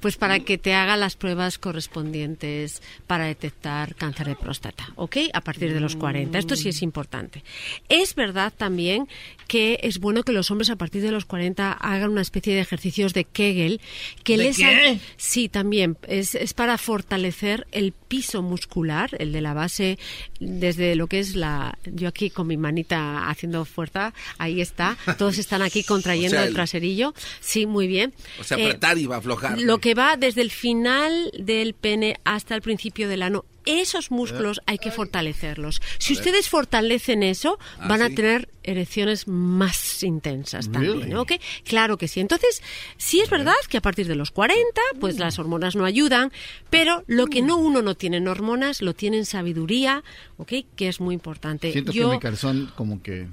pues 0.00 0.16
para 0.16 0.40
que 0.40 0.56
te 0.56 0.72
haga 0.72 0.96
las 0.96 1.14
pruebas 1.14 1.58
correspondientes 1.58 2.80
para 3.06 3.26
detectar 3.26 3.94
cáncer 3.94 4.28
de 4.28 4.34
próstata, 4.34 4.88
¿ok? 4.96 5.18
A 5.34 5.42
partir 5.42 5.74
de 5.74 5.80
los 5.80 5.94
40. 5.94 6.38
Esto 6.38 6.56
sí 6.56 6.70
es 6.70 6.80
importante. 6.80 7.44
Es 7.90 8.14
verdad 8.14 8.50
también 8.56 9.08
que 9.46 9.80
es 9.82 9.98
bueno 9.98 10.22
que 10.22 10.32
los 10.32 10.50
hombres 10.50 10.70
a 10.70 10.76
partir 10.76 11.02
de 11.02 11.10
los 11.10 11.26
40 11.26 11.72
hagan 11.72 12.12
una 12.12 12.22
especie 12.22 12.54
de 12.54 12.60
ejercicios 12.60 13.12
de 13.12 13.24
Kegel 13.24 13.82
que 14.24 14.38
¿De 14.38 14.44
les 14.44 14.56
qué? 14.56 15.00
Sí, 15.18 15.50
también. 15.50 15.98
Es, 16.06 16.34
es 16.34 16.54
para 16.54 16.78
fortalecer 16.78 17.66
el 17.72 17.92
piso 17.92 18.40
muscular, 18.40 19.10
el 19.18 19.32
de 19.32 19.42
la 19.42 19.52
base, 19.52 19.98
desde 20.40 20.96
lo 20.96 21.08
que 21.08 21.18
es 21.18 21.34
la... 21.34 21.76
Yo 21.84 22.08
aquí 22.08 22.30
con 22.30 22.46
mi 22.46 22.56
manita 22.56 23.28
haciendo 23.28 23.66
fuerza, 23.66 24.14
ahí 24.38 24.62
está. 24.62 24.96
Todos 25.18 25.36
están 25.38 25.57
aquí 25.62 25.82
contrayendo 25.84 26.36
O 26.36 26.38
sea, 26.38 26.42
el 26.42 26.48
el- 26.48 26.54
traserillo. 26.54 27.14
Sí, 27.40 27.66
muy 27.66 27.86
bien. 27.86 28.14
O 28.40 28.44
sea, 28.44 28.58
Eh, 28.58 28.66
apretar 28.66 28.98
y 28.98 29.06
va 29.06 29.16
a 29.16 29.18
aflojar. 29.18 29.60
lo 29.60 29.78
que 29.78 29.94
va 29.94 30.16
desde 30.16 30.42
el 30.42 30.50
final 30.50 31.30
del 31.38 31.74
pene 31.74 32.16
hasta 32.24 32.54
el 32.54 32.62
principio 32.62 33.08
del 33.08 33.22
ano. 33.22 33.44
Esos 33.66 34.10
músculos 34.10 34.62
hay 34.64 34.78
que 34.78 34.90
fortalecerlos. 34.90 35.82
Si 35.98 36.14
ustedes 36.14 36.48
fortalecen 36.48 37.22
eso, 37.22 37.58
Ah, 37.78 37.86
van 37.88 38.00
a 38.00 38.08
sí. 38.08 38.14
tener 38.14 38.48
erecciones 38.62 39.28
más 39.28 40.02
intensas 40.02 40.70
también? 40.72 41.14
¿ok? 41.14 41.32
Claro 41.64 41.98
que 41.98 42.08
sí. 42.08 42.20
Entonces, 42.20 42.62
sí 42.96 43.20
es 43.20 43.28
verdad 43.28 43.52
que 43.68 43.76
a 43.76 43.82
partir 43.82 44.06
de 44.08 44.14
los 44.14 44.30
40, 44.30 44.80
pues 45.00 45.18
las 45.18 45.38
hormonas 45.38 45.76
no 45.76 45.84
ayudan, 45.84 46.32
pero 46.70 47.04
lo 47.08 47.26
que 47.26 47.42
no 47.42 47.56
uno 47.58 47.82
no 47.82 47.94
tiene 47.94 48.16
en 48.18 48.28
hormonas, 48.28 48.80
lo 48.80 48.94
tiene 48.94 49.18
en 49.18 49.26
sabiduría, 49.26 50.02
¿ok? 50.38 50.52
Que 50.74 50.88
es 50.88 51.00
muy 51.00 51.14
importante. 51.14 51.70
Siento 51.70 51.92
Yo, 51.92 52.08
que 52.08 52.16
mi 52.16 52.20
calzón 52.20 52.72
como 52.74 53.02
que 53.02 53.26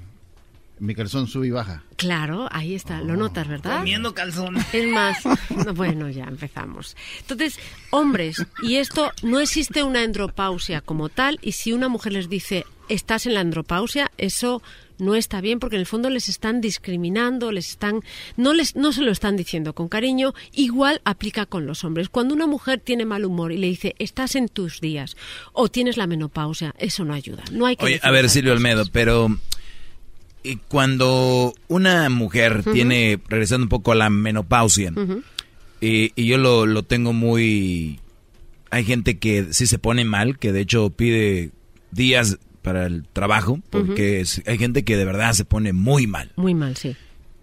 mi 0.78 0.94
calzón 0.94 1.26
sube 1.26 1.46
y 1.46 1.50
baja. 1.50 1.82
Claro, 1.96 2.48
ahí 2.50 2.74
está, 2.74 3.00
lo 3.00 3.16
notas, 3.16 3.48
¿verdad? 3.48 3.78
Comiendo 3.78 4.14
calzón. 4.14 4.56
Es 4.72 4.88
más, 4.88 5.18
no, 5.50 5.74
bueno, 5.74 6.10
ya 6.10 6.24
empezamos. 6.24 6.96
Entonces, 7.20 7.58
hombres, 7.90 8.44
y 8.62 8.76
esto 8.76 9.12
no 9.22 9.40
existe 9.40 9.82
una 9.82 10.02
andropausia 10.02 10.80
como 10.80 11.08
tal, 11.08 11.38
y 11.42 11.52
si 11.52 11.72
una 11.72 11.88
mujer 11.88 12.12
les 12.12 12.28
dice 12.28 12.64
estás 12.88 13.26
en 13.26 13.34
la 13.34 13.40
andropausia, 13.40 14.12
eso 14.16 14.62
no 14.98 15.14
está 15.14 15.40
bien 15.40 15.58
porque 15.58 15.76
en 15.76 15.80
el 15.80 15.86
fondo 15.86 16.08
les 16.08 16.28
están 16.28 16.60
discriminando, 16.60 17.52
les 17.52 17.70
están 17.70 18.00
no 18.36 18.54
les 18.54 18.76
no 18.76 18.92
se 18.92 19.02
lo 19.02 19.10
están 19.10 19.36
diciendo 19.36 19.74
con 19.74 19.88
cariño, 19.88 20.34
igual 20.52 21.00
aplica 21.04 21.46
con 21.46 21.66
los 21.66 21.84
hombres. 21.84 22.08
Cuando 22.08 22.34
una 22.34 22.46
mujer 22.46 22.80
tiene 22.80 23.04
mal 23.04 23.24
humor 23.24 23.52
y 23.52 23.58
le 23.58 23.66
dice 23.66 23.94
estás 23.98 24.36
en 24.36 24.48
tus 24.48 24.80
días 24.80 25.16
o 25.52 25.68
tienes 25.68 25.96
la 25.96 26.06
menopausia, 26.06 26.74
eso 26.78 27.04
no 27.04 27.14
ayuda. 27.14 27.42
No 27.50 27.66
hay 27.66 27.76
que 27.76 27.84
Oye, 27.84 28.00
a 28.02 28.10
ver, 28.10 28.28
Silvio 28.30 28.52
cosas. 28.52 28.60
Olmedo, 28.60 28.84
pero 28.92 29.36
cuando 30.68 31.52
una 31.68 32.08
mujer 32.08 32.62
tiene, 32.72 33.18
regresando 33.28 33.64
un 33.64 33.68
poco 33.68 33.92
a 33.92 33.96
la 33.96 34.10
menopausia, 34.10 34.92
Ujú. 34.92 35.22
y, 35.80 36.12
y 36.14 36.26
yo 36.26 36.38
lo, 36.38 36.66
lo 36.66 36.82
tengo 36.82 37.12
muy... 37.12 38.00
Hay 38.70 38.84
gente 38.84 39.18
que 39.18 39.52
sí 39.52 39.66
se 39.66 39.78
pone 39.78 40.04
mal, 40.04 40.38
que 40.38 40.52
de 40.52 40.60
hecho 40.60 40.90
pide 40.90 41.50
días 41.90 42.38
para 42.62 42.86
el 42.86 43.04
trabajo, 43.12 43.60
porque 43.70 44.24
hay 44.46 44.58
gente 44.58 44.84
que 44.84 44.96
de 44.96 45.04
verdad 45.04 45.32
se 45.34 45.44
pone 45.44 45.72
muy 45.72 46.06
mal. 46.06 46.32
Muy 46.36 46.54
mal, 46.54 46.76
sí. 46.76 46.96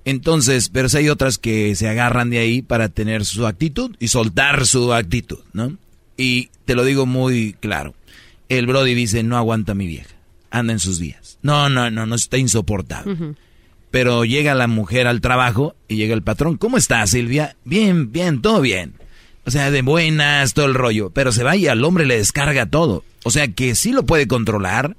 Entonces, 0.06 0.67
pero 0.67 0.90
sí 0.90 0.98
hay 0.98 1.09
otras 1.09 1.38
que 1.38 1.75
se 1.75 1.88
agarran 1.88 2.30
de 2.30 2.40
ahí 2.40 2.61
para 2.61 2.90
tener 2.90 3.23
su 3.23 3.48
actitud 3.48 3.95
y 3.99 4.09
soltar 4.09 4.65
su 4.65 4.93
actitud, 4.93 5.40
¿no? 5.53 5.77
Y 6.17 6.49
te 6.65 6.75
lo 6.75 6.83
digo 6.83 7.06
muy 7.06 7.56
claro. 7.59 7.95
El 8.49 8.67
Brody 8.67 8.93
dice, 8.95 9.23
no 9.23 9.38
aguanta 9.38 9.73
mi 9.73 9.88
vieja. 9.88 10.12
Anda 10.53 10.72
en 10.73 10.80
sus 10.80 10.99
días. 10.99 11.40
No, 11.41 11.67
no, 11.67 11.90
no, 11.90 12.06
no 12.06 12.14
está 12.14 12.38
insoportable. 12.38 13.33
Pero 13.90 14.23
llega 14.23 14.53
la 14.53 14.67
mujer 14.67 15.07
al 15.07 15.19
trabajo 15.19 15.75
y 15.88 15.95
llega 15.95 16.14
el 16.14 16.22
patrón. 16.22 16.57
¿Cómo 16.57 16.77
está, 16.77 17.06
Silvia? 17.07 17.56
Bien, 17.65 18.11
bien, 18.11 18.40
todo 18.40 18.61
bien. 18.61 18.93
O 19.45 19.51
sea, 19.51 19.72
de 19.72 19.82
buenas, 19.82 20.53
todo 20.53 20.67
el 20.67 20.75
rollo. 20.75 21.09
Pero 21.09 21.32
se 21.32 21.43
va 21.43 21.56
y 21.56 21.65
al 21.65 21.83
hombre 21.83 22.06
le 22.06 22.17
descarga 22.17 22.67
todo. 22.67 23.03
O 23.23 23.32
sea, 23.32 23.48
que 23.48 23.73
sí 23.73 23.93
lo 23.93 24.06
puede 24.06 24.27
controlar, 24.27 24.95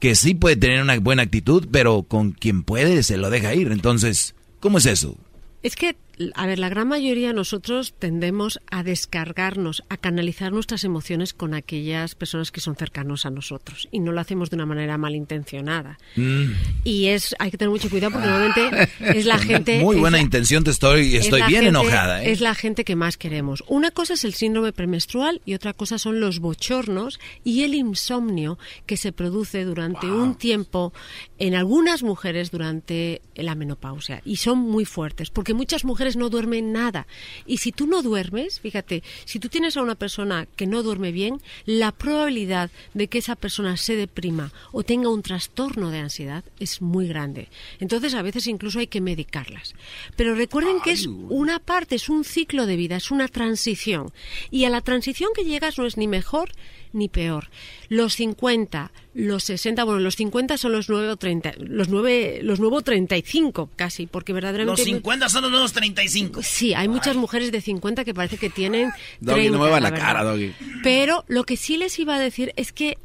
que 0.00 0.14
sí 0.14 0.34
puede 0.34 0.56
tener 0.56 0.80
una 0.80 0.98
buena 0.98 1.22
actitud, 1.22 1.68
pero 1.70 2.04
con 2.04 2.32
quien 2.32 2.62
puede 2.62 3.02
se 3.02 3.18
lo 3.18 3.28
deja 3.28 3.54
ir. 3.54 3.72
Entonces, 3.72 4.34
¿cómo 4.58 4.78
es 4.78 4.86
eso? 4.86 5.18
Es 5.62 5.76
que, 5.76 5.96
a 6.34 6.46
ver, 6.46 6.58
la 6.58 6.68
gran 6.68 6.88
mayoría 6.88 7.28
de 7.28 7.34
nosotros 7.34 7.94
tendemos 7.98 8.60
a 8.70 8.82
descargarnos, 8.82 9.82
a 9.88 9.96
canalizar 9.96 10.52
nuestras 10.52 10.84
emociones 10.84 11.34
con 11.34 11.54
aquellas 11.54 12.14
personas 12.14 12.50
que 12.52 12.60
son 12.60 12.76
cercanos 12.76 13.26
a 13.26 13.30
nosotros. 13.30 13.88
Y 13.90 14.00
no 14.00 14.12
lo 14.12 14.20
hacemos 14.20 14.50
de 14.50 14.56
una 14.56 14.66
manera 14.66 14.96
malintencionada. 14.98 15.98
Mm. 16.16 16.52
Y 16.84 17.06
es, 17.06 17.34
hay 17.38 17.50
que 17.50 17.58
tener 17.58 17.70
mucho 17.70 17.90
cuidado 17.90 18.12
porque 18.12 18.28
normalmente 18.28 18.88
es 19.00 19.26
la 19.26 19.38
gente... 19.38 19.80
Muy 19.80 19.96
buena 19.96 20.20
intención, 20.20 20.64
te 20.64 20.70
estoy, 20.70 21.16
es 21.16 21.24
estoy 21.24 21.42
bien 21.42 21.64
gente- 21.64 21.68
enojada. 21.68 22.22
¿eh? 22.24 22.30
Es 22.30 22.40
la 22.40 22.54
gente 22.54 22.84
que 22.84 22.96
más 22.96 23.16
queremos. 23.16 23.64
Una 23.66 23.90
cosa 23.90 24.14
es 24.14 24.24
el 24.24 24.34
síndrome 24.34 24.72
premenstrual 24.72 25.40
y 25.44 25.54
otra 25.54 25.72
cosa 25.72 25.98
son 25.98 26.20
los 26.20 26.38
bochornos 26.38 27.18
y 27.42 27.62
el 27.62 27.74
insomnio 27.74 28.58
que 28.86 28.96
se 28.96 29.12
produce 29.12 29.64
durante 29.64 30.06
un 30.06 30.34
tiempo 30.36 30.92
en 31.38 31.54
algunas 31.54 32.02
mujeres 32.02 32.50
durante 32.50 33.22
la 33.34 33.54
menopausia. 33.54 34.22
Y 34.24 34.36
son 34.36 34.58
muy 34.58 34.84
fuertes 34.84 35.30
porque 35.30 35.54
muchas 35.54 35.84
mujeres 35.84 36.03
no 36.16 36.28
duermen 36.28 36.72
nada. 36.72 37.06
Y 37.46 37.58
si 37.58 37.72
tú 37.72 37.86
no 37.86 38.02
duermes, 38.02 38.60
fíjate, 38.60 39.02
si 39.24 39.38
tú 39.38 39.48
tienes 39.48 39.76
a 39.76 39.82
una 39.82 39.94
persona 39.94 40.46
que 40.56 40.66
no 40.66 40.82
duerme 40.82 41.12
bien, 41.12 41.40
la 41.64 41.92
probabilidad 41.92 42.70
de 42.92 43.08
que 43.08 43.18
esa 43.18 43.36
persona 43.36 43.76
se 43.76 43.96
deprima 43.96 44.52
o 44.72 44.82
tenga 44.82 45.08
un 45.08 45.22
trastorno 45.22 45.90
de 45.90 45.98
ansiedad 45.98 46.44
es 46.60 46.82
muy 46.82 47.08
grande. 47.08 47.48
Entonces 47.80 48.14
a 48.14 48.22
veces 48.22 48.46
incluso 48.46 48.78
hay 48.78 48.86
que 48.86 49.00
medicarlas. 49.00 49.74
Pero 50.16 50.34
recuerden 50.34 50.80
que 50.80 50.92
es 50.92 51.06
una 51.06 51.58
parte, 51.58 51.96
es 51.96 52.08
un 52.08 52.24
ciclo 52.24 52.66
de 52.66 52.76
vida, 52.76 52.96
es 52.96 53.10
una 53.10 53.28
transición. 53.28 54.12
Y 54.50 54.64
a 54.64 54.70
la 54.70 54.80
transición 54.80 55.30
que 55.34 55.44
llegas 55.44 55.78
no 55.78 55.86
es 55.86 55.96
ni 55.96 56.08
mejor 56.08 56.50
ni 56.94 57.08
peor. 57.08 57.50
Los 57.88 58.14
50, 58.14 58.90
los 59.12 59.44
60, 59.44 59.84
bueno, 59.84 60.00
los 60.00 60.16
50 60.16 60.56
son 60.56 60.72
los 60.72 60.88
nuevos 60.88 61.18
30, 61.18 61.54
los 61.58 61.88
nueve, 61.88 62.40
los 62.42 62.60
nuevos 62.60 62.84
35 62.84 63.70
casi, 63.76 64.06
porque 64.06 64.32
verdaderamente 64.32 64.80
Los 64.80 64.88
50 64.88 65.28
son 65.28 65.42
los 65.42 65.50
nuevos 65.50 65.72
35. 65.72 66.42
Sí, 66.42 66.72
hay 66.72 66.88
muchas 66.88 67.16
mujeres 67.16 67.52
de 67.52 67.60
50 67.60 68.04
que 68.04 68.14
parece 68.14 68.38
que 68.38 68.48
tienen 68.48 68.92
Doggy, 69.20 69.40
30, 69.40 69.52
no 69.52 69.58
mueva 69.58 69.80
la 69.80 69.90
verdad. 69.90 70.06
cara, 70.06 70.24
Doggy. 70.24 70.54
Pero 70.82 71.24
lo 71.28 71.44
que 71.44 71.56
sí 71.56 71.76
les 71.76 71.98
iba 71.98 72.14
a 72.14 72.18
decir 72.18 72.52
es 72.56 72.72
que 72.72 72.96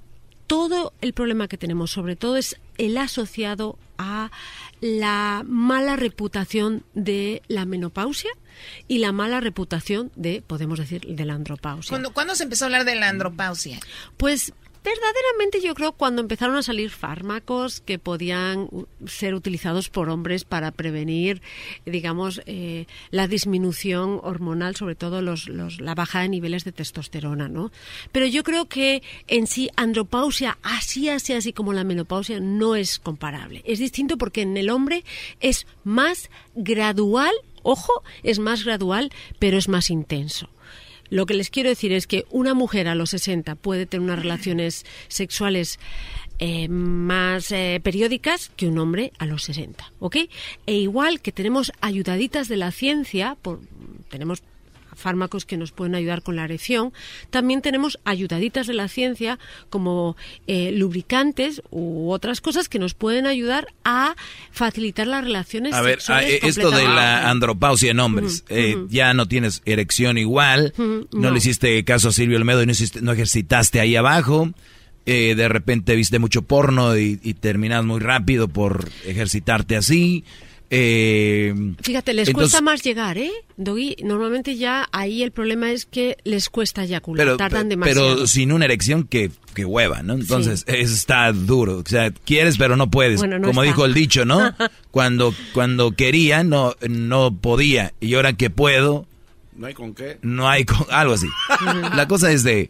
todo 0.48 0.93
el 1.01 1.14
problema 1.14 1.48
que 1.48 1.58
tenemos, 1.58 1.92
sobre 1.92 2.16
todo, 2.16 2.38
es 2.38 2.58
el 2.77 2.98
asociado 2.98 3.77
a 3.98 4.32
la 4.82 5.43
mala 5.45 5.95
reputación 5.95 6.84
de 6.93 7.42
la 7.48 7.66
menopausia 7.66 8.32
y 8.88 9.00
la 9.00 9.12
mala 9.12 9.40
reputación 9.40 10.12
de, 10.16 10.42
podemos 10.46 10.80
decir, 10.80 11.06
de 11.06 11.26
la 11.26 11.34
andropausia. 11.34 11.90
¿Cuándo, 11.90 12.14
cuándo 12.14 12.36
se 12.36 12.44
empezó 12.44 12.66
a 12.66 12.68
hablar 12.68 12.86
de 12.86 12.96
la 12.96 13.10
andropausia? 13.10 13.80
Pues 14.18 14.54
verdaderamente 14.84 15.62
yo 15.62 15.76
creo 15.76 15.92
cuando 15.92 16.22
empezaron 16.22 16.56
a 16.56 16.64
salir 16.64 16.90
fármacos 16.90 17.82
que 17.82 18.00
podían 18.00 18.70
ser 19.06 19.36
utilizados 19.36 19.90
por 19.90 20.10
hombres 20.10 20.46
para 20.46 20.72
prevenir, 20.72 21.42
digamos, 21.86 22.42
eh, 22.46 22.86
la 23.12 23.28
disminución 23.28 24.20
hormonal, 24.24 24.76
sobre 24.76 24.96
todo 24.96 25.22
los, 25.22 25.50
la 25.50 25.96
baja 25.96 26.22
de 26.22 26.30
niveles 26.30 26.64
de 26.64 26.72
testosterona, 26.72 27.50
¿no? 27.50 27.72
Pero 28.12 28.26
yo 28.26 28.44
creo 28.44 28.68
que 28.68 29.04
en 29.28 29.48
sí 29.48 29.70
andropausia, 29.76 30.58
así, 30.64 31.10
así, 31.10 31.34
así 31.34 31.54
como 31.54 31.74
la 31.74 31.84
menopausia, 31.84 32.40
no 32.40 32.76
es 32.76 33.00
comparable. 33.00 33.62
Es 33.66 33.80
distinto 33.80 34.18
porque 34.18 34.42
en 34.42 34.56
el 34.56 34.70
hombre 34.70 35.04
es 35.40 35.68
más 35.84 36.30
gradual, 36.56 37.34
ojo, 37.64 38.04
es 38.24 38.40
más 38.40 38.64
gradual, 38.64 39.12
pero 39.40 39.58
es 39.58 39.68
más 39.68 39.90
intenso. 39.90 40.50
Lo 41.10 41.26
que 41.26 41.34
les 41.34 41.50
quiero 41.50 41.70
decir 41.70 41.92
es 41.92 42.06
que 42.06 42.26
una 42.30 42.54
mujer 42.54 42.88
a 42.88 42.96
los 42.96 43.10
60 43.12 43.56
puede 43.56 43.86
tener 43.86 44.04
unas 44.04 44.20
relaciones 44.20 44.86
sexuales 45.08 45.80
eh, 46.38 46.70
más 46.70 47.52
eh, 47.52 47.82
periódicas 47.84 48.50
que 48.56 48.68
un 48.68 48.78
hombre 48.78 49.12
a 49.18 49.26
los 49.26 49.44
60, 49.44 49.92
¿ok? 50.00 50.18
E 50.68 50.76
igual 50.76 51.20
que 51.20 51.32
tenemos 51.32 51.72
ayudaditas 51.82 52.48
de 52.48 52.58
la 52.58 52.72
ciencia, 52.72 53.36
por, 53.42 53.60
tenemos 54.10 54.44
fármacos 55.00 55.45
que 55.45 55.58
nos 55.58 55.72
pueden 55.72 55.95
ayudar 55.95 56.22
con 56.22 56.36
la 56.36 56.44
erección. 56.44 56.94
También 57.30 57.61
tenemos 57.61 58.00
ayudaditas 58.06 58.68
de 58.68 58.74
la 58.74 58.88
ciencia 58.88 59.40
como 59.69 60.16
eh, 60.48 60.72
lubricantes 60.72 61.61
u 61.72 62.11
otras 62.11 62.42
cosas 62.42 62.69
que 62.69 62.80
nos 62.80 62.94
pueden 62.94 63.26
ayudar 63.26 63.68
a 63.84 64.16
facilitar 64.52 65.08
las 65.08 65.24
relaciones 65.24 65.74
a 65.74 65.82
ver, 65.82 66.00
ah, 66.08 66.24
eh, 66.24 66.40
esto 66.44 66.72
de 66.72 66.84
la 66.84 67.30
andropausia 67.30 67.92
en 67.92 68.00
hombres, 68.00 68.44
eh, 68.50 68.76
ya 68.90 69.14
no 69.14 69.28
tienes 69.28 69.61
erección 69.66 70.18
igual, 70.18 70.74
no. 70.78 71.32
le 71.32 71.38
hiciste 71.38 71.84
caso 71.84 72.10
a 72.10 72.11
Silvio 72.11 72.38
Olmedo 72.38 72.64
y 72.64 72.66
no, 72.66 72.74
no 73.02 73.11
ejercitaste 73.11 73.80
ahí 73.80 73.95
abajo. 73.95 74.52
de 75.06 75.48
repente 75.48 75.95
viste 75.95 76.19
mucho 76.19 76.44
porno 76.44 76.98
y, 76.98 77.19
y 77.24 77.34
terminas 77.34 77.84
muy 77.84 78.00
rápido 78.00 78.48
por 78.48 78.90
ejercitarte 79.06 79.76
así. 79.76 80.24
Eh, 80.72 81.74
Fíjate, 81.82 82.14
les 82.14 82.32
cuesta 82.32 82.62
más 82.62 82.84
llegar, 82.84 83.18
¿eh? 83.18 83.32
Doggy, 83.58 83.96
normalmente 84.04 84.56
ya 84.56 84.88
ahí 84.92 85.24
el 85.24 85.32
problema 85.32 85.72
es 85.72 85.88
que 85.88 86.18
les 86.24 86.50
cuesta 86.50 86.84
eyacular, 86.84 87.26
pero, 87.26 87.38
tardan 87.38 87.70
demasiado. 87.70 88.16
Pero 88.16 88.28
sin 88.28 88.52
una 88.52 88.66
erección 88.66 89.06
que, 89.06 89.32
que 89.56 89.66
hueva, 89.66 90.04
¿no? 90.04 90.14
Entonces 90.14 90.64
está 90.68 91.32
duro. 91.34 91.80
O 91.80 91.84
sea, 91.86 92.12
quieres 92.12 92.58
pero 92.58 92.76
no 92.76 92.92
puedes. 92.92 93.20
Como 93.22 93.64
dijo 93.64 93.86
el 93.86 93.96
dicho, 93.96 94.26
¿no? 94.26 94.54
cuando, 94.92 95.34
cuando 95.54 95.92
quería 95.94 96.44
no, 96.44 96.76
no 96.88 97.36
podía. 97.36 97.94
Y 98.00 98.14
ahora 98.14 98.34
que 98.34 98.52
puedo... 98.52 99.08
No 99.56 99.68
hay 99.68 99.74
con 99.74 99.96
qué. 99.96 100.20
No 100.22 100.48
hay 100.48 100.66
con... 100.66 100.86
Algo 100.92 101.14
así. 101.14 101.28
La 101.96 102.08
cosa 102.08 102.32
es 102.32 102.44
de... 102.44 102.70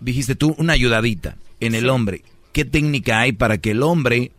Dijiste 0.00 0.34
tú, 0.34 0.54
una 0.58 0.74
ayudadita 0.74 1.36
en 1.58 1.74
el 1.74 1.88
hombre. 1.88 2.22
¿Qué 2.52 2.64
técnica 2.64 3.20
hay 3.20 3.32
para 3.32 3.58
que 3.58 3.70
el 3.70 3.82
hombre... 3.82 4.30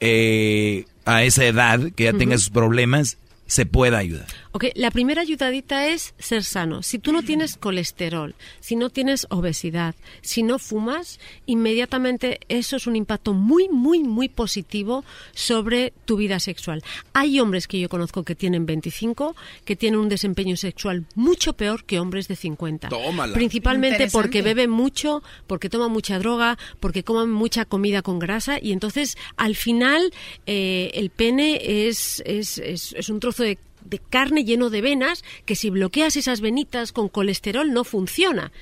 Eh, 0.00 0.84
a 1.04 1.22
esa 1.22 1.44
edad, 1.44 1.92
que 1.94 2.04
ya 2.04 2.12
tenga 2.12 2.38
sus 2.38 2.50
problemas, 2.50 3.18
se 3.46 3.66
pueda 3.66 3.98
ayudar. 3.98 4.26
Ok, 4.54 4.66
la 4.74 4.90
primera 4.90 5.22
ayudadita 5.22 5.88
es 5.88 6.14
ser 6.18 6.44
sano. 6.44 6.82
Si 6.82 6.98
tú 6.98 7.10
no 7.10 7.22
tienes 7.22 7.56
colesterol, 7.56 8.34
si 8.60 8.76
no 8.76 8.90
tienes 8.90 9.26
obesidad, 9.30 9.94
si 10.20 10.42
no 10.42 10.58
fumas, 10.58 11.20
inmediatamente 11.46 12.38
eso 12.48 12.76
es 12.76 12.86
un 12.86 12.94
impacto 12.94 13.32
muy, 13.32 13.70
muy, 13.70 14.00
muy 14.04 14.28
positivo 14.28 15.06
sobre 15.32 15.94
tu 16.04 16.16
vida 16.18 16.38
sexual. 16.38 16.82
Hay 17.14 17.40
hombres 17.40 17.66
que 17.66 17.80
yo 17.80 17.88
conozco 17.88 18.24
que 18.24 18.34
tienen 18.34 18.66
25, 18.66 19.34
que 19.64 19.74
tienen 19.74 19.98
un 19.98 20.10
desempeño 20.10 20.58
sexual 20.58 21.06
mucho 21.14 21.54
peor 21.54 21.84
que 21.84 21.98
hombres 21.98 22.28
de 22.28 22.36
50. 22.36 22.90
Tómala. 22.90 23.32
Principalmente 23.32 24.08
porque 24.12 24.42
beben 24.42 24.68
mucho, 24.68 25.22
porque 25.46 25.70
toman 25.70 25.90
mucha 25.90 26.18
droga, 26.18 26.58
porque 26.78 27.04
comen 27.04 27.30
mucha 27.30 27.64
comida 27.64 28.02
con 28.02 28.18
grasa 28.18 28.58
y 28.60 28.72
entonces 28.72 29.16
al 29.36 29.56
final 29.56 30.12
eh, 30.44 30.90
el 30.92 31.08
pene 31.08 31.88
es, 31.88 32.22
es, 32.26 32.58
es, 32.58 32.92
es 32.92 33.08
un 33.08 33.18
trozo 33.18 33.44
de 33.44 33.58
de 33.84 33.98
carne 33.98 34.44
lleno 34.44 34.70
de 34.70 34.80
venas 34.80 35.24
que 35.44 35.56
si 35.56 35.70
bloqueas 35.70 36.16
esas 36.16 36.40
venitas 36.40 36.92
con 36.92 37.08
colesterol 37.08 37.72
no 37.72 37.84
funciona. 37.84 38.52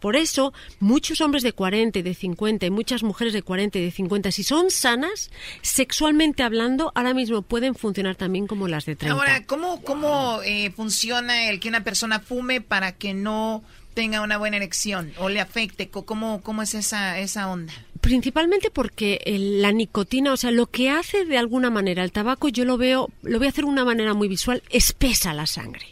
Por 0.00 0.16
eso, 0.16 0.52
muchos 0.80 1.20
hombres 1.20 1.44
de 1.44 1.52
40 1.52 2.00
y 2.00 2.02
de 2.02 2.14
50 2.14 2.66
y 2.66 2.70
muchas 2.70 3.02
mujeres 3.04 3.32
de 3.32 3.42
40 3.42 3.78
y 3.78 3.84
de 3.84 3.90
50, 3.92 4.32
si 4.32 4.42
son 4.42 4.70
sanas, 4.70 5.30
sexualmente 5.60 6.42
hablando, 6.42 6.90
ahora 6.94 7.14
mismo 7.14 7.42
pueden 7.42 7.74
funcionar 7.74 8.16
también 8.16 8.48
como 8.48 8.66
las 8.66 8.84
de 8.84 8.96
30. 8.96 9.16
Ahora, 9.16 9.46
¿cómo, 9.46 9.82
cómo 9.82 10.42
eh, 10.42 10.72
funciona 10.72 11.48
el 11.48 11.60
que 11.60 11.68
una 11.68 11.84
persona 11.84 12.18
fume 12.18 12.60
para 12.60 12.92
que 12.92 13.14
no 13.14 13.62
tenga 13.94 14.22
una 14.22 14.38
buena 14.38 14.56
erección 14.56 15.12
o 15.18 15.28
le 15.28 15.40
afecte? 15.40 15.88
¿Cómo, 15.88 16.42
cómo 16.42 16.62
es 16.62 16.74
esa, 16.74 17.18
esa 17.18 17.48
onda? 17.48 17.72
Principalmente 18.02 18.70
porque 18.70 19.22
la 19.60 19.70
nicotina, 19.70 20.32
o 20.32 20.36
sea, 20.36 20.50
lo 20.50 20.66
que 20.66 20.90
hace 20.90 21.24
de 21.24 21.38
alguna 21.38 21.70
manera 21.70 22.02
el 22.02 22.10
tabaco, 22.10 22.48
yo 22.48 22.64
lo 22.64 22.76
veo, 22.76 23.08
lo 23.22 23.38
voy 23.38 23.46
a 23.46 23.50
hacer 23.50 23.64
de 23.64 23.70
una 23.70 23.84
manera 23.84 24.12
muy 24.12 24.26
visual, 24.26 24.62
espesa 24.70 25.32
la 25.32 25.46
sangre 25.46 25.86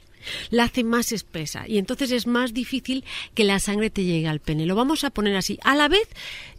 la 0.50 0.64
hace 0.64 0.84
más 0.84 1.12
espesa 1.12 1.66
y 1.66 1.78
entonces 1.78 2.10
es 2.10 2.26
más 2.26 2.52
difícil 2.52 3.04
que 3.34 3.44
la 3.44 3.58
sangre 3.58 3.90
te 3.90 4.04
llegue 4.04 4.28
al 4.28 4.40
pene. 4.40 4.66
Lo 4.66 4.74
vamos 4.74 5.04
a 5.04 5.10
poner 5.10 5.36
así. 5.36 5.58
A 5.62 5.74
la 5.74 5.88
vez 5.88 6.08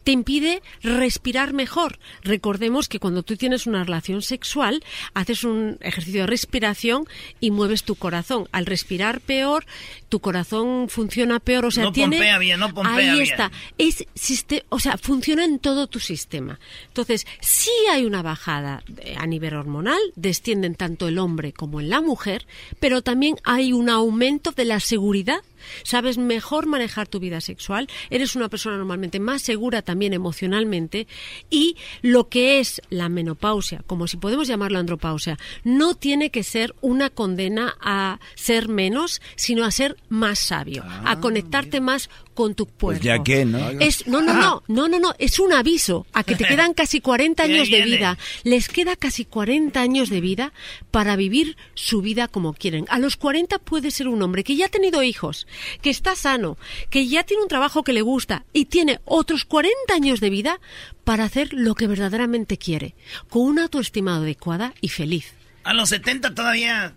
te 0.04 0.12
impide 0.12 0.62
respirar 0.82 1.54
mejor. 1.54 2.00
Recordemos 2.24 2.90
que 2.90 3.00
cuando 3.00 3.24
tú 3.24 3.36
tienes 3.38 3.68
una 3.68 3.84
relación 3.84 4.22
sexual, 4.22 4.84
haces 5.14 5.44
un 5.44 5.78
ejercicio 5.82 6.22
de 6.22 6.28
respiración 6.28 7.06
y 7.40 7.52
mueves 7.52 7.84
tu 7.84 7.96
corazón. 7.96 8.48
Al 8.52 8.66
respirar 8.66 9.22
peor, 9.22 9.66
tu 10.10 10.20
corazón 10.20 10.88
funciona 10.90 11.40
peor. 11.40 11.66
O 11.66 11.72
sea, 11.72 11.86
no 11.86 11.92
tiene. 11.92 12.18
Pompea 12.18 12.38
bien, 12.40 12.60
no 12.60 12.74
pompea 12.74 13.14
ahí 13.14 13.22
está. 13.22 13.52
Es, 13.78 14.06
o 14.70 14.80
sea, 14.80 14.98
funciona 14.98 15.46
en 15.46 15.60
todo 15.60 15.88
tu 15.88 16.00
sistema. 16.00 16.60
Entonces, 16.88 17.28
si 17.40 17.72
hay 17.92 18.06
una 18.06 18.22
bajada 18.22 18.84
a 19.18 19.28
nivel 19.28 19.56
hormonal, 19.56 20.00
descienden 20.16 20.76
tanto 20.76 21.08
el 21.08 21.20
hombre 21.20 21.54
como 21.54 21.80
en 21.80 21.90
la 21.90 22.02
mujer, 22.02 22.46
pero 22.80 23.02
también 23.02 23.38
hay 23.44 23.74
un 23.74 23.90
aumento 23.90 24.52
de 24.52 24.66
la 24.66 24.80
seguridad 24.80 25.42
sabes 25.84 26.18
mejor 26.18 26.66
manejar 26.66 27.08
tu 27.08 27.20
vida 27.20 27.42
sexual, 27.42 27.88
eres 28.10 28.36
una 28.36 28.50
persona 28.50 28.78
normalmente 28.78 29.20
más 29.20 29.42
segura 29.42 29.82
también 29.82 30.14
emocionalmente 30.14 31.08
y 31.50 31.78
lo 32.02 32.30
que 32.30 32.60
es 32.60 32.82
la 32.90 33.10
menopausia, 33.10 33.84
como 33.88 34.08
si 34.08 34.18
podemos 34.18 34.48
llamarlo 34.48 34.80
andropausia, 34.80 35.38
no 35.64 35.96
tiene 35.96 36.30
que 36.30 36.44
ser 36.44 36.76
una 36.82 37.10
condena 37.10 37.76
a 37.82 38.20
ser 38.36 38.68
menos, 38.68 39.22
sino 39.36 39.66
a 39.66 39.72
ser 39.72 39.98
más 40.10 40.40
sabio, 40.40 40.84
a 40.84 41.12
ah, 41.12 41.20
conectarte 41.20 41.82
más 41.82 42.10
con 42.42 42.56
tu 42.56 42.66
pues 42.66 43.00
ya 43.02 43.22
que, 43.22 43.46
¿no? 43.46 43.70
Es, 43.80 44.08
no, 44.08 44.20
no, 44.20 44.34
no, 44.34 44.64
no, 44.68 44.88
no, 44.88 45.00
no, 45.00 45.14
es 45.20 45.38
un 45.38 45.54
aviso 45.54 46.08
a 46.12 46.24
que 46.24 46.36
te 46.36 46.44
quedan 46.48 46.74
casi 46.74 47.00
40 47.00 47.44
años 47.44 47.70
de 47.70 47.84
vida. 47.84 48.18
Les 48.44 48.68
queda 48.68 48.96
casi 48.96 49.26
40 49.26 49.80
años 49.80 50.10
de 50.10 50.22
vida 50.22 50.54
para 50.90 51.16
vivir 51.16 51.56
su 51.76 52.02
vida 52.02 52.28
como 52.28 52.54
quieren. 52.54 52.88
A 52.90 52.98
los 52.98 53.16
40 53.16 53.60
puede 53.60 53.92
ser 53.92 54.08
un 54.08 54.24
hombre 54.24 54.44
que 54.44 54.56
ya 54.56 54.66
ha 54.66 54.70
tenido 54.70 55.04
hijos, 55.04 55.46
que 55.84 55.92
está 55.92 56.16
sano, 56.16 56.58
que 56.90 57.08
ya 57.08 57.24
tiene 57.24 57.44
un 57.44 57.48
trabajo 57.48 57.84
que 57.84 57.94
le 57.94 58.02
gusta 58.02 58.44
y 58.54 58.66
tiene 58.66 59.00
otros 59.06 59.46
40 59.46 59.94
años 59.94 60.20
de 60.20 60.32
vida 60.32 60.60
para 61.04 61.26
hacer 61.26 61.54
lo 61.54 61.76
que 61.76 61.86
verdaderamente 61.86 62.58
quiere, 62.58 62.96
con 63.30 63.44
una 63.44 63.64
autoestima 63.64 64.16
adecuada 64.16 64.74
y 64.82 64.90
feliz. 64.90 65.36
A 65.64 65.76
los 65.76 65.90
70 65.90 66.34
todavía 66.34 66.96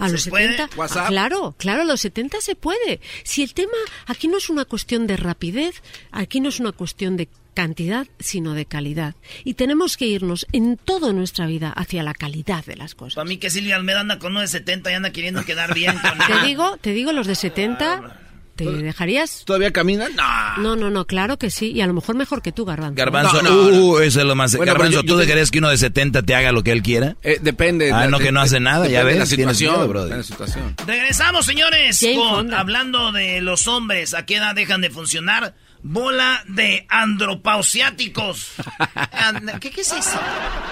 a 0.00 0.08
los 0.08 0.22
70, 0.22 0.68
claro, 1.08 1.54
claro, 1.58 1.82
a 1.82 1.84
los 1.84 2.00
70 2.00 2.40
se 2.40 2.54
puede. 2.54 3.00
Si 3.22 3.42
el 3.42 3.54
tema 3.54 3.72
aquí 4.06 4.28
no 4.28 4.38
es 4.38 4.50
una 4.50 4.64
cuestión 4.64 5.06
de 5.06 5.16
rapidez, 5.16 5.82
aquí 6.10 6.40
no 6.40 6.48
es 6.48 6.60
una 6.60 6.72
cuestión 6.72 7.16
de 7.16 7.28
cantidad, 7.54 8.06
sino 8.18 8.54
de 8.54 8.64
calidad. 8.64 9.14
Y 9.44 9.54
tenemos 9.54 9.96
que 9.96 10.06
irnos 10.06 10.46
en 10.52 10.76
toda 10.76 11.12
nuestra 11.12 11.46
vida 11.46 11.70
hacia 11.70 12.02
la 12.02 12.14
calidad 12.14 12.64
de 12.64 12.76
las 12.76 12.94
cosas. 12.94 13.16
Para 13.16 13.28
mí 13.28 13.36
que 13.38 13.50
Silvia 13.50 13.76
Almeida 13.76 14.00
anda 14.00 14.18
con 14.18 14.32
uno 14.32 14.40
de 14.40 14.48
70 14.48 14.90
y 14.90 14.94
anda 14.94 15.10
queriendo 15.10 15.44
quedar 15.44 15.74
bien 15.74 15.96
con 15.98 16.18
Te 16.26 16.46
digo, 16.46 16.76
te 16.78 16.92
digo 16.92 17.12
los 17.12 17.26
de 17.26 17.34
70 17.34 18.29
¿Te 18.64 18.82
dejarías? 18.82 19.42
¿Todavía 19.44 19.72
caminan? 19.72 20.14
No. 20.16 20.76
No, 20.76 20.90
no, 20.90 21.06
claro 21.06 21.38
que 21.38 21.50
sí. 21.50 21.72
Y 21.72 21.80
a 21.80 21.86
lo 21.86 21.94
mejor 21.94 22.16
mejor 22.16 22.42
que 22.42 22.52
tú, 22.52 22.64
Garbanzo. 22.64 22.96
Garbanzo, 22.96 23.42
no, 23.42 23.50
uh, 23.50 23.98
eso 23.98 24.20
es 24.20 24.26
lo 24.26 24.34
más... 24.34 24.54
Garbanzo, 24.54 25.02
¿tú 25.02 25.16
dejarías 25.16 25.50
que 25.50 25.58
uno 25.58 25.70
de 25.70 25.78
70 25.78 26.22
te 26.22 26.34
haga 26.34 26.52
lo 26.52 26.62
que 26.62 26.72
él 26.72 26.82
quiera? 26.82 27.16
Eh, 27.22 27.38
depende. 27.40 27.92
Ah, 27.92 28.06
no, 28.06 28.18
que 28.18 28.32
no 28.32 28.40
hace 28.40 28.60
nada, 28.60 28.88
ya 28.88 29.02
ves. 29.02 29.18
La 29.18 29.26
situación, 29.26 30.08
la 30.08 30.22
situación. 30.22 30.74
Regresamos, 30.86 31.46
señores, 31.46 32.04
con, 32.16 32.54
hablando 32.54 33.12
de 33.12 33.40
los 33.40 33.66
hombres. 33.66 34.14
¿A 34.14 34.26
qué 34.26 34.36
edad 34.36 34.54
dejan 34.54 34.80
de 34.80 34.90
funcionar? 34.90 35.54
Bola 35.82 36.44
de 36.46 36.86
andropausiáticos. 36.88 38.52
¿Qué, 39.60 39.70
¿Qué 39.70 39.80
es 39.80 39.92
eso? 39.92 40.20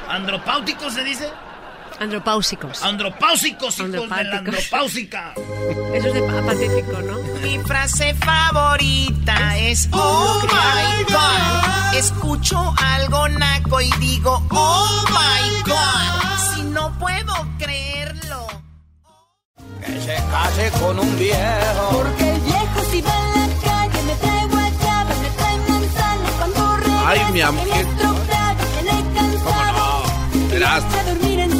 ¿Andropáuticos 0.09 0.95
se 0.95 1.05
dice? 1.05 1.29
Andropáusicos. 2.01 2.83
Andropáusicos, 2.83 3.79
hijos 3.79 3.91
de 3.93 4.07
la 4.07 4.39
andropáusica. 4.39 5.35
Eso 5.95 6.09
es 6.09 6.15
de 6.15 6.23
patético, 6.23 7.03
¿no? 7.03 7.19
Mi 7.43 7.59
frase 7.59 8.15
favorita 8.15 9.59
es 9.59 9.89
Oh 9.93 10.41
my 10.43 11.05
God. 11.13 11.95
Escucho 11.97 12.75
algo 12.77 13.29
naco 13.29 13.81
y 13.81 13.91
digo 13.99 14.43
Oh 14.51 15.05
my 15.11 15.63
God. 15.63 16.55
Si 16.55 16.63
no 16.63 16.97
puedo 16.99 17.35
creerlo. 17.59 18.47
Que 19.85 20.01
se 20.01 20.15
case 20.31 20.71
con 20.81 20.99
un 21.01 21.19
viejo. 21.19 21.89
Porque 21.91 22.31
el 22.31 22.41
viejo 22.43 22.81
si 22.93 23.03
va 23.03 23.13
en 23.13 23.41
la 23.41 23.57
calle 23.61 24.03
me 24.03 24.15
trae 24.15 24.47
guayaba, 24.47 25.15
me 25.23 25.31
trae 25.31 25.59
manzana 25.69 27.07
Ay, 27.07 27.33
mi 27.33 27.41
amor. 27.41 27.67
¿Cómo 29.45 29.65
no? 29.73 30.49
Verás. 30.51 30.85
Muy 31.21 31.37
bien, 31.37 31.58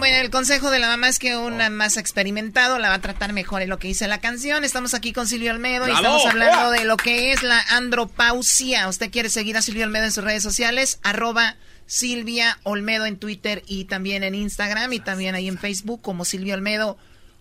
bueno, 0.00 0.16
el 0.16 0.30
consejo 0.30 0.70
de 0.70 0.78
la 0.78 0.88
mamá 0.88 1.08
es 1.08 1.18
que 1.18 1.36
una 1.36 1.68
más 1.68 1.98
experimentado 1.98 2.78
la 2.78 2.88
va 2.88 2.94
a 2.94 3.00
tratar 3.00 3.34
mejor, 3.34 3.60
es 3.60 3.68
lo 3.68 3.78
que 3.78 3.88
dice 3.88 4.08
la 4.08 4.18
canción. 4.18 4.64
Estamos 4.64 4.94
aquí 4.94 5.12
con 5.12 5.28
Silvio 5.28 5.50
Almedo 5.50 5.86
y 5.86 5.92
estamos 5.92 6.24
hablando 6.24 6.70
de 6.70 6.86
lo 6.86 6.96
que 6.96 7.32
es 7.32 7.42
la 7.42 7.60
andropausia. 7.68 8.88
Usted 8.88 9.10
quiere 9.10 9.28
seguir 9.28 9.58
a 9.58 9.62
Silvio 9.62 9.84
Almedo 9.84 10.06
en 10.06 10.12
sus 10.12 10.24
redes 10.24 10.42
sociales, 10.42 11.00
arroba 11.02 11.56
Silvia 11.84 12.58
Olmedo 12.62 13.04
en 13.04 13.18
Twitter 13.18 13.62
y 13.66 13.84
también 13.84 14.24
en 14.24 14.34
Instagram 14.34 14.90
y 14.94 15.00
también 15.00 15.34
ahí 15.34 15.48
en 15.48 15.58
Facebook 15.58 16.00
como 16.00 16.24
Silvio 16.24 16.54
Olmedo 16.54 16.96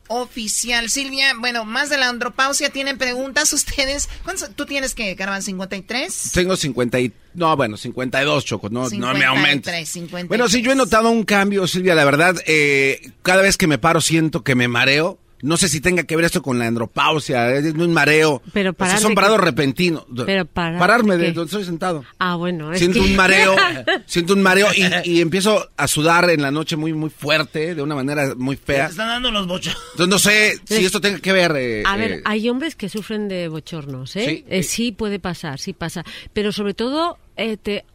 oficial. 0.10 0.90
Silvia, 0.90 1.34
bueno, 1.40 1.64
más 1.64 1.90
de 1.90 1.98
la 1.98 2.10
andropausia, 2.10 2.70
¿tienen 2.70 2.98
preguntas 2.98 3.54
ustedes? 3.54 4.10
¿Cuántos, 4.24 4.50
¿Tú 4.56 4.66
tienes 4.66 4.94
que, 4.94 5.16
Carvan, 5.16 5.42
53? 5.42 6.32
Tengo 6.34 6.58
50 6.58 7.00
y... 7.00 7.14
No, 7.36 7.56
bueno, 7.56 7.78
52, 7.78 8.44
Choco, 8.44 8.70
no, 8.70 8.90
no 8.90 9.14
me 9.14 9.24
aumentes. 9.24 9.90
53. 9.90 10.28
Bueno, 10.28 10.50
sí, 10.50 10.62
yo 10.62 10.72
he 10.72 10.76
notado 10.76 11.10
un 11.10 11.24
cambio, 11.24 11.68
Silvia, 11.68 11.96
la 11.96 12.04
verdad, 12.04 12.36
eh, 12.48 13.12
cada 13.22 13.42
vez 13.42 13.56
que 13.56 13.68
me 13.68 13.78
paro 13.78 14.02
siento 14.02 14.44
que 14.44 14.56
me 14.56 14.68
mareo. 14.68 15.20
No 15.42 15.56
sé 15.58 15.70
si 15.70 15.80
tenga 15.82 16.04
que 16.04 16.16
ver 16.16 16.26
esto 16.26 16.42
con 16.42 16.60
la 16.60 16.68
andropausia, 16.68 17.54
es 17.56 17.74
un 17.74 17.94
mareo. 17.94 18.42
Pero 18.54 18.76
o 18.78 18.86
sea, 18.86 18.98
son 18.98 19.16
parados 19.16 19.40
repentinos. 19.40 20.06
Pero 20.26 20.46
parar 20.46 20.80
Pararme 20.80 21.18
de 21.18 21.32
donde 21.32 21.50
estoy 21.50 21.64
sentado. 21.66 22.04
Ah, 22.18 22.36
bueno. 22.36 22.72
Es 22.74 22.80
Siento 22.80 23.00
que- 23.02 23.06
un 23.06 23.16
mareo, 23.16 23.56
siento 24.06 24.34
un 24.34 24.42
mareo 24.42 24.68
y, 24.76 25.10
y 25.10 25.22
empiezo 25.22 25.70
a 25.78 25.88
sudar 25.88 26.30
en 26.30 26.42
la 26.42 26.52
noche 26.52 26.76
muy, 26.76 26.94
muy 26.94 27.10
fuerte, 27.10 27.74
de 27.76 27.82
una 27.82 27.96
manera 27.96 28.34
muy 28.36 28.58
Te 28.58 28.74
fea. 28.74 28.88
están 28.88 29.08
dando 29.08 29.32
los 29.32 29.48
bochos. 29.48 29.78
Entonces 29.92 30.10
no 30.10 30.20
sé 30.20 30.60
si 30.66 30.84
esto 30.86 31.00
tenga 31.00 31.20
que 31.20 31.32
ver... 31.32 31.54
eh, 31.56 31.84
A 31.86 31.96
ver, 31.96 32.12
eh, 32.12 32.22
hay 32.26 32.50
hombres 32.50 32.76
que 32.76 32.90
sufren 32.90 33.28
de 33.28 33.48
bochornos, 33.48 34.16
¿eh? 34.16 34.26
Sí. 34.26 34.46
Eh, 34.50 34.64
sí 34.64 34.92
puede 34.92 35.20
pasar, 35.20 35.60
sí 35.60 35.74
pasa. 35.74 36.04
Pero 36.34 36.52
sobre 36.52 36.74
todo, 36.74 37.18
eh, 37.38 37.58
te, 37.58 37.86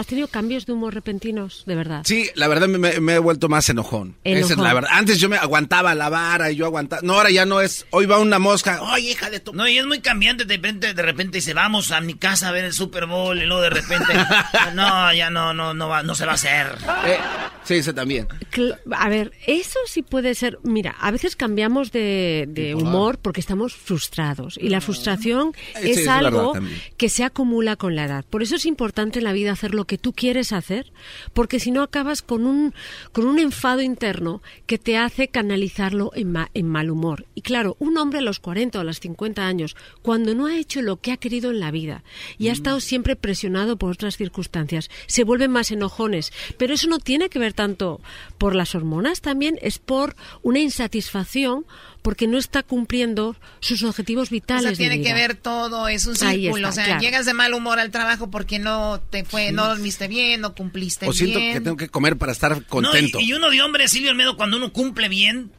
has, 0.00 0.06
tenido 0.06 0.28
cambios 0.28 0.66
de 0.66 0.72
humor 0.72 0.94
repentinos, 0.94 1.62
de 1.66 1.74
verdad. 1.74 2.02
Sí, 2.04 2.28
la 2.34 2.48
verdad 2.48 2.68
me, 2.68 2.78
me- 3.00 3.14
he 3.14 3.18
vuelto 3.18 3.48
más 3.48 3.68
enojón. 3.68 4.16
Esa 4.24 4.38
es 4.40 4.46
Enojón. 4.50 4.64
la 4.64 4.74
verdad. 4.74 4.90
Antes 4.92 5.18
yo 5.18 5.28
me 5.28 5.36
aguantaba 5.36 5.94
la 5.94 6.08
vara 6.08 6.50
y 6.50 6.56
yo 6.56 6.66
aguantaba. 6.66 7.02
No, 7.02 7.14
ahora 7.14 7.30
ya 7.30 7.46
no 7.46 7.60
es. 7.60 7.86
Hoy 7.90 8.06
va 8.06 8.18
una 8.18 8.38
mosca. 8.38 8.82
Oye, 8.82 9.10
hija 9.12 9.30
de 9.30 9.40
tu. 9.40 9.52
No, 9.52 9.68
y 9.68 9.78
es 9.78 9.86
muy 9.86 10.00
cambiante. 10.00 10.44
De 10.44 10.54
repente, 10.56 10.94
de 10.94 11.02
repente 11.02 11.38
dice, 11.38 11.54
vamos 11.54 11.90
a 11.90 12.00
mi 12.00 12.14
casa 12.14 12.48
a 12.48 12.52
ver 12.52 12.64
el 12.64 12.72
Super 12.72 13.06
Bowl. 13.06 13.40
Y 13.40 13.46
luego 13.46 13.62
de 13.62 13.70
repente, 13.70 14.12
no, 14.74 15.12
ya 15.12 15.30
no, 15.30 15.54
no, 15.54 15.74
no, 15.74 15.88
va, 15.88 16.02
no 16.02 16.14
se 16.14 16.24
va 16.26 16.32
a 16.32 16.34
hacer. 16.34 16.66
Eh, 17.06 17.18
sí, 17.64 17.74
ese 17.74 17.92
también. 17.92 18.28
Cl- 18.52 18.78
A 18.92 19.08
ver, 19.08 19.32
eso 19.46 19.78
sí 19.86 20.02
puede 20.02 20.34
ser. 20.34 20.58
Mira, 20.62 20.96
a 21.00 21.10
veces 21.10 21.36
cambiamos 21.36 21.92
de, 21.92 22.46
de 22.48 22.74
humor 22.74 23.18
porque 23.18 23.40
estamos 23.40 23.74
frustrados. 23.74 24.58
Y 24.60 24.68
la 24.68 24.80
frustración 24.80 25.52
Eh, 25.76 25.80
sí, 25.82 25.90
es 25.90 25.98
es 25.98 26.08
algo 26.08 26.52
que 26.96 27.08
se 27.08 27.24
acumula 27.24 27.76
con 27.76 27.94
la 27.96 28.04
edad. 28.04 28.24
Por 28.28 28.42
eso 28.42 28.56
es 28.56 28.66
importante 28.66 29.18
en 29.18 29.24
la 29.24 29.32
vida 29.32 29.52
hacer 29.52 29.74
lo 29.74 29.84
que 29.90 29.98
tú 29.98 30.12
quieres 30.12 30.52
hacer, 30.52 30.92
porque 31.34 31.58
si 31.58 31.72
no 31.72 31.82
acabas 31.82 32.22
con 32.22 32.46
un, 32.46 32.72
con 33.10 33.26
un 33.26 33.40
enfado 33.40 33.82
interno 33.82 34.40
que 34.66 34.78
te 34.78 34.96
hace 34.96 35.26
canalizarlo 35.26 36.12
en, 36.14 36.30
ma- 36.30 36.48
en 36.54 36.68
mal 36.68 36.92
humor. 36.92 37.26
Y 37.34 37.40
claro, 37.42 37.74
un 37.80 37.98
hombre 37.98 38.20
a 38.20 38.22
los 38.22 38.38
40 38.38 38.78
o 38.78 38.82
a 38.82 38.84
los 38.84 39.00
50 39.00 39.44
años, 39.44 39.74
cuando 40.02 40.32
no 40.36 40.46
ha 40.46 40.56
hecho 40.56 40.80
lo 40.80 40.98
que 40.98 41.10
ha 41.10 41.16
querido 41.16 41.50
en 41.50 41.58
la 41.58 41.72
vida 41.72 42.04
y 42.38 42.44
Mm. 42.46 42.48
ha 42.50 42.52
estado 42.52 42.78
siempre 42.78 43.16
presionado 43.16 43.78
por 43.78 43.90
otras 43.90 44.16
circunstancias, 44.16 44.90
se 45.08 45.24
vuelven 45.24 45.50
más 45.50 45.72
enojones. 45.72 46.32
Pero 46.56 46.72
eso 46.74 46.86
no 46.86 47.00
tiene 47.00 47.28
que 47.28 47.40
ver 47.40 47.52
tanto 47.52 48.00
por 48.38 48.54
las 48.54 48.76
hormonas, 48.76 49.20
también 49.22 49.58
es 49.60 49.80
por 49.80 50.14
una 50.42 50.60
insatisfacción 50.60 51.66
porque 52.02 52.26
no 52.26 52.38
está 52.38 52.62
cumpliendo 52.62 53.36
sus 53.60 53.82
objetivos 53.82 54.28
O 54.28 54.32
vitales. 54.32 54.62
sea, 54.62 54.70
de 54.72 54.76
tiene 54.76 55.02
que 55.02 55.12
ver 55.14 55.34
todo, 55.34 55.88
es 55.88 56.06
un 56.06 56.16
círculo. 56.16 56.56
está, 56.56 56.68
o 56.68 56.72
sea, 56.72 56.84
claro. 56.84 57.00
llegas 57.00 57.26
de 57.26 57.34
mal 57.34 57.52
humor 57.54 57.78
al 57.78 57.90
trabajo 57.90 58.30
porque 58.30 58.58
no 58.58 59.00
te 59.10 59.24
fue, 59.24 59.52
no 59.52 59.66
dormiste 59.68 60.08
bien, 60.08 60.40
no 60.40 60.54
cumpliste 60.54 61.06
O 61.08 61.12
siento 61.12 61.38
bien. 61.38 61.52
que 61.54 61.60
tengo 61.60 61.76
que 61.76 61.88
comer 61.88 62.16
para 62.16 62.32
estar 62.32 62.56
No, 62.56 62.66
contento. 62.66 63.20
y, 63.20 63.24
y 63.30 63.32
uno 63.34 63.50
de 63.50 63.60
hombre, 63.62 63.88
Silvio 63.88 64.10
Almedo, 64.10 64.36
cuando 64.36 64.56
uno 64.56 64.72
cumple 64.72 65.08
bien, 65.08 65.50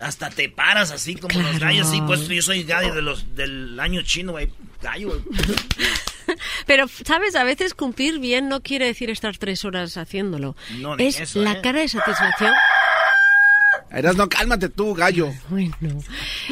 hasta 0.00 0.30
te 0.30 0.48
paras 0.48 0.90
así 0.92 1.16
como 1.16 1.34
los 1.40 1.50
Claro. 1.56 1.64
gallos. 1.66 1.90
Sí, 1.90 2.00
pues 2.06 2.28
yo 2.28 2.40
soy 2.42 2.62
gallo 2.62 2.94
de 2.94 3.02
los, 3.02 3.34
del 3.34 3.78
año 3.80 4.02
chino, 4.02 4.32
güey. 4.32 4.48
Gallo, 4.80 5.08
güey. 5.08 5.20
Pero, 6.66 6.86
¿sabes? 7.04 7.34
A 7.34 7.42
veces 7.42 7.74
cumplir 7.74 8.18
bien 8.18 8.48
no 8.48 8.62
quiere 8.62 8.86
decir 8.86 9.10
estar 9.10 9.36
tres 9.38 9.64
horas 9.64 9.96
haciéndolo. 9.96 10.54
No, 10.78 10.94
ni 10.96 11.06
es 11.06 11.18
eso, 11.20 11.40
la 11.42 11.52
¿eh? 11.54 11.60
cara 11.62 11.80
de 11.80 11.88
satisfacción. 11.88 12.52
Eras, 13.90 14.16
no, 14.16 14.28
cálmate 14.28 14.68
tú, 14.68 14.94
gallo. 14.94 15.32
Bueno, 15.48 15.74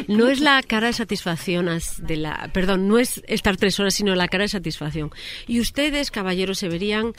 no 0.08 0.28
es 0.28 0.40
la 0.40 0.62
cara 0.62 0.86
de 0.88 0.92
satisfacción 0.92 1.68
de 1.98 2.16
la, 2.16 2.50
perdón, 2.52 2.88
no 2.88 2.98
es 2.98 3.22
estar 3.26 3.56
tres 3.56 3.78
horas, 3.78 3.94
sino 3.94 4.14
la 4.14 4.28
cara 4.28 4.44
de 4.44 4.48
satisfacción. 4.48 5.10
Y 5.46 5.60
ustedes, 5.60 6.10
caballeros, 6.10 6.58
se 6.58 6.68
verían, 6.68 7.12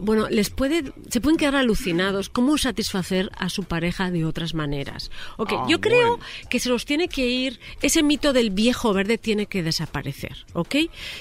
bueno, 0.00 0.28
les 0.28 0.50
puede, 0.50 0.92
se 1.10 1.20
pueden 1.20 1.36
quedar 1.36 1.56
alucinados 1.56 2.28
cómo 2.28 2.56
satisfacer 2.56 3.30
a 3.36 3.48
su 3.48 3.64
pareja 3.64 4.10
de 4.10 4.24
otras 4.24 4.54
maneras. 4.54 5.10
Ok, 5.36 5.52
Ah, 5.56 5.66
yo 5.68 5.80
creo 5.80 6.20
que 6.48 6.60
se 6.60 6.68
los 6.68 6.84
tiene 6.84 7.08
que 7.08 7.26
ir, 7.26 7.58
ese 7.82 8.02
mito 8.02 8.32
del 8.32 8.50
viejo 8.50 8.92
verde 8.92 9.18
tiene 9.18 9.46
que 9.46 9.62
desaparecer, 9.62 10.46
¿ok? 10.52 10.76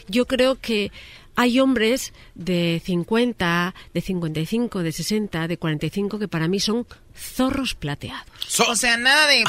Yo 0.08 0.28
creo 0.28 0.60
que 0.60 0.92
hay 1.36 1.60
hombres 1.60 2.14
de 2.34 2.82
50, 2.84 3.76
de 3.94 4.02
55, 4.02 4.82
de 4.82 4.92
60, 4.92 5.48
de 5.48 5.58
45 5.58 6.18
que 6.18 6.28
para 6.28 6.48
mí 6.48 6.60
son 6.60 6.88
zorros 7.18 7.76
plateados. 7.76 8.26
o 8.68 8.76
sea, 8.76 8.98
nada 8.98 9.28
de, 9.28 9.44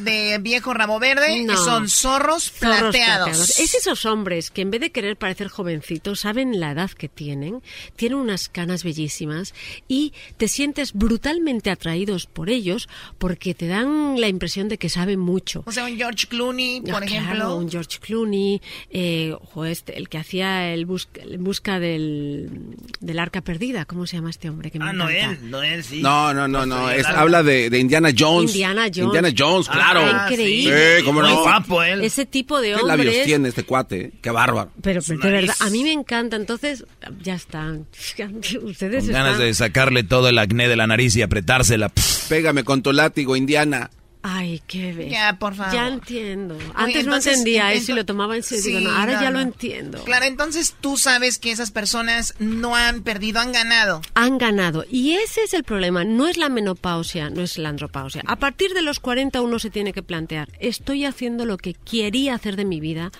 de 0.00 0.38
viejo 0.38 0.72
rabo 0.74 0.98
verde, 1.00 1.42
No. 1.44 1.56
son 1.56 1.88
zorros 1.88 2.52
Zorros 2.52 2.78
plateados. 2.94 3.58
Es 3.58 3.74
esos 3.74 4.04
hombres 4.04 4.50
que 4.50 4.62
en 4.62 4.70
vez 4.70 4.80
de 4.80 4.92
querer 4.92 5.16
parecer 5.16 5.48
jovencitos, 5.48 6.20
saben 6.20 6.60
la 6.60 6.70
edad 6.72 6.90
que 6.90 7.08
tienen, 7.08 7.62
tienen 7.96 8.18
unas 8.18 8.48
canas 8.48 8.84
bellísimas 8.84 9.54
y 9.88 10.12
te 10.36 10.48
sientes 10.48 10.92
brutalmente 10.92 11.70
atraídos 11.70 12.26
por 12.26 12.50
ellos 12.50 12.88
porque 13.18 13.54
te 13.54 13.66
dan 13.66 14.20
la 14.20 14.28
impresión 14.28 14.68
de 14.68 14.78
que 14.78 14.88
saben 14.88 15.18
mucho. 15.18 15.62
O 15.66 15.72
sea, 15.72 15.84
un 15.84 15.96
George 15.96 16.26
Clooney, 16.28 16.80
por 16.82 17.02
Ah, 17.02 17.06
ejemplo. 17.06 17.34
claro, 17.34 17.56
un 17.56 17.70
George 17.70 17.98
Clooney, 18.00 18.60
eh, 18.90 19.34
ojo, 19.40 19.64
este, 19.64 19.96
el 19.98 20.08
que 20.08 20.18
hacía 20.18 20.72
el 20.72 20.84
busca 20.86 21.78
del, 21.80 22.50
del 23.00 23.18
arca 23.18 23.40
perdida. 23.40 23.84
¿Cómo 23.84 24.06
se 24.06 24.16
llama 24.16 24.30
este 24.30 24.50
hombre? 24.50 24.70
Que 24.70 24.78
me 24.78 24.86
Ah, 24.86 24.92
encanta? 24.92 25.04
Noel, 25.26 25.50
Noel, 25.50 25.84
sí. 25.84 26.00
No, 26.02 26.32
no, 26.34 26.46
no, 26.48 26.66
no. 26.66 26.82
Pues, 26.82 27.00
es- 27.00 27.06
el- 27.08 27.13
habla 27.16 27.42
de, 27.42 27.70
de 27.70 27.78
Indiana 27.78 28.10
Jones. 28.16 28.50
Indiana 28.52 28.82
Jones. 28.86 28.98
Indiana 28.98 29.28
Jones, 29.36 29.68
claro. 29.68 30.00
Ah, 30.04 30.28
increíble. 30.30 30.98
Sí, 30.98 31.04
cómo 31.04 31.22
no. 31.22 31.28
Muy 31.34 31.42
guapo 31.42 31.82
él. 31.82 32.02
Ese 32.02 32.26
tipo 32.26 32.60
de 32.60 32.74
¿Qué 32.74 32.82
labios 32.82 33.06
hombres. 33.08 33.24
tiene 33.24 33.48
este 33.48 33.64
cuate? 33.64 34.00
eh? 34.00 34.10
Qué 34.20 34.30
bárbaro. 34.30 34.70
Pero 34.82 35.00
Su 35.00 35.16
de 35.18 35.30
verdad, 35.30 35.54
a 35.60 35.70
mí 35.70 35.82
me 35.82 35.92
encanta. 35.92 36.36
Entonces, 36.36 36.84
ya 37.22 37.34
están. 37.34 37.86
Ustedes 38.62 39.04
Con 39.04 39.12
ganas 39.12 39.32
están- 39.32 39.46
de 39.46 39.54
sacarle 39.54 40.02
todo 40.04 40.28
el 40.28 40.38
acné 40.38 40.68
de 40.68 40.76
la 40.76 40.86
nariz 40.86 41.16
y 41.16 41.22
apretársela. 41.22 41.88
Pff, 41.88 42.28
Pégame 42.28 42.64
con 42.64 42.82
tu 42.82 42.92
látigo, 42.92 43.36
Indiana. 43.36 43.90
Ay, 44.26 44.62
qué 44.66 44.94
bello. 44.94 45.10
Ya, 45.10 45.36
por 45.38 45.54
favor. 45.54 45.74
Ya 45.74 45.86
entiendo. 45.86 46.54
Oye, 46.56 46.64
Antes 46.76 47.06
no 47.06 47.16
entendía 47.16 47.74
eso 47.74 47.92
y 47.92 47.94
lo 47.94 48.06
tomaba 48.06 48.34
en 48.36 48.42
serio. 48.42 48.62
Sí, 48.64 48.68
Digo, 48.78 48.90
no, 48.90 48.96
ahora 48.98 49.16
no, 49.16 49.20
ya 49.20 49.30
no. 49.30 49.36
lo 49.36 49.42
entiendo. 49.42 50.02
Claro, 50.04 50.24
entonces 50.24 50.74
tú 50.80 50.96
sabes 50.96 51.38
que 51.38 51.50
esas 51.50 51.70
personas 51.70 52.34
no 52.38 52.74
han 52.74 53.02
perdido, 53.02 53.40
han 53.40 53.52
ganado. 53.52 54.00
Han 54.14 54.38
ganado. 54.38 54.86
Y 54.90 55.12
ese 55.12 55.42
es 55.42 55.52
el 55.52 55.62
problema. 55.62 56.04
No 56.04 56.26
es 56.26 56.38
la 56.38 56.48
menopausia, 56.48 57.28
no 57.28 57.42
es 57.42 57.58
la 57.58 57.68
andropausia. 57.68 58.22
A 58.26 58.36
partir 58.36 58.72
de 58.72 58.80
los 58.80 58.98
40 58.98 59.42
uno 59.42 59.58
se 59.58 59.68
tiene 59.68 59.92
que 59.92 60.02
plantear, 60.02 60.48
¿estoy 60.58 61.04
haciendo 61.04 61.44
lo 61.44 61.58
que 61.58 61.74
quería 61.74 62.34
hacer 62.34 62.56
de 62.56 62.64
mi 62.64 62.80
vida? 62.80 63.12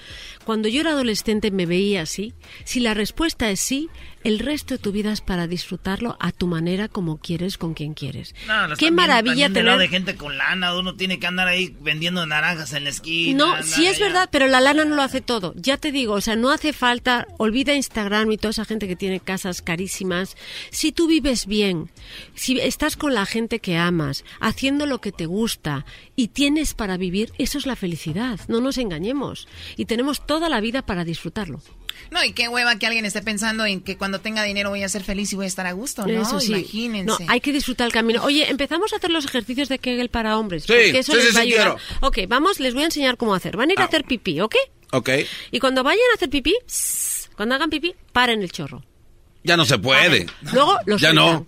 Cuando 0.47 0.69
yo 0.69 0.81
era 0.81 0.93
adolescente 0.93 1.51
me 1.51 1.67
veía 1.67 2.01
así. 2.01 2.33
Si 2.65 2.81
la 2.81 2.95
respuesta 2.95 3.51
es 3.51 3.61
sí, 3.61 3.91
el 4.25 4.39
resto 4.39 4.75
de 4.75 4.79
tu 4.79 4.91
vida 4.91 5.13
es 5.13 5.21
para 5.21 5.47
disfrutarlo 5.47 6.17
a 6.19 6.33
tu 6.33 6.47
manera, 6.47 6.89
como 6.89 7.19
quieres, 7.19 7.59
con 7.59 7.75
quien 7.75 7.93
quieres. 7.95 8.35
No, 8.47 8.75
Qué 8.77 8.87
viendo 8.87 9.03
maravilla 9.03 9.47
también 9.47 9.67
tener... 9.67 9.79
de 9.79 9.89
gente 9.89 10.17
con 10.17 10.37
lana. 10.39 10.77
Uno 10.77 10.95
tiene 10.95 11.19
que 11.19 11.27
andar 11.27 11.47
ahí 11.47 11.77
vendiendo 11.81 12.25
naranjas 12.27 12.73
en 12.73 12.85
la 12.85 12.91
esquina. 12.91 13.37
No, 13.37 13.63
sí 13.63 13.87
es 13.87 13.97
allá. 13.97 14.07
verdad, 14.07 14.29
pero 14.33 14.47
la 14.49 14.61
lana 14.61 14.85
no 14.87 14.97
lo 14.97 15.03
hace 15.03 15.21
todo. 15.21 15.53
Ya 15.57 15.77
te 15.77 15.93
digo, 15.93 16.15
o 16.15 16.21
sea, 16.21 16.37
no 16.37 16.51
hace 16.51 16.73
falta, 16.73 17.27
olvida 17.37 17.75
Instagram 17.75 18.33
y 18.33 18.39
toda 18.39 18.51
esa 18.51 18.65
gente 18.65 18.89
que 18.89 18.97
tiene 18.97 19.21
casas 19.21 19.61
carísimas. 19.61 20.37
Si 20.71 20.91
tú 20.91 21.07
vives 21.07 21.47
bien, 21.47 21.91
si 22.35 22.59
estás 22.59 22.97
con 22.97 23.13
la 23.13 23.27
gente 23.27 23.61
que 23.61 23.77
amas, 23.77 24.25
haciendo 24.41 24.87
lo 24.87 25.01
que 25.03 25.13
te 25.13 25.27
gusta 25.27 25.85
y 26.17 26.29
tienes 26.29 26.73
para 26.73 26.97
vivir, 26.97 27.33
eso 27.39 27.59
es 27.59 27.67
la 27.67 27.77
felicidad. 27.77 28.41
No 28.49 28.61
nos 28.61 28.79
engañemos. 28.79 29.49
Y 29.77 29.85
tenemos 29.85 30.27
toda 30.27 30.49
la 30.49 30.61
vida 30.61 30.81
para 30.83 31.05
disfrutarlo. 31.05 31.61
No, 32.11 32.23
y 32.25 32.33
qué 32.33 32.49
hueva 32.49 32.79
que 32.79 32.87
alguien 32.87 33.05
esté 33.05 33.23
pensando 33.23 33.65
en 33.67 33.81
que 33.81 33.97
cuando 33.97 34.21
tenga 34.21 34.43
dinero 34.43 34.71
voy 34.71 34.83
a 34.83 34.89
ser 34.89 35.03
feliz 35.05 35.33
y 35.33 35.37
voy 35.37 35.45
a 35.45 35.49
estar 35.49 35.67
a 35.67 35.73
gusto, 35.73 36.07
¿no? 36.07 36.23
Eso 36.23 36.41
sí. 36.41 36.53
Imagínense. 36.53 37.25
No, 37.25 37.31
hay 37.31 37.41
que 37.41 37.53
disfrutar 37.53 37.87
el 37.87 37.93
camino. 37.93 38.23
Oye, 38.25 38.49
empezamos 38.51 38.93
a 38.93 38.97
hacer 38.97 39.11
los 39.11 39.25
ejercicios 39.25 39.69
de 39.69 39.79
Kegel 39.79 40.09
para 40.09 40.39
hombres. 40.39 40.65
Sí, 40.65 40.69
porque 40.73 40.99
eso 40.99 41.13
sí, 41.13 41.19
les 41.19 41.29
sí, 41.29 41.35
va 41.35 41.41
a 41.41 41.43
ayudar. 41.43 41.77
quiero. 41.77 41.99
Ok, 42.07 42.19
vamos, 42.29 42.61
les 42.61 42.75
voy 42.75 42.83
a 42.83 42.87
enseñar 42.87 43.17
cómo 43.17 43.35
hacer. 43.35 43.57
Van 43.57 43.71
a 43.71 43.73
ir 43.73 43.79
a 43.81 43.83
Ah. 43.83 43.87
hacer 43.87 44.05
pipí, 44.05 44.41
¿ok? 44.41 44.55
Ok. 44.93 45.11
Y 45.51 45.59
cuando 45.61 45.83
vayan 45.83 46.05
a 46.13 46.17
hacer 46.17 46.31
pipí, 46.31 46.55
cuando 47.37 47.55
hagan 47.57 47.71
pipí, 47.71 47.95
paren 48.13 48.43
el 48.43 48.53
chorro. 48.53 48.83
Ya 49.45 49.57
no 49.57 49.65
se 49.67 49.79
puede. 49.79 50.27
Luego 50.53 50.77
los 50.87 51.01
Ya 51.01 51.13
no. 51.13 51.47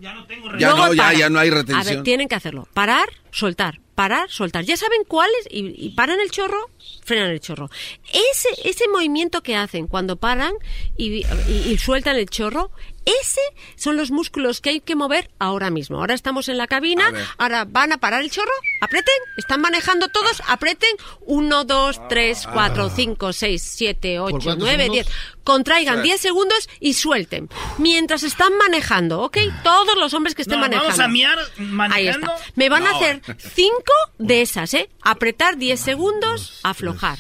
Ya 0.59 0.71
no, 0.75 0.93
ya, 0.95 1.13
ya 1.15 1.29
no 1.31 1.39
hay 1.41 1.49
A 1.49 1.55
retención. 1.55 1.95
ver, 1.97 2.03
tienen 2.05 2.29
que 2.29 2.35
hacerlo. 2.35 2.69
Parar, 2.75 3.09
soltar, 3.33 3.81
parar, 3.95 4.31
soltar. 4.31 4.65
Ya 4.65 4.77
saben 4.77 5.01
cuáles 5.09 5.49
y, 5.51 5.75
y 5.77 5.91
paran 5.97 6.21
el 6.21 6.31
chorro, 6.31 6.71
frenan 7.05 7.31
el 7.31 7.41
chorro. 7.41 7.71
Ese, 8.13 8.69
ese 8.69 8.87
movimiento 8.89 9.43
que 9.43 9.57
hacen 9.57 9.87
cuando 9.87 10.17
paran 10.17 10.53
y, 10.97 11.25
y- 11.25 11.27
y 11.73 11.79
sueltan 11.79 12.17
el 12.17 12.29
chorro, 12.29 12.71
ese 13.07 13.41
son 13.77 13.97
los 13.97 14.11
músculos 14.11 14.61
que 14.61 14.71
hay 14.71 14.81
que 14.81 14.95
mover 14.97 15.31
ahora 15.39 15.71
mismo. 15.71 15.99
Ahora 15.99 16.13
estamos 16.15 16.49
en 16.49 16.59
la 16.59 16.67
cabina, 16.67 17.11
ahora 17.39 17.65
van 17.65 17.93
a 17.93 17.99
parar 17.99 18.23
el 18.23 18.31
chorro, 18.31 18.51
aprieten, 18.81 19.15
están 19.39 19.61
manejando 19.61 20.09
todos, 20.09 20.43
aprieten. 20.47 20.91
1, 21.21 21.65
2, 21.65 22.09
3, 22.09 22.49
4, 22.53 22.91
5, 22.91 23.33
6, 23.33 23.63
7, 23.63 24.21
8, 24.21 24.31
cuántos 24.33 24.59
9, 24.59 24.83
segundos? 24.85 25.07
10. 25.07 25.17
Contraigan 25.45 25.97
Sí. 25.99 26.03
10 26.03 26.21
segundos 26.21 26.69
y 26.81 26.95
suelten. 26.95 27.49
Mientras 27.79 28.25
están 28.25 28.57
manejando, 28.59 29.21
¿ok? 29.23 29.39
Todos 29.63 29.97
los 29.97 30.13
hombres 30.15 30.35
que 30.35 30.43
estén 30.43 30.59
No, 30.59 30.63
manejando. 30.63 30.89
vamos 30.91 31.01
a 31.05 31.09
miar 31.09 31.39
Ahí 31.39 31.67
manejando. 31.67 32.33
está. 32.35 32.53
Me 32.57 32.69
van 32.69 32.87
a 32.87 32.91
hacer 32.97 33.23
5 33.55 33.93
de 34.19 34.43
esas, 34.43 34.75
¿eh? 34.75 34.89
Apretar 35.03 35.57
10 35.57 35.79
segundos, 35.81 36.59
aflojar. 36.65 37.19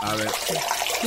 A 0.00 0.14
ver. 0.14 0.28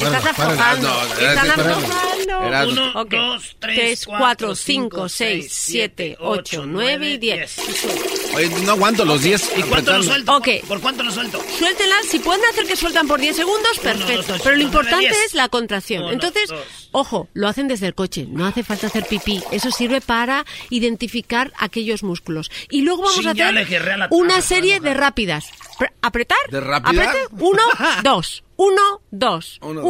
Estás 0.00 0.24
aflojando. 0.26 1.02
Espérate. 1.02 1.50
aflojando. 1.50 2.42
Eras- 2.44 2.68
Uno, 2.68 2.92
Ok. 2.94 3.10
dos, 3.10 3.56
tres, 3.58 3.76
Tres, 3.76 4.06
cuatro, 4.06 4.18
cuatro, 4.24 4.54
cinco, 4.56 4.90
cinco, 4.96 5.08
seis, 5.08 5.44
seis, 5.44 5.52
siete, 5.52 6.04
siete, 6.06 6.16
ocho, 6.20 6.40
ocho, 6.60 6.66
nueve 6.66 6.96
nueve, 6.98 7.10
y 7.10 7.18
diez. 7.18 7.56
Oye, 8.34 8.48
no 8.64 8.72
aguanto 8.72 9.04
los 9.04 9.20
10. 9.22 9.52
¿Y 9.58 9.62
cuánto 9.64 9.92
lo 9.96 10.02
suelto? 10.02 10.40
¿Por 10.68 10.80
cuánto 10.80 11.02
lo 11.02 11.10
suelto? 11.12 11.42
Suéltenla, 11.58 11.96
si 12.08 12.18
pueden 12.20 12.44
hacer 12.46 12.66
que 12.66 12.76
sueltan 12.76 13.08
por 13.08 13.20
10 13.20 13.36
segundos, 13.36 13.78
perfecto. 13.80 14.36
Pero 14.42 14.56
lo 14.56 14.62
importante 14.62 15.08
es 15.26 15.34
la 15.34 15.48
contracción. 15.48 16.04
Uno, 16.04 16.12
Entonces, 16.12 16.48
dos. 16.48 16.79
Ojo, 16.92 17.28
lo 17.34 17.48
hacen 17.48 17.68
desde 17.68 17.86
el 17.86 17.94
coche, 17.94 18.26
no 18.28 18.46
hace 18.46 18.62
falta 18.62 18.86
hacer 18.88 19.06
pipí. 19.06 19.42
Eso 19.52 19.70
sirve 19.70 20.00
para 20.00 20.44
identificar 20.70 21.52
aquellos 21.58 22.02
músculos. 22.02 22.50
Y 22.70 22.82
luego 22.82 23.02
vamos 23.02 23.26
a 23.26 23.30
hacer 23.30 23.54
una 24.10 24.40
serie 24.42 24.80
de 24.80 24.94
rápidas. 24.94 25.50
Pre- 25.78 25.92
¿Apretar? 26.02 26.38
¿De 26.50 26.60
rápida? 26.60 27.04
Apriete. 27.04 27.26
Uno, 27.38 27.62
dos. 28.02 28.42
Uno, 28.62 29.00
dos. 29.10 29.58
Uno, 29.62 29.80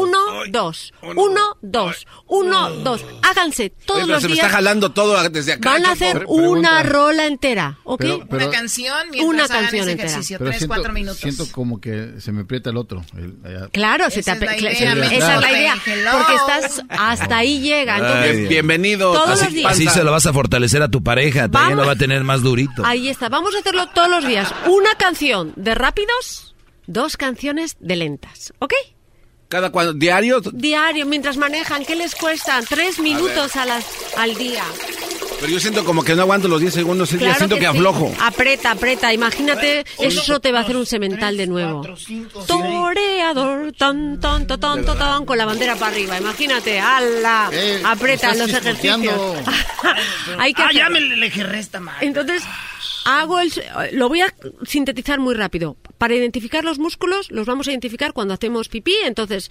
dos. 0.49 0.93
Uno, 1.03 1.57
dos. 1.61 2.07
Uno, 2.29 2.71
dos. 2.71 3.05
Háganse 3.23 3.71
todos 3.85 4.07
los 4.07 4.23
se 4.23 4.29
me 4.29 4.35
días. 4.35 4.47
está 4.47 4.57
jalando 4.57 4.93
todo 4.93 5.21
desde 5.29 5.55
acá. 5.55 5.71
Van 5.71 5.87
a 5.87 5.91
hacer 5.91 6.25
una 6.29 6.85
rola 6.85 7.27
entera, 7.27 7.79
¿ok? 7.83 7.99
Pero- 8.01 8.27
pero- 8.31 8.47
Una 8.47 8.57
canción 8.57 9.11
mientras 9.11 9.29
Una 9.29 9.45
hagan 9.47 9.61
canción 9.63 9.83
ese 9.83 9.91
entera. 9.91 10.09
ejercicio. 10.11 10.39
Pero 10.39 10.51
Tres, 10.51 10.59
siento, 10.61 10.75
cuatro 10.77 10.93
minutos. 10.93 11.19
siento 11.19 11.47
como 11.51 11.81
que 11.81 12.21
se 12.21 12.31
me 12.31 12.43
aprieta 12.43 12.71
el 12.71 12.77
otro. 12.77 13.03
el- 13.17 13.35
allá. 13.45 13.69
Claro, 13.73 14.09
se 14.09 14.23
te 14.23 14.31
Esa 14.31 15.35
es 15.35 15.41
la 15.41 15.51
idea. 15.51 15.75
Porque 16.13 16.35
estás 16.37 16.83
hasta 16.91 17.39
ahí 17.39 17.59
llega. 17.61 17.97
Entonces, 17.99 18.37
Ay, 18.37 18.47
Bienvenido. 18.47 19.13
Todos 19.13 19.31
los 19.31 19.43
Así, 19.43 19.55
días. 19.57 19.73
así 19.73 19.89
se 19.89 20.05
lo 20.05 20.13
vas 20.13 20.27
a 20.27 20.33
fortalecer 20.33 20.81
a 20.83 20.89
tu 20.89 21.03
pareja, 21.03 21.49
también 21.49 21.77
lo 21.77 21.87
va 21.87 21.93
a 21.93 21.97
tener 21.97 22.23
más 22.23 22.43
durito. 22.43 22.85
ahí 22.87 23.09
está. 23.09 23.29
Vamos 23.29 23.53
a 23.57 23.59
hacerlo 23.59 23.89
todos 23.89 24.09
los 24.09 24.25
días. 24.25 24.55
Una 24.67 24.95
canción 24.95 25.53
de 25.57 25.75
rápidos, 25.75 26.50
dos 26.87 27.17
canciones 27.17 27.77
de 27.81 27.97
lentas. 27.97 28.53
¿Ok? 28.59 28.75
Cada 29.49 29.71
cuando, 29.71 29.93
diario, 29.95 30.41
Diario, 30.53 31.07
mientras 31.07 31.37
manejan, 31.37 31.85
¿qué 31.85 31.97
les 31.97 32.15
cuesta? 32.15 32.61
Tres 32.69 33.01
minutos 33.01 33.57
a 33.57 33.67
las, 33.67 33.85
al 34.17 34.37
día. 34.37 34.63
pero 35.41 35.51
yo 35.51 35.59
siento 35.59 35.85
como 35.85 36.05
que 36.05 36.15
no 36.15 36.23
aguanto 36.23 36.47
los 36.47 36.61
10 36.61 36.73
segundos, 36.73 37.09
siento 37.09 37.57
que, 37.57 37.63
sí. 37.63 37.65
aflojo. 37.65 38.15
Apreta, 38.21 38.71
apreta. 38.71 39.13
Imagínate, 39.13 39.85
eso 39.99 40.39
te 40.39 40.53
va 40.53 40.61
a 40.61 40.63
hacer 40.63 40.77
un 40.77 40.87
cemental 40.87 41.37
de 41.37 41.49
nuevo. 41.49 41.85
Toreador, 42.47 43.73
tan, 43.73 44.21
tan, 44.21 44.47
tan, 44.47 44.61
tan, 44.61 44.85
tan, 44.85 44.99
tan, 44.99 45.27
con 45.27 45.37
la 45.37 45.47
bandera 45.47 45.75
para 45.75 45.91
arriba. 45.93 46.17
Imagínate, 46.19 46.79
ala. 46.79 47.51
Eh, 47.53 47.83
Apreta 47.85 48.33
los 48.37 48.53
ejercicios. 48.53 49.03
Hay 50.39 50.55
que 50.55 50.63
ah, 50.63 50.67
hacer- 50.67 50.77
ya 50.77 50.91
me 50.91 51.01
le, 51.01 51.17
le 51.17 51.29
gerré 51.31 51.59
esta 51.59 51.81
madre. 51.81 52.07
Entonces, 52.07 52.45
hago 53.19 53.41
el, 53.41 53.53
lo 53.93 54.09
voy 54.09 54.21
a 54.21 54.35
sintetizar 54.65 55.19
muy 55.19 55.35
rápido. 55.35 55.77
Para 55.99 56.15
identificar 56.15 56.65
los 56.65 56.79
músculos, 56.79 57.31
los 57.31 57.47
vamos 57.47 57.67
a 57.67 57.71
identificar 57.73 58.13
cuando 58.13 58.35
hacemos 58.35 58.69
pipí. 58.69 58.95
Entonces, 59.05 59.51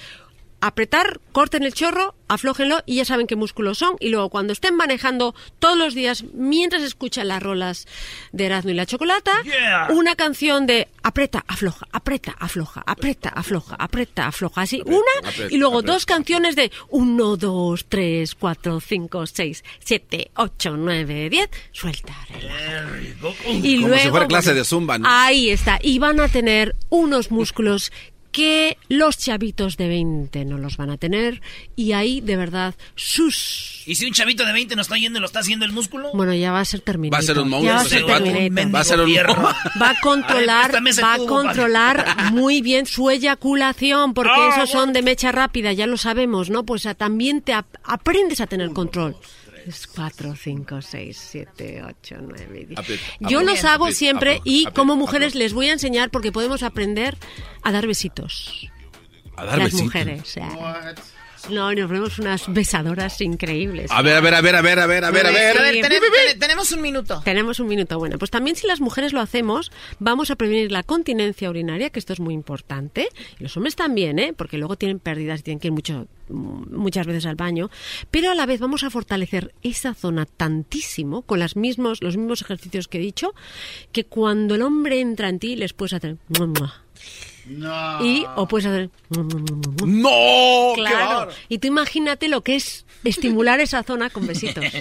apretar, 0.61 1.19
corten 1.31 1.63
el 1.63 1.73
chorro, 1.73 2.15
aflójenlo 2.27 2.81
y 2.85 2.95
ya 2.95 3.05
saben 3.05 3.27
qué 3.27 3.35
músculos 3.35 3.77
son. 3.77 3.95
Y 3.99 4.09
luego, 4.09 4.29
cuando 4.29 4.53
estén 4.53 4.75
manejando 4.75 5.33
todos 5.59 5.77
los 5.77 5.93
días, 5.95 6.23
mientras 6.33 6.81
escuchan 6.83 7.27
las 7.27 7.41
rolas 7.41 7.87
de 8.31 8.45
Erasmo 8.45 8.71
y 8.71 8.73
la 8.73 8.85
Chocolata, 8.85 9.31
Yeah. 9.45 9.87
una 9.91 10.15
canción 10.15 10.67
de 10.67 10.87
aprieta, 11.01 11.43
afloja, 11.47 11.87
aprieta, 11.91 12.35
afloja, 12.39 12.83
aprieta, 12.85 13.29
afloja, 13.29 13.75
aprieta, 13.75 14.27
afloja. 14.27 14.61
Así, 14.61 14.81
una. 14.85 14.99
aprieta, 15.29 15.53
y 15.53 15.57
luego 15.57 15.79
aprieta. 15.79 15.93
dos 15.93 16.05
canciones 16.05 16.55
de 16.55 16.71
1, 16.89 17.37
2, 17.37 17.85
3, 17.87 18.35
4, 18.35 18.79
5, 18.79 19.27
6, 19.27 19.63
7, 19.79 20.31
8, 20.35 20.75
9, 20.77 21.29
10. 21.29 21.49
Suelta, 21.71 22.13
y 23.47 23.75
Como 23.75 23.87
luego, 23.87 24.03
si 24.03 24.09
fuera 24.09 24.27
clase 24.27 24.53
de 24.53 24.63
zumba, 24.65 24.97
¿no? 24.97 25.07
Ahí 25.09 25.49
está. 25.49 25.79
Y 25.81 25.99
van 25.99 26.19
a 26.19 26.27
tener 26.27 26.75
unos 26.89 27.31
músculos 27.31 27.91
que 28.31 28.77
los 28.89 29.17
chavitos 29.17 29.75
de 29.77 29.87
20 29.87 30.45
no 30.45 30.57
los 30.57 30.77
van 30.77 30.89
a 30.91 30.97
tener. 30.97 31.41
Y 31.75 31.93
ahí, 31.93 32.21
de 32.21 32.35
verdad, 32.35 32.75
sus... 32.95 33.83
¿Y 33.85 33.95
si 33.95 34.05
un 34.05 34.13
chavito 34.13 34.45
de 34.45 34.53
20 34.53 34.75
no 34.75 34.81
está 34.81 34.97
yendo 34.97 35.17
y 35.17 35.21
lo 35.21 35.25
está 35.25 35.39
haciendo 35.39 35.65
el 35.65 35.71
músculo? 35.71 36.11
Bueno, 36.13 36.33
ya 36.33 36.51
va 36.51 36.59
a 36.59 36.65
ser 36.65 36.81
Terminator. 36.81 37.15
Va 37.15 37.19
a 37.19 37.25
ser 37.25 37.39
un 37.39 37.49
monstruo. 37.49 37.73
Va 37.75 37.81
a 37.81 37.85
ser 37.85 37.99
Sí, 37.99 38.05
va 38.05 38.15
a- 38.15 38.23
Terminator. 38.23 38.75
va 38.75 38.79
a 38.79 38.83
ser 38.83 38.99
un- 38.99 39.81
Va 39.81 39.89
a 39.89 39.99
controlar, 40.01 40.71
va 41.03 41.13
a 41.13 41.17
controlar 41.17 42.05
muy 42.33 42.61
bien 42.61 42.85
su 42.85 43.09
eyaculación, 43.09 44.13
porque 44.13 44.31
Ah, 44.35 44.51
esos 44.55 44.69
son 44.69 44.93
de 44.93 45.01
mecha 45.01 45.31
rápida, 45.31 45.73
ya 45.73 45.87
lo 45.87 45.97
sabemos, 45.97 46.49
¿no? 46.49 46.65
Pues 46.65 46.85
a- 46.85 46.93
también 46.95 47.41
te 47.41 47.53
ap- 47.53 47.75
aprendes 47.83 48.41
a 48.41 48.47
tener 48.47 48.71
control. 48.73 49.15
Es 49.67 49.87
4, 49.87 50.35
5, 50.35 50.81
6, 50.81 51.27
7, 51.31 51.83
8, 51.83 52.15
9, 52.21 52.65
10. 52.69 52.79
Aprieta, 52.79 53.03
Yo 53.19 53.41
los 53.43 53.63
hago 53.65 53.91
siempre 53.91 54.41
y 54.43 54.65
como 54.73 54.95
mujeres 54.95 55.35
les 55.35 55.53
voy 55.53 55.67
a 55.69 55.73
enseñar 55.73 56.09
porque 56.09 56.31
podemos 56.31 56.63
aprender 56.63 57.17
a 57.63 57.71
dar 57.71 57.85
besitos. 57.87 58.69
A 59.35 59.45
dar 59.45 59.57
Las 59.57 59.65
besitos. 59.67 59.85
mujeres. 59.85 60.37
eh. 60.37 60.41
No, 61.49 61.73
nos 61.73 61.89
vemos 61.89 62.19
unas 62.19 62.51
besadoras 62.51 63.19
increíbles. 63.21 63.91
A 63.91 64.01
ver, 64.01 64.15
a 64.15 64.21
ver, 64.21 64.33
a 64.35 64.41
ver, 64.41 64.55
a 64.55 64.61
ver, 64.61 64.79
a 64.79 64.85
ver, 64.87 65.03
a 65.05 65.11
ver, 65.11 65.25
a 65.25 65.29
A 65.29 65.31
ver, 65.31 65.55
ver. 65.57 65.75
tenem- 65.75 66.01
tenem- 66.01 66.39
tenemos 66.39 66.71
un 66.71 66.81
minuto. 66.81 67.21
Tenemos 67.23 67.59
un 67.59 67.67
minuto. 67.67 67.97
Bueno, 67.97 68.17
pues 68.17 68.31
también 68.31 68.55
si 68.55 68.67
las 68.67 68.81
mujeres 68.81 69.13
lo 69.13 69.21
hacemos, 69.21 69.71
vamos 69.99 70.31
a 70.31 70.35
prevenir 70.35 70.71
la 70.71 70.83
continencia 70.83 71.49
urinaria, 71.49 71.89
que 71.89 71.99
esto 71.99 72.13
es 72.13 72.19
muy 72.19 72.33
importante. 72.33 73.09
Y 73.39 73.43
los 73.43 73.55
hombres 73.57 73.75
también, 73.75 74.19
¿eh? 74.19 74.33
Porque 74.35 74.57
luego 74.57 74.75
tienen 74.75 74.99
pérdidas 74.99 75.39
y 75.39 75.43
tienen 75.43 75.59
que 75.59 75.67
ir 75.67 75.73
mucho, 75.73 76.07
muchas 76.27 77.05
veces 77.07 77.25
al 77.25 77.35
baño. 77.35 77.69
Pero 78.11 78.31
a 78.31 78.35
la 78.35 78.45
vez 78.45 78.59
vamos 78.59 78.83
a 78.83 78.89
fortalecer 78.89 79.53
esa 79.63 79.93
zona 79.93 80.25
tantísimo 80.25 81.21
con 81.21 81.39
las 81.39 81.55
mismos, 81.55 82.01
los 82.03 82.17
mismos 82.17 82.41
ejercicios 82.41 82.87
que 82.87 82.97
he 82.97 83.01
dicho, 83.01 83.33
que 83.91 84.03
cuando 84.05 84.55
el 84.55 84.61
hombre 84.61 84.99
entra 84.99 85.29
en 85.29 85.39
ti 85.39 85.55
les 85.55 85.73
puedes 85.73 85.93
hacer... 85.93 86.17
mua. 87.49 87.99
Y 88.03 88.25
o 88.35 88.47
puedes 88.47 88.65
hacer... 88.67 88.89
¡No! 89.85 90.73
¡Qué 90.75 90.81
Claro. 90.81 91.31
Y 91.47 91.57
tú 91.59 91.67
imagínate 91.67 92.27
lo 92.27 92.41
que 92.41 92.55
es 92.55 92.85
estimular 93.03 93.59
esa 93.59 93.83
zona 93.83 94.09
con 94.09 94.27
besitos. 94.27 94.63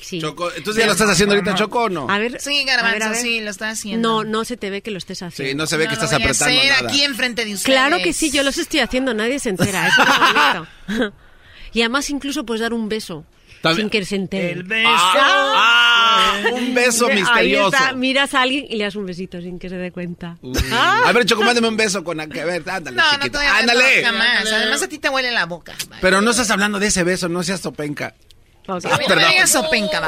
Sí. 0.00 0.20
Choco, 0.20 0.52
¿entonces 0.52 0.80
ya 0.80 0.86
lo 0.86 0.92
estás 0.92 1.10
haciendo 1.10 1.34
ahorita, 1.34 1.56
Choco, 1.56 1.82
o 1.82 1.88
no? 1.88 2.08
A 2.08 2.18
ver. 2.20 2.40
Sí, 2.40 2.60
a 2.62 2.66
Garbanzo, 2.66 2.92
ver, 2.94 3.02
a 3.02 3.08
ver. 3.08 3.20
sí, 3.20 3.40
lo 3.40 3.50
está 3.50 3.70
haciendo. 3.70 4.08
No, 4.08 4.22
no 4.22 4.44
se 4.44 4.56
te 4.56 4.70
ve 4.70 4.80
que 4.80 4.92
lo 4.92 4.98
estés 4.98 5.22
haciendo. 5.22 5.50
Sí, 5.50 5.56
no 5.56 5.66
se 5.66 5.76
ve 5.76 5.88
que 5.88 5.94
No 5.94 5.96
lo 5.96 6.04
estás 6.04 6.10
voy 6.12 6.22
a 6.22 6.24
apretando 6.30 6.60
hacer 6.60 6.70
nada. 6.72 6.88
aquí 6.88 7.02
enfrente 7.02 7.44
de 7.44 7.54
ustedes. 7.54 7.64
Claro 7.76 7.98
que 8.00 8.12
sí, 8.12 8.30
yo 8.30 8.44
los 8.44 8.58
estoy 8.58 8.78
haciendo, 8.78 9.12
nadie 9.12 9.40
se 9.40 9.48
entera. 9.48 9.88
Eso 9.88 10.02
es 10.02 10.08
lo 10.08 10.60
bonito. 11.00 11.16
Y 11.72 11.80
además 11.80 12.08
incluso 12.10 12.46
puedes 12.46 12.60
dar 12.60 12.72
un 12.72 12.88
beso 12.88 13.24
sin 13.76 13.90
que 13.90 14.04
se 14.04 14.16
entere. 14.16 14.52
El 14.52 14.62
beso. 14.64 14.88
¡Ah! 14.90 16.34
Un 16.52 16.74
beso 16.74 17.06
Ahí 17.06 17.16
misterioso. 17.16 17.76
está, 17.76 17.92
miras 17.94 18.34
a 18.34 18.42
alguien 18.42 18.66
y 18.68 18.76
le 18.76 18.84
das 18.84 18.96
un 18.96 19.06
besito 19.06 19.40
sin 19.40 19.58
que 19.58 19.68
se 19.68 19.76
dé 19.76 19.90
cuenta. 19.92 20.36
A 20.72 21.12
ver, 21.12 21.24
Choco, 21.24 21.42
mándame 21.42 21.68
un 21.68 21.76
beso 21.76 22.02
con... 22.04 22.20
A 22.20 22.26
ver, 22.26 22.62
ándale, 22.68 22.96
No, 22.96 23.02
no 23.04 23.38
¡Ándale! 23.40 24.04
jamás. 24.04 24.52
Además, 24.52 24.82
a 24.82 24.88
ti 24.88 24.98
te 24.98 25.08
huele 25.08 25.30
la 25.30 25.46
boca. 25.46 25.74
Pero 26.00 26.20
no 26.20 26.30
estás 26.30 26.50
hablando 26.50 26.78
de 26.78 26.86
ese 26.88 27.04
beso, 27.04 27.28
no 27.28 27.42
seas 27.42 27.60
topenca. 27.60 28.14
Ok. 28.66 28.84
A 28.84 28.98
mí 28.98 29.04
no 29.08 29.16
me 29.16 29.26
digas 29.28 29.50
sopenca, 29.50 30.00
va. 30.00 30.06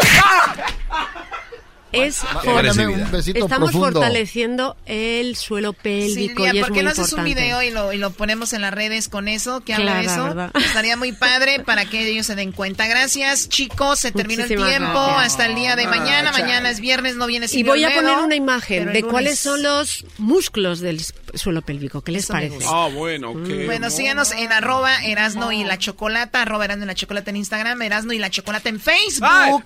Es 1.93 2.23
un 2.23 3.11
besito 3.11 3.39
Estamos 3.41 3.71
profundo. 3.71 4.01
fortaleciendo 4.01 4.77
el 4.87 5.35
suelo 5.37 5.73
pélvico 5.73 6.45
Silvia, 6.45 6.55
y 6.55 6.59
es 6.59 6.65
¿por 6.65 6.73
qué 6.73 6.83
muy 6.83 6.85
no 6.85 6.91
haces 6.91 7.13
un 7.13 7.25
video 7.25 7.63
y 7.63 7.71
lo, 7.71 7.93
y 7.93 7.99
lo 7.99 8.11
ponemos 8.11 8.53
en 8.53 8.63
las 8.63 8.73
redes 8.73 9.09
con 9.09 9.27
eso? 9.29 9.61
Que 9.61 9.75
habla 9.75 9.97
de 9.97 10.05
Claro, 10.05 10.23
eso. 10.27 10.35
¿verdad? 10.37 10.51
Estaría 10.55 10.97
muy 10.97 11.13
padre 11.13 11.61
para 11.61 11.85
que 11.87 12.07
ellos 12.09 12.27
se 12.27 12.35
den 12.37 12.53
cuenta. 12.53 12.87
Gracias, 12.87 13.49
chicos. 13.49 13.99
Se 14.01 14.13
terminó 14.13 14.43
el 14.45 14.49
Muchísimas 14.49 14.71
tiempo. 14.71 14.93
gracias. 15.05 15.27
Hasta 15.33 15.47
el 15.47 15.55
día 15.57 15.77
de 15.77 15.87
mañana. 15.87 16.31
Ah, 16.31 16.33
chale. 16.33 16.45
Mañana 16.45 16.71
es 16.71 16.81
viernes, 16.81 17.17
no 17.17 17.27
viene 17.27 17.47
Y 17.47 17.49
Silvia 17.49 17.73
voy 17.73 17.85
a 17.85 17.95
poner 17.95 18.19
una 18.19 18.37
imagen 18.37 18.89
el 18.89 18.93
de 18.95 19.03
cuáles 19.03 19.39
son 19.41 19.63
los 19.63 20.05
músculos 20.19 20.81
del 20.81 21.01
suelo 21.35 21.63
pélvico. 21.63 22.03
¿Qué 22.03 22.13
les 22.13 22.25
Eso 22.25 22.33
parece? 22.33 22.59
Ah, 22.67 22.89
bueno, 22.93 23.31
ok. 23.31 23.49
Bueno, 23.67 23.91
síganos 23.91 24.33
en 24.33 24.53
arroba 24.53 25.05
Erasno 25.05 25.51
y 25.53 25.65
la 25.65 25.79
Chocolata, 25.79 26.43
arroba 26.43 26.65
Erasno 26.67 26.85
y 26.85 26.87
la 26.87 26.95
Chocolata 26.95 27.31
en 27.31 27.37
Instagram, 27.37 27.83
Erasno 27.83 28.13
y 28.13 28.19
la 28.19 28.31
Chocolata 28.31 28.69
en 28.69 28.79
Facebook. 28.81 29.65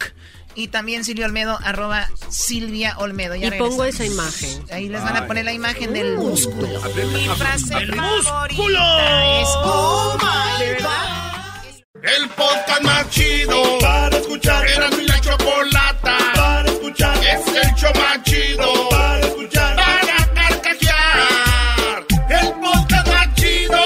Y 0.56 0.68
también 0.68 1.04
Silvia 1.04 1.26
Olmedo, 1.26 1.58
arroba 1.62 2.08
Silvia 2.28 2.96
Olmedo. 2.98 3.34
Ya 3.34 3.48
Y 3.48 3.58
pongo 3.58 3.84
esa 3.84 4.04
imagen. 4.04 4.64
Ahí 4.70 4.88
les 4.88 5.02
van 5.02 5.16
a 5.16 5.26
poner 5.26 5.44
la 5.44 5.52
imagen 5.52 5.92
del 5.92 6.16
músculo. 6.16 6.68
Mi 6.68 7.26
frase 7.36 7.74
¡El 7.76 7.94
favorita 7.94 8.02
músculo! 8.02 8.78
es 9.40 9.48
Oh 9.62 10.16
my 10.18 10.82
God. 10.82 10.90
El 12.02 12.28
podcast 12.30 12.82
más 12.82 13.10
chido 13.10 13.62
para 13.80 14.16
escuchar. 14.16 14.66
Era 14.68 14.90
mi 14.90 15.06
la 15.06 15.20
chocolata 15.20 16.18
para 16.34 16.70
escuchar. 16.70 17.16
Es 17.18 17.46
el 17.48 17.74
show 17.74 17.90
más 17.94 18.22
chido 18.24 18.88
para 18.90 19.20
escuchar. 19.20 19.76
Para 19.76 20.34
carcajear. 20.34 22.06
El 22.28 22.52
podcast 22.60 23.08
más 23.08 23.34
chido. 23.34 23.80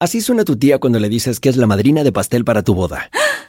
Así 0.00 0.20
suena 0.20 0.44
tu 0.44 0.56
tía 0.56 0.78
cuando 0.78 0.98
le 0.98 1.08
dices 1.08 1.40
que 1.40 1.48
es 1.50 1.56
la 1.56 1.66
madrina 1.66 2.02
de 2.02 2.12
pastel 2.12 2.44
para 2.44 2.62
tu 2.62 2.74
boda. 2.74 3.10